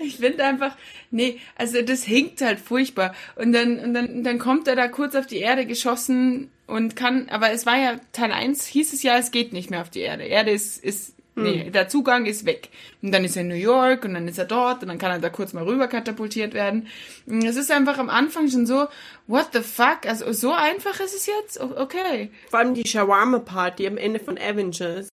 ich 0.04 0.16
finde 0.16 0.44
einfach, 0.44 0.76
nee, 1.10 1.38
also 1.56 1.82
das 1.82 2.02
hinkt 2.02 2.40
halt 2.40 2.58
furchtbar. 2.58 3.14
Und 3.36 3.52
dann, 3.52 3.78
und 3.78 3.94
dann, 3.94 4.24
dann 4.24 4.38
kommt 4.38 4.66
er 4.66 4.76
da 4.76 4.88
kurz 4.88 5.14
auf 5.14 5.26
die 5.26 5.38
Erde 5.38 5.66
geschossen 5.66 6.50
und 6.66 6.96
kann, 6.96 7.28
aber 7.28 7.50
es 7.50 7.66
war 7.66 7.76
ja 7.76 8.00
Teil 8.12 8.32
1, 8.32 8.66
hieß 8.66 8.92
es 8.92 9.02
ja, 9.02 9.18
es 9.18 9.30
geht 9.30 9.52
nicht 9.52 9.70
mehr 9.70 9.82
auf 9.82 9.90
die 9.90 10.00
Erde. 10.00 10.24
Erde 10.24 10.50
ist, 10.50 10.82
ist, 10.82 11.14
nee, 11.34 11.70
der 11.70 11.88
Zugang 11.88 12.26
ist 12.26 12.46
weg. 12.46 12.70
Und 13.02 13.12
dann 13.12 13.24
ist 13.24 13.36
er 13.36 13.42
in 13.42 13.48
New 13.48 13.54
York 13.54 14.04
und 14.04 14.14
dann 14.14 14.28
ist 14.28 14.38
er 14.38 14.44
dort 14.44 14.82
und 14.82 14.88
dann 14.88 14.98
kann 14.98 15.10
er 15.10 15.18
da 15.18 15.28
kurz 15.28 15.52
mal 15.52 15.64
rüber 15.64 15.88
katapultiert 15.88 16.54
werden. 16.54 16.86
Und 17.26 17.44
Es 17.44 17.56
ist 17.56 17.70
einfach 17.70 17.98
am 17.98 18.10
Anfang 18.10 18.48
schon 18.48 18.66
so, 18.66 18.86
what 19.26 19.48
the 19.52 19.60
fuck? 19.60 20.06
Also 20.06 20.32
so 20.32 20.52
einfach 20.52 20.98
ist 21.00 21.14
es 21.14 21.26
jetzt? 21.26 21.60
Okay. 21.60 22.30
Vor 22.48 22.60
allem 22.60 22.74
die 22.74 22.86
Shawarma-Party 22.86 23.86
am 23.86 23.96
Ende 23.96 24.20
von 24.20 24.38
Avengers 24.38 25.10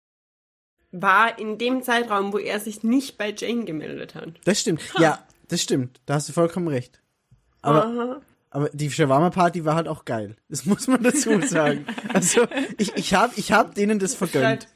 war 0.93 1.37
in 1.39 1.57
dem 1.57 1.81
Zeitraum, 1.83 2.31
wo 2.31 2.37
er 2.37 2.59
sich 2.59 2.83
nicht 2.83 3.17
bei 3.17 3.33
Jane 3.35 3.65
gemeldet 3.65 4.15
hat. 4.15 4.29
Das 4.45 4.61
stimmt. 4.61 4.81
Ja, 4.99 5.21
das 5.49 5.61
stimmt. 5.61 5.99
Da 6.05 6.13
hast 6.13 6.29
du 6.29 6.33
vollkommen 6.33 6.67
recht. 6.69 7.01
Aber, 7.61 7.85
Aha. 7.85 8.21
aber 8.51 8.69
die 8.73 8.89
Shawarma-Party 8.91 9.65
war 9.65 9.75
halt 9.75 9.87
auch 9.87 10.05
geil. 10.05 10.35
Das 10.49 10.65
muss 10.67 10.87
man 10.87 11.01
dazu 11.03 11.41
sagen. 11.41 11.85
Also, 12.13 12.45
ich, 12.77 12.95
ich 12.95 13.13
hab, 13.13 13.37
ich 13.37 13.51
hab 13.51 13.73
denen 13.75 13.99
das 13.99 14.13
vergönnt. 14.15 14.67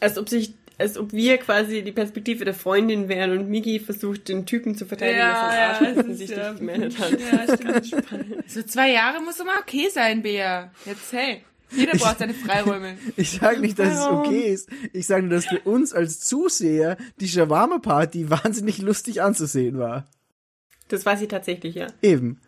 Als 0.00 0.16
ob 0.18 0.28
sich, 0.28 0.54
als 0.78 0.96
ob 0.98 1.12
wir 1.12 1.38
quasi 1.38 1.82
die 1.82 1.92
Perspektive 1.92 2.44
der 2.44 2.54
Freundin 2.54 3.08
wären 3.08 3.32
und 3.38 3.48
Migi 3.48 3.80
versucht, 3.80 4.28
den 4.28 4.44
Typen 4.46 4.76
zu 4.76 4.86
verteidigen, 4.86 5.18
Ja, 5.20 5.52
ja, 5.54 5.78
er 5.80 5.94
das 5.94 6.04
und 6.04 6.10
ist 6.12 6.18
sich 6.18 6.30
ja- 6.30 6.50
nicht 6.50 6.58
gemeldet 6.60 6.98
hat. 6.98 7.10
Ja, 7.20 7.82
stimmt. 7.84 8.46
so 8.50 8.62
zwei 8.62 8.90
Jahre 8.92 9.20
muss 9.22 9.40
immer 9.40 9.58
okay 9.60 9.88
sein, 9.92 10.22
Bea. 10.22 10.70
Jetzt, 10.84 11.12
hey. 11.12 11.42
Jeder 11.70 11.92
braucht 11.98 12.18
seine 12.18 12.34
Freiräume. 12.34 12.96
Ich 13.16 13.32
sage 13.32 13.60
nicht, 13.60 13.78
dass 13.78 13.94
es 13.94 14.06
okay 14.06 14.52
ist. 14.52 14.68
Ich 14.92 15.06
sage 15.06 15.22
nur, 15.22 15.30
dass 15.36 15.46
für 15.46 15.60
uns 15.60 15.92
als 15.92 16.20
Zuseher 16.20 16.96
die 17.20 17.28
Shawarma-Party 17.28 18.30
wahnsinnig 18.30 18.78
lustig 18.78 19.22
anzusehen 19.22 19.78
war. 19.78 20.06
Das 20.88 21.06
war 21.06 21.16
sie 21.16 21.26
tatsächlich, 21.28 21.74
ja. 21.74 21.86
Eben. 22.02 22.40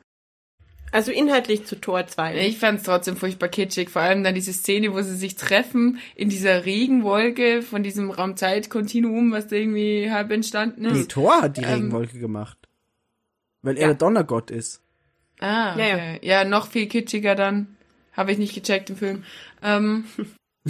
Also 0.92 1.10
inhaltlich 1.10 1.66
zu 1.66 1.80
Tor 1.80 2.06
2. 2.06 2.46
Ich 2.46 2.58
fand's 2.58 2.84
trotzdem 2.84 3.16
furchtbar 3.16 3.48
kitschig. 3.48 3.90
Vor 3.90 4.02
allem 4.02 4.22
dann 4.22 4.34
diese 4.34 4.52
Szene, 4.52 4.92
wo 4.94 5.02
sie 5.02 5.16
sich 5.16 5.34
treffen 5.34 5.98
in 6.14 6.28
dieser 6.28 6.64
Regenwolke 6.64 7.62
von 7.62 7.82
diesem 7.82 8.10
Raumzeit-Kontinuum, 8.10 9.32
was 9.32 9.48
da 9.48 9.56
irgendwie 9.56 10.10
halb 10.10 10.30
entstanden 10.30 10.82
Nee, 10.82 11.00
ist. 11.00 11.10
Thor 11.10 11.42
hat 11.42 11.56
die 11.56 11.62
Ähm, 11.62 11.72
Regenwolke 11.74 12.18
gemacht. 12.18 12.58
Weil 13.62 13.76
er 13.76 13.80
ja. 13.82 13.86
der 13.88 13.96
Donnergott 13.96 14.50
ist. 14.50 14.80
Ah, 15.40 15.76
Ja, 15.76 15.86
ja. 15.86 15.94
okay. 15.94 16.18
ja, 16.22 16.44
noch 16.44 16.68
viel 16.68 16.86
kitschiger 16.86 17.34
dann. 17.34 17.75
Habe 18.16 18.32
ich 18.32 18.38
nicht 18.38 18.54
gecheckt 18.54 18.90
im 18.90 18.96
Film. 18.96 19.24
Ähm, 19.62 20.04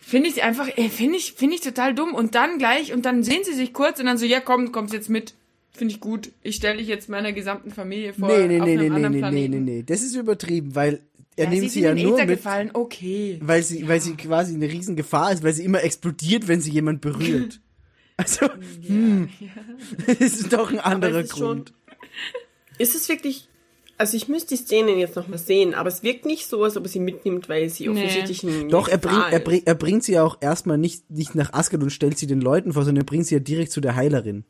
finde 0.00 0.28
ich 0.28 0.42
einfach, 0.42 0.68
äh, 0.76 0.88
finde 0.88 1.16
ich, 1.18 1.32
finde 1.34 1.54
ich 1.56 1.60
total 1.60 1.94
dumm. 1.94 2.14
Und 2.14 2.34
dann 2.34 2.58
gleich, 2.58 2.92
und 2.92 3.04
dann 3.04 3.22
sehen 3.22 3.42
sie 3.44 3.54
sich 3.54 3.72
kurz 3.72 4.00
und 4.00 4.06
dann 4.06 4.18
so, 4.18 4.24
ja 4.26 4.40
komm, 4.40 4.72
kommst 4.72 4.94
jetzt 4.94 5.10
mit. 5.10 5.34
Finde 5.74 5.94
ich 5.94 6.00
gut. 6.00 6.32
Ich 6.42 6.56
stelle 6.56 6.78
dich 6.78 6.86
jetzt 6.88 7.08
meiner 7.08 7.32
gesamten 7.32 7.70
Familie 7.70 8.12
vor. 8.12 8.28
Nee, 8.28 8.46
nee, 8.46 8.60
auf 8.60 8.66
nee, 8.66 8.72
einem 8.72 8.80
nee, 8.82 8.88
nee, 8.88 8.94
anderen 8.94 9.02
nee, 9.12 9.18
nee, 9.18 9.18
Planeten. 9.20 9.64
nee, 9.64 9.72
nee. 9.78 9.82
Das 9.82 10.02
ist 10.02 10.14
übertrieben, 10.14 10.74
weil 10.74 11.00
er 11.36 11.44
Ja, 11.44 11.50
nimmt 11.50 11.62
sie 11.62 11.68
sie 11.70 11.80
ja 11.80 11.94
nur 11.94 12.14
Äther 12.18 12.26
mit, 12.26 12.36
gefallen, 12.36 12.70
okay. 12.74 13.38
weil 13.42 13.62
sie, 13.62 13.88
weil 13.88 14.00
sie 14.00 14.14
quasi 14.16 14.54
eine 14.54 14.70
riesen 14.70 14.96
Gefahr 14.96 15.32
ist, 15.32 15.42
weil 15.42 15.54
sie 15.54 15.64
immer 15.64 15.82
explodiert, 15.82 16.46
wenn 16.46 16.60
sie 16.60 16.70
jemand 16.70 17.00
berührt. 17.00 17.60
Also, 18.18 18.46
hm, 18.86 19.30
das 20.06 20.18
ist 20.20 20.52
doch 20.52 20.70
ein 20.70 20.78
anderer 20.78 21.20
ist 21.20 21.30
schon- 21.30 21.40
Grund. 21.40 21.72
Ist 22.76 22.94
es 22.94 23.08
wirklich. 23.08 23.48
Also 23.98 24.16
ich 24.16 24.26
müsste 24.28 24.56
die 24.56 24.56
Szenen 24.62 24.98
jetzt 24.98 25.14
noch 25.16 25.28
mal 25.28 25.38
sehen, 25.38 25.74
aber 25.74 25.88
es 25.88 26.02
wirkt 26.02 26.24
nicht 26.26 26.46
so, 26.48 26.64
als 26.64 26.76
ob 26.76 26.84
er 26.84 26.88
sie 26.88 26.98
mitnimmt, 26.98 27.48
weil 27.48 27.68
sie 27.68 27.84
Nee. 27.84 27.90
offensichtlich 27.90 28.42
ein 28.42 28.68
Doch, 28.68 28.88
er 28.88 28.98
bringt, 28.98 29.24
er, 29.30 29.38
ist. 29.38 29.44
bringt, 29.44 29.66
er 29.66 29.74
bringt 29.74 30.02
sie 30.04 30.12
ja 30.12 30.24
auch 30.24 30.38
erstmal 30.40 30.78
nicht, 30.78 31.08
nicht 31.10 31.34
nach 31.34 31.52
Asgard 31.52 31.82
und 31.82 31.90
stellt 31.90 32.18
sie 32.18 32.26
den 32.26 32.40
Leuten 32.40 32.72
vor, 32.72 32.84
sondern 32.84 33.02
er 33.04 33.06
bringt 33.06 33.26
sie 33.26 33.34
ja 33.36 33.40
direkt 33.40 33.70
zu 33.70 33.80
der 33.80 33.94
Heilerin. 33.94 34.44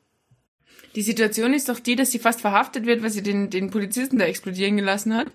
Die 0.95 1.03
Situation 1.03 1.55
ist 1.55 1.69
doch 1.69 1.81
die, 1.81 1.97
dass 1.97 2.11
sie 2.13 2.19
fast 2.19 2.41
verhaftet 2.43 2.85
wird, 2.87 3.03
weil 3.03 3.11
sie 3.11 3.23
den, 3.23 3.49
den 3.51 3.71
Polizisten 3.71 4.19
da 4.19 4.27
explodieren 4.27 4.77
gelassen 4.77 5.15
hat. 5.15 5.27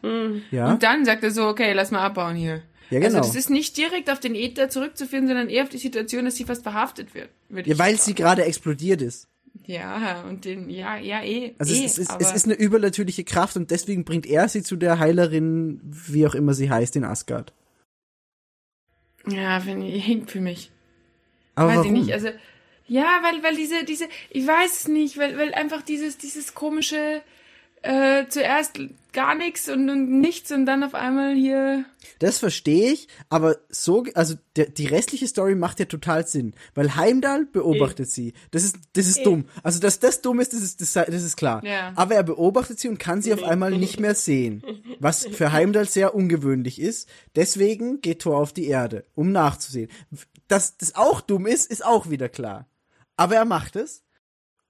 Ja, 0.52 0.72
Und 0.72 0.84
dann 0.84 1.04
sagt 1.06 1.24
er 1.24 1.32
so, 1.32 1.48
okay, 1.48 1.74
lass 1.74 1.90
mal 1.92 2.04
abbauen 2.04 2.36
hier. 2.36 2.62
ja 2.92 3.00
genau. 3.00 3.18
Also 3.18 3.28
das 3.30 3.36
ist 3.36 3.50
nicht 3.50 3.76
direkt 3.78 4.10
auf 4.12 4.20
den 4.20 4.36
Äther 4.36 4.70
zurückzuführen, 4.70 5.28
sondern 5.28 5.50
eher 5.50 5.64
auf 5.64 5.70
die 5.70 5.80
Situation, 5.80 6.26
dass 6.26 6.36
sie 6.36 6.44
fast 6.46 6.62
verhaftet 6.64 7.10
wird. 7.16 7.30
ja, 7.68 7.78
weil 7.80 7.98
sie 8.00 8.14
gerade 8.14 8.46
explodiert 8.46 9.02
ist. 9.02 9.28
Ja, 9.68 10.22
und 10.22 10.46
den, 10.46 10.70
ja, 10.70 10.96
ja, 10.96 11.22
eh. 11.22 11.54
Also 11.60 11.74
eh, 11.74 11.84
es, 11.86 11.98
ist, 11.98 12.10
aber, 12.10 12.22
es 12.22 12.32
ist 12.32 12.46
eine 12.46 12.54
übernatürliche 12.54 13.26
Kraft 13.26 13.58
und 13.58 13.70
deswegen 13.70 14.06
bringt 14.06 14.26
er 14.26 14.48
sie 14.48 14.64
zu 14.64 14.78
der 14.78 14.98
Heilerin, 14.98 15.82
wie 15.84 16.26
auch 16.26 16.36
immer 16.36 16.54
sie 16.54 16.70
heißt, 16.72 16.96
in 16.96 17.04
Asgard. 17.04 17.54
Ja, 19.28 19.62
ich, 19.62 20.06
hinkt 20.06 20.32
für 20.32 20.40
mich. 20.40 20.72
Aber 21.56 21.68
weiß 21.70 21.78
warum? 21.80 21.96
ich 21.96 22.02
nicht, 22.02 22.14
also, 22.14 22.30
ja, 22.88 23.20
weil, 23.24 23.44
weil 23.44 23.58
diese, 23.58 23.84
diese, 23.84 24.08
ich 24.30 24.48
weiß 24.48 24.72
es 24.72 24.88
nicht, 24.88 25.18
weil, 25.18 25.38
weil 25.38 25.54
einfach 25.54 25.82
dieses, 25.82 26.18
dieses 26.18 26.54
komische, 26.54 27.22
äh, 27.82 28.26
zuerst 28.30 28.80
gar 29.18 29.34
nichts 29.34 29.68
und, 29.68 29.90
und 29.90 30.22
nichts 30.22 30.52
und 30.52 30.68
dann 30.68 30.84
auf 30.84 30.94
einmal 30.94 31.34
hier, 31.34 31.86
Das 32.20 32.38
verstehe 32.38 32.94
ich, 32.94 33.08
aber 33.30 33.58
so, 33.68 34.06
also 34.14 34.36
der, 34.56 34.68
die 34.68 34.86
restliche 34.86 35.28
Story 35.28 35.56
macht 35.56 35.80
ja 35.80 35.86
total 35.86 36.28
Sinn, 36.28 36.54
weil 36.76 36.96
Heimdall 36.96 37.46
beobachtet 37.46 38.12
sie. 38.12 38.34
Das 38.52 38.64
ist, 38.64 38.78
das 38.94 39.08
ist 39.08 39.26
dumm. 39.26 39.46
Also, 39.64 39.80
dass 39.80 40.00
das 40.00 40.22
dumm 40.22 40.40
ist, 40.40 40.54
das 40.54 40.62
ist, 40.62 40.82
das, 40.82 40.94
das 40.94 41.24
ist 41.24 41.36
klar. 41.36 41.64
Ja. 41.66 41.94
Aber 41.96 42.14
er 42.14 42.22
beobachtet 42.22 42.80
sie 42.80 42.90
und 42.90 43.00
kann 43.00 43.24
sie 43.24 43.34
auf 43.34 43.42
einmal 43.42 43.72
nicht 43.72 44.00
mehr 44.00 44.14
sehen. 44.14 44.62
Was 45.00 45.26
für 45.26 45.52
Heimdall 45.52 45.90
sehr 45.90 46.14
ungewöhnlich 46.14 46.80
ist. 46.80 47.10
Deswegen 47.36 48.02
geht 48.02 48.22
Thor 48.22 48.38
auf 48.38 48.54
die 48.54 48.68
Erde, 48.68 49.04
um 49.16 49.32
nachzusehen. 49.32 49.90
Dass 50.48 50.78
das 50.78 50.94
auch 50.94 51.22
dumm 51.22 51.48
ist, 51.48 51.72
ist 51.72 51.84
auch 51.84 52.12
wieder 52.12 52.30
klar. 52.30 52.68
Aber 53.16 53.34
er 53.34 53.46
macht 53.46 53.78
es. 53.78 54.04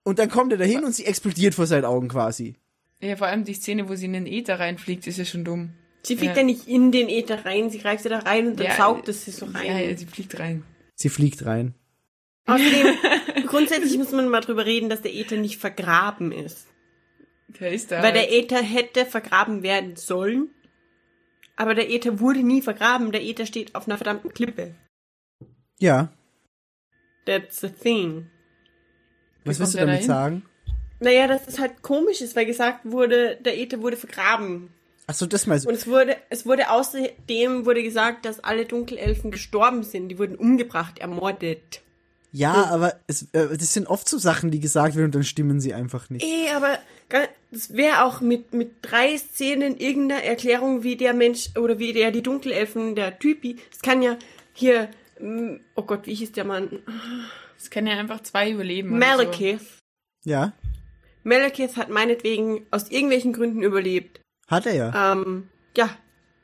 Und 0.04 0.20
dann 0.20 0.30
kommt 0.30 0.54
er 0.54 0.58
dahin 0.58 0.86
und 0.86 0.96
sie 0.96 1.04
explodiert 1.04 1.54
vor 1.54 1.68
seinen 1.68 1.84
Augen 1.84 2.08
quasi. 2.08 2.56
Ja, 3.02 3.16
vor 3.16 3.28
allem 3.28 3.44
die 3.44 3.54
Szene, 3.54 3.90
wo 3.90 3.96
sie 3.96 4.06
in 4.06 4.14
den 4.14 4.26
Äther 4.26 4.60
reinfliegt, 4.60 5.06
ist 5.08 5.18
ja 5.18 5.26
schon 5.26 5.44
dumm. 5.46 5.74
Sie 6.04 6.16
fliegt 6.16 6.36
Ja. 6.36 6.42
ja. 6.42 6.46
nicht 6.46 6.68
in 6.68 6.92
den 6.92 7.10
Äther 7.10 7.46
rein, 7.46 7.70
sie 7.70 7.80
greift 7.80 8.06
ja 8.06 8.10
da 8.10 8.20
rein 8.20 8.48
und 8.48 8.60
dann 8.60 8.68
Ja, 8.68 8.76
saugt 8.76 9.08
es 9.10 9.26
sie 9.26 9.32
so 9.32 9.46
rein. 9.46 9.66
Ja, 9.66 9.80
ja, 9.80 9.96
sie 9.98 10.06
fliegt 10.06 10.40
rein. 10.40 10.64
Sie 10.96 11.10
fliegt 11.10 11.46
rein. 11.46 11.76
Außerdem, 12.46 12.96
grundsätzlich 13.48 13.98
muss 13.98 14.12
man 14.14 14.30
mal 14.30 14.40
drüber 14.42 14.66
reden, 14.66 14.90
dass 14.90 15.02
der 15.02 15.14
Äther 15.14 15.36
nicht 15.38 15.60
vergraben 15.60 16.32
ist. 16.32 16.68
Der 17.60 17.72
ist 17.72 17.92
da. 17.92 18.02
Weil 18.02 18.14
der 18.14 18.32
Äther 18.32 18.62
hätte 18.62 19.06
vergraben 19.06 19.64
werden 19.64 19.96
sollen, 19.96 20.50
aber 21.56 21.76
der 21.76 21.90
Äther 21.90 22.20
wurde 22.20 22.44
nie 22.44 22.62
vergraben. 22.62 23.12
Der 23.12 23.24
Äther 23.24 23.46
steht 23.46 23.76
auf 23.76 23.88
einer 23.88 23.98
verdammten 23.98 24.34
Klippe. 24.34 24.76
Ja. 25.80 26.12
That's 27.26 27.60
the 27.60 27.70
thing. 27.70 28.30
Was 29.44 29.60
willst 29.60 29.74
du 29.74 29.80
damit 29.80 30.00
hin? 30.00 30.08
sagen? 30.08 30.46
Naja, 31.00 31.28
dass 31.28 31.48
es 31.48 31.60
halt 31.60 31.82
komisch 31.82 32.22
ist, 32.22 32.36
weil 32.36 32.46
gesagt 32.46 32.80
wurde, 32.84 33.38
der 33.38 33.58
Äther 33.58 33.82
wurde 33.82 33.98
vergraben. 33.98 34.70
Ach 35.08 35.14
so, 35.14 35.26
das 35.26 35.48
meinst 35.48 35.66
du. 35.66 35.70
Und 35.70 35.76
es 35.76 35.88
wurde, 35.88 36.18
es 36.30 36.46
wurde 36.46 36.70
außerdem 36.70 37.66
wurde 37.66 37.82
gesagt, 37.82 38.26
dass 38.26 38.44
alle 38.44 38.66
Dunkelelfen 38.66 39.32
gestorben 39.32 39.84
sind. 39.84 40.10
Die 40.10 40.20
wurden 40.20 40.36
umgebracht, 40.36 41.00
ermordet. 41.00 41.82
Ja, 42.34 42.66
aber 42.66 43.00
es, 43.08 43.24
äh, 43.32 43.58
das 43.58 43.74
sind 43.74 43.88
oft 43.88 44.08
so 44.10 44.18
Sachen, 44.18 44.52
die 44.52 44.60
gesagt 44.60 44.96
werden 44.96 45.06
und 45.06 45.16
dann 45.16 45.24
stimmen 45.24 45.62
sie 45.62 45.74
einfach 45.74 46.10
nicht. 46.10 46.26
Eh, 46.26 46.50
aber 46.54 46.78
das 47.52 47.74
wäre 47.74 48.04
auch 48.04 48.20
mit, 48.20 48.54
mit 48.54 48.76
drei 48.82 49.18
Szenen 49.18 49.78
irgendeiner 49.78 50.24
Erklärung, 50.24 50.84
wie 50.84 50.98
der 50.98 51.14
Mensch 51.14 51.52
oder 51.58 51.80
wie 51.80 51.94
der 51.94 52.12
die 52.12 52.22
Dunkelelfen, 52.22 52.96
der 52.96 53.18
Typi, 53.18 53.58
es 53.72 53.80
kann 53.80 54.02
ja 54.02 54.18
hier, 54.54 54.90
mm, 55.22 55.56
oh 55.76 55.84
Gott, 55.84 56.06
wie 56.06 56.16
hieß 56.16 56.34
der 56.34 56.44
Mann? 56.44 56.80
Es 57.58 57.70
kann 57.70 57.88
ja 57.88 57.94
einfach 57.98 58.22
zwei 58.24 58.52
überleben. 58.52 58.90
oder 58.90 59.00
So. 59.00 59.08
Malekith. 59.08 59.62
Ja. 60.26 60.54
Malekith 61.28 61.76
hat 61.76 61.90
meinetwegen 61.90 62.66
aus 62.72 62.90
irgendwelchen 62.90 63.34
Gründen 63.34 63.62
überlebt. 63.64 64.22
Hat 64.48 64.66
er 64.66 64.74
ja. 64.76 65.12
Ähm, 65.14 65.50
ja, 65.76 65.90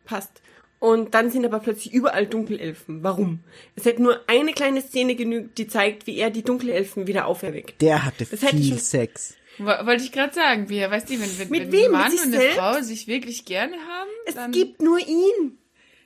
passt. 0.05 0.41
Und 0.79 1.13
dann 1.13 1.31
sind 1.31 1.45
aber 1.45 1.59
plötzlich 1.59 1.93
überall 1.93 2.27
Dunkelelfen. 2.27 3.03
Warum? 3.03 3.39
Es 3.77 3.85
hätte 3.85 4.03
nur 4.03 4.19
eine 4.27 4.51
kleine 4.51 4.81
Szene 4.81 5.15
genügt, 5.15 5.57
die 5.57 5.67
zeigt, 5.67 6.05
wie 6.07 6.17
er 6.17 6.29
die 6.29 6.43
Dunkelelfen 6.43 7.07
wieder 7.07 7.25
auferweckt. 7.27 7.81
Der 7.81 8.03
hatte 8.03 8.25
Das 8.25 8.41
viel 8.41 8.63
schon- 8.65 8.77
Sex. 8.79 9.35
Wo- 9.59 9.65
Wollte 9.67 10.03
ich 10.03 10.11
gerade 10.11 10.33
sagen, 10.33 10.67
wie, 10.67 10.81
weißt 10.81 11.09
du, 11.09 11.13
wenn, 11.13 11.39
wenn, 11.39 11.49
Mit 11.49 11.61
wenn 11.61 11.71
wem? 11.71 11.85
ein 11.85 11.91
Mann 11.91 12.11
und 12.11 12.19
eine 12.23 12.31
selbst? 12.37 12.57
Frau 12.57 12.81
sich 12.81 13.07
wirklich 13.07 13.45
gerne 13.45 13.75
haben, 13.77 14.09
Es 14.25 14.35
dann, 14.35 14.51
gibt 14.51 14.81
nur 14.81 14.99
ihn. 14.99 15.57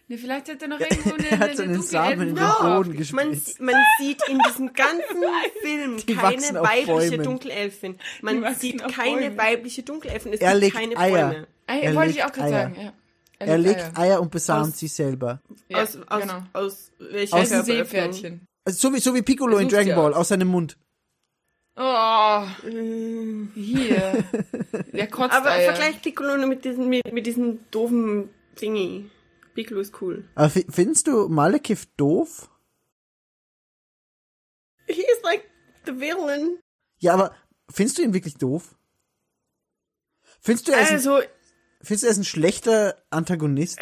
Ne, 0.08 0.18
vielleicht 0.18 0.50
hat 0.50 0.62
er 0.62 0.68
noch 0.68 0.80
irgendwo 0.82 1.14
eine, 1.16 1.30
Er 1.32 1.40
hat 1.40 1.48
eine 1.50 1.56
so 1.56 1.64
einen 1.64 1.74
dunkle 1.74 1.90
Samen 1.90 2.12
in 2.14 2.20
den 2.20 2.36
Boden 2.36 2.44
aufge- 2.46 2.88
Man, 2.88 2.98
gespritzt. 3.32 3.62
man 3.62 3.76
sieht 4.00 4.22
in 4.30 4.40
diesem 4.40 4.74
ganzen 4.74 5.24
Film 5.62 5.98
Die 5.98 6.16
keine 6.16 6.62
weibliche. 6.62 7.18
Dunkelelfin. 7.20 7.98
Man 8.22 8.56
sieht 8.56 8.80
keine 8.94 9.22
Bäumen. 9.22 9.38
weibliche 9.38 9.84
Dunkelelfen. 9.84 10.34
Es 10.34 10.42
Er 10.42 10.52
gibt 10.52 10.62
legt 10.62 10.76
keine 10.76 10.98
Eier. 10.98 11.30
Bäume. 11.30 11.48
Ei, 11.68 11.80
Er 11.82 11.96
wollte 11.96 12.08
legt 12.08 12.18
ich 12.20 12.24
auch 12.26 12.32
gerade 12.32 12.48
Eier. 12.56 12.64
sagen, 12.70 12.76
ja. 12.82 12.94
Er 13.40 13.58
legt 13.60 13.80
Eier. 13.82 13.98
Eier 14.00 14.22
und 14.22 14.32
besamt 14.32 14.68
Aus- 14.70 14.80
sie 14.80 14.88
selber. 14.88 15.42
Ja, 15.70 15.84
aus, 15.84 15.98
aus, 16.08 16.22
genau. 16.22 16.44
aus 16.54 16.92
welcher 17.00 17.36
Aus 17.38 17.50
dem 17.50 17.58
Körperöffnung? 17.66 17.66
Seepferdchen. 18.14 18.42
Also 18.66 18.90
so, 18.90 18.94
wie, 18.96 19.00
so 19.00 19.14
wie 19.16 19.22
Piccolo 19.22 19.58
in 19.60 19.70
Dragon 19.70 19.88
ja 19.88 19.96
Ball, 19.96 20.14
aus 20.14 20.30
seinem 20.30 20.48
Mund. 20.48 20.78
Oh, 21.80 22.42
Mm. 22.68 23.50
hier. 23.54 24.24
Der 24.94 25.08
kotzt 25.08 25.36
Aber 25.36 25.52
Eier. 25.52 25.72
vergleich 25.74 26.02
Piccolo 26.02 26.36
nur 26.38 26.48
mit 26.48 26.66
diesem, 26.66 26.88
mit, 26.90 27.14
mit 27.14 27.26
diesem 27.28 27.60
doofen 27.70 28.30
Thingy. 28.56 29.06
Piccolo 29.58 29.82
ist 29.82 30.00
cool. 30.02 30.24
Aber 30.36 30.52
fi- 30.52 30.68
findest 30.70 31.08
du 31.08 31.28
Malekith 31.30 31.88
doof? 31.98 32.48
He 34.86 35.02
is 35.02 35.22
like 35.24 35.44
the 35.88 36.00
villain. 36.00 36.60
Ja, 37.00 37.14
aber 37.16 37.36
findest 37.72 37.98
du 37.98 38.04
ihn 38.04 38.14
wirklich 38.14 38.36
doof? 38.36 38.76
Findest 40.42 40.68
du, 40.68 40.72
er 40.74 40.82
ist, 40.82 40.90
ein, 40.90 40.96
Also, 40.96 41.20
findest 41.82 42.04
du, 42.04 42.08
er 42.08 42.12
ist 42.12 42.18
ein 42.20 42.24
schlechter 42.24 43.02
Antagonist? 43.10 43.80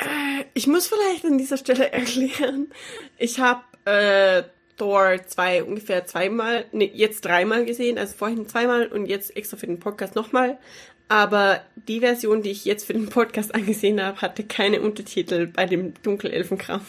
ich 0.53 0.67
muss 0.67 0.87
vielleicht 0.87 1.25
an 1.25 1.37
dieser 1.37 1.57
Stelle 1.57 1.91
erklären. 1.91 2.71
Ich 3.17 3.39
habe 3.39 3.61
äh, 3.83 4.43
Thor 4.77 5.17
2 5.27 5.63
ungefähr 5.65 6.05
zweimal, 6.05 6.65
nee, 6.71 6.89
jetzt 6.93 7.25
dreimal 7.25 7.65
gesehen, 7.65 7.97
also 7.97 8.15
vorhin 8.15 8.47
zweimal 8.47 8.87
und 8.87 9.07
jetzt 9.07 9.35
extra 9.35 9.57
für 9.57 9.67
den 9.67 9.79
Podcast 9.79 10.15
nochmal. 10.15 10.57
Aber 11.07 11.61
die 11.87 11.99
Version, 11.99 12.41
die 12.41 12.49
ich 12.49 12.65
jetzt 12.65 12.85
für 12.85 12.93
den 12.93 13.09
Podcast 13.09 13.53
angesehen 13.53 14.01
habe, 14.01 14.21
hatte 14.21 14.43
keine 14.43 14.81
Untertitel 14.81 15.47
bei 15.47 15.65
dem 15.65 15.93
Dunkelelfenkram. 16.01 16.81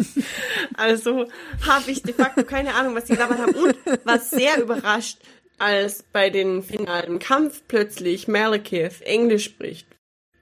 also 0.74 1.26
habe 1.66 1.90
ich 1.90 2.02
de 2.02 2.12
facto 2.12 2.44
keine 2.44 2.74
Ahnung, 2.74 2.94
was 2.94 3.04
die 3.04 3.14
gelabert 3.14 3.38
haben. 3.38 3.54
Und 3.54 3.76
war 4.04 4.18
sehr 4.18 4.60
überrascht, 4.60 5.18
als 5.58 6.02
bei 6.12 6.28
den 6.28 6.62
finalen 6.62 7.18
Kampf 7.18 7.62
plötzlich 7.66 8.28
Malekith 8.28 9.00
Englisch 9.02 9.44
spricht. 9.44 9.88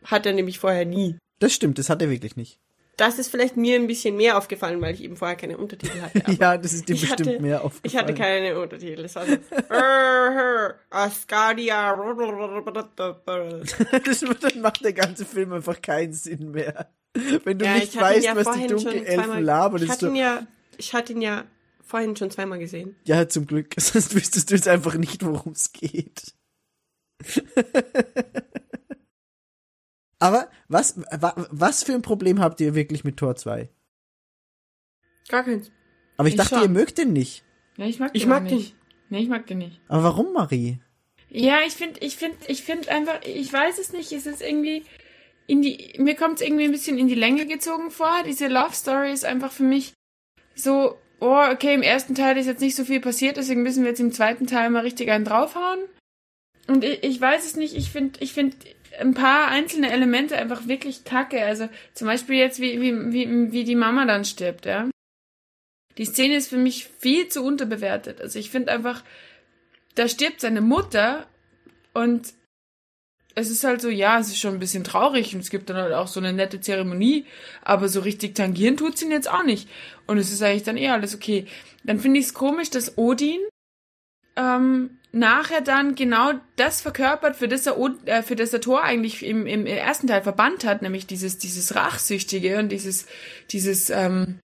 Hat 0.04 0.26
er 0.26 0.32
nämlich 0.32 0.58
vorher 0.58 0.84
nie. 0.84 1.16
Das 1.38 1.52
stimmt, 1.52 1.78
das 1.78 1.88
hat 1.88 2.02
er 2.02 2.10
wirklich 2.10 2.36
nicht. 2.36 2.58
Das 2.96 3.18
ist 3.18 3.28
vielleicht 3.28 3.56
mir 3.56 3.74
ein 3.76 3.88
bisschen 3.88 4.16
mehr 4.16 4.38
aufgefallen, 4.38 4.80
weil 4.80 4.94
ich 4.94 5.02
eben 5.02 5.16
vorher 5.16 5.36
keine 5.36 5.58
Untertitel 5.58 6.00
hatte. 6.00 6.22
Ja, 6.40 6.56
das 6.56 6.72
ist 6.72 6.88
dir 6.88 6.94
bestimmt 6.94 7.26
hatte, 7.28 7.40
mehr 7.40 7.64
aufgefallen. 7.64 7.82
Ich 7.84 7.96
hatte 7.96 8.14
keine 8.14 8.58
Untertitel. 8.60 9.04
Es 9.04 9.16
war 9.16 9.26
so, 9.26 9.36
"Err, 9.68 10.76
Ascadia. 10.90 11.96
das, 14.04 14.20
dann 14.20 14.60
macht 14.60 14.84
der 14.84 14.92
ganze 14.92 15.24
Film 15.24 15.52
einfach 15.52 15.80
keinen 15.82 16.12
Sinn 16.12 16.52
mehr. 16.52 16.90
Wenn 17.44 17.58
du 17.58 17.64
Ja, 17.64 17.74
nicht 17.74 17.96
weißt, 17.96 18.24
ja 18.24 18.36
was 18.36 18.50
die 18.56 18.66
Dunkelelfen 18.66 19.42
labern, 19.42 19.82
Ich 19.82 19.88
ist 19.88 19.90
hatte 19.90 20.06
so, 20.06 20.12
ihn 20.12 20.16
ja, 20.16 20.46
ich 20.76 20.94
hatte 20.94 21.12
ihn 21.12 21.22
ja 21.22 21.44
vorhin 21.82 22.16
schon 22.16 22.30
zweimal 22.30 22.58
gesehen. 22.58 22.96
ja, 23.04 23.28
zum 23.28 23.46
Glück, 23.46 23.74
sonst 23.76 24.14
wüsstest 24.14 24.50
du 24.50 24.54
jetzt 24.54 24.68
einfach 24.68 24.94
nicht, 24.94 25.24
worum 25.24 25.52
es 25.52 25.72
geht. 25.72 26.34
Aber 30.18 30.48
was, 30.68 30.96
wa, 31.10 31.34
was 31.50 31.82
für 31.84 31.92
ein 31.94 32.02
Problem 32.02 32.40
habt 32.40 32.60
ihr 32.60 32.74
wirklich 32.74 33.04
mit 33.04 33.16
Tor 33.16 33.36
2? 33.36 33.68
Gar 35.28 35.44
keins. 35.44 35.70
Aber 36.16 36.28
ich, 36.28 36.34
Ich 36.34 36.38
dachte, 36.38 36.54
schon. 36.56 36.62
ihr 36.64 36.68
mögt 36.70 36.98
den 36.98 37.12
nicht. 37.12 37.44
Nee, 37.76 37.88
ich 37.88 37.98
mag 37.98 38.12
den 38.12 38.20
Ich 38.20 38.26
mag 38.26 38.42
auch 38.44 38.48
den. 38.48 38.56
nicht. 38.58 38.76
Nee, 39.10 39.20
ich 39.20 39.28
mag 39.28 39.46
den 39.46 39.58
nicht. 39.58 39.80
Aber 39.88 40.04
warum, 40.04 40.32
Marie? 40.32 40.78
Ja, 41.28 41.58
ich 41.66 41.72
finde, 41.74 42.00
ich 42.00 42.16
finde, 42.16 42.36
ich 42.46 42.62
finde 42.62 42.90
einfach, 42.90 43.20
ich 43.24 43.52
weiß 43.52 43.78
es 43.78 43.92
nicht, 43.92 44.12
es 44.12 44.26
ist 44.26 44.40
irgendwie 44.40 44.84
in 45.46 45.62
die, 45.62 45.94
mir 45.98 46.14
kommt 46.14 46.36
es 46.40 46.46
irgendwie 46.46 46.64
ein 46.64 46.70
bisschen 46.72 46.98
in 46.98 47.08
die 47.08 47.14
Länge 47.14 47.46
gezogen 47.46 47.90
vor. 47.90 48.22
Diese 48.24 48.46
Love 48.48 48.74
Story 48.74 49.12
ist 49.12 49.24
einfach 49.24 49.50
für 49.52 49.64
mich 49.64 49.92
so, 50.54 50.96
oh, 51.20 51.42
okay, 51.52 51.74
im 51.74 51.82
ersten 51.82 52.14
Teil 52.14 52.38
ist 52.38 52.46
jetzt 52.46 52.60
nicht 52.60 52.76
so 52.76 52.84
viel 52.84 53.00
passiert, 53.00 53.36
deswegen 53.36 53.62
müssen 53.62 53.82
wir 53.82 53.90
jetzt 53.90 54.00
im 54.00 54.12
zweiten 54.12 54.46
Teil 54.46 54.70
mal 54.70 54.80
richtig 54.80 55.10
einen 55.10 55.24
draufhauen. 55.24 55.80
Und 56.68 56.84
ich, 56.84 57.02
ich 57.02 57.20
weiß 57.20 57.44
es 57.44 57.56
nicht, 57.56 57.74
ich 57.74 57.90
finde, 57.90 58.20
ich 58.22 58.32
finde 58.32 58.56
ein 58.98 59.14
paar 59.14 59.48
einzelne 59.48 59.90
Elemente 59.90 60.36
einfach 60.36 60.66
wirklich 60.68 61.04
kacke. 61.04 61.44
Also 61.44 61.68
zum 61.94 62.06
Beispiel 62.06 62.36
jetzt, 62.36 62.60
wie, 62.60 62.80
wie, 62.80 63.12
wie, 63.12 63.52
wie 63.52 63.64
die 63.64 63.76
Mama 63.76 64.04
dann 64.06 64.24
stirbt, 64.24 64.66
ja. 64.66 64.88
Die 65.96 66.04
Szene 66.04 66.36
ist 66.36 66.48
für 66.48 66.56
mich 66.56 66.88
viel 66.98 67.28
zu 67.28 67.42
unterbewertet. 67.44 68.20
Also 68.20 68.38
ich 68.38 68.50
finde 68.50 68.72
einfach, 68.72 69.04
da 69.94 70.08
stirbt 70.08 70.40
seine 70.40 70.60
Mutter 70.60 71.26
und 71.92 72.34
es 73.36 73.50
ist 73.50 73.64
halt 73.64 73.80
so, 73.80 73.88
ja, 73.88 74.18
es 74.18 74.28
ist 74.28 74.38
schon 74.38 74.54
ein 74.54 74.60
bisschen 74.60 74.84
traurig 74.84 75.34
und 75.34 75.40
es 75.40 75.50
gibt 75.50 75.68
dann 75.68 75.76
halt 75.76 75.92
auch 75.92 76.06
so 76.06 76.20
eine 76.20 76.32
nette 76.32 76.60
Zeremonie, 76.60 77.26
aber 77.62 77.88
so 77.88 78.00
richtig 78.00 78.34
tangieren 78.34 78.76
tut's 78.76 79.02
ihn 79.02 79.10
jetzt 79.10 79.30
auch 79.30 79.44
nicht. 79.44 79.68
Und 80.06 80.18
es 80.18 80.32
ist 80.32 80.42
eigentlich 80.42 80.62
dann 80.62 80.76
eh 80.76 80.90
alles 80.90 81.14
okay. 81.14 81.46
Dann 81.82 81.98
finde 81.98 82.20
ich 82.20 82.26
es 82.26 82.34
komisch, 82.34 82.70
dass 82.70 82.96
Odin 82.96 83.40
ähm, 84.36 84.98
nachher 85.12 85.60
dann 85.60 85.94
genau 85.94 86.32
das 86.56 86.80
verkörpert, 86.80 87.36
für 87.36 87.48
das 87.48 87.66
er, 87.66 87.76
äh, 88.06 88.22
für 88.22 88.36
das 88.36 88.52
er 88.52 88.60
Thor 88.60 88.82
eigentlich 88.82 89.24
im, 89.24 89.46
im 89.46 89.66
ersten 89.66 90.08
Teil 90.08 90.22
verbannt 90.22 90.64
hat, 90.64 90.82
nämlich 90.82 91.06
dieses, 91.06 91.38
dieses 91.38 91.74
Rachsüchtige 91.74 92.58
und 92.58 92.70
dieses, 92.70 93.06
dieses, 93.50 93.90
ähm, 93.90 94.40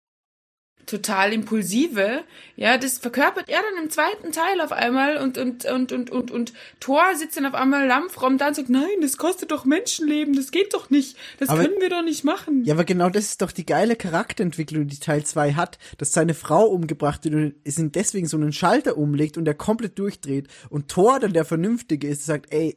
total 0.87 1.33
impulsive, 1.33 2.25
ja, 2.57 2.79
das 2.79 2.99
verkörpert 2.99 3.49
er 3.49 3.61
dann 3.63 3.85
im 3.85 3.91
zweiten 3.91 4.33
Teil 4.33 4.61
auf 4.61 4.73
einmal 4.73 5.17
und 5.17 5.39
und 5.39 5.65
und 5.65 5.93
und 5.93 6.11
und 6.11 6.31
und 6.31 6.53
Thor 6.81 7.03
sitzt 7.17 7.37
dann 7.37 7.47
auf 7.47 7.55
einmal 7.55 7.87
lampfromm 7.87 8.39
da 8.39 8.49
und 8.49 8.55
sagt, 8.57 8.69
nein, 8.69 9.01
das 9.01 9.17
kostet 9.17 9.51
doch 9.51 9.65
Menschenleben, 9.65 10.35
das 10.35 10.51
geht 10.51 10.75
doch 10.75 10.91
nicht, 10.91 11.17
das 11.39 11.49
Aber- 11.49 11.63
können 11.63 11.81
wir 11.81 11.91
doch 11.91 12.03
nicht 12.03 12.25
machen. 12.25 12.65
Ja, 12.65 12.75
aber 12.75 12.85
genau 12.85 13.11
das 13.11 13.25
ist 13.27 13.43
doch 13.43 13.53
die 13.53 13.67
geile 13.67 13.97
Charakterentwicklung, 13.97 14.87
die 14.87 14.99
Teil 14.99 15.25
2 15.25 15.55
hat, 15.55 15.79
dass 15.99 16.13
seine 16.13 16.35
Frau 16.35 16.67
umgebracht 16.67 17.25
wird 17.25 17.35
und 17.35 17.55
es 17.65 17.79
ihn 17.79 17.93
deswegen 17.93 18.27
so 18.27 18.37
einen 18.37 18.53
Schalter 18.53 18.97
umlegt 18.97 19.37
und 19.37 19.47
er 19.49 19.55
komplett 19.55 19.99
durchdreht 19.99 20.49
und 20.71 20.89
Thor 20.89 21.21
dann 21.21 21.33
der 21.33 21.45
Vernünftige 21.45 22.09
ist, 22.09 22.27
sagt, 22.27 22.53
ey, 22.53 22.77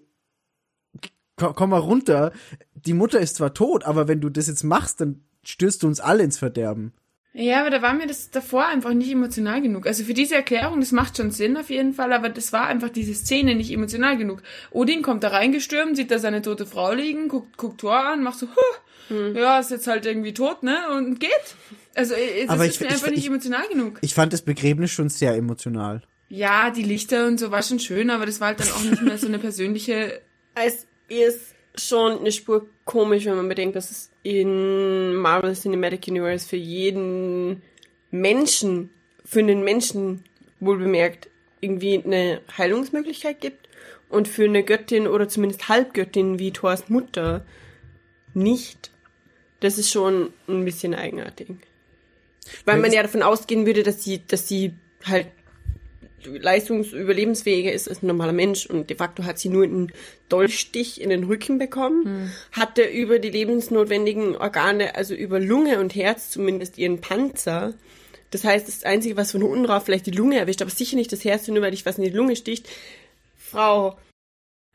komm, 1.36 1.54
komm 1.56 1.70
mal 1.70 1.78
runter, 1.80 2.32
die 2.74 2.94
Mutter 2.94 3.20
ist 3.20 3.36
zwar 3.38 3.54
tot, 3.54 3.84
aber 3.86 4.08
wenn 4.08 4.22
du 4.22 4.30
das 4.30 4.48
jetzt 4.48 4.64
machst, 4.64 5.02
dann 5.02 5.24
stürzt 5.44 5.84
du 5.84 5.88
uns 5.88 6.00
alle 6.00 6.24
ins 6.24 6.38
Verderben. 6.38 6.94
Ja, 7.40 7.60
aber 7.62 7.70
da 7.70 7.84
war 7.84 7.94
mir 7.94 8.08
das 8.08 8.32
davor 8.32 8.66
einfach 8.66 8.94
nicht 8.94 9.12
emotional 9.12 9.62
genug. 9.62 9.86
Also 9.86 10.04
für 10.04 10.16
diese 10.16 10.34
Erklärung, 10.34 10.80
das 10.80 10.92
macht 10.92 11.18
schon 11.18 11.30
Sinn 11.30 11.56
auf 11.56 11.70
jeden 11.70 11.94
Fall, 11.94 12.12
aber 12.12 12.30
das 12.30 12.52
war 12.52 12.66
einfach 12.66 12.90
diese 12.90 13.14
Szene 13.14 13.54
nicht 13.54 13.72
emotional 13.72 14.18
genug. 14.18 14.42
Odin 14.72 15.04
kommt 15.04 15.24
da 15.24 15.28
reingestürmt, 15.28 15.96
sieht 15.96 16.10
da 16.10 16.18
seine 16.18 16.42
tote 16.42 16.66
Frau 16.66 16.94
liegen, 16.94 17.28
guckt, 17.28 17.56
guckt 17.58 17.80
Thor 17.82 17.96
an, 17.96 18.24
macht 18.24 18.40
so, 18.40 18.48
huh, 18.48 19.16
ja, 19.36 19.60
ist 19.60 19.70
jetzt 19.70 19.86
halt 19.86 20.08
irgendwie 20.08 20.34
tot, 20.34 20.64
ne, 20.64 20.78
und 20.98 21.20
geht. 21.20 21.30
Also 21.94 22.16
äh, 22.16 22.42
das 22.48 22.50
Aber 22.50 22.66
ist 22.66 22.74
ich- 22.76 22.80
mir 22.82 22.88
ich- 22.88 22.94
einfach 22.94 23.10
nicht 23.10 23.20
ich- 23.20 23.28
emotional 23.28 23.68
genug. 23.68 24.00
Ich 24.02 24.16
fand 24.16 24.34
das 24.34 24.42
Begräbnis 24.42 24.90
schon 24.92 25.10
sehr 25.10 25.34
emotional. 25.36 26.02
Ja, 26.30 26.72
die 26.72 26.82
Lichter 26.84 27.28
und 27.28 27.40
so 27.40 27.52
war 27.52 27.62
schon 27.62 27.80
schön, 27.80 28.10
aber 28.10 28.26
das 28.26 28.42
war 28.42 28.48
halt 28.48 28.60
dann 28.62 28.70
auch 28.72 28.82
nicht 28.84 29.02
mehr 29.04 29.18
so 29.20 29.28
eine 29.28 29.38
persönliche. 29.40 30.22
Es 30.56 30.88
ist 31.08 31.54
schon 31.82 32.20
eine 32.20 32.32
Spur 32.32 32.68
komisch, 32.86 33.26
wenn 33.26 33.36
man 33.36 33.50
bedenkt, 33.50 33.76
dass 33.76 33.92
es 33.92 34.12
in 34.24 35.16
Marvel 35.16 35.54
Cinematic 35.54 36.08
Universe 36.08 36.48
für 36.48 36.58
jeden 36.58 37.62
Menschen, 38.12 38.90
für 39.26 39.40
einen 39.40 39.64
Menschen 39.64 40.24
wohl 40.60 40.78
bemerkt, 40.78 41.30
irgendwie 41.62 42.02
eine 42.04 42.42
Heilungsmöglichkeit 42.58 43.42
gibt 43.42 43.68
und 44.10 44.28
für 44.28 44.46
eine 44.46 44.64
Göttin 44.64 45.08
oder 45.08 45.28
zumindest 45.28 45.70
Halbgöttin 45.70 46.40
wie 46.40 46.52
Thors 46.52 46.90
Mutter 46.90 47.46
nicht. 48.34 48.92
Das 49.60 49.78
ist 49.78 49.92
schon 49.92 50.32
ein 50.48 50.66
bisschen 50.66 50.94
eigenartig. 50.94 51.50
Weil 52.66 52.80
man 52.80 52.94
ja 52.94 53.02
davon 53.02 53.24
ausgehen 53.24 53.66
würde, 53.66 53.84
dass 53.84 54.04
sie, 54.04 54.26
dass 54.26 54.48
sie 54.48 54.74
halt 55.06 55.28
leistungsüberlebensfähiger 56.26 57.72
ist 57.72 57.88
als 57.90 58.02
ein 58.04 58.08
normaler 58.08 58.34
Mensch 58.34 58.66
und 58.66 58.90
de 58.90 58.98
facto 58.98 59.24
hat 59.24 59.40
sie 59.40 59.50
nur 59.50 59.64
einen 59.64 59.92
Dolchstich 60.30 61.00
in 61.02 61.10
den 61.10 61.24
Rücken 61.26 61.58
bekommen, 61.58 62.32
hatte 62.52 62.84
über 62.84 63.20
die 63.20 63.30
lebensnotwendigen 63.30 64.36
Organe, 64.36 64.96
also 64.96 65.14
über 65.14 65.40
Lunge 65.40 65.80
und 65.80 65.96
Herz 65.96 66.30
zumindest 66.32 66.78
ihren 66.78 67.00
Panzer. 67.02 67.74
Das 68.32 68.44
heißt, 68.44 68.68
das 68.68 68.84
Einzige, 68.84 69.16
was 69.16 69.32
von 69.32 69.44
unten 69.44 69.64
drauf 69.66 69.86
vielleicht 69.86 70.06
die 70.06 70.12
Lunge 70.12 70.38
erwischt, 70.38 70.62
aber 70.62 70.72
sicher 70.72 70.98
nicht 70.98 71.12
das 71.14 71.24
Herz, 71.24 71.48
nur 71.48 71.62
weil 71.62 71.72
dich 71.72 71.86
was 71.86 71.98
in 71.98 72.04
die 72.04 72.10
Lunge 72.10 72.36
sticht. 72.36 72.68
Frau 73.38 73.98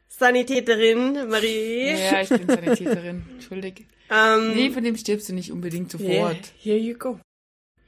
Sanitäterin, 0.08 1.28
Marie. 1.28 1.90
Ja, 1.90 2.22
ich 2.22 2.28
bin 2.28 2.46
Sanitäterin, 2.46 3.22
entschuldig. 3.32 3.86
Ähm, 4.10 4.54
Nee, 4.54 4.70
von 4.70 4.84
dem 4.84 4.96
stirbst 4.96 5.28
du 5.28 5.34
nicht 5.34 5.50
unbedingt 5.52 5.92
yeah, 5.94 6.28
sofort. 6.30 6.52
here 6.58 6.78
you 6.78 6.94
go. 6.96 7.18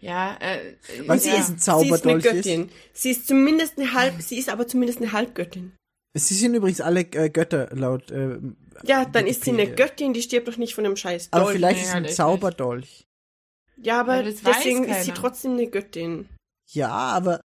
Ja, 0.05 0.36
äh, 0.40 0.74
Was 1.06 1.24
ja. 1.24 1.32
ist 1.35 1.39
ein 1.39 1.40
Sie 1.40 1.40
ist 1.43 1.48
eine 1.51 1.59
Zauberdolch? 1.59 2.22
Göttin. 2.24 2.70
Sie 2.93 3.10
ist 3.10 3.26
zumindest 3.26 3.78
eine 3.78 3.93
Halb, 3.94 4.20
sie 4.20 4.39
ist 4.39 4.51
aber 4.51 4.66
zumindest 4.68 5.01
eine 5.01 5.12
Halbgöttin. 5.12 5.72
Sie 6.16 6.35
sind 6.35 6.55
übrigens 6.55 6.81
alle 6.81 7.01
äh, 7.01 7.31
Götter 7.31 7.70
laut. 7.74 8.10
Äh, 8.10 8.39
Ja, 8.85 9.05
dann 9.06 9.26
ist 9.26 9.44
sie 9.44 9.51
eine 9.51 9.62
Wikipedia. 9.62 9.86
Göttin, 9.86 10.12
die 10.12 10.22
stirbt 10.22 10.47
doch 10.47 10.56
nicht 10.59 10.74
von 10.74 10.85
einem 10.85 10.97
Scheiß 10.97 11.28
Aber 11.31 11.44
Dolch. 11.44 11.56
vielleicht 11.56 11.81
Nee, 11.81 11.86
ist 11.86 11.94
halt 11.94 12.06
ein 12.06 12.12
Zauberdolch. 12.12 13.05
Ja, 13.78 14.01
aber 14.01 14.14
Aber 14.14 14.22
deswegen 14.24 14.85
ist 14.85 15.05
sie 15.05 15.12
trotzdem 15.12 15.52
eine 15.52 15.66
Göttin. 15.68 16.28
Ja, 16.70 16.90
aber 16.90 17.40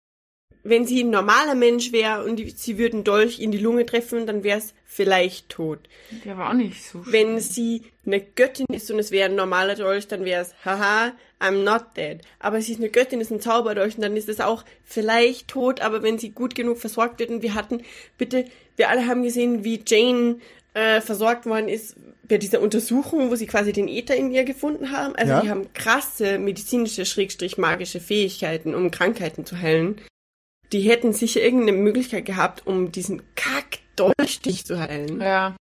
Wenn 0.69 0.85
sie 0.85 1.02
ein 1.03 1.10
normaler 1.11 1.56
Mensch 1.56 1.91
wäre 1.91 2.23
und 2.26 2.35
die, 2.38 2.49
sie 2.49 2.77
würden 2.77 3.03
Dolch 3.03 3.39
in 3.39 3.52
die 3.52 3.57
Lunge 3.57 3.85
treffen, 3.85 4.26
dann 4.27 4.44
wäre 4.44 4.57
es 4.60 4.73
vielleicht 4.85 5.49
tot. 5.49 5.80
Der 6.26 6.38
war 6.38 6.49
auch 6.49 6.53
nicht 6.53 6.84
so. 6.84 7.02
Wenn 7.06 7.39
sie 7.39 7.84
eine 8.06 8.19
Göttin 8.19 8.65
ist 8.73 8.91
und 8.91 8.99
es 8.99 9.11
wäre 9.11 9.30
ein 9.30 9.35
normaler 9.35 9.76
Dolch, 9.76 10.07
dann 10.07 10.26
wäre 10.26 10.41
es, 10.41 10.53
haha, 10.65 11.14
I'm 11.39 11.64
not 11.64 11.95
dead. 11.95 12.19
Aber 12.39 12.61
sie 12.61 12.73
ist 12.73 12.80
eine 12.80 12.89
Göttin, 12.89 13.22
ist 13.22 13.31
ein 13.31 13.39
Zauberdolch 13.39 13.95
und 13.95 14.02
dann 14.02 14.18
ist 14.18 14.27
es 14.27 14.41
auch 14.41 14.65
vielleicht 14.84 15.48
tot, 15.48 15.81
aber 15.81 16.03
wenn 16.03 16.18
sie 16.18 16.31
gut 16.31 16.53
genug 16.56 16.80
versorgt 16.80 17.19
wird 17.19 17.30
und 17.30 17.44
wir 17.44 17.53
hatten, 17.53 17.84
bitte, 18.18 18.45
wir 18.76 18.89
alle 18.89 19.07
haben 19.07 19.23
gesehen, 19.23 19.64
wie 19.64 19.81
Jane 19.88 20.39
äh, 20.73 20.99
versorgt 20.99 21.45
worden 21.45 21.69
ist 21.69 21.95
bei 22.27 22.38
dieser 22.38 22.60
Untersuchung, 22.61 23.31
wo 23.31 23.35
sie 23.35 23.48
quasi 23.48 23.72
den 23.72 23.88
Äther 23.88 24.15
in 24.15 24.31
ihr 24.31 24.44
gefunden 24.44 24.91
haben. 24.91 25.15
Also 25.15 25.31
Ja. 25.31 25.41
die 25.41 25.49
haben 25.49 25.72
krasse 25.73 26.39
medizinische, 26.39 27.06
schrägstrich 27.06 27.57
magische 27.57 27.99
Fähigkeiten, 28.02 28.76
um 28.76 28.91
Krankheiten 28.91 29.45
zu 29.45 29.60
heilen. 29.61 30.02
Die 30.73 30.81
hätten 30.81 31.14
sicher 31.14 31.41
irgendeine 31.41 31.77
Möglichkeit 31.77 32.26
gehabt, 32.26 32.68
um 32.68 32.91
diesen 32.91 33.22
Kack-Dolchstich 33.35 34.65
zu 34.65 34.80
heilen. 34.80 35.22
Ja. 35.22 35.56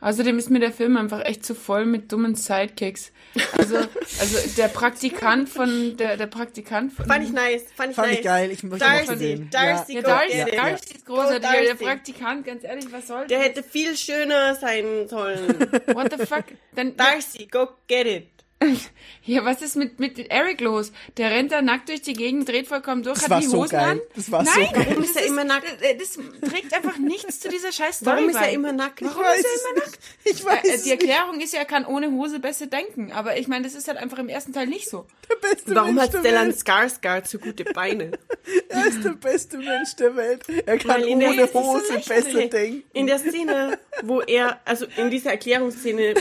Außerdem 0.00 0.38
ist 0.38 0.48
mir 0.48 0.60
der 0.60 0.70
Film 0.70 0.96
einfach 0.96 1.24
echt 1.24 1.44
zu 1.44 1.56
voll 1.56 1.84
mit 1.84 2.12
dummen 2.12 2.36
Sidekicks. 2.36 3.10
Also, 3.58 3.76
also 4.20 4.38
der 4.56 4.68
Praktikant 4.68 5.48
von, 5.48 5.96
der, 5.96 6.16
der 6.16 6.28
Praktikant 6.28 6.92
von. 6.92 7.04
Fand 7.06 7.24
ich 7.24 7.32
nice, 7.32 7.64
fand 7.74 7.90
ich 7.90 7.96
fand 7.96 8.08
nice. 8.08 8.18
ich 8.18 8.24
geil. 8.24 8.50
Ich 8.52 8.62
möchte 8.62 8.86
Darcy, 8.86 9.10
noch 9.10 9.18
sehen. 9.18 9.50
Darcy, 9.50 9.94
Ja, 9.94 10.02
Darcy, 10.02 10.36
get 10.36 10.48
it. 10.48 10.54
Darcy 10.54 10.94
ist 10.94 11.06
großartig, 11.06 11.44
aber 11.48 11.56
der 11.60 11.68
Darcy. 11.70 11.84
Praktikant, 11.84 12.46
ganz 12.46 12.62
ehrlich, 12.64 12.92
was 12.92 13.08
soll 13.08 13.26
Der 13.26 13.38
das? 13.38 13.48
hätte 13.48 13.62
viel 13.64 13.96
schöner 13.96 14.54
sein 14.54 15.08
sollen. 15.08 15.48
What 15.92 16.14
the 16.16 16.24
fuck? 16.24 16.44
Dann, 16.76 16.96
Darcy, 16.96 17.46
go 17.46 17.66
get 17.88 18.06
it. 18.06 18.37
ja, 19.24 19.44
was 19.44 19.62
ist 19.62 19.76
mit, 19.76 20.00
mit 20.00 20.18
Eric 20.30 20.60
los? 20.60 20.90
Der 21.16 21.30
rennt 21.30 21.52
da 21.52 21.62
nackt 21.62 21.88
durch 21.88 22.02
die 22.02 22.12
Gegend, 22.12 22.48
dreht 22.48 22.66
vollkommen 22.66 23.02
durch, 23.04 23.14
Das 23.14 23.24
hat 23.24 23.30
war 23.30 23.40
die 23.40 23.46
so 23.46 23.58
Hosen 23.58 23.70
geil. 23.70 23.84
an. 23.90 24.00
Das 24.16 24.30
war 24.32 24.42
Nein, 24.42 24.52
so 24.54 24.60
geil. 24.74 24.86
Warum 24.90 25.04
ist 25.04 25.16
er 25.16 25.26
immer 25.26 25.44
nackt? 25.44 25.66
Das, 26.00 26.18
das 26.40 26.50
trägt 26.50 26.74
einfach 26.74 26.98
nichts 26.98 27.40
zu 27.40 27.48
dieser 27.48 27.70
scheiß 27.70 27.98
Story 27.98 28.16
Warum 28.16 28.28
ist 28.30 28.36
er 28.36 28.50
immer 28.50 28.72
nackt? 28.72 29.00
Ich 29.00 29.06
weiß 29.06 29.38
es 29.44 29.84
nicht. 29.84 29.98
Ich 30.38 30.44
weiß 30.44 30.64
Äh, 30.64 30.78
Die. 30.82 30.90
Erklärung 30.90 31.40
ist 31.40 31.52
ja, 31.52 31.60
er 31.60 31.66
kann 31.66 31.84
ohne 31.86 32.10
Hose 32.10 32.40
besser 32.40 32.66
denken. 32.66 33.12
Aber 33.12 33.36
ich 33.38 33.46
meine, 33.48 33.64
das 33.64 33.74
ist 33.74 33.86
halt 33.86 33.98
einfach 33.98 34.18
im 34.18 34.28
ersten 34.28 34.52
Teil 34.52 34.66
nicht 34.66 34.88
so. 34.88 35.06
Der 35.30 35.36
beste 35.36 35.74
Warum 35.74 35.94
Mensch 35.94 36.08
hat 36.08 36.14
der 36.14 36.20
Stellan. 36.20 36.52
Skarsgård 36.52 37.26
so 37.28 37.38
gute 37.38 37.64
Beine? 37.64 38.12
Er 38.70 38.86
ist 38.86 39.04
der 39.04 39.10
beste 39.10 39.58
Mensch 39.58 39.94
der 39.96 40.16
Welt. 40.16 40.42
Er 40.66 40.78
kann 40.78 41.02
Weil 41.02 41.08
in 41.08 41.20
der- 41.20 41.30
ohne 41.30 41.42
ist 41.42 41.52
so 41.52 41.60
Hose 41.62 41.92
besser 42.06 42.46
denken. 42.48 42.82
In 42.94 43.06
der 43.06 43.18
Szene, 43.18 43.78
wo 44.02 44.20
er, 44.20 44.58
also 44.64 44.86
in 44.96 45.10
dieser 45.10 45.32
Erklärungsszene, 45.32 46.14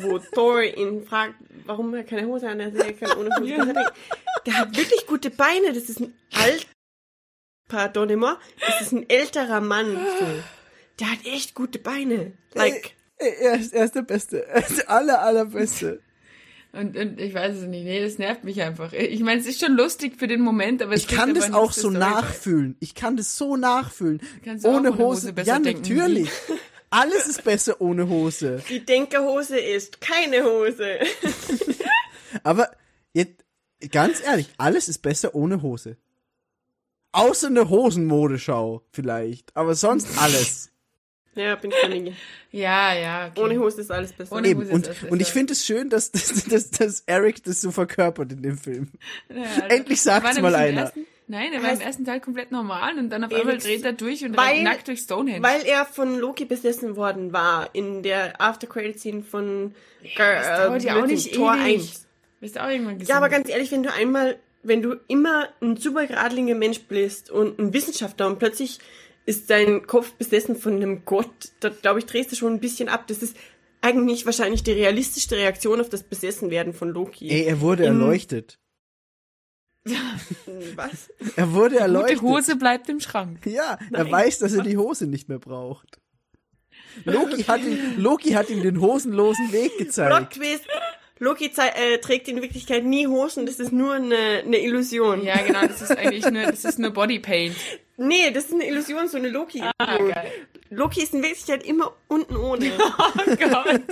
wo, 0.00 0.10
wo 0.12 0.18
Thor 0.18 0.62
ihn 0.62 1.04
fragt, 1.04 1.34
warum 1.64 1.81
er 1.94 2.04
keine 2.04 2.26
Hose 2.26 2.48
an 2.48 2.62
hat, 2.62 2.74
er 2.74 2.92
kann 2.92 3.18
ohne 3.18 3.30
Hose 3.38 3.46
denken. 3.46 3.84
Der 4.46 4.58
hat 4.58 4.76
wirklich 4.76 5.06
gute 5.06 5.30
Beine. 5.30 5.72
Das 5.72 5.88
ist 5.88 6.00
ein 6.00 6.14
alt, 6.32 6.66
pardonnez-moi, 7.68 8.36
das 8.66 8.80
ist 8.82 8.92
ein 8.92 9.08
älterer 9.08 9.60
Mann. 9.60 9.96
So. 10.18 10.26
Der 11.00 11.12
hat 11.12 11.18
echt 11.24 11.54
gute 11.54 11.78
Beine. 11.78 12.32
Like, 12.54 12.94
Ey, 13.16 13.34
Er 13.40 13.54
ist, 13.54 13.72
er 13.72 13.84
ist 13.84 13.94
der 13.94 14.02
Beste. 14.02 14.46
Er 14.46 14.68
ist 14.68 14.78
der 14.78 14.90
aller, 14.90 15.22
allerbeste. 15.22 16.00
Und, 16.74 16.96
und 16.96 17.20
ich 17.20 17.34
weiß 17.34 17.54
es 17.56 17.66
nicht. 17.66 17.84
Nee, 17.84 18.02
das 18.02 18.16
nervt 18.16 18.44
mich 18.44 18.62
einfach. 18.62 18.94
Ich 18.94 19.20
meine, 19.20 19.38
es 19.38 19.46
ist 19.46 19.60
schon 19.62 19.76
lustig 19.76 20.14
für 20.16 20.26
den 20.26 20.40
Moment, 20.40 20.80
aber 20.80 20.94
es 20.94 21.02
Ich 21.02 21.08
kann 21.08 21.34
das 21.34 21.52
auch 21.52 21.70
so 21.70 21.90
Story 21.90 21.98
nachfühlen. 21.98 22.76
Ich 22.80 22.94
kann 22.94 23.18
das 23.18 23.36
so 23.36 23.58
nachfühlen. 23.58 24.22
Kannst 24.42 24.64
du 24.64 24.70
auch 24.70 24.76
Ohne 24.76 24.92
ohne 24.92 24.98
Hose. 24.98 25.26
Hose 25.26 25.32
besser 25.34 25.48
ja, 25.48 25.58
denken 25.58 25.82
natürlich. 25.82 26.30
Alles 26.92 27.26
ist 27.26 27.42
besser 27.42 27.80
ohne 27.80 28.06
Hose. 28.06 28.62
die 28.68 28.84
Denkerhose 28.84 29.58
ist 29.58 30.00
keine 30.02 30.44
Hose. 30.44 30.98
Aber 32.42 32.70
jetzt, 33.14 33.44
ganz 33.90 34.22
ehrlich, 34.22 34.48
alles 34.58 34.88
ist 34.88 34.98
besser 34.98 35.34
ohne 35.34 35.62
Hose. 35.62 35.96
Außer 37.12 37.46
eine 37.46 37.70
Hosenmodeschau 37.70 38.82
vielleicht. 38.92 39.56
Aber 39.56 39.74
sonst 39.74 40.18
alles. 40.18 40.70
Ja, 41.34 41.54
bin 41.54 41.70
ich 41.70 41.78
Familie. 41.78 42.14
Ja, 42.50 42.92
ja. 42.92 43.28
Okay. 43.28 43.40
Ohne 43.40 43.58
Hose 43.58 43.80
ist 43.80 43.90
alles 43.90 44.12
besser. 44.12 44.36
Ohne 44.36 44.48
Eben. 44.48 44.60
Hose 44.60 44.72
Und, 44.72 44.86
ist 44.86 45.02
und 45.04 45.22
ich 45.22 45.28
finde 45.28 45.54
es 45.54 45.64
schön, 45.64 45.88
dass, 45.88 46.10
dass, 46.12 46.44
dass, 46.44 46.70
dass 46.72 47.00
Eric 47.06 47.42
das 47.44 47.62
so 47.62 47.70
verkörpert 47.70 48.32
in 48.32 48.42
dem 48.42 48.58
Film. 48.58 48.90
Ja, 49.30 49.42
also, 49.42 49.60
Endlich 49.68 50.02
sagt's 50.02 50.38
mal 50.40 50.54
einer. 50.54 50.82
Ersten, 50.82 51.06
nein, 51.32 51.52
er 51.52 51.62
war 51.62 51.72
im 51.72 51.80
ersten 51.80 52.04
Teil 52.04 52.20
komplett 52.20 52.52
normal 52.52 52.96
und 52.98 53.10
dann 53.10 53.24
auf 53.24 53.32
einmal 53.34 53.58
dreht 53.58 53.84
er 53.84 53.92
durch 53.92 54.24
und 54.24 54.36
weil- 54.36 54.52
rennt 54.52 54.64
nackt 54.64 54.86
durch 54.88 55.00
Stonehenge. 55.00 55.42
Weil 55.42 55.62
er 55.66 55.84
von 55.84 56.16
Loki 56.18 56.44
besessen 56.44 56.94
worden 56.94 57.32
war 57.32 57.70
in 57.74 58.02
der 58.04 58.40
After-Credit-Scene 58.40 59.22
von 59.24 59.74
das 60.16 60.46
dauert 60.58 60.84
ja 60.84 61.02
auch 61.02 61.06
nicht 61.06 61.34
Tor 61.34 61.54
ewig. 61.56 61.80
1. 61.80 62.06
Wirst 62.40 62.56
du 62.56 62.62
auch 62.64 62.68
irgendwann 62.70 62.98
gesehen. 62.98 63.10
Ja, 63.10 63.16
aber 63.16 63.28
ganz 63.28 63.48
ehrlich, 63.48 63.70
wenn 63.72 63.82
du 63.82 63.92
einmal, 63.92 64.38
wenn 64.62 64.82
du 64.82 64.96
immer 65.08 65.48
ein 65.60 65.76
super 65.76 66.06
geradliniger 66.06 66.56
Mensch 66.56 66.80
bist 66.82 67.30
und 67.30 67.58
ein 67.58 67.72
Wissenschaftler 67.72 68.26
und 68.28 68.38
plötzlich 68.38 68.78
ist 69.26 69.48
dein 69.50 69.86
Kopf 69.86 70.12
besessen 70.14 70.56
von 70.56 70.74
einem 70.76 71.04
Gott, 71.04 71.30
da 71.60 71.68
glaube 71.68 72.00
ich, 72.00 72.06
drehst 72.06 72.32
du 72.32 72.36
schon 72.36 72.52
ein 72.54 72.60
bisschen 72.60 72.88
ab. 72.88 73.04
Das 73.06 73.18
ist 73.22 73.36
eigentlich 73.80 74.26
wahrscheinlich 74.26 74.62
die 74.64 74.72
realistischste 74.72 75.36
Reaktion 75.36 75.80
auf 75.80 75.88
das 75.88 76.02
Besessenwerden 76.02 76.72
von 76.74 76.88
Loki. 76.90 77.28
Ey, 77.30 77.44
er 77.44 77.60
wurde 77.60 77.84
In- 77.84 78.00
erleuchtet. 78.00 78.58
Was? 80.76 81.10
Er 81.36 81.52
wurde 81.52 81.78
erleuchtet. 81.78 82.22
Hose 82.22 82.56
bleibt 82.56 82.88
im 82.88 83.00
Schrank. 83.00 83.44
Ja, 83.46 83.78
er 83.92 84.04
Nein. 84.04 84.12
weiß, 84.12 84.38
dass 84.38 84.52
er 84.52 84.62
die 84.62 84.76
Hose 84.76 85.06
nicht 85.06 85.28
mehr 85.28 85.38
braucht. 85.38 85.98
Loki 87.04 87.42
hat 87.44 87.62
ihm, 87.62 87.96
Loki 87.96 88.32
hat 88.32 88.50
ihm 88.50 88.62
den 88.62 88.80
hosenlosen 88.80 89.52
Weg 89.52 89.76
gezeigt. 89.78 90.38
Loki 91.18 91.52
äh, 91.56 91.98
trägt 91.98 92.26
in 92.26 92.42
Wirklichkeit 92.42 92.84
nie 92.84 93.06
Hosen, 93.06 93.46
das 93.46 93.60
ist 93.60 93.70
nur 93.70 93.94
eine, 93.94 94.42
eine 94.44 94.58
Illusion. 94.58 95.22
Ja, 95.22 95.36
genau, 95.36 95.62
das 95.62 95.80
ist 95.80 95.96
eigentlich 95.96 96.28
nur, 96.28 96.42
das 96.42 96.64
ist 96.64 96.80
nur 96.80 96.90
Bodypaint. 96.90 97.54
Nee, 97.96 98.32
das 98.32 98.46
ist 98.46 98.54
eine 98.54 98.66
Illusion, 98.66 99.06
so 99.06 99.18
eine 99.18 99.28
Loki. 99.28 99.62
Ah. 99.78 99.98
Loki 100.72 101.02
ist 101.02 101.14
in 101.14 101.22
Wirklichkeit 101.22 101.64
immer 101.64 101.92
unten 102.08 102.36
ohne. 102.36 102.72
Oh 103.24 103.36
Gott. 103.36 103.82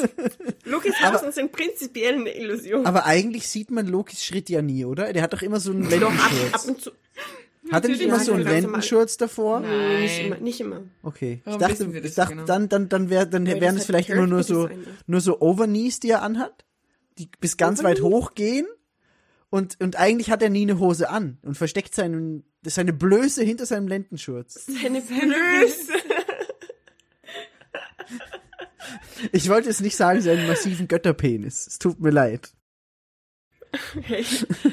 Lokis 0.65 0.95
Hosen 1.03 1.33
sind 1.33 1.53
prinzipiell 1.53 2.15
eine 2.15 2.35
Illusion. 2.35 2.87
Aber 2.87 3.07
eigentlich 3.07 3.49
sieht 3.49 3.71
man 3.71 3.87
Lokis 3.87 4.25
Schritt 4.25 4.49
ja 4.49 4.63
nie, 4.63 4.85
oder? 4.85 5.13
Der 5.13 5.23
hat 5.23 5.33
doch 5.33 5.43
immer 5.43 5.61
so 5.61 5.73
einen 5.73 5.89
Doch, 5.89 6.11
ab, 6.11 6.19
ab 6.19 6.31
Lendenschurz. 6.33 6.65
und 6.67 6.81
zu. 6.81 6.91
Hat 7.71 7.85
er 7.85 7.91
nicht 7.91 8.01
immer 8.01 8.19
so 8.19 8.33
einen. 8.33 8.45
Lendenschurz 8.45 9.17
davor? 9.17 9.61
Nein. 9.61 10.01
Nicht 10.01 10.21
immer, 10.21 10.37
nicht 10.39 10.61
immer. 10.61 10.83
Okay. 11.03 11.41
Warum 11.45 11.61
ich 11.61 11.67
dachte, 11.67 11.99
ich 12.03 12.15
dachte 12.15 12.35
genau? 12.35 12.47
dann, 12.47 12.69
dann, 12.69 12.89
dann, 12.89 13.11
wär, 13.11 13.27
dann 13.27 13.47
wären 13.47 13.61
das 13.61 13.71
es 13.71 13.79
halt 13.81 13.87
vielleicht 13.87 14.09
immer 14.11 14.27
nur 14.27 14.43
so, 14.43 14.69
nur 15.07 15.21
so 15.21 15.41
Overknees, 15.41 16.01
die 16.01 16.11
er 16.11 16.23
anhat, 16.23 16.65
die 17.19 17.29
bis 17.41 17.57
ganz 17.57 17.83
weit 17.83 18.01
hoch 18.01 18.35
gehen. 18.35 18.67
Und, 19.51 19.77
und 19.81 19.97
eigentlich 19.97 20.31
hat 20.31 20.43
er 20.43 20.49
nie 20.49 20.63
eine 20.63 20.79
Hose 20.79 21.11
an 21.11 21.39
und 21.43 21.57
versteckt 21.57 21.95
seinen, 21.95 22.45
seine 22.65 22.93
Blöße 22.93 23.43
hinter 23.43 23.67
seinem 23.67 23.89
Lendenschurz. 23.89 24.67
Seine 24.67 25.01
Blöße. 25.01 25.93
Ich 29.33 29.49
wollte 29.49 29.69
jetzt 29.69 29.81
nicht 29.81 29.97
sagen, 29.97 30.21
seinen 30.21 30.47
massiven 30.47 30.89
Götterpenis. 30.89 31.67
Es 31.67 31.79
tut 31.79 32.01
mir 32.01 32.11
leid. 32.11 32.53
Hey, 34.03 34.25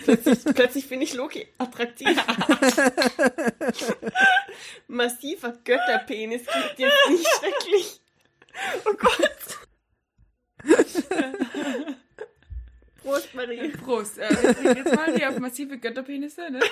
plötzlich, 0.03 0.39
plötzlich 0.56 0.88
finde 0.88 1.06
ich 1.06 1.14
Loki 1.14 1.48
attraktiv. 1.60 2.10
Massiver 4.88 5.53
Götterpenis 5.64 6.44
klingt 6.45 6.80
jetzt 6.80 7.10
nicht 7.10 7.27
schrecklich. 7.39 8.02
Oh 8.85 8.94
Gott. 8.98 9.57
Prost, 13.03 13.35
Marie. 13.35 13.69
Prost. 13.69 14.18
Äh, 14.18 14.30
wir 14.30 14.56
trinken 14.56 14.77
jetzt 14.77 14.95
mal 14.95 15.15
hier 15.15 15.30
auf 15.30 15.39
massive 15.39 15.77
Götterpenisse, 15.77 16.49
ne? 16.49 16.60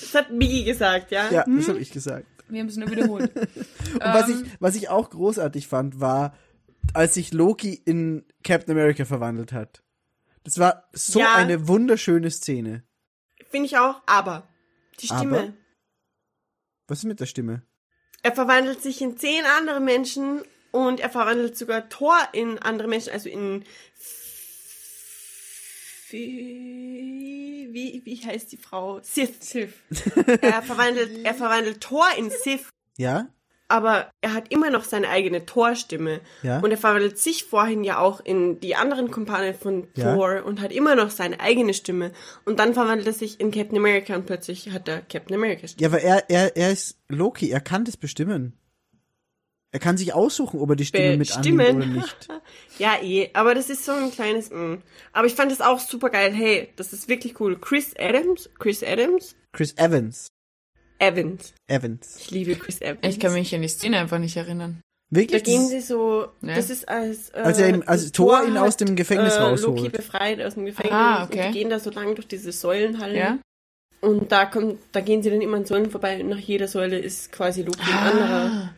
Das 0.00 0.14
hat 0.14 0.30
Migi 0.30 0.62
gesagt, 0.64 1.10
ja? 1.10 1.28
Ja, 1.30 1.44
das 1.44 1.68
habe 1.68 1.80
ich 1.80 1.90
gesagt. 1.90 2.26
Wir 2.48 2.60
haben 2.60 2.68
es 2.68 2.76
nur 2.76 2.90
wiederholt. 2.90 3.34
Und 3.36 4.00
was, 4.00 4.28
ich, 4.28 4.36
was 4.60 4.74
ich 4.76 4.88
auch 4.88 5.10
großartig 5.10 5.68
fand, 5.68 6.00
war, 6.00 6.34
als 6.94 7.14
sich 7.14 7.32
Loki 7.32 7.74
in 7.84 8.24
Captain 8.44 8.72
America 8.72 9.04
verwandelt 9.04 9.52
hat. 9.52 9.82
Das 10.44 10.58
war 10.58 10.88
so 10.92 11.20
Ja. 11.20 11.34
eine 11.34 11.68
wunderschöne 11.68 12.30
Szene. 12.30 12.84
Finde 13.50 13.66
ich 13.66 13.78
auch, 13.78 14.00
aber 14.06 14.48
die 15.00 15.06
Stimme. 15.06 15.38
Aber? 15.38 15.52
Was 16.86 16.98
ist 16.98 17.04
mit 17.04 17.20
der 17.20 17.26
Stimme? 17.26 17.62
Er 18.22 18.32
verwandelt 18.32 18.82
sich 18.82 19.00
in 19.02 19.16
zehn 19.18 19.44
andere 19.58 19.80
Menschen 19.80 20.42
und 20.70 21.00
er 21.00 21.10
verwandelt 21.10 21.56
sogar 21.56 21.88
Thor 21.88 22.16
in 22.32 22.58
andere 22.58 22.88
Menschen, 22.88 23.12
also 23.12 23.28
in 23.28 23.64
wie, 26.10 27.68
wie, 27.70 28.02
wie 28.04 28.16
heißt 28.16 28.52
die 28.52 28.56
Frau? 28.56 29.00
Sith. 29.02 29.36
Sif. 29.40 29.82
Er 30.40 30.62
verwandelt, 30.62 31.24
er 31.24 31.34
verwandelt 31.34 31.80
Thor 31.80 32.06
in 32.16 32.30
Sith. 32.30 32.68
Ja? 32.96 33.28
aber 33.68 34.10
er 34.22 34.32
hat 34.32 34.50
immer 34.50 34.70
noch 34.70 34.82
seine 34.82 35.08
eigene 35.10 35.44
Thor-Stimme. 35.44 36.20
Ja. 36.42 36.60
Und 36.60 36.70
er 36.70 36.78
verwandelt 36.78 37.18
sich 37.18 37.44
vorhin 37.44 37.84
ja 37.84 37.98
auch 37.98 38.20
in 38.20 38.60
die 38.60 38.74
anderen 38.74 39.10
Kumpane 39.10 39.54
von 39.54 39.86
Ja. 39.94 40.14
Thor 40.14 40.42
und 40.44 40.60
hat 40.60 40.72
immer 40.72 40.96
noch 40.96 41.10
seine 41.10 41.38
eigene 41.38 41.74
Stimme. 41.74 42.12
Und 42.46 42.58
dann 42.58 42.74
verwandelt 42.74 43.06
er 43.06 43.12
sich 43.12 43.38
in 43.40 43.50
Captain 43.50 43.76
America 43.76 44.16
und 44.16 44.26
plötzlich 44.26 44.70
hat 44.70 44.88
er 44.88 45.02
Captain 45.02 45.36
America 45.36 45.68
Stimme. 45.68 45.82
Ja, 45.82 45.88
aber 45.88 46.00
er, 46.02 46.30
er, 46.30 46.56
er 46.56 46.72
ist 46.72 46.98
Loki, 47.08 47.50
er 47.50 47.60
kann 47.60 47.84
das 47.84 47.98
bestimmen. 47.98 48.54
Er 49.70 49.80
kann 49.80 49.98
sich 49.98 50.14
aussuchen, 50.14 50.60
ob 50.60 50.70
er 50.70 50.76
die 50.76 50.86
Stimme 50.86 51.16
mit 51.18 51.36
annimmt 51.36 51.60
oder 51.60 51.86
nicht. 51.86 52.28
Ja, 52.78 52.96
eh, 53.02 53.28
aber 53.34 53.54
das 53.54 53.68
ist 53.70 53.84
so 53.84 53.92
ein 53.92 54.10
kleines 54.10 54.50
mm. 54.50 54.76
Aber 55.12 55.26
ich 55.26 55.34
fand 55.34 55.50
das 55.50 55.60
auch 55.60 55.78
super 55.80 56.10
geil. 56.10 56.32
Hey, 56.32 56.68
das 56.76 56.92
ist 56.92 57.08
wirklich 57.08 57.38
cool. 57.40 57.58
Chris 57.60 57.92
Adams, 57.98 58.48
Chris 58.58 58.82
Adams, 58.82 59.34
Chris 59.52 59.74
Evans. 59.76 60.28
Evans. 60.98 61.52
Evans. 61.66 62.16
Ich 62.20 62.30
liebe 62.30 62.54
Chris 62.56 62.80
Evans. 62.80 63.00
Ich 63.02 63.20
kann 63.20 63.32
mich 63.32 63.54
an 63.54 63.62
die 63.62 63.68
Szene 63.68 63.98
einfach 63.98 64.18
nicht 64.18 64.36
erinnern. 64.36 64.80
Da 65.10 65.20
Wirklich? 65.20 65.44
gehen 65.44 65.62
Das- 65.62 65.70
sie 65.70 65.80
so, 65.80 66.28
Ja. 66.40 66.54
das 66.56 66.70
ist 66.70 66.88
als, 66.88 67.30
äh, 67.30 67.38
Als 67.38 67.58
er 67.58 67.68
ihn- 67.70 67.82
als 67.82 68.10
Thor 68.12 68.42
ihn 68.46 68.56
aus 68.56 68.76
dem 68.76 68.94
Gefängnis 68.96 69.34
äh, 69.34 69.40
rausholt. 69.40 69.78
Loki 69.78 69.88
befreit 69.90 70.40
aus 70.40 70.54
dem 70.54 70.64
Gefängnis 70.66 70.92
Ah, 70.94 71.22
und 71.24 71.30
okay. 71.32 71.48
die 71.48 71.58
gehen 71.58 71.70
da 71.70 71.78
so 71.80 71.90
lang 71.90 72.14
durch 72.14 72.28
diese 72.28 72.52
Säulenhallen. 72.52 73.16
Ja? 73.16 73.38
Und 74.00 74.30
da 74.32 74.44
kommt, 74.46 74.78
da 74.92 75.00
gehen 75.00 75.22
sie 75.22 75.30
dann 75.30 75.40
immer 75.40 75.56
an 75.56 75.64
Säulen 75.64 75.90
vorbei 75.90 76.20
und 76.20 76.28
nach 76.28 76.38
jeder 76.38 76.68
Säule 76.68 76.98
ist 76.98 77.32
quasi 77.32 77.62
Loki 77.62 77.80
ein 77.80 77.96
anderer. 78.12 78.74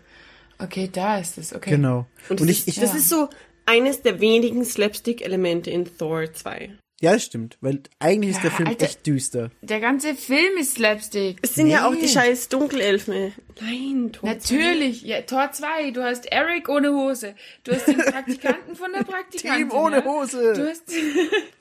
Okay, 0.62 0.88
da 0.92 1.18
ist 1.18 1.38
es. 1.38 1.54
Okay. 1.54 1.70
Genau. 1.70 2.06
Und, 2.28 2.40
Und, 2.40 2.48
das, 2.50 2.56
ich, 2.58 2.68
ich, 2.68 2.76
ist, 2.76 2.82
das 2.82 2.92
ja. 2.92 2.98
ist 2.98 3.08
so 3.08 3.28
eines 3.66 4.02
der 4.02 4.20
wenigen 4.20 4.64
Slapstick-Elemente 4.64 5.70
in 5.70 5.84
Thor 5.96 6.32
2. 6.32 6.70
ja, 7.00 7.12
das 7.14 7.24
stimmt, 7.24 7.56
weil 7.60 7.80
eigentlich 7.98 8.32
ist 8.32 8.42
der 8.42 8.50
Ja, 8.50 8.56
Film 8.56 8.68
Alter. 8.68 8.84
echt 8.84 9.06
düster. 9.06 9.50
Der 9.62 9.80
ganze 9.80 10.14
Film 10.14 10.58
ist 10.58 10.74
Slapstick. 10.74 11.38
Es 11.42 11.54
sind 11.54 11.68
ja 11.68 11.86
auch 11.86 11.92
Nee. 11.92 12.00
die 12.02 12.08
scheiß 12.08 12.48
Dunkelelfen. 12.48 13.32
Nein, 13.60 14.10
Thor 14.12 14.28
Natürlich, 14.28 15.02
ja, 15.02 15.22
Tor 15.22 15.50
2, 15.52 15.92
du 15.92 16.02
hast 16.02 16.26
Eric 16.30 16.68
ohne 16.68 16.92
Hose. 16.92 17.34
Du 17.64 17.72
hast 17.72 17.86
den 17.86 17.96
Praktikanten 17.98 18.74
von 18.76 18.92
der 18.92 19.04
Praktikantin. 19.04 19.68
Team 19.70 19.78
ohne 19.78 19.98
ja? 19.98 20.04
Hose. 20.04 20.52
Du 20.54 20.68
hast, 20.68 20.82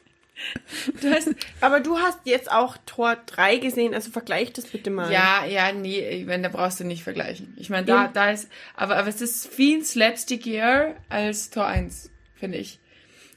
du 1.02 1.10
hast, 1.12 1.26
2. 1.26 1.36
Aber 1.62 1.80
du 1.80 1.98
hast 1.98 2.20
jetzt 2.26 2.52
auch 2.52 2.78
Tor 2.86 3.18
3 3.26 3.58
gesehen, 3.58 3.94
also 3.94 4.12
vergleich 4.12 4.54
das 4.54 4.66
bitte 4.66 4.90
mal. 4.90 5.12
ja, 5.12 5.46
ja, 5.46 5.72
nee, 5.72 6.08
ich 6.10 6.26
meine, 6.26 6.44
da 6.44 6.50
brauchst 6.50 6.80
du 6.80 6.84
nicht 6.84 7.04
vergleichen. 7.04 7.54
Ich 7.58 7.70
meine, 7.70 7.86
da, 7.86 8.08
da 8.08 8.32
ist, 8.32 8.50
aber, 8.76 8.98
aber 8.98 9.08
es 9.08 9.22
ist 9.22 9.48
viel 9.48 9.84
slapstickier 9.84 10.96
als 11.10 11.50
Tor 11.50 11.66
1, 11.66 12.10
finde 12.36 12.58
ich. 12.58 12.80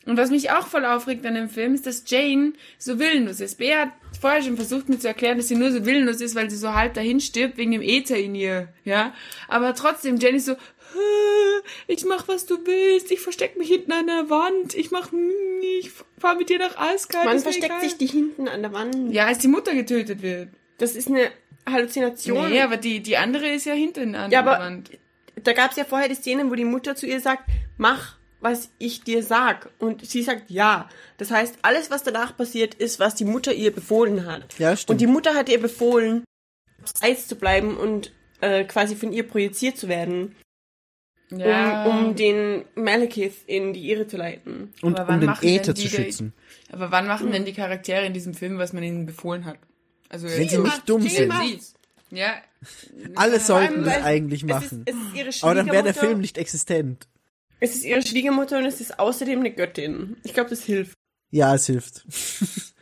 Und 0.05 0.17
was 0.17 0.31
mich 0.31 0.51
auch 0.51 0.67
voll 0.67 0.85
aufregt 0.85 1.25
an 1.27 1.37
dem 1.37 1.49
Film, 1.49 1.75
ist, 1.75 1.87
dass 1.87 2.03
Jane 2.09 2.55
so 2.77 2.99
willenlos 2.99 3.39
ist. 3.39 3.59
Bea 3.59 3.83
hat 3.83 3.91
vorher 4.21 4.43
schon 4.43 4.57
versucht, 4.57 4.89
mir 4.89 4.99
zu 4.99 5.07
erklären, 5.07 5.37
dass 5.39 5.47
sie 5.47 5.55
nur 5.55 5.71
so 5.71 5.87
willenlos 5.87 6.21
ist, 6.21 6.35
weil 6.35 6.51
sie 6.51 6.57
so 6.57 6.75
halb 6.75 6.95
dahin 6.95 7.21
stirbt 7.21 7.57
wegen 7.57 7.71
dem 7.71 7.83
Äther 7.83 8.17
in 8.17 8.35
ihr, 8.35 8.67
ja. 8.85 9.15
Aber 9.47 9.77
trotzdem, 9.77 10.17
Jane 10.17 10.39
ist 10.39 10.47
so, 10.47 10.53
"Äh, 10.53 10.57
ich 11.87 12.05
mach, 12.05 12.29
was 12.29 12.47
du 12.47 12.59
willst, 12.65 13.11
ich 13.11 13.21
versteck 13.21 13.57
mich 13.57 13.69
hinten 13.69 13.93
an 13.93 14.07
der 14.07 14.31
Wand, 14.31 14.75
ich 14.75 14.91
mach, 14.91 15.11
ich 15.79 15.91
fahr 16.19 16.35
mit 16.37 16.49
dir 16.49 16.59
nach. 16.59 16.77
Man 16.79 16.95
ist 16.95 17.13
mir 17.13 17.41
versteckt 17.41 17.65
egal." 17.67 17.81
sich 17.81 17.97
die 17.99 18.07
hinten 18.07 18.49
an 18.49 18.63
der 18.63 18.73
Wand. 18.73 19.13
Ja, 19.13 19.27
als 19.27 19.39
die 19.39 19.49
Mutter 19.49 19.75
getötet 19.75 20.23
wird. 20.23 20.49
Das 20.79 20.95
ist 20.97 21.09
eine 21.09 21.31
Halluzination. 21.69 22.51
Nee, 22.51 22.61
aber 22.61 22.77
die, 22.77 23.01
die 23.01 23.17
andere 23.17 23.49
ist 23.49 23.67
ja 23.67 23.75
hinten 23.75 24.15
an 24.15 24.31
Ja, 24.31 24.43
der 24.43 24.53
aber- 24.53 24.65
Wand. 24.65 24.91
da 25.43 25.53
gab 25.53 25.71
es 25.71 25.77
ja 25.77 25.85
vorher 25.85 26.09
die 26.09 26.15
Szene, 26.15 26.51
wo 26.51 26.55
die 26.55 26.65
Mutter 26.65 26.95
zu 26.97 27.07
ihr 27.07 27.21
sagt, 27.21 27.45
mach, 27.77 28.17
was 28.41 28.71
ich 28.79 29.03
dir 29.05 29.23
sag. 29.23 29.71
Und 29.79 30.05
sie 30.05 30.23
sagt 30.23 30.51
ja. 30.51 30.89
Das 31.19 31.31
heißt, 31.31 31.59
alles, 31.63 31.91
was 31.91 32.03
danach 32.03 32.37
passiert, 32.37 32.75
ist, 32.75 32.99
was 32.99 33.15
die 33.15 33.25
Mutter 33.25 33.53
ihr 33.55 33.71
befohlen 33.73 34.27
hat. 34.27 34.59
Ja, 34.59 34.77
stimmt. 34.77 34.91
Und 34.91 35.01
die 35.01 35.07
Mutter 35.07 35.35
hat 35.35 35.49
ihr 35.49 35.61
befohlen, 35.61 36.25
abseits 36.81 37.29
zu 37.29 37.37
bleiben 37.37 37.77
und 37.77 38.11
äh, 38.41 38.65
quasi 38.65 38.97
von 38.97 39.13
ihr 39.13 39.23
projiziert 39.23 39.77
zu 39.79 39.87
werden, 39.87 40.35
Ja. 41.39 41.85
um, 41.87 42.07
um 42.09 42.15
den 42.17 42.65
Malekith 42.75 43.35
in 43.47 43.73
die 43.73 43.91
Irre 43.91 44.07
zu 44.07 44.17
leiten. 44.17 44.73
Und 44.83 44.99
Aber 44.99 45.09
wann 45.09 45.15
um 45.17 45.21
den 45.21 45.27
machen 45.31 45.47
denn 45.47 45.55
Äther 45.57 45.73
die 45.75 45.83
zu 45.83 45.89
die- 45.89 45.95
schützen. 46.03 46.33
Aber 46.71 46.91
wann 46.91 47.07
machen 47.07 47.33
denn 47.33 47.45
die 47.45 47.53
Charaktere 47.53 48.05
in 48.07 48.15
diesem 48.15 48.35
Film, 48.35 48.59
was 48.59 48.73
man 48.73 48.83
ihnen 48.83 49.07
befohlen 49.07 49.45
hat? 49.45 49.59
Also 50.09 50.27
Wenn 50.29 50.49
sie 50.49 50.59
nicht 50.59 50.89
dumm 50.89 51.03
sind. 51.09 51.33
Ja. 52.11 52.35
Alle 53.15 53.41
sollten 53.41 53.85
das 53.85 54.03
eigentlich 54.05 54.43
Es 54.45 54.49
ist, 54.49 54.73
machen. 54.73 54.83
es 54.87 54.95
ist 54.95 55.15
ihre 55.15 55.31
Aber 55.43 55.55
dann 55.55 55.71
wäre 55.73 55.83
der 55.85 55.95
Film 55.95 56.21
nicht 56.21 56.37
existent. 56.39 57.09
Es 57.61 57.75
ist 57.75 57.85
ihre 57.85 58.03
Schwiegermutter 58.03 58.59
und 58.59 58.65
es 58.67 58.81
ist 58.81 58.99
außerdem 58.99 59.41
eine 59.41 59.51
Göttin. 59.53 60.17
Ich 60.25 60.35
glaube, 60.35 60.51
das 60.51 60.63
hilft. 60.65 60.97
Ja, 61.31 61.55
es 61.55 61.67
hilft. 61.67 62.05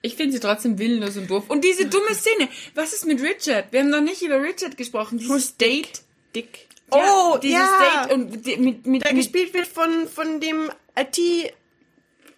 Ich 0.00 0.14
finde 0.14 0.32
sie 0.34 0.38
trotzdem 0.38 0.78
willenlos 0.78 1.16
und 1.16 1.28
doof. 1.28 1.50
Und 1.50 1.64
diese 1.64 1.86
dumme 1.86 2.14
Szene. 2.14 2.48
Was 2.76 2.92
ist 2.92 3.04
mit 3.04 3.20
Richard? 3.20 3.72
Wir 3.72 3.80
haben 3.80 3.90
noch 3.90 4.00
nicht 4.00 4.22
über 4.22 4.40
Richard 4.40 4.76
gesprochen. 4.76 5.18
Dieses 5.18 5.56
Date. 5.56 6.02
Dick. 6.36 6.67
Ja, 6.92 6.98
oh, 7.34 7.38
dieses 7.38 7.58
ja. 7.58 8.06
Date 8.06 8.12
und 8.14 8.46
die- 8.46 8.56
mit, 8.56 8.86
mit, 8.86 9.04
der 9.04 9.12
mit 9.12 9.22
gespielt 9.22 9.52
wird 9.54 9.66
von, 9.66 10.08
von 10.08 10.40
dem 10.40 10.70
IT, 10.98 11.18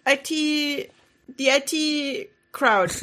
IT, 0.07 0.29
die 0.29 1.47
IT-Crowd. 1.47 2.93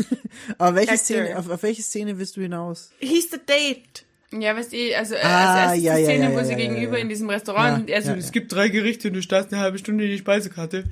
Aber 0.59 0.75
welche 0.77 0.93
Actor. 0.93 1.05
Szene, 1.05 1.39
auf, 1.39 1.49
auf 1.49 1.63
welche 1.63 1.83
Szene 1.83 2.19
willst 2.19 2.37
du 2.37 2.43
hinaus? 2.43 2.91
Hieß 3.01 3.31
The 3.31 3.39
Date. 3.47 4.05
Ja, 4.31 4.55
weißt 4.55 4.73
du, 4.73 4.77
also 4.97 5.15
äh, 5.15 5.21
Ah, 5.23 5.71
als 5.71 5.83
erstes 5.83 5.85
ja, 5.85 5.97
die 5.97 6.05
Szene, 6.05 6.25
ja, 6.25 6.33
wo 6.33 6.37
ja, 6.39 6.45
sie 6.45 6.51
ja, 6.53 6.59
gegenüber 6.59 6.97
ja. 6.99 7.03
in 7.03 7.09
diesem 7.09 7.31
Restaurant, 7.31 7.69
Ja, 7.71 7.75
und 7.77 7.89
er 7.91 8.03
so, 8.03 8.11
ja, 8.11 8.17
es 8.17 8.27
ja. 8.27 8.31
gibt 8.33 8.53
drei 8.53 8.69
Gerichte 8.69 9.09
und 9.09 9.15
du 9.15 9.23
starrst 9.23 9.51
eine 9.53 9.63
halbe 9.63 9.79
Stunde 9.79 10.05
in 10.05 10.11
die 10.11 10.19
Speisekarte. 10.19 10.85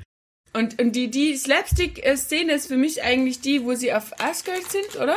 Und, 0.55 0.81
und 0.81 0.93
die, 0.93 1.11
die 1.11 1.37
Slapstick-Szene 1.37 2.55
ist 2.55 2.69
für 2.69 2.79
mich 2.79 3.03
eigentlich 3.03 3.41
die, 3.41 3.63
wo 3.63 3.75
sie 3.75 3.93
auf 3.93 4.19
Asgard 4.21 4.65
sind, 4.71 4.97
oder? 4.97 5.17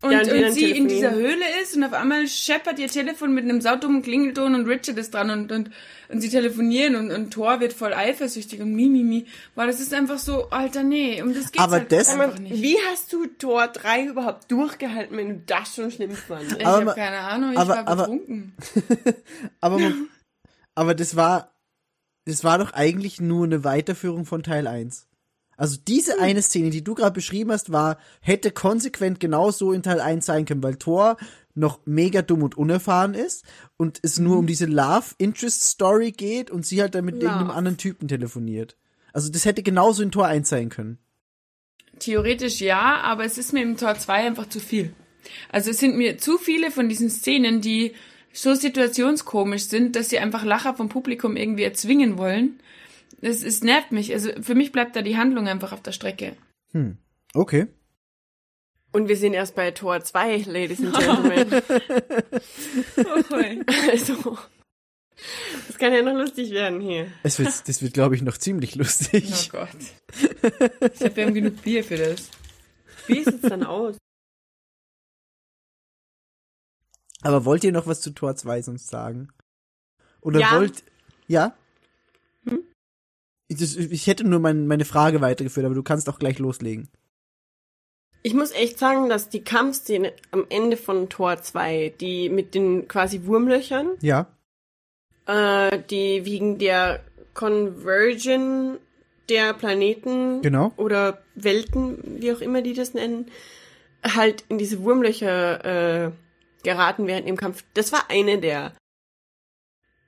Und, 0.00 0.12
Ja, 0.12 0.20
und 0.20 0.30
und 0.44 0.52
sie 0.52 0.70
in 0.70 0.86
dieser 0.86 1.10
Höhle 1.10 1.44
ist 1.60 1.74
und 1.74 1.82
auf 1.82 1.92
einmal 1.92 2.28
scheppert 2.28 2.78
ihr 2.78 2.86
Telefon 2.86 3.34
mit 3.34 3.42
einem 3.42 3.60
saudummen 3.60 4.00
Klingelton 4.00 4.54
und 4.54 4.66
Richard 4.68 4.96
ist 4.96 5.12
dran 5.12 5.28
und, 5.30 5.50
und, 5.50 5.70
und 6.08 6.20
sie 6.20 6.28
telefonieren 6.28 6.94
und, 6.94 7.10
und 7.10 7.32
Thor 7.32 7.58
wird 7.58 7.72
voll 7.72 7.92
eifersüchtig 7.92 8.60
und 8.60 8.74
mi, 8.76 8.88
mi, 8.88 9.02
mi. 9.02 9.26
Boah, 9.56 9.66
das 9.66 9.80
ist 9.80 9.92
einfach 9.92 10.18
so, 10.18 10.50
alter, 10.50 10.84
nee, 10.84 11.20
um 11.20 11.34
das 11.34 11.50
geht's 11.50 11.58
Aber 11.64 11.78
halt 11.78 11.90
das- 11.90 12.10
einfach 12.10 12.38
nicht. 12.38 12.62
Wie 12.62 12.76
hast 12.92 13.12
du 13.12 13.26
Tor 13.26 13.66
3 13.66 14.04
überhaupt 14.04 14.48
durchgehalten, 14.52 15.16
wenn 15.16 15.28
du 15.30 15.42
das 15.46 15.74
schon 15.74 15.90
schlimm 15.90 16.12
fandst? 16.12 16.56
Ich 16.56 16.64
habe 16.64 16.84
ma- 16.84 16.94
keine 16.94 17.18
Ahnung, 17.18 17.52
ich 17.54 17.58
aber- 17.58 17.68
war 17.70 17.88
aber- 17.88 18.02
betrunken. 18.02 18.54
Aber, 19.60 19.78
man, 19.80 20.08
aber 20.76 20.94
das 20.94 21.16
war, 21.16 21.50
das 22.24 22.44
war 22.44 22.58
doch 22.58 22.72
eigentlich 22.72 23.20
nur 23.20 23.44
eine 23.46 23.64
Weiterführung 23.64 24.26
von 24.26 24.44
Teil 24.44 24.68
1. 24.68 25.07
Also 25.58 25.76
diese 25.86 26.14
Hm. 26.14 26.22
eine 26.22 26.40
Szene, 26.42 26.70
die 26.70 26.82
du 26.82 26.94
gerade 26.94 27.12
beschrieben 27.12 27.50
hast, 27.52 27.70
war, 27.72 27.98
hätte 28.22 28.50
konsequent 28.52 29.20
genauso 29.20 29.72
in 29.72 29.82
Teil 29.82 30.00
1 30.00 30.24
sein 30.24 30.46
können, 30.46 30.62
weil 30.62 30.76
Thor 30.76 31.16
noch 31.54 31.80
mega 31.84 32.22
dumm 32.22 32.42
und 32.44 32.56
unerfahren 32.56 33.12
ist 33.14 33.44
und 33.76 33.98
es 34.02 34.18
nur 34.20 34.38
um 34.38 34.46
diese 34.46 34.66
Love-Interest-Story 34.66 36.12
geht 36.12 36.50
und 36.50 36.64
sie 36.64 36.80
halt 36.80 36.94
dann 36.94 37.04
mit 37.04 37.16
Mhm. 37.16 37.20
Love. 37.22 37.30
irgendeinem 37.32 37.56
anderen 37.56 37.76
Typen 37.76 38.08
telefoniert. 38.08 38.76
Also 39.12 39.30
das 39.30 39.44
hätte 39.44 39.62
genauso 39.64 40.02
in 40.02 40.12
Tor 40.12 40.26
1 40.26 40.48
sein 40.48 40.68
können. 40.68 40.98
Theoretisch 41.98 42.60
ja, 42.60 43.00
aber 43.02 43.24
es 43.24 43.38
ist 43.38 43.52
mir 43.52 43.62
im 43.62 43.76
Tor 43.76 43.96
2 43.96 44.14
einfach 44.26 44.48
zu 44.48 44.60
viel. 44.60 44.92
Also 45.50 45.70
es 45.70 45.78
sind 45.78 45.96
mir 45.96 46.18
zu 46.18 46.38
viele 46.38 46.70
von 46.70 46.88
diesen 46.88 47.10
Szenen, 47.10 47.60
die 47.60 47.92
so 48.32 48.54
situationskomisch 48.54 49.64
sind, 49.64 49.96
dass 49.96 50.10
sie 50.10 50.18
einfach 50.20 50.44
Lacher 50.44 50.74
vom 50.74 50.88
Publikum 50.88 51.36
irgendwie 51.36 51.64
erzwingen 51.64 52.16
wollen. 52.18 52.60
Es, 53.20 53.42
es 53.42 53.62
nervt 53.62 53.92
mich. 53.92 54.12
Also 54.12 54.30
für 54.42 54.54
mich 54.54 54.72
bleibt 54.72 54.96
da 54.96 55.02
die 55.02 55.16
Handlung 55.16 55.48
einfach 55.48 55.72
auf 55.72 55.82
der 55.82 55.92
Strecke. 55.92 56.36
Hm. 56.72 56.98
Okay. 57.34 57.66
Und 58.92 59.08
wir 59.08 59.16
sind 59.16 59.34
erst 59.34 59.54
bei 59.54 59.70
Tor 59.70 60.00
2, 60.02 60.38
Ladies 60.46 60.80
and 60.80 60.96
Gentlemen. 60.96 61.62
also, 63.90 64.38
das 65.66 65.78
kann 65.78 65.92
ja 65.92 66.02
noch 66.02 66.14
lustig 66.14 66.50
werden 66.52 66.80
hier. 66.80 67.12
Es 67.22 67.38
wird, 67.38 67.48
das 67.68 67.82
wird, 67.82 67.92
glaube 67.92 68.14
ich, 68.14 68.22
noch 68.22 68.38
ziemlich 68.38 68.76
Oh 68.76 68.78
lustig. 68.78 69.50
Gott. 69.50 69.68
Ich 70.94 71.02
habe 71.02 71.20
ja 71.20 71.30
genug 71.30 71.60
Bier 71.62 71.84
für 71.84 71.96
das. 71.98 72.30
Wie 73.06 73.22
sieht's 73.24 73.42
dann 73.42 73.64
aus? 73.64 73.96
Aber 77.22 77.44
wollt 77.44 77.64
ihr 77.64 77.72
noch 77.72 77.86
was 77.86 78.00
zu 78.00 78.10
Tor 78.10 78.36
2 78.36 78.62
sonst 78.62 78.88
sagen? 78.88 79.28
Oder 80.20 80.40
Ja. 80.40 80.56
wollt, 80.56 80.84
ja? 81.26 81.56
Ich, 83.48 83.56
das, 83.58 83.76
ich 83.76 84.06
hätte 84.06 84.24
nur 84.24 84.40
mein, 84.40 84.66
meine 84.66 84.84
Frage 84.84 85.20
weitergeführt, 85.20 85.66
aber 85.66 85.74
du 85.74 85.82
kannst 85.82 86.08
auch 86.08 86.18
gleich 86.18 86.38
loslegen. 86.38 86.88
Ich 88.22 88.34
muss 88.34 88.50
echt 88.50 88.78
sagen, 88.78 89.08
dass 89.08 89.28
die 89.30 89.42
Kampfszene 89.42 90.12
am 90.32 90.44
Ende 90.50 90.76
von 90.76 91.08
Tor 91.08 91.40
2, 91.40 91.94
die 92.00 92.28
mit 92.28 92.54
den 92.54 92.86
quasi 92.88 93.24
Wurmlöchern, 93.24 93.92
Ja. 94.00 94.26
äh, 95.26 95.78
die 95.88 96.24
wegen 96.24 96.58
der 96.58 97.00
Conversion 97.34 98.78
der 99.28 99.54
Planeten 99.54 100.42
Genau. 100.42 100.72
oder 100.76 101.22
Welten, 101.36 102.20
wie 102.20 102.32
auch 102.32 102.40
immer 102.40 102.60
die 102.60 102.74
das 102.74 102.92
nennen, 102.94 103.30
halt 104.02 104.44
in 104.48 104.58
diese 104.58 104.82
Wurmlöcher 104.82 106.06
äh, 106.06 106.10
geraten 106.64 107.06
während 107.06 107.26
im 107.28 107.36
Kampf. 107.36 107.64
Das 107.74 107.92
war 107.92 108.10
eine 108.10 108.38
der 108.40 108.72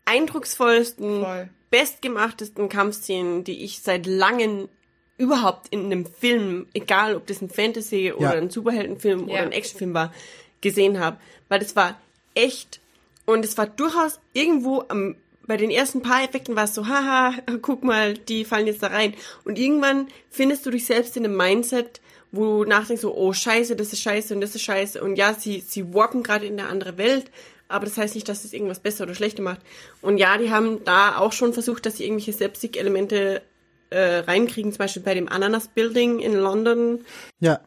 eindrucksvollsten, 0.05 1.21
Voll. 1.23 1.49
Bestgemachtesten 1.71 2.69
Kampfszenen, 2.69 3.45
die 3.45 3.65
ich 3.65 3.81
seit 3.81 4.07
langem 4.07 4.69
überhaupt 5.17 5.69
in 5.71 5.85
einem 5.87 6.07
Film, 6.07 6.67
egal 6.75 7.15
ob 7.17 7.27
das 7.27 7.43
ein 7.43 7.51
Fantasy 7.51 8.13
oder 8.13 8.35
Ja. 8.35 8.41
ein 8.41 8.51
Superheldenfilm 8.51 9.21
Ja. 9.29 9.35
oder 9.35 9.43
ein 9.43 9.53
Actionfilm 9.53 9.95
war, 9.95 10.13
gesehen 10.61 10.99
habe. 11.01 11.19
Weil 11.49 11.61
das 11.61 11.77
war 11.77 11.99
echt 12.35 12.81
Und 13.27 13.45
es 13.45 13.57
war 13.57 13.67
durchaus 13.67 14.19
irgendwo 14.33 14.83
am, 14.89 15.15
bei 15.47 15.57
den 15.57 15.71
ersten 15.71 16.03
paar 16.03 16.25
Effekten 16.25 16.57
war 16.57 16.65
es 16.65 16.75
so, 16.75 16.89
haha, 16.89 17.35
guck 17.63 17.85
mal, 17.85 18.15
die 18.15 18.45
fallen 18.45 18.67
jetzt 18.67 18.83
da 18.83 18.89
rein. 18.89 19.15
Und 19.45 19.57
irgendwann 19.57 20.09
findest 20.31 20.67
du 20.67 20.71
dich 20.71 20.85
selbst 20.87 21.17
in 21.17 21.25
einem 21.25 21.37
Mindset, 21.37 22.01
wo 22.33 22.65
du 22.65 22.69
nachdenkst 22.71 23.03
so, 23.03 23.15
oh 23.17 23.33
scheiße, 23.33 23.77
das 23.77 23.93
ist 23.93 24.01
scheiße 24.03 24.35
und 24.35 24.41
das 24.41 24.55
ist 24.57 24.63
scheiße. 24.63 25.01
Und 25.01 25.15
ja, 25.17 25.35
sie, 25.35 25.61
sie 25.61 25.95
warpen 25.95 26.25
gerade 26.25 26.47
in 26.47 26.59
eine 26.59 26.69
andere 26.69 26.99
Welt, 26.99 27.31
aber 27.71 27.87
das 27.87 27.97
heißt 27.97 28.15
nicht, 28.15 28.29
dass 28.29 28.45
es 28.45 28.53
irgendwas 28.53 28.81
besser 28.81 29.05
oder 29.05 29.15
schlechter 29.15 29.43
macht. 29.43 29.61
Und 30.03 30.19
ja, 30.19 30.37
die 30.39 30.51
haben 30.51 30.85
da 30.85 31.17
auch 31.19 31.33
schon 31.33 31.53
versucht, 31.53 31.87
dass 31.87 31.97
sie 31.97 32.05
irgendwelche 32.05 32.33
Slapstick-Elemente 32.33 33.43
äh, 33.91 34.19
reinkriegen, 34.19 34.73
zum 34.73 34.79
Beispiel 34.79 35.03
bei 35.03 35.15
dem 35.15 35.29
Ananas 35.29 35.69
Building 35.69 36.19
in 36.21 36.35
London, 36.35 37.05
Ja. 37.41 37.61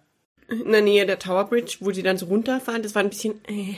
in 0.48 0.72
der 0.72 0.82
Nähe 0.82 1.06
der 1.06 1.20
Tower 1.20 1.46
Bridge, 1.46 1.78
wo 1.82 1.92
sie 1.92 2.04
dann 2.04 2.18
so 2.18 2.28
runterfahren. 2.28 2.84
Das 2.84 2.96
war 2.96 3.02
ein 3.04 3.10
bisschen, 3.10 3.44
äh. 3.48 3.76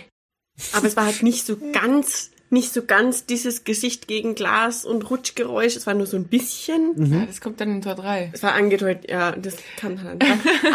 Aber 0.73 0.85
es 0.88 0.95
war 0.95 1.06
halt 1.06 1.22
nicht 1.23 1.45
so 1.45 1.57
ganz, 1.73 2.31
nicht 2.49 2.72
so 2.72 2.84
ganz 2.85 3.26
dieses 3.26 3.64
Gesicht 3.64 4.07
gegen 4.07 4.35
Glas 4.35 4.85
und 4.85 5.10
Rutschgeräusch. 5.10 5.76
Es 5.76 5.85
war 5.88 5.93
nur 5.95 6.06
so 6.06 6.15
ein 6.18 6.26
bisschen. 6.27 6.93
Ja, 7.11 7.26
das 7.26 7.41
kommt 7.41 7.60
dann 7.60 7.69
in 7.72 7.81
Tor 7.81 7.95
3. 7.95 8.30
Es 8.34 8.41
war 8.43 8.53
angedeutet, 8.53 9.10
ja, 9.10 9.31
das 9.31 9.56
kann 9.77 10.02
halt. 10.03 10.23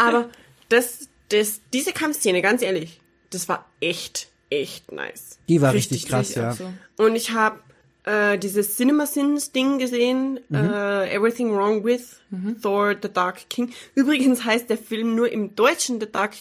Aber 0.01 0.29
das, 0.69 1.09
das, 1.31 1.61
diese 1.73 1.93
Kampfszene, 1.93 2.43
ganz 2.43 2.63
ehrlich, 2.63 3.01
das 3.31 3.49
war 3.49 3.65
echt, 3.81 4.29
echt 4.51 4.93
nice. 4.93 5.39
Die 5.49 5.61
war 5.63 5.73
richtig, 5.73 6.07
krass, 6.07 6.29
Sehe 6.29 6.51
ich 6.53 6.59
ja. 6.59 6.73
so. 6.97 7.05
Und 7.05 7.17
ich 7.17 7.33
habe 7.33 7.61
äh, 8.05 8.39
dieses 8.39 8.77
CinemaSins-Ding 8.77 9.79
gesehen, 9.79 10.41
äh, 10.53 11.15
Everything 11.15 11.53
Wrong 11.53 11.85
with 11.85 12.21
Thor 12.63 12.95
The 13.01 13.13
Dark 13.13 13.49
King. 13.49 13.73
Übrigens 13.95 14.45
heißt 14.45 14.69
der 14.71 14.79
Film 14.79 15.15
nur 15.15 15.31
im 15.31 15.55
Deutschen 15.55 16.01
The 16.01 16.11
Dark 16.11 16.35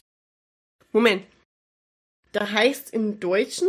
Moment. 0.91 1.23
Da 2.31 2.49
heißt 2.49 2.93
im 2.93 3.19
Deutschen 3.19 3.67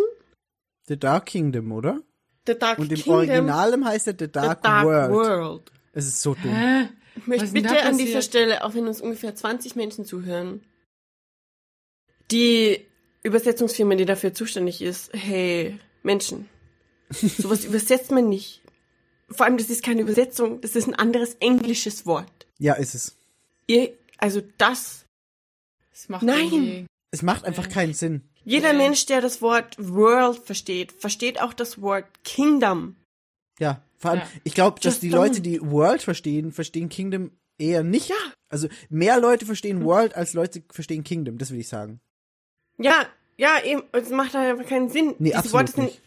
The 0.87 0.99
Dark 0.99 1.27
Kingdom, 1.27 1.73
oder? 1.73 2.01
The 2.47 2.59
Dark 2.59 2.79
Und 2.79 2.91
im 2.91 2.97
Kingdom 2.97 3.15
Originalem 3.15 3.85
heißt 3.85 4.09
er 4.09 4.15
The 4.15 4.25
The 4.27 4.33
Dark, 4.33 4.62
Dark 4.62 4.85
World. 4.87 5.12
World. 5.12 5.73
Es 5.93 6.07
ist 6.07 6.23
so 6.23 6.35
dumm. 6.35 6.53
Hä? 6.53 6.89
Ich 7.17 7.27
möchte 7.27 7.45
Was 7.47 7.53
bitte 7.53 7.83
an 7.83 7.99
dieser? 7.99 8.23
Stelle, 8.23 8.65
auch 8.65 8.75
wenn 8.75 8.87
uns 8.87 9.01
ungefähr 9.01 9.35
20 9.35 9.77
Menschen 9.77 10.05
zuhören, 10.05 10.62
die 12.31 12.87
Übersetzungsfirma, 13.23 13.95
die 13.97 14.05
dafür 14.07 14.33
zuständig 14.33 14.81
ist, 14.83 15.11
hey, 15.13 15.79
Menschen, 16.03 16.49
sowas 17.11 17.65
übersetzt 17.67 18.11
man 18.11 18.29
nicht. 18.29 18.63
Vor 19.29 19.47
allem, 19.47 19.59
das 19.59 19.71
ist 19.71 19.83
keine 19.85 20.01
Übersetzung, 20.03 20.61
das 20.61 20.75
ist 20.77 20.89
ein 20.89 20.95
anderes 20.95 21.35
englisches 21.41 22.07
Wort. 22.07 22.47
Ja, 22.59 22.75
ist 22.75 22.95
es. 22.95 23.17
Ihr, 23.67 23.93
also 24.19 24.43
das, 24.59 25.05
Das 25.93 26.09
macht 26.09 26.23
Nein. 26.23 26.87
Es 27.13 27.23
macht 27.23 27.45
einfach 27.45 27.69
keinen 27.69 27.95
Sinn. 27.95 28.23
jeder. 28.45 28.73
Mensch, 28.73 29.07
der 29.07 29.21
das 29.21 29.43
Wort 29.43 29.77
World 29.79 30.39
versteht, 30.39 30.93
versteht 30.93 31.41
auch 31.41 31.53
das 31.53 31.81
Wort 31.81 32.07
Kingdom. 32.25 32.97
Ja, 33.59 33.83
vor 33.99 34.13
allem, 34.13 34.21
Ja. 34.21 34.29
ich 34.45 34.55
glaube, 34.55 34.81
dass 34.81 34.95
Just 34.95 35.03
die 35.03 35.11
don't. 35.13 35.17
Leute, 35.17 35.41
die 35.41 35.61
World 35.61 36.03
verstehen, 36.03 36.53
verstehen 36.53 36.89
Kingdom 36.89 37.31
eher 37.59 37.83
nicht. 37.83 38.09
Ja. 38.09 38.17
Also 38.49 38.69
mehr 38.89 39.21
Leute 39.21 39.45
verstehen 39.47 39.85
World 39.85 40.15
als 40.17 40.33
Leute 40.35 40.63
verstehen 40.71 41.05
Kingdom, 41.05 41.37
das 41.39 41.51
will 41.51 41.61
ich 41.61 41.69
sagen. 41.69 42.01
Ja, 42.81 43.07
ja, 43.36 43.62
eben, 43.65 43.82
es 43.93 44.11
macht 44.11 44.35
halt 44.35 44.51
einfach 44.52 44.69
keinen 44.69 44.89
Sinn. 44.89 45.15
Nee, 45.19 45.28
Diese 45.31 45.36
absolut 45.39 45.55
Worte 45.55 45.73
sind, 45.73 45.85
nicht. 45.85 46.01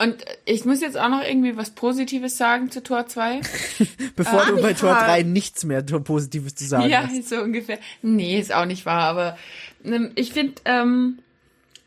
Und 0.00 0.24
ich 0.44 0.64
muss 0.64 0.80
jetzt 0.80 0.96
auch 0.96 1.08
noch 1.08 1.24
irgendwie 1.24 1.56
was 1.56 1.70
Positives 1.70 2.36
sagen 2.38 2.70
zu 2.70 2.82
Tor 2.84 3.06
2. 3.08 3.40
Bevor 4.16 4.42
Ah, 4.42 4.46
du 4.46 4.62
bei 4.62 4.70
ich 4.70 4.78
Tor 4.78 4.94
hab- 4.94 5.06
3 5.06 5.24
nichts 5.24 5.64
mehr 5.64 5.82
Positives 5.82 6.54
zu 6.54 6.66
sagen 6.66 6.88
ja, 6.88 7.02
hast. 7.08 7.28
so 7.28 7.40
ungefähr. 7.40 7.78
Nee, 8.02 8.38
ist 8.38 8.54
auch 8.54 8.64
nicht 8.64 8.86
wahr, 8.86 9.02
aber 9.02 9.38
ähm, 9.84 10.12
ich 10.14 10.32
finde 10.32 10.54
ähm, 10.66 11.18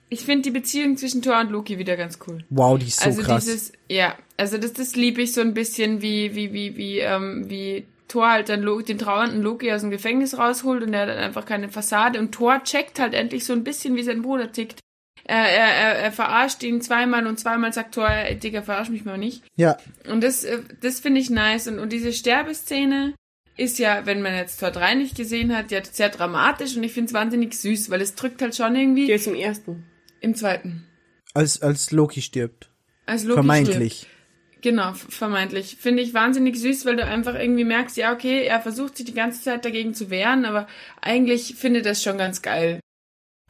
ich 0.09 0.25
finde 0.25 0.41
die 0.41 0.51
Beziehung 0.51 0.97
zwischen 0.97 1.21
Thor 1.21 1.39
und 1.39 1.51
Loki 1.51 1.77
wieder 1.77 1.95
ganz 1.95 2.19
cool. 2.27 2.43
Wow, 2.49 2.77
die 2.77 2.87
ist 2.87 2.99
so 2.99 3.05
also 3.05 3.21
krass. 3.21 3.45
dieses, 3.45 3.71
ja, 3.89 4.17
also 4.35 4.57
das, 4.57 4.73
das 4.73 4.97
liebe 4.97 5.21
ich 5.21 5.31
so 5.31 5.39
ein 5.39 5.53
bisschen, 5.53 6.01
wie, 6.01 6.35
wie, 6.35 6.51
wie, 6.51 6.75
wie, 6.75 6.99
ähm, 6.99 7.49
wie 7.49 7.85
Thor 8.11 8.29
halt 8.29 8.49
dann 8.49 8.65
den 8.83 8.97
trauernden 8.97 9.41
Loki 9.41 9.71
aus 9.71 9.81
dem 9.81 9.89
Gefängnis 9.89 10.37
rausholt 10.37 10.83
und 10.83 10.93
er 10.93 11.01
hat 11.01 11.09
dann 11.09 11.17
einfach 11.17 11.45
keine 11.45 11.69
Fassade 11.69 12.19
und 12.19 12.33
Thor 12.33 12.61
checkt 12.63 12.99
halt 12.99 13.13
endlich 13.13 13.45
so 13.45 13.53
ein 13.53 13.63
bisschen, 13.63 13.95
wie 13.95 14.03
sein 14.03 14.21
Bruder 14.21 14.51
tickt. 14.51 14.79
Er, 15.23 15.37
er, 15.37 15.67
er, 15.67 15.95
er 15.95 16.11
verarscht 16.11 16.61
ihn 16.63 16.81
zweimal 16.81 17.25
und 17.25 17.39
zweimal 17.39 17.71
sagt 17.71 17.95
Thor, 17.95 18.09
Digga, 18.43 18.63
verarsch 18.63 18.89
mich 18.89 19.05
mal 19.05 19.17
nicht. 19.17 19.43
ja, 19.55 19.77
Und 20.09 20.23
das, 20.23 20.43
äh, 20.43 20.59
das 20.81 20.99
finde 20.99 21.21
ich 21.21 21.29
nice. 21.29 21.67
Und, 21.67 21.79
und 21.79 21.93
diese 21.93 22.11
Sterbeszene 22.11 23.13
ist 23.55 23.79
ja, 23.79 24.05
wenn 24.05 24.21
man 24.21 24.35
jetzt 24.35 24.59
Tor 24.59 24.71
3 24.71 24.95
nicht 24.95 25.15
gesehen 25.15 25.55
hat, 25.55 25.71
ja 25.71 25.81
sehr 25.83 26.09
dramatisch 26.09 26.75
und 26.75 26.83
ich 26.83 26.91
finde 26.91 27.09
es 27.09 27.13
wahnsinnig 27.13 27.53
süß, 27.53 27.89
weil 27.89 28.01
es 28.01 28.15
drückt 28.15 28.41
halt 28.41 28.55
schon 28.55 28.75
irgendwie 28.75 29.05
die 29.05 29.13
ist 29.13 29.27
im 29.27 29.35
ersten. 29.35 29.85
im 30.19 30.35
zweiten. 30.35 30.85
als, 31.33 31.61
als 31.61 31.91
Loki 31.91 32.21
stirbt. 32.21 32.69
Als 33.05 33.23
Loki 33.23 33.35
Vermeintlich. 33.35 33.97
Stirbt. 33.99 34.10
Genau, 34.61 34.93
vermeintlich. 34.93 35.77
Finde 35.79 36.03
ich 36.03 36.13
wahnsinnig 36.13 36.55
süß, 36.59 36.85
weil 36.85 36.95
du 36.95 37.03
einfach 37.05 37.33
irgendwie 37.35 37.63
merkst, 37.63 37.97
ja, 37.97 38.13
okay, 38.13 38.43
er 38.45 38.61
versucht 38.61 38.95
sich 38.97 39.05
die 39.07 39.13
ganze 39.13 39.41
Zeit 39.41 39.65
dagegen 39.65 39.93
zu 39.93 40.09
wehren, 40.09 40.45
aber 40.45 40.67
eigentlich 41.01 41.55
findet 41.55 41.85
er 41.85 41.93
es 41.93 42.03
schon 42.03 42.17
ganz 42.17 42.41
geil. 42.41 42.79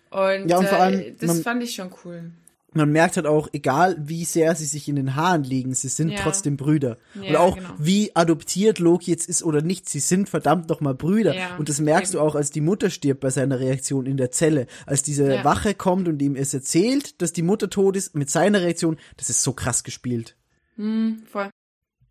Und, 0.09 0.49
Ja, 0.49 0.57
und 0.57 0.67
vor 0.67 0.77
äh, 0.77 0.81
allem, 0.81 1.17
das 1.19 1.27
man- 1.27 1.41
fand 1.43 1.63
ich 1.63 1.75
schon 1.75 1.91
cool. 2.05 2.31
Man 2.73 2.89
merkt 2.89 3.17
halt 3.17 3.25
auch, 3.27 3.49
egal 3.51 3.97
wie 3.99 4.23
sehr 4.23 4.55
sie 4.55 4.63
sich 4.65 4.87
in 4.87 4.95
den 4.95 5.17
Haaren 5.17 5.43
liegen, 5.43 5.73
sie 5.73 5.89
sind 5.89 6.07
Ja. 6.07 6.19
trotzdem 6.21 6.55
Brüder. 6.55 6.97
Ja, 7.21 7.27
und 7.31 7.35
auch 7.35 7.55
genau. 7.57 7.69
wie 7.77 8.15
adoptiert 8.15 8.79
Loki 8.79 9.11
jetzt 9.11 9.27
ist 9.27 9.43
oder 9.43 9.61
nicht, 9.61 9.89
sie 9.89 9.99
sind 9.99 10.29
verdammt 10.29 10.69
nochmal 10.69 10.95
Brüder. 10.95 11.35
Ja, 11.35 11.57
und 11.57 11.67
das 11.67 11.81
merkst 11.81 12.13
du 12.13 12.19
eben. 12.19 12.25
auch, 12.27 12.35
als 12.35 12.49
die 12.51 12.61
Mutter 12.61 12.89
stirbt 12.89 13.19
bei 13.19 13.29
seiner 13.29 13.59
Reaktion 13.59 14.05
in 14.05 14.15
der 14.15 14.31
Zelle. 14.31 14.67
Als 14.85 15.03
diese. 15.03 15.43
Wache 15.43 15.73
kommt 15.73 16.07
und 16.07 16.21
ihm 16.21 16.37
es 16.37 16.53
erzählt, 16.53 17.21
dass 17.21 17.33
die 17.33 17.41
Mutter 17.41 17.69
tot 17.69 17.97
ist, 17.97 18.15
mit 18.15 18.29
seiner 18.29 18.61
Reaktion, 18.61 18.95
das 19.17 19.29
ist 19.29 19.43
so 19.43 19.51
krass 19.51 19.83
gespielt. 19.83 20.37
Hm, 20.81 21.23
voll, 21.31 21.49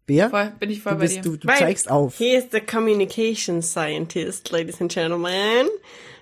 Bär, 0.07 0.31
voll, 0.31 0.53
bin 0.61 0.71
ich 0.71 0.81
voll 0.81 0.93
du, 0.93 0.99
bei 0.99 1.05
bist, 1.05 1.17
dir. 1.17 1.23
du, 1.23 1.37
du 1.37 1.49
Weil 1.49 1.59
zeigst 1.59 1.91
auf. 1.91 2.17
He 2.19 2.35
is 2.37 2.45
the 2.53 2.61
communication 2.61 3.63
scientist, 3.63 4.51
ladies 4.51 4.81
and 4.81 4.93
gentlemen. 4.93 5.69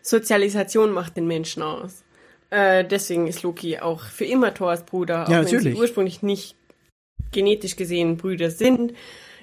Sozialisation 0.03 0.91
macht 0.93 1.16
den 1.16 1.27
Menschen 1.27 1.62
aus. 1.62 2.05
Äh, 2.51 2.85
deswegen 2.85 3.27
ist 3.27 3.43
Loki 3.43 3.79
auch 3.79 4.01
für 4.03 4.25
immer 4.25 4.55
Thors 4.55 4.85
Bruder, 4.85 5.25
auch 5.25 5.29
Ja, 5.29 5.39
wenn 5.39 5.45
natürlich. 5.45 5.75
sie 5.75 5.81
ursprünglich 5.81 6.23
nicht 6.23 6.57
genetisch 7.33 7.77
gesehen 7.77 8.16
Brüder 8.16 8.51
sind. 8.51 8.95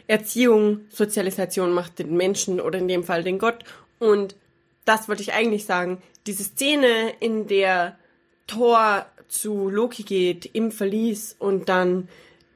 Erziehung, 0.07 0.82
Sozialisation 0.90 1.72
macht 1.72 1.99
den 1.99 2.18
Menschen 2.18 2.60
oder 2.60 2.80
in 2.80 2.88
dem 2.88 3.03
Fall 3.03 3.23
den 3.23 3.38
Gott. 3.38 3.64
Und 3.99 4.36
das 4.86 5.07
wollte 5.07 5.22
ich 5.22 5.34
eigentlich 5.34 5.65
sagen. 5.65 6.02
Diese 6.26 6.44
Szene, 6.44 7.14
in 7.19 7.45
der 7.48 7.98
Thor 8.48 9.06
zu 9.27 9.69
Loki 9.69 10.03
geht 10.03 10.45
im 10.53 10.72
Verlies 10.72 11.36
und 11.38 11.69
dann 11.69 12.07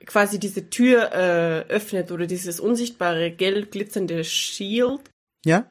quasi 0.10 0.40
diese 0.40 0.72
Tür 0.72 1.12
äh, 1.14 1.72
öffnet 1.72 2.12
oder 2.12 2.26
dieses 2.26 2.60
unsichtbare 2.60 3.30
gelb 3.30 3.72
glitzernde 3.72 4.24
Shield. 4.24 5.02
Ja? 5.46 5.70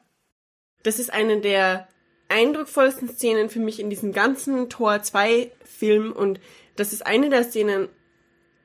Das 0.81 0.97
ist 0.97 1.11
eine 1.11 1.41
der 1.41 1.89
eindrucksvollsten 2.29 3.09
Szenen 3.09 3.49
für 3.49 3.59
mich 3.59 3.81
in 3.81 3.89
diesem 3.89 4.13
ganzen 4.13 4.69
Tor 4.69 5.03
2 5.03 5.51
Film 5.65 6.13
und 6.13 6.39
das 6.77 6.93
ist 6.93 7.05
eine 7.05 7.29
der 7.29 7.43
Szenen, 7.43 7.89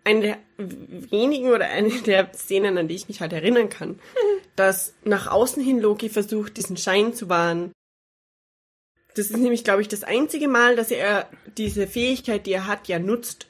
eine 0.04 0.20
der 0.20 0.38
wenigen 0.58 1.48
oder 1.48 1.66
eine 1.66 1.90
der 2.02 2.32
Szenen, 2.34 2.78
an 2.78 2.86
die 2.86 2.94
ich 2.94 3.08
mich 3.08 3.20
halt 3.20 3.32
erinnern 3.32 3.68
kann, 3.68 3.98
dass 4.56 4.94
nach 5.02 5.26
außen 5.26 5.60
hin 5.60 5.80
Loki 5.80 6.08
versucht, 6.08 6.56
diesen 6.56 6.76
Schein 6.76 7.14
zu 7.14 7.28
wahren. 7.28 7.72
Das 9.16 9.30
ist 9.30 9.38
nämlich, 9.38 9.64
glaube 9.64 9.82
ich, 9.82 9.88
das 9.88 10.04
einzige 10.04 10.46
Mal, 10.46 10.76
dass 10.76 10.92
er 10.92 11.28
diese 11.56 11.88
Fähigkeit, 11.88 12.46
die 12.46 12.52
er 12.52 12.68
hat, 12.68 12.86
ja 12.86 13.00
nutzt, 13.00 13.48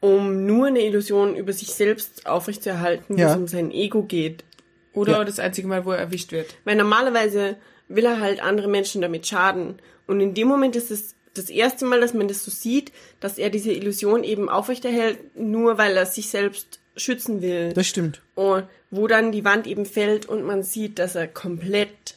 um 0.00 0.46
nur 0.46 0.66
eine 0.66 0.80
Illusion 0.84 1.36
über 1.36 1.52
sich 1.52 1.68
selbst 1.74 2.26
aufrechtzuerhalten, 2.26 3.16
wo 3.16 3.20
Ja. 3.20 3.30
es 3.30 3.36
um 3.36 3.48
sein 3.48 3.70
Ego 3.70 4.02
geht. 4.02 4.44
Oder 4.92 5.12
Ja. 5.12 5.24
das 5.24 5.38
einzige 5.38 5.68
Mal, 5.68 5.84
wo 5.84 5.92
er 5.92 5.98
erwischt 5.98 6.32
wird. 6.32 6.54
Weil 6.64 6.76
normalerweise 6.76 7.56
will 7.88 8.04
er 8.04 8.20
halt 8.20 8.42
andere 8.42 8.68
Menschen 8.68 9.02
damit 9.02 9.26
schaden. 9.26 9.76
Und 10.06 10.20
in 10.20 10.34
dem 10.34 10.48
Moment 10.48 10.74
ist 10.76 10.90
es 10.90 11.14
das 11.34 11.50
erste 11.50 11.84
Mal, 11.84 12.00
dass 12.00 12.14
man 12.14 12.28
das 12.28 12.44
so 12.44 12.50
sieht, 12.50 12.92
dass 13.20 13.36
er 13.38 13.50
diese 13.50 13.72
Illusion 13.72 14.24
eben 14.24 14.48
aufrechterhält, 14.48 15.36
nur 15.36 15.76
weil 15.78 15.96
er 15.96 16.06
sich 16.06 16.28
selbst 16.30 16.80
schützen 16.96 17.42
will. 17.42 17.72
Das 17.74 17.86
stimmt. 17.86 18.22
Und 18.34 18.64
wo 18.90 19.06
dann 19.06 19.32
die 19.32 19.44
Wand 19.44 19.66
eben 19.66 19.84
fällt 19.84 20.26
und 20.26 20.44
man 20.44 20.62
sieht, 20.62 20.98
dass 20.98 21.14
er 21.14 21.28
komplett 21.28 22.15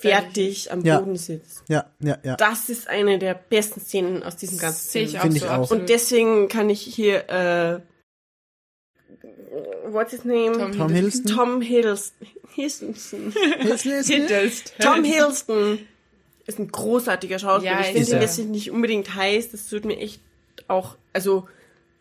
fertig 0.00 0.70
am 0.72 0.84
Ja. 0.84 0.98
Boden 1.00 1.16
sitzt. 1.16 1.62
Ja, 1.68 1.86
ja, 2.00 2.18
ja. 2.22 2.36
Das 2.36 2.68
ist 2.68 2.88
eine 2.88 3.18
der 3.18 3.34
besten 3.34 3.80
Szenen 3.80 4.22
aus 4.22 4.36
diesem 4.36 4.58
ganzen 4.58 4.88
Sehe 4.88 5.08
Film. 5.08 5.10
ich 5.10 5.18
auch 5.18 5.22
Finde 5.22 5.38
so 5.40 5.46
ich 5.46 5.50
auch. 5.50 5.70
Und 5.70 5.88
deswegen 5.88 6.48
kann 6.48 6.70
ich 6.70 6.80
hier, 6.80 7.28
äh, 7.28 7.80
what's 9.90 10.12
his 10.12 10.24
name? 10.24 10.70
Tom 10.76 10.88
Hiddleston? 10.90 11.34
Tom 11.34 11.60
Hiddleston. 11.60 12.26
Hiddleston. 12.54 13.32
Hinterst. 14.04 14.74
Tom 14.80 15.04
Hiddleston 15.04 15.78
ist 16.46 16.58
ein 16.58 16.68
großartiger 16.72 17.38
Schauspieler. 17.38 17.72
Ja, 17.72 17.80
ich 17.80 17.86
finde 17.88 18.10
ihn 18.10 18.16
er. 18.16 18.22
jetzt 18.22 18.38
nicht 18.38 18.70
unbedingt 18.70 19.14
heiß. 19.14 19.50
Das 19.50 19.68
tut 19.68 19.84
mir 19.84 19.98
echt 19.98 20.20
auch, 20.66 20.96
also, 21.12 21.46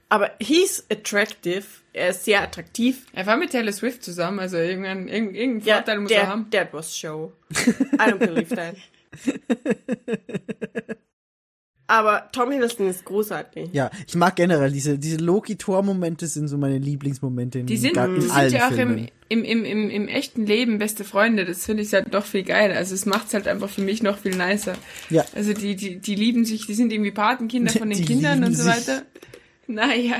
aber 0.09 0.31
he's 0.39 0.85
attractive. 0.91 1.63
Er 1.93 2.09
ist 2.09 2.25
sehr 2.25 2.41
attraktiv. 2.41 3.05
Er 3.13 3.25
war 3.25 3.37
mit 3.37 3.51
Taylor 3.51 3.71
Swift 3.73 4.03
zusammen, 4.03 4.39
also 4.39 4.57
irgendein, 4.57 5.07
irgendein, 5.07 5.35
irgendein 5.35 5.67
Ja, 5.67 5.75
Vorteil 5.75 5.99
muss 5.99 6.09
der, 6.09 6.21
er 6.21 6.27
haben. 6.27 6.49
that 6.51 6.73
was 6.73 6.95
show. 6.97 7.33
I 7.51 8.11
don't 8.11 8.17
believe 8.19 8.55
that. 8.55 8.75
Aber 11.89 12.29
Tom 12.33 12.51
Hiddleston 12.51 12.89
ist 12.89 13.05
großartig. 13.05 13.69
Ja, 13.71 13.89
ich 14.05 14.15
mag 14.15 14.35
generell 14.35 14.71
diese, 14.71 14.99
diese 14.99 15.17
Loki-Tor-Momente 15.17 16.27
sind 16.27 16.49
so 16.49 16.57
meine 16.57 16.77
Lieblingsmomente 16.79 17.59
in, 17.59 17.65
Die 17.65 17.77
sind, 17.77 17.95
in 17.95 18.15
die 18.15 18.21
sind 18.27 18.51
ja 18.51 18.67
auch 18.67 18.71
im, 18.71 19.07
im, 19.29 19.43
im, 19.45 19.63
im, 19.63 19.89
im 19.89 20.07
echten 20.09 20.45
Leben 20.45 20.79
beste 20.79 21.05
Freunde. 21.05 21.45
Das 21.45 21.65
finde 21.65 21.83
ich 21.83 21.93
halt 21.93 22.13
doch 22.13 22.25
viel 22.25 22.43
geil. 22.43 22.73
Also 22.73 22.93
es 22.93 23.05
macht's 23.05 23.33
halt 23.33 23.47
einfach 23.47 23.69
für 23.69 23.81
mich 23.81 24.03
noch 24.03 24.17
viel 24.17 24.35
nicer. 24.35 24.73
Ja. 25.09 25.23
Also 25.33 25.53
die, 25.53 25.77
die, 25.77 25.99
die 25.99 26.15
lieben 26.15 26.43
sich, 26.43 26.67
die 26.67 26.73
sind 26.73 26.91
irgendwie 26.91 27.11
Patenkinder 27.11 27.71
von 27.79 27.89
den 27.89 27.97
Die 27.99 28.05
Kindern 28.05 28.43
und 28.43 28.53
so 28.53 28.63
sich. 28.63 28.85
Naja. 29.67 30.15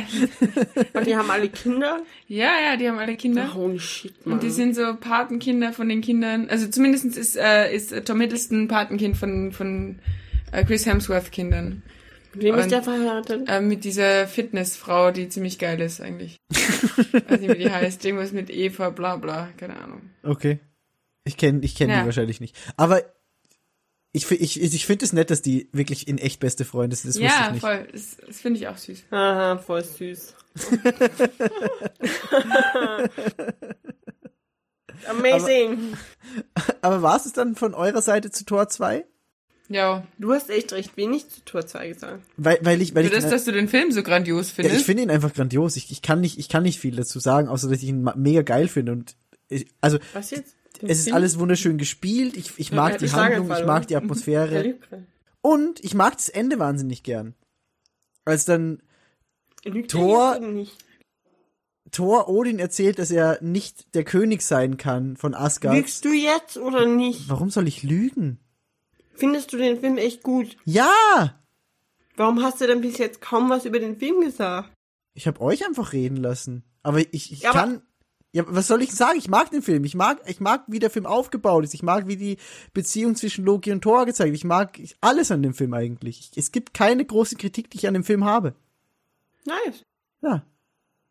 Und 0.94 1.08
die 1.08 1.16
haben 1.16 1.30
alle 1.32 1.50
Kinder. 1.50 2.02
Ja, 2.28 2.52
ja, 2.64 2.76
die 2.78 2.88
haben 2.90 3.00
alle 3.00 3.16
Kinder. 3.16 3.54
Holy 3.54 3.80
shit, 3.80 4.26
Mann. 4.26 4.34
Und 4.36 4.44
die 4.44 4.50
sind 4.50 4.76
so 4.76 4.96
Patenkinder 4.96 5.72
von 5.74 5.88
den 5.88 6.02
Kindern. 6.02 6.50
Also 6.50 6.68
zumindest 6.68 7.06
ist, 7.18 7.38
äh, 7.38 7.74
ist 7.74 7.94
Tom 8.06 8.20
Hiddleston 8.22 8.68
Patenkind 8.68 9.16
von, 9.18 9.52
von 9.54 10.00
äh, 10.52 10.66
Chris 10.66 10.86
Hemsworth 10.86 11.32
Kindern. 11.32 11.82
Mit 12.34 12.44
wem 12.44 12.56
ist 12.56 12.64
und- 12.66 12.72
der 12.72 12.84
verheiratet? 12.84 13.48
Äh, 13.50 13.62
mit 13.62 13.84
dieser 13.86 14.28
Fitnessfrau, 14.28 15.12
die 15.12 15.30
ziemlich 15.30 15.58
geil 15.60 15.80
ist 15.80 16.02
eigentlich. 16.02 16.38
Weiß 16.52 17.40
nicht, 17.40 17.54
wie 17.54 17.58
die 17.64 17.72
heißt. 17.72 18.04
Irgendwas 18.06 18.34
mit 18.34 18.50
Eva, 18.50 18.90
bla 18.90 19.16
bla, 19.16 19.50
keine 19.58 19.80
Ahnung. 19.82 20.02
Okay. 20.24 20.60
Ich 21.24 21.38
kenne 21.38 21.60
ich 21.64 21.76
kenn 21.76 21.90
Ja. 21.90 22.00
die 22.02 22.06
wahrscheinlich 22.06 22.40
nicht. 22.42 22.56
Aber 22.78 23.02
ich, 24.14 24.30
ich, 24.32 24.62
ich 24.62 24.86
finde 24.86 25.06
es 25.06 25.14
nett, 25.14 25.30
dass 25.30 25.42
die 25.42 25.70
wirklich 25.72 26.08
in 26.08 26.18
echt 26.18 26.40
beste 26.40 26.66
Freunde 26.66 26.96
sind. 26.96 27.10
Das 27.10 27.22
ja, 27.22 27.48
ich 27.48 27.54
nicht. 27.54 27.62
voll. 27.62 27.88
Das, 27.92 28.18
das 28.26 28.40
finde 28.40 28.60
ich 28.60 28.68
auch 28.68 28.78
süß. 28.78 29.04
Aha, 29.12 29.58
voll 29.58 29.84
süß. 29.84 30.34
Amazing. 35.08 35.94
Aber 36.82 37.02
war 37.02 37.18
es 37.18 37.32
dann 37.34 37.56
von 37.56 37.74
eurer 37.74 38.02
Seite 38.02 38.32
zu 38.32 38.46
Tor 38.46 38.70
2? 38.70 39.06
Ja, 39.70 40.08
du 40.18 40.34
hast 40.34 40.50
echt 40.50 40.72
recht 40.74 40.98
wenig 40.98 41.30
zu 41.30 41.44
Tor 41.44 41.68
2 41.68 41.90
gesagt. 41.90 42.24
Weil, 42.38 42.58
weil 42.62 42.82
ich, 42.82 42.96
weil 42.96 43.04
für 43.04 43.16
ich, 43.16 43.22
das, 43.22 43.30
dass 43.30 43.46
du 43.46 43.52
den 43.52 43.68
Film 43.68 43.92
so 43.92 44.02
grandios 44.02 44.48
ja, 44.50 44.56
findest. 44.56 44.80
ich 44.80 44.86
finde 44.86 45.04
ihn 45.04 45.12
einfach 45.12 45.34
grandios. 45.34 45.76
Ich, 45.76 45.92
ich 45.92 46.02
kann 46.02 46.22
nicht, 46.22 46.40
ich 46.40 46.50
kann 46.50 46.64
nicht 46.64 46.80
viel 46.80 46.96
dazu 46.96 47.20
sagen, 47.20 47.50
außer 47.50 47.70
dass 47.70 47.84
ich 47.84 47.90
ihn 47.90 48.10
mega 48.16 48.42
geil 48.44 48.70
finde 48.70 48.94
und 48.94 49.16
ich, 49.50 49.68
also 49.80 49.98
Was 50.14 50.32
jetzt? 50.32 50.57
Es 50.82 51.00
ist 51.00 51.14
alles 51.14 51.40
wunderschön 51.40 51.78
gespielt. 51.78 52.38
Ich, 52.38 52.58
ich 52.58 52.72
mag 52.72 52.94
Ja, 52.94 52.98
die 52.98 53.12
Handlung, 53.12 53.52
ich 53.52 53.66
mag 53.66 53.88
die 53.88 53.96
Atmosphäre 53.96 54.76
und 55.42 55.84
ich 55.84 55.94
mag 55.94 56.16
das 56.16 56.30
Ende 56.30 56.60
wahnsinnig 56.60 57.04
gern. 57.04 57.36
Als 58.26 58.46
dann 58.46 58.82
nicht? 59.64 60.78
Thor 61.92 62.28
Odin 62.30 62.60
erzählt, 62.60 63.00
dass 63.00 63.12
er 63.12 63.42
nicht 63.42 63.96
der 63.96 64.04
König 64.04 64.42
sein 64.42 64.78
kann 64.78 65.16
von 65.18 65.34
Asgard. 65.34 65.76
Lügst 65.76 66.04
du 66.06 66.12
jetzt 66.12 66.58
oder 66.58 66.86
nicht? 66.86 67.30
Warum 67.30 67.50
soll 67.50 67.68
ich 67.68 67.84
lügen? 67.84 68.40
Findest 69.16 69.54
du 69.54 69.58
den 69.58 69.80
Film 69.80 69.98
echt 69.98 70.22
gut? 70.22 70.58
Ja! 70.66 71.42
Warum 72.16 72.44
hast 72.44 72.62
du 72.62 72.68
denn 72.68 72.82
bis 72.82 72.98
jetzt 72.98 73.22
kaum 73.22 73.50
was 73.50 73.66
über 73.66 73.80
den 73.80 73.98
Film 73.98 74.22
gesagt? 74.22 74.72
Ich 75.14 75.28
habe 75.28 75.42
euch 75.42 75.66
einfach 75.66 75.94
reden 75.94 76.18
lassen. 76.18 76.64
Aber 76.84 77.00
ich, 77.00 77.32
ich 77.32 77.42
Ja, 77.42 77.52
kann. 77.52 77.82
Ja, 78.34 78.44
was 78.48 78.68
soll 78.68 78.82
ich 78.82 78.92
sagen? 78.92 79.18
Ich 79.18 79.30
mag 79.30 79.50
den 79.52 79.62
Film. 79.62 79.84
Ich 79.86 79.96
mag, 79.96 80.20
ich 80.28 80.40
mag, 80.40 80.64
wie 80.68 80.80
der 80.80 80.90
Film 80.90 81.06
aufgebaut 81.06 81.64
ist. 81.64 81.74
Ich 81.74 81.82
mag, 81.82 82.08
wie 82.08 82.18
die 82.18 82.38
Beziehung 82.74 83.16
zwischen 83.16 83.46
Loki 83.46 83.72
und 83.72 83.82
Thor 83.82 84.06
gezeigt 84.06 84.28
wird. 84.28 84.38
Ich 84.38 84.44
mag 84.44 84.80
alles 85.02 85.32
an 85.32 85.42
dem 85.42 85.54
Film 85.54 85.74
eigentlich. 85.74 86.32
Es 86.36 86.52
gibt 86.52 86.74
keine 86.74 87.06
große 87.06 87.36
Kritik, 87.36 87.70
die 87.72 87.78
ich 87.78 87.88
an 87.88 87.94
dem 87.94 88.04
Film 88.04 88.26
habe. 88.26 88.54
Nice. 89.46 89.84
Ja. 90.22 90.44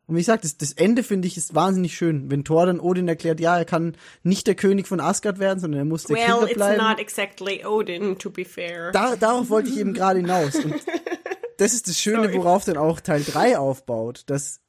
Und 0.09 0.15
wie 0.15 0.21
gesagt, 0.21 0.45
das, 0.45 0.57
das 0.57 0.73
Ende 0.73 1.03
finde 1.03 1.27
ich 1.27 1.37
ist 1.37 1.55
wahnsinnig 1.55 1.97
schön. 1.97 2.31
Wenn 2.31 2.45
Thor 2.45 2.67
dann 2.67 2.79
Odin 2.79 3.09
erklärt, 3.09 3.41
ja, 3.41 3.59
er 3.59 3.65
kann 3.65 3.97
nicht 4.23 4.47
der 4.47 4.55
König 4.55 4.87
von 4.87 5.01
Asgard 5.01 5.41
werden, 5.41 5.59
sondern 5.59 5.81
er 5.81 5.85
muss 5.85 6.05
der 6.05 6.17
Well, 6.17 6.27
Kinder 6.27 6.43
it's 6.45 6.55
bleiben. 6.55 6.85
not 6.85 6.99
exactly 7.01 7.65
Odin, 7.65 8.19
to 8.19 8.31
be 8.31 8.45
fair. 8.45 8.93
da, 8.93 9.17
darauf 9.17 9.49
wollte 9.49 9.71
ich 9.71 9.79
eben 9.79 9.95
gerade 9.95 10.21
hinaus. 10.21 10.55
Und 10.55 10.75
das 11.57 11.73
ist 11.75 11.89
das 11.89 11.99
Schöne, 11.99 12.25
Sorry. 12.25 12.35
worauf 12.37 12.65
dann 12.65 12.77
auch 12.77 13.01
Teil 13.01 13.25
3 13.25 13.59
aufbaut, 13.59 14.23
dass 14.27 14.61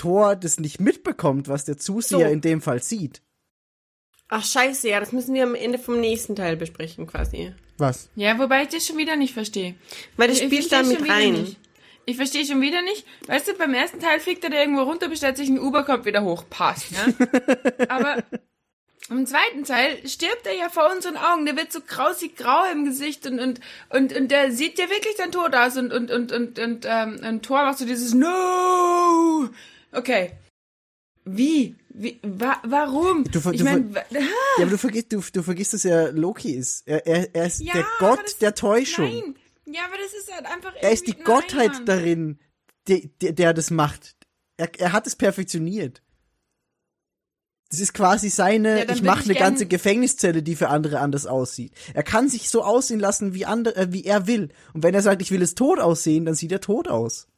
Thor 0.00 0.34
das 0.34 0.58
nicht 0.58 0.80
mitbekommt, 0.80 1.48
was 1.48 1.66
der 1.66 1.76
Zuseher 1.76 2.26
So. 2.28 2.32
in 2.32 2.40
dem 2.40 2.62
Fall 2.62 2.82
sieht. 2.82 3.20
Ach 4.28 4.44
scheiße, 4.44 4.88
ja, 4.88 4.98
das 5.00 5.12
müssen 5.12 5.34
wir 5.34 5.42
am 5.42 5.54
Ende 5.54 5.78
vom 5.78 6.00
nächsten 6.00 6.34
Teil 6.36 6.56
besprechen 6.56 7.06
quasi. 7.06 7.52
Was? 7.78 8.08
ja, 8.14 8.38
wobei 8.38 8.62
ich 8.62 8.68
das 8.68 8.86
schon 8.86 8.96
wieder 8.96 9.16
nicht 9.16 9.34
verstehe. 9.34 9.74
Weil 10.16 10.28
das 10.28 10.40
Ich 10.40 10.46
spielt 10.46 10.72
da 10.72 10.82
mit 10.82 11.06
rein. 11.08 11.56
Ich 12.06 12.16
verstehe 12.16 12.46
schon 12.46 12.60
wieder 12.60 12.80
nicht. 12.82 13.04
Weißt 13.26 13.48
du, 13.48 13.54
beim 13.54 13.74
ersten 13.74 14.00
Teil 14.00 14.20
fliegt 14.20 14.42
er 14.44 14.50
da 14.50 14.58
irgendwo 14.58 14.82
runter, 14.82 15.08
bestellt 15.08 15.36
sich 15.36 15.48
ein 15.48 15.58
Uber, 15.58 15.84
kommt 15.84 16.04
wieder 16.06 16.22
hoch. 16.22 16.44
Passt, 16.48 16.92
ne? 16.92 17.14
Aber 17.88 18.22
im 19.10 19.26
zweiten 19.26 19.64
Teil 19.64 20.06
stirbt 20.08 20.46
er 20.46 20.54
ja 20.54 20.68
vor 20.68 20.90
unseren 20.94 21.16
Augen. 21.16 21.44
Der 21.46 21.56
wird 21.56 21.72
so 21.72 21.80
grausig 21.80 22.36
grau 22.36 22.62
im 22.72 22.84
Gesicht 22.84 23.26
und, 23.26 23.38
und, 23.40 23.60
und, 23.90 24.12
und 24.14 24.28
der 24.30 24.52
sieht 24.52 24.78
ja 24.78 24.88
wirklich 24.88 25.16
dann 25.16 25.32
tot 25.32 25.54
aus 25.54 25.76
und, 25.76 25.92
und, 25.92 26.10
und, 26.10 26.32
und, 26.32 26.58
und, 26.58 26.86
ähm, 26.88 27.20
und 27.26 27.42
Thor 27.44 27.64
macht 27.64 27.78
so 27.78 27.84
dieses 27.86 28.14
No! 28.14 29.48
Okay. 29.92 30.32
Wie? 31.24 31.76
Wie? 31.90 32.18
Wa 32.22 32.60
warum? 32.64 33.24
Du 33.24 33.40
ver- 33.40 33.52
ich 33.52 33.58
du 33.60 33.66
ver- 33.66 33.78
meine, 33.78 33.92
Ja, 34.10 34.20
aber 34.62 34.70
du 34.70 34.78
vergisst, 34.78 35.12
du, 35.12 35.20
du 35.20 35.42
vergisst, 35.42 35.74
dass 35.74 35.84
er 35.84 36.12
Loki 36.12 36.52
ist. 36.54 36.86
Er, 36.88 37.06
er, 37.06 37.34
er 37.34 37.46
ist 37.46 37.60
Ja, 37.60 37.74
der 37.74 37.86
Gott 37.98 38.22
das- 38.24 38.38
der 38.38 38.54
Täuschung. 38.54 39.04
Nein. 39.10 39.34
Ja, 39.66 39.82
aber 39.86 39.96
das 39.98 40.12
ist 40.14 40.32
halt 40.34 40.46
einfach 40.46 40.74
Er 40.80 40.90
ist 40.90 41.06
die 41.06 41.12
nein, 41.12 41.24
Gottheit 41.24 41.72
Mann. 41.72 41.86
darin, 41.86 42.38
der, 42.88 43.00
der, 43.20 43.32
der 43.32 43.54
das 43.54 43.70
macht. 43.70 44.16
Er, 44.56 44.70
er 44.80 44.92
hat 44.92 45.06
es 45.06 45.14
perfektioniert. 45.16 46.02
Das 47.70 47.78
ist 47.78 47.92
quasi 47.94 48.30
seine, 48.30 48.84
Ja, 48.84 48.92
ich 48.92 49.02
mache 49.02 49.24
eine 49.24 49.34
ganze 49.34 49.66
Gefängniszelle, 49.66 50.42
die 50.42 50.56
für 50.56 50.70
andere 50.70 50.98
anders 50.98 51.26
aussieht. 51.26 51.72
Er 51.94 52.02
kann 52.02 52.28
sich 52.28 52.50
so 52.50 52.64
aussehen 52.64 52.98
lassen, 52.98 53.32
wie, 53.32 53.44
andere, 53.46 53.76
äh, 53.76 53.92
wie 53.92 54.04
er 54.04 54.26
will. 54.26 54.48
Und 54.74 54.82
wenn 54.82 54.92
er 54.94 55.02
sagt, 55.02 55.22
ich 55.22 55.30
will 55.30 55.42
es 55.42 55.54
tot 55.54 55.78
aussehen, 55.78 56.24
dann 56.24 56.34
sieht 56.34 56.50
er 56.50 56.60
tot 56.60 56.88
aus. 56.88 57.28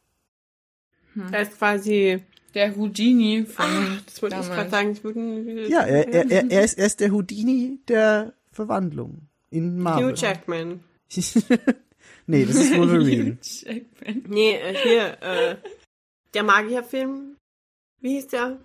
Er 1.33 1.43
ist 1.43 1.59
quasi. 1.59 2.25
Der 2.55 2.77
Houdini 2.77 3.45
von 3.47 3.65
Ach, 3.67 4.03
das 4.05 4.21
wollte 4.23 4.37
ich 4.37 4.43
damals. 4.43 4.57
gerade 4.57 4.71
sagen. 4.71 4.93
Ich 4.93 5.05
würde, 5.05 5.69
Ja, 5.69 5.81
er, 5.83 6.09
er, 6.09 6.31
er, 6.31 6.51
er, 6.51 6.65
ist, 6.65 6.79
er 6.79 6.87
ist 6.87 7.01
der 7.01 7.11
Houdini 7.13 7.81
der 7.89 8.35
Verwandlung 8.51 9.29
in 9.51 9.79
Marvel. 9.79 10.11
Hugh 10.11 10.15
Jackman. 10.15 10.81
nee, 12.27 12.45
das 12.45 12.57
ist 12.57 12.77
Wolverine. 12.77 13.39
Hugh 13.43 13.65
Jackman. 13.65 14.25
Nee, 14.29 14.55
äh, 14.57 14.75
hier, 14.83 15.23
äh, 15.23 15.57
der 16.35 16.43
Magierfilm. 16.43 17.37
Wie 18.01 18.15
hieß 18.17 18.29
der? 18.29 18.59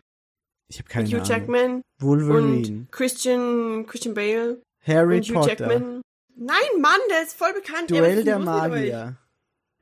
Ich 0.70 0.80
habe 0.80 0.90
keine 0.90 1.08
Hugh 1.08 1.16
Ahnung. 1.18 1.30
Jackman 1.30 1.82
Wolverine. 2.00 2.68
und 2.68 2.92
Christian, 2.92 3.86
Christian 3.86 4.14
Bale 4.16 4.62
Harry 4.82 5.18
und 5.18 5.30
Hugh 5.30 5.34
Potter. 5.34 5.68
Jackman. 5.70 6.02
Nein, 6.36 6.82
Mann, 6.82 7.00
der 7.10 7.24
ist 7.24 7.34
voll 7.34 7.54
bekannt. 7.54 7.90
Duell 7.90 8.24
der? 8.24 8.40
Magier. 8.40 9.18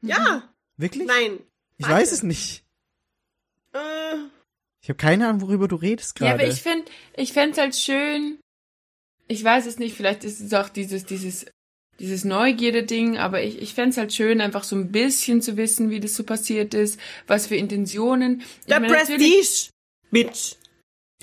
Ja, 0.01 0.43
Wirklich? 0.77 1.05
nein. 1.07 1.39
Ich 1.77 1.85
Warte. 1.85 1.95
weiß 2.01 2.11
es 2.11 2.23
nicht. 2.23 2.64
Äh, 3.75 4.15
Ich 4.81 4.89
habe 4.89 4.97
keine 4.97 5.27
Ahnung, 5.27 5.41
worüber 5.41 5.67
du 5.67 5.75
redest 5.75 6.19
Ja, 6.19 6.27
gerade. 6.27 6.43
aber 6.43 6.51
ich 6.51 6.61
finde, 6.61 6.85
ich 7.17 7.33
fände 7.33 7.59
halt 7.61 7.75
schön. 7.75 8.39
Ich 9.27 9.43
weiß 9.43 9.65
es 9.65 9.79
nicht, 9.79 9.95
vielleicht 9.95 10.23
ist 10.23 10.39
es 10.39 10.53
auch 10.53 10.69
dieses, 10.69 11.05
dieses, 11.05 11.45
dieses 11.99 12.23
Neugierde-Ding, 12.25 13.17
aber 13.17 13.41
ich, 13.41 13.59
ich 13.61 13.73
fände 13.73 13.95
halt 13.97 14.13
schön, 14.13 14.39
einfach 14.41 14.63
so 14.63 14.75
ein 14.75 14.91
bisschen 14.91 15.41
zu 15.41 15.57
wissen, 15.57 15.89
wie 15.89 15.99
das 15.99 16.13
so 16.15 16.23
passiert 16.23 16.73
ist, 16.73 16.99
was 17.27 17.47
für 17.47 17.55
Intentionen. 17.55 18.41
Ich 18.61 18.65
der 18.67 18.79
meine, 18.79 18.93
natürlich- 18.93 19.17
Prestige. 19.31 19.71
Bitch. 20.11 20.55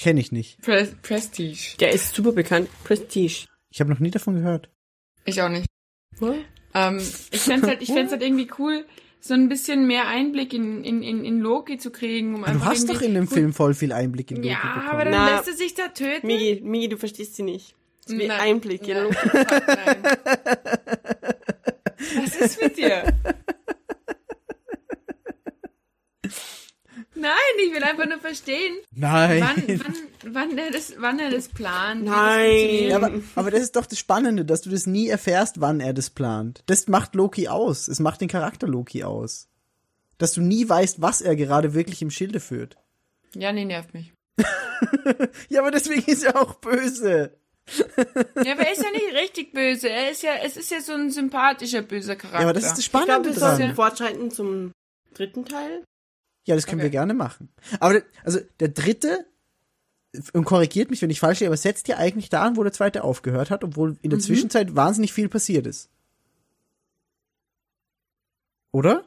Kenne 0.01 0.21
ich 0.21 0.33
nicht. 0.33 0.61
Pre 0.63 0.87
Prestige. 1.03 1.77
Der 1.79 1.93
ist 1.93 2.15
super 2.15 2.33
bekannt. 2.33 2.69
Prestige. 2.83 3.47
Ich 3.71 3.81
habe 3.81 3.91
noch 3.91 4.01
nie 4.01 4.11
davon 4.11 4.35
gehört. 4.35 4.69
Ich 5.25 5.41
auch 5.41 5.49
nicht. 5.49 5.67
What? 6.19 6.37
Ähm, 6.75 6.99
ich 7.31 7.41
fände 7.43 7.69
halt, 7.69 7.83
ich 7.83 7.89
fänd's 7.93 8.11
halt 8.11 8.23
irgendwie 8.23 8.51
cool, 8.59 8.85
so 9.25 9.35
ein 9.35 9.49
bisschen 9.49 9.87
mehr 9.87 10.09
Einblick 10.09 10.53
in, 10.53 10.83
in, 10.83 11.01
in, 11.03 11.25
in 11.25 11.39
Loki 11.39 11.79
zu 11.79 11.93
kriegen. 11.93 12.35
Um 12.35 12.41
Du 12.43 12.47
einfach 12.49 12.67
hast 12.67 12.89
doch 12.91 13.01
in 13.03 13.15
dem 13.15 13.29
Film 13.29 13.53
voll 13.53 13.73
viel 13.73 13.93
Einblick 13.93 14.33
in 14.33 14.39
Loki 14.39 14.49
Ja, 14.49 14.59
bekommen. 14.61 14.89
aber 14.89 15.05
dann 15.05 15.13
Na, 15.13 15.37
lässt 15.37 15.47
er 15.49 15.55
sich 15.55 15.75
da 15.75 15.87
töten. 15.89 16.27
Migi, 16.27 16.61
Migi, 16.65 16.89
du 16.89 16.97
verstehst 16.97 17.37
sie 17.37 17.45
nicht. 17.45 17.77
Das 18.05 18.17
ist. 18.17 18.31
Einblick. 18.31 18.85
Ja. 18.87 19.05
Ja. 19.05 19.11
Nein. 19.33 20.03
Was 22.17 22.35
ist 22.37 22.61
mit 22.61 22.77
dir? 22.77 23.05
Nein, 27.23 27.67
ich 27.67 27.73
will 27.73 27.83
einfach 27.85 28.07
nur 28.07 28.19
verstehen, 28.19 28.75
Nein. 28.95 29.41
wann, 29.43 29.81
wann, 29.85 30.35
wann, 30.35 30.59
er 30.59 30.71
das, 30.73 30.95
wann 30.99 31.19
er 31.21 31.31
das 31.31 31.49
plant. 31.49 32.07
das 32.07 32.15
Nein. 32.17 32.89
Ja, 32.89 32.97
aber, 32.97 33.13
aber 33.37 33.51
das 33.51 33.63
ist 33.63 33.77
doch 33.77 33.87
das 33.87 33.99
Spannende, 33.99 34.45
dass 34.45 34.63
du 34.63 34.71
das 34.71 34.87
nie 34.87 35.09
erfährst, 35.09 35.61
wann 35.61 35.81
er 35.81 35.93
das 35.95 36.11
plant. 36.11 36.63
Das 36.67 36.89
macht 36.89 37.15
Loki 37.15 37.47
aus. 37.49 37.87
Es 37.89 38.01
macht 38.01 38.21
den 38.21 38.29
Charakter 38.29 38.67
Loki 38.67 39.05
aus. 39.05 39.49
Dass 40.19 40.35
du 40.35 40.41
nie 40.41 40.69
weißt, 40.69 41.01
was 41.01 41.21
er 41.21 41.37
gerade 41.37 41.75
wirklich 41.75 42.03
im 42.03 42.11
Schilde 42.11 42.41
führt. 42.41 42.77
Ja, 43.35 43.53
nee, 43.53 43.65
nervt 43.65 43.95
mich. 43.95 44.13
Ja, 45.49 45.61
aber 45.61 45.71
deswegen 45.71 46.11
ist 46.11 46.25
er 46.25 46.41
auch 46.41 46.55
böse. 46.55 47.39
Ja, 48.45 48.53
aber 48.53 48.67
er 48.67 48.73
ist 48.73 48.83
ja 48.83 48.91
nicht 48.91 49.15
richtig 49.15 49.53
böse. 49.53 49.89
Er 49.89 50.11
ist 50.11 50.23
ja, 50.25 50.33
es 50.45 50.57
ist 50.57 50.71
ja 50.73 50.81
so 50.81 50.93
ein 50.93 51.11
sympathischer 51.11 51.83
böser 51.83 52.17
Charakter. 52.17 52.41
Ja, 52.41 52.45
aber 52.47 52.53
das 52.53 52.65
ist 52.65 52.73
das 52.73 52.79
Ich 52.81 52.91
glaube, 52.91 53.07
Spannende 53.07 53.31
wir 53.31 53.37
dran. 53.41 53.57
sollten 53.57 53.75
fortschreiten 53.77 54.31
zum 54.33 54.73
dritten 55.15 55.45
Teil. 55.45 55.85
Ja, 56.45 56.55
das 56.57 56.67
können 56.67 56.81
Okay. 56.81 56.87
wir 56.87 56.91
gerne 56.91 57.15
machen. 57.15 57.49
Aber 57.81 57.95
der- 57.95 58.03
also 58.25 58.41
der 58.61 58.69
dritte 58.69 59.27
und 60.33 60.45
korrigiert 60.45 60.91
mich, 60.91 61.01
wenn 61.01 61.11
ich 61.11 61.21
falsch 61.21 61.41
liege, 61.41 61.49
aber 61.49 61.57
setzt 61.57 61.89
ja 61.89 61.97
eigentlich 61.97 62.29
da 62.29 62.43
an, 62.43 62.57
wo 62.57 62.63
der 62.63 62.73
zweite 62.73 63.03
aufgehört 63.05 63.51
hat, 63.51 63.65
obwohl 63.65 63.97
in 64.03 64.11
der 64.11 64.19
Mhm. 64.19 64.23
Zwischenzeit 64.23 64.75
wahnsinnig 64.77 65.13
viel 65.13 65.29
passiert 65.29 65.67
ist. 65.67 65.89
Oder? 68.73 69.05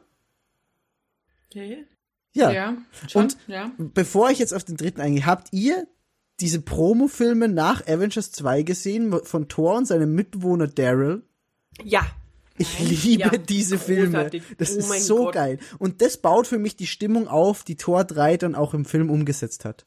Okay. 1.50 1.86
Ja. 2.32 2.50
Ja, 2.50 2.76
schon, 3.08 3.22
Und- 3.24 3.38
ja. 3.46 3.70
Bevor 3.78 4.30
ich 4.30 4.38
jetzt 4.38 4.52
auf 4.52 4.64
den 4.64 4.76
dritten 4.76 5.00
eingehe, 5.00 5.24
habt 5.26 5.48
ihr 5.52 5.86
diese 6.40 6.60
Promo-Filme 6.60 7.48
nach 7.48 7.86
Avengers 7.86 8.30
2 8.32 8.62
gesehen 8.62 9.18
von 9.24 9.48
Thor 9.48 9.76
und 9.76 9.86
seinem 9.86 10.14
Mitbewohner 10.14 10.66
Daryl? 10.66 11.22
Ja. 11.82 12.06
Ich 12.58 12.78
liebe 12.78 13.22
Ja, 13.22 13.30
diese 13.36 13.78
Filme. 13.78 14.30
Das 14.58 14.74
Oh 14.74 14.78
ist 14.78 15.06
so 15.06 15.16
Gott. 15.24 15.34
geil. 15.34 15.58
Und 15.78 16.00
das 16.02 16.16
baut 16.16 16.46
für 16.46 16.58
mich 16.58 16.76
die 16.76 16.86
Stimmung 16.86 17.28
auf, 17.28 17.64
die 17.64 17.76
Thor 17.76 18.04
3 18.04 18.36
dann 18.38 18.54
auch 18.54 18.74
im 18.74 18.84
Film 18.84 19.10
umgesetzt 19.10 19.64
hat. 19.64 19.86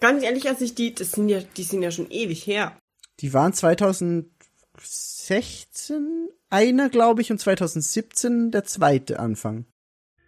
Ganz 0.00 0.22
ehrlich, 0.22 0.48
als 0.48 0.60
ich 0.60 0.74
die, 0.74 0.94
das 0.94 1.12
sind 1.12 1.28
ja, 1.28 1.40
die 1.40 1.62
sind 1.62 1.82
ja 1.82 1.90
schon 1.90 2.10
ewig 2.10 2.46
her. 2.46 2.76
Die 3.20 3.32
waren 3.32 3.52
2016 3.54 6.28
einer, 6.50 6.88
glaube 6.90 7.22
ich, 7.22 7.30
und 7.30 7.38
2017 7.38 8.50
der 8.50 8.64
zweite 8.64 9.18
Anfang. 9.20 9.66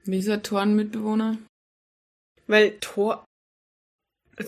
Wie 0.04 0.18
ist 0.18 0.28
der 0.28 0.42
Toren-Mitbewohner? 0.42 1.36
Weil 2.46 2.78
Tor. 2.80 3.24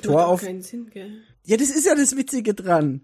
Tor 0.03 0.29
auf- 0.29 0.43
keinen 0.43 0.63
Sinn, 0.63 0.89
gell? 0.91 1.23
Ja, 1.45 1.57
das 1.57 1.71
ist 1.71 1.87
ja 1.87 1.95
das 1.95 2.17
Witzige 2.17 2.55
dran. 2.55 3.01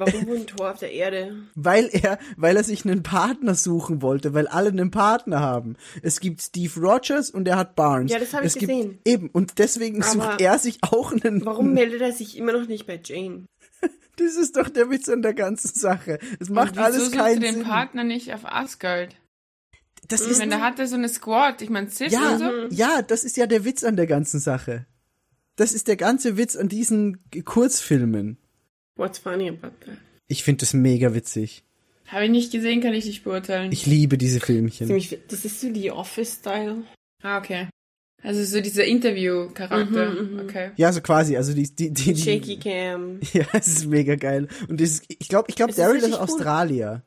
Warum 0.00 0.26
wohnt 0.26 0.48
Tor 0.48 0.72
auf 0.72 0.78
der 0.78 0.92
Erde? 0.92 1.36
Weil 1.54 1.88
er, 1.92 2.18
weil 2.36 2.56
er 2.56 2.64
sich 2.64 2.84
einen 2.84 3.02
Partner 3.02 3.54
suchen 3.54 4.02
wollte, 4.02 4.34
weil 4.34 4.48
alle 4.48 4.70
einen 4.70 4.90
Partner 4.90 5.40
haben. 5.40 5.76
Es 6.02 6.20
gibt 6.20 6.40
Steve 6.40 6.80
Rogers 6.80 7.30
und 7.30 7.46
er 7.46 7.56
hat 7.56 7.76
Barnes. 7.76 8.10
Ja, 8.10 8.18
das 8.18 8.32
hab 8.32 8.44
ich 8.44 8.54
gibt, 8.54 8.68
gesehen. 8.70 8.98
Eben, 9.04 9.28
und 9.28 9.58
deswegen 9.58 10.02
Aber 10.02 10.12
sucht 10.12 10.40
er 10.40 10.58
sich 10.58 10.78
auch 10.82 11.12
einen. 11.12 11.44
Warum 11.44 11.74
meldet 11.74 12.00
er 12.00 12.12
sich 12.12 12.36
immer 12.36 12.52
noch 12.52 12.66
nicht 12.66 12.86
bei 12.86 13.00
Jane? 13.02 13.44
Das 14.16 14.36
ist 14.36 14.56
doch 14.56 14.68
der 14.68 14.90
Witz 14.90 15.08
an 15.08 15.22
der 15.22 15.32
ganzen 15.32 15.74
Sache. 15.74 16.18
Es 16.38 16.50
macht 16.50 16.72
wieso 16.72 16.82
alles 16.82 17.04
sucht 17.06 17.16
keinen 17.16 17.42
er 17.42 17.52
den 17.52 17.54
Sinn. 17.56 17.64
Partner 17.64 18.04
nicht 18.04 18.34
auf 18.34 18.44
Asgard? 18.44 19.16
Das 20.08 20.22
ist 20.22 20.38
meine, 20.38 20.50
da 20.50 20.60
hat 20.60 20.78
er 20.78 20.86
so 20.86 20.96
eine 20.96 21.08
Squad. 21.08 21.62
Ich 21.62 21.70
meine, 21.70 21.88
Sif 21.88 22.12
ja, 22.12 22.32
und 22.32 22.38
so. 22.38 22.66
ja, 22.70 23.02
das 23.02 23.24
ist 23.24 23.36
ja 23.36 23.46
der 23.46 23.64
Witz 23.64 23.84
an 23.84 23.96
der 23.96 24.06
ganzen 24.06 24.40
Sache. 24.40 24.86
Das 25.56 25.72
ist 25.72 25.88
der 25.88 25.96
ganze 25.96 26.36
Witz 26.36 26.56
an 26.56 26.68
diesen 26.68 27.24
Kurzfilmen. 27.44 28.38
What's 28.96 29.18
funny 29.18 29.48
about 29.48 29.72
that? 29.86 29.98
Ich 30.28 30.44
finde 30.44 30.60
das 30.60 30.74
mega 30.74 31.14
witzig. 31.14 31.64
Habe 32.06 32.24
ich 32.24 32.30
nicht 32.30 32.52
gesehen, 32.52 32.80
kann 32.80 32.92
ich 32.92 33.04
nicht 33.04 33.24
beurteilen. 33.24 33.70
Ich 33.72 33.86
liebe 33.86 34.18
diese 34.18 34.40
Filmchen. 34.40 34.86
Ziemlich, 34.88 35.18
das 35.28 35.44
ist 35.44 35.60
so 35.60 35.72
die 35.72 35.90
Office-Style. 35.92 36.82
ah, 37.22 37.38
okay. 37.38 37.68
Also 38.22 38.44
so 38.44 38.60
dieser 38.60 38.84
Interview-Charakter. 38.84 40.10
Mhm, 40.10 40.32
mhm. 40.34 40.40
okay. 40.40 40.72
Ja, 40.76 40.92
so 40.92 41.00
quasi, 41.00 41.36
also 41.36 41.54
die, 41.54 41.74
die, 41.74 41.90
die, 41.90 42.12
die 42.12 42.22
Shaky 42.22 42.58
Cam. 42.58 43.20
Ja, 43.32 43.46
es 43.52 43.68
ist 43.68 43.86
mega 43.86 44.16
geil. 44.16 44.48
Und 44.68 44.80
das, 44.80 45.02
ich 45.08 45.28
glaube, 45.28 45.48
ich 45.48 45.56
glaube, 45.56 45.70
ist 45.70 45.78
Daryl 45.78 45.98
ist 45.98 46.08
cool. 46.08 46.14
Australier. 46.14 47.02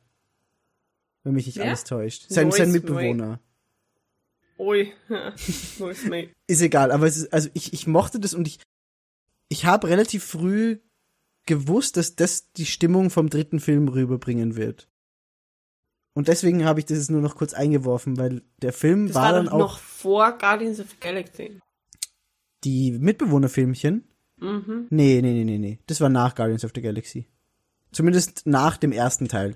Wenn 1.22 1.34
mich 1.34 1.46
nicht 1.46 1.58
Wer? 1.58 1.66
alles 1.66 1.84
täuscht. 1.84 2.26
Sein, 2.28 2.50
sein 2.50 2.72
Mitbewohner. 2.72 3.40
Ui. 4.58 4.92
Wo 5.78 5.88
ist 5.88 6.08
mein... 6.08 6.30
Ist 6.46 6.62
egal, 6.62 6.90
aber 6.90 7.06
es 7.06 7.16
ist, 7.16 7.32
also 7.32 7.48
ich, 7.54 7.72
ich 7.72 7.86
mochte 7.86 8.18
das 8.18 8.34
und 8.34 8.48
ich, 8.48 8.58
ich 9.48 9.64
habe 9.64 9.88
relativ 9.88 10.24
früh 10.24 10.78
gewusst, 11.46 11.96
dass 11.96 12.16
das 12.16 12.52
die 12.52 12.66
Stimmung 12.66 13.10
vom 13.10 13.28
dritten 13.30 13.60
Film 13.60 13.88
rüberbringen 13.88 14.56
wird. 14.56 14.88
Und 16.16 16.28
deswegen 16.28 16.64
habe 16.64 16.78
ich 16.80 16.86
das 16.86 16.98
jetzt 16.98 17.10
nur 17.10 17.20
noch 17.20 17.34
kurz 17.36 17.54
eingeworfen, 17.54 18.16
weil 18.16 18.42
der 18.62 18.72
Film 18.72 19.06
Das 19.08 19.16
war, 19.16 19.22
war, 19.24 19.32
dann 19.32 19.48
auch 19.48 19.58
noch 19.58 19.78
vor 19.78 20.38
Guardians 20.38 20.78
of 20.80 20.90
the 20.90 20.96
Galaxy. 21.00 21.60
die 22.62 22.92
Mitbewohnerfilmchen. 22.92 24.04
Mhm. 24.40 24.86
Nee, 24.90 25.20
nee, 25.22 25.32
nee, 25.32 25.44
nee, 25.44 25.58
nee. 25.58 25.78
Das 25.86 26.00
war 26.00 26.08
nach 26.08 26.34
Guardians 26.34 26.64
of 26.64 26.72
the 26.74 26.80
Galaxy. 26.82 27.26
Zumindest 27.92 28.46
nach 28.46 28.76
dem 28.76 28.92
ersten 28.92 29.28
Teil. 29.28 29.54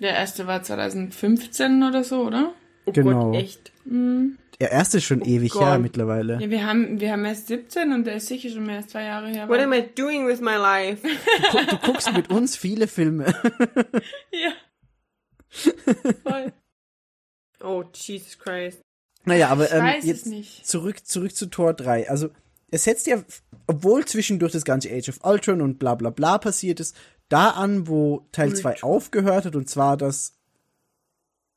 Der 0.00 0.14
erste 0.14 0.46
war 0.46 0.62
2015 0.62 1.82
oder 1.82 2.02
so, 2.04 2.26
oder? 2.26 2.54
Oh 2.86 2.92
Genau. 2.92 3.30
Gott, 3.32 3.36
echt. 3.40 3.72
Mhm. 3.84 4.38
Der 4.60 4.70
erste 4.72 4.98
ist 4.98 5.04
schon 5.04 5.22
Oh 5.22 5.26
ewig 5.26 5.52
Gott. 5.52 5.62
her 5.62 5.78
mittlerweile. 5.78 6.38
Ja, 6.40 6.50
wir 6.50 6.66
haben, 6.66 7.00
wir 7.00 7.12
haben 7.12 7.24
erst 7.24 7.46
17 7.46 7.92
und 7.92 8.04
der 8.04 8.16
ist 8.16 8.26
sicher 8.26 8.50
schon 8.50 8.66
mehr 8.66 8.76
als 8.78 8.88
zwei 8.88 9.04
Jahre 9.04 9.28
her. 9.28 9.48
What 9.48 9.58
am 9.60 9.72
I 9.72 9.82
doing 9.94 10.26
with 10.26 10.40
my 10.40 10.56
life? 10.56 11.06
Du, 11.06 11.58
gu- 11.58 11.64
du 11.70 11.76
guckst 11.78 12.12
mit 12.12 12.30
uns 12.30 12.56
viele 12.56 12.86
Filme. 12.86 13.26
Ja. 14.32 14.52
Voll. 16.22 16.52
Oh, 17.62 17.84
Jesus 17.94 18.38
Christ. 18.38 18.80
naja, 19.24 19.48
aber 19.48 19.64
Ich 19.66 19.72
ähm, 19.72 19.82
weiß 19.84 20.04
jetzt 20.04 20.20
es 20.20 20.26
nicht. 20.26 20.66
zurück 20.66 21.06
zurück 21.06 21.34
zu 21.34 21.46
Tor 21.46 21.74
3. 21.74 22.08
Also 22.08 22.30
es 22.70 22.84
setzt 22.84 23.06
ja, 23.06 23.22
obwohl 23.66 24.04
zwischendurch 24.04 24.52
das 24.52 24.64
ganze 24.64 24.90
Age 24.90 25.08
of 25.08 25.18
Ultron 25.24 25.60
und 25.60 25.78
bla 25.78 25.94
bla 25.96 26.10
bla 26.10 26.38
passiert 26.38 26.80
ist, 26.80 26.96
da 27.28 27.50
an, 27.50 27.88
wo 27.88 28.28
Teil 28.32 28.54
2 28.54 28.82
aufgehört 28.82 29.44
hat, 29.44 29.56
und 29.56 29.68
zwar, 29.68 29.96
dass 29.96 30.34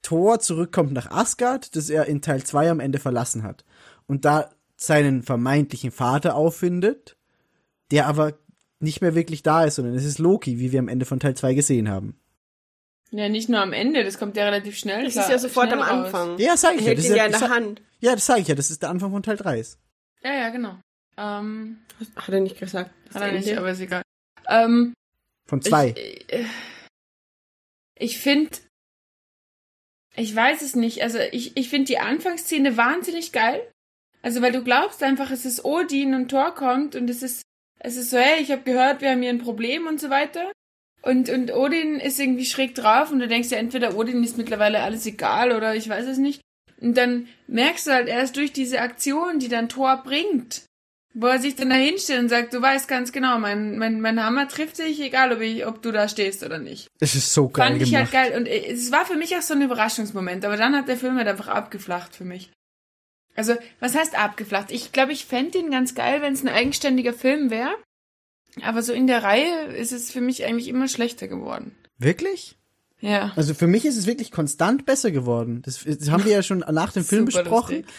Thor 0.03 0.39
zurückkommt 0.39 0.91
nach 0.93 1.09
Asgard, 1.09 1.75
das 1.75 1.89
er 1.89 2.05
in 2.05 2.21
Teil 2.21 2.43
2 2.43 2.69
am 2.69 2.79
Ende 2.79 2.99
verlassen 2.99 3.41
hat. 3.43 3.65
Und 4.05 4.25
da 4.25 4.51
seinen 4.77 5.23
vermeintlichen 5.23 5.91
Vater 5.91 6.35
auffindet, 6.35 7.17
der 7.91 8.05
aber 8.07 8.33
nicht 8.79 9.01
mehr 9.01 9.15
wirklich 9.15 9.41
da 9.43 9.63
ist, 9.65 9.75
sondern 9.75 9.95
es 9.95 10.03
ist 10.05 10.19
Loki, 10.19 10.59
wie 10.59 10.71
wir 10.71 10.79
am 10.79 10.89
Ende 10.89 11.05
von 11.05 11.19
Teil 11.19 11.35
2 11.35 11.53
gesehen 11.55 11.89
haben. 11.89 12.19
Ja, 13.11 13.29
nicht 13.29 13.47
nur 13.47 13.61
am 13.61 13.73
Ende, 13.73 14.03
das 14.03 14.17
kommt 14.19 14.35
ja 14.37 14.43
relativ 14.45 14.77
schnell. 14.77 15.05
Das 15.05 15.13
klar- 15.13 15.25
ist 15.25 15.31
ja 15.31 15.39
sofort 15.39 15.71
am. 15.71 15.81
Anfang. 15.81 16.37
Ja, 16.39 16.57
sag 16.57 16.71
Er 16.73 16.75
ich 16.75 16.81
ja. 16.81 16.87
hält 16.87 16.97
Das 16.97 17.05
ihn 17.05 17.11
ist 17.11 17.17
ja 17.17 17.25
in 17.25 17.31
der 17.31 17.39
das, 17.41 17.49
Hand. 17.49 17.81
ja, 17.99 18.13
das 18.15 18.25
sage 18.25 18.41
ich 18.41 18.47
ja, 18.47 18.55
das 18.55 18.71
ist 18.71 18.81
der 18.81 18.89
Anfang 18.89 19.11
von 19.11 19.23
Teil 19.23 19.37
3. 19.37 19.63
Ja, 20.23 20.33
ja, 20.33 20.49
genau. 20.49 20.77
Ähm, 21.17 21.77
Hat 22.15 22.29
er 22.29 22.39
nicht 22.39 22.59
gesagt. 22.59 22.91
Das 23.05 23.15
hat 23.15 23.21
er 23.23 23.31
nicht, 23.33 23.47
Ende? 23.47 23.59
aber 23.61 23.71
ist 23.71 23.79
egal. 23.81 24.01
Ähm, 24.49 24.93
Von 25.47 25.61
2. 25.61 25.89
Ich, 25.95 26.33
äh, 26.33 26.45
ich 27.99 28.17
finde, 28.17 28.49
ich 30.15 30.35
weiß 30.35 30.61
es 30.61 30.75
nicht. 30.75 31.01
Also 31.01 31.19
ich, 31.31 31.57
ich 31.57 31.69
finde 31.69 31.85
die 31.85 31.99
Anfangsszene 31.99 32.77
wahnsinnig 32.77 33.31
geil. 33.31 33.61
Also 34.21 34.41
weil 34.41 34.51
du 34.51 34.63
glaubst 34.63 35.03
einfach, 35.03 35.31
es 35.31 35.45
ist 35.45 35.65
Odin 35.65 36.13
und 36.13 36.29
Thor 36.29 36.55
kommt 36.55 36.95
und 36.95 37.09
es 37.09 37.23
ist, 37.23 37.43
es 37.79 37.97
ist 37.97 38.09
so, 38.09 38.17
hey, 38.17 38.41
ich 38.41 38.51
habe 38.51 38.63
gehört, 38.63 39.01
wir 39.01 39.11
haben 39.11 39.21
hier 39.21 39.31
ein 39.31 39.39
Problem 39.39 39.87
und 39.87 39.99
so 39.99 40.09
weiter. 40.09 40.51
Und, 41.01 41.29
und 41.29 41.51
Odin 41.53 41.99
ist 41.99 42.19
irgendwie 42.19 42.45
schräg 42.45 42.75
drauf 42.75 43.11
und 43.11 43.19
du 43.19 43.27
denkst 43.27 43.49
ja, 43.49 43.57
entweder 43.57 43.97
Odin 43.97 44.23
ist 44.23 44.37
mittlerweile 44.37 44.81
alles 44.81 45.05
egal 45.05 45.51
oder 45.51 45.75
ich 45.75 45.89
weiß 45.89 46.05
es 46.05 46.17
nicht. 46.17 46.39
Und 46.79 46.95
dann 46.95 47.27
merkst 47.47 47.87
du 47.87 47.91
halt 47.91 48.07
erst 48.07 48.37
durch 48.37 48.53
diese 48.53 48.79
Aktion, 48.79 49.39
die 49.39 49.49
dann 49.49 49.67
Thor 49.67 50.01
bringt, 50.03 50.63
wo 51.13 51.27
er 51.27 51.39
sich 51.39 51.55
dann 51.55 51.69
da 51.69 51.75
hinstellt 51.75 52.21
und 52.21 52.29
sagt, 52.29 52.53
du 52.53 52.61
weißt 52.61 52.87
ganz 52.87 53.11
genau, 53.11 53.37
mein, 53.37 53.77
mein, 53.77 54.01
mein 54.01 54.23
Hammer 54.23 54.47
trifft 54.47 54.79
dich, 54.79 54.99
egal 54.99 55.31
ob, 55.31 55.41
ich, 55.41 55.65
ob 55.65 55.81
du 55.81 55.91
da 55.91 56.07
stehst 56.07 56.43
oder 56.43 56.57
nicht. 56.57 56.87
Es 56.99 57.15
ist 57.15 57.33
so 57.33 57.49
geil 57.49 57.69
Fand 57.69 57.81
ich 57.81 57.91
gemacht. 57.91 58.13
halt 58.13 58.31
geil. 58.31 58.39
Und 58.39 58.47
äh, 58.47 58.71
es 58.71 58.91
war 58.91 59.05
für 59.05 59.15
mich 59.15 59.35
auch 59.35 59.41
so 59.41 59.53
ein 59.53 59.61
Überraschungsmoment, 59.61 60.43
aber 60.43 60.57
dann 60.57 60.75
hat 60.75 60.87
der 60.87 60.97
Film 60.97 61.17
halt 61.17 61.27
einfach 61.27 61.47
abgeflacht 61.47 62.15
für 62.15 62.25
mich. 62.25 62.51
Also, 63.35 63.55
was 63.79 63.95
heißt 63.95 64.17
abgeflacht? 64.17 64.71
Ich 64.71 64.91
glaube, 64.91 65.11
ich 65.11 65.25
fände 65.25 65.57
ihn 65.57 65.71
ganz 65.71 65.95
geil, 65.95 66.21
wenn 66.21 66.33
es 66.33 66.43
ein 66.43 66.49
eigenständiger 66.49 67.13
Film 67.13 67.49
wäre. 67.49 67.75
Aber 68.61 68.83
so 68.83 68.93
in 68.93 69.07
der 69.07 69.23
Reihe 69.23 69.65
ist 69.75 69.91
es 69.91 70.11
für 70.11 70.21
mich 70.21 70.45
eigentlich 70.45 70.67
immer 70.67 70.87
schlechter 70.87 71.27
geworden. 71.27 71.75
Wirklich? 71.97 72.57
Ja. 72.99 73.33
Also 73.35 73.53
für 73.53 73.67
mich 73.67 73.85
ist 73.85 73.97
es 73.97 74.05
wirklich 74.05 74.31
konstant 74.31 74.85
besser 74.85 75.11
geworden. 75.11 75.61
Das, 75.65 75.83
das 75.83 76.09
haben 76.09 76.25
wir 76.25 76.31
ja 76.31 76.43
schon 76.43 76.59
nach 76.59 76.93
dem 76.93 77.03
Film 77.05 77.25
besprochen. 77.25 77.77
lustig. 77.77 77.95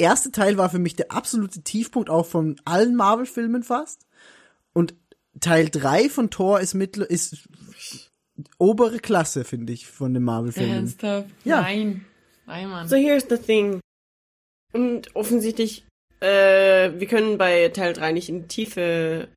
Der 0.00 0.08
erste 0.08 0.32
Teil 0.32 0.56
war 0.58 0.70
für 0.70 0.78
mich 0.78 0.96
der 0.96 1.12
absolute 1.12 1.62
Tiefpunkt 1.62 2.10
auch 2.10 2.26
von 2.26 2.56
allen 2.64 2.96
Marvel-Filmen 2.96 3.62
fast. 3.62 4.06
Und 4.72 4.94
Teil 5.40 5.68
3 5.68 6.08
von 6.08 6.30
Thor 6.30 6.60
ist 6.60 6.74
mittel 6.74 7.02
ist 7.02 7.48
obere 8.58 8.98
Klasse, 8.98 9.44
finde 9.44 9.72
ich, 9.72 9.86
von 9.86 10.12
den 10.14 10.24
Marvel-Filmen. 10.24 10.72
Ernsthaft? 10.74 11.28
Ja. 11.44 11.60
Nein. 11.62 12.04
Nein, 12.46 12.68
Mann. 12.68 12.88
So 12.88 12.96
here's 12.96 13.26
the 13.28 13.36
thing. 13.38 13.80
Und 14.72 15.14
offensichtlich, 15.14 15.86
äh, 16.20 16.90
wir 16.98 17.06
können 17.06 17.38
bei 17.38 17.68
Teil 17.68 17.92
3 17.92 18.12
nicht 18.12 18.28
in 18.28 18.42
die 18.42 18.48
Tiefe 18.48 19.28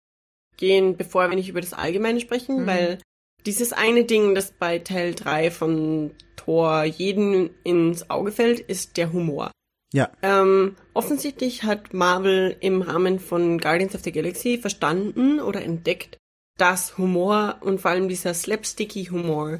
gehen, 0.57 0.97
bevor 0.97 1.29
wir 1.29 1.35
nicht 1.35 1.49
über 1.49 1.61
das 1.61 1.73
Allgemeine 1.73 2.19
sprechen, 2.19 2.63
Mhm. 2.63 2.67
weil 2.67 2.97
dieses 3.45 3.71
eine 3.73 4.03
Ding, 4.05 4.33
das 4.33 4.51
bei 4.51 4.79
Teil 4.79 5.13
3 5.13 5.51
von 5.51 6.11
Thor 6.35 6.83
jeden 6.83 7.51
ins 7.63 8.09
Auge 8.09 8.31
fällt, 8.31 8.59
ist 8.59 8.97
der 8.97 9.13
Humor. 9.13 9.51
Ja. 9.93 10.11
Ähm, 10.21 10.75
offensichtlich 10.93 11.63
hat 11.63 11.93
Marvel 11.93 12.57
im 12.59 12.81
Rahmen 12.81 13.19
von 13.19 13.57
Guardians 13.57 13.95
of 13.95 14.03
the 14.03 14.11
Galaxy 14.11 14.57
verstanden 14.57 15.39
oder 15.39 15.61
entdeckt, 15.61 16.17
dass 16.57 16.97
Humor 16.97 17.57
und 17.61 17.79
vor 17.79 17.91
allem 17.91 18.09
dieser 18.09 18.33
slapsticky 18.33 19.05
Humor 19.05 19.59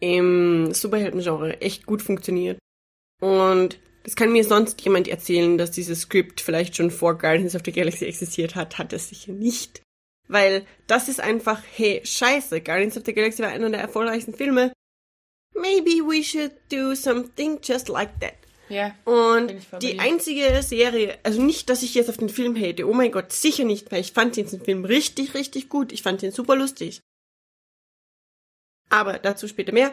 im 0.00 0.72
Superhelden-Genre 0.72 1.60
echt 1.60 1.86
gut 1.86 2.02
funktioniert. 2.02 2.58
Und 3.20 3.80
das 4.04 4.14
kann 4.14 4.32
mir 4.32 4.44
sonst 4.44 4.80
jemand 4.82 5.08
erzählen, 5.08 5.58
dass 5.58 5.72
dieses 5.72 6.02
Skript 6.02 6.40
vielleicht 6.40 6.76
schon 6.76 6.90
vor 6.90 7.18
Guardians 7.18 7.56
of 7.56 7.62
the 7.64 7.72
Galaxy 7.72 8.04
existiert 8.04 8.54
hat, 8.54 8.78
hat 8.78 8.92
es 8.92 9.08
sicher 9.08 9.32
nicht. 9.32 9.82
Weil 10.28 10.64
das 10.86 11.08
ist 11.08 11.20
einfach, 11.20 11.62
hey, 11.74 12.00
scheiße, 12.04 12.60
Guardians 12.60 12.96
of 12.96 13.02
the 13.06 13.14
Galaxy 13.14 13.42
war 13.42 13.48
einer 13.48 13.70
der 13.70 13.80
erfolgreichsten 13.80 14.34
Filme. 14.34 14.72
Maybe 15.54 16.02
we 16.06 16.22
should 16.22 16.52
do 16.70 16.94
something 16.94 17.58
just 17.62 17.88
like 17.88 18.20
that. 18.20 18.34
Ja. 18.68 18.94
Und 19.04 19.54
die 19.82 19.98
einzige 19.98 20.62
Serie, 20.62 21.18
also 21.22 21.40
nicht, 21.42 21.70
dass 21.70 21.82
ich 21.82 21.94
jetzt 21.94 22.08
auf 22.10 22.16
den 22.18 22.28
Film 22.28 22.56
hate, 22.56 22.86
oh 22.88 22.92
mein 22.92 23.10
Gott, 23.12 23.32
sicher 23.32 23.64
nicht, 23.64 23.90
weil 23.92 24.00
ich 24.00 24.12
fand 24.12 24.36
diesen 24.36 24.60
Film 24.62 24.84
richtig, 24.84 25.34
richtig 25.34 25.68
gut. 25.68 25.92
Ich 25.92 26.02
fand 26.02 26.22
ihn 26.22 26.32
super 26.32 26.54
lustig. 26.56 27.00
Aber 28.90 29.18
dazu 29.18 29.48
später 29.48 29.72
mehr. 29.72 29.92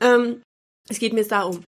Ähm, 0.00 0.42
Es 0.88 0.98
geht 0.98 1.12
mir 1.12 1.20
jetzt 1.20 1.32
darum. 1.32 1.64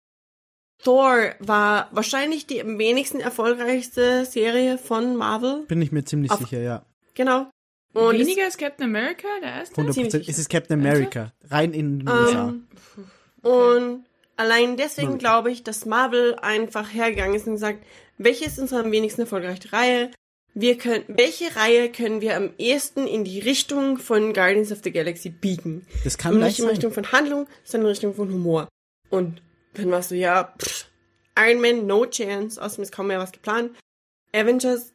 Thor 0.83 1.35
war 1.39 1.89
wahrscheinlich 1.93 2.47
die 2.47 2.61
am 2.61 2.79
wenigsten 2.79 3.21
erfolgreichste 3.21 4.27
Serie 4.27 4.77
von 4.77 5.17
Marvel. 5.17 5.65
Bin 5.69 5.81
ich 5.81 5.91
mir 5.91 6.05
ziemlich 6.05 6.31
Auf- 6.31 6.41
sicher, 6.41 6.61
ja. 6.61 6.85
Genau. 7.15 7.49
Und 7.95 8.19
Weniger 8.19 8.45
als 8.45 8.59
Captain 8.59 8.85
America, 8.85 9.27
der 9.41 9.53
erste? 9.55 9.75
100 9.77 9.95
ziemlich 9.95 10.11
Prozent. 10.13 10.25
sicher. 10.27 10.31
Es 10.33 10.39
ist 10.39 10.51
Captain 10.51 10.79
America. 10.79 11.33
Rein 11.45 11.73
in 11.73 12.01
den 12.01 12.09
USA. 12.09 12.49
Ähm, 12.49 12.67
Und 13.43 14.05
allein 14.37 14.77
deswegen 14.77 15.19
glaube 15.19 15.51
ich, 15.51 15.63
dass 15.63 15.87
Marvel 15.87 16.35
einfach 16.37 16.93
hergegangen 16.93 17.35
ist 17.35 17.47
und 17.47 17.55
gesagt, 17.55 17.85
welche 18.19 18.47
ist 18.47 18.59
unsere 18.59 18.83
am 18.83 18.93
wenigsten 18.93 19.23
erfolgreiche 19.23 19.73
Reihe? 19.73 20.11
Wir 20.55 20.79
können, 20.79 21.05
welche 21.09 21.55
Reihe 21.55 21.93
können 21.93 22.23
wir 22.23 22.35
am 22.35 22.55
ehesten 22.57 23.07
in 23.07 23.25
die 23.25 23.41
Richtung 23.41 23.99
von 23.99 24.33
Guardians 24.33 24.73
of 24.73 24.81
the 24.83 24.91
Galaxy 24.91 25.29
biegen? 25.29 25.87
Das 26.03 26.17
kann 26.17 26.35
Und 26.35 26.41
nicht 26.41 26.59
in. 26.59 26.67
Richtung 26.67 26.93
von 26.93 27.13
Handlung, 27.13 27.47
sondern 27.63 27.89
in 27.89 27.91
Richtung 27.91 28.15
von 28.15 28.33
Humor. 28.33 28.69
Und 29.11 29.43
dann 29.75 29.91
warst 29.91 30.11
du, 30.11 30.15
ja, 30.15 30.55
pff, 30.59 30.87
Iron 31.39 31.61
Man, 31.61 31.87
no 31.87 32.07
chance, 32.07 32.63
außerdem 32.63 32.85
ist 32.85 32.93
kaum 32.93 33.09
mehr 33.09 33.19
was 33.19 33.33
geplant. 33.33 33.73
Avengers, 34.33 34.95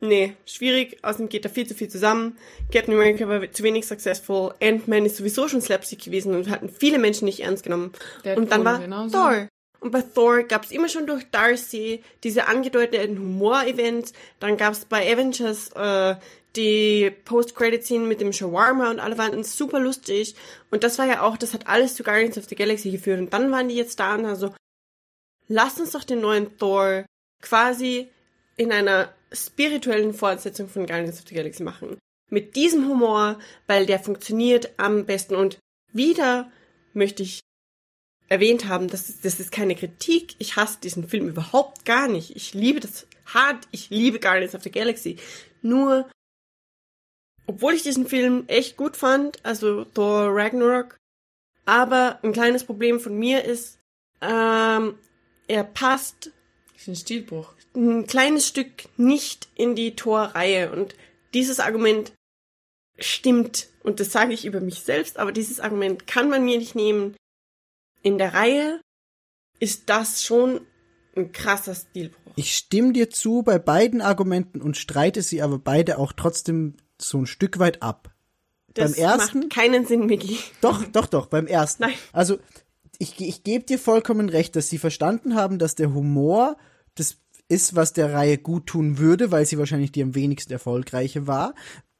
nee, 0.00 0.34
schwierig, 0.44 0.98
außerdem 1.02 1.28
geht 1.28 1.44
da 1.44 1.48
viel 1.48 1.66
zu 1.66 1.74
viel 1.74 1.88
zusammen. 1.88 2.36
Captain 2.72 2.94
America 2.94 3.28
war 3.28 3.50
zu 3.50 3.62
wenig 3.62 3.86
successful. 3.86 4.54
Ant-Man 4.60 5.06
ist 5.06 5.16
sowieso 5.16 5.48
schon 5.48 5.60
slapstick 5.60 6.04
gewesen 6.04 6.34
und 6.34 6.50
hatten 6.50 6.68
viele 6.68 6.98
Menschen 6.98 7.24
nicht 7.24 7.40
ernst 7.40 7.64
genommen. 7.64 7.92
Deadpool 8.24 8.42
und 8.42 8.52
dann 8.52 8.64
war 8.64 8.78
genauso. 8.78 9.16
Thor. 9.16 9.48
Und 9.80 9.90
bei 9.90 10.02
Thor 10.02 10.42
gab 10.42 10.64
es 10.64 10.70
immer 10.70 10.88
schon 10.88 11.06
durch 11.06 11.30
Darcy 11.30 12.02
diese 12.24 12.48
angedeuteten 12.48 13.18
Humor-Events. 13.18 14.12
Dann 14.40 14.56
gab 14.56 14.72
es 14.72 14.84
bei 14.84 15.12
Avengers 15.12 15.70
äh, 15.72 16.16
die 16.56 17.10
Post-Credit-Scene 17.24 18.06
mit 18.06 18.20
dem 18.20 18.32
Shawarma 18.32 18.90
und 18.90 19.00
alle 19.00 19.18
waren 19.18 19.44
super 19.44 19.78
lustig. 19.78 20.34
Und 20.70 20.82
das 20.82 20.98
war 20.98 21.06
ja 21.06 21.22
auch, 21.22 21.36
das 21.36 21.54
hat 21.54 21.68
alles 21.68 21.94
zu 21.94 22.02
Guardians 22.02 22.38
of 22.38 22.46
the 22.48 22.56
Galaxy 22.56 22.90
geführt. 22.90 23.20
Und 23.20 23.32
dann 23.32 23.52
waren 23.52 23.68
die 23.68 23.76
jetzt 23.76 24.00
da 24.00 24.14
und 24.14 24.24
also, 24.24 24.54
lasst 25.48 25.78
uns 25.78 25.92
doch 25.92 26.04
den 26.04 26.20
neuen 26.20 26.56
Thor 26.58 27.04
quasi 27.42 28.08
in 28.56 28.72
einer 28.72 29.12
spirituellen 29.32 30.14
Fortsetzung 30.14 30.68
von 30.68 30.86
Guardians 30.86 31.18
of 31.18 31.28
the 31.28 31.34
Galaxy 31.34 31.62
machen. 31.62 31.98
Mit 32.30 32.56
diesem 32.56 32.88
Humor, 32.88 33.38
weil 33.66 33.86
der 33.86 34.00
funktioniert 34.00 34.70
am 34.78 35.06
besten. 35.06 35.36
Und 35.36 35.58
wieder 35.92 36.50
möchte 36.92 37.22
ich 37.22 37.40
erwähnt 38.28 38.66
haben, 38.66 38.88
das 38.88 39.20
das 39.20 39.38
ist 39.38 39.52
keine 39.52 39.76
Kritik. 39.76 40.34
Ich 40.38 40.56
hasse 40.56 40.80
diesen 40.80 41.08
Film 41.08 41.28
überhaupt 41.28 41.84
gar 41.84 42.08
nicht. 42.08 42.34
Ich 42.34 42.54
liebe 42.54 42.80
das 42.80 43.06
hart. 43.26 43.66
Ich 43.70 43.90
liebe 43.90 44.18
Guardians 44.18 44.54
of 44.54 44.62
the 44.62 44.70
Galaxy. 44.70 45.16
Nur, 45.62 46.08
obwohl 47.46 47.74
ich 47.74 47.82
diesen 47.82 48.06
Film 48.06 48.44
echt 48.48 48.76
gut 48.76 48.96
fand, 48.96 49.44
also 49.44 49.84
Thor 49.84 50.28
Ragnarok, 50.34 50.96
aber 51.64 52.18
ein 52.22 52.32
kleines 52.32 52.64
Problem 52.64 53.00
von 53.00 53.16
mir 53.18 53.44
ist, 53.44 53.78
ähm, 54.20 54.98
er 55.48 55.64
passt 55.64 56.32
Das 56.72 56.82
ist 56.82 56.88
ein 56.88 56.96
Stilbruch. 56.96 57.55
Ein 57.76 58.06
kleines 58.06 58.46
Stück 58.46 58.88
nicht 58.96 59.48
in 59.54 59.74
die 59.74 59.94
Torreihe 59.94 60.72
und 60.72 60.94
dieses 61.34 61.60
Argument 61.60 62.12
stimmt 62.98 63.68
und 63.82 64.00
das 64.00 64.10
sage 64.10 64.32
ich 64.32 64.44
über 64.44 64.60
mich 64.60 64.80
selbst, 64.80 65.18
aber 65.18 65.32
dieses 65.32 65.60
Argument 65.60 66.06
kann 66.06 66.28
man 66.28 66.44
mir 66.44 66.58
nicht 66.58 66.74
nehmen. 66.74 67.14
In 68.02 68.18
der 68.18 68.34
Reihe 68.34 68.80
ist 69.60 69.84
das 69.86 70.22
schon 70.22 70.60
ein 71.16 71.32
krasser 71.32 71.74
Stilbruch. 71.74 72.32
Ich 72.36 72.56
stimme 72.56 72.92
dir 72.92 73.10
zu 73.10 73.42
bei 73.42 73.58
beiden 73.58 74.00
Argumenten 74.00 74.60
und 74.60 74.76
streite 74.76 75.22
sie 75.22 75.42
aber 75.42 75.58
beide 75.58 75.98
auch 75.98 76.12
trotzdem 76.12 76.76
so 77.00 77.18
ein 77.18 77.26
Stück 77.26 77.58
weit 77.58 77.82
ab. 77.82 78.14
Das 78.74 78.92
beim 78.92 79.02
ersten, 79.02 79.38
macht 79.40 79.50
keinen 79.50 79.86
Sinn, 79.86 80.06
Mickey. 80.06 80.38
doch, 80.60 80.84
doch, 80.84 81.06
doch, 81.06 81.26
beim 81.26 81.46
ersten. 81.46 81.84
Nein. 81.84 81.94
Also, 82.12 82.38
ich, 82.98 83.18
ich 83.20 83.42
gebe 83.42 83.64
dir 83.64 83.78
vollkommen 83.78 84.28
recht, 84.28 84.56
dass 84.56 84.68
sie 84.68 84.78
verstanden 84.78 85.34
haben, 85.34 85.58
dass 85.58 85.74
der 85.74 85.94
Humor 85.94 86.56
das 86.94 87.18
ist, 87.48 87.76
was 87.76 87.92
der 87.92 88.12
Reihe 88.12 88.38
gut 88.38 88.66
tun 88.66 88.98
würde, 88.98 89.30
weil 89.30 89.46
sie 89.46 89.58
wahrscheinlich 89.58 89.92
die 89.92 90.02
am 90.02 90.14
wenigsten 90.14 90.52
erfolgreiche 90.52 91.26
war, 91.26 91.54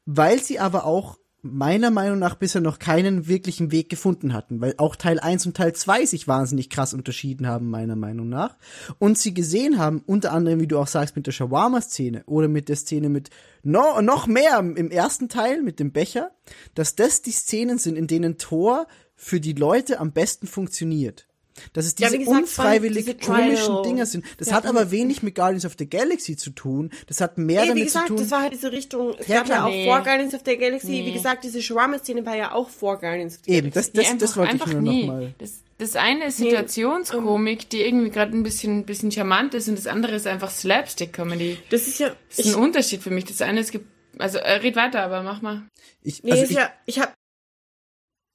weil 0.05 0.41
sie 0.41 0.59
aber 0.59 0.85
auch 0.85 1.17
meiner 1.41 1.91
Meinung 1.91 2.19
nach 2.19 2.35
bisher 2.35 2.61
noch 2.61 2.79
keinen 2.79 3.27
wirklichen 3.27 3.71
Weg 3.71 3.89
gefunden 3.89 4.33
hatten, 4.33 4.59
weil 4.59 4.73
auch 4.77 4.95
Teil 4.95 5.19
1 5.19 5.45
und 5.45 5.55
Teil 5.55 5.73
2 5.73 6.05
sich 6.05 6.27
wahnsinnig 6.27 6.69
krass 6.69 6.93
unterschieden 6.93 7.47
haben, 7.47 7.69
meiner 7.69 7.95
Meinung 7.95 8.27
nach. 8.27 8.57
Und 8.99 9.17
sie 9.17 9.33
gesehen 9.33 9.77
haben, 9.77 10.01
unter 10.05 10.33
anderem, 10.33 10.59
wie 10.59 10.67
du 10.67 10.79
auch 10.79 10.87
sagst, 10.87 11.15
mit 11.15 11.27
der 11.27 11.31
Shawarma-Szene 11.31 12.23
oder 12.25 12.47
mit 12.47 12.69
der 12.69 12.75
Szene 12.75 13.09
mit 13.09 13.29
no, 13.63 14.01
noch 14.01 14.27
mehr 14.27 14.59
im 14.59 14.91
ersten 14.91 15.29
Teil 15.29 15.61
mit 15.61 15.79
dem 15.79 15.91
Becher, 15.91 16.31
dass 16.73 16.95
das 16.95 17.21
die 17.21 17.31
Szenen 17.31 17.77
sind, 17.77 17.97
in 17.97 18.07
denen 18.07 18.37
Thor 18.37 18.87
für 19.15 19.39
die 19.39 19.53
Leute 19.53 19.99
am 19.99 20.11
besten 20.11 20.47
funktioniert. 20.47 21.26
Dass 21.73 21.85
es 21.85 21.95
Ja, 21.97 22.07
diese 22.07 22.19
wie 22.19 22.25
gesagt, 22.25 22.41
unfreiwillig 22.43 23.05
diese 23.05 23.17
komischen 23.17 23.83
Dinger 23.83 24.05
sind. 24.05 24.25
Das 24.37 24.49
Ja, 24.49 24.55
hat 24.55 24.65
aber 24.65 24.91
wenig 24.91 25.23
mit 25.23 25.35
Guardians 25.35 25.65
of 25.65 25.73
the 25.77 25.89
Galaxy 25.89 26.35
zu 26.35 26.51
tun. 26.51 26.91
Das 27.07 27.21
hat 27.21 27.37
mehr 27.37 27.61
Ey, 27.61 27.67
damit 27.69 27.81
wie 27.81 27.85
gesagt, 27.85 28.07
zu 28.07 28.13
tun. 28.15 28.21
das 28.23 28.31
war 28.31 28.41
halt 28.41 28.53
diese 28.53 28.71
Richtung. 28.71 29.15
Es 29.17 29.27
Ja, 29.27 29.37
gab 29.39 29.47
ja 29.49 29.55
klar. 29.55 29.65
auch 29.67 29.71
Nee. 29.71 29.85
vor 29.85 30.01
Guardians 30.01 30.33
of 30.33 30.41
the 30.45 30.57
Galaxy. 30.57 30.87
Nee. 30.87 31.05
Wie 31.05 31.13
gesagt, 31.13 31.43
diese 31.43 31.61
Shawarma-Szene 31.61 32.25
war 32.25 32.35
ja 32.35 32.51
auch 32.53 32.69
vor 32.69 32.97
Guardians 32.99 33.35
of 33.35 33.41
the 33.45 33.51
Eben, 33.51 33.71
Galaxy. 33.71 33.91
das, 33.93 34.03
das, 34.05 34.13
Nee, 34.13 34.17
das 34.19 34.37
einfach- 34.37 34.37
wollte 34.37 34.55
ich 34.67 34.73
nur 34.73 34.81
nie. 34.81 35.01
noch 35.05 35.13
mal. 35.13 35.33
Das, 35.39 35.51
das 35.79 35.95
eine 35.95 36.25
ist 36.25 36.37
Situationskomik, 36.37 37.69
die 37.69 37.81
irgendwie 37.81 38.09
gerade 38.09 38.35
ein 38.35 38.43
bisschen, 38.43 38.85
bisschen 38.85 39.11
charmant 39.11 39.53
ist 39.53 39.67
und 39.67 39.77
das 39.77 39.87
andere 39.87 40.15
ist 40.15 40.27
einfach 40.27 40.49
Slapstick-Comedy. 40.51 41.57
Das 41.69 41.87
ist 41.87 41.99
ja. 41.99 42.15
Das 42.29 42.39
ist 42.45 42.55
ein 42.55 42.61
Unterschied 42.61 43.01
für 43.03 43.11
mich. 43.11 43.25
Das 43.25 43.41
eine 43.41 43.59
ist, 43.61 43.77
also 44.17 44.37
äh, 44.39 44.53
red 44.53 44.75
weiter, 44.75 45.03
aber 45.03 45.21
mach 45.23 45.41
mal. 45.41 45.63
Ich, 46.01 46.23
nee, 46.23 46.31
also 46.31 46.43
ist 46.43 46.51
ich, 46.51 46.57
ja, 46.57 46.69
ich 46.85 46.99
hab. 46.99 47.13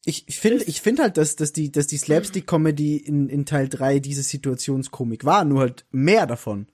Ich, 0.04 0.24
ich 0.26 0.40
finde 0.40 0.64
ich 0.64 0.80
find 0.80 0.98
halt, 1.00 1.16
dass, 1.16 1.36
dass 1.36 1.52
die, 1.52 1.70
dass 1.70 1.86
die 1.86 1.96
Slapstick-Comedy 1.96 2.96
in, 2.96 3.28
in 3.28 3.44
Teil 3.46 3.68
3 3.68 3.98
diese 4.00 4.22
Situationskomik 4.22 5.24
war, 5.24 5.44
nur 5.44 5.60
halt 5.60 5.84
mehr 5.92 6.26
davon. 6.26 6.66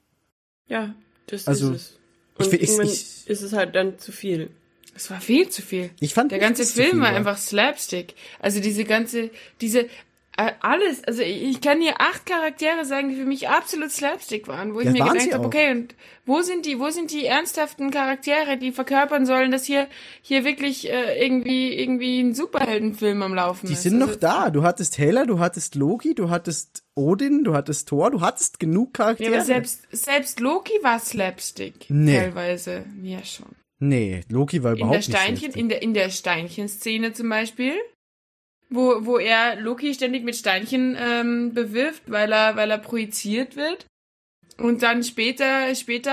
Ja, 0.67 0.95
das 1.27 1.47
Also, 1.47 1.73
ist 1.73 1.99
es. 2.39 2.47
Und 2.47 2.53
ich- 2.55 2.63
irgendwann 2.63 2.87
ich- 2.87 3.27
ist 3.29 3.43
es 3.43 3.53
halt 3.53 3.75
dann 3.75 3.99
zu 3.99 4.13
viel. 4.13 4.51
Es 4.95 5.11
war 5.11 5.21
viel 5.21 5.49
zu 5.49 5.63
viel. 5.63 5.91
Ich 6.01 6.13
fand 6.15 6.33
Der 6.33 6.39
ganze 6.41 6.65
Film 6.65 7.01
war 7.01 7.11
einfach 7.11 7.39
Slapstick. 7.39 8.15
Also 8.41 8.61
diese 8.61 8.85
ganze, 8.85 9.31
diese, 9.61 9.87
alles, 10.61 11.03
also 11.05 11.23
ich 11.23 11.61
kann 11.61 11.81
hier 11.81 12.01
acht 12.01 12.25
Charaktere 12.25 12.85
sagen, 12.85 13.09
die 13.09 13.17
für 13.17 13.25
mich 13.25 13.49
absolut 13.49 13.91
Slapstick 13.91 14.47
waren, 14.47 14.73
wo 14.73 14.79
ich 14.81 14.87
Ja, 14.87 14.93
mir 14.93 15.03
gedacht 15.05 15.35
habe, 15.35 15.45
okay, 15.47 15.73
und 15.73 15.95
wo 16.27 16.43
sind 16.43 16.65
die, 16.65 16.79
wo 16.79 16.91
sind 16.91 17.11
die 17.11 17.27
ernsthaften 17.27 17.91
Charaktere, 17.91 18.57
die 18.57 18.71
verkörpern 18.71 19.27
sollen, 19.27 19.51
dass 19.51 19.65
hier, 19.65 19.89
hier 20.23 20.45
wirklich 20.45 20.89
äh, 20.91 21.21
irgendwie, 21.25 21.75
irgendwie 21.75 22.21
ein 22.21 22.35
Superheldenfilm 22.35 23.21
am 23.23 23.35
Laufen 23.35 23.67
Die 23.67 23.73
ist. 23.73 23.83
sind 23.83 24.01
also, 24.01 24.07
noch 24.15 24.17
da. 24.17 24.51
Du 24.51 24.63
hattest 24.63 24.97
Hela, 24.99 25.25
du 25.27 25.41
hattest 25.41 25.75
Loki, 25.75 26.15
du 26.15 26.31
hattest 26.31 26.85
Odin, 26.95 27.43
du 27.43 27.55
hattest 27.55 27.89
Thor, 27.89 28.11
du 28.13 28.21
hattest 28.21 28.61
genug 28.61 28.97
Ja, 28.97 29.05
Charaktere. 29.05 29.35
aber 29.35 29.45
selbst, 29.45 29.89
selbst 29.91 30.39
Loki 30.41 30.75
war 30.83 31.01
Slapstick. 31.01 31.87
Nee. 31.89 32.17
Teilweise. 32.17 32.85
Ja, 33.03 33.25
schon. 33.25 33.47
nee, 33.81 34.21
Loki 34.29 34.63
war 34.63 34.73
in 34.73 34.79
überhaupt 34.79 34.95
der 34.95 34.99
nicht 34.99 35.11
Steinchen, 35.19 35.37
Slapstick. 35.53 35.63
in 35.63 35.69
der, 35.69 35.83
in 35.83 35.95
der 35.95 36.11
Steinchen-Szene 36.11 37.13
zum 37.13 37.29
Beispiel, 37.29 37.75
wo, 38.71 39.05
wo 39.07 39.19
er 39.19 39.57
Loki 39.57 39.95
ständig 39.95 40.25
mit 40.25 40.37
Steinchen 40.37 40.97
ähm, 41.01 41.55
bewirft, 41.55 42.03
weil 42.07 42.33
er, 42.33 42.57
weil 42.57 42.71
er 42.71 42.79
projiziert 42.79 43.57
wird. 43.57 43.87
Und 44.59 44.83
dann 44.83 45.05
später, 45.05 45.73
später 45.77 46.11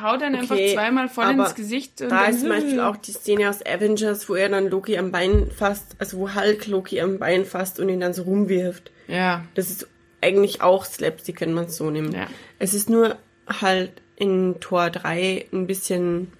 haut 0.00 0.22
er 0.22 0.28
ihn 0.28 0.36
einfach 0.36 0.54
Okay, 0.54 0.72
zweimal 0.74 1.08
voll 1.08 1.30
ins 1.30 1.56
Gesicht. 1.56 2.00
Und 2.00 2.10
Da 2.10 2.22
dann, 2.22 2.30
ist 2.34 2.40
zum 2.40 2.48
Beispiel 2.50 2.78
auch 2.80 2.96
die 2.96 3.10
Szene 3.10 3.50
aus 3.50 3.64
Avengers, 3.66 4.28
wo 4.28 4.36
er 4.36 4.48
dann 4.48 4.68
Loki 4.68 4.96
am 4.96 5.10
Bein 5.10 5.50
fasst, 5.50 5.96
also 5.98 6.18
wo 6.18 6.34
Hulk 6.34 6.68
Loki 6.68 7.00
am 7.00 7.18
Bein 7.18 7.44
fasst 7.44 7.80
und 7.80 7.88
ihn 7.88 7.98
dann 7.98 8.14
so 8.14 8.22
rumwirft. 8.22 8.92
Ja, 9.08 9.44
Das 9.54 9.70
ist 9.70 9.88
eigentlich 10.20 10.62
auch 10.62 10.84
Slapstick, 10.84 11.40
wenn 11.40 11.52
man 11.54 11.64
es 11.64 11.76
so 11.76 11.90
nimmt. 11.90 12.14
ja. 12.14 12.28
Es 12.60 12.72
ist 12.72 12.88
nur 12.88 13.18
halt 13.60 14.00
in 14.14 14.60
Tor 14.60 14.90
3 14.90 15.46
ein 15.52 15.66
bisschen 15.66 16.32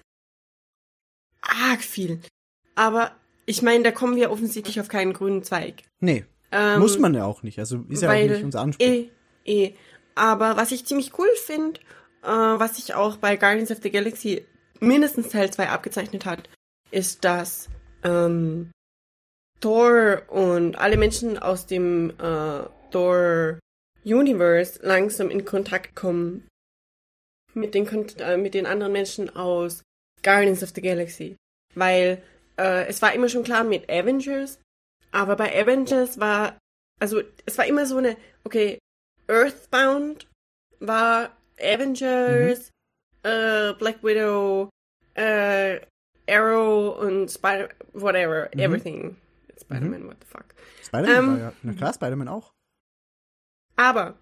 arg 1.41 1.81
viel. 1.81 2.21
Aber 2.75 3.11
ich 3.47 3.61
meine, 3.61 3.83
da 3.83 3.91
kommen 3.91 4.15
wir 4.17 4.29
offensichtlich 4.29 4.79
auf 4.79 4.89
keinen 4.89 5.13
grünen 5.13 5.41
Zweig. 5.41 5.83
Nee, 5.99 6.25
Ähm, 6.51 6.79
muss 6.79 6.99
man 6.99 7.13
ja 7.13 7.25
auch 7.25 7.43
nicht. 7.43 7.57
Also 7.59 7.83
ist 7.89 8.03
ja 8.03 8.09
auch 8.09 8.13
weil 8.13 8.29
nicht 8.29 8.43
unser 8.43 8.61
Anspruch. 8.61 8.85
Eh, 8.85 9.09
eh. 9.45 9.73
Aber 10.15 10.57
was 10.57 10.71
ich 10.71 10.85
ziemlich 10.85 11.17
cool 11.17 11.29
finde, 11.45 11.79
äh, 12.23 12.27
was 12.27 12.75
sich 12.75 12.93
auch 12.93 13.17
bei 13.17 13.35
Guardians 13.37 13.71
of 13.71 13.79
the 13.81 13.89
Galaxy 13.91 14.45
mindestens 14.79 15.29
Teil 15.29 15.51
2 15.51 15.69
abgezeichnet 15.69 16.25
hat, 16.25 16.49
ist, 16.91 17.23
dass 17.25 17.69
ähm, 18.03 18.71
Thor 19.59 20.21
und 20.27 20.77
alle 20.77 20.97
Menschen 20.97 21.37
aus 21.37 21.65
dem 21.65 22.11
äh, 22.11 22.59
Thor 22.91 23.59
Universe 24.05 24.79
langsam 24.83 25.29
in 25.29 25.45
Kontakt 25.45 25.95
kommen 25.95 26.47
mit 27.53 27.73
den, 27.73 27.87
äh, 28.19 28.37
mit 28.37 28.53
den 28.53 28.65
anderen 28.65 28.93
Menschen 28.93 29.35
aus 29.35 29.83
Guardians 30.23 30.63
of 30.63 30.71
the 30.75 30.81
Galaxy. 30.81 31.35
Weil 31.75 32.21
äh, 32.57 32.85
es 32.87 33.01
war 33.01 33.13
immer 33.13 33.29
schon 33.29 33.43
klar 33.43 33.63
mit 33.63 33.89
Avengers, 33.89 34.59
aber 35.11 35.35
bei 35.35 35.53
Avengers 35.59 36.19
war, 36.19 36.57
also 36.99 37.21
es 37.45 37.57
war 37.57 37.65
immer 37.65 37.85
so 37.85 37.97
eine, 37.97 38.17
okay, 38.43 38.77
Earthbound 39.27 40.27
war 40.79 41.35
Avengers, 41.59 42.69
äh, 43.23 43.73
Black 43.73 44.03
Widow, 44.03 44.69
äh, 45.15 45.81
Arrow 46.29 46.97
und 46.99 47.29
Spider, 47.29 47.69
whatever, 47.93 48.49
Mhm. 48.53 48.59
everything. 48.59 49.17
Spider-Man, 49.59 50.07
what 50.07 50.17
the 50.21 50.27
fuck. 50.27 50.45
Spider-Man 50.83 51.15
ähm, 51.17 51.27
war 51.31 51.39
ja. 51.39 51.53
Na 51.63 51.73
klar, 51.73 51.93
Spider-Man 51.93 52.27
auch. 52.27 52.51
Aber 53.75 54.19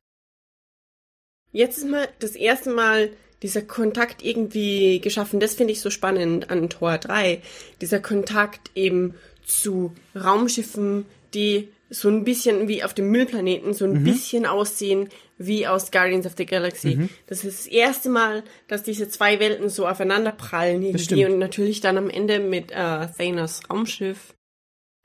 jetzt 1.51 1.77
ist 1.77 1.85
mal 1.89 2.07
das 2.19 2.35
erste 2.35 2.69
Mal 2.71 3.15
dieser 3.41 3.61
Kontakt 3.61 4.23
irgendwie 4.23 4.99
geschaffen. 4.99 5.39
Das 5.39 5.55
finde 5.55 5.73
ich 5.73 5.81
so 5.81 5.89
spannend 5.89 6.49
an 6.49 6.69
Tor 6.69 6.97
3. 6.97 7.41
Dieser 7.81 7.99
Kontakt 7.99 8.71
eben 8.75 9.15
zu 9.45 9.93
Raumschiffen, 10.15 11.05
die 11.33 11.69
so 11.89 12.09
ein 12.09 12.23
bisschen 12.23 12.67
wie 12.67 12.83
auf 12.83 12.93
dem 12.93 13.11
Müllplaneten, 13.11 13.73
so 13.73 13.85
ein 13.85 14.03
bisschen 14.03 14.45
aussehen 14.45 15.09
wie 15.37 15.67
aus 15.67 15.91
Guardians 15.91 16.25
of 16.25 16.33
the 16.37 16.45
Galaxy. 16.45 17.09
Das 17.27 17.43
ist 17.43 17.59
das 17.59 17.67
erste 17.67 18.09
Mal, 18.09 18.43
dass 18.67 18.83
diese 18.83 19.07
zwei 19.07 19.39
Welten 19.39 19.69
so 19.69 19.87
aufeinander 19.87 20.31
prallen 20.31 20.81
irgendwie 20.81 21.25
und 21.25 21.39
natürlich 21.39 21.81
dann 21.81 21.97
am 21.97 22.09
Ende 22.09 22.39
mit 22.39 22.71
äh, 22.71 23.07
Thanos 23.17 23.61
Raumschiff, 23.69 24.33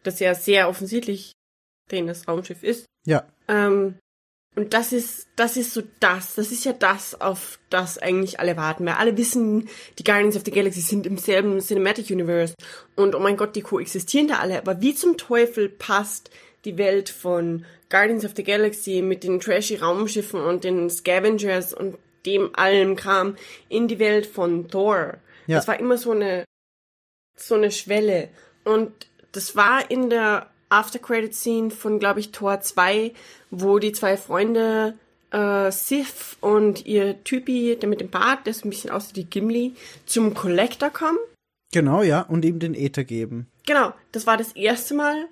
das 0.03 0.21
ja 0.21 0.35
sehr 0.35 0.69
offensichtlich 0.69 1.33
Thanos 1.89 2.27
Raumschiff 2.27 2.63
ist. 2.63 2.87
Ja. 3.05 3.27
Ähm, 3.49 3.97
und 4.57 4.75
das 4.75 4.93
ist, 4.93 5.29
das 5.37 5.57
ist 5.57 5.73
so 5.73 5.83
das, 6.01 6.35
das 6.35 6.51
ist 6.51 6.65
ja 6.65 6.73
das, 6.73 7.21
auf 7.21 7.61
das 7.71 7.99
eigentlich 7.99 8.41
alle 8.41 8.57
warten, 8.57 8.85
weil 8.85 8.95
alle 8.95 9.17
wissen, 9.17 9.69
die 9.99 10.05
Guardians 10.05 10.37
of 10.37 10.43
the 10.45 10.51
Galaxy 10.51 10.81
sind 10.81 11.07
im 11.07 11.19
selben 11.19 11.61
Cinematic 11.61 12.11
Universe 12.11 12.55
und 12.97 13.15
oh 13.15 13.21
mein 13.21 13.37
Gott, 13.37 13.55
die 13.55 13.63
koexistieren 13.63 14.29
da 14.29 14.39
alle, 14.39 14.59
aber 14.59 14.81
wie 14.81 14.95
zum 14.95 15.17
Teufel 15.17 15.69
passt 15.69 16.31
die 16.65 16.77
Welt 16.79 17.09
von 17.09 17.65
Guardians 17.89 18.25
of 18.25 18.33
the 18.35 18.45
Galaxy 18.45 19.03
mit 19.03 19.23
den 19.23 19.41
trashy 19.41 19.77
Raumschiffen 19.77 20.41
und 20.41 20.65
den 20.65 20.91
Scavengers 20.91 21.73
und 21.73 21.97
dem 22.27 22.51
allem 22.55 22.97
Kram 22.97 23.37
in 23.69 23.89
die 23.89 23.99
Welt 23.99 24.27
von 24.27 24.69
Thor? 24.69 25.19
Ja. 25.47 25.57
Das 25.57 25.69
war 25.69 25.79
immer 25.79 25.97
so 25.97 26.11
eine, 26.11 26.45
so 27.37 27.55
eine 27.55 27.71
Schwelle 27.71 28.29
und 28.65 28.93
das 29.33 29.55
war 29.55 29.91
in 29.91 30.11
der 30.11 30.51
After-Credit-Scene 30.71 31.71
von, 31.71 31.99
glaube 31.99 32.21
ich, 32.21 32.33
Tor 32.33 32.61
2, 32.61 33.13
wo 33.51 33.79
die 33.79 33.93
zwei 33.93 34.17
Freunde, 34.17 34.95
äh, 35.31 35.71
Sif 35.71 36.37
und 36.41 36.87
ihr 36.87 37.23
Typi, 37.25 37.77
der 37.81 37.89
mit 37.89 38.01
dem 38.01 38.11
Bart, 38.11 38.47
der 38.47 38.55
so 38.55 38.67
ein 38.67 38.71
bisschen 38.71 38.91
aussieht 38.91 39.17
wie 39.17 39.25
Gimli, 39.25 39.75
zum 40.07 40.35
Collector 40.35 40.91
kommen. 40.91 41.19
Genau, 41.73 42.03
ja. 42.03 42.23
Und 42.23 42.45
ihm 42.45 42.59
den 42.59 42.75
Äther 42.75 43.05
geben. 43.05 43.47
Genau, 43.67 43.93
das 44.13 44.27
war 44.27 44.37
das 44.37 44.53
erste 44.53 44.95
Mal, 44.95 45.27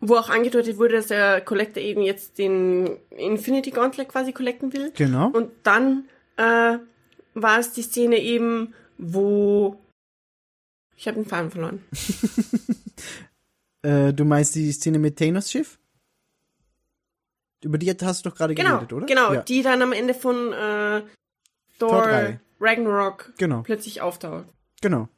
wo 0.00 0.16
auch 0.16 0.28
angedeutet 0.28 0.78
wurde, 0.78 0.96
dass 0.96 1.08
der 1.08 1.40
Collector 1.40 1.82
eben 1.82 2.02
jetzt 2.02 2.38
den 2.38 2.98
Infinity 3.10 3.70
Gauntlet 3.70 4.08
quasi 4.08 4.32
collecten 4.32 4.72
will. 4.72 4.92
Genau. 4.94 5.28
Und 5.28 5.50
dann 5.64 6.04
äh, 6.36 6.78
war 7.34 7.58
es 7.58 7.72
die 7.72 7.82
Szene 7.82 8.18
eben, 8.18 8.74
wo 8.98 9.78
ich 10.96 11.06
habe 11.08 11.20
den 11.20 11.26
Faden 11.26 11.50
verloren. 11.50 11.84
Äh, 13.86 14.12
du 14.12 14.24
meinst 14.24 14.54
die 14.56 14.72
Szene 14.72 14.98
mit 14.98 15.16
Thanos 15.16 15.50
Schiff? 15.50 15.78
Über 17.62 17.78
die 17.78 17.90
hast 17.90 18.24
du 18.24 18.30
doch 18.30 18.36
gerade 18.36 18.54
Genau, 18.54 18.70
geredet, 18.78 18.92
oder? 18.92 19.06
genau, 19.06 19.32
Ja. 19.32 19.42
die 19.42 19.62
dann 19.62 19.80
am 19.80 19.92
Ende 19.92 20.12
von 20.12 20.52
äh, 20.52 21.02
Thor. 21.78 22.38
Ragnarok 22.60 23.32
Genau. 23.38 23.62
plötzlich 23.62 24.00
auftaucht. 24.00 24.46
Genau. 24.80 25.08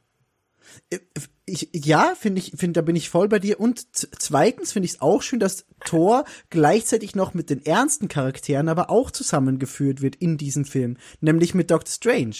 Ich, 1.45 1.69
ja, 1.73 2.13
finde 2.15 2.39
ich, 2.41 2.51
finde, 2.55 2.79
da 2.79 2.81
bin 2.81 2.95
ich 2.95 3.09
voll 3.09 3.27
bei 3.27 3.39
dir. 3.39 3.59
Und 3.59 3.87
zweitens 4.19 4.71
finde 4.73 4.85
ich 4.85 4.93
es 4.93 5.01
auch 5.01 5.23
schön, 5.23 5.39
dass 5.39 5.65
Thor 5.85 6.25
gleichzeitig 6.51 7.15
noch 7.15 7.33
mit 7.33 7.49
den 7.49 7.65
ernsten 7.65 8.07
Charakteren 8.07 8.67
aber 8.69 8.89
auch 8.91 9.09
zusammengeführt 9.09 10.01
wird 10.01 10.15
in 10.17 10.37
diesem 10.37 10.65
Film. 10.65 10.97
Nämlich 11.21 11.55
mit 11.55 11.71
Doctor 11.71 11.91
Strange. 11.91 12.35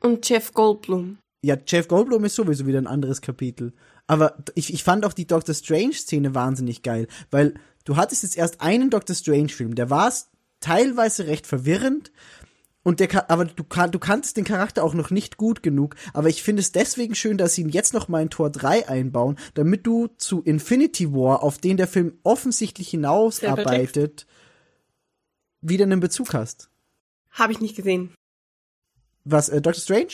Und 0.00 0.28
Jeff 0.28 0.52
Goldblum. 0.52 1.18
Ja, 1.42 1.56
Jeff 1.66 1.88
Goldblum 1.88 2.24
ist 2.24 2.34
sowieso 2.34 2.66
wieder 2.66 2.78
ein 2.78 2.86
anderes 2.88 3.22
Kapitel. 3.22 3.72
Aber 4.06 4.36
ich, 4.54 4.72
ich 4.72 4.84
fand 4.84 5.04
auch 5.04 5.12
die 5.12 5.26
Doctor 5.26 5.54
Strange-Szene 5.54 6.34
wahnsinnig 6.34 6.82
geil, 6.82 7.08
weil 7.30 7.54
du 7.84 7.96
hattest 7.96 8.22
jetzt 8.22 8.36
erst 8.36 8.60
einen 8.60 8.90
Doctor 8.90 9.16
Strange-Film, 9.16 9.74
der 9.74 9.90
war 9.90 10.12
teilweise 10.60 11.26
recht 11.26 11.46
verwirrend. 11.46 12.12
Und 12.82 13.00
der, 13.00 13.28
aber 13.32 13.46
du, 13.46 13.64
kan- 13.64 13.90
du 13.90 13.98
kanntest 13.98 14.36
den 14.36 14.44
Charakter 14.44 14.84
auch 14.84 14.94
noch 14.94 15.10
nicht 15.10 15.36
gut 15.38 15.60
genug. 15.64 15.96
Aber 16.12 16.28
ich 16.28 16.44
finde 16.44 16.60
es 16.60 16.70
deswegen 16.70 17.16
schön, 17.16 17.36
dass 17.36 17.54
sie 17.56 17.62
ihn 17.62 17.68
jetzt 17.68 17.92
noch 17.94 18.06
mal 18.06 18.22
in 18.22 18.30
Tor 18.30 18.48
3 18.48 18.88
einbauen, 18.88 19.36
damit 19.54 19.84
du 19.88 20.06
zu 20.18 20.40
Infinity 20.42 21.12
War, 21.12 21.42
auf 21.42 21.58
den 21.58 21.76
der 21.78 21.88
Film 21.88 22.16
offensichtlich 22.22 22.88
hinausarbeitet, 22.90 24.26
wieder 25.60 25.82
einen 25.84 25.98
Bezug 25.98 26.32
hast. 26.32 26.70
Habe 27.30 27.52
ich 27.52 27.60
nicht 27.60 27.74
gesehen. 27.74 28.14
Was, 29.24 29.48
äh, 29.48 29.60
Doctor 29.60 29.82
Strange? 29.82 30.12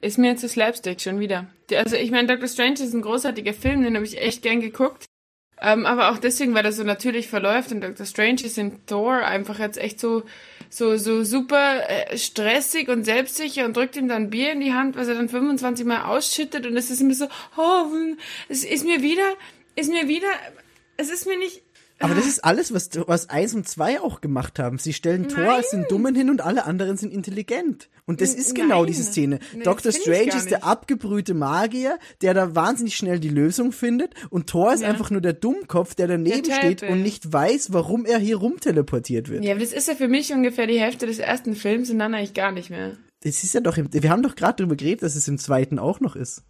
Ist 0.00 0.18
mir 0.18 0.36
zu 0.36 0.48
Slapstick 0.48 1.00
schon 1.00 1.20
wieder. 1.20 1.46
Also 1.74 1.96
ich 1.96 2.10
meine, 2.10 2.28
Doctor 2.28 2.48
Strange 2.48 2.80
ist 2.80 2.94
ein 2.94 3.02
großartiger 3.02 3.52
Film, 3.52 3.82
den 3.82 3.94
habe 3.96 4.06
ich 4.06 4.20
echt 4.20 4.42
gern 4.42 4.60
geguckt. 4.60 5.06
Ähm, 5.62 5.84
aber 5.84 6.10
auch 6.10 6.18
deswegen, 6.18 6.54
weil 6.54 6.62
das 6.62 6.76
so 6.76 6.84
natürlich 6.84 7.28
verläuft 7.28 7.70
und 7.70 7.82
Doctor 7.82 8.06
Strange 8.06 8.42
ist 8.44 8.56
in 8.56 8.86
Thor 8.86 9.16
einfach 9.16 9.58
jetzt 9.58 9.76
echt 9.76 10.00
so 10.00 10.22
so 10.70 10.96
so 10.96 11.22
super 11.22 11.88
äh, 11.88 12.16
stressig 12.16 12.88
und 12.88 13.04
selbstsicher 13.04 13.66
und 13.66 13.76
drückt 13.76 13.96
ihm 13.96 14.08
dann 14.08 14.30
Bier 14.30 14.52
in 14.52 14.60
die 14.60 14.72
Hand, 14.72 14.96
was 14.96 15.08
er 15.08 15.16
dann 15.16 15.28
25 15.28 15.84
Mal 15.84 16.04
ausschüttet 16.04 16.66
und 16.66 16.76
es 16.76 16.90
ist 16.90 17.02
immer 17.02 17.12
so, 17.12 17.26
oh, 17.58 17.86
es 18.48 18.64
ist 18.64 18.86
mir 18.86 19.02
wieder, 19.02 19.34
ist 19.76 19.90
mir 19.90 20.08
wieder, 20.08 20.28
es 20.96 21.10
ist 21.10 21.26
mir 21.26 21.36
nicht, 21.38 21.60
Aber 22.00 22.14
das 22.14 22.26
ist 22.26 22.42
alles, 22.44 22.72
was, 22.72 22.90
was 23.06 23.28
eins 23.28 23.54
und 23.54 23.68
zwei 23.68 24.00
auch 24.00 24.20
gemacht 24.20 24.58
haben. 24.58 24.78
Sie 24.78 24.92
stellen 24.94 25.28
Thor 25.28 25.44
Nein. 25.44 25.50
als 25.56 25.70
den 25.70 25.84
Dummen 25.88 26.14
hin 26.14 26.30
und 26.30 26.40
alle 26.40 26.64
anderen 26.64 26.96
sind 26.96 27.12
intelligent. 27.12 27.88
Und 28.06 28.20
das 28.22 28.34
ist 28.34 28.54
genau 28.54 28.78
nein. 28.78 28.86
diese 28.86 29.04
Szene. 29.04 29.38
Nee, 29.54 29.62
ich 29.62 29.96
Strange 30.00 30.34
ist 30.34 30.50
der 30.50 30.64
abgebrühte 30.64 31.34
Magier, 31.34 31.98
der 32.22 32.32
da 32.34 32.54
wahnsinnig 32.54 32.96
schnell 32.96 33.20
die 33.20 33.28
Lösung 33.28 33.70
findet. 33.72 34.14
Und 34.30 34.48
Thor 34.48 34.72
ist 34.72 34.80
Ja. 34.80 34.88
einfach 34.88 35.10
nur 35.10 35.20
der 35.20 35.34
Dummkopf, 35.34 35.94
der 35.94 36.08
daneben 36.08 36.42
Der 36.42 36.54
steht 36.54 36.82
und 36.82 37.02
nicht 37.02 37.32
weiß, 37.32 37.72
warum 37.72 38.04
er 38.06 38.18
hier 38.18 38.36
rumteleportiert 38.36 39.28
wird. 39.28 39.44
ja, 39.44 39.52
aber 39.52 39.60
das 39.60 39.72
ist 39.72 39.86
ja 39.86 39.94
für 39.94 40.08
mich 40.08 40.32
ungefähr 40.32 40.66
die 40.66 40.80
Hälfte 40.80 41.06
des 41.06 41.18
ersten 41.18 41.54
Films 41.54 41.90
und 41.90 41.98
dann 41.98 42.14
eigentlich 42.14 42.34
gar 42.34 42.50
nicht 42.50 42.70
mehr. 42.70 42.96
Das 43.22 43.44
ist 43.44 43.52
ja 43.52 43.60
doch, 43.60 43.76
im, 43.76 43.92
wir 43.92 44.10
haben 44.10 44.22
doch 44.22 44.34
gerade 44.34 44.56
darüber 44.56 44.76
geredet, 44.76 45.02
dass 45.02 45.14
es 45.16 45.28
im 45.28 45.36
zweiten 45.36 45.78
auch 45.78 46.00
noch 46.00 46.16
ist. 46.16 46.42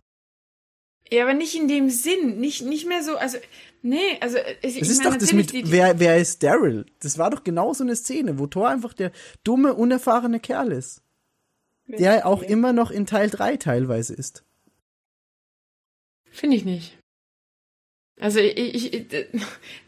Ja, 1.11 1.25
aber 1.25 1.35
nicht 1.35 1.57
in 1.57 1.69
dem 1.69 1.91
Sinn, 1.91 2.39
nicht 2.39 2.63
nicht 2.63 2.87
mehr 2.87 3.03
so, 3.03 3.17
also 3.17 3.39
nee, 3.83 4.17
also 4.21 4.39
ich, 4.39 4.75
Das 4.75 4.75
ich 4.75 4.81
ist 4.83 4.99
meine, 4.99 5.11
doch 5.11 5.19
das 5.19 5.33
mit, 5.33 5.53
die, 5.53 5.63
die, 5.63 5.73
wer, 5.73 5.99
wer 5.99 6.19
ist 6.19 6.43
Daryl? 6.43 6.87
Das 7.01 7.19
war 7.19 7.31
doch 7.31 7.43
genau 7.43 7.75
so 7.75 7.83
eine 7.83 7.97
Szene, 7.97 8.39
wo 8.39 8.47
Thor 8.47 8.69
einfach 8.69 8.93
der 8.93 9.11
dumme, 9.43 9.75
unerfahrene 9.75 10.41
Kerl 10.41 10.73
ist. 10.73 11.03
Der 11.87 12.25
auch 12.25 12.43
immer 12.43 12.73
noch 12.73 12.93
in 12.93 13.07
Teil 13.07 13.31
3 13.31 13.57
teilweise 13.57 14.15
ist. 14.15 14.45
Finde 16.31 16.57
ich 16.57 16.65
nicht. 16.65 16.97
Also 18.21 18.39
ich, 18.39 18.57
ich, 18.57 18.93
ich 18.93 19.07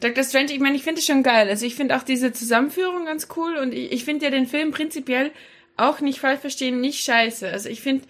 Dr. 0.01 0.25
Strange, 0.25 0.53
ich 0.53 0.59
meine, 0.59 0.75
ich 0.75 0.83
finde 0.83 1.01
es 1.01 1.07
schon 1.07 1.23
geil. 1.23 1.49
Also 1.49 1.67
ich 1.67 1.75
finde 1.75 1.97
auch 1.97 2.03
diese 2.03 2.33
Zusammenführung 2.33 3.05
ganz 3.05 3.29
cool 3.37 3.57
und 3.57 3.73
ich, 3.73 3.93
ich 3.93 4.05
finde 4.05 4.25
ja 4.25 4.31
den 4.31 4.47
Film 4.47 4.73
prinzipiell 4.73 5.31
auch 5.77 6.01
nicht 6.01 6.19
falsch 6.19 6.41
verstehen, 6.41 6.81
nicht 6.81 7.05
scheiße. 7.05 7.49
Also 7.49 7.69
ich 7.69 7.83
finde, 7.83 8.07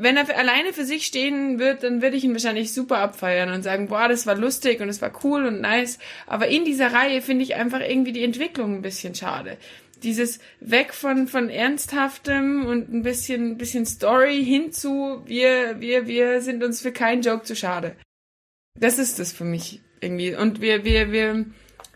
wenn 0.00 0.16
er 0.16 0.36
alleine 0.36 0.72
für 0.72 0.84
sich 0.84 1.04
stehen 1.04 1.58
wird, 1.58 1.82
dann 1.82 2.00
würde 2.00 2.16
ich 2.16 2.24
ihn 2.24 2.32
wahrscheinlich 2.32 2.72
super 2.72 2.98
abfeiern 2.98 3.52
und 3.52 3.62
sagen, 3.62 3.88
boah, 3.88 4.08
das 4.08 4.26
war 4.26 4.34
lustig 4.34 4.80
und 4.80 4.88
es 4.88 5.02
war 5.02 5.12
cool 5.24 5.44
und 5.44 5.60
nice. 5.60 5.98
Aber 6.26 6.48
in 6.48 6.64
dieser 6.64 6.92
Reihe 6.92 7.20
finde 7.20 7.44
ich 7.44 7.54
einfach 7.54 7.80
irgendwie 7.80 8.12
die 8.12 8.24
Entwicklung 8.24 8.76
ein 8.76 8.82
bisschen 8.82 9.14
schade. 9.14 9.58
Dieses 10.02 10.40
weg 10.60 10.94
von, 10.94 11.28
von 11.28 11.50
Ernsthaftem 11.50 12.64
und 12.64 12.92
ein 12.92 13.02
bisschen, 13.02 13.58
bisschen 13.58 13.84
Story 13.84 14.42
hinzu, 14.42 15.22
wir, 15.26 15.80
wir, 15.80 16.06
wir 16.06 16.40
sind 16.40 16.64
uns 16.64 16.80
für 16.80 16.92
keinen 16.92 17.20
Joke 17.20 17.44
zu 17.44 17.54
schade. 17.54 17.94
Das 18.78 18.98
ist 18.98 19.18
das 19.18 19.32
für 19.32 19.44
mich 19.44 19.82
irgendwie. 20.00 20.34
Und 20.34 20.62
wir, 20.62 20.84
wir, 20.84 21.12
wir 21.12 21.44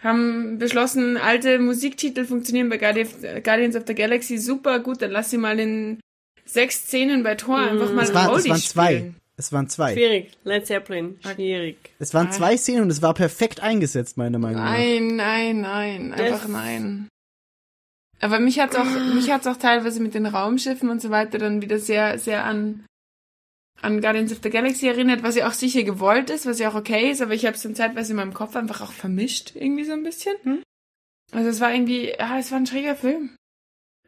haben 0.03 0.59
beschlossen, 0.59 1.17
alte 1.17 1.59
Musiktitel 1.59 2.27
funktionieren 2.27 2.69
bei 2.69 2.77
Guardi- 2.77 3.41
Guardians 3.43 3.77
of 3.77 3.85
the 3.87 3.95
Galaxy 3.95 4.37
super 4.37 4.81
gut, 4.81 5.01
dann 5.01 5.11
lass 5.11 5.31
sie 5.31 5.39
mal 5.39 5.59
in 5.59 5.99
sechs 6.45 6.77
Szenen 6.87 7.23
bei 7.23 7.35
Tor 7.35 7.59
einfach 7.59 7.93
mal 7.93 8.05
Es, 8.05 8.15
war, 8.15 8.35
es 8.37 8.49
waren 8.49 8.59
zwei. 8.61 8.87
spielen. 8.97 9.17
Es 9.37 9.53
waren 9.53 9.69
zwei. 9.69 9.93
Schwierig. 9.95 10.31
Led 10.45 10.67
Zeppelin. 10.67 11.19
Schwierig. 11.21 11.77
Es 11.99 12.15
waren 12.15 12.31
zwei 12.31 12.57
Szenen 12.57 12.83
und 12.83 12.91
es 12.91 13.03
war 13.03 13.15
perfekt 13.15 13.61
eingesetzt, 13.61 14.17
meiner 14.17 14.39
Meinung 14.39 14.63
nach. 14.63 14.73
Nein, 14.73 15.17
nein, 15.17 15.61
nein, 15.63 16.13
einfach 16.13 16.43
Das- 16.43 16.49
nein. 16.49 17.09
Aber 18.21 18.39
mich 18.39 18.61
hat's 18.61 18.77
auch, 18.77 18.85
mich 19.15 19.31
hat's 19.31 19.47
auch 19.47 19.57
teilweise 19.57 20.01
mit 20.01 20.15
den 20.15 20.25
Raumschiffen 20.27 20.89
und 20.89 21.03
so 21.03 21.11
weiter 21.11 21.39
dann 21.39 21.61
wieder 21.63 21.79
sehr, 21.79 22.19
sehr 22.19 22.45
an, 22.45 22.87
an 23.83 24.01
Guardians 24.01 24.33
of 24.33 24.39
the 24.43 24.51
Galaxy 24.51 24.87
erinnert, 24.87 25.23
was 25.25 25.35
ja 25.35 25.49
auch 25.49 25.53
sicher 25.53 25.83
gewollt 25.83 26.31
ist, 26.31 26.47
was 26.47 26.59
ja 26.61 26.71
auch 26.71 26.75
okay 26.77 27.11
ist, 27.11 27.21
aber 27.21 27.35
ich 27.35 27.45
habe 27.45 27.57
es 27.57 27.63
dann 27.63 27.75
zeitweise 27.75 28.13
in 28.13 28.17
meinem 28.17 28.33
Kopf 28.33 28.55
einfach 28.57 28.81
auch 28.81 28.93
vermischt, 28.93 29.53
irgendwie 29.57 29.85
so 29.85 29.93
ein 29.93 30.05
bisschen. 30.05 30.37
Hm. 30.45 30.63
Also 31.33 31.49
es 31.51 31.61
war 31.61 31.75
irgendwie, 31.75 32.11
ja, 32.17 32.39
es 32.39 32.51
war 32.53 32.59
ein 32.59 32.67
schräger 32.67 32.95
Film. 32.95 33.37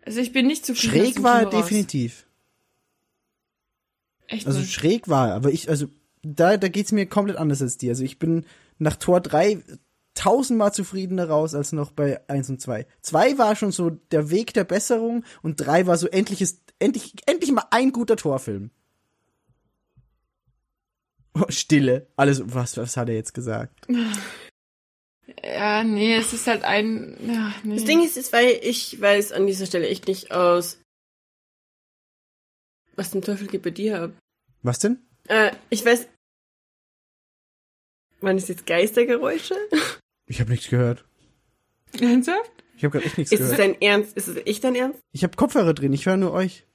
Also 0.04 0.20
ich 0.20 0.32
bin 0.32 0.46
nicht 0.46 0.64
zufrieden. 0.64 0.94
Schräg 1.12 1.22
war 1.24 1.40
er 1.40 1.50
definitiv. 1.50 2.25
Echt 4.28 4.46
Also 4.46 4.60
nicht. 4.60 4.72
schräg 4.72 5.08
war 5.08 5.28
er, 5.28 5.34
aber 5.34 5.50
ich, 5.50 5.68
also 5.68 5.86
da, 6.22 6.56
da 6.56 6.68
geht's 6.68 6.92
mir 6.92 7.06
komplett 7.06 7.36
anders 7.36 7.62
als 7.62 7.78
dir. 7.78 7.90
Also 7.90 8.04
ich 8.04 8.18
bin 8.18 8.44
nach 8.78 8.96
Tor 8.96 9.20
3 9.20 9.62
tausendmal 10.14 10.72
zufriedener 10.72 11.28
raus 11.28 11.54
als 11.54 11.72
noch 11.72 11.92
bei 11.92 12.20
1 12.28 12.50
und 12.50 12.60
2. 12.60 12.86
2 13.02 13.38
war 13.38 13.54
schon 13.54 13.70
so 13.70 13.90
der 13.90 14.30
Weg 14.30 14.54
der 14.54 14.64
Besserung 14.64 15.24
und 15.42 15.56
3 15.56 15.86
war 15.86 15.98
so 15.98 16.08
endlich 16.08 16.40
ist, 16.40 16.60
endlich, 16.78 17.14
endlich 17.26 17.52
mal 17.52 17.66
ein 17.70 17.92
guter 17.92 18.16
Torfilm. 18.16 18.70
Oh, 21.34 21.44
Stille. 21.50 22.06
Alles, 22.16 22.42
was, 22.46 22.76
was 22.76 22.96
hat 22.96 23.08
er 23.10 23.14
jetzt 23.14 23.34
gesagt? 23.34 23.86
Ja, 25.44 25.84
nee, 25.84 26.16
es 26.16 26.32
ist 26.32 26.46
halt 26.46 26.64
ein. 26.64 27.16
Ja, 27.26 27.52
nee. 27.62 27.76
Das 27.76 27.84
Ding 27.84 28.02
ist, 28.02 28.16
ist, 28.16 28.32
weil 28.32 28.58
ich 28.62 29.00
weiß 29.00 29.32
an 29.32 29.46
dieser 29.46 29.66
Stelle 29.66 29.88
echt 29.88 30.06
nicht 30.06 30.30
aus. 30.30 30.78
Was 32.96 33.10
zum 33.10 33.22
Teufel 33.22 33.46
geht 33.46 33.62
bei 33.62 33.70
dir 33.70 34.02
ab? 34.02 34.12
Was 34.62 34.78
denn? 34.78 34.98
Äh, 35.28 35.52
ich 35.70 35.84
weiß. 35.84 36.08
Waren 38.20 38.36
es 38.38 38.48
jetzt 38.48 38.66
Geistergeräusche? 38.66 39.54
Ich 40.28 40.40
habe 40.40 40.50
nichts 40.50 40.68
gehört. 40.68 41.04
Ernsthaft? 42.00 42.50
Ich 42.76 42.82
habe 42.82 42.90
gerade 42.98 43.06
echt 43.06 43.16
nichts 43.16 43.30
Ist 43.32 43.38
es 43.42 43.50
gehört. 43.52 43.60
dein 43.76 43.80
Ernst? 43.80 44.16
Ist 44.16 44.26
es 44.26 44.36
echt 44.44 44.64
dein 44.64 44.74
Ernst? 44.74 44.98
Ich 45.12 45.22
habe 45.22 45.36
Kopfhörer 45.36 45.72
drin, 45.72 45.92
ich 45.92 46.06
höre 46.06 46.16
nur 46.16 46.32
euch. 46.32 46.66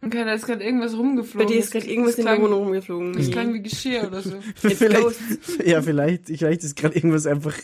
Okay, 0.00 0.24
da 0.24 0.32
ist 0.34 0.46
gerade 0.46 0.62
irgendwas 0.62 0.92
Bei 0.92 0.98
rumgeflogen. 0.98 1.48
dir 1.48 1.58
ist 1.58 1.72
gerade 1.72 1.86
irgendwas 1.90 2.14
in 2.18 2.24
der 2.24 2.34
klang- 2.36 2.44
Wohnung 2.46 2.62
rumgeflogen. 2.62 3.12
Das 3.14 3.32
klang 3.32 3.52
wie 3.52 3.62
Geschirr 3.62 4.06
oder 4.06 4.22
so. 4.22 4.40
Vielleicht, 4.54 5.66
ja, 5.66 5.82
vielleicht, 5.82 6.26
vielleicht 6.26 6.62
ist 6.62 6.76
gerade 6.76 6.94
irgendwas 6.94 7.26
einfach. 7.26 7.56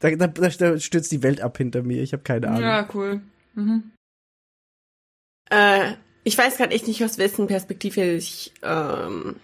Da, 0.00 0.10
da, 0.14 0.26
da 0.26 0.78
stürzt 0.78 1.10
die 1.10 1.22
Welt 1.22 1.40
ab 1.40 1.56
hinter 1.56 1.82
mir. 1.82 2.02
Ich 2.02 2.12
habe 2.12 2.22
keine 2.22 2.48
Ahnung. 2.48 2.60
ja, 2.60 2.86
cool. 2.92 3.22
Mhm. 3.54 3.92
Äh, 5.48 5.94
ich 6.26 6.36
weiß 6.36 6.56
gerade 6.56 6.74
echt 6.74 6.88
nicht, 6.88 7.04
aus 7.04 7.18
wessen 7.18 7.46
Perspektive 7.46 8.02
ich 8.02 8.52
ähm, 8.62 9.36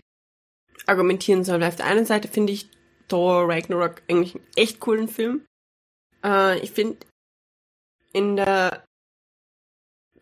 argumentieren 0.85 1.45
soll. 1.45 1.63
Auf 1.63 1.77
der 1.77 1.87
einen 1.87 2.07
Seite 2.07 2.27
finde 2.27 2.53
ich 2.53 2.69
Thor 3.07 3.49
Ragnarok 3.49 4.03
eigentlich 4.09 4.35
einen 4.35 4.45
echt 4.57 4.81
coolen 4.81 5.07
Film. 5.07 5.45
Äh, 6.25 6.59
ich 6.59 6.73
finde, 6.73 6.97
in 8.13 8.35
der 8.35 8.83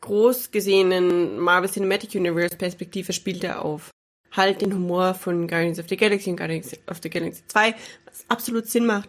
groß 0.03 0.51
gesehenen 0.51 1.39
Marvel 1.39 1.71
Cinematic 1.71 2.15
Universe 2.15 2.59
Perspektive 2.59 3.15
spielt 3.15 3.43
er 3.43 3.65
auf 3.65 3.91
halt 4.33 4.61
den 4.61 4.75
Humor 4.75 5.15
von 5.15 5.49
Guardians 5.49 5.79
of 5.79 5.89
the 5.89 5.97
Galaxy 5.97 6.29
und 6.29 6.37
Guardians 6.37 6.79
of 6.91 6.99
the 7.03 7.09
Galaxy 7.09 7.43
2, 7.47 7.75
was 8.05 8.27
absolut 8.29 8.67
Sinn 8.67 8.85
macht. 8.85 9.09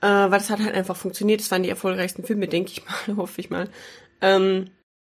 Äh, 0.00 0.06
weil 0.06 0.30
das 0.30 0.48
hat 0.48 0.60
halt 0.60 0.74
einfach 0.74 0.96
funktioniert. 0.96 1.40
Das 1.40 1.50
waren 1.50 1.62
die 1.62 1.68
erfolgreichsten 1.68 2.24
Filme, 2.24 2.48
denke 2.48 2.72
ich 2.72 2.86
mal, 2.86 3.16
hoffe 3.16 3.38
ich 3.42 3.50
mal. 3.50 3.68
Ähm, 4.22 4.70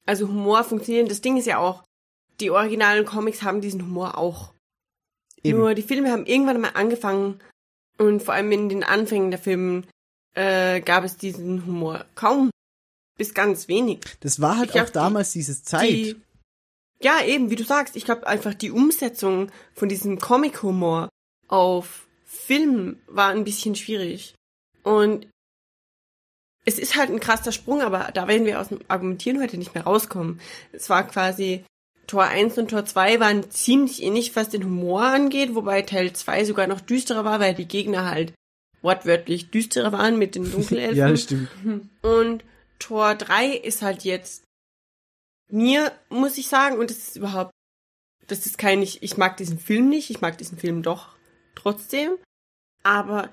also 0.07 0.29
Humor 0.29 0.65
funktioniert. 0.65 1.11
Das 1.11 1.21
Ding 1.21 1.37
ist 1.37 1.47
ja 1.47 1.59
auch, 1.59 1.83
die 2.41 2.51
originalen 2.51 3.05
Comics 3.05 3.43
haben 3.43 3.61
diesen 3.61 3.83
Humor 3.83 4.17
auch. 4.19 4.53
Eben. 5.43 5.59
Nur 5.59 5.75
die 5.75 5.83
Filme 5.83 6.11
haben 6.11 6.27
irgendwann 6.27 6.61
mal 6.61 6.71
angefangen 6.75 7.41
und 7.99 8.23
vor 8.23 8.35
allem 8.35 8.51
in 8.53 8.69
den 8.69 8.85
Anfängen 8.85 9.31
der 9.31 9.39
Filme 9.41 9.83
äh, 10.35 10.81
gab 10.81 11.05
es 11.05 11.17
diesen 11.17 11.65
Humor 11.67 12.05
kaum 12.15 12.51
bis 13.19 13.33
ganz 13.35 13.69
wenig. 13.69 14.01
Das 14.21 14.41
war 14.41 14.59
halt 14.59 14.71
Ich 14.71 14.77
auch 14.77 14.81
hab 14.81 14.87
die- 14.89 14.93
damals 14.93 15.33
dieses 15.33 15.63
Zeit. 15.65 15.89
Die, 15.91 16.17
ja, 17.01 17.23
eben, 17.25 17.51
wie 17.51 17.57
du 17.57 17.65
sagst, 17.65 17.97
ich 17.97 18.05
glaube 18.05 18.27
einfach 18.27 18.55
die 18.55 18.71
Umsetzung 18.71 19.51
von 19.75 19.89
diesem 19.89 20.19
Comic-Humor 20.19 21.09
auf 21.49 22.07
Film 22.25 22.99
war 23.07 23.31
ein 23.31 23.45
bisschen 23.45 23.75
schwierig. 23.77 24.35
Und 24.83 25.27
es 26.67 26.79
ist 26.79 26.97
halt 26.97 27.11
ein 27.11 27.21
krasser 27.21 27.53
Sprung, 27.53 27.81
aber 27.81 28.11
da 28.13 28.29
werden 28.29 28.45
wir 28.45 28.61
aus 28.61 28.69
dem 28.69 28.81
Argumentieren 28.89 29.41
heute 29.41 29.57
nicht 29.57 29.75
mehr 29.75 29.85
rauskommen. 29.85 30.41
Es 30.73 30.91
war 30.91 31.07
quasi 31.07 31.65
Tor 32.09 32.25
1 32.25 32.59
und 32.59 32.69
Tor 32.69 32.85
2 32.85 33.21
waren 33.21 33.51
ziemlich 33.51 34.03
ähnlich, 34.03 34.35
was 34.37 34.49
den 34.49 34.65
Humor 34.65 35.03
angeht, 35.03 35.55
wobei 35.55 35.83
Teil 35.83 36.13
2 36.13 36.45
sogar 36.45 36.67
noch 36.67 36.81
düsterer 36.81 37.25
war, 37.25 37.41
weil 37.41 37.55
die 37.55 37.69
Gegner 37.69 38.11
halt 38.11 38.33
wortwörtlich 38.83 39.51
düsterer 39.51 39.93
waren 39.93 40.19
mit 40.19 40.35
den 40.35 40.51
Dunkelelfen. 40.53 40.97
ja, 40.97 41.09
das 41.09 41.23
stimmt. 41.23 41.49
Und 42.03 42.45
Tor 42.79 43.15
3 43.15 43.53
ist 43.53 43.83
halt 43.83 44.03
jetzt 44.03 44.45
mir, 45.49 45.93
muss 46.09 46.37
ich 46.39 46.49
sagen, 46.49 46.79
und 46.79 46.91
das 46.91 46.99
ist 46.99 47.17
überhaupt, 47.17 47.53
das 48.27 48.45
ist 48.45 48.59
kein, 48.59 48.83
ich, 48.83 49.05
ich 49.05 49.17
mag 49.17 49.37
diesen 49.37 49.59
Film 49.59 49.89
nicht, 49.89 50.11
ich 50.11 50.21
mag 50.21 50.37
diesen 50.37 50.59
Film 50.59 50.83
doch 50.83 51.15
trotzdem, 51.55 52.17
aber 52.83 53.31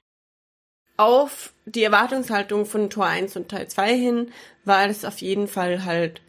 auf 0.98 1.54
die 1.66 1.84
Erwartungshaltung 1.84 2.66
von 2.66 2.90
Tor 2.90 3.06
1 3.06 3.36
und 3.36 3.50
Teil 3.50 3.68
2 3.68 3.96
hin 3.96 4.32
war 4.66 4.88
das 4.88 5.06
auf 5.06 5.20
jeden 5.20 5.48
Fall 5.48 5.86
halt 5.86 6.22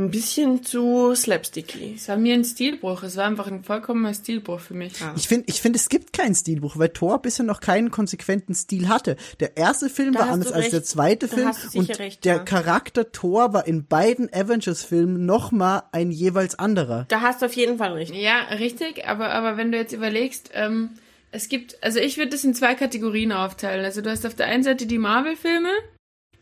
ein 0.00 0.10
bisschen 0.10 0.64
zu 0.64 1.14
slapsticky. 1.14 1.94
Es 1.96 2.08
war 2.08 2.16
mir 2.16 2.34
ein 2.34 2.44
Stilbruch. 2.44 3.02
Es 3.02 3.16
war 3.16 3.26
einfach 3.26 3.48
ein 3.48 3.64
vollkommener 3.64 4.14
Stilbruch 4.14 4.60
für 4.60 4.74
mich. 4.74 4.98
Ja. 4.98 5.14
Ich 5.16 5.28
finde, 5.28 5.44
ich 5.48 5.60
finde, 5.60 5.78
es 5.78 5.88
gibt 5.88 6.12
keinen 6.12 6.34
Stilbruch, 6.34 6.78
weil 6.78 6.88
Thor 6.88 7.20
bisher 7.20 7.44
noch 7.44 7.60
keinen 7.60 7.90
konsequenten 7.90 8.54
Stil 8.54 8.88
hatte. 8.88 9.16
Der 9.40 9.56
erste 9.56 9.90
Film 9.90 10.14
Da 10.14 10.20
war 10.20 10.30
anders 10.30 10.52
als 10.52 10.70
der 10.70 10.82
zweite 10.82 11.28
Da 11.28 11.52
Film 11.52 11.52
und 11.74 11.98
recht, 11.98 12.24
der 12.24 12.36
ja. 12.36 12.42
Charakter 12.42 13.12
Thor 13.12 13.52
war 13.52 13.66
in 13.66 13.86
beiden 13.86 14.32
Avengers-Filmen 14.32 15.26
noch 15.26 15.52
mal 15.52 15.82
ein 15.92 16.10
jeweils 16.10 16.58
anderer. 16.58 17.04
Da 17.08 17.20
hast 17.20 17.42
du 17.42 17.46
auf 17.46 17.54
jeden 17.54 17.78
Fall 17.78 17.92
recht. 17.92 18.14
Ja, 18.14 18.44
richtig, 18.58 19.06
aber, 19.06 19.30
aber 19.30 19.56
wenn 19.56 19.70
du 19.70 19.78
jetzt 19.78 19.92
überlegst, 19.92 20.50
ähm, 20.54 20.90
es 21.32 21.48
gibt, 21.48 21.82
also 21.82 22.00
ich 22.00 22.16
würde 22.16 22.30
das 22.30 22.44
in 22.44 22.54
zwei 22.54 22.74
Kategorien 22.74 23.32
aufteilen. 23.32 23.84
Also 23.84 24.00
du 24.00 24.10
hast 24.10 24.26
auf 24.26 24.34
der 24.34 24.46
einen 24.46 24.62
Seite 24.62 24.86
die 24.86 24.98
Marvel-Filme, 24.98 25.70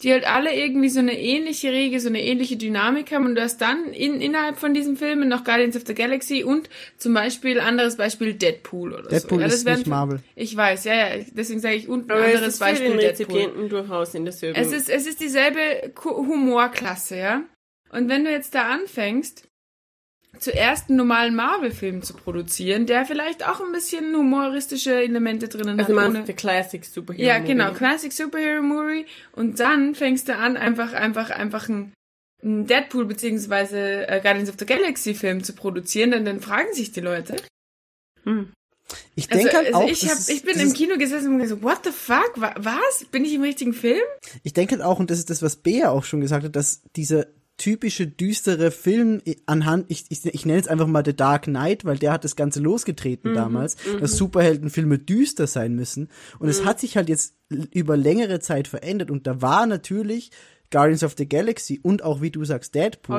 die 0.02 0.12
halt 0.12 0.26
alle 0.26 0.54
irgendwie 0.54 0.88
so 0.88 1.00
eine 1.00 1.18
ähnliche 1.18 1.72
Regel, 1.72 1.98
so 1.98 2.08
eine 2.08 2.22
ähnliche 2.22 2.56
Dynamik 2.56 3.12
haben 3.12 3.26
und 3.26 3.34
du 3.34 3.42
hast 3.42 3.60
dann 3.60 3.92
in, 3.92 4.20
innerhalb 4.20 4.58
von 4.58 4.72
diesen 4.72 4.96
Filmen 4.96 5.28
noch 5.28 5.44
Guardians 5.44 5.76
of 5.76 5.82
the 5.86 5.94
Galaxy 5.94 6.44
und 6.44 6.70
zum 6.98 7.14
Beispiel, 7.14 7.58
anderes 7.58 7.96
Beispiel, 7.96 8.34
Deadpool 8.34 8.92
oder 8.92 9.08
Deadpool 9.08 9.38
so. 9.38 9.42
Ja, 9.42 9.48
das 9.48 9.54
ist 9.56 9.66
nicht 9.66 9.86
Marvel. 9.88 10.20
Ich 10.36 10.56
weiß, 10.56 10.84
ja, 10.84 10.94
ja, 10.94 11.24
deswegen 11.32 11.60
sage 11.60 11.74
ich, 11.74 11.88
und 11.88 12.10
ein 12.10 12.10
Aber 12.12 12.26
es 12.26 12.34
anderes 12.36 12.54
ist 12.54 12.58
für 12.58 12.64
den 12.64 12.72
Beispiel 12.72 12.96
Deadpool. 12.98 13.36
Rezipienten 13.36 13.68
durchaus 13.68 14.14
in 14.14 14.24
derselben. 14.24 14.60
Es 14.60 14.72
ist, 14.72 14.88
es 14.88 15.06
ist 15.06 15.20
dieselbe 15.20 15.92
Humorklasse, 16.04 17.16
ja. 17.16 17.42
Und 17.90 18.08
wenn 18.08 18.24
du 18.24 18.30
jetzt 18.30 18.54
da 18.54 18.68
anfängst, 18.68 19.47
zuerst 20.40 20.88
einen 20.88 20.96
normalen 20.98 21.34
Marvel-Film 21.34 22.02
zu 22.02 22.14
produzieren, 22.14 22.86
der 22.86 23.04
vielleicht 23.04 23.46
auch 23.48 23.60
ein 23.60 23.72
bisschen 23.72 24.14
humoristische 24.14 24.94
Elemente 25.02 25.48
drinnen 25.48 25.78
also 25.80 25.90
hat. 25.90 25.94
man 25.96 26.16
ohne- 26.16 26.24
der 26.24 26.34
Classic 26.34 26.84
Superhero. 26.84 27.24
ja, 27.26 27.38
genau, 27.38 27.66
Movie. 27.68 27.76
Classic 27.78 28.12
Superhero 28.12 28.62
Movie. 28.62 29.06
Und 29.32 29.60
dann 29.60 29.94
fängst 29.94 30.28
du 30.28 30.36
an, 30.36 30.56
einfach, 30.56 30.92
einfach, 30.92 31.30
einfach 31.30 31.68
ein, 31.68 31.92
Deadpool 32.42 33.04
beziehungsweise 33.06 34.06
äh, 34.08 34.20
Guardians 34.22 34.48
of 34.48 34.54
the 34.58 34.66
Galaxy 34.66 35.14
Film 35.14 35.42
zu 35.42 35.54
produzieren, 35.54 36.12
denn 36.12 36.24
dann 36.24 36.40
fragen 36.40 36.72
sich 36.72 36.92
die 36.92 37.00
Leute. 37.00 37.34
Hm. 38.24 38.52
Ich 39.16 39.30
Also, 39.30 39.42
denke 39.42 39.56
halt 39.56 39.66
also 39.74 39.78
auch, 39.80 39.90
ich, 39.90 40.08
hab, 40.08 40.18
ich 40.28 40.42
bin 40.44 40.58
im 40.60 40.72
Kino 40.72 40.96
gesessen 40.96 41.34
und 41.34 41.40
gesagt, 41.40 41.62
what 41.62 41.80
the 41.84 41.90
fuck? 41.90 42.32
Wa- 42.36 42.54
Was? 42.58 43.04
Bin 43.10 43.24
ich 43.24 43.34
im 43.34 43.42
richtigen 43.42 43.74
Film? 43.74 44.00
Ich 44.44 44.52
denke 44.54 44.76
halt 44.76 44.82
auch, 44.82 44.98
und 45.00 45.10
das 45.10 45.18
ist 45.18 45.30
das, 45.30 45.42
was 45.42 45.56
Bea 45.56 45.90
auch 45.90 46.04
schon 46.04 46.20
gesagt 46.20 46.44
hat, 46.44 46.54
dass 46.56 46.80
dieser 46.96 47.26
typische 47.58 48.06
düstere 48.06 48.70
Film 48.70 49.20
anhand, 49.46 49.86
ich, 49.88 50.06
ich, 50.08 50.24
ich 50.24 50.46
nenne 50.46 50.60
es 50.60 50.68
einfach 50.68 50.86
mal 50.86 51.04
The 51.04 51.14
Dark 51.14 51.44
Knight, 51.44 51.84
weil 51.84 51.98
der 51.98 52.12
hat 52.12 52.24
das 52.24 52.36
Ganze 52.36 52.60
losgetreten 52.60 53.34
damals, 53.34 53.76
dass 54.00 54.16
Superheldenfilme 54.16 54.98
düster 54.98 55.46
sein 55.46 55.74
müssen. 55.74 56.08
Und 56.38 56.48
es 56.48 56.64
hat 56.64 56.80
sich 56.80 56.96
halt 56.96 57.08
jetzt 57.08 57.34
über 57.72 57.96
längere 57.96 58.40
Zeit 58.40 58.68
verändert. 58.68 59.10
Und 59.10 59.26
da 59.26 59.42
war 59.42 59.66
natürlich 59.66 60.30
Guardians 60.70 61.02
of 61.02 61.14
the 61.18 61.28
Galaxy 61.28 61.80
und 61.82 62.02
auch, 62.02 62.20
wie 62.20 62.30
du 62.30 62.44
sagst, 62.44 62.74
Deadpool 62.74 63.16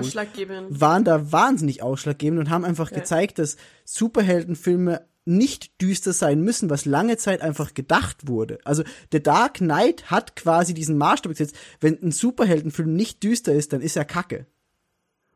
waren 0.69 1.03
da 1.03 1.31
wahnsinnig 1.31 1.81
ausschlaggebend 1.81 2.39
und 2.39 2.49
haben 2.49 2.63
einfach 2.63 2.91
gezeigt, 2.91 3.39
dass 3.39 3.57
Superheldenfilme 3.85 5.01
nicht 5.29 5.81
düster 5.81 6.11
sein 6.11 6.41
müssen, 6.41 6.69
was 6.69 6.85
lange 6.85 7.17
Zeit 7.17 7.41
einfach 7.41 7.73
gedacht 7.73 8.27
wurde. 8.27 8.59
Also 8.65 8.83
The 9.11 9.21
Dark 9.21 9.55
Knight 9.55 10.09
hat 10.11 10.35
quasi 10.35 10.73
diesen 10.73 10.97
Maßstab 10.97 11.31
gesetzt, 11.31 11.55
wenn 11.79 12.01
ein 12.01 12.11
Superheldenfilm 12.11 12.93
nicht 12.93 13.23
düster 13.23 13.53
ist, 13.53 13.71
dann 13.71 13.81
ist 13.81 13.95
er 13.95 14.05
Kacke. 14.05 14.47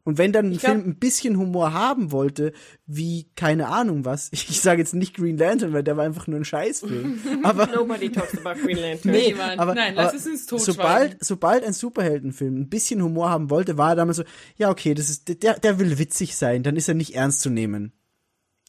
Und 0.06 0.18
wenn 0.18 0.34
dann 0.34 0.48
ein 0.48 0.58
glaub- 0.58 0.72
Film 0.74 0.86
ein 0.86 0.96
bisschen 0.96 1.38
Humor 1.38 1.72
haben 1.72 2.12
wollte, 2.12 2.52
wie 2.86 3.28
keine 3.36 3.70
Ahnung 3.70 4.04
was, 4.04 4.30
ich 4.34 4.60
sage 4.60 4.82
jetzt 4.82 4.94
nicht 4.94 5.16
Green 5.16 5.38
Lantern, 5.38 5.72
weil 5.72 5.84
der 5.84 5.96
war 5.96 6.04
einfach 6.04 6.28
nur 6.28 6.40
ein 6.40 6.46
Scheißfilm. 6.46 7.20
Aber 7.44 7.68
Nobody 7.68 8.12
talks 8.12 8.38
about 8.38 8.60
Green 8.62 8.78
Lantern. 8.82 9.12
Nee, 9.12 9.34
aber, 9.58 9.76
Nein, 9.76 9.98
aber 9.98 10.12
lass 10.12 10.14
es 10.14 10.28
uns 10.28 10.66
sobald, 10.66 11.24
sobald 11.24 11.64
ein 11.64 11.74
Superheldenfilm 11.74 12.62
ein 12.62 12.70
bisschen 12.70 13.02
Humor 13.02 13.30
haben 13.30 13.50
wollte, 13.50 13.78
war 13.78 13.92
er 13.92 13.96
damals 13.96 14.18
so, 14.18 14.24
ja, 14.58 14.70
okay, 14.70 14.94
das 14.94 15.10
ist, 15.10 15.42
der, 15.44 15.60
der 15.60 15.80
will 15.80 15.98
witzig 16.00 16.36
sein, 16.36 16.64
dann 16.64 16.76
ist 16.76 16.90
er 16.90 16.96
nicht 16.96 17.16
ernst 17.16 17.42
zu 17.42 17.50
nehmen. 17.50 17.94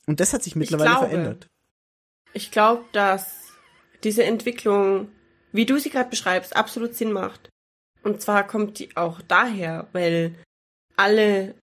Und 0.06 0.20
das 0.20 0.32
hat 0.32 0.42
sich 0.42 0.56
mittlerweile 0.56 0.90
glaube, 0.90 1.08
verändert. 1.08 1.46
Ich 2.32 2.50
glaube, 2.50 2.84
dass 2.92 3.52
diese 4.02 4.24
Entwicklung, 4.24 5.08
wie 5.52 5.66
du 5.66 5.78
sie 5.78 5.90
gerade 5.90 6.10
beschreibst, 6.10 6.56
absolut 6.56 6.94
Sinn 6.94 7.12
macht. 7.12 7.48
Und 8.02 8.20
zwar 8.20 8.46
kommt 8.46 8.78
die 8.78 8.96
auch 8.96 9.22
daher, 9.22 9.88
weil 9.92 10.34
alle 10.96 11.54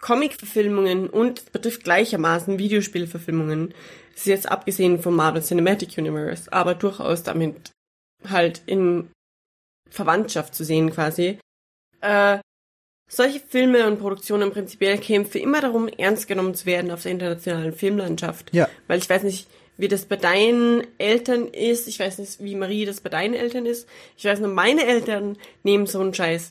Comic-Verfilmungen 0.00 1.08
und 1.10 1.40
es 1.40 1.44
betrifft 1.46 1.84
gleichermaßen 1.84 2.58
Videospielverfilmungen, 2.58 3.74
ist 4.14 4.26
jetzt 4.26 4.48
abgesehen 4.48 5.00
vom 5.00 5.16
Marvel 5.16 5.42
Cinematic 5.42 5.98
Universe, 5.98 6.52
aber 6.52 6.74
durchaus 6.74 7.22
damit 7.22 7.72
halt 8.28 8.62
in 8.66 9.10
Verwandtschaft 9.90 10.54
zu 10.54 10.64
sehen 10.64 10.90
quasi, 10.90 11.38
äh, 12.00 12.38
solche 13.08 13.40
Filme 13.40 13.86
und 13.86 13.98
Produktionen 13.98 14.50
prinzipiell 14.50 14.98
kämpfen 14.98 15.40
immer 15.40 15.60
darum, 15.60 15.88
ernst 15.88 16.28
genommen 16.28 16.54
zu 16.54 16.66
werden 16.66 16.90
auf 16.90 17.02
der 17.02 17.12
internationalen 17.12 17.72
Filmlandschaft. 17.72 18.52
Ja. 18.52 18.68
Weil 18.88 18.98
ich 18.98 19.08
weiß 19.08 19.22
nicht, 19.22 19.48
wie 19.78 19.88
das 19.88 20.06
bei 20.06 20.16
deinen 20.16 20.86
Eltern 20.98 21.48
ist. 21.48 21.86
Ich 21.86 22.00
weiß 22.00 22.18
nicht, 22.18 22.42
wie 22.42 22.54
Marie 22.54 22.84
das 22.84 23.00
bei 23.00 23.10
deinen 23.10 23.34
Eltern 23.34 23.66
ist. 23.66 23.88
Ich 24.16 24.24
weiß 24.24 24.40
nur, 24.40 24.50
meine 24.50 24.86
Eltern 24.86 25.36
nehmen 25.62 25.86
so 25.86 26.00
einen 26.00 26.14
Scheiß 26.14 26.50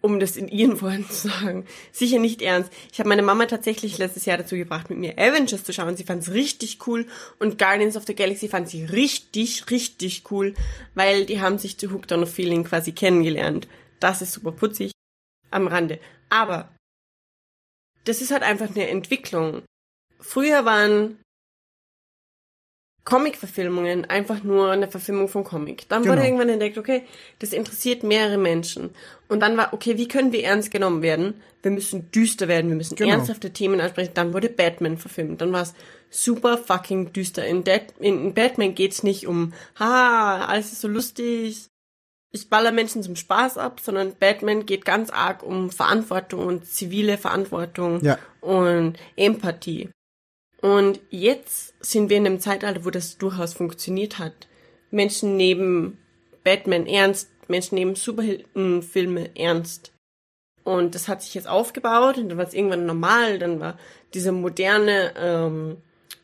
um 0.00 0.20
das 0.20 0.36
in 0.36 0.46
ihren 0.46 0.80
Worten 0.80 1.10
zu 1.10 1.28
sagen, 1.28 1.66
sicher 1.90 2.20
nicht 2.20 2.40
ernst. 2.40 2.72
Ich 2.92 3.00
habe 3.00 3.08
meine 3.08 3.22
Mama 3.22 3.46
tatsächlich 3.46 3.98
letztes 3.98 4.26
Jahr 4.26 4.38
dazu 4.38 4.54
gebracht, 4.54 4.90
mit 4.90 4.98
mir 5.00 5.18
Avengers 5.18 5.64
zu 5.64 5.72
schauen. 5.72 5.96
Sie 5.96 6.04
fand 6.04 6.22
es 6.22 6.32
richtig 6.32 6.86
cool 6.86 7.06
und 7.40 7.58
Guardians 7.58 7.96
of 7.96 8.04
the 8.06 8.14
Galaxy 8.14 8.48
fand 8.48 8.68
sie 8.68 8.84
richtig, 8.84 9.68
richtig 9.70 10.30
cool, 10.30 10.54
weil 10.94 11.26
die 11.26 11.40
haben 11.40 11.58
sich 11.58 11.78
zu 11.78 11.90
Hooked 11.90 12.12
on 12.12 12.22
a 12.22 12.26
Feeling 12.26 12.62
quasi 12.62 12.92
kennengelernt. 12.92 13.66
Das 13.98 14.22
ist 14.22 14.32
super 14.32 14.52
putzig 14.52 14.92
am 15.50 15.66
Rande. 15.66 15.98
Aber 16.30 16.68
das 18.04 18.20
ist 18.22 18.30
halt 18.30 18.42
einfach 18.42 18.68
eine 18.74 18.88
Entwicklung. 18.88 19.62
Früher 20.20 20.64
waren 20.64 21.18
Comic-Verfilmungen 23.04 24.04
einfach 24.04 24.42
nur 24.42 24.70
eine 24.70 24.88
Verfilmung 24.90 25.28
von 25.28 25.42
Comic. 25.42 25.88
Dann 25.88 26.02
wurde 26.02 26.16
Genau. 26.16 26.24
irgendwann 26.24 26.48
entdeckt, 26.50 26.76
okay, 26.76 27.04
das 27.38 27.54
interessiert 27.54 28.02
mehrere 28.02 28.36
Menschen. 28.36 28.90
Und 29.28 29.40
dann 29.40 29.56
war, 29.56 29.72
okay, 29.72 29.96
wie 29.96 30.08
können 30.08 30.30
wir 30.32 30.44
ernst 30.44 30.70
genommen 30.70 31.00
werden? 31.00 31.40
Wir 31.62 31.70
müssen 31.70 32.10
düster 32.10 32.48
werden, 32.48 32.68
wir 32.68 32.76
müssen 32.76 32.96
Genau. 32.96 33.12
ernsthafte 33.14 33.50
Themen 33.52 33.80
ansprechen. 33.80 34.12
Dann 34.12 34.34
wurde 34.34 34.50
Batman 34.50 34.98
verfilmt. 34.98 35.40
Dann 35.40 35.52
war 35.52 35.62
es 35.62 35.74
super 36.10 36.58
fucking 36.58 37.12
düster. 37.14 37.46
In, 37.46 37.64
Dead, 37.64 37.82
in, 37.98 38.26
in 38.26 38.34
Batman 38.34 38.74
geht's 38.74 39.02
nicht 39.02 39.26
um, 39.26 39.54
ha, 39.76 40.44
alles 40.44 40.72
ist 40.72 40.82
so 40.82 40.88
lustig, 40.88 41.66
ich 42.30 42.48
baller 42.50 42.72
Menschen 42.72 43.02
zum 43.02 43.16
Spaß 43.16 43.58
ab, 43.58 43.80
sondern 43.80 44.14
Batman 44.18 44.66
geht 44.66 44.84
ganz 44.84 45.10
arg 45.10 45.42
um 45.42 45.70
Verantwortung 45.70 46.46
und 46.46 46.66
zivile 46.66 47.16
Verantwortung 47.18 48.00
Ja. 48.04 48.18
und 48.40 48.98
Empathie. 49.16 49.90
Und 50.60 51.00
jetzt 51.10 51.74
sind 51.80 52.10
wir 52.10 52.16
in 52.16 52.26
einem 52.26 52.40
Zeitalter, 52.40 52.84
wo 52.84 52.90
das 52.90 53.16
durchaus 53.18 53.54
funktioniert 53.54 54.18
hat. 54.18 54.48
Menschen 54.90 55.36
nehmen 55.36 55.98
Batman 56.44 56.86
ernst, 56.86 57.30
Menschen 57.48 57.76
nehmen 57.76 57.94
Superheldenfilme 57.94 59.36
ernst. 59.36 59.92
Und 60.64 60.94
das 60.94 61.08
hat 61.08 61.22
sich 61.22 61.34
jetzt 61.34 61.48
aufgebaut 61.48 62.18
und 62.18 62.28
dann 62.28 62.38
war 62.38 62.46
es 62.46 62.52
irgendwann 62.54 62.84
normal, 62.84 63.38
dann 63.38 63.58
war 63.60 63.78
dieser 64.12 64.32
moderne 64.32 65.14
ähm, 65.16 65.76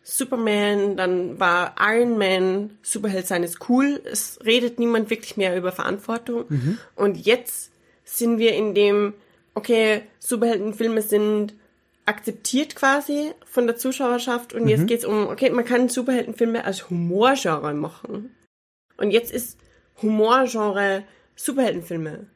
Superman, 0.04 0.96
dann 0.96 1.40
war 1.40 1.74
Iron 1.80 2.18
Man, 2.18 2.78
Superheld 2.82 3.26
sein 3.26 3.42
ist 3.42 3.68
cool, 3.68 4.00
es 4.04 4.38
redet 4.44 4.78
niemand 4.78 5.08
wirklich 5.10 5.36
mehr 5.38 5.56
über 5.56 5.72
Verantwortung. 5.72 6.44
Und 6.94 7.16
jetzt 7.16 7.72
sind 8.04 8.38
wir 8.38 8.54
in 8.54 8.74
dem, 8.74 9.14
okay, 9.54 10.02
Superheldenfilme 10.18 11.00
sind 11.00 11.54
akzeptiert 12.06 12.76
quasi 12.76 13.32
von 13.46 13.66
der 13.66 13.76
Zuschauerschaft 13.76 14.52
und 14.52 14.68
jetzt 14.68 14.86
geht's 14.86 15.06
um, 15.06 15.26
okay, 15.28 15.48
man 15.48 15.64
kann 15.64 15.88
Superheldenfilme 15.88 16.64
als 16.64 16.90
Humorgenre 16.90 17.72
machen. 17.72 18.34
Und 18.98 19.10
jetzt 19.10 19.32
ist 19.32 19.58
Humorgenre 20.02 21.04
Superheldenfilme. 21.34 22.26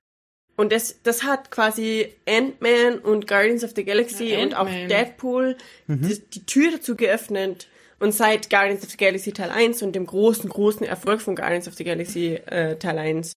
Und 0.58 0.72
das, 0.72 1.00
das 1.04 1.22
hat 1.22 1.52
quasi 1.52 2.12
Ant-Man 2.28 2.98
und 2.98 3.28
Guardians 3.28 3.62
of 3.62 3.70
the 3.76 3.84
Galaxy 3.84 4.30
Ja, 4.32 4.40
und 4.42 4.54
auch. 4.54 4.66
Deadpool 4.66 5.56
die, 5.86 6.18
die 6.18 6.44
Tür 6.46 6.72
dazu 6.72 6.96
geöffnet. 6.96 7.68
Und 8.00 8.12
seit 8.12 8.50
Guardians 8.50 8.82
of 8.82 8.90
the 8.90 8.96
Galaxy 8.96 9.32
Teil 9.32 9.50
1 9.50 9.82
und 9.82 9.92
dem 9.94 10.04
großen, 10.06 10.50
großen 10.50 10.84
Erfolg 10.84 11.20
von 11.20 11.36
Guardians 11.36 11.68
of 11.68 11.74
the 11.74 11.84
Galaxy 11.84 12.34
äh, 12.46 12.76
Teil 12.76 12.98
1 12.98 13.32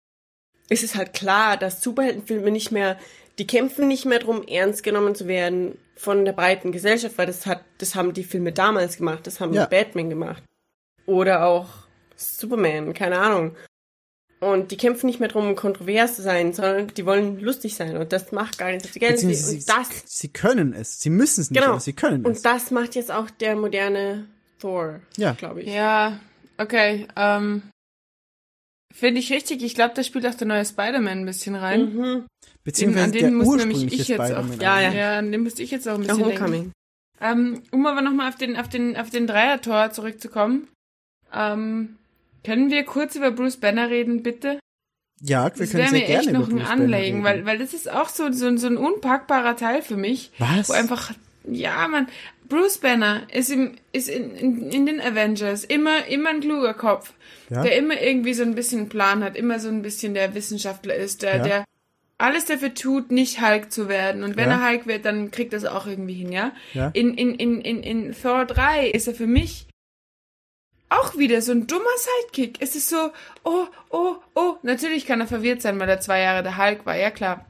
ist 0.69 0.83
es 0.83 0.95
halt 0.95 1.13
klar, 1.13 1.57
dass 1.57 1.81
Superheldenfilme 1.81 2.51
nicht 2.51 2.71
mehr, 2.71 2.97
die 3.37 3.47
kämpfen 3.47 3.87
nicht 3.87 4.05
mehr 4.05 4.19
drum, 4.19 4.43
ernst 4.47 4.83
genommen 4.83 5.15
zu 5.15 5.27
werden 5.27 5.77
von 5.95 6.23
der 6.25 6.33
breiten 6.33 6.71
Gesellschaft, 6.71 7.17
weil 7.17 7.25
das 7.27 7.45
hat, 7.45 7.63
das 7.79 7.95
haben 7.95 8.13
die 8.13 8.23
Filme 8.23 8.51
damals 8.53 8.97
gemacht, 8.97 9.27
das 9.27 9.39
haben 9.41 9.53
Ja. 9.53 9.65
Batman 9.65 10.09
gemacht. 10.09 10.43
Oder 11.05 11.45
auch 11.45 11.67
Superman, 12.15 12.93
keine 12.93 13.17
Ahnung. 13.19 13.55
Und 14.41 14.72
die 14.72 14.78
kämpfen 14.78 15.07
nicht 15.07 15.20
mehr 15.20 15.28
drum, 15.28 15.53
kontrovers 15.56 16.16
zu 16.16 16.22
sein, 16.22 16.53
sondern 16.53 16.88
die 16.88 17.06
wollen 17.06 17.40
lustig 17.41 17.76
sein. 17.76 17.98
Und 17.98 18.14
das 18.14 18.32
macht 18.32 18.57
Galaxy. 18.57 18.88
Beziehungsweise 18.98 19.52
Und 19.56 19.61
sie, 19.61 19.66
das, 19.66 19.88
sie 20.06 20.30
können 20.30 20.74
es. 20.74 21.02
Sie 21.02 21.10
müssen 21.10 21.41
es 21.41 21.52
nicht, 21.52 21.60
genau. 21.60 21.74
aber 21.74 21.82
sie 21.82 21.91
können 21.94 22.22
es. 22.22 22.26
Und 22.38 22.45
das 22.45 22.72
macht 22.72 22.95
jetzt 22.95 23.11
auch 23.11 23.30
der 23.30 23.57
moderne 23.57 24.28
Thor, 24.60 25.02
Ja. 25.18 25.34
glaube 25.34 25.61
ich. 25.64 25.68
Ja, 25.74 26.20
okay. 26.57 27.06
Ähm, 27.18 27.64
Finde 28.94 29.20
ich 29.20 29.32
richtig. 29.32 29.61
Ich 29.61 29.76
glaube, 29.76 29.94
da 29.94 30.03
spielt 30.03 30.26
auch 30.26 30.36
der 30.36 30.48
neue 30.48 30.66
Spider-Man 30.66 31.20
ein 31.20 31.26
bisschen 31.26 31.56
rein. 31.56 31.94
Mhm. 31.94 32.26
Beziehungsweise 32.64 33.03
an 33.06 33.11
den 33.11 33.22
der 33.22 33.32
muss 33.32 33.56
nämlich 33.57 33.84
ich 33.94 34.07
jetzt 34.07 34.20
auch-. 34.20 34.61
Ja, 34.61 34.80
ja. 34.82 34.91
Ja, 34.94 35.18
an 35.20 35.32
dem 35.32 35.44
müsste 35.44 35.64
ich 35.64 35.72
jetzt 35.72 35.88
auch 35.88 35.95
ein 35.95 36.02
Der 36.03 36.14
bisschen 36.14 36.30
denken. 36.30 36.44
Homecoming. 36.44 36.72
Ähm, 37.22 37.61
um 37.72 37.86
aber 37.86 38.02
nochmal 38.02 38.30
auf 38.30 38.36
den, 38.38 38.56
auf 38.56 38.70
den, 38.70 38.95
auf 38.95 39.10
den 39.10 39.28
Dreier-Tor 39.28 39.91
zurückzukommen. 39.91 40.70
Ähm, 41.34 41.98
können 42.44 42.72
wir 42.72 42.84
kurz 42.84 43.16
über 43.16 43.32
Bruce 43.32 43.57
Banner 43.57 43.90
reden, 43.90 44.24
bitte? 44.24 44.60
Ja, 45.22 45.45
wir 45.45 45.49
Das 45.66 45.72
können 45.72 45.74
wäre 45.84 45.90
sehr 45.90 45.99
mir 45.99 46.06
gerne 46.06 46.20
echt 46.20 46.32
noch 46.32 46.70
ein 46.70 46.94
reden. 46.94 47.24
weil, 47.24 47.45
weil 47.45 47.57
das 47.57 47.74
ist 47.74 47.91
auch 47.91 48.07
so, 48.10 48.32
so, 48.32 48.56
so 48.57 48.68
ein 48.68 48.78
unpackbarer 48.78 49.56
Teil 49.57 49.82
für 49.82 49.98
mich. 49.98 50.32
Was? 50.40 50.70
Wo 50.70 50.74
einfach, 50.74 51.11
ja, 51.44 51.88
man, 51.90 52.07
Bruce 52.48 52.78
Banner 52.78 53.24
ist 53.34 53.52
im, 53.52 53.74
ist 53.91 54.07
in, 54.10 54.32
in, 54.36 54.72
in 54.72 54.86
den 54.86 55.02
Avengers 55.02 55.64
immer, 55.66 56.06
immer 56.07 56.30
ein 56.30 56.40
kluger 56.40 56.74
Kopf, 56.74 57.14
Ja. 57.49 57.64
der 57.64 57.76
immer 57.78 58.02
irgendwie 58.02 58.34
so 58.34 58.44
ein 58.44 58.56
bisschen 58.56 58.80
einen 58.82 58.90
Plan 58.90 59.24
hat, 59.24 59.36
immer 59.36 59.60
so 59.60 59.68
ein 59.70 59.82
bisschen 59.82 60.14
der 60.14 60.34
Wissenschaftler 60.36 60.95
ist, 60.95 61.22
der, 61.22 61.38
Ja. 61.38 61.44
der 61.44 61.66
alles 62.18 62.45
dafür 62.45 62.74
tut, 62.74 63.11
nicht 63.11 63.41
Hulk 63.41 63.72
zu 63.72 63.88
werden. 63.88 64.24
Und 64.24 64.36
wenn 64.38 64.49
Ja. 64.49 64.60
er 64.61 64.70
Hulk 64.70 64.88
wird, 64.88 65.06
dann 65.06 65.32
kriegt 65.32 65.53
er 65.53 65.57
es 65.57 65.66
auch 65.66 65.86
irgendwie 65.88 66.14
hin, 66.16 66.32
ja? 66.32 66.52
Ja. 66.74 66.90
In, 66.94 67.14
in, 67.14 67.36
in, 67.36 67.61
in, 67.61 67.84
in 67.84 68.16
Thor 68.20 68.45
3 68.45 68.88
ist 68.90 69.07
er 69.07 69.14
für 69.16 69.28
mich 69.28 69.68
auch 70.90 71.18
wieder 71.18 71.41
so 71.41 71.52
ein 71.52 71.68
dummer 71.68 71.86
Sidekick. 71.98 72.57
Es 72.60 72.76
ist 72.76 72.90
so, 72.90 73.11
oh, 73.44 73.68
oh, 73.90 74.16
oh. 74.36 74.56
Natürlich 74.64 75.06
kann 75.06 75.22
er 75.22 75.28
verwirrt 75.28 75.61
sein, 75.61 75.80
weil 75.80 75.90
er 75.90 75.99
zwei 75.99 76.22
Jahre 76.22 76.44
der 76.44 76.57
Hulk 76.57 76.86
war, 76.86 76.98
ja 76.98 77.11
klar. 77.11 77.45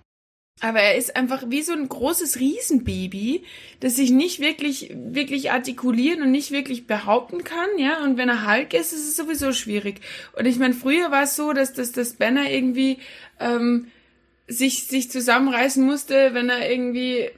Aber 0.61 0.81
er 0.81 0.95
ist 0.95 1.15
einfach 1.15 1.43
wie 1.47 1.61
so 1.61 1.71
ein 1.71 1.87
großes 1.87 2.37
Riesenbaby, 2.37 3.45
das 3.79 3.95
sich 3.95 4.11
nicht 4.11 4.41
wirklich, 4.41 4.91
wirklich 4.93 5.51
artikulieren 5.51 6.21
und 6.21 6.31
nicht 6.31 6.51
wirklich 6.51 6.85
behaupten 6.85 7.45
kann, 7.45 7.69
ja. 7.77 8.03
Und 8.03 8.17
wenn 8.17 8.27
er 8.27 8.45
Hulk 8.45 8.73
ist, 8.73 8.91
ist 8.91 9.07
es 9.07 9.15
sowieso 9.15 9.53
schwierig. 9.53 10.01
Und 10.37 10.45
ich 10.45 10.57
meine, 10.57 10.73
früher 10.73 11.11
war 11.11 11.23
es 11.23 11.37
so, 11.37 11.53
dass 11.53 11.73
das, 11.73 11.93
das 11.93 12.13
Banner 12.13 12.49
irgendwie 12.51 12.97
ähm, 13.39 13.87
sich, 14.47 14.87
sich 14.87 15.09
zusammenreißen 15.09 15.85
musste, 15.85 16.33
wenn 16.33 16.49
er 16.49 16.69
irgendwie 16.69 17.29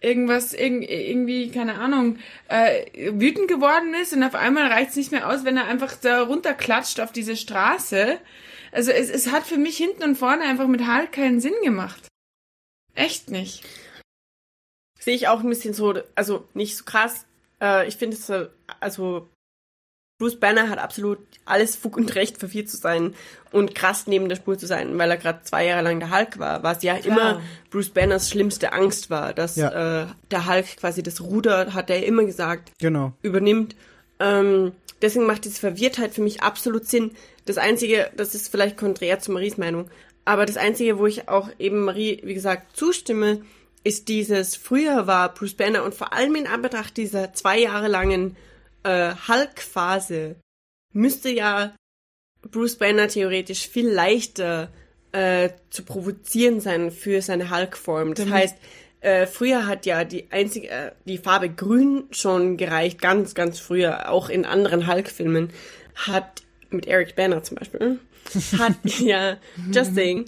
irgendwas, 0.00 0.52
irg 0.52 0.82
irgendwie, 0.88 1.50
keine 1.50 1.78
Ahnung, 1.78 2.18
äh, 2.48 3.12
wütend 3.12 3.48
geworden 3.48 3.94
ist 3.94 4.12
und 4.12 4.22
auf 4.22 4.34
einmal 4.34 4.66
reicht's 4.66 4.96
nicht 4.96 5.12
mehr 5.12 5.28
aus, 5.28 5.44
wenn 5.44 5.56
er 5.56 5.66
einfach 5.66 5.94
da 5.96 6.22
runterklatscht 6.22 7.00
auf 7.00 7.12
diese 7.12 7.36
Straße. 7.36 8.18
Also 8.72 8.90
es, 8.90 9.10
es 9.10 9.32
hat 9.32 9.44
für 9.44 9.58
mich 9.58 9.76
hinten 9.76 10.02
und 10.02 10.16
vorne 10.16 10.44
einfach 10.44 10.66
mit 10.66 10.86
Hulk 10.86 11.12
keinen 11.12 11.40
Sinn 11.40 11.54
gemacht. 11.62 12.08
Echt 12.94 13.30
nicht. 13.30 13.64
Sehe 14.98 15.14
ich 15.14 15.28
auch 15.28 15.40
ein 15.40 15.48
bisschen 15.48 15.74
so, 15.74 15.94
also 16.14 16.48
nicht 16.54 16.76
so 16.76 16.84
krass. 16.84 17.26
Äh, 17.60 17.88
ich 17.88 17.96
finde 17.96 18.16
es, 18.16 18.28
äh, 18.28 18.48
also 18.80 19.28
Bruce 20.18 20.36
Banner 20.40 20.70
hat 20.70 20.78
absolut 20.78 21.18
alles 21.44 21.76
Fug 21.76 21.96
und 21.96 22.14
Recht, 22.14 22.38
verwirrt 22.38 22.68
zu 22.70 22.76
sein 22.78 23.14
und 23.52 23.74
krass 23.74 24.06
neben 24.06 24.28
der 24.28 24.36
Spur 24.36 24.56
zu 24.58 24.66
sein, 24.66 24.96
weil 24.98 25.10
er 25.10 25.16
gerade 25.18 25.40
zwei 25.44 25.66
Jahre 25.66 25.82
lang 25.82 26.00
der 26.00 26.10
Hulk 26.10 26.38
war, 26.38 26.62
was 26.62 26.82
ja 26.82 26.96
Klar. 26.96 27.06
immer 27.16 27.42
Bruce 27.70 27.90
Banners 27.90 28.30
schlimmste 28.30 28.72
Angst 28.72 29.10
war, 29.10 29.34
dass 29.34 29.56
Ja. 29.56 30.02
äh, 30.02 30.06
der 30.30 30.46
Hulk 30.48 30.78
quasi 30.78 31.02
das 31.02 31.20
Ruder, 31.20 31.74
hat 31.74 31.90
er 31.90 32.04
immer 32.06 32.24
gesagt, 32.24 32.72
Genau. 32.78 33.12
übernimmt. 33.22 33.76
Ähm, 34.18 34.72
deswegen 35.02 35.26
macht 35.26 35.44
diese 35.44 35.60
Verwirrtheit 35.60 36.14
für 36.14 36.22
mich 36.22 36.42
absolut 36.42 36.86
Sinn. 36.86 37.10
Das 37.44 37.58
Einzige, 37.58 38.10
das 38.16 38.34
ist 38.34 38.48
vielleicht 38.50 38.76
konträr 38.78 39.20
zu 39.20 39.30
Maries 39.32 39.58
Meinung, 39.58 39.88
aber 40.24 40.46
das 40.46 40.56
Einzige, 40.56 40.98
wo 40.98 41.06
ich 41.06 41.28
auch 41.28 41.50
eben 41.58 41.84
Marie, 41.84 42.20
wie 42.24 42.34
gesagt, 42.34 42.76
zustimme, 42.76 43.42
ist 43.84 44.08
dieses, 44.08 44.56
früher 44.56 45.06
war 45.06 45.32
Bruce 45.32 45.54
Banner 45.54 45.84
und 45.84 45.94
vor 45.94 46.12
allem 46.12 46.34
in 46.34 46.46
Anbetracht 46.48 46.96
dieser 46.96 47.34
zwei 47.34 47.58
Jahre 47.60 47.86
langen 47.86 48.34
äh, 48.86 49.14
Hulk-Phase 49.28 50.36
müsste 50.92 51.30
ja 51.30 51.74
Bruce 52.50 52.76
Banner 52.76 53.08
theoretisch 53.08 53.68
viel 53.68 53.88
leichter 53.88 54.70
äh, 55.12 55.50
zu 55.70 55.84
provozieren 55.84 56.60
sein 56.60 56.90
für 56.90 57.22
seine 57.22 57.50
Hulk-Form. 57.50 58.14
Das 58.14 58.28
heißt, 58.30 58.56
äh, 59.00 59.26
früher 59.26 59.66
hat 59.66 59.86
ja 59.86 60.04
die 60.04 60.30
einzige, 60.30 60.68
äh, 60.68 60.92
die 61.04 61.18
Farbe 61.18 61.50
Grün 61.50 62.04
schon 62.10 62.56
gereicht, 62.56 63.00
ganz, 63.00 63.34
ganz 63.34 63.58
früher, 63.58 64.10
auch 64.10 64.28
in 64.28 64.44
anderen 64.44 64.86
Hulk-Filmen, 64.86 65.50
hat 65.94 66.42
mit 66.70 66.86
Eric 66.86 67.16
Banner 67.16 67.42
zum 67.42 67.56
Beispiel, 67.56 68.00
hat 68.58 68.76
ja, 68.98 69.36
just 69.72 69.94
saying, 69.94 70.26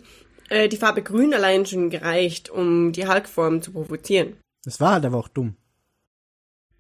äh, 0.49 0.69
die 0.69 0.77
Farbe 0.77 1.03
Grün 1.03 1.35
allein 1.35 1.67
schon 1.67 1.91
gereicht, 1.91 2.51
um 2.51 2.93
die 2.93 3.07
Hulk-Form 3.07 3.63
zu 3.63 3.73
provozieren. 3.73 4.37
Das 4.65 4.81
war 4.81 4.93
halt 4.95 5.05
aber 5.05 5.19
auch 5.19 5.29
dumm. 5.29 5.57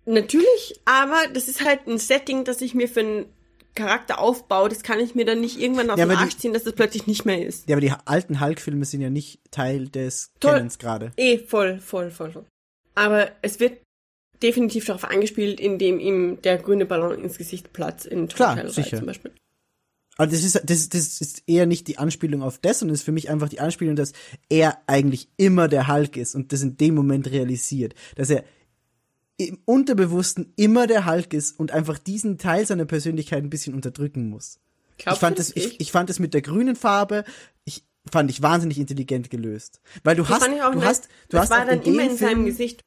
Natürlich, 0.09 0.81
aber 0.85 1.23
das 1.35 1.49
ist 1.49 1.65
halt 1.65 1.87
ein 1.87 1.99
Setting, 1.99 2.45
das 2.45 2.61
ich 2.63 2.75
mir 2.75 2.89
für 2.89 3.01
einen 3.01 3.27
Charakter 3.75 4.19
aufbaue. 4.19 4.69
Das 4.71 4.83
kann 4.83 4.99
ich 5.01 5.15
mir 5.15 5.25
dann 5.25 5.41
nicht 5.41 5.61
irgendwann 5.61 5.91
aus 5.91 5.99
Ja, 5.99 6.07
dem 6.07 6.11
aber 6.11 6.19
die- 6.21 6.25
Arsch 6.25 6.39
ziehen, 6.39 6.53
dass 6.55 6.65
das 6.65 6.73
plötzlich 6.73 7.07
nicht 7.07 7.25
mehr 7.25 7.47
ist. 7.47 7.69
Ja, 7.69 7.75
aber 7.77 7.81
die 7.83 7.93
alten 8.07 8.41
Hulk-Filme 8.41 8.85
sind 8.85 9.03
ja 9.03 9.11
nicht 9.11 9.41
Teil 9.51 9.89
des 9.89 10.33
Toll. 10.41 10.55
Canons 10.55 10.79
gerade. 10.79 11.13
Eh, 11.17 11.39
voll, 11.39 11.79
voll, 11.79 12.11
voll, 12.11 12.33
voll. 12.33 12.47
Aber 12.95 13.31
es 13.43 13.61
wird 13.61 13.81
definitiv 14.43 14.87
darauf 14.87 15.05
angespielt, 15.05 15.61
indem 15.61 16.01
ihm 16.01 16.41
der 16.43 16.59
grüne 16.59 16.87
Ballon 16.87 17.23
ins 17.23 17.39
Gesicht 17.39 17.73
platzt 17.73 18.07
in 18.07 18.29
Klar, 18.29 18.57
Teil 18.57 18.71
sicher. 18.71 18.97
zum 18.99 19.07
Beispiel. 19.07 19.33
Also 20.17 20.33
das 20.35 20.43
ist, 20.45 20.61
das, 20.65 20.89
das 20.89 21.21
ist 21.21 21.43
eher 21.47 21.67
nicht 21.67 21.87
die 21.87 21.99
Anspielung 21.99 22.43
auf 22.43 22.59
das, 22.59 22.81
sondern 22.81 22.95
ist 22.95 23.03
für 23.05 23.13
mich 23.13 23.31
einfach 23.31 23.49
die 23.49 23.61
Anspielung, 23.61 23.95
dass 23.95 24.15
er 24.49 24.79
eigentlich 24.89 25.29
immer 25.37 25.69
der 25.69 25.87
Hulk 25.87 26.17
ist 26.17 26.35
und 26.35 26.53
das 26.53 26.63
in 26.63 26.77
dem 26.77 26.95
Moment 26.97 27.31
realisiert. 27.31 27.95
Dass 28.17 28.31
er 28.31 28.43
im 29.39 29.59
Unterbewussten 29.65 30.53
immer 30.57 30.87
der 30.87 31.07
Hulk 31.07 31.33
ist 31.33 31.59
und 31.59 31.71
einfach 31.73 31.97
diesen 31.99 32.37
Teil 32.39 32.67
seiner 32.67 32.85
Persönlichkeit 32.85 33.43
ein 33.43 33.51
bisschen 33.51 33.75
unterdrücken 33.75 34.29
muss. 34.29 34.59
Glaubst 34.99 35.17
ich 35.17 35.21
fand 35.21 35.39
es, 35.39 35.55
das 35.55 35.57
ich, 35.65 35.81
ich 35.81 35.93
fand 35.93 36.11
es 36.11 36.19
mit 36.19 36.35
der 36.35 36.43
grünen 36.43 36.77
Farbe, 36.77 37.25
ich 37.65 37.85
fand 38.11 38.31
ich 38.31 38.43
wahnsinnig 38.43 38.79
intelligent 38.79 39.31
gelöst. 39.31 39.81
Weil 40.03 40.17
du 40.17 40.23
Das 40.25 40.33
hast, 40.33 40.43
fand 40.45 40.57
ich 40.57 40.63
auch 40.63 40.73
du 40.73 40.79
nett. 40.81 40.89
hast, 40.89 41.05
du 41.05 41.09
das 41.37 41.43
hast 41.43 41.51
war 41.51 41.65
dann 41.65 41.81
in 41.83 41.95
immer 41.95 42.03
dem 42.03 42.11
in 42.13 42.17
Film, 42.19 42.31
seinem 42.31 42.45
Gesicht. 42.47 42.81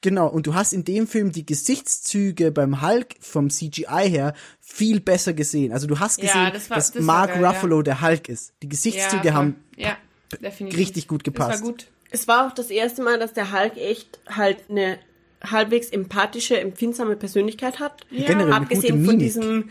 Genau, 0.00 0.26
und 0.26 0.48
du 0.48 0.54
hast 0.54 0.72
in 0.72 0.84
dem 0.84 1.06
Film 1.06 1.30
die 1.30 1.46
Gesichtszüge 1.46 2.50
beim 2.50 2.82
Hulk 2.82 3.14
vom 3.20 3.50
CGI 3.50 4.08
her 4.10 4.34
viel 4.58 4.98
besser 5.00 5.32
gesehen. 5.32 5.72
Also 5.72 5.86
du 5.86 6.00
hast 6.00 6.20
Ja, 6.20 6.26
gesehen, 6.26 6.50
das 6.52 6.70
war- 6.70 6.76
dass 6.78 6.90
das 6.90 7.02
Mark 7.04 7.30
geil, 7.34 7.42
ja. 7.42 7.50
Ruffalo 7.50 7.82
der 7.82 8.00
Hulk 8.02 8.28
ist. 8.28 8.52
Die 8.64 8.68
Gesichtszüge 8.68 9.28
ja, 9.28 9.34
haben 9.34 9.62
ja, 9.76 9.96
definitiv. 10.40 10.76
richtig 10.80 11.06
gut 11.06 11.20
Das 11.20 11.32
gepasst. 11.32 11.62
war 11.62 11.68
gut. 11.70 11.86
Es 12.10 12.26
war 12.26 12.48
auch 12.48 12.52
das 12.52 12.70
erste 12.70 13.02
Mal, 13.02 13.20
dass 13.20 13.32
der 13.34 13.52
Hulk 13.52 13.76
echt 13.76 14.18
halt 14.28 14.68
eine 14.68 14.98
halbwegs 15.42 15.90
empathische, 15.90 16.58
empfindsame 16.60 17.16
Persönlichkeit 17.16 17.80
hat. 17.80 18.06
Ja. 18.10 18.26
Generell 18.26 18.52
Abgesehen 18.52 19.04
von 19.04 19.18
diesem 19.18 19.70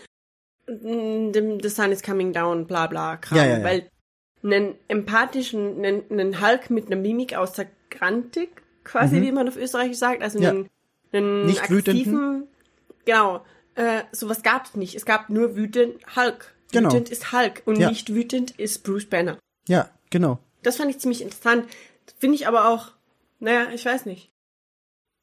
mm, 0.68 1.32
dem, 1.32 1.60
The 1.62 1.70
Sun 1.70 1.92
is 1.92 2.04
coming 2.04 2.34
down, 2.34 2.68
bla 2.68 2.88
bla 2.88 3.18
Kram. 3.18 3.38
Ja, 3.38 3.46
ja, 3.46 3.58
ja. 3.60 3.64
Weil 3.64 3.90
einen 4.44 4.76
empathischen, 4.88 5.78
einen, 5.84 6.04
einen 6.10 6.42
Hulk 6.42 6.70
mit 6.70 6.88
einer 6.88 6.96
Mimik 6.96 7.36
außer 7.36 7.66
Grantig, 7.90 8.50
quasi, 8.84 9.22
wie 9.22 9.32
man 9.32 9.48
auf 9.48 9.58
Österreichisch 9.58 9.98
sagt, 9.98 10.24
also 10.24 10.40
Mhm. 10.40 10.46
Einen, 10.46 10.70
einen 11.14 11.46
Nicht 11.46 11.64
aggressiven, 11.64 12.48
genau, 13.06 13.44
äh, 13.76 14.04
sowas 14.12 14.44
gab 14.44 14.66
es 14.66 14.76
nicht. 14.76 14.96
Es 14.96 15.06
gab 15.06 15.30
nur 15.30 15.56
wütend 15.56 15.96
Hulk. 16.16 16.54
Genau. 16.72 16.90
Wütend 16.90 17.10
ist 17.10 17.32
Hulk 17.34 17.64
und 17.66 17.78
nicht 17.78 18.14
wütend 18.14 18.52
ist 18.52 18.84
Bruce 18.84 19.06
Banner. 19.06 19.38
Ja, 19.68 19.90
genau. 20.10 20.40
Das 20.64 20.78
fand 20.78 20.90
ich 20.90 21.00
ziemlich 21.00 21.22
interessant. 21.22 21.68
Finde 22.18 22.36
ich 22.36 22.48
aber 22.48 22.70
auch, 22.70 22.92
naja, 23.40 23.68
ich 23.74 23.86
weiß 23.86 24.06
nicht. 24.06 24.32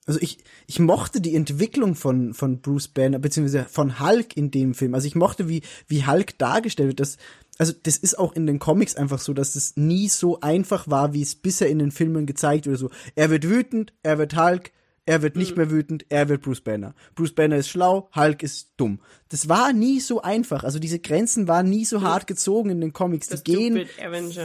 Also 0.08 0.20
ich, 0.22 0.38
ich 0.66 0.80
mochte 0.80 1.20
die 1.20 1.36
Entwicklung 1.36 1.94
von, 1.94 2.32
von 2.32 2.62
Bruce 2.62 2.88
Banner, 2.88 3.18
beziehungsweise 3.18 3.66
von 3.68 4.00
Hulk 4.00 4.36
in 4.38 4.50
dem 4.50 4.72
Film. 4.72 4.94
Also 4.94 5.06
ich 5.06 5.14
mochte, 5.14 5.50
wie, 5.50 5.60
wie 5.86 6.06
Hulk 6.06 6.38
dargestellt 6.38 6.88
wird. 6.88 7.00
Das, 7.00 7.18
also 7.58 7.74
das 7.82 7.98
ist 7.98 8.18
auch 8.18 8.32
in 8.32 8.46
den 8.46 8.58
Comics 8.58 8.96
einfach 8.96 9.18
so, 9.18 9.34
dass 9.34 9.54
es 9.54 9.76
nie 9.76 10.08
so 10.08 10.40
einfach 10.40 10.88
war, 10.88 11.12
wie 11.12 11.20
es 11.20 11.34
bisher 11.34 11.68
in 11.68 11.78
den 11.78 11.90
Filmen 11.90 12.24
gezeigt 12.24 12.66
wurde. 12.66 12.78
So, 12.78 12.90
er 13.16 13.28
wird 13.28 13.46
wütend, 13.46 13.92
er 14.02 14.16
wird 14.16 14.34
Hulk, 14.34 14.72
er 15.08 15.22
wird 15.22 15.36
nicht 15.36 15.56
mehr 15.56 15.70
wütend, 15.70 16.04
er 16.10 16.28
wird 16.28 16.42
Bruce 16.42 16.60
Banner. 16.60 16.94
Bruce 17.14 17.32
Banner 17.32 17.56
ist 17.56 17.70
schlau, 17.70 18.10
Hulk 18.14 18.42
ist 18.42 18.72
dumm. 18.76 19.00
Das 19.30 19.48
war 19.48 19.72
nie 19.72 20.00
so 20.00 20.20
einfach. 20.20 20.64
Also 20.64 20.78
diese 20.78 20.98
Grenzen 20.98 21.48
waren 21.48 21.70
nie 21.70 21.86
so 21.86 22.02
hart 22.02 22.26
gezogen 22.26 22.68
in 22.68 22.82
den 22.82 22.92
Comics. 22.92 23.28
Die 23.28 23.42
gehen 23.42 23.86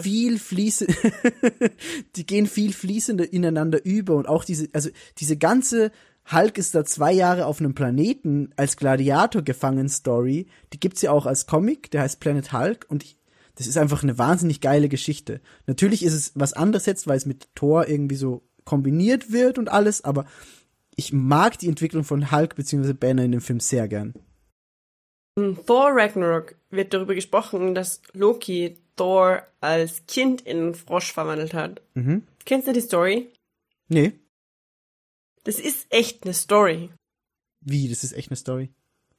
viel 0.02 0.40
fließend, 0.40 0.96
die 2.16 2.26
gehen 2.26 2.48
viel 2.48 2.72
fließender 2.72 3.34
ineinander 3.34 3.84
über 3.84 4.16
und 4.16 4.30
auch 4.30 4.46
diese, 4.46 4.70
also 4.72 4.90
diese 5.18 5.36
ganze 5.36 5.92
Hulk 6.32 6.58
ist 6.58 6.74
da 6.76 6.86
zwei 6.86 7.12
Jahre 7.12 7.46
auf 7.46 7.60
einem 7.60 7.76
Planeten 7.76 8.52
als 8.56 8.78
Gladiator 8.78 9.42
gefangen 9.42 9.90
Story, 9.90 10.48
die 10.72 10.80
gibt's 10.80 11.02
ja 11.02 11.12
auch 11.12 11.26
als 11.26 11.46
Comic, 11.46 11.92
der 11.92 12.04
heißt 12.04 12.22
Planet 12.22 12.54
Hulk 12.54 12.86
und 12.88 13.04
ich, 13.04 13.18
das 13.56 13.68
ist 13.68 13.78
einfach 13.78 14.02
eine 14.02 14.18
wahnsinnig 14.18 14.62
geile 14.62 14.88
Geschichte. 14.88 15.42
Natürlich 15.68 16.06
ist 16.06 16.14
es 16.14 16.32
was 16.36 16.54
anderes 16.54 16.86
jetzt, 16.86 17.06
weil 17.06 17.18
es 17.18 17.26
mit 17.26 17.54
Thor 17.54 17.90
irgendwie 17.90 18.16
so 18.16 18.44
kombiniert 18.66 19.32
wird 19.32 19.58
und 19.58 19.70
alles, 19.70 20.04
aber 20.04 20.26
ich 20.96 21.12
mag 21.14 21.58
die 21.58 21.68
Entwicklung 21.68 22.04
von 22.04 22.32
Hulk 22.32 22.56
bzw. 22.56 22.94
Banner 22.94 23.24
in 23.24 23.32
dem 23.32 23.42
Film 23.42 23.60
sehr 23.60 23.88
gern. 23.88 24.14
In 25.36 25.58
Thor 25.66 25.92
Ragnarok 25.94 26.56
wird 26.70 26.94
darüber 26.94 27.16
gesprochen, 27.16 27.74
dass 27.74 28.02
Loki 28.14 28.78
Thor 28.96 29.42
als 29.62 30.06
Kind 30.06 30.42
in 30.42 30.58
einen 30.58 30.76
Frosch 30.76 31.12
verwandelt 31.12 31.54
hat. 31.56 31.82
Mhm. 31.96 32.24
Kennst 32.46 32.68
du 32.68 32.74
die 32.74 32.82
Story? 32.82 33.32
Nee, 33.88 34.14
Das 35.44 35.60
ist 35.60 35.88
echt 35.92 36.24
eine 36.24 36.34
Story. 36.34 36.90
wie, 37.62 37.90
das 37.90 38.04
ist 38.04 38.14
echt 38.14 38.30
eine 38.30 38.38
Story. 38.38 38.70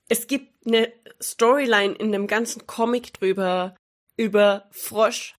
Es 0.08 0.26
gibt 0.26 0.66
eine 0.66 0.92
Storyline 1.20 1.94
in 1.94 2.12
dem 2.12 2.26
ganzen 2.26 2.66
Comic 2.66 3.12
drüber, 3.14 3.74
über 4.16 4.68
Frosch 4.70 5.34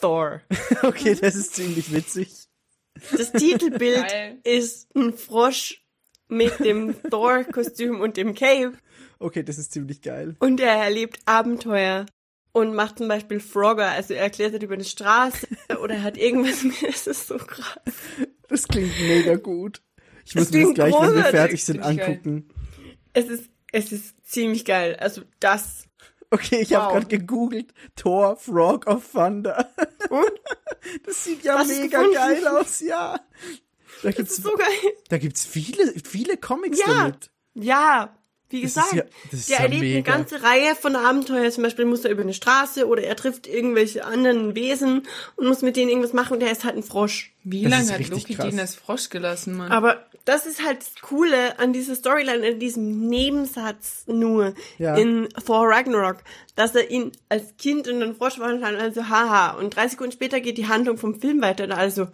Thor. 0.00 0.42
okay, 0.82 1.14
das 1.14 1.34
ist 1.34 1.54
ziemlich 1.54 1.92
witzig. 1.92 2.39
Das 3.16 3.32
Titelbild 3.32 4.06
Geil. 4.08 4.38
ist 4.44 4.94
ein 4.94 5.12
Frosch 5.14 5.82
mit 6.28 6.58
dem 6.60 6.94
Thor-Kostüm 7.10 8.00
und 8.00 8.16
dem 8.16 8.34
Cape 8.34 8.72
Okay, 9.18 9.42
das 9.42 9.58
ist 9.58 9.72
ziemlich 9.72 10.00
geil. 10.02 10.36
und 10.40 10.60
er 10.60 10.74
erlebt 10.76 11.20
Abenteuer 11.26 12.06
und 12.52 12.74
macht 12.74 12.98
zum 12.98 13.08
Beispiel 13.08 13.38
Frogger, 13.40 13.88
also 13.90 14.14
er 14.14 14.30
klettert 14.30 14.62
über 14.62 14.74
eine 14.74 14.84
Straße 14.84 15.46
oder 15.82 15.94
er 15.96 16.02
hat 16.02 16.16
irgendwas 16.16 16.62
mit, 16.64 16.82
es 16.82 17.06
ist 17.06 17.28
so 17.28 17.36
krass. 17.36 17.78
Das 18.48 18.66
klingt 18.66 18.98
mega 19.00 19.36
gut. 19.36 19.82
Ich 20.26 20.34
muss 20.34 20.46
Das 20.46 20.52
mir 20.54 20.64
das 20.66 20.74
gleich, 20.74 20.94
wenn 20.94 21.14
wir 21.14 21.24
fertig 21.24 21.64
sind, 21.64 21.80
geil. 21.82 22.00
angucken. 22.00 22.48
Es 23.12 23.26
ist, 23.28 23.50
es 23.72 23.92
ist 23.92 24.14
ziemlich 24.26 24.64
geil. 24.64 24.96
Also 24.96 25.22
das. 25.40 25.86
Okay, 26.30 26.60
ich 26.62 26.74
habe 26.74 26.86
Wow. 26.86 26.92
gerade 26.92 27.06
gegoogelt. 27.06 27.74
Thor, 27.96 28.36
Frog 28.36 28.86
of 28.86 29.10
Thunder. 29.12 29.68
Und? 30.10 30.30
Das 31.04 31.24
sieht 31.24 31.44
ja 31.44 31.62
du 31.62 31.68
mega 31.68 32.02
geil 32.02 32.46
aus, 32.48 32.80
ja. 32.80 33.14
Da 33.14 33.20
Das 34.02 34.14
gibt's, 34.16 34.36
so 34.36 34.50
geil. 34.54 34.92
da 35.10 35.18
gibt's 35.18 35.44
viele, 35.44 35.92
viele 36.02 36.36
Comics 36.38 36.78
Ja. 36.78 36.86
damit. 36.86 37.30
Ja, 37.54 38.16
wie 38.50 38.62
Das 38.62 38.70
ist 38.70 38.74
gesagt, 38.76 38.94
ja- 38.94 39.04
das 39.30 39.40
ist 39.40 39.50
der 39.50 39.56
ja 39.58 39.62
erlebt 39.64 39.82
eine 39.82 39.94
mega. 39.94 40.12
ganze 40.12 40.42
Reihe 40.42 40.74
von 40.74 40.96
Abenteuern. 40.96 41.50
Zum 41.52 41.62
Beispiel 41.64 41.84
muss 41.84 42.04
er 42.04 42.10
über 42.10 42.22
eine 42.22 42.34
Straße 42.34 42.86
oder 42.86 43.02
er 43.02 43.16
trifft 43.16 43.46
irgendwelche 43.46 44.04
anderen 44.04 44.54
Wesen 44.54 45.06
und 45.36 45.46
muss 45.48 45.62
mit 45.62 45.76
denen 45.76 45.88
irgendwas 45.90 46.12
machen 46.12 46.34
und 46.34 46.40
der 46.40 46.50
ist 46.52 46.64
halt 46.64 46.76
ein 46.76 46.82
Frosch. 46.82 47.32
Wie 47.44 47.62
Das 47.62 47.70
lange 47.72 47.92
hat 48.04 48.08
Loki 48.08 48.34
krass. 48.34 48.48
den 48.50 48.60
als 48.60 48.74
Frosch 48.74 49.08
gelassen, 49.08 49.56
Mann? 49.56 49.72
Aber 49.72 50.04
das 50.26 50.44
ist 50.46 50.64
halt 50.64 50.80
das 50.80 50.92
Coole 51.00 51.58
an 51.58 51.72
dieser 51.72 51.94
Storyline, 51.94 52.46
an 52.46 52.58
diesem 52.58 53.08
Nebensatz 53.08 54.04
nur 54.06 54.54
Ja. 54.78 54.94
in 54.96 55.28
Thor 55.46 55.66
Ragnarok, 55.68 56.18
dass 56.56 56.74
er 56.74 56.90
ihn 56.90 57.12
als 57.28 57.56
Kind 57.56 57.86
in 57.86 58.02
einen 58.02 58.14
Frosch 58.14 58.34
verwandelt 58.34 58.64
hat 58.64 58.74
und 58.74 58.80
also 58.80 59.08
haha. 59.08 59.52
Und 59.52 59.74
drei 59.76 59.88
Sekunden 59.88 60.12
später 60.12 60.40
geht 60.40 60.58
die 60.58 60.68
Handlung 60.68 60.98
vom 60.98 61.18
Film 61.20 61.40
weiter 61.40 61.64
und 61.64 61.72
also, 61.72 62.08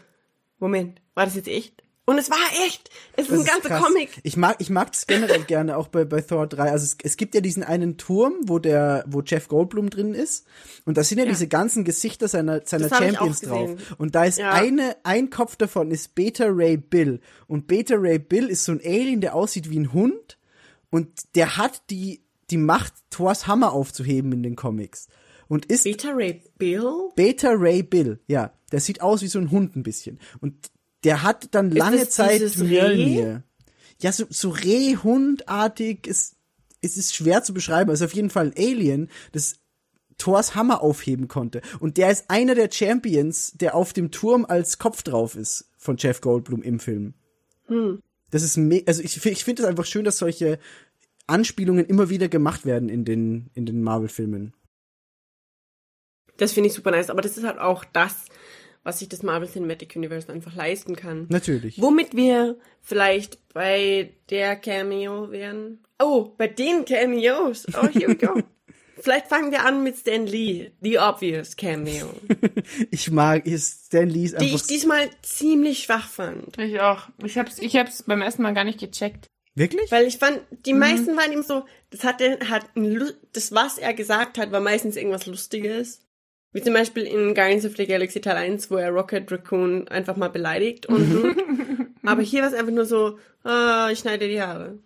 Moment, 0.59 1.01
war 1.15 1.25
das 1.25 1.35
jetzt 1.35 1.49
echt? 1.49 1.83
Und 2.09 2.19
es 2.19 2.31
war 2.31 2.39
echt. 2.67 2.89
Es 3.17 3.25
ist 3.29 3.33
Das 3.33 3.41
ein 3.41 3.47
ganzer 3.47 3.69
krass. 3.69 3.83
Comic. 3.85 4.21
Ich 4.23 4.37
mag, 4.37 4.57
ich 4.61 4.71
mag 4.71 4.93
das 4.93 5.07
generell 5.09 5.43
gerne 5.47 5.77
auch 5.77 5.89
bei, 5.89 6.05
bei 6.05 6.21
Thor 6.21 6.47
3. 6.47 6.71
Also 6.71 6.85
es, 6.85 6.97
es 7.03 7.17
gibt 7.17 7.35
ja 7.35 7.41
diesen 7.41 7.65
einen 7.65 7.97
Turm, 7.99 8.35
wo 8.45 8.59
der, 8.61 9.05
wo 9.09 9.23
Jeff 9.23 9.49
Goldblum 9.49 9.91
drin 9.91 10.15
ist. 10.15 10.47
Und 10.85 10.97
da 10.97 11.03
sind 11.05 11.19
ja, 11.19 11.25
Ja. 11.25 11.31
diese 11.31 11.49
ganzen 11.49 11.85
Gesichter 11.85 12.29
seiner, 12.29 12.65
seiner 12.65 12.89
Das 12.89 12.99
Champions 12.99 13.41
drauf. 13.41 13.71
Und 13.99 14.15
da 14.15 14.25
ist 14.25 14.39
Ja. 14.39 14.53
eine, 14.53 14.97
ein 15.03 15.31
Kopf 15.31 15.57
davon 15.57 15.91
ist 15.91 16.15
Beta 16.15 16.47
Ray 16.49 16.77
Bill. 16.77 17.21
Und 17.49 17.67
Beta 17.67 17.97
Ray 17.99 18.21
Bill 18.21 18.49
ist 18.51 18.65
so 18.65 18.73
ein 18.73 18.81
Alien, 18.85 19.21
der 19.21 19.35
aussieht 19.35 19.69
wie 19.69 19.79
ein 19.81 19.93
Hund. 19.93 20.39
Und 20.91 21.09
der 21.35 21.57
hat 21.57 21.83
die, 21.91 22.23
die 22.51 22.57
Macht, 22.57 22.95
Thors 23.11 23.49
Hammer 23.49 23.73
aufzuheben 23.73 24.31
in 24.33 24.45
den 24.45 24.55
Comics. 24.55 25.09
Und 25.49 25.67
ist 25.67 25.83
Beta 25.85 26.11
Ray 26.13 26.43
Bill? 26.57 27.11
Beta 27.17 27.51
Ray 27.53 27.83
Bill, 27.83 28.21
ja. 28.29 28.53
Der 28.71 28.81
sieht 28.81 29.01
aus 29.01 29.23
wie 29.23 29.29
so 29.29 29.39
ein 29.41 29.51
Hund 29.51 29.75
ein 29.77 29.83
bisschen. 29.83 30.21
Und 30.41 30.55
der 31.07 31.23
hat 31.23 31.55
dann 31.55 31.71
lange 31.71 32.01
das 32.01 32.11
Zeit 32.11 32.43
Mjölnir. 32.59 33.45
Ja, 34.01 34.11
so, 34.11 34.25
so 34.29 34.51
Rehhundartig 34.51 36.05
ist, 36.07 36.35
es 36.83 36.97
ist 36.97 37.15
schwer 37.15 37.45
zu 37.45 37.55
beschreiben. 37.55 37.91
Also 37.91 38.05
auf 38.05 38.13
jeden 38.13 38.29
Fall 38.29 38.47
ein 38.47 38.55
Alien, 38.59 39.09
das 39.31 39.61
Thors 40.19 40.57
Hammer 40.57 40.83
aufheben 40.83 41.29
konnte. 41.29 41.63
Und 41.79 41.97
der 41.97 42.11
ist 42.11 42.29
einer 42.29 42.57
der 42.57 42.73
Champions, 42.73 43.53
der 43.53 43.77
auf 43.77 43.93
dem 43.93 44.11
Turm 44.11 44.45
als 44.45 44.79
Kopf 44.79 45.05
drauf 45.05 45.37
ist 45.37 45.71
von 45.77 45.97
Jeff 45.97 46.21
Goldblum 46.21 46.61
im 46.63 46.81
Film. 46.81 47.15
Das 48.31 48.43
ist, 48.43 48.57
me 48.57 48.83
also 48.87 49.01
ich, 49.01 49.25
ich 49.25 49.45
finde 49.45 49.63
es 49.63 49.69
einfach 49.69 49.87
schön, 49.87 50.05
dass 50.05 50.19
solche 50.19 50.59
Anspielungen 51.29 51.87
immer 51.87 52.11
wieder 52.11 52.29
gemacht 52.29 52.67
werden 52.67 52.89
in 52.89 53.05
den, 53.05 53.51
in 53.55 53.65
den 53.65 53.81
Marvel-Filmen. 53.81 54.55
Das 56.37 56.53
finde 56.53 56.69
ich 56.69 56.75
super 56.75 56.91
nice, 56.91 57.11
aber 57.11 57.23
das 57.23 57.37
ist 57.37 57.45
halt 57.45 57.59
auch 57.59 57.85
das, 57.85 58.27
was 58.87 59.01
sich 59.01 59.09
das 59.09 59.23
Marvel 59.23 59.49
Cinematic 59.49 59.97
Universe 59.97 60.33
einfach 60.33 60.55
leisten 60.55 60.95
kann. 60.95 61.27
Natürlich. 61.29 61.81
Womit 61.83 62.15
wir 62.15 62.57
vielleicht 62.83 63.39
bei 63.53 64.13
der 64.31 64.55
Cameo 64.57 65.31
wären. 65.33 65.81
Oh, 65.99 66.31
bei 66.39 66.47
den 66.47 66.85
Cameos. 66.85 67.67
Oh, 67.75 67.89
here 67.89 68.09
we 68.09 68.17
go. 68.17 68.41
vielleicht 69.01 69.27
fangen 69.27 69.51
wir 69.51 69.65
an 69.65 69.83
mit 69.83 69.97
Stan 69.97 70.25
Lee, 70.27 70.71
The 70.83 70.99
Obvious 70.99 71.57
Cameo, 71.57 72.09
Ich 72.91 73.11
mag 73.11 73.45
Stan 73.59 74.09
Lee 74.09 74.25
ist 74.25 74.41
die 74.41 74.47
einfach 74.47 74.61
ich 74.61 74.67
diesmal 74.69 75.11
ziemlich 75.23 75.81
schwach 75.83 76.09
fand. 76.09 76.57
ich 76.59 76.81
auch. 76.81 77.09
Ich 77.25 77.37
hab's, 77.39 77.59
ich 77.59 77.77
hab's 77.77 78.05
beim 78.05 78.23
ersten 78.23 78.43
Mal 78.43 78.55
gar 78.55 78.65
nicht 78.65 78.79
gecheckt. 78.79 79.27
wirklich. 79.57 79.91
Weil 79.91 80.07
ich 80.07 80.19
fand, 80.19 80.41
die 80.65 80.75
meisten 80.75 81.17
waren 81.17 81.33
ihm 81.33 81.43
so, 81.43 81.65
das 81.91 82.05
hat 82.05 82.21
ein, 82.23 82.39
Lu- 82.77 83.13
das, 83.33 83.53
was 83.53 83.79
er 83.79 83.95
gesagt 83.95 84.39
hat, 84.39 84.53
war 84.53 84.61
meistens 84.61 84.97
irgendwas 84.97 85.27
Lustiges. 85.27 86.03
Wie 86.53 86.63
zum 86.63 86.73
Beispiel 86.73 87.03
in 87.03 87.35
Guardians 87.35 87.67
of 87.67 87.77
the 87.77 87.87
Galaxy 87.87 88.21
Teil 88.21 88.37
1, 88.37 88.71
wo 88.71 88.77
er 88.77 88.91
Rocket 88.91 89.31
Raccoon 89.31 89.89
einfach 89.89 90.17
mal 90.17 90.31
beleidigt 90.31 90.87
und 90.87 91.13
so. 91.13 91.35
Aber 92.05 92.23
hier 92.23 92.43
war 92.43 92.49
es 92.49 92.55
einfach 92.55 92.73
nur 92.73 92.87
so, 92.87 93.19
ah, 93.45 93.89
ich 93.91 93.99
schneide 93.99 94.29
die 94.29 94.41
Haare. 94.41 94.79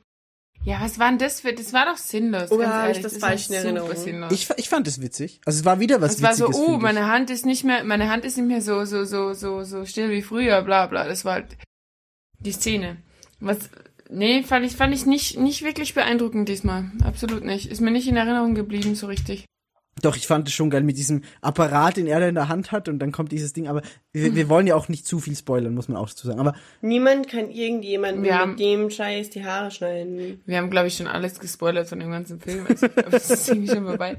Ja, 0.62 0.80
was 0.82 0.98
war 0.98 1.08
denn 1.08 1.18
das 1.18 1.40
für, 1.40 1.54
das 1.54 1.72
war 1.72 1.86
doch 1.86 1.96
sinnlos. 1.96 2.50
Oder 2.50 2.64
ganz 2.64 2.74
habe 2.74 2.90
ich 2.90 2.96
ehrlich. 2.98 3.12
das 3.12 3.22
war 3.22 3.28
falsch 3.30 3.48
in 3.48 3.54
Erinnerung? 3.54 3.96
Sinnlos. 3.96 4.32
Ich, 4.32 4.48
ich 4.56 4.68
fand 4.68 4.86
es 4.86 5.00
witzig. 5.00 5.40
Also 5.46 5.60
es 5.60 5.64
war 5.64 5.80
wieder 5.80 6.02
was 6.02 6.16
es 6.16 6.22
war 6.22 6.34
so, 6.34 6.48
Witziges. 6.48 6.68
oh, 6.68 6.78
meine 6.78 7.06
Hand 7.06 7.30
ist 7.30 7.46
nicht 7.46 7.64
mehr, 7.64 7.82
meine 7.84 8.10
Hand 8.10 8.26
ist 8.26 8.36
nicht 8.36 8.46
mehr 8.46 8.60
so, 8.60 8.84
so, 8.84 9.04
so, 9.04 9.32
so, 9.32 9.64
so 9.64 9.86
still 9.86 10.10
wie 10.10 10.22
früher, 10.22 10.60
bla, 10.62 10.86
bla. 10.86 11.08
Das 11.08 11.24
war 11.24 11.34
halt 11.34 11.56
die 12.40 12.52
Szene. 12.52 12.98
Was, 13.38 13.70
nee, 14.10 14.42
fand 14.42 14.66
ich, 14.66 14.76
fand 14.76 14.94
ich 14.94 15.06
nicht, 15.06 15.38
nicht 15.38 15.62
wirklich 15.62 15.94
beeindruckend 15.94 16.48
diesmal. 16.48 16.90
Absolut 17.04 17.42
nicht. 17.42 17.70
Ist 17.70 17.80
mir 17.80 17.90
nicht 17.90 18.08
in 18.08 18.16
Erinnerung 18.16 18.54
geblieben, 18.54 18.94
so 18.94 19.06
richtig. 19.06 19.46
Doch, 20.02 20.16
ich 20.16 20.26
fand 20.26 20.48
es 20.48 20.54
schon 20.54 20.70
geil 20.70 20.82
mit 20.82 20.96
diesem 20.96 21.22
Apparat, 21.42 21.96
den 21.96 22.06
er 22.06 22.20
da 22.20 22.28
in 22.28 22.34
der 22.34 22.48
Hand 22.48 22.72
hat 22.72 22.88
und 22.88 22.98
dann 22.98 23.12
kommt 23.12 23.32
dieses 23.32 23.52
Ding. 23.52 23.68
Aber 23.68 23.82
wir, 24.12 24.34
wir 24.34 24.48
wollen 24.48 24.66
ja 24.66 24.74
auch 24.74 24.88
nicht 24.88 25.06
zu 25.06 25.18
viel 25.20 25.36
spoilern, 25.36 25.74
muss 25.74 25.88
man 25.88 25.96
auch 25.96 26.08
dazu 26.08 26.26
sagen. 26.26 26.40
Aber 26.40 26.54
Niemand 26.80 27.28
kann 27.28 27.50
irgendjemanden 27.50 28.24
Wir 28.24 28.38
haben- 28.38 28.50
mit 28.52 28.60
dem 28.60 28.90
Scheiß 28.90 29.30
die 29.30 29.44
Haare 29.44 29.70
schneiden. 29.70 30.40
Wir 30.46 30.56
haben, 30.58 30.70
glaube 30.70 30.88
ich, 30.88 30.96
schon 30.96 31.06
alles 31.06 31.38
gespoilert 31.40 31.88
von 31.88 32.00
dem 32.00 32.10
ganzen 32.10 32.40
Film. 32.40 32.66
Also, 32.68 32.86
ich 32.86 32.94
glaub, 32.94 33.10
das 33.10 33.30
ist 33.30 33.48
irgendwie 33.50 33.68
schon 33.74 33.84
vorbei. 33.86 34.16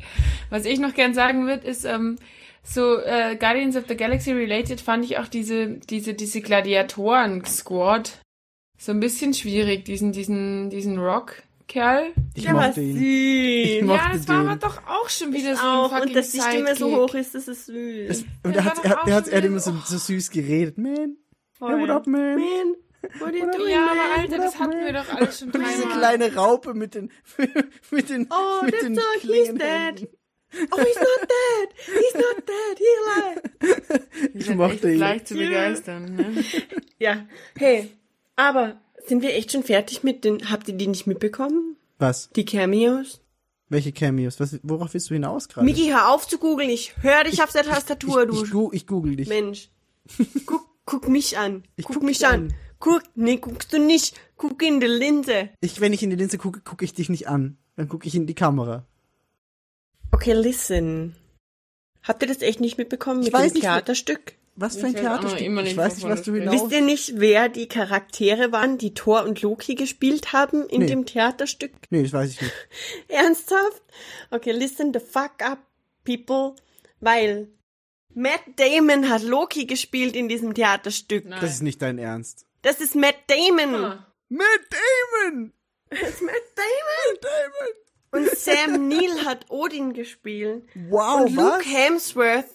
Was 0.50 0.66
ich 0.66 0.80
noch 0.80 0.94
gern 0.94 1.14
sagen 1.14 1.48
würde, 1.48 1.66
ist, 1.68 1.86
ähm, 1.86 2.18
so 2.64 3.00
äh, 3.00 3.36
Guardians 3.38 3.76
of 3.76 3.86
the 3.88 3.96
Galaxy 3.98 4.32
related 4.32 4.82
fand 4.82 5.04
ich 5.04 5.18
auch 5.18 5.28
diese, 5.28 5.80
diese, 5.90 6.14
diese 6.14 6.42
Gladiatoren-Squad 6.42 8.20
so 8.78 8.92
ein 8.92 9.00
bisschen 9.00 9.34
schwierig, 9.34 9.86
diesen, 9.86 10.12
diesen, 10.12 10.70
diesen 10.70 10.98
Rock-Kerl. 11.76 12.14
ich 12.36 12.44
Der 12.44 12.54
war 12.54 12.68
mochte 12.68 12.82
ihn. 12.82 12.94
süß. 12.94 13.02
Ich 13.02 13.78
Ja, 13.80 13.86
mochte 13.86 14.18
es 14.18 14.28
war 14.28 14.38
den. 14.40 14.48
aber 14.48 14.56
doch 14.60 14.78
auch 14.88 15.10
schon 15.10 15.34
wieder 15.34 15.56
so 15.56 15.62
auch. 15.62 15.92
ein 15.92 16.02
Und 16.04 16.16
dass 16.16 16.32
die 16.32 16.42
Stimme 16.42 16.76
so 16.76 16.96
hoch 16.96 17.14
ist, 17.16 17.36
das 17.36 17.48
ist 17.48 17.66
süß. 17.68 18.10
Es, 18.10 18.26
und 18.44 18.56
Ja, 18.56 18.62
er 18.62 18.66
hat, 18.66 18.78
war 18.78 18.86
er, 18.86 18.92
hat- 18.98 19.08
er 19.08 19.16
hat 19.16 19.28
schon 19.30 19.44
immer 19.46 19.60
so, 19.60 19.74
so 19.86 19.98
süß 19.98 20.30
geredet. 20.32 20.78
Man, 20.78 21.18
Voll. 21.58 21.74
hey, 21.76 21.82
what 21.82 21.90
up, 21.90 22.08
man? 22.08 22.36
Man, 22.36 22.76
what 23.20 23.30
are 23.30 23.38
you 23.38 23.52
doing, 23.52 23.70
Ja, 23.72 23.86
aber 23.86 23.96
man? 23.96 24.20
Alter, 24.20 24.38
das 24.38 24.60
hatten 24.60 24.80
wir 24.86 24.94
doch 24.94 25.10
alles 25.14 25.40
schon 25.40 25.52
Und 25.52 25.66
diese 25.66 25.82
dreimal. 25.84 25.98
kleine 25.98 26.36
Raupe 26.36 26.74
mit 26.74 26.96
den, 26.96 27.12
mit 27.92 28.10
den, 28.10 28.28
Oh, 28.32 28.64
mit 28.66 28.72
that's 28.74 28.84
den 28.84 28.96
so, 28.96 29.02
he's 29.22 29.48
dead. 29.54 30.10
Oh, 30.70 30.78
he's 30.82 30.96
not 30.98 31.22
dead. 31.22 31.70
He's 31.86 32.14
not 32.14 32.44
dead. 32.46 32.78
He's 32.78 32.98
alive. 33.08 34.02
Ich 34.34 34.50
mochte 34.54 34.92
ihn. 34.92 35.00
leicht 35.00 35.28
zu 35.30 35.36
Ja. 35.38 35.48
begeistern. 35.48 36.16
Ne? 36.16 36.44
Ja. 37.00 37.26
Hey, 37.58 37.90
aber 38.36 38.82
sind 39.08 39.22
wir 39.22 39.34
echt 39.36 39.52
schon 39.52 39.64
fertig 39.64 40.04
mit 40.04 40.24
den, 40.24 40.50
habt 40.52 40.68
ihr 40.68 40.76
die 40.76 40.88
nicht 40.88 41.08
mitbekommen? 41.08 41.76
Was? 42.00 42.30
Die 42.36 42.46
Cameos? 42.46 43.22
Welche 43.70 43.92
Cameos? 43.94 44.40
Was, 44.40 44.60
worauf 44.64 44.94
willst 44.94 45.10
du 45.10 45.14
hinaus 45.14 45.48
gerade? 45.48 45.66
Miki, 45.66 45.88
hör 45.90 46.10
auf 46.14 46.28
zu 46.28 46.38
googeln. 46.38 46.70
Ich 46.70 46.94
höre 47.02 47.24
dich 47.24 47.42
auf 47.42 47.52
der 47.54 47.64
Tastatur, 47.64 48.24
ich, 48.24 48.30
du 48.30 48.44
ich, 48.44 48.52
gu- 48.52 48.70
ich 48.74 48.88
google 48.88 49.16
dich. 49.16 49.30
Mensch. 49.30 49.70
Guck, 50.46 50.68
guck 50.86 51.08
mich 51.08 51.38
an. 51.38 51.64
Ich 51.78 51.86
guck, 51.86 51.96
guck 51.98 52.04
mich 52.04 52.26
an. 52.26 52.34
an. 52.48 52.54
Guck, 52.80 53.04
nee, 53.16 53.38
guckst 53.38 53.72
du 53.72 53.78
nicht. 53.80 54.20
Guck 54.36 54.62
in 54.64 54.80
die 54.80 54.88
Linse. 54.88 55.50
Ich, 55.62 55.80
wenn 55.80 55.94
ich 55.94 56.02
in 56.04 56.10
die 56.10 56.16
Linse 56.16 56.38
gucke, 56.40 56.60
gucke 56.62 56.84
ich 56.84 56.94
dich 56.96 57.08
nicht 57.10 57.28
an. 57.28 57.58
Dann 57.76 57.88
gucke 57.88 58.08
ich 58.08 58.16
in 58.16 58.26
die 58.26 58.34
Kamera. 58.34 58.86
Okay, 60.12 60.34
listen. 60.34 61.16
Habt 62.04 62.24
ihr 62.24 62.28
das 62.28 62.42
echt 62.42 62.60
nicht 62.60 62.78
mitbekommen 62.80 63.20
Ich 63.22 63.28
mit 63.28 63.34
weiß 63.34 63.52
dem 63.52 63.54
nicht, 63.54 63.62
Theaterstück? 63.64 64.34
Was 64.56 64.78
für 64.78 64.88
ein 64.88 64.96
Theaterstück? 64.96 65.42
Ich 65.42 65.50
nicht, 65.50 65.78
weiß 65.78 65.96
nicht, 65.96 66.08
was 66.10 66.24
du 66.24 66.32
du 66.32 66.40
hinaus... 66.40 66.54
Wisst 66.64 66.72
ihr 66.72 66.82
nicht, 66.82 67.14
wer 67.20 67.50
die 67.50 67.68
Charaktere 67.68 68.52
waren, 68.52 68.78
die 68.78 68.94
Thor 68.94 69.24
und 69.24 69.42
Loki 69.42 69.76
gespielt 69.76 70.34
haben 70.34 70.68
in 70.68 70.82
Nee. 70.82 70.88
dem 70.88 71.06
Theaterstück? 71.06 71.72
Nee, 71.90 72.04
das 72.04 72.14
weiß 72.14 72.32
ich 72.32 72.42
nicht. 72.42 72.54
Ernsthaft? 73.08 73.82
Okay, 74.30 74.52
listen 74.52 74.94
the 74.94 75.00
fuck 75.00 75.42
up, 75.42 75.60
people. 76.06 76.56
Weil 77.00 77.48
Matt 78.14 78.42
Damon 78.58 79.10
hat 79.10 79.24
Loki 79.24 79.66
gespielt 79.66 80.16
in 80.16 80.28
diesem 80.28 80.54
Theaterstück. 80.54 81.26
Nein. 81.26 81.40
Das 81.42 81.52
ist 81.52 81.62
nicht 81.64 81.82
dein 81.82 81.98
Ernst. 81.98 82.46
Das 82.62 82.82
ist 82.82 82.94
Matt 82.96 83.16
Damon. 83.28 83.74
Ah. 83.76 84.08
Matt 84.30 84.46
Damon! 84.70 85.54
Das 85.90 86.00
ist 86.10 86.22
Matt 86.22 86.36
Damon. 86.56 87.12
Matt 87.12 87.24
Damon! 87.24 87.76
Und 88.14 88.38
Sam 88.38 88.90
Neill 88.90 89.26
hat 89.26 89.46
Odin 89.50 89.94
gespielt. 89.94 90.66
Wow, 90.90 91.22
und 91.22 91.34
Luke 91.36 91.60
was? 91.60 91.66
Hemsworth, 91.66 92.46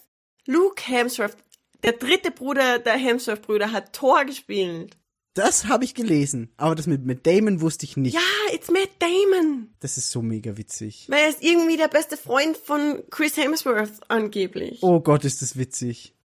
Luke 0.45 0.81
Hemsworth, 0.85 1.35
der 1.83 1.93
dritte 1.93 2.31
Bruder 2.31 2.79
der 2.79 2.95
Hemsworth-Brüder, 2.95 3.71
hat 3.71 3.93
Thor 3.93 4.25
gespielt. 4.25 4.97
Das 5.37 5.65
habe 5.65 5.83
ich 5.83 5.93
gelesen. 5.93 6.49
Aber 6.57 6.73
das 6.73 6.87
mit 6.87 7.05
Matt 7.05 7.27
Damon 7.27 7.61
wusste 7.61 7.85
ich 7.85 7.95
nicht. 7.95 8.15
Ja, 8.15 8.53
it's 8.53 8.71
Matt 8.71 8.89
Damon. 8.97 9.69
Das 9.79 9.97
ist 9.97 10.09
so 10.09 10.23
mega 10.23 10.57
witzig. 10.57 11.05
Weil 11.09 11.25
er 11.25 11.29
ist 11.29 11.43
irgendwie 11.43 11.77
der 11.77 11.89
beste 11.89 12.17
Freund 12.17 12.57
von 12.57 13.03
Chris 13.11 13.37
Hemsworth 13.37 14.01
angeblich. 14.07 14.79
Oh 14.81 14.99
Gott, 14.99 15.25
ist 15.25 15.43
das 15.43 15.55
witzig. 15.55 16.15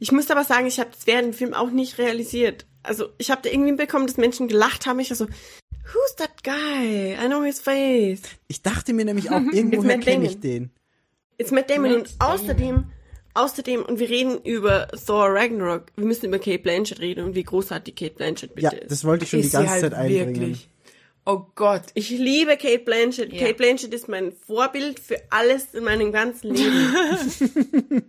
Ich 0.00 0.10
muss 0.10 0.30
aber 0.30 0.42
sagen, 0.42 0.66
ich 0.66 0.80
habe 0.80 0.90
das 0.90 1.06
während 1.06 1.28
dem 1.28 1.32
Film 1.32 1.54
auch 1.54 1.70
nicht 1.70 1.98
realisiert. 1.98 2.66
Also 2.82 3.10
ich 3.18 3.30
habe 3.30 3.42
da 3.42 3.50
irgendwie 3.50 3.72
bekommen, 3.74 4.08
dass 4.08 4.16
Menschen 4.16 4.48
gelacht 4.48 4.86
haben. 4.86 4.98
Ich 4.98 5.10
war 5.10 5.16
so, 5.16 5.26
who's 5.26 6.16
that 6.16 6.42
guy? 6.42 7.14
I 7.14 7.26
know 7.26 7.44
his 7.44 7.60
face. 7.60 8.22
Ich 8.48 8.62
dachte 8.62 8.94
mir 8.94 9.04
nämlich 9.04 9.30
auch, 9.30 9.40
irgendwoher 9.52 9.96
Matt 9.96 10.00
kenne 10.00 10.26
ich 10.26 10.40
den. 10.40 10.70
It's 11.38 11.52
Matt 11.52 11.70
Damon. 11.70 11.92
Matt 11.92 12.00
und 12.00 12.14
außerdem, 12.18 12.90
außerdem, 13.36 13.82
und 13.82 13.98
wir 13.98 14.08
reden 14.08 14.38
über 14.42 14.88
Thor 14.88 15.26
Ragnarok. 15.28 15.86
Wir 15.96 16.04
müssen 16.06 16.26
über 16.26 16.38
Kate 16.38 16.58
Blanchett 16.58 17.00
reden 17.00 17.24
und 17.24 17.34
wie 17.34 17.44
großartig 17.44 17.94
Kate 17.94 18.14
Blanchett 18.14 18.54
bitte 18.54 18.74
Ja, 18.76 18.82
ist. 18.82 18.90
das 18.90 19.04
wollte 19.04 19.24
ich 19.24 19.30
schon 19.30 19.40
die 19.40 19.46
Ist 19.46 19.52
sie 19.52 19.58
ganze 19.58 19.70
halt 19.72 19.80
Zeit 19.82 19.94
einbringen. 19.94 20.34
wirklich. 20.36 20.68
Oh 21.28 21.42
Gott. 21.56 21.82
Ich 21.94 22.10
liebe 22.10 22.56
Kate 22.56 22.78
Blanchett. 22.84 23.32
Ja. 23.32 23.40
Kate 23.40 23.54
Blanchett 23.54 23.92
ist 23.92 24.08
mein 24.08 24.32
Vorbild 24.32 25.00
für 25.00 25.16
alles 25.30 25.74
in 25.74 25.82
meinem 25.84 26.12
ganzen 26.12 26.54
Leben. 26.54 26.94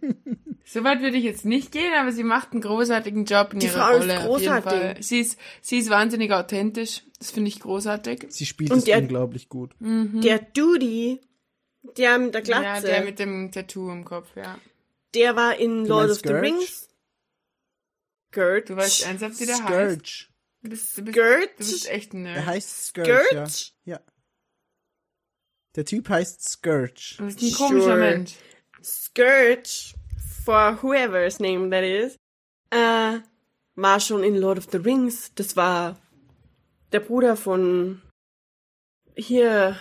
So 0.70 0.84
weit 0.84 1.00
würde 1.02 1.16
ich 1.16 1.24
jetzt 1.24 1.46
nicht 1.46 1.72
gehen, 1.72 1.94
aber 1.98 2.12
sie 2.12 2.26
macht 2.26 2.52
einen 2.52 2.60
großartigen 2.60 3.24
Job 3.24 3.54
in 3.54 3.60
Die 3.60 3.68
ihrer 3.68 3.86
Frau 3.88 3.92
ist 3.96 4.02
Rolle. 4.04 4.14
Jeden 4.16 4.26
großartig. 4.26 5.08
Sie 5.08 5.20
ist, 5.22 5.40
sie 5.62 5.78
ist 5.78 5.90
wahnsinnig 5.90 6.34
authentisch. 6.34 7.04
Das 7.20 7.32
finde 7.32 7.48
ich 7.48 7.62
großartig. 7.62 8.26
Sie 8.28 8.46
spielt 8.46 8.72
Und 8.72 8.80
es 8.80 8.84
der- 8.84 8.98
unglaublich 8.98 9.48
gut. 9.48 9.72
Der 9.80 10.40
Duty, 10.40 11.22
der 11.98 12.18
mit 12.20 12.34
der 12.34 12.44
Ja, 12.44 12.60
Glatze, 12.60 12.86
der 12.88 12.96
der, 12.98 13.06
mit 13.06 13.18
dem 13.18 13.50
Tattoo 13.54 13.90
im 13.92 14.04
Kopf, 14.04 14.28
ja. 14.36 14.58
War 15.36 15.56
in 15.58 15.84
Du 15.84 15.90
Lord 15.90 16.10
of 16.10 16.10
meinst 16.10 16.24
the 16.24 16.30
Scourge? 16.30 16.42
Rings. 16.42 16.90
Scourge. 18.32 18.66
Du 18.66 18.76
weißt 18.76 19.06
ernsthaft, 19.06 19.40
wie 19.40 19.46
der 19.46 19.56
heißt. 19.64 19.68
Scourge. 19.68 20.28
Du 20.64 20.70
bist, 20.70 20.98
du 20.98 21.02
bist, 21.04 21.18
Scourge? 21.18 21.48
du 21.58 21.58
bist 21.58 21.90
echt 21.90 22.14
ein 22.14 22.26
Er 22.26 22.34
Nerd. 22.34 22.46
heißt 22.46 22.86
Scourge, 22.88 23.24
Scourge? 23.30 23.72
ja. 23.86 23.94
ja. 23.96 24.00
Der 25.76 25.86
Typ 25.86 26.10
heißt 26.10 26.44
Scourge. 26.50 27.16
Du 27.18 27.26
bist 27.26 27.42
ein 27.42 27.52
komischer 27.54 27.84
Sure. 27.86 27.98
Mensch. 27.98 28.34
Scourge, 28.84 29.94
for 30.44 30.78
whoever's 30.82 31.40
name 31.40 31.70
that 31.70 31.84
is, 31.84 32.16
äh, 32.72 33.20
war 33.76 34.00
schon 34.00 34.24
in 34.24 34.38
Lord 34.38 34.58
of 34.58 34.68
the 34.72 34.78
Rings. 34.78 35.32
Das 35.36 35.56
war 35.56 36.00
der 36.92 37.00
Bruder 37.02 37.36
von 37.38 38.02
hier 39.16 39.78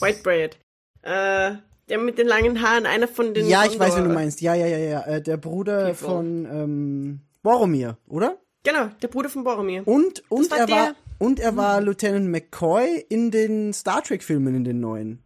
Whitebread. 0.00 0.58
Äh, 1.02 1.56
der 1.92 1.98
mit 1.98 2.16
den 2.16 2.26
langen 2.26 2.62
Haaren, 2.62 2.86
einer 2.86 3.06
von 3.06 3.34
den 3.34 3.46
Ja, 3.46 3.64
ich 3.66 3.78
weiß, 3.78 3.96
wen 3.96 4.04
du 4.04 4.10
meinst. 4.14 4.40
Ja, 4.40 4.54
ja, 4.54 4.66
ja, 4.66 4.78
ja. 4.78 5.00
Äh, 5.02 5.20
der 5.22 5.36
Bruder 5.36 5.92
People. 5.92 5.94
von 6.08 6.46
ähm, 6.50 7.20
Boromir, 7.42 7.98
oder? 8.08 8.38
Genau, 8.64 8.86
der 9.02 9.08
Bruder 9.08 9.28
von 9.28 9.44
Boromir. 9.44 9.82
Und, 9.86 10.22
und 10.30 10.50
war 10.50 10.58
er 10.58 10.68
war, 10.70 10.76
der- 10.86 10.86
Hm. 10.88 10.94
und 11.18 11.38
er 11.40 11.54
war 11.56 11.80
Lieutenant 11.82 12.28
McCoy 12.30 13.04
in 13.10 13.30
den 13.30 13.72
Star 13.74 14.02
Trek 14.02 14.22
Filmen 14.22 14.54
in 14.54 14.64
den 14.64 14.80
neuen. 14.80 15.22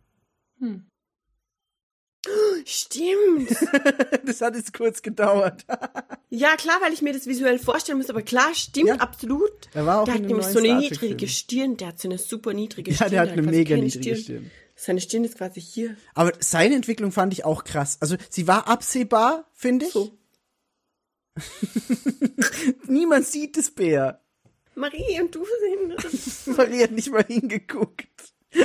Stimmt. 2.64 3.50
das 4.26 4.40
hat 4.40 4.56
jetzt 4.56 4.72
kurz 4.76 5.00
gedauert. 5.02 5.64
ja, 6.30 6.56
klar, 6.56 6.78
weil 6.82 6.92
ich 6.92 7.00
mir 7.02 7.12
das 7.12 7.26
visuell 7.28 7.60
vorstellen 7.60 7.98
muss, 7.98 8.10
aber 8.10 8.22
klar, 8.22 8.52
stimmt, 8.54 8.88
Ja. 8.88 8.94
absolut. 8.96 9.52
Er 9.72 9.86
war 9.86 10.00
auch 10.00 10.04
der 10.06 10.14
hat 10.14 10.22
nämlich 10.22 10.46
so 10.46 10.58
eine 10.58 10.74
niedrige. 10.76 11.28
Stirn, 11.28 11.76
der 11.76 11.88
hat 11.88 12.00
so 12.00 12.08
eine 12.08 12.18
super 12.18 12.52
niedrige 12.52 12.90
Ja, 12.90 12.96
Stirn. 12.96 13.10
der 13.12 13.20
hat 13.20 13.28
eine 13.30 13.42
mega 13.42 13.76
niedrige 13.76 14.16
Stirn. 14.16 14.50
Seine 14.76 15.00
Stirn 15.00 15.24
ist 15.24 15.38
quasi 15.38 15.60
hier. 15.60 15.96
Aber 16.14 16.32
seine 16.38 16.74
Entwicklung 16.76 17.10
fand 17.10 17.32
ich 17.32 17.44
auch 17.44 17.64
krass. 17.64 17.96
Also 18.00 18.16
sie 18.28 18.46
war 18.46 18.68
absehbar, 18.68 19.50
finde 19.54 19.86
ich. 19.86 19.92
So. 19.92 20.16
Niemand 22.86 23.26
sieht 23.26 23.56
es, 23.56 23.70
Bär. 23.70 24.22
Marie 24.74 25.20
und 25.20 25.34
du 25.34 25.44
sehen 25.44 25.94
das. 25.96 26.46
Marie 26.56 26.82
hat 26.82 26.90
nicht 26.92 27.10
mal 27.10 27.24
hingeguckt. 27.24 28.06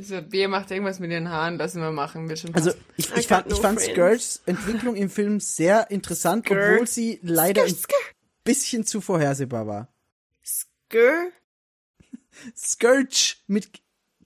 So, 0.00 0.22
Bea 0.22 0.46
macht 0.46 0.70
irgendwas 0.70 1.00
mit 1.00 1.10
ihren 1.10 1.28
Haaren, 1.28 1.58
lassen 1.58 1.82
wir 1.82 1.90
machen, 1.90 2.28
wird 2.28 2.38
schon 2.38 2.54
Also 2.54 2.70
ich, 2.96 3.12
ich 3.16 3.26
fand, 3.26 3.48
no 3.48 3.56
ich 3.56 3.60
fand. 3.60 3.80
Scourges 3.80 4.42
Entwicklung 4.46 4.94
im 4.94 5.10
Film 5.10 5.40
sehr 5.40 5.90
interessant, 5.90 6.46
Scourge. 6.46 6.74
obwohl 6.74 6.86
sie 6.86 7.18
leider 7.22 7.64
ein 7.64 7.74
Skr, 7.74 7.96
bisschen 8.44 8.86
zu 8.86 9.00
vorhersehbar 9.00 9.66
war. 9.66 9.92
skr. 10.44 11.32
Scourge 12.56 13.38
mit 13.48 13.80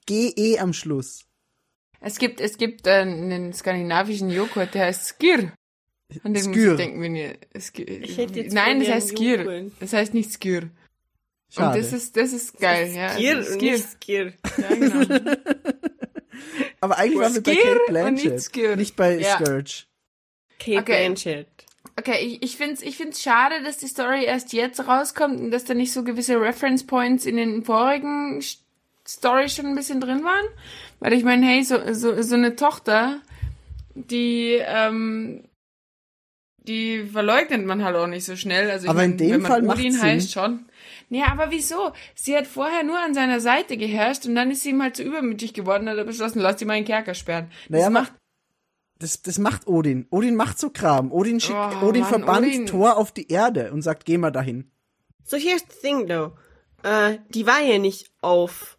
GE 0.07 0.59
am 0.59 0.73
Schluss. 0.73 1.25
Es 2.01 2.19
gibt, 2.19 2.41
es 2.41 2.57
gibt 2.59 2.87
äh, 2.87 2.91
einen 3.03 3.53
skandinavischen 3.53 4.31
Joghurt, 4.31 4.75
der 4.75 4.87
heißt 4.87 5.07
Skir. 5.19 5.53
An 6.25 6.35
den 6.35 6.45
muss 6.47 6.55
Skir. 6.57 6.71
ich 6.73 6.77
denken, 6.77 7.01
wenn 7.03 7.17
ihr, 7.17 7.37
Skir. 7.59 7.89
Ich 7.89 8.19
hätte 8.19 8.41
jetzt 8.41 8.53
Nein, 8.53 8.81
das 8.81 8.89
heißt 8.89 9.09
Skir. 9.17 9.43
Joghurt. 9.43 9.73
Das 9.81 9.93
heißt 9.93 10.13
nicht 10.15 10.31
Skir. 10.33 10.69
Schade. 11.55 11.79
Und 11.79 11.85
das 11.85 11.93
ist, 11.93 12.17
das 12.17 12.33
ist 12.33 12.59
geil, 12.59 12.93
ja. 12.95 13.11
Skir 13.11 13.37
also 13.37 13.53
und 13.53 13.59
Skir. 13.61 13.73
nicht 13.73 13.91
skir. 13.91 14.33
Ja, 14.59 14.69
genau. 14.75 15.31
Aber 16.81 16.99
eigentlich 16.99 17.19
waren 17.21 17.35
wir 17.35 17.43
bei 17.43 17.55
Kate 17.55 17.79
und 17.81 17.87
Blanchett, 17.89 18.33
nicht 18.33 18.45
Skir. 18.45 18.77
nicht 18.77 18.97
bei 18.97 19.19
Ja. 19.19 19.37
Scourge. 19.37 19.85
Kate 20.59 20.79
Okay. 20.79 21.05
Blanchett. 21.05 21.47
Okay, 21.99 22.19
ich, 22.25 22.43
ich 22.43 22.57
finde 22.57 22.75
es 22.75 22.83
ich 22.83 22.97
find's 22.97 23.23
schade, 23.23 23.63
dass 23.63 23.77
die 23.79 23.87
Story 23.87 24.25
erst 24.25 24.53
jetzt 24.55 24.87
rauskommt 24.87 25.39
und 25.41 25.51
dass 25.51 25.65
da 25.65 25.75
nicht 25.75 25.93
so 25.93 26.03
gewisse 26.05 26.41
Reference 26.41 26.85
Points 26.87 27.27
in 27.27 27.37
den 27.37 27.63
vorigen 27.65 28.41
Sch- 28.41 28.59
Stories 29.07 29.55
schon 29.55 29.67
ein 29.67 29.75
bisschen 29.75 30.01
drin 30.01 30.25
waren. 30.25 30.47
Weil 31.01 31.13
ich 31.15 31.25
meine, 31.25 31.47
hey, 31.47 31.63
so, 31.65 31.77
so, 31.93 32.21
so 32.23 32.35
eine 32.35 32.57
Tochter, 32.57 33.21
die, 33.95 34.59
ähm, 34.65 35.45
die 36.59 37.05
verleugnet 37.05 37.67
man 37.67 37.85
halt 37.85 37.97
auch 37.97 38.07
nicht 38.07 38.25
so 38.25 38.37
schnell. 38.37 38.71
Also 38.71 38.85
ich 38.85 38.91
Aber 38.91 39.03
in 39.05 39.11
mein, 39.11 39.19
dem 39.19 39.31
wenn 39.33 39.43
man 39.43 39.51
Fall 39.51 39.69
Odin 39.69 40.01
heißt 40.01 40.33
schon. 40.33 40.67
Ja, 41.11 41.27
aber 41.31 41.51
wieso? 41.51 41.93
Sie 42.15 42.37
hat 42.37 42.47
vorher 42.47 42.85
nur 42.85 42.99
an 42.99 43.15
seiner 43.15 43.41
Seite 43.41 43.77
geherrscht 43.77 44.25
und 44.27 44.35
dann 44.35 44.51
ist 44.51 44.63
sie 44.63 44.71
ihm 44.71 44.83
halt 44.83 44.97
zu 44.97 45.03
übermütig 45.03 45.53
geworden 45.53 45.83
und 45.83 45.91
hat 45.91 45.99
er 45.99 46.05
beschlossen, 46.05 46.41
lass 46.41 46.59
sie 46.59 46.65
mal 46.65 46.75
in 46.77 46.85
den 46.85 46.87
Kerker 46.89 47.15
sperren. 47.15 47.51
Naja, 47.69 47.85
das 47.85 47.93
macht 47.93 48.13
Das, 48.99 49.21
das 49.23 49.39
macht 49.39 49.67
Odin. 49.67 50.07
Odin 50.11 50.37
macht 50.37 50.59
so 50.59 50.71
Kram. 50.71 51.11
Odin 51.13 51.41
schickt, 51.41 51.59
Oh, 51.59 51.87
Odin 51.89 52.03
Mann, 52.03 52.11
verbannt 52.11 52.47
Odin. 52.47 52.67
Thor 52.67 52.97
auf 52.97 53.11
die 53.13 53.29
Erde 53.29 53.73
und 53.73 53.83
sagt, 53.83 54.05
geh 54.07 54.17
mal 54.17 54.31
dahin. 54.31 54.71
So, 55.25 55.37
here's 55.37 55.63
the 55.69 55.77
thing, 55.83 56.07
though. 56.07 56.33
Äh, 56.83 57.19
die 57.29 57.47
war 57.47 57.61
ja 57.61 57.79
nicht 57.79 58.11
auf 58.21 58.79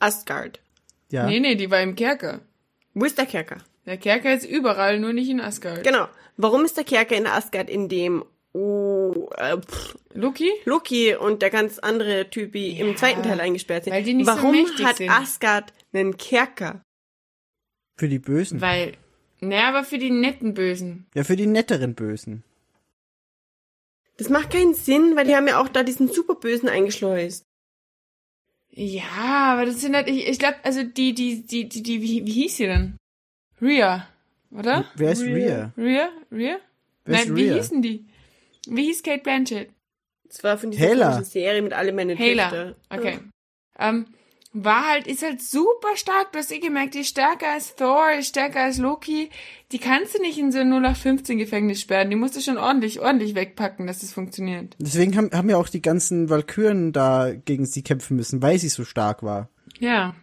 Asgard. 0.00 0.60
Ja. 1.10 1.26
Nee, 1.26 1.40
nee, 1.40 1.54
die 1.54 1.70
war 1.70 1.80
im 1.82 1.94
Kerker. 1.94 2.40
Wo 2.94 3.04
ist 3.04 3.18
der 3.18 3.26
Kerker? 3.26 3.58
Der 3.86 3.96
Kerker 3.96 4.34
ist 4.34 4.44
überall, 4.44 4.98
nur 4.98 5.12
nicht 5.12 5.28
in 5.28 5.40
Asgard. 5.40 5.84
Genau. 5.84 6.08
Warum 6.36 6.64
ist 6.64 6.76
der 6.76 6.84
Kerker 6.84 7.16
in 7.16 7.26
Asgard, 7.26 7.70
in 7.70 7.88
dem 7.88 8.24
oh, 8.52 9.30
äh, 9.36 9.58
pff, 9.58 9.96
Loki? 10.12 10.50
Loki 10.64 11.14
und 11.14 11.42
der 11.42 11.50
ganz 11.50 11.78
andere 11.78 12.30
Typi 12.30 12.78
im 12.78 12.96
zweiten 12.96 13.22
Teil 13.22 13.40
eingesperrt 13.40 13.84
sind? 13.84 13.92
weil 13.92 14.02
die 14.02 14.14
nicht 14.14 14.26
so 14.26 14.32
Warum 14.32 14.52
mächtig 14.52 14.86
hat 14.86 14.96
sind. 14.96 15.10
Asgard 15.10 15.72
einen 15.92 16.16
Kerker? 16.16 16.82
Für 17.96 18.08
die 18.08 18.18
Bösen. 18.18 18.60
Weil, 18.60 18.94
naja, 19.40 19.68
aber 19.68 19.84
für 19.84 19.98
die 19.98 20.10
netten 20.10 20.54
Bösen. 20.54 21.06
Ja, 21.14 21.24
für 21.24 21.36
die 21.36 21.46
netteren 21.46 21.94
Bösen. 21.94 22.44
Das 24.16 24.28
macht 24.28 24.50
keinen 24.50 24.74
Sinn, 24.74 25.16
weil 25.16 25.26
die 25.26 25.34
haben 25.34 25.48
ja 25.48 25.60
auch 25.60 25.68
da 25.68 25.82
diesen 25.82 26.08
Superbösen 26.08 26.68
eingeschleust. 26.68 27.44
Ja, 28.72 29.52
aber 29.52 29.66
das 29.66 29.80
sind 29.80 29.94
halt, 29.94 30.08
ich, 30.08 30.28
ich 30.28 30.38
glaube, 30.38 30.56
also 30.62 30.82
die, 30.82 31.14
die, 31.14 31.44
die, 31.46 31.68
die, 31.68 31.82
die, 31.82 32.02
wie, 32.02 32.26
wie 32.26 32.32
hieß 32.32 32.56
sie 32.56 32.66
denn? 32.66 32.96
Rhea, 33.60 34.06
oder? 34.50 34.84
Wer 34.94 35.12
ist 35.12 35.22
Rhea? 35.22 35.72
Rhea? 35.76 36.08
Rhea? 36.30 36.58
Wer 37.04 37.20
ist 37.20 37.28
Nein, 37.28 37.36
wie 37.36 37.48
Rhea? 37.48 37.54
hießen 37.54 37.82
die? 37.82 38.06
Wie 38.68 38.84
hieß 38.84 39.02
Kate 39.02 39.22
Blanchett? 39.22 39.70
Das 40.24 40.44
war 40.44 40.56
von 40.58 40.70
dieser 40.70 41.24
Serie 41.24 41.60
mit 41.60 41.72
alle 41.72 41.92
meine 41.92 42.14
Hela. 42.14 42.50
Töchter. 42.50 42.76
Okay. 42.88 43.18
Ähm, 43.78 44.06
war 44.52 44.88
halt, 44.88 45.06
ist 45.06 45.22
halt 45.22 45.40
super 45.42 45.96
stark. 45.96 46.32
Du 46.32 46.38
hast 46.38 46.50
eh 46.50 46.58
gemerkt, 46.58 46.94
die 46.94 47.00
ist 47.00 47.08
stärker 47.08 47.52
als 47.52 47.76
Thor, 47.76 48.12
ist 48.18 48.28
stärker 48.28 48.62
als 48.64 48.78
Loki. 48.78 49.30
Die 49.70 49.78
kannst 49.78 50.16
du 50.16 50.20
nicht 50.20 50.38
in 50.38 50.50
so 50.50 50.58
ein 50.58 50.72
0815 50.72 51.38
Gefängnis 51.38 51.80
sperren. 51.80 52.10
Die 52.10 52.16
musst 52.16 52.36
du 52.36 52.40
schon 52.40 52.58
ordentlich, 52.58 53.00
ordentlich 53.00 53.34
wegpacken, 53.34 53.86
dass 53.86 54.00
das 54.00 54.12
funktioniert. 54.12 54.74
Deswegen 54.78 55.16
haben, 55.16 55.30
haben 55.32 55.50
ja 55.50 55.56
auch 55.56 55.68
die 55.68 55.82
ganzen 55.82 56.28
Valkyren 56.30 56.92
da 56.92 57.32
gegen 57.32 57.64
sie 57.64 57.82
kämpfen 57.82 58.16
müssen, 58.16 58.42
weil 58.42 58.58
sie 58.58 58.68
so 58.68 58.84
stark 58.84 59.22
war. 59.22 59.48
Ja. 59.78 60.14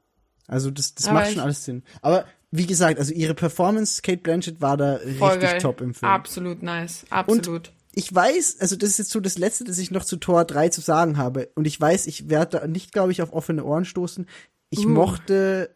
Also 0.48 0.72
das, 0.72 0.94
das 0.94 1.08
Aber 1.08 1.20
macht 1.20 1.32
schon 1.32 1.42
alles 1.42 1.64
Sinn. 1.64 1.84
Aber 2.02 2.26
wie 2.52 2.66
gesagt, 2.66 3.00
also 3.00 3.14
ihre 3.14 3.34
Performance, 3.34 4.02
Kate 4.02 4.20
Blanchett, 4.20 4.62
war 4.62 4.78
da 4.78 4.96
richtig 4.96 5.42
geil. 5.42 5.62
top 5.62 5.82
im 5.82 5.94
Film. 5.94 6.12
Absolut 6.12 6.64
nice. 6.64 7.06
Absolut. 7.10 7.72
Ich 7.98 8.14
weiß, 8.14 8.58
also 8.60 8.76
das 8.76 8.92
ist 8.92 8.98
jetzt 9.00 9.10
so 9.10 9.20
das 9.20 9.40
Letzte, 9.40 9.64
das 9.64 9.80
ich 9.80 9.90
noch 9.90 10.06
zu 10.06 10.18
Tor 10.18 10.46
3 10.46 10.70
zu 10.70 10.82
sagen 10.82 11.18
habe. 11.18 11.50
Und 11.56 11.66
ich 11.66 11.82
weiß, 11.82 12.06
ich 12.06 12.30
werde 12.30 12.60
da 12.60 12.68
nicht, 12.68 12.92
glaube 12.92 13.12
ich, 13.12 13.24
auf 13.24 13.34
offene 13.34 13.64
Ohren 13.66 13.86
stoßen. 13.86 14.28
Ich 14.70 14.86
Uh. 14.86 14.90
mochte 14.90 15.76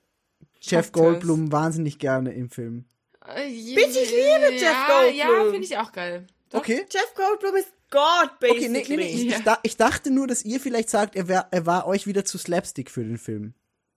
Jeff. 0.61 0.91
Goldblum 0.91 1.51
wahnsinnig 1.51 1.97
gerne 1.97 2.31
im 2.33 2.51
Film. 2.51 2.85
Bitte, 3.25 3.41
ich 3.47 4.11
liebe 4.11 4.53
Jeff 4.53 4.61
ja, 4.61 4.87
Goldblum. 4.87 5.45
Ja, 5.45 5.51
finde 5.51 5.65
ich 5.65 5.77
auch 5.77 5.91
geil. 5.91 6.27
Doch. 6.51 6.59
Okay. 6.59 6.85
Jeff 6.91 7.11
Goldblum 7.15 7.55
ist 7.55 7.73
God, 7.89 8.39
basically. 8.39 8.67
Okay, 8.67 8.69
nee, 8.69 8.85
nee, 8.87 8.95
nee, 8.97 9.13
ich, 9.15 9.27
ich, 9.27 9.43
da, 9.43 9.57
ich 9.63 9.77
dachte 9.77 10.11
nur, 10.11 10.27
dass 10.27 10.45
ihr 10.45 10.59
vielleicht 10.59 10.91
sagt, 10.91 11.15
er, 11.15 11.27
wär, 11.27 11.47
er 11.49 11.65
war 11.65 11.87
euch 11.87 12.05
wieder 12.05 12.23
zu 12.23 12.37
Slapstick 12.37 12.91
für 12.91 13.03
den 13.03 13.17
Film. 13.17 13.55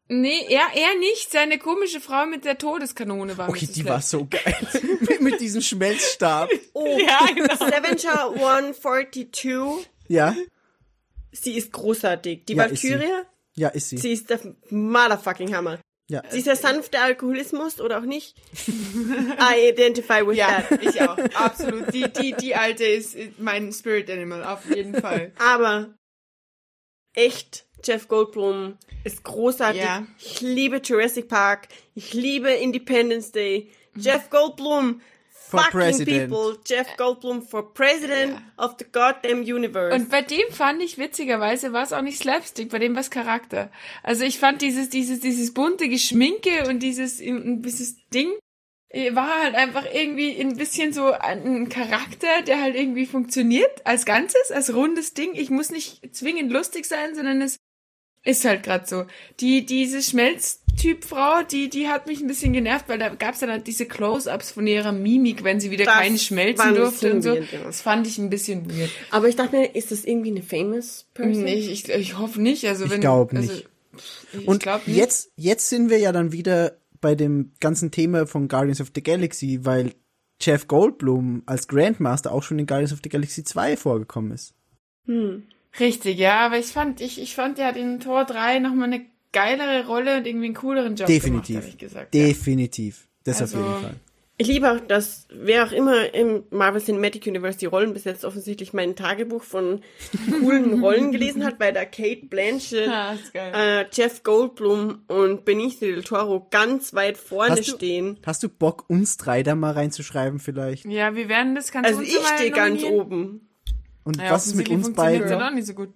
Nee, 0.09 0.47
er, 0.51 0.67
er 0.75 0.99
nicht. 0.99 1.31
Seine 1.33 1.59
komische 1.59 2.01
Frau 2.01 2.27
mit 2.27 2.45
der 2.45 2.59
Todeskanone 2.59 3.39
war 3.39 3.49
Okay, 3.49 3.67
die 3.67 3.85
war 3.87 4.03
so 4.03 4.27
geil. 4.29 4.55
mit, 5.01 5.21
mit 5.23 5.41
diesem 5.41 5.63
Schmelzstab. 5.63 6.51
Oh, 6.75 6.99
Ja, 7.07 7.27
genau. 7.35 7.55
Scavenger 7.55 8.33
142. 8.35 9.89
Ja, 10.09 10.35
Sie 11.33 11.57
ist 11.57 11.73
großartig. 11.73 12.45
Die 12.47 12.55
Ja, 12.55 12.65
ist 12.65 12.83
sie. 12.83 12.91
Valkyrie, 12.93 13.23
ja, 13.57 13.69
ist 13.69 13.89
sie. 13.89 13.97
sie 13.99 14.13
ist 14.13 14.31
der 14.31 14.41
motherfucking 14.71 15.55
Hammer. 15.55 15.81
Ja. 16.09 16.21
Dieser 16.35 16.55
sanfte 16.55 17.01
Alkoholismus 17.01 17.81
oder 17.81 17.99
auch 17.99 18.05
nicht. 18.05 18.37
I 18.69 19.71
identify 19.71 20.25
with 20.27 20.37
Ja, 20.37 20.61
that. 20.61 20.83
ich 20.83 21.01
auch. 21.01 21.17
Absolut. 21.35 21.93
Die, 21.95 22.13
die, 22.13 22.35
die 22.39 22.55
alte 22.55 22.85
ist 22.85 23.17
mein 23.39 23.73
Spirit 23.73 24.11
Animal, 24.11 24.45
auf 24.45 24.61
jeden 24.73 24.95
Fall. 25.01 25.33
Aber 25.39 25.95
echt, 27.15 27.67
Jeff 27.85 28.09
Goldblum 28.09 28.79
ist 29.05 29.23
großartig. 29.25 29.83
Ja. 29.83 30.07
Ich 30.19 30.41
liebe 30.41 30.81
Jurassic 30.83 31.29
Park. 31.29 31.69
Ich 31.95 32.15
liebe 32.15 32.51
Independence 32.51 33.33
Day. 33.33 33.71
Jeff 33.97 34.31
Goldblum, 34.31 35.01
For 35.31 35.61
fucking 35.61 35.81
president. 35.81 36.31
people. 36.31 36.59
Jeff 36.67 36.97
Goldblum 36.97 37.43
for 37.43 37.73
president 37.75 38.41
of 38.57 38.77
the 38.79 38.87
goddamn 38.91 39.43
universe. 39.43 39.95
Und 39.95 40.11
bei 40.11 40.23
dem 40.23 40.51
fand 40.51 40.83
ich 40.83 40.99
witzigerweise 40.99 41.73
war 41.73 41.85
es 41.85 41.93
auch 41.93 42.03
nicht 42.03 42.19
Slapstick, 42.19 42.71
bei 42.71 42.79
dem 42.79 42.95
war 42.95 43.03
es 43.03 43.11
Charakter. 43.11 43.71
Also 44.03 44.25
ich 44.25 44.39
fand 44.39 44.63
dieses, 44.63 44.89
dieses, 44.89 45.21
dieses 45.21 45.55
bunte 45.55 45.89
Geschminke 45.89 46.67
und 46.69 46.83
dieses, 46.83 47.19
dieses 47.19 47.97
Ding 48.09 48.33
äh, 48.89 49.15
war 49.15 49.43
halt 49.43 49.55
einfach 49.55 49.85
irgendwie 49.93 50.41
ein 50.41 50.57
bisschen 50.57 50.93
so 50.93 51.13
ein 51.13 51.69
Charakter, 51.69 52.43
der 52.47 52.61
halt 52.61 52.75
irgendwie 52.75 53.07
funktioniert 53.07 53.87
als 53.87 54.07
Ganzes, 54.07 54.51
als 54.51 54.75
rundes 54.75 55.15
Ding. 55.15 55.35
Ich 55.35 55.51
muss 55.51 55.71
nicht 55.71 56.17
zwingend 56.17 56.51
lustig 56.53 56.87
sein, 56.87 57.15
sondern 57.15 57.43
es 57.43 57.59
ist 58.25 58.45
halt 58.45 58.63
gerade 58.63 58.87
so. 58.87 59.05
Die, 59.41 59.67
diese 59.67 60.03
Schmelztyp-Frau, 60.03 61.43
die, 61.43 61.69
die 61.69 61.89
hat 61.89 62.07
mich 62.07 62.21
ein 62.21 62.27
bisschen 62.27 62.53
genervt, 62.53 62.89
weil 62.89 62.99
da 62.99 63.11
gab's 63.11 63.41
dann 63.41 63.51
halt 63.51 63.67
diese 63.67 63.87
Close-Ups 63.87 64.51
von 64.53 64.67
ihrer 64.67 64.93
Mimik, 64.93 65.45
wenn 65.45 65.61
sie 65.61 65.71
wieder 65.71 65.85
Das 65.85 65.95
keine 65.95 66.15
war 66.15 66.19
schmelzen 66.19 66.75
durfte 66.75 67.13
und 67.13 67.23
so. 67.23 67.31
weird, 67.35 67.53
ja. 67.53 67.63
Das 67.65 67.81
fand 67.81 68.07
ich 68.07 68.19
ein 68.19 68.31
bisschen 68.31 68.71
weird. 68.71 68.91
Aber 69.11 69.29
ich 69.29 69.37
dachte 69.37 69.57
mir, 69.57 69.75
ist 69.75 69.91
das 69.93 70.05
irgendwie 70.05 70.31
eine 70.31 70.43
famous 70.43 71.07
person? 71.15 71.45
Nee, 71.45 71.55
ich, 71.55 71.71
ich, 71.71 71.89
ich 71.91 72.19
hoffe 72.19 72.41
nicht. 72.41 72.67
Also 72.67 72.85
Ich 72.87 72.91
wenn, 72.91 73.01
glaub 73.01 73.33
also, 73.35 73.53
nicht. 73.53 73.69
Ich 74.33 74.49
Und 74.49 74.63
glaub 74.63 74.87
nicht. 74.87 74.97
jetzt, 74.97 75.31
jetzt 75.37 75.69
sind 75.69 75.91
wir 75.91 75.99
ja 75.99 76.11
dann 76.13 76.33
wieder 76.33 76.79
bei 77.01 77.15
dem 77.15 77.53
ganzen 77.61 77.91
Thema 77.91 78.27
von 78.27 78.49
Guardians 78.49 78.81
of 78.81 78.91
the 78.95 79.03
Galaxy, 79.03 79.61
weil 79.63 79.93
Jeff 80.41 80.67
Goldblum 80.67 81.43
als 81.47 81.69
Grandmaster 81.69 82.33
auch 82.33 82.43
schon 82.43 82.59
in 82.59 82.67
Guardians 82.67 82.93
of 82.93 83.01
the 83.05 83.09
Galaxy 83.09 83.45
2 83.45 83.77
vorgekommen 83.77 84.33
ist. 84.33 84.55
Hm. 85.07 85.45
Richtig, 85.81 86.19
ja, 86.19 86.47
aber 86.47 86.59
ich 86.59 86.67
fand, 86.67 87.01
ich, 87.01 87.21
ich 87.21 87.35
fand, 87.35 87.59
der 87.59 87.67
hat 87.67 87.77
in 87.77 88.01
Tor 88.01 88.25
3 88.25 88.59
nochmal 88.61 88.93
eine 88.93 89.05
geilere 89.33 89.87
Rolle 89.87 90.19
und 90.19 90.27
irgendwie 90.27 90.47
einen 90.47 90.55
cooleren 90.55 90.95
Job 90.97 91.09
Definitiv. 91.09 91.49
gemacht, 91.49 91.65
ehrlich 91.65 91.79
gesagt. 91.79 92.15
Definitiv. 92.15 93.09
Das 93.25 93.41
Also- 93.41 93.59
auf 93.59 93.65
jeden 93.67 93.81
Fall. 93.83 93.95
Ich 94.37 94.49
liebe 94.49 94.69
auch, 94.73 94.81
dass 94.81 95.29
wer 95.33 95.65
auch 95.65 95.71
immer 95.71 96.13
im 96.13 96.43
Marvel 96.51 96.83
Cinematic 96.83 97.25
Universe 97.29 97.57
die 97.57 97.67
Rollen 97.67 97.93
besetzt, 97.95 98.25
offensichtlich 98.25 98.73
mein 98.73 98.97
Tagebuch 98.97 99.45
von 99.45 99.81
coolen 100.41 100.81
Rollen 100.81 101.13
gelesen 101.13 101.45
hat, 101.45 101.61
weil 101.61 101.73
da 101.73 101.85
Kate 101.85 102.27
Blanchett, 102.27 102.89
geil. 103.33 103.53
äh, 103.55 103.87
Jeff 103.93 104.25
Goldblum 104.25 105.03
und 105.07 105.45
Benicio 105.45 105.87
del 105.87 106.03
Toro 106.03 106.49
ganz 106.51 106.95
weit 106.95 107.17
vorne 107.17 107.53
Hast 107.53 107.69
du, 107.69 107.77
stehen. 107.77 108.19
hast 108.27 108.43
du 108.43 108.49
Bock, 108.49 108.85
uns 108.89 109.19
drei 109.19 109.45
da 109.45 109.55
mal 109.55 109.71
reinzuschreiben 109.71 110.41
vielleicht? 110.41 110.85
Ja, 110.87 111.15
wir 111.15 111.29
werden 111.29 111.55
das 111.55 111.71
ganz 111.71 111.87
Also 111.87 112.03
ich 112.03 112.19
stehe 112.35 112.51
ganz 112.51 112.83
oben. 112.83 113.49
Und 114.05 114.19
Ja, 114.19 114.31
was 114.31 114.47
ist 114.47 114.55
mit 114.55 114.69
uns 114.69 114.93
beiden? 114.93 115.29
Ja. 115.29 115.51
nicht 115.51 115.67
so 115.67 115.75
gut. 115.75 115.93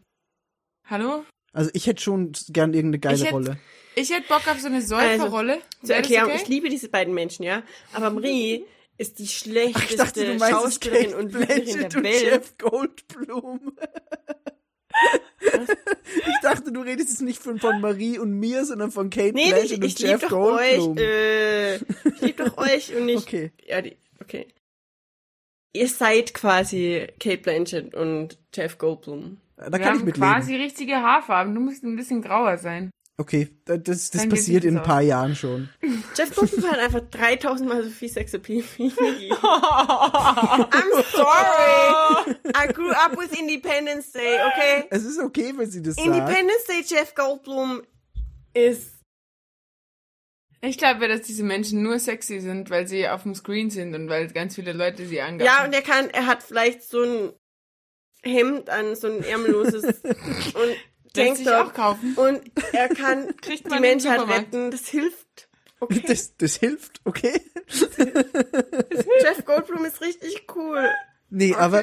Hallo? 0.87 1.25
Also 1.53 1.71
ich 1.75 1.87
hätte 1.87 2.03
schon 2.03 2.33
gern 2.49 2.75
irgendeine 2.75 2.99
geile 3.01 3.25
Ich 3.25 3.33
Rolle. 3.33 3.59
Ich 3.95 4.11
hätte 4.11 4.29
Bock 4.29 4.47
auf 4.49 4.61
so 4.61 4.67
eine 4.69 4.81
Säuferrolle. 4.83 5.59
Zur 5.81 5.89
Wäre 5.89 6.01
das 6.03 6.11
Erklärung, 6.11 6.31
okay? 6.33 6.41
ich 6.43 6.49
liebe 6.49 6.69
diese 6.69 6.89
beiden 6.89 7.15
Menschen, 7.15 7.43
ja. 7.43 7.63
Aber 7.93 8.11
Marie 8.11 8.65
ist 8.97 9.19
die 9.19 9.27
schlechteste 9.27 9.91
Ich 9.93 9.97
dachte, 9.97 10.25
du 10.25 10.35
meinst 10.35 10.51
Schauspielerin 10.51 11.11
Kate 11.11 11.17
und 11.19 11.33
Lügnerin 11.33 11.65
der 11.79 11.85
und 11.85 12.03
Welt. 12.05 12.23
Jeff 12.23 12.59
Goldblum. 12.59 13.73
ich 15.41 16.41
dachte, 16.43 16.73
du 16.73 16.81
redest 16.81 17.11
jetzt 17.11 17.23
nicht 17.23 17.41
von, 17.41 17.59
von 17.59 17.81
Marie 17.81 18.19
und 18.19 18.33
mir, 18.33 18.65
sondern 18.65 18.91
von 18.91 19.11
Kate 19.11 19.33
Nee, 19.35 19.49
Blanchett 19.51 19.71
ich, 19.71 19.77
und 19.79 19.85
ich 19.85 19.99
liebe 19.99 20.11
Jeff 20.13 20.29
Goldblum. 20.29 20.97
euch. 20.97 21.03
Äh, 21.03 21.75
ich 21.77 22.21
liebe 22.21 22.45
doch 22.45 22.57
euch 22.59 22.95
und 22.97 23.07
nicht. 23.07 23.19
Okay. 23.27 23.53
Ja, 23.67 23.81
die, 23.83 23.97
okay. 24.21 24.49
Ihr 25.73 25.89
seid 25.89 26.35
quasi 26.35 27.07
Kate 27.21 27.39
Blanchett 27.39 27.95
und 27.95 28.39
Jeff 28.55 28.79
Goldblum. 28.79 29.39
da 29.57 29.65
wir 29.65 29.71
kann 29.73 29.81
ich 29.81 29.87
haben 30.01 30.05
mit 30.05 30.15
quasi 30.17 30.53
leben. 30.53 30.65
richtige 30.65 30.97
Haarfarben. 30.97 31.55
Du 31.55 31.61
musst 31.61 31.85
ein 31.85 31.97
bisschen 31.97 32.23
grauer 32.23 32.57
sein. 32.59 32.91
Okay, 33.21 33.49
da- 33.65 33.77
das, 33.77 34.11
das 34.11 34.29
passiert 34.29 34.65
in 34.65 34.77
ein 34.77 34.81
aus. 34.81 34.87
paar 34.87 35.03
Jahren 35.03 35.35
schon. 35.35 35.69
Jeff 36.17 36.35
Goldblum 36.37 36.71
hat 36.71 36.79
einfach 36.79 37.01
3000 37.11 37.69
Mal 37.69 37.83
so 37.83 37.91
viel 37.91 38.09
Sexappeal 38.09 38.63
wie 38.77 38.85
Miggy. 38.85 39.33
I'm 39.33 41.03
sorry. 41.13 42.37
I 42.55 42.73
grew 42.73 42.91
up 42.93 43.17
with 43.19 43.33
Independence 43.39 44.13
Day, 44.13 44.39
okay? 44.47 44.85
Es 44.91 45.05
ist 45.05 45.19
okay, 45.19 45.53
wenn 45.57 45.71
sie 45.71 45.83
das 45.83 45.97
sagt. 45.97 46.07
Independence 46.07 46.65
Day 46.67 46.85
Jeff 46.87 47.15
Goldblum 47.15 47.83
ist 48.55 48.93
Ich 50.61 50.77
glaube, 50.79 51.07
dass 51.09 51.23
diese 51.23 51.45
Menschen 51.45 51.83
nur 51.83 51.99
sexy 51.99 52.41
sind, 52.41 52.69
weil 52.71 52.89
sie 52.89 53.09
auf 53.09 53.23
dem 53.23 53.35
Screen 53.35 53.71
sind 53.71 53.95
und 53.95 54.09
weil 54.09 54.27
ganz 54.29 54.55
viele 54.57 54.73
Leute 54.73 55.07
sie 55.07 55.21
angaben. 55.21 55.47
Ja, 55.47 55.65
und 55.65 55.73
er 55.73 55.83
kann, 55.83 56.11
er 56.11 56.27
hat 56.27 56.43
vielleicht 56.43 56.83
so 56.83 57.03
ein 57.03 57.33
Hemd 58.25 58.69
an, 58.69 58.97
so 58.97 59.07
ein 59.07 59.23
ärmelloses 59.23 59.85
und 60.03 60.77
Lässt 61.17 61.39
sich 61.39 61.51
auch 61.51 61.73
kaufen. 61.73 62.15
Und 62.17 62.43
er 62.73 62.89
kann 62.91 63.35
Kriegt 63.41 63.67
die 63.73 63.81
Menschheit 63.81 64.21
Supermarkt. 64.21 64.55
retten. 64.55 64.71
Das 64.71 64.87
hilft. 64.89 65.49
Okay. 65.81 66.03
Das, 66.07 66.37
das 66.37 66.57
hilft, 66.57 67.01
okay? 67.05 67.41
Jeff 69.23 69.45
Goldblum 69.45 69.85
ist 69.85 70.01
richtig 70.01 70.45
cool. 70.55 70.89
Nee, 71.31 71.55
aber 71.55 71.83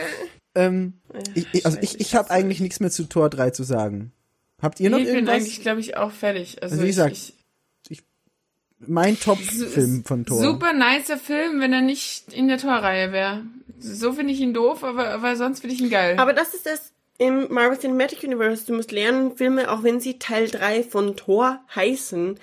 ähm, 0.54 1.00
Ja, 1.14 1.20
ich, 1.34 1.48
ich, 1.54 1.66
also 1.66 1.78
ich, 1.82 2.00
ich 2.00 2.16
habe 2.16 2.30
eigentlich 2.32 2.60
nichts 2.60 2.80
mehr 2.80 2.92
zu 2.92 3.06
Tor 3.06 3.30
3 3.30 3.52
zu 3.52 3.64
sagen. 3.64 4.12
Habt 4.62 4.80
ihr 4.80 4.90
noch 4.90 4.98
ich 5.00 5.06
bin 5.06 5.16
irgendwas? 5.16 5.36
eigentlich, 5.36 5.62
glaube 5.62 5.80
ich, 5.80 5.98
auch 5.98 6.12
fertig. 6.12 6.62
Also, 6.62 6.74
Also 6.74 6.84
wie 6.84 6.90
ich- 6.90 6.96
gesagt, 6.96 7.14
ich, 7.14 7.35
mein 8.88 9.20
Top-Film 9.20 10.03
von 10.06 10.26
Tor. 10.26 10.41
Super 10.41 10.74
nicer 10.74 11.18
Film, 11.18 11.60
wenn 11.60 11.74
er 11.74 11.82
nicht 11.82 12.34
in 12.34 12.48
der 12.48 12.57
Torreihe 12.57 13.12
wäre. 13.12 13.44
So 13.80 14.14
finde 14.14 14.34
ich 14.34 14.40
ihn 14.40 14.53
doof, 14.53 14.84
aber, 14.84 15.10
aber 15.10 15.36
sonst 15.36 15.62
finde 15.62 15.76
ich 15.76 15.82
ihn 15.82 15.90
geil. 15.90 16.16
Aber 16.18 16.34
das 16.34 16.53
ist 16.53 16.66
das 16.66 16.91
im 17.18 17.52
Marvel 17.52 17.78
Cinematic 17.78 18.24
Universe. 18.24 18.66
Du 18.66 18.74
musst 18.74 18.91
lernen, 18.91 19.36
Filme, 19.36 19.72
auch 19.72 19.84
wenn 19.84 19.99
sie 19.99 20.20
Teil 20.20 20.49
3 20.49 20.84
von 20.84 21.16
Thor 21.16 21.60
heißen, 21.76 22.40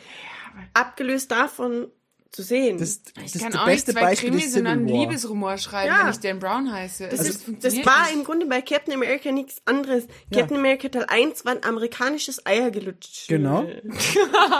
abgelöst 0.74 1.30
davon 1.30 1.88
zu 2.32 2.42
sehen. 2.42 2.78
Das, 2.78 3.00
ich 3.24 3.32
das, 3.32 3.42
kann 3.42 3.52
das 3.52 3.60
auch 3.60 3.66
nicht 3.66 3.74
beste 3.76 3.92
zwei 3.92 4.00
Beispiel 4.00 4.30
Krimis, 4.30 4.52
sondern 4.54 4.88
War. 4.88 4.98
Liebesrumor 4.98 5.58
schreiben, 5.58 5.92
Ja. 5.94 6.04
wenn 6.04 6.10
ich 6.12 6.20
Dan 6.20 6.38
Brown 6.38 6.72
heiße. 6.72 7.08
das, 7.08 7.20
Also, 7.20 7.30
ist, 7.30 7.44
das 7.64 7.76
war 7.86 8.04
nicht. 8.06 8.14
im 8.14 8.24
Grunde 8.24 8.46
bei 8.46 8.62
Captain 8.62 8.94
America 8.94 9.30
nichts 9.30 9.60
anderes. 9.66 10.04
Ja. 10.30 10.40
Captain 10.40 10.56
America 10.56 10.88
Teil 10.88 11.04
1 11.08 11.44
war 11.44 11.52
ein 11.52 11.62
amerikanisches 11.64 12.44
Eiergelutsch. 12.46 13.28
Genau. 13.28 13.64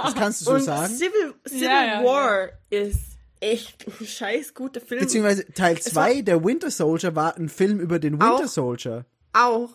Das 0.05 0.15
kannst 0.15 0.41
du 0.43 0.45
so 0.45 0.53
Und 0.53 0.61
sagen. 0.63 0.95
Civil, 0.95 1.35
Civil 1.49 1.63
Ja, 1.65 1.85
ja, 2.01 2.05
War 2.05 2.49
ist 2.71 2.99
echt 3.41 3.87
ein 4.01 4.07
scheiß 4.07 4.55
guter 4.55 4.81
Film. 4.81 5.01
Beziehungsweise 5.01 5.47
Teil 5.53 5.77
Es 5.79 5.95
war- 5.95 6.09
2, 6.09 6.23
der 6.23 6.45
Winter 6.45 6.71
Soldier, 6.71 7.17
war 7.17 7.37
ein 7.37 7.49
Film 7.49 7.81
über 7.81 7.99
den 7.99 8.15
Winter 8.15 8.35
Auch. 8.45 8.47
Soldier. 8.47 9.05
Auch. 9.33 9.71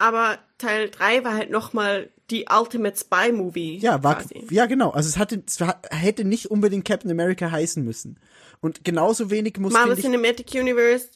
Aber 0.00 0.38
Teil 0.58 0.88
3 0.90 1.24
war 1.24 1.34
halt 1.34 1.50
nochmal 1.50 2.08
die 2.30 2.46
Ultimate 2.50 2.96
Spy 2.96 3.32
Movie. 3.32 3.76
Ja, 3.78 4.02
war, 4.02 4.16
quasi. 4.16 4.46
ja 4.50 4.64
genau. 4.66 4.90
Also 4.90 5.08
es 5.08 5.18
hatte, 5.18 5.42
es 5.46 5.58
hätte 5.90 6.24
nicht 6.24 6.50
unbedingt 6.50 6.86
Captain 6.86 7.10
America 7.10 7.50
heißen 7.50 7.84
müssen. 7.84 8.18
Und 8.60 8.82
genauso 8.84 9.30
wenig 9.30 9.58
muss 9.58 9.72
Marvel 9.72 9.96
Cinematic 9.96 10.54
Universe, 10.54 11.10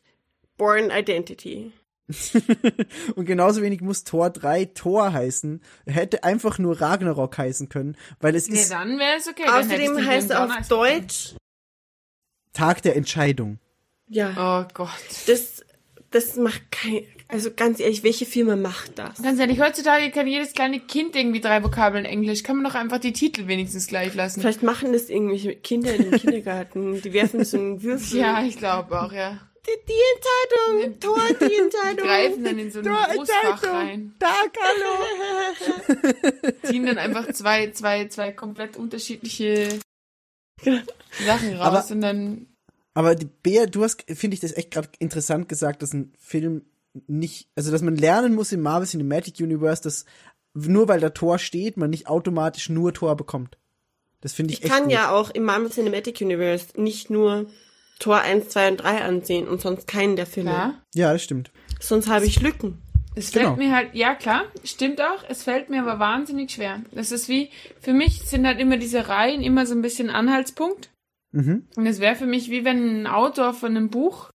Born 0.59 0.91
Identity. 0.91 1.73
und 3.15 3.25
genauso 3.25 3.63
wenig 3.63 3.81
muss 3.81 4.05
Thor 4.05 4.29
3 4.29 4.67
Thor 4.67 5.13
heißen. 5.15 5.63
Hätte 5.87 6.23
einfach 6.25 6.59
nur 6.59 6.79
Ragnarok 6.81 7.39
heißen 7.39 7.71
können, 7.71 7.97
weil 8.21 8.35
es 8.37 8.49
Nee, 8.49 8.57
ist 8.57 8.71
dann 8.73 8.99
wäre 8.99 9.17
es 9.17 9.27
okay. 9.27 9.49
Außerdem 9.49 10.05
heißt 10.07 10.29
Brown 10.29 10.51
auf 10.53 10.69
Deutsch, 10.69 11.35
Tag 12.53 12.83
der 12.83 12.97
Entscheidung. 12.97 13.59
ja, 14.09 14.35
Oh 14.37 14.69
Gott. 14.75 14.91
das, 15.27 15.65
das 16.11 16.37
macht 16.37 16.71
kein, 16.71 17.05
also 17.29 17.51
ganz 17.55 17.81
ehrlich, 17.81 18.03
welche 18.03 18.27
Firma 18.27 18.55
macht 18.57 18.99
das? 18.99 19.23
Ganz 19.23 19.39
ehrlich, 19.41 19.61
heutzutage 19.61 20.11
kann 20.11 20.27
jedes 20.27 20.53
kleine 20.53 20.79
Kind 20.81 21.17
irgendwie 21.17 21.41
drei 21.41 21.63
Vokabeln 21.63 22.05
Englisch. 22.05 22.43
Kann 22.43 22.57
man 22.57 22.65
doch 22.71 22.75
einfach 22.79 22.99
die 22.99 23.13
Titel 23.13 23.47
wenigstens 23.47 23.87
gleich 23.87 24.15
lassen. 24.15 24.41
Vielleicht 24.41 24.63
machen 24.63 24.93
das 24.93 25.09
irgendwelche 25.09 25.55
Kinder 25.57 25.95
in 25.95 26.11
den 26.11 26.21
Kindergarten, 26.21 27.01
die 27.03 27.13
werfen 27.13 27.45
so 27.45 27.57
einen 27.57 27.83
Würfel. 27.83 28.21
Ja, 28.21 28.45
ich 28.45 28.57
glaube 28.59 29.01
auch, 29.01 29.13
ja. 29.13 29.41
Die, 29.67 29.71
die 29.89 30.77
Entscheidung, 30.77 31.01
Tor, 31.01 31.19
die 31.41 31.55
Entscheidung. 31.63 32.07
Greifen 32.07 32.45
dann 32.45 32.59
in 32.59 32.71
so 32.71 32.81
ein 32.81 32.85
Großfach 32.85 33.63
rein. 33.63 34.15
Tag, 34.19 34.53
hallo. 34.61 36.53
Ziehen 36.65 36.85
dann 36.85 36.99
einfach 36.99 37.33
zwei, 37.33 37.71
zwei, 37.71 38.07
zwei 38.09 38.33
komplett 38.33 38.77
unterschiedliche 38.77 39.71
Sachen 41.27 41.55
raus 41.57 41.67
Aber- 41.67 41.91
und 41.91 42.01
dann. 42.03 42.47
Aber 42.97 43.15
die 43.17 43.25
Bär, 43.27 43.67
du 43.67 43.83
hast, 43.83 44.05
finde 44.09 44.35
ich, 44.35 44.41
das 44.41 44.57
echt 44.57 44.71
gerade 44.71 44.89
interessant 45.01 45.49
gesagt, 45.49 45.83
dass 45.83 45.93
ein 45.95 46.13
Film 46.21 46.63
nicht, 47.07 47.49
also 47.57 47.71
dass 47.71 47.83
man 47.83 47.97
lernen 47.97 48.35
muss 48.35 48.53
im 48.53 48.61
Marvel 48.61 48.87
Cinematic 48.89 49.41
Universe, 49.41 49.83
dass 49.83 50.05
nur 50.55 50.89
weil 50.89 51.01
da 51.01 51.11
Tor 51.11 51.39
steht, 51.39 51.77
man 51.77 51.91
nicht 51.91 52.07
automatisch 52.07 52.69
nur 52.69 52.95
Tor 52.95 53.17
bekommt. 53.17 53.59
Das 54.21 54.33
finde 54.33 54.53
ich, 54.53 54.61
Ich 54.61 54.65
echt 54.67 54.73
kann 54.73 54.85
gut. 54.85 54.93
ja 54.93 55.11
auch 55.11 55.31
im 55.31 55.43
Marvel 55.45 55.71
Cinematic 55.71 56.21
Universe 56.21 56.69
nicht 56.81 57.11
nur 57.11 57.47
Tor 57.99 58.21
1, 58.21 58.49
2 58.49 58.71
und 58.73 58.77
3 58.79 59.03
ansehen 59.03 59.49
und 59.49 59.61
sonst 59.61 59.87
keinen 59.87 60.17
der 60.17 60.27
Filme. 60.27 60.51
Klar. 60.51 60.83
Ja, 60.95 61.13
das 61.13 61.23
stimmt. 61.23 61.51
Sonst 61.81 62.09
habe 62.09 62.25
ich 62.27 62.41
Lücken. 62.41 62.79
Es 63.17 63.31
Genau. 63.33 63.55
fällt 63.55 63.59
mir 63.59 63.75
halt, 63.75 63.95
ja 63.95 64.15
klar, 64.15 64.45
stimmt 64.65 65.01
auch, 65.01 65.23
es 65.29 65.45
fällt 65.45 65.71
mir 65.71 65.83
aber 65.83 66.01
wahnsinnig 66.01 66.51
schwer. 66.51 66.81
Das 66.93 67.13
ist 67.13 67.29
wie, 67.29 67.51
für 67.81 67.93
mich 67.93 68.23
sind 68.23 68.45
halt 68.47 68.59
immer 68.59 68.77
diese 68.77 69.09
Reihen 69.09 69.43
immer 69.43 69.67
so 69.67 69.75
ein 69.75 69.83
bisschen 69.83 70.11
Anhaltspunkt. 70.11 70.91
Mhm. 71.33 71.67
Und 71.77 71.87
es 71.87 72.01
wäre 72.01 72.17
für 72.17 72.27
mich 72.27 72.51
wie 72.51 72.65
wenn 72.65 73.03
ein 73.03 73.07
Autor 73.07 73.55
von 73.55 73.77
einem 73.77 73.89
Buch 73.91 74.31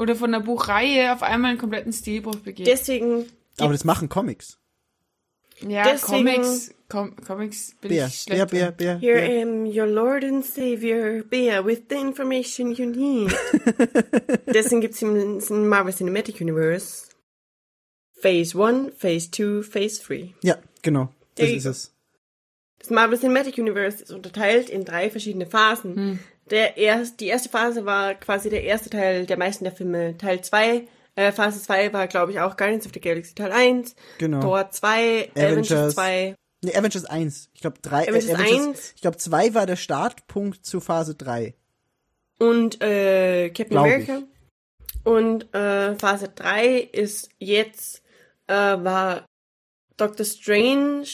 oder 0.00 0.16
von 0.16 0.34
einer 0.34 0.42
Buchreihe 0.42 1.12
auf 1.12 1.22
einmal 1.22 1.50
einen 1.50 1.58
kompletten 1.60 1.92
Stilbruch 1.92 2.36
begeht. 2.36 2.66
Deswegen 2.66 3.26
Aber 3.58 3.72
das 3.72 3.84
machen 3.84 4.08
Comics. 4.08 4.58
ja, 5.60 5.84
deswegen- 5.84 6.24
Comics, 6.42 6.74
Com 6.88 7.14
Comics 7.24 7.76
bin 7.80 7.90
Bär, 7.90 8.06
ich 8.08 8.22
schlecht 8.22 8.50
Bär, 8.50 8.72
drin. 8.72 8.76
Bär, 8.76 8.98
Here 8.98 9.20
Bär. 9.28 9.42
am 9.42 9.64
your 9.66 9.86
Lord 9.86 10.24
and 10.24 10.44
Savior, 10.44 11.22
Bea, 11.22 11.64
with 11.64 11.82
the 11.88 11.94
information 11.96 12.72
you 12.72 12.86
need. 12.86 13.32
Deswegen 14.46 14.80
gibt's 14.80 15.00
im, 15.02 15.38
im 15.38 15.68
Marvel 15.68 15.94
Cinematic 15.94 16.40
Universe 16.40 17.04
Phase 18.20 18.58
1, 18.60 18.92
Phase 18.98 19.30
2, 19.30 19.62
Phase 19.62 20.02
3. 20.02 20.34
Ja, 20.42 20.56
genau. 20.82 21.14
Das 21.36 21.48
ist 21.48 21.64
es. 21.66 21.94
Das 22.80 22.90
Marvel 22.90 23.18
Cinematic 23.18 23.56
Universe 23.58 24.02
ist 24.02 24.10
unterteilt 24.10 24.68
in 24.68 24.84
drei 24.84 25.10
verschiedene 25.10 25.46
Phasen. 25.46 25.94
Hm. 25.94 26.18
Der 26.50 26.76
erst, 26.76 27.20
die 27.20 27.26
erste 27.28 27.48
Phase 27.48 27.84
war 27.86 28.14
quasi 28.14 28.50
der 28.50 28.64
erste 28.64 28.90
Teil 28.90 29.26
der 29.26 29.38
meisten 29.38 29.64
der 29.64 29.72
Filme. 29.72 30.16
Teil 30.18 30.42
2, 30.42 30.86
äh, 31.14 31.32
Phase 31.32 31.62
2 31.62 31.92
war, 31.92 32.06
glaube 32.08 32.32
ich, 32.32 32.40
auch 32.40 32.56
Guardians 32.56 32.86
of 32.86 32.92
the 32.92 33.00
Galaxy 33.00 33.34
Teil 33.34 33.52
1, 33.52 33.94
Genau. 34.18 34.40
Thor 34.40 34.70
2, 34.70 35.30
Avengers. 35.34 35.70
Avengers 35.72 35.94
2. 35.94 36.34
Nee, 36.62 36.74
Avengers 36.76 37.04
1. 37.06 37.50
Ich 37.54 37.60
glaube, 37.60 37.78
drei, 37.80 38.02
Avengers 38.02 38.26
äh, 38.26 38.34
Avengers, 38.34 38.66
1. 38.78 38.92
ich 38.96 39.00
glaube, 39.00 39.16
2 39.16 39.54
war 39.54 39.66
der 39.66 39.76
Startpunkt 39.76 40.66
zu 40.66 40.80
Phase 40.80 41.14
3. 41.14 41.54
und 42.38 42.82
äh, 42.82 43.48
Captain 43.50 43.68
Glaub 43.70 43.84
America. 43.86 44.22
Und 45.04 45.54
äh, 45.54 45.94
Phase 45.96 46.28
3 46.34 46.76
ist 46.92 47.30
jetzt, 47.38 48.02
äh, 48.48 48.52
war 48.54 49.24
Doctor 49.96 50.26
Strange, 50.26 51.06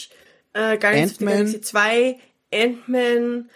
äh, 0.53 0.77
Guardians 0.77 1.13
of 1.13 1.17
the. 1.19 1.25
Galaxy 1.25 1.61
2, 1.61 2.19
Ant-Man, 2.53 3.49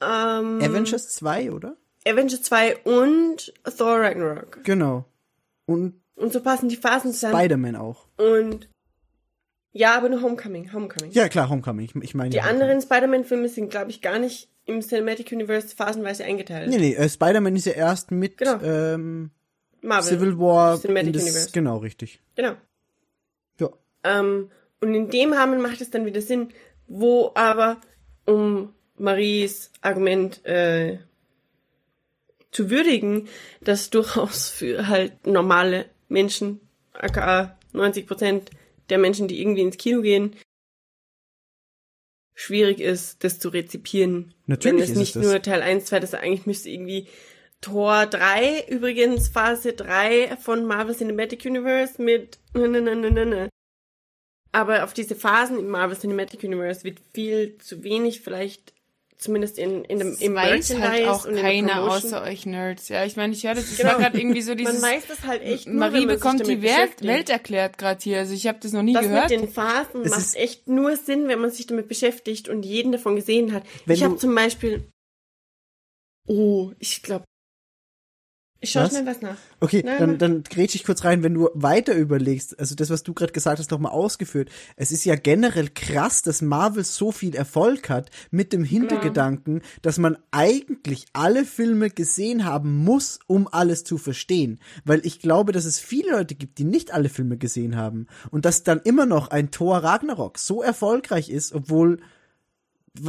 ähm, 0.00 0.60
Avengers 0.62 1.08
2, 1.10 1.52
oder? 1.52 1.76
Avengers 2.06 2.42
2 2.42 2.76
und 2.84 3.52
Thor 3.76 4.00
Ragnarok. 4.00 4.64
Genau. 4.64 5.04
Und 5.66 6.00
Und 6.16 6.32
so 6.32 6.40
passen 6.42 6.68
die 6.68 6.76
Phasen 6.76 7.12
zusammen. 7.12 7.34
Spider-Man 7.36 7.76
auch. 7.76 8.06
Und 8.16 8.68
ja, 9.72 9.96
aber 9.96 10.08
nur 10.08 10.22
Homecoming, 10.22 10.72
Homecoming. 10.72 11.12
Ja, 11.12 11.28
klar, 11.28 11.48
Homecoming. 11.50 11.84
Ich, 11.84 11.94
ich 12.02 12.14
meine 12.14 12.30
Die 12.30 12.38
ja 12.38 12.44
anderen 12.44 12.80
Spider-Man-Filme 12.80 13.48
sind, 13.48 13.70
glaube 13.70 13.90
ich, 13.90 14.00
gar 14.00 14.18
nicht 14.18 14.48
im 14.64 14.80
Cinematic 14.80 15.30
Universe 15.32 15.74
phasenweise 15.76 16.24
eingeteilt. 16.24 16.68
Nee, 16.70 16.78
nee, 16.78 16.94
äh, 16.94 17.08
Spider-Man 17.08 17.54
ist 17.56 17.66
ja 17.66 17.72
erst 17.72 18.10
mit 18.10 18.38
Genau. 18.38 18.60
ähm, 18.62 19.30
Marvel. 19.82 20.08
Civil 20.18 20.38
War 20.38 20.80
Cinematic 20.80 21.06
in 21.08 21.12
das, 21.12 21.22
Universe. 21.24 21.50
genau, 21.52 21.76
richtig. 21.78 22.20
Genau. 22.34 22.52
Ja. 23.60 23.68
Ähm, 24.04 24.50
und 24.80 24.94
in 24.94 25.10
dem 25.10 25.32
Rahmen 25.32 25.60
macht 25.60 25.80
es 25.80 25.90
dann 25.90 26.06
wieder 26.06 26.22
Sinn, 26.22 26.48
wo 26.86 27.30
aber, 27.34 27.76
um 28.26 28.74
Maries 29.00 29.70
Argument 29.80 30.44
äh, 30.44 30.98
zu 32.50 32.70
würdigen, 32.70 33.28
das 33.60 33.90
durchaus 33.90 34.48
für 34.48 34.88
halt 34.88 35.26
normale 35.26 35.86
Menschen, 36.08 36.60
aka 36.92 37.58
90 37.72 38.06
Prozent 38.06 38.50
der 38.88 38.98
Menschen, 38.98 39.28
die 39.28 39.40
irgendwie 39.40 39.62
ins 39.62 39.76
Kino 39.76 40.00
gehen, 40.00 40.34
schwierig 42.34 42.80
ist, 42.80 43.24
das 43.24 43.38
zu 43.38 43.48
rezipieren. 43.48 44.34
Natürlich 44.46 44.76
Wenn 44.76 44.82
es 44.82 44.90
ist 44.90 44.92
es 44.92 44.98
nicht 44.98 45.16
das. 45.16 45.24
nur 45.24 45.42
Teil 45.42 45.62
1, 45.62 45.86
2, 45.86 46.00
das 46.00 46.14
eigentlich 46.14 46.46
müsste 46.46 46.70
irgendwie 46.70 47.08
Tor 47.60 48.06
3, 48.06 48.66
übrigens 48.68 49.28
Phase 49.28 49.72
3 49.72 50.36
von 50.36 50.64
Marvel 50.64 50.94
Cinematic 50.94 51.44
Universe 51.44 52.00
mit 52.00 52.38
ne, 52.54 52.68
ne, 52.68 52.80
ne, 52.80 52.94
ne, 52.94 53.10
ne, 53.10 53.26
ne. 53.26 53.48
Aber 54.52 54.84
auf 54.84 54.94
diese 54.94 55.14
Phasen 55.14 55.58
im 55.58 55.68
Marvel 55.68 55.98
Cinematic 55.98 56.42
Universe 56.44 56.84
wird 56.84 57.00
viel 57.12 57.58
zu 57.58 57.82
wenig 57.82 58.20
vielleicht 58.20 58.72
zumindest 59.18 59.58
in, 59.58 59.84
in 59.84 59.98
dem, 59.98 60.10
Das 60.12 60.20
im 60.20 60.34
weiß 60.34 60.78
halt 60.78 61.08
auch 61.08 61.24
keiner 61.24 61.82
außer 61.82 62.22
euch 62.22 62.46
Nerds. 62.46 62.88
Ja, 62.88 63.04
ich 63.04 63.16
meine, 63.16 63.32
ich 63.32 63.44
höre 63.44 63.54
das, 63.54 63.64
es 63.64 63.76
Genau. 63.76 63.90
war 63.90 63.98
gerade 63.98 64.18
irgendwie 64.18 64.42
so 64.42 64.50
Man 64.52 64.58
dieses, 64.58 64.80
weiß 64.82 65.06
das 65.08 65.24
halt 65.24 65.42
echt 65.42 65.66
nur, 65.66 65.76
Marie 65.76 65.94
wenn 65.94 66.06
man 66.06 66.14
bekommt 66.16 66.38
sich 66.38 66.46
die 66.48 66.62
damit 66.62 67.02
Welt, 67.02 67.28
erklärt 67.30 67.78
gerade 67.78 68.00
hier. 68.02 68.18
Also 68.18 68.32
ich 68.34 68.46
habe 68.46 68.58
das 68.62 68.72
noch 68.72 68.82
nie 68.82 68.92
Das 68.94 69.02
gehört. 69.02 69.30
mit 69.30 69.40
den 69.40 69.48
Phasen 69.48 70.02
Es 70.02 70.10
macht 70.10 70.34
echt 70.36 70.68
nur 70.68 70.96
Sinn, 70.96 71.26
wenn 71.28 71.40
man 71.40 71.50
sich 71.50 71.66
damit 71.66 71.88
beschäftigt 71.88 72.48
und 72.48 72.64
jeden 72.64 72.92
davon 72.92 73.16
gesehen 73.16 73.52
hat. 73.52 73.64
Wenn 73.86 73.96
ich 73.96 74.04
habe 74.04 74.16
zum 74.16 74.34
Beispiel, 74.34 74.88
oh, 76.26 76.72
ich 76.78 77.02
glaube, 77.02 77.24
Ich 78.60 78.72
schau 78.72 78.80
Was? 78.80 78.90
schnell 78.90 79.06
was 79.06 79.20
nach. 79.22 79.36
Okay, 79.60 79.82
Nein, 79.84 79.98
dann, 79.98 80.18
dann 80.18 80.42
grätsch 80.42 80.74
ich 80.74 80.82
kurz 80.82 81.04
rein, 81.04 81.22
wenn 81.22 81.34
du 81.34 81.48
weiter 81.54 81.94
überlegst, 81.94 82.58
also 82.58 82.74
das, 82.74 82.90
was 82.90 83.04
du 83.04 83.14
gerade 83.14 83.32
gesagt 83.32 83.60
hast, 83.60 83.70
nochmal 83.70 83.92
ausgeführt. 83.92 84.50
Es 84.74 84.90
ist 84.90 85.04
ja 85.04 85.14
generell 85.14 85.68
krass, 85.68 86.22
dass 86.22 86.42
Marvel 86.42 86.82
so 86.82 87.12
viel 87.12 87.36
Erfolg 87.36 87.88
hat 87.88 88.10
mit 88.32 88.52
dem 88.52 88.64
Hintergedanken, 88.64 89.62
dass 89.82 89.98
man 89.98 90.18
eigentlich 90.32 91.06
alle 91.12 91.44
Filme 91.44 91.90
gesehen 91.90 92.44
haben 92.44 92.76
muss, 92.84 93.20
um 93.28 93.46
alles 93.46 93.84
zu 93.84 93.96
verstehen. 93.96 94.58
Weil 94.84 95.06
ich 95.06 95.20
glaube, 95.20 95.52
dass 95.52 95.64
es 95.64 95.78
viele 95.78 96.10
Leute 96.12 96.34
gibt, 96.34 96.58
die 96.58 96.64
nicht 96.64 96.92
alle 96.92 97.08
Filme 97.08 97.36
gesehen 97.36 97.76
haben. 97.76 98.08
Und 98.30 98.44
dass 98.44 98.64
dann 98.64 98.80
immer 98.80 99.06
noch 99.06 99.28
ein 99.28 99.52
Thor 99.52 99.78
Ragnarok 99.78 100.36
so 100.36 100.62
erfolgreich 100.62 101.30
ist, 101.30 101.52
obwohl 101.52 102.00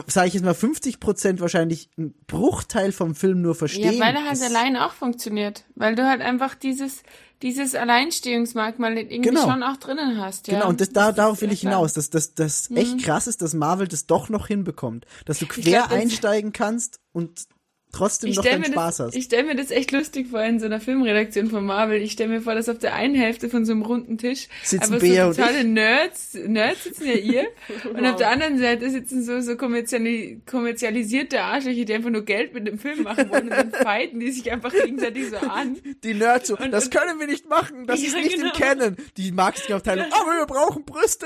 sage 0.07 0.27
ich 0.27 0.33
jetzt 0.35 0.43
mal 0.43 0.53
50 0.53 0.99
Prozent 0.99 1.41
wahrscheinlich 1.41 1.89
ein 1.97 2.13
Bruchteil 2.27 2.91
vom 2.91 3.15
Film 3.15 3.41
nur 3.41 3.55
verstehen. 3.55 3.93
Ja, 3.93 3.99
weil 4.05 4.15
er 4.15 4.23
halt 4.25 4.33
Das- 4.33 4.41
allein 4.43 4.77
auch 4.77 4.93
funktioniert. 4.93 5.65
Weil 5.75 5.95
du 5.95 6.07
halt 6.07 6.21
einfach 6.21 6.55
dieses, 6.55 7.03
dieses 7.41 7.75
Alleinstehungsmerkmal 7.75 8.97
irgendwie 8.97 9.21
Genau. 9.29 9.41
schon 9.49 9.63
auch 9.63 9.77
drinnen 9.77 10.19
hast. 10.21 10.47
Ja? 10.47 10.55
Genau, 10.59 10.69
und 10.69 10.81
das, 10.81 10.89
da, 10.89 11.11
darauf 11.11 11.41
will 11.41 11.51
ich. 11.51 11.63
Mhm. 11.63 11.69
hinaus, 11.69 11.93
dass 11.93 12.09
das 12.09 12.33
dass 12.33 12.69
echt 12.71 12.99
krass 13.03 13.27
ist, 13.27 13.41
dass 13.41 13.53
Marvel 13.53 13.87
das 13.87 14.05
doch 14.05 14.29
noch 14.29 14.47
hinbekommt. 14.47 15.05
Dass 15.25 15.39
du 15.39 15.45
quer 15.47 15.63
glaub, 15.63 15.89
das- 15.89 15.99
einsteigen 15.99 16.51
kannst 16.53 16.99
und 17.13 17.47
trotzdem 17.91 18.29
Ich 18.29 18.35
noch 18.37 18.43
stelle 18.43 18.61
deinen 18.61 18.73
Spaß 18.73 18.97
das- 18.97 19.07
hast. 19.07 19.15
ich 19.15 19.25
stell 19.25 19.43
mir 19.43 19.55
das 19.55 19.71
echt 19.71 19.91
lustig 19.91 20.27
vor 20.29 20.41
in 20.43 20.59
so 20.59 20.65
einer 20.67 20.79
Filmredaktion 20.79 21.49
von 21.49 21.65
Marvel. 21.65 22.01
Ich 22.01 22.11
stelle 22.11 22.29
mir 22.29 22.41
vor, 22.41 22.55
dass 22.55 22.69
auf 22.69 22.77
der 22.79 22.93
einen 22.95 23.15
Hälfte 23.15 23.49
von 23.49 23.65
so 23.65 23.71
einem 23.73 23.81
runden 23.81 24.17
Tisch 24.17 24.47
Sitzen 24.63 24.83
einfach 24.93 24.99
Bea 24.99 25.31
so 25.33 25.41
totale 25.41 25.63
Nerds, 25.63 26.33
Nerds 26.33 26.83
sitzen 26.83 27.05
ja 27.07 27.13
ihr. 27.13 27.47
und 27.93 28.05
auf 28.05 28.15
der 28.17 28.29
anderen 28.29 28.57
Seite 28.59 28.89
sitzen 28.89 29.23
so, 29.23 29.41
so 29.41 29.55
kommerziali 29.57 30.41
kommerzialisierte 30.49 31.41
Arschlöcher, 31.41 31.85
die 31.85 31.93
einfach 31.93 32.09
nur 32.09 32.23
Geld 32.23 32.53
mit 32.53 32.67
dem 32.67 32.77
Film 32.79 33.03
machen 33.03 33.29
wollen 33.31 33.43
und 33.43 33.49
dann 33.51 33.71
fighten 33.71 34.19
die 34.19 34.31
sich 34.31 34.51
einfach 34.51 34.71
gegenseitig 34.71 35.29
so 35.29 35.37
an. 35.37 35.77
Die 36.03 36.13
Nerds 36.13 36.47
so, 36.49 36.57
Und- 36.57 36.71
das 36.71 36.85
und- 36.85 36.93
können 36.95 37.19
wir 37.19 37.27
nicht 37.27 37.49
machen, 37.49 37.87
das 37.87 37.99
ist 38.01 38.13
Ja, 38.15 38.21
nicht 38.21 38.35
genau. 38.35 38.53
im 38.53 38.59
Canon. 38.59 38.97
Die 39.17 39.31
Marketingabteilung, 39.31 40.05
aber 40.11 40.31
wir 40.37 40.45
brauchen 40.45 40.85
Brüste. 40.85 41.25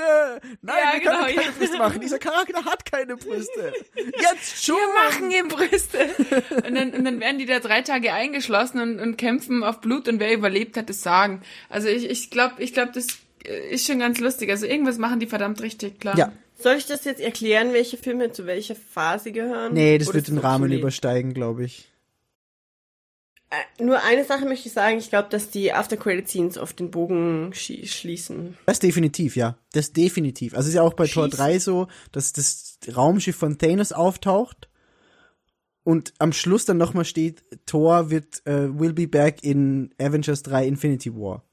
Nein, 0.62 0.76
Ja, 0.82 0.92
wir 0.94 1.00
genau, 1.00 1.12
können 1.24 1.34
keine 1.36 1.46
ja. 1.48 1.52
Brüste 1.58 1.78
machen. 1.78 2.00
Dieser 2.00 2.18
Charakter 2.18 2.64
hat 2.64 2.90
keine 2.90 3.16
Brüste. 3.16 3.72
Jetzt 3.96 4.64
schon. 4.64 4.76
Wir 4.76 4.94
machen 5.10 5.30
ihm 5.30 5.48
Brüste. 5.48 5.98
Und 6.54 6.74
dann, 6.74 6.90
und 6.92 7.04
dann 7.04 7.20
werden 7.20 7.38
die 7.38 7.46
da 7.46 7.60
drei 7.60 7.82
Tage 7.82 8.12
eingeschlossen 8.12 8.80
und, 8.80 9.00
und 9.00 9.16
kämpfen 9.16 9.62
auf 9.62 9.80
Blut 9.80 10.08
und 10.08 10.20
wer 10.20 10.32
überlebt 10.32 10.76
hat, 10.76 10.88
das 10.88 11.02
sagen. 11.02 11.42
Also 11.68 11.88
ich, 11.88 12.08
ich 12.08 12.30
glaube, 12.30 12.62
ich 12.62 12.72
glaube, 12.72 12.92
das 12.92 13.06
äh, 13.46 13.70
ist 13.74 13.86
schon 13.86 13.98
ganz 13.98 14.20
lustig. 14.20 14.50
Also 14.50 14.66
irgendwas 14.66 14.98
machen 14.98 15.20
die 15.20 15.26
verdammt 15.26 15.60
richtig, 15.62 16.00
klar. 16.00 16.16
Ja, 16.18 16.32
Soll 16.58 16.76
ich 16.76 16.86
das 16.86 17.04
jetzt 17.04 17.20
erklären, 17.20 17.72
welche 17.72 17.96
Filme 17.96 18.32
zu 18.32 18.46
welcher 18.46 18.76
Phase 18.76 19.32
gehören? 19.32 19.74
nee, 19.74 19.98
das 19.98 20.08
Oder 20.08 20.16
wird 20.16 20.28
den 20.28 20.38
Rahmen 20.38 20.64
obsolet? 20.64 20.80
übersteigen, 20.80 21.34
glaube 21.34 21.64
ich. 21.64 21.88
Äh, 23.50 23.82
Nur 23.84 24.02
eine 24.02 24.24
Sache 24.24 24.44
möchte 24.46 24.68
ich 24.68 24.74
sagen. 24.74 24.98
Ich 24.98 25.10
glaube, 25.10 25.28
dass 25.30 25.50
die 25.50 25.72
After-Credit-Scenes 25.72 26.58
auf 26.58 26.72
den 26.72 26.90
Bogen 26.90 27.50
schie 27.54 27.86
schließen. 27.86 28.56
Das 28.66 28.78
definitiv, 28.78 29.36
ja. 29.36 29.56
Das 29.72 29.92
definitiv. 29.92 30.54
Also 30.54 30.68
ist 30.68 30.74
ja 30.74 30.82
auch 30.82 30.94
bei 30.94 31.06
Tor 31.06 31.26
Schieß. 31.26 31.36
3 31.36 31.58
so, 31.58 31.88
dass 32.12 32.32
das 32.32 32.78
Raumschiff 32.96 33.36
von 33.36 33.58
Thanos 33.58 33.92
auftaucht 33.92 34.68
und 35.84 36.14
am 36.18 36.32
Schluss 36.32 36.64
dann 36.64 36.78
nochmal 36.78 37.04
steht, 37.04 37.42
Thor 37.66 38.10
wird, 38.10 38.44
äh, 38.46 38.78
will 38.78 38.94
be 38.94 39.06
back 39.06 39.44
in 39.44 39.94
Avengers 40.00 40.42
3 40.42 40.66
Infinity 40.66 41.14
War. 41.14 41.44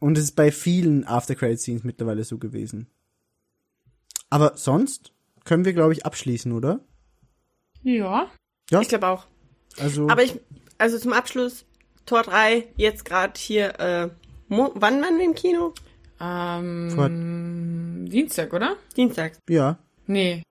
Und 0.00 0.18
es 0.18 0.24
ist 0.24 0.36
bei 0.36 0.50
vielen 0.50 1.06
After-Credit-Scenes 1.06 1.84
mittlerweile 1.84 2.24
so 2.24 2.38
gewesen. 2.38 2.88
Aber 4.28 4.56
sonst 4.56 5.12
können 5.44 5.64
wir, 5.64 5.72
glaube 5.72 5.92
ich, 5.92 6.04
abschließen, 6.04 6.52
oder? 6.52 6.80
Ja. 7.82 8.30
Ja. 8.70 8.80
Ich 8.80 8.88
glaube 8.88 9.08
auch. 9.08 9.26
Also, 9.78 10.08
Aber 10.08 10.22
ich, 10.22 10.40
also 10.78 10.98
zum 10.98 11.12
Abschluss, 11.12 11.64
Tor 12.06 12.22
3, 12.22 12.66
jetzt 12.76 13.04
gerade 13.04 13.38
hier, 13.38 13.78
äh, 13.78 14.10
Mo 14.48 14.72
wann 14.74 15.00
waren 15.00 15.16
wir 15.16 15.24
im 15.24 15.34
Kino? 15.34 15.74
Ähm, 16.20 18.08
Dienstag, 18.10 18.52
oder? 18.52 18.76
Dienstag. 18.96 19.38
ja. 19.48 19.78
Nee, 20.06 20.42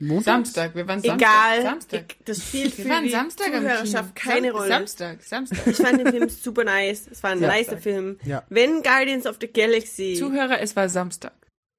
Montag? 0.00 0.24
Samstag. 0.24 0.74
Wir 0.74 0.88
waren 0.88 1.00
Samstag. 1.02 1.16
Egal. 1.28 1.62
Samstag. 1.62 2.04
Ich- 2.08 2.24
Das 2.24 2.38
spielt 2.42 2.78
Wir 2.78 2.84
für 2.84 2.90
waren 2.90 3.04
die 3.04 3.10
Samstag. 3.10 3.46
Zuhörerschaft 3.46 4.16
keine 4.16 4.48
Sam 4.48 4.56
Rolle. 4.56 4.68
Samstag, 4.68 5.22
Samstag. 5.22 5.66
Ich 5.66 5.76
fand 5.76 6.00
den 6.00 6.08
Film 6.08 6.28
super 6.28 6.64
nice. 6.64 7.06
Es 7.10 7.22
war 7.22 7.30
ein 7.30 7.40
Ja. 7.42 7.52
nicer 7.54 7.76
Film. 7.78 8.18
Ja. 8.24 8.42
Wenn 8.48 8.82
Guardians 8.82 9.26
of 9.26 9.36
the 9.40 9.46
Galaxy, 9.46 10.14
Zuhörer, 10.18 10.60
es 10.60 10.74
war 10.74 10.88
Samstag. 10.88 11.32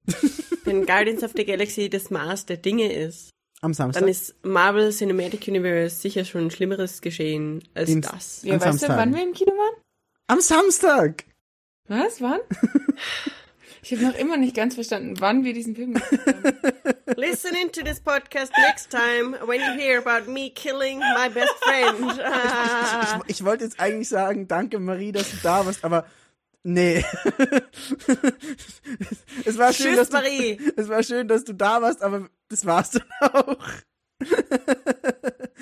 wenn 0.66 0.86
Guardians 0.86 1.24
of 1.24 1.32
the 1.36 1.46
Galaxy 1.46 1.90
das 1.90 2.10
Maß 2.12 2.46
der 2.46 2.58
Dinge 2.58 2.92
ist, 2.94 3.30
Am 3.62 3.74
Samstag. 3.74 4.02
dann 4.02 4.10
ist 4.10 4.36
Marvel 4.44 4.92
Cinematic 4.92 5.48
Universe 5.48 5.96
sicher 6.00 6.24
schon 6.26 6.50
Schlimmeres 6.52 7.02
geschehen 7.02 7.64
als 7.74 7.90
Im- 7.90 8.02
das. 8.02 8.42
Ja, 8.44 8.54
weißt 8.56 8.66
du, 8.66 8.68
Samstag. 8.70 8.98
wann 8.98 9.16
wir 9.16 9.24
im 9.24 9.34
Kino 9.34 9.52
waren? 9.52 9.82
Am 10.28 10.40
Samstag! 10.42 11.26
Was? 11.88 12.22
Wann? 12.22 12.40
Ich 13.84 13.92
habe 13.94 14.04
noch 14.04 14.16
immer 14.16 14.38
nicht 14.38 14.56
ganz 14.56 14.76
verstanden, 14.76 15.16
wann 15.20 15.44
wir 15.44 15.54
diesen 15.54 15.76
Film 15.76 15.96
gesehen 15.96 16.20
haben. 16.28 16.44
Listen 17.18 17.56
into 17.56 17.84
this 17.84 18.00
podcast 18.00 18.52
next 18.58 18.90
time 18.90 19.36
when 19.46 19.60
you 19.60 19.74
hear 19.74 20.00
about 20.00 20.32
me 20.32 20.50
killing 20.50 21.00
my 21.00 21.30
best 21.30 21.54
friend. 21.64 22.12
Ich, 23.28 23.38
ich 23.38 23.46
wollte 23.46 23.66
jetzt 23.66 23.80
eigentlich 23.80 24.10
sagen, 24.10 24.48
danke 24.48 24.80
Marie, 24.80 25.12
dass 25.12 25.30
du 25.32 25.38
da 25.44 25.66
warst, 25.66 25.84
aber 25.84 26.06
nee. 26.64 27.04
es 29.46 29.58
war 29.58 29.74
schön, 29.74 29.88
Tschüss, 29.88 29.98
dass 29.98 30.10
du, 30.10 30.18
Marie. 30.18 30.60
es 30.76 30.90
war 30.90 31.04
schön, 31.04 31.28
dass 31.28 31.44
du 31.44 31.54
da 31.54 31.82
warst, 31.82 32.02
aber 32.02 32.30
das 32.50 32.66
war's 32.66 32.92
dann 32.92 33.04
auch. 33.22 33.58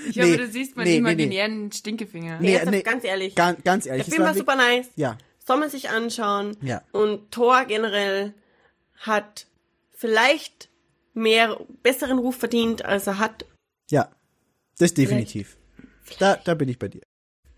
Ich 0.08 0.16
Nee, 0.16 0.24
hoffe, 0.24 0.38
du 0.38 0.48
siehst 0.48 0.76
meinen 0.76 0.86
nee, 0.86 0.92
nee, 0.94 0.98
imaginären 0.98 1.72
Stinkefinger. 1.72 2.40
Nee, 2.40 2.60
nee. 2.66 2.82
ganz 2.82 3.04
ehrlich. 3.04 3.36
Ganz, 3.36 3.64
ganz 3.64 3.84
Der 3.86 3.94
ehrlich, 3.94 4.08
es 4.08 4.14
Film 4.14 4.26
war 4.28 4.34
super 4.34 4.56
nice. 4.56 4.88
Ja, 4.96 5.18
Soll 5.46 5.58
man 5.58 5.70
sich 5.70 5.90
anschauen. 5.90 6.58
Ja. 6.62 6.82
Und 6.92 7.32
Thor 7.32 7.66
generell 7.66 8.34
hat 8.98 9.48
vielleicht 9.92 10.69
mehr 11.14 11.58
besseren 11.84 12.20
Ruf 12.20 12.36
verdient, 12.38 12.86
als 12.86 13.08
er 13.08 13.20
hat. 13.20 13.46
ja, 13.90 14.10
das 14.78 14.94
definitiv. 14.94 15.58
Da, 16.20 16.36
da 16.38 16.54
bin 16.54 16.70
ich 16.70 16.80
bei 16.80 16.88
dir. 16.88 17.02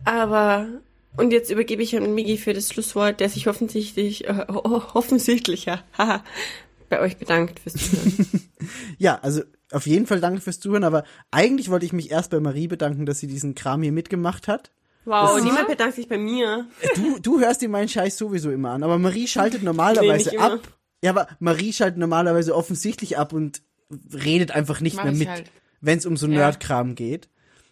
Aber 0.06 0.68
und 1.18 1.32
jetzt 1.32 1.52
übergebe 1.52 1.84
ich 1.84 1.96
an 1.96 2.16
Migi 2.16 2.38
für 2.38 2.54
das 2.54 2.70
Schlusswort, 2.70 3.20
der 3.20 3.30
sich 3.30 3.48
offensichtlich 3.48 4.28
äh, 4.28 4.46
ho- 4.50 4.82
offensichtlich 4.94 5.66
ja, 5.66 5.84
haha, 5.98 6.24
bei 6.90 7.00
euch 7.00 7.18
bedankt 7.18 7.60
fürs 7.60 7.74
Zuhören. 7.76 8.28
Ja, 9.00 9.20
also 9.24 9.42
auf 9.72 9.88
jeden 9.88 10.06
Fall 10.06 10.20
danke 10.22 10.40
fürs 10.42 10.60
Zuhören, 10.60 10.84
aber 10.84 11.04
eigentlich 11.32 11.70
wollte 11.70 11.86
ich 11.86 11.94
mich 11.94 12.12
erst 12.12 12.30
bei 12.32 12.40
Marie 12.40 12.68
bedanken, 12.68 13.06
dass 13.08 13.20
sie 13.20 13.26
diesen 13.28 13.56
Kram 13.56 13.82
hier 13.82 13.92
mitgemacht 13.92 14.48
hat. 14.48 14.72
Wow, 15.06 15.36
Das- 15.36 15.44
niemand 15.44 15.68
bedankt 15.68 15.96
sich 15.96 16.08
bei 16.08 16.18
mir. 16.20 16.68
Du, 16.96 17.20
du 17.20 17.40
hörst 17.40 17.62
dir 17.62 17.70
meinen 17.70 17.88
Scheiß 17.90 18.18
sowieso 18.18 18.52
immer 18.52 18.72
an, 18.72 18.84
aber 18.84 18.98
Marie 19.00 19.28
schaltet 19.28 19.64
normalerweise 19.64 20.30
Nee, 20.32 20.38
ab. 20.38 20.60
Ja, 21.04 21.12
aber 21.12 21.28
Marie 21.40 21.74
schaltet 21.74 21.98
normalerweise 21.98 22.56
offensichtlich 22.56 23.18
ab 23.18 23.34
und 23.34 23.62
redet 24.14 24.52
einfach 24.52 24.82
nicht 24.82 24.98
Mach 24.98 25.06
mehr 25.06 25.14
mit, 25.14 25.28
halt. 25.28 25.52
wenn 25.82 25.98
es 25.98 26.06
um 26.06 26.16
so 26.18 26.28
Ja. 26.28 26.34
Nerdkram 26.34 26.96
geht. 26.96 27.30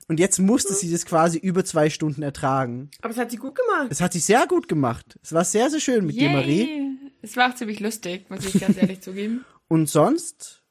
Und 0.08 0.20
jetzt 0.20 0.40
musste 0.40 0.74
sie 0.74 0.92
das 0.92 1.06
quasi 1.06 1.38
über 1.38 1.64
zwei 1.64 1.92
Stunden 1.92 2.24
ertragen. 2.24 2.90
Aber 3.02 3.12
es 3.12 3.18
hat 3.18 3.30
sie 3.30 3.38
gut 3.38 3.54
gemacht. 3.56 3.88
Es 3.92 4.02
hat 4.02 4.12
sie 4.14 4.20
sehr 4.20 4.48
gut 4.48 4.68
gemacht. 4.68 5.20
Es 5.22 5.34
war 5.34 5.46
sehr, 5.46 5.70
sehr 5.70 5.80
schön 5.80 6.06
mit 6.08 6.16
dir, 6.16 6.30
Marie. 6.32 6.64
Yay. 6.66 6.86
Es 7.22 7.38
war 7.38 7.52
auch 7.52 7.56
ziemlich 7.56 7.80
lustig, 7.80 8.28
muss 8.30 8.44
ich 8.46 8.60
ganz 8.60 8.76
ehrlich 8.78 9.02
zugeben. 9.02 9.46
Und 9.68 9.88
sonst, 9.88 10.64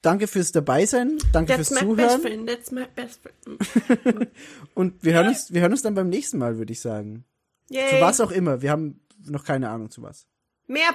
danke 0.00 0.26
fürs 0.26 0.52
Dabeisein, 0.52 1.18
danke 1.32 1.54
That's 1.54 1.68
fürs 1.68 1.82
my 1.82 1.94
best 1.94 2.10
Zuhören. 2.14 2.20
friend, 2.22 2.48
that's 2.48 2.70
my 2.72 2.86
best 2.94 3.20
friend. 3.20 4.30
Und 4.74 5.04
wir 5.04 5.12
hören 5.14 5.28
uns, 5.28 5.52
wir 5.52 5.60
hören 5.60 5.72
uns 5.72 5.82
dann 5.82 5.94
beim 5.94 6.08
nächsten 6.08 6.38
Mal, 6.38 6.56
würde 6.56 6.72
ich 6.72 6.80
sagen. 6.80 7.24
Yay. 7.68 7.90
Zu 7.90 8.00
was 8.00 8.20
auch 8.22 8.30
immer. 8.30 8.62
Wir 8.62 8.70
haben 8.70 9.00
noch 9.26 9.44
keine 9.44 9.68
Ahnung 9.68 9.90
zu 9.90 10.00
was. 10.02 10.26
Mehr 10.66 10.92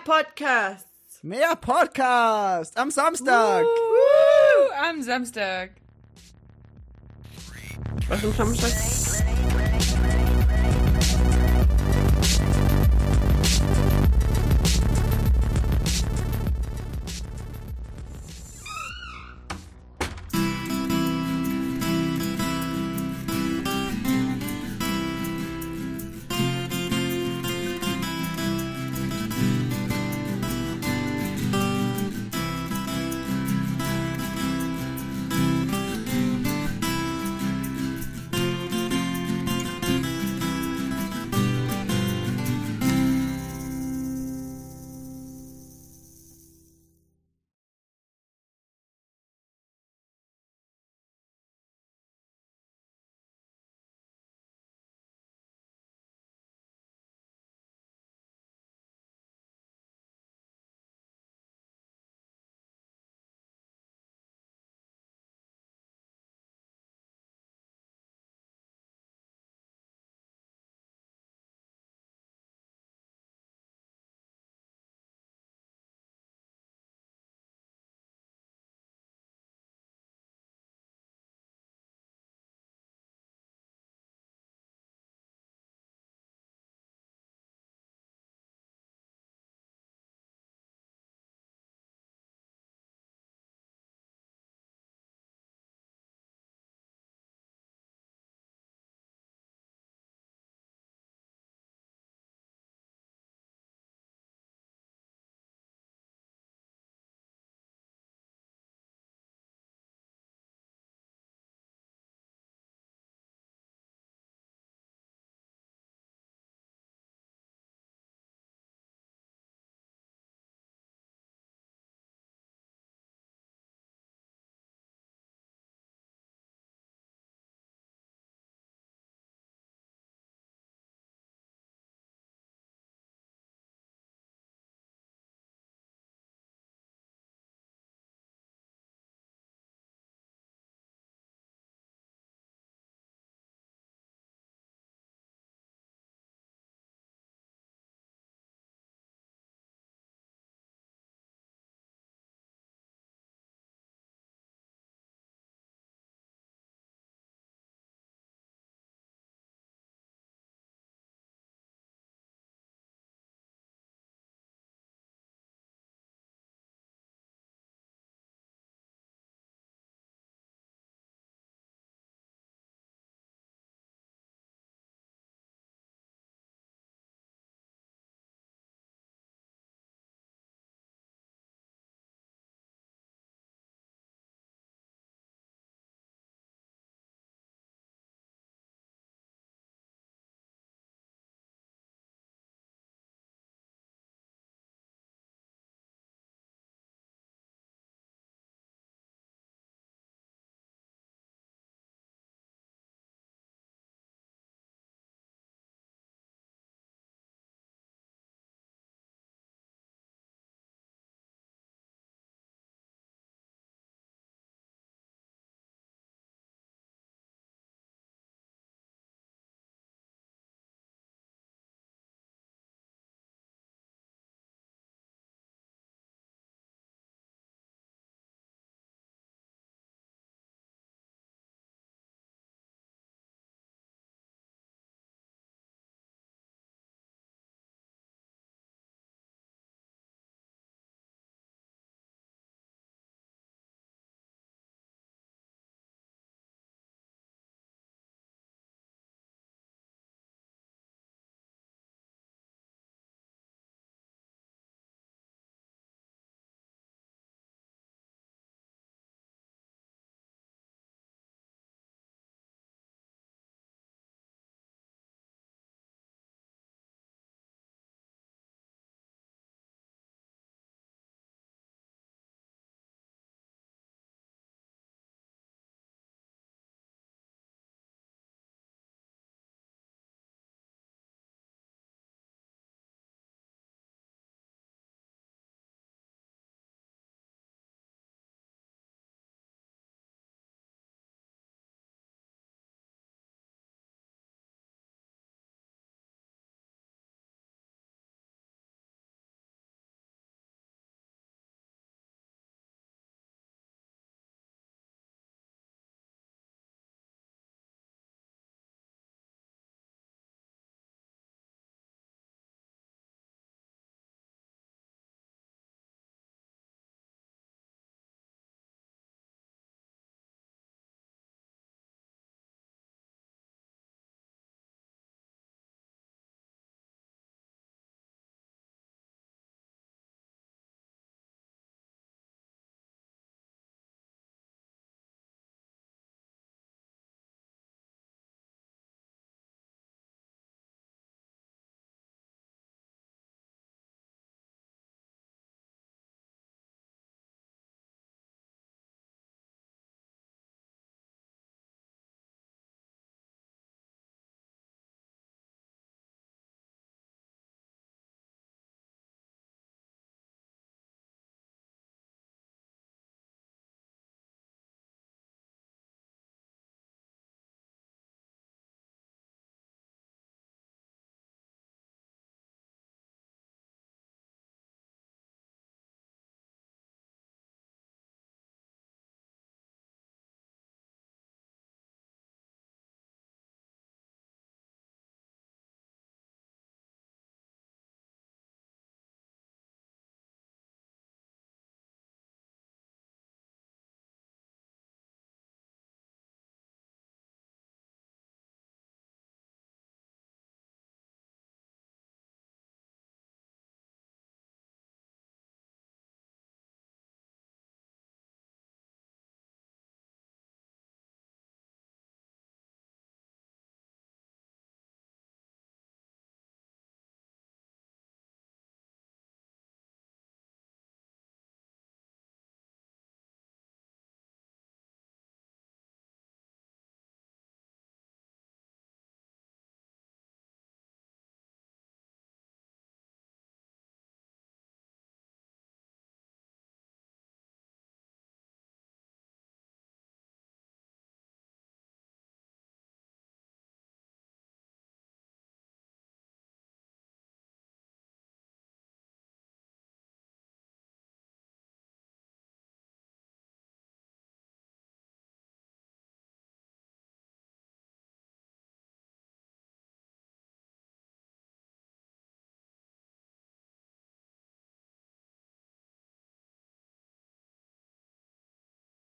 Podcasts. 1.18 1.24
Mehr 1.24 1.56
Podcast 1.56 2.78
am 2.78 2.92
Samstag. 2.92 3.64
Woo, 3.64 4.72
am 4.88 5.02
Samstag. 5.02 5.72
Was 8.08 8.24
am 8.24 8.34
Samstag? 8.34 9.57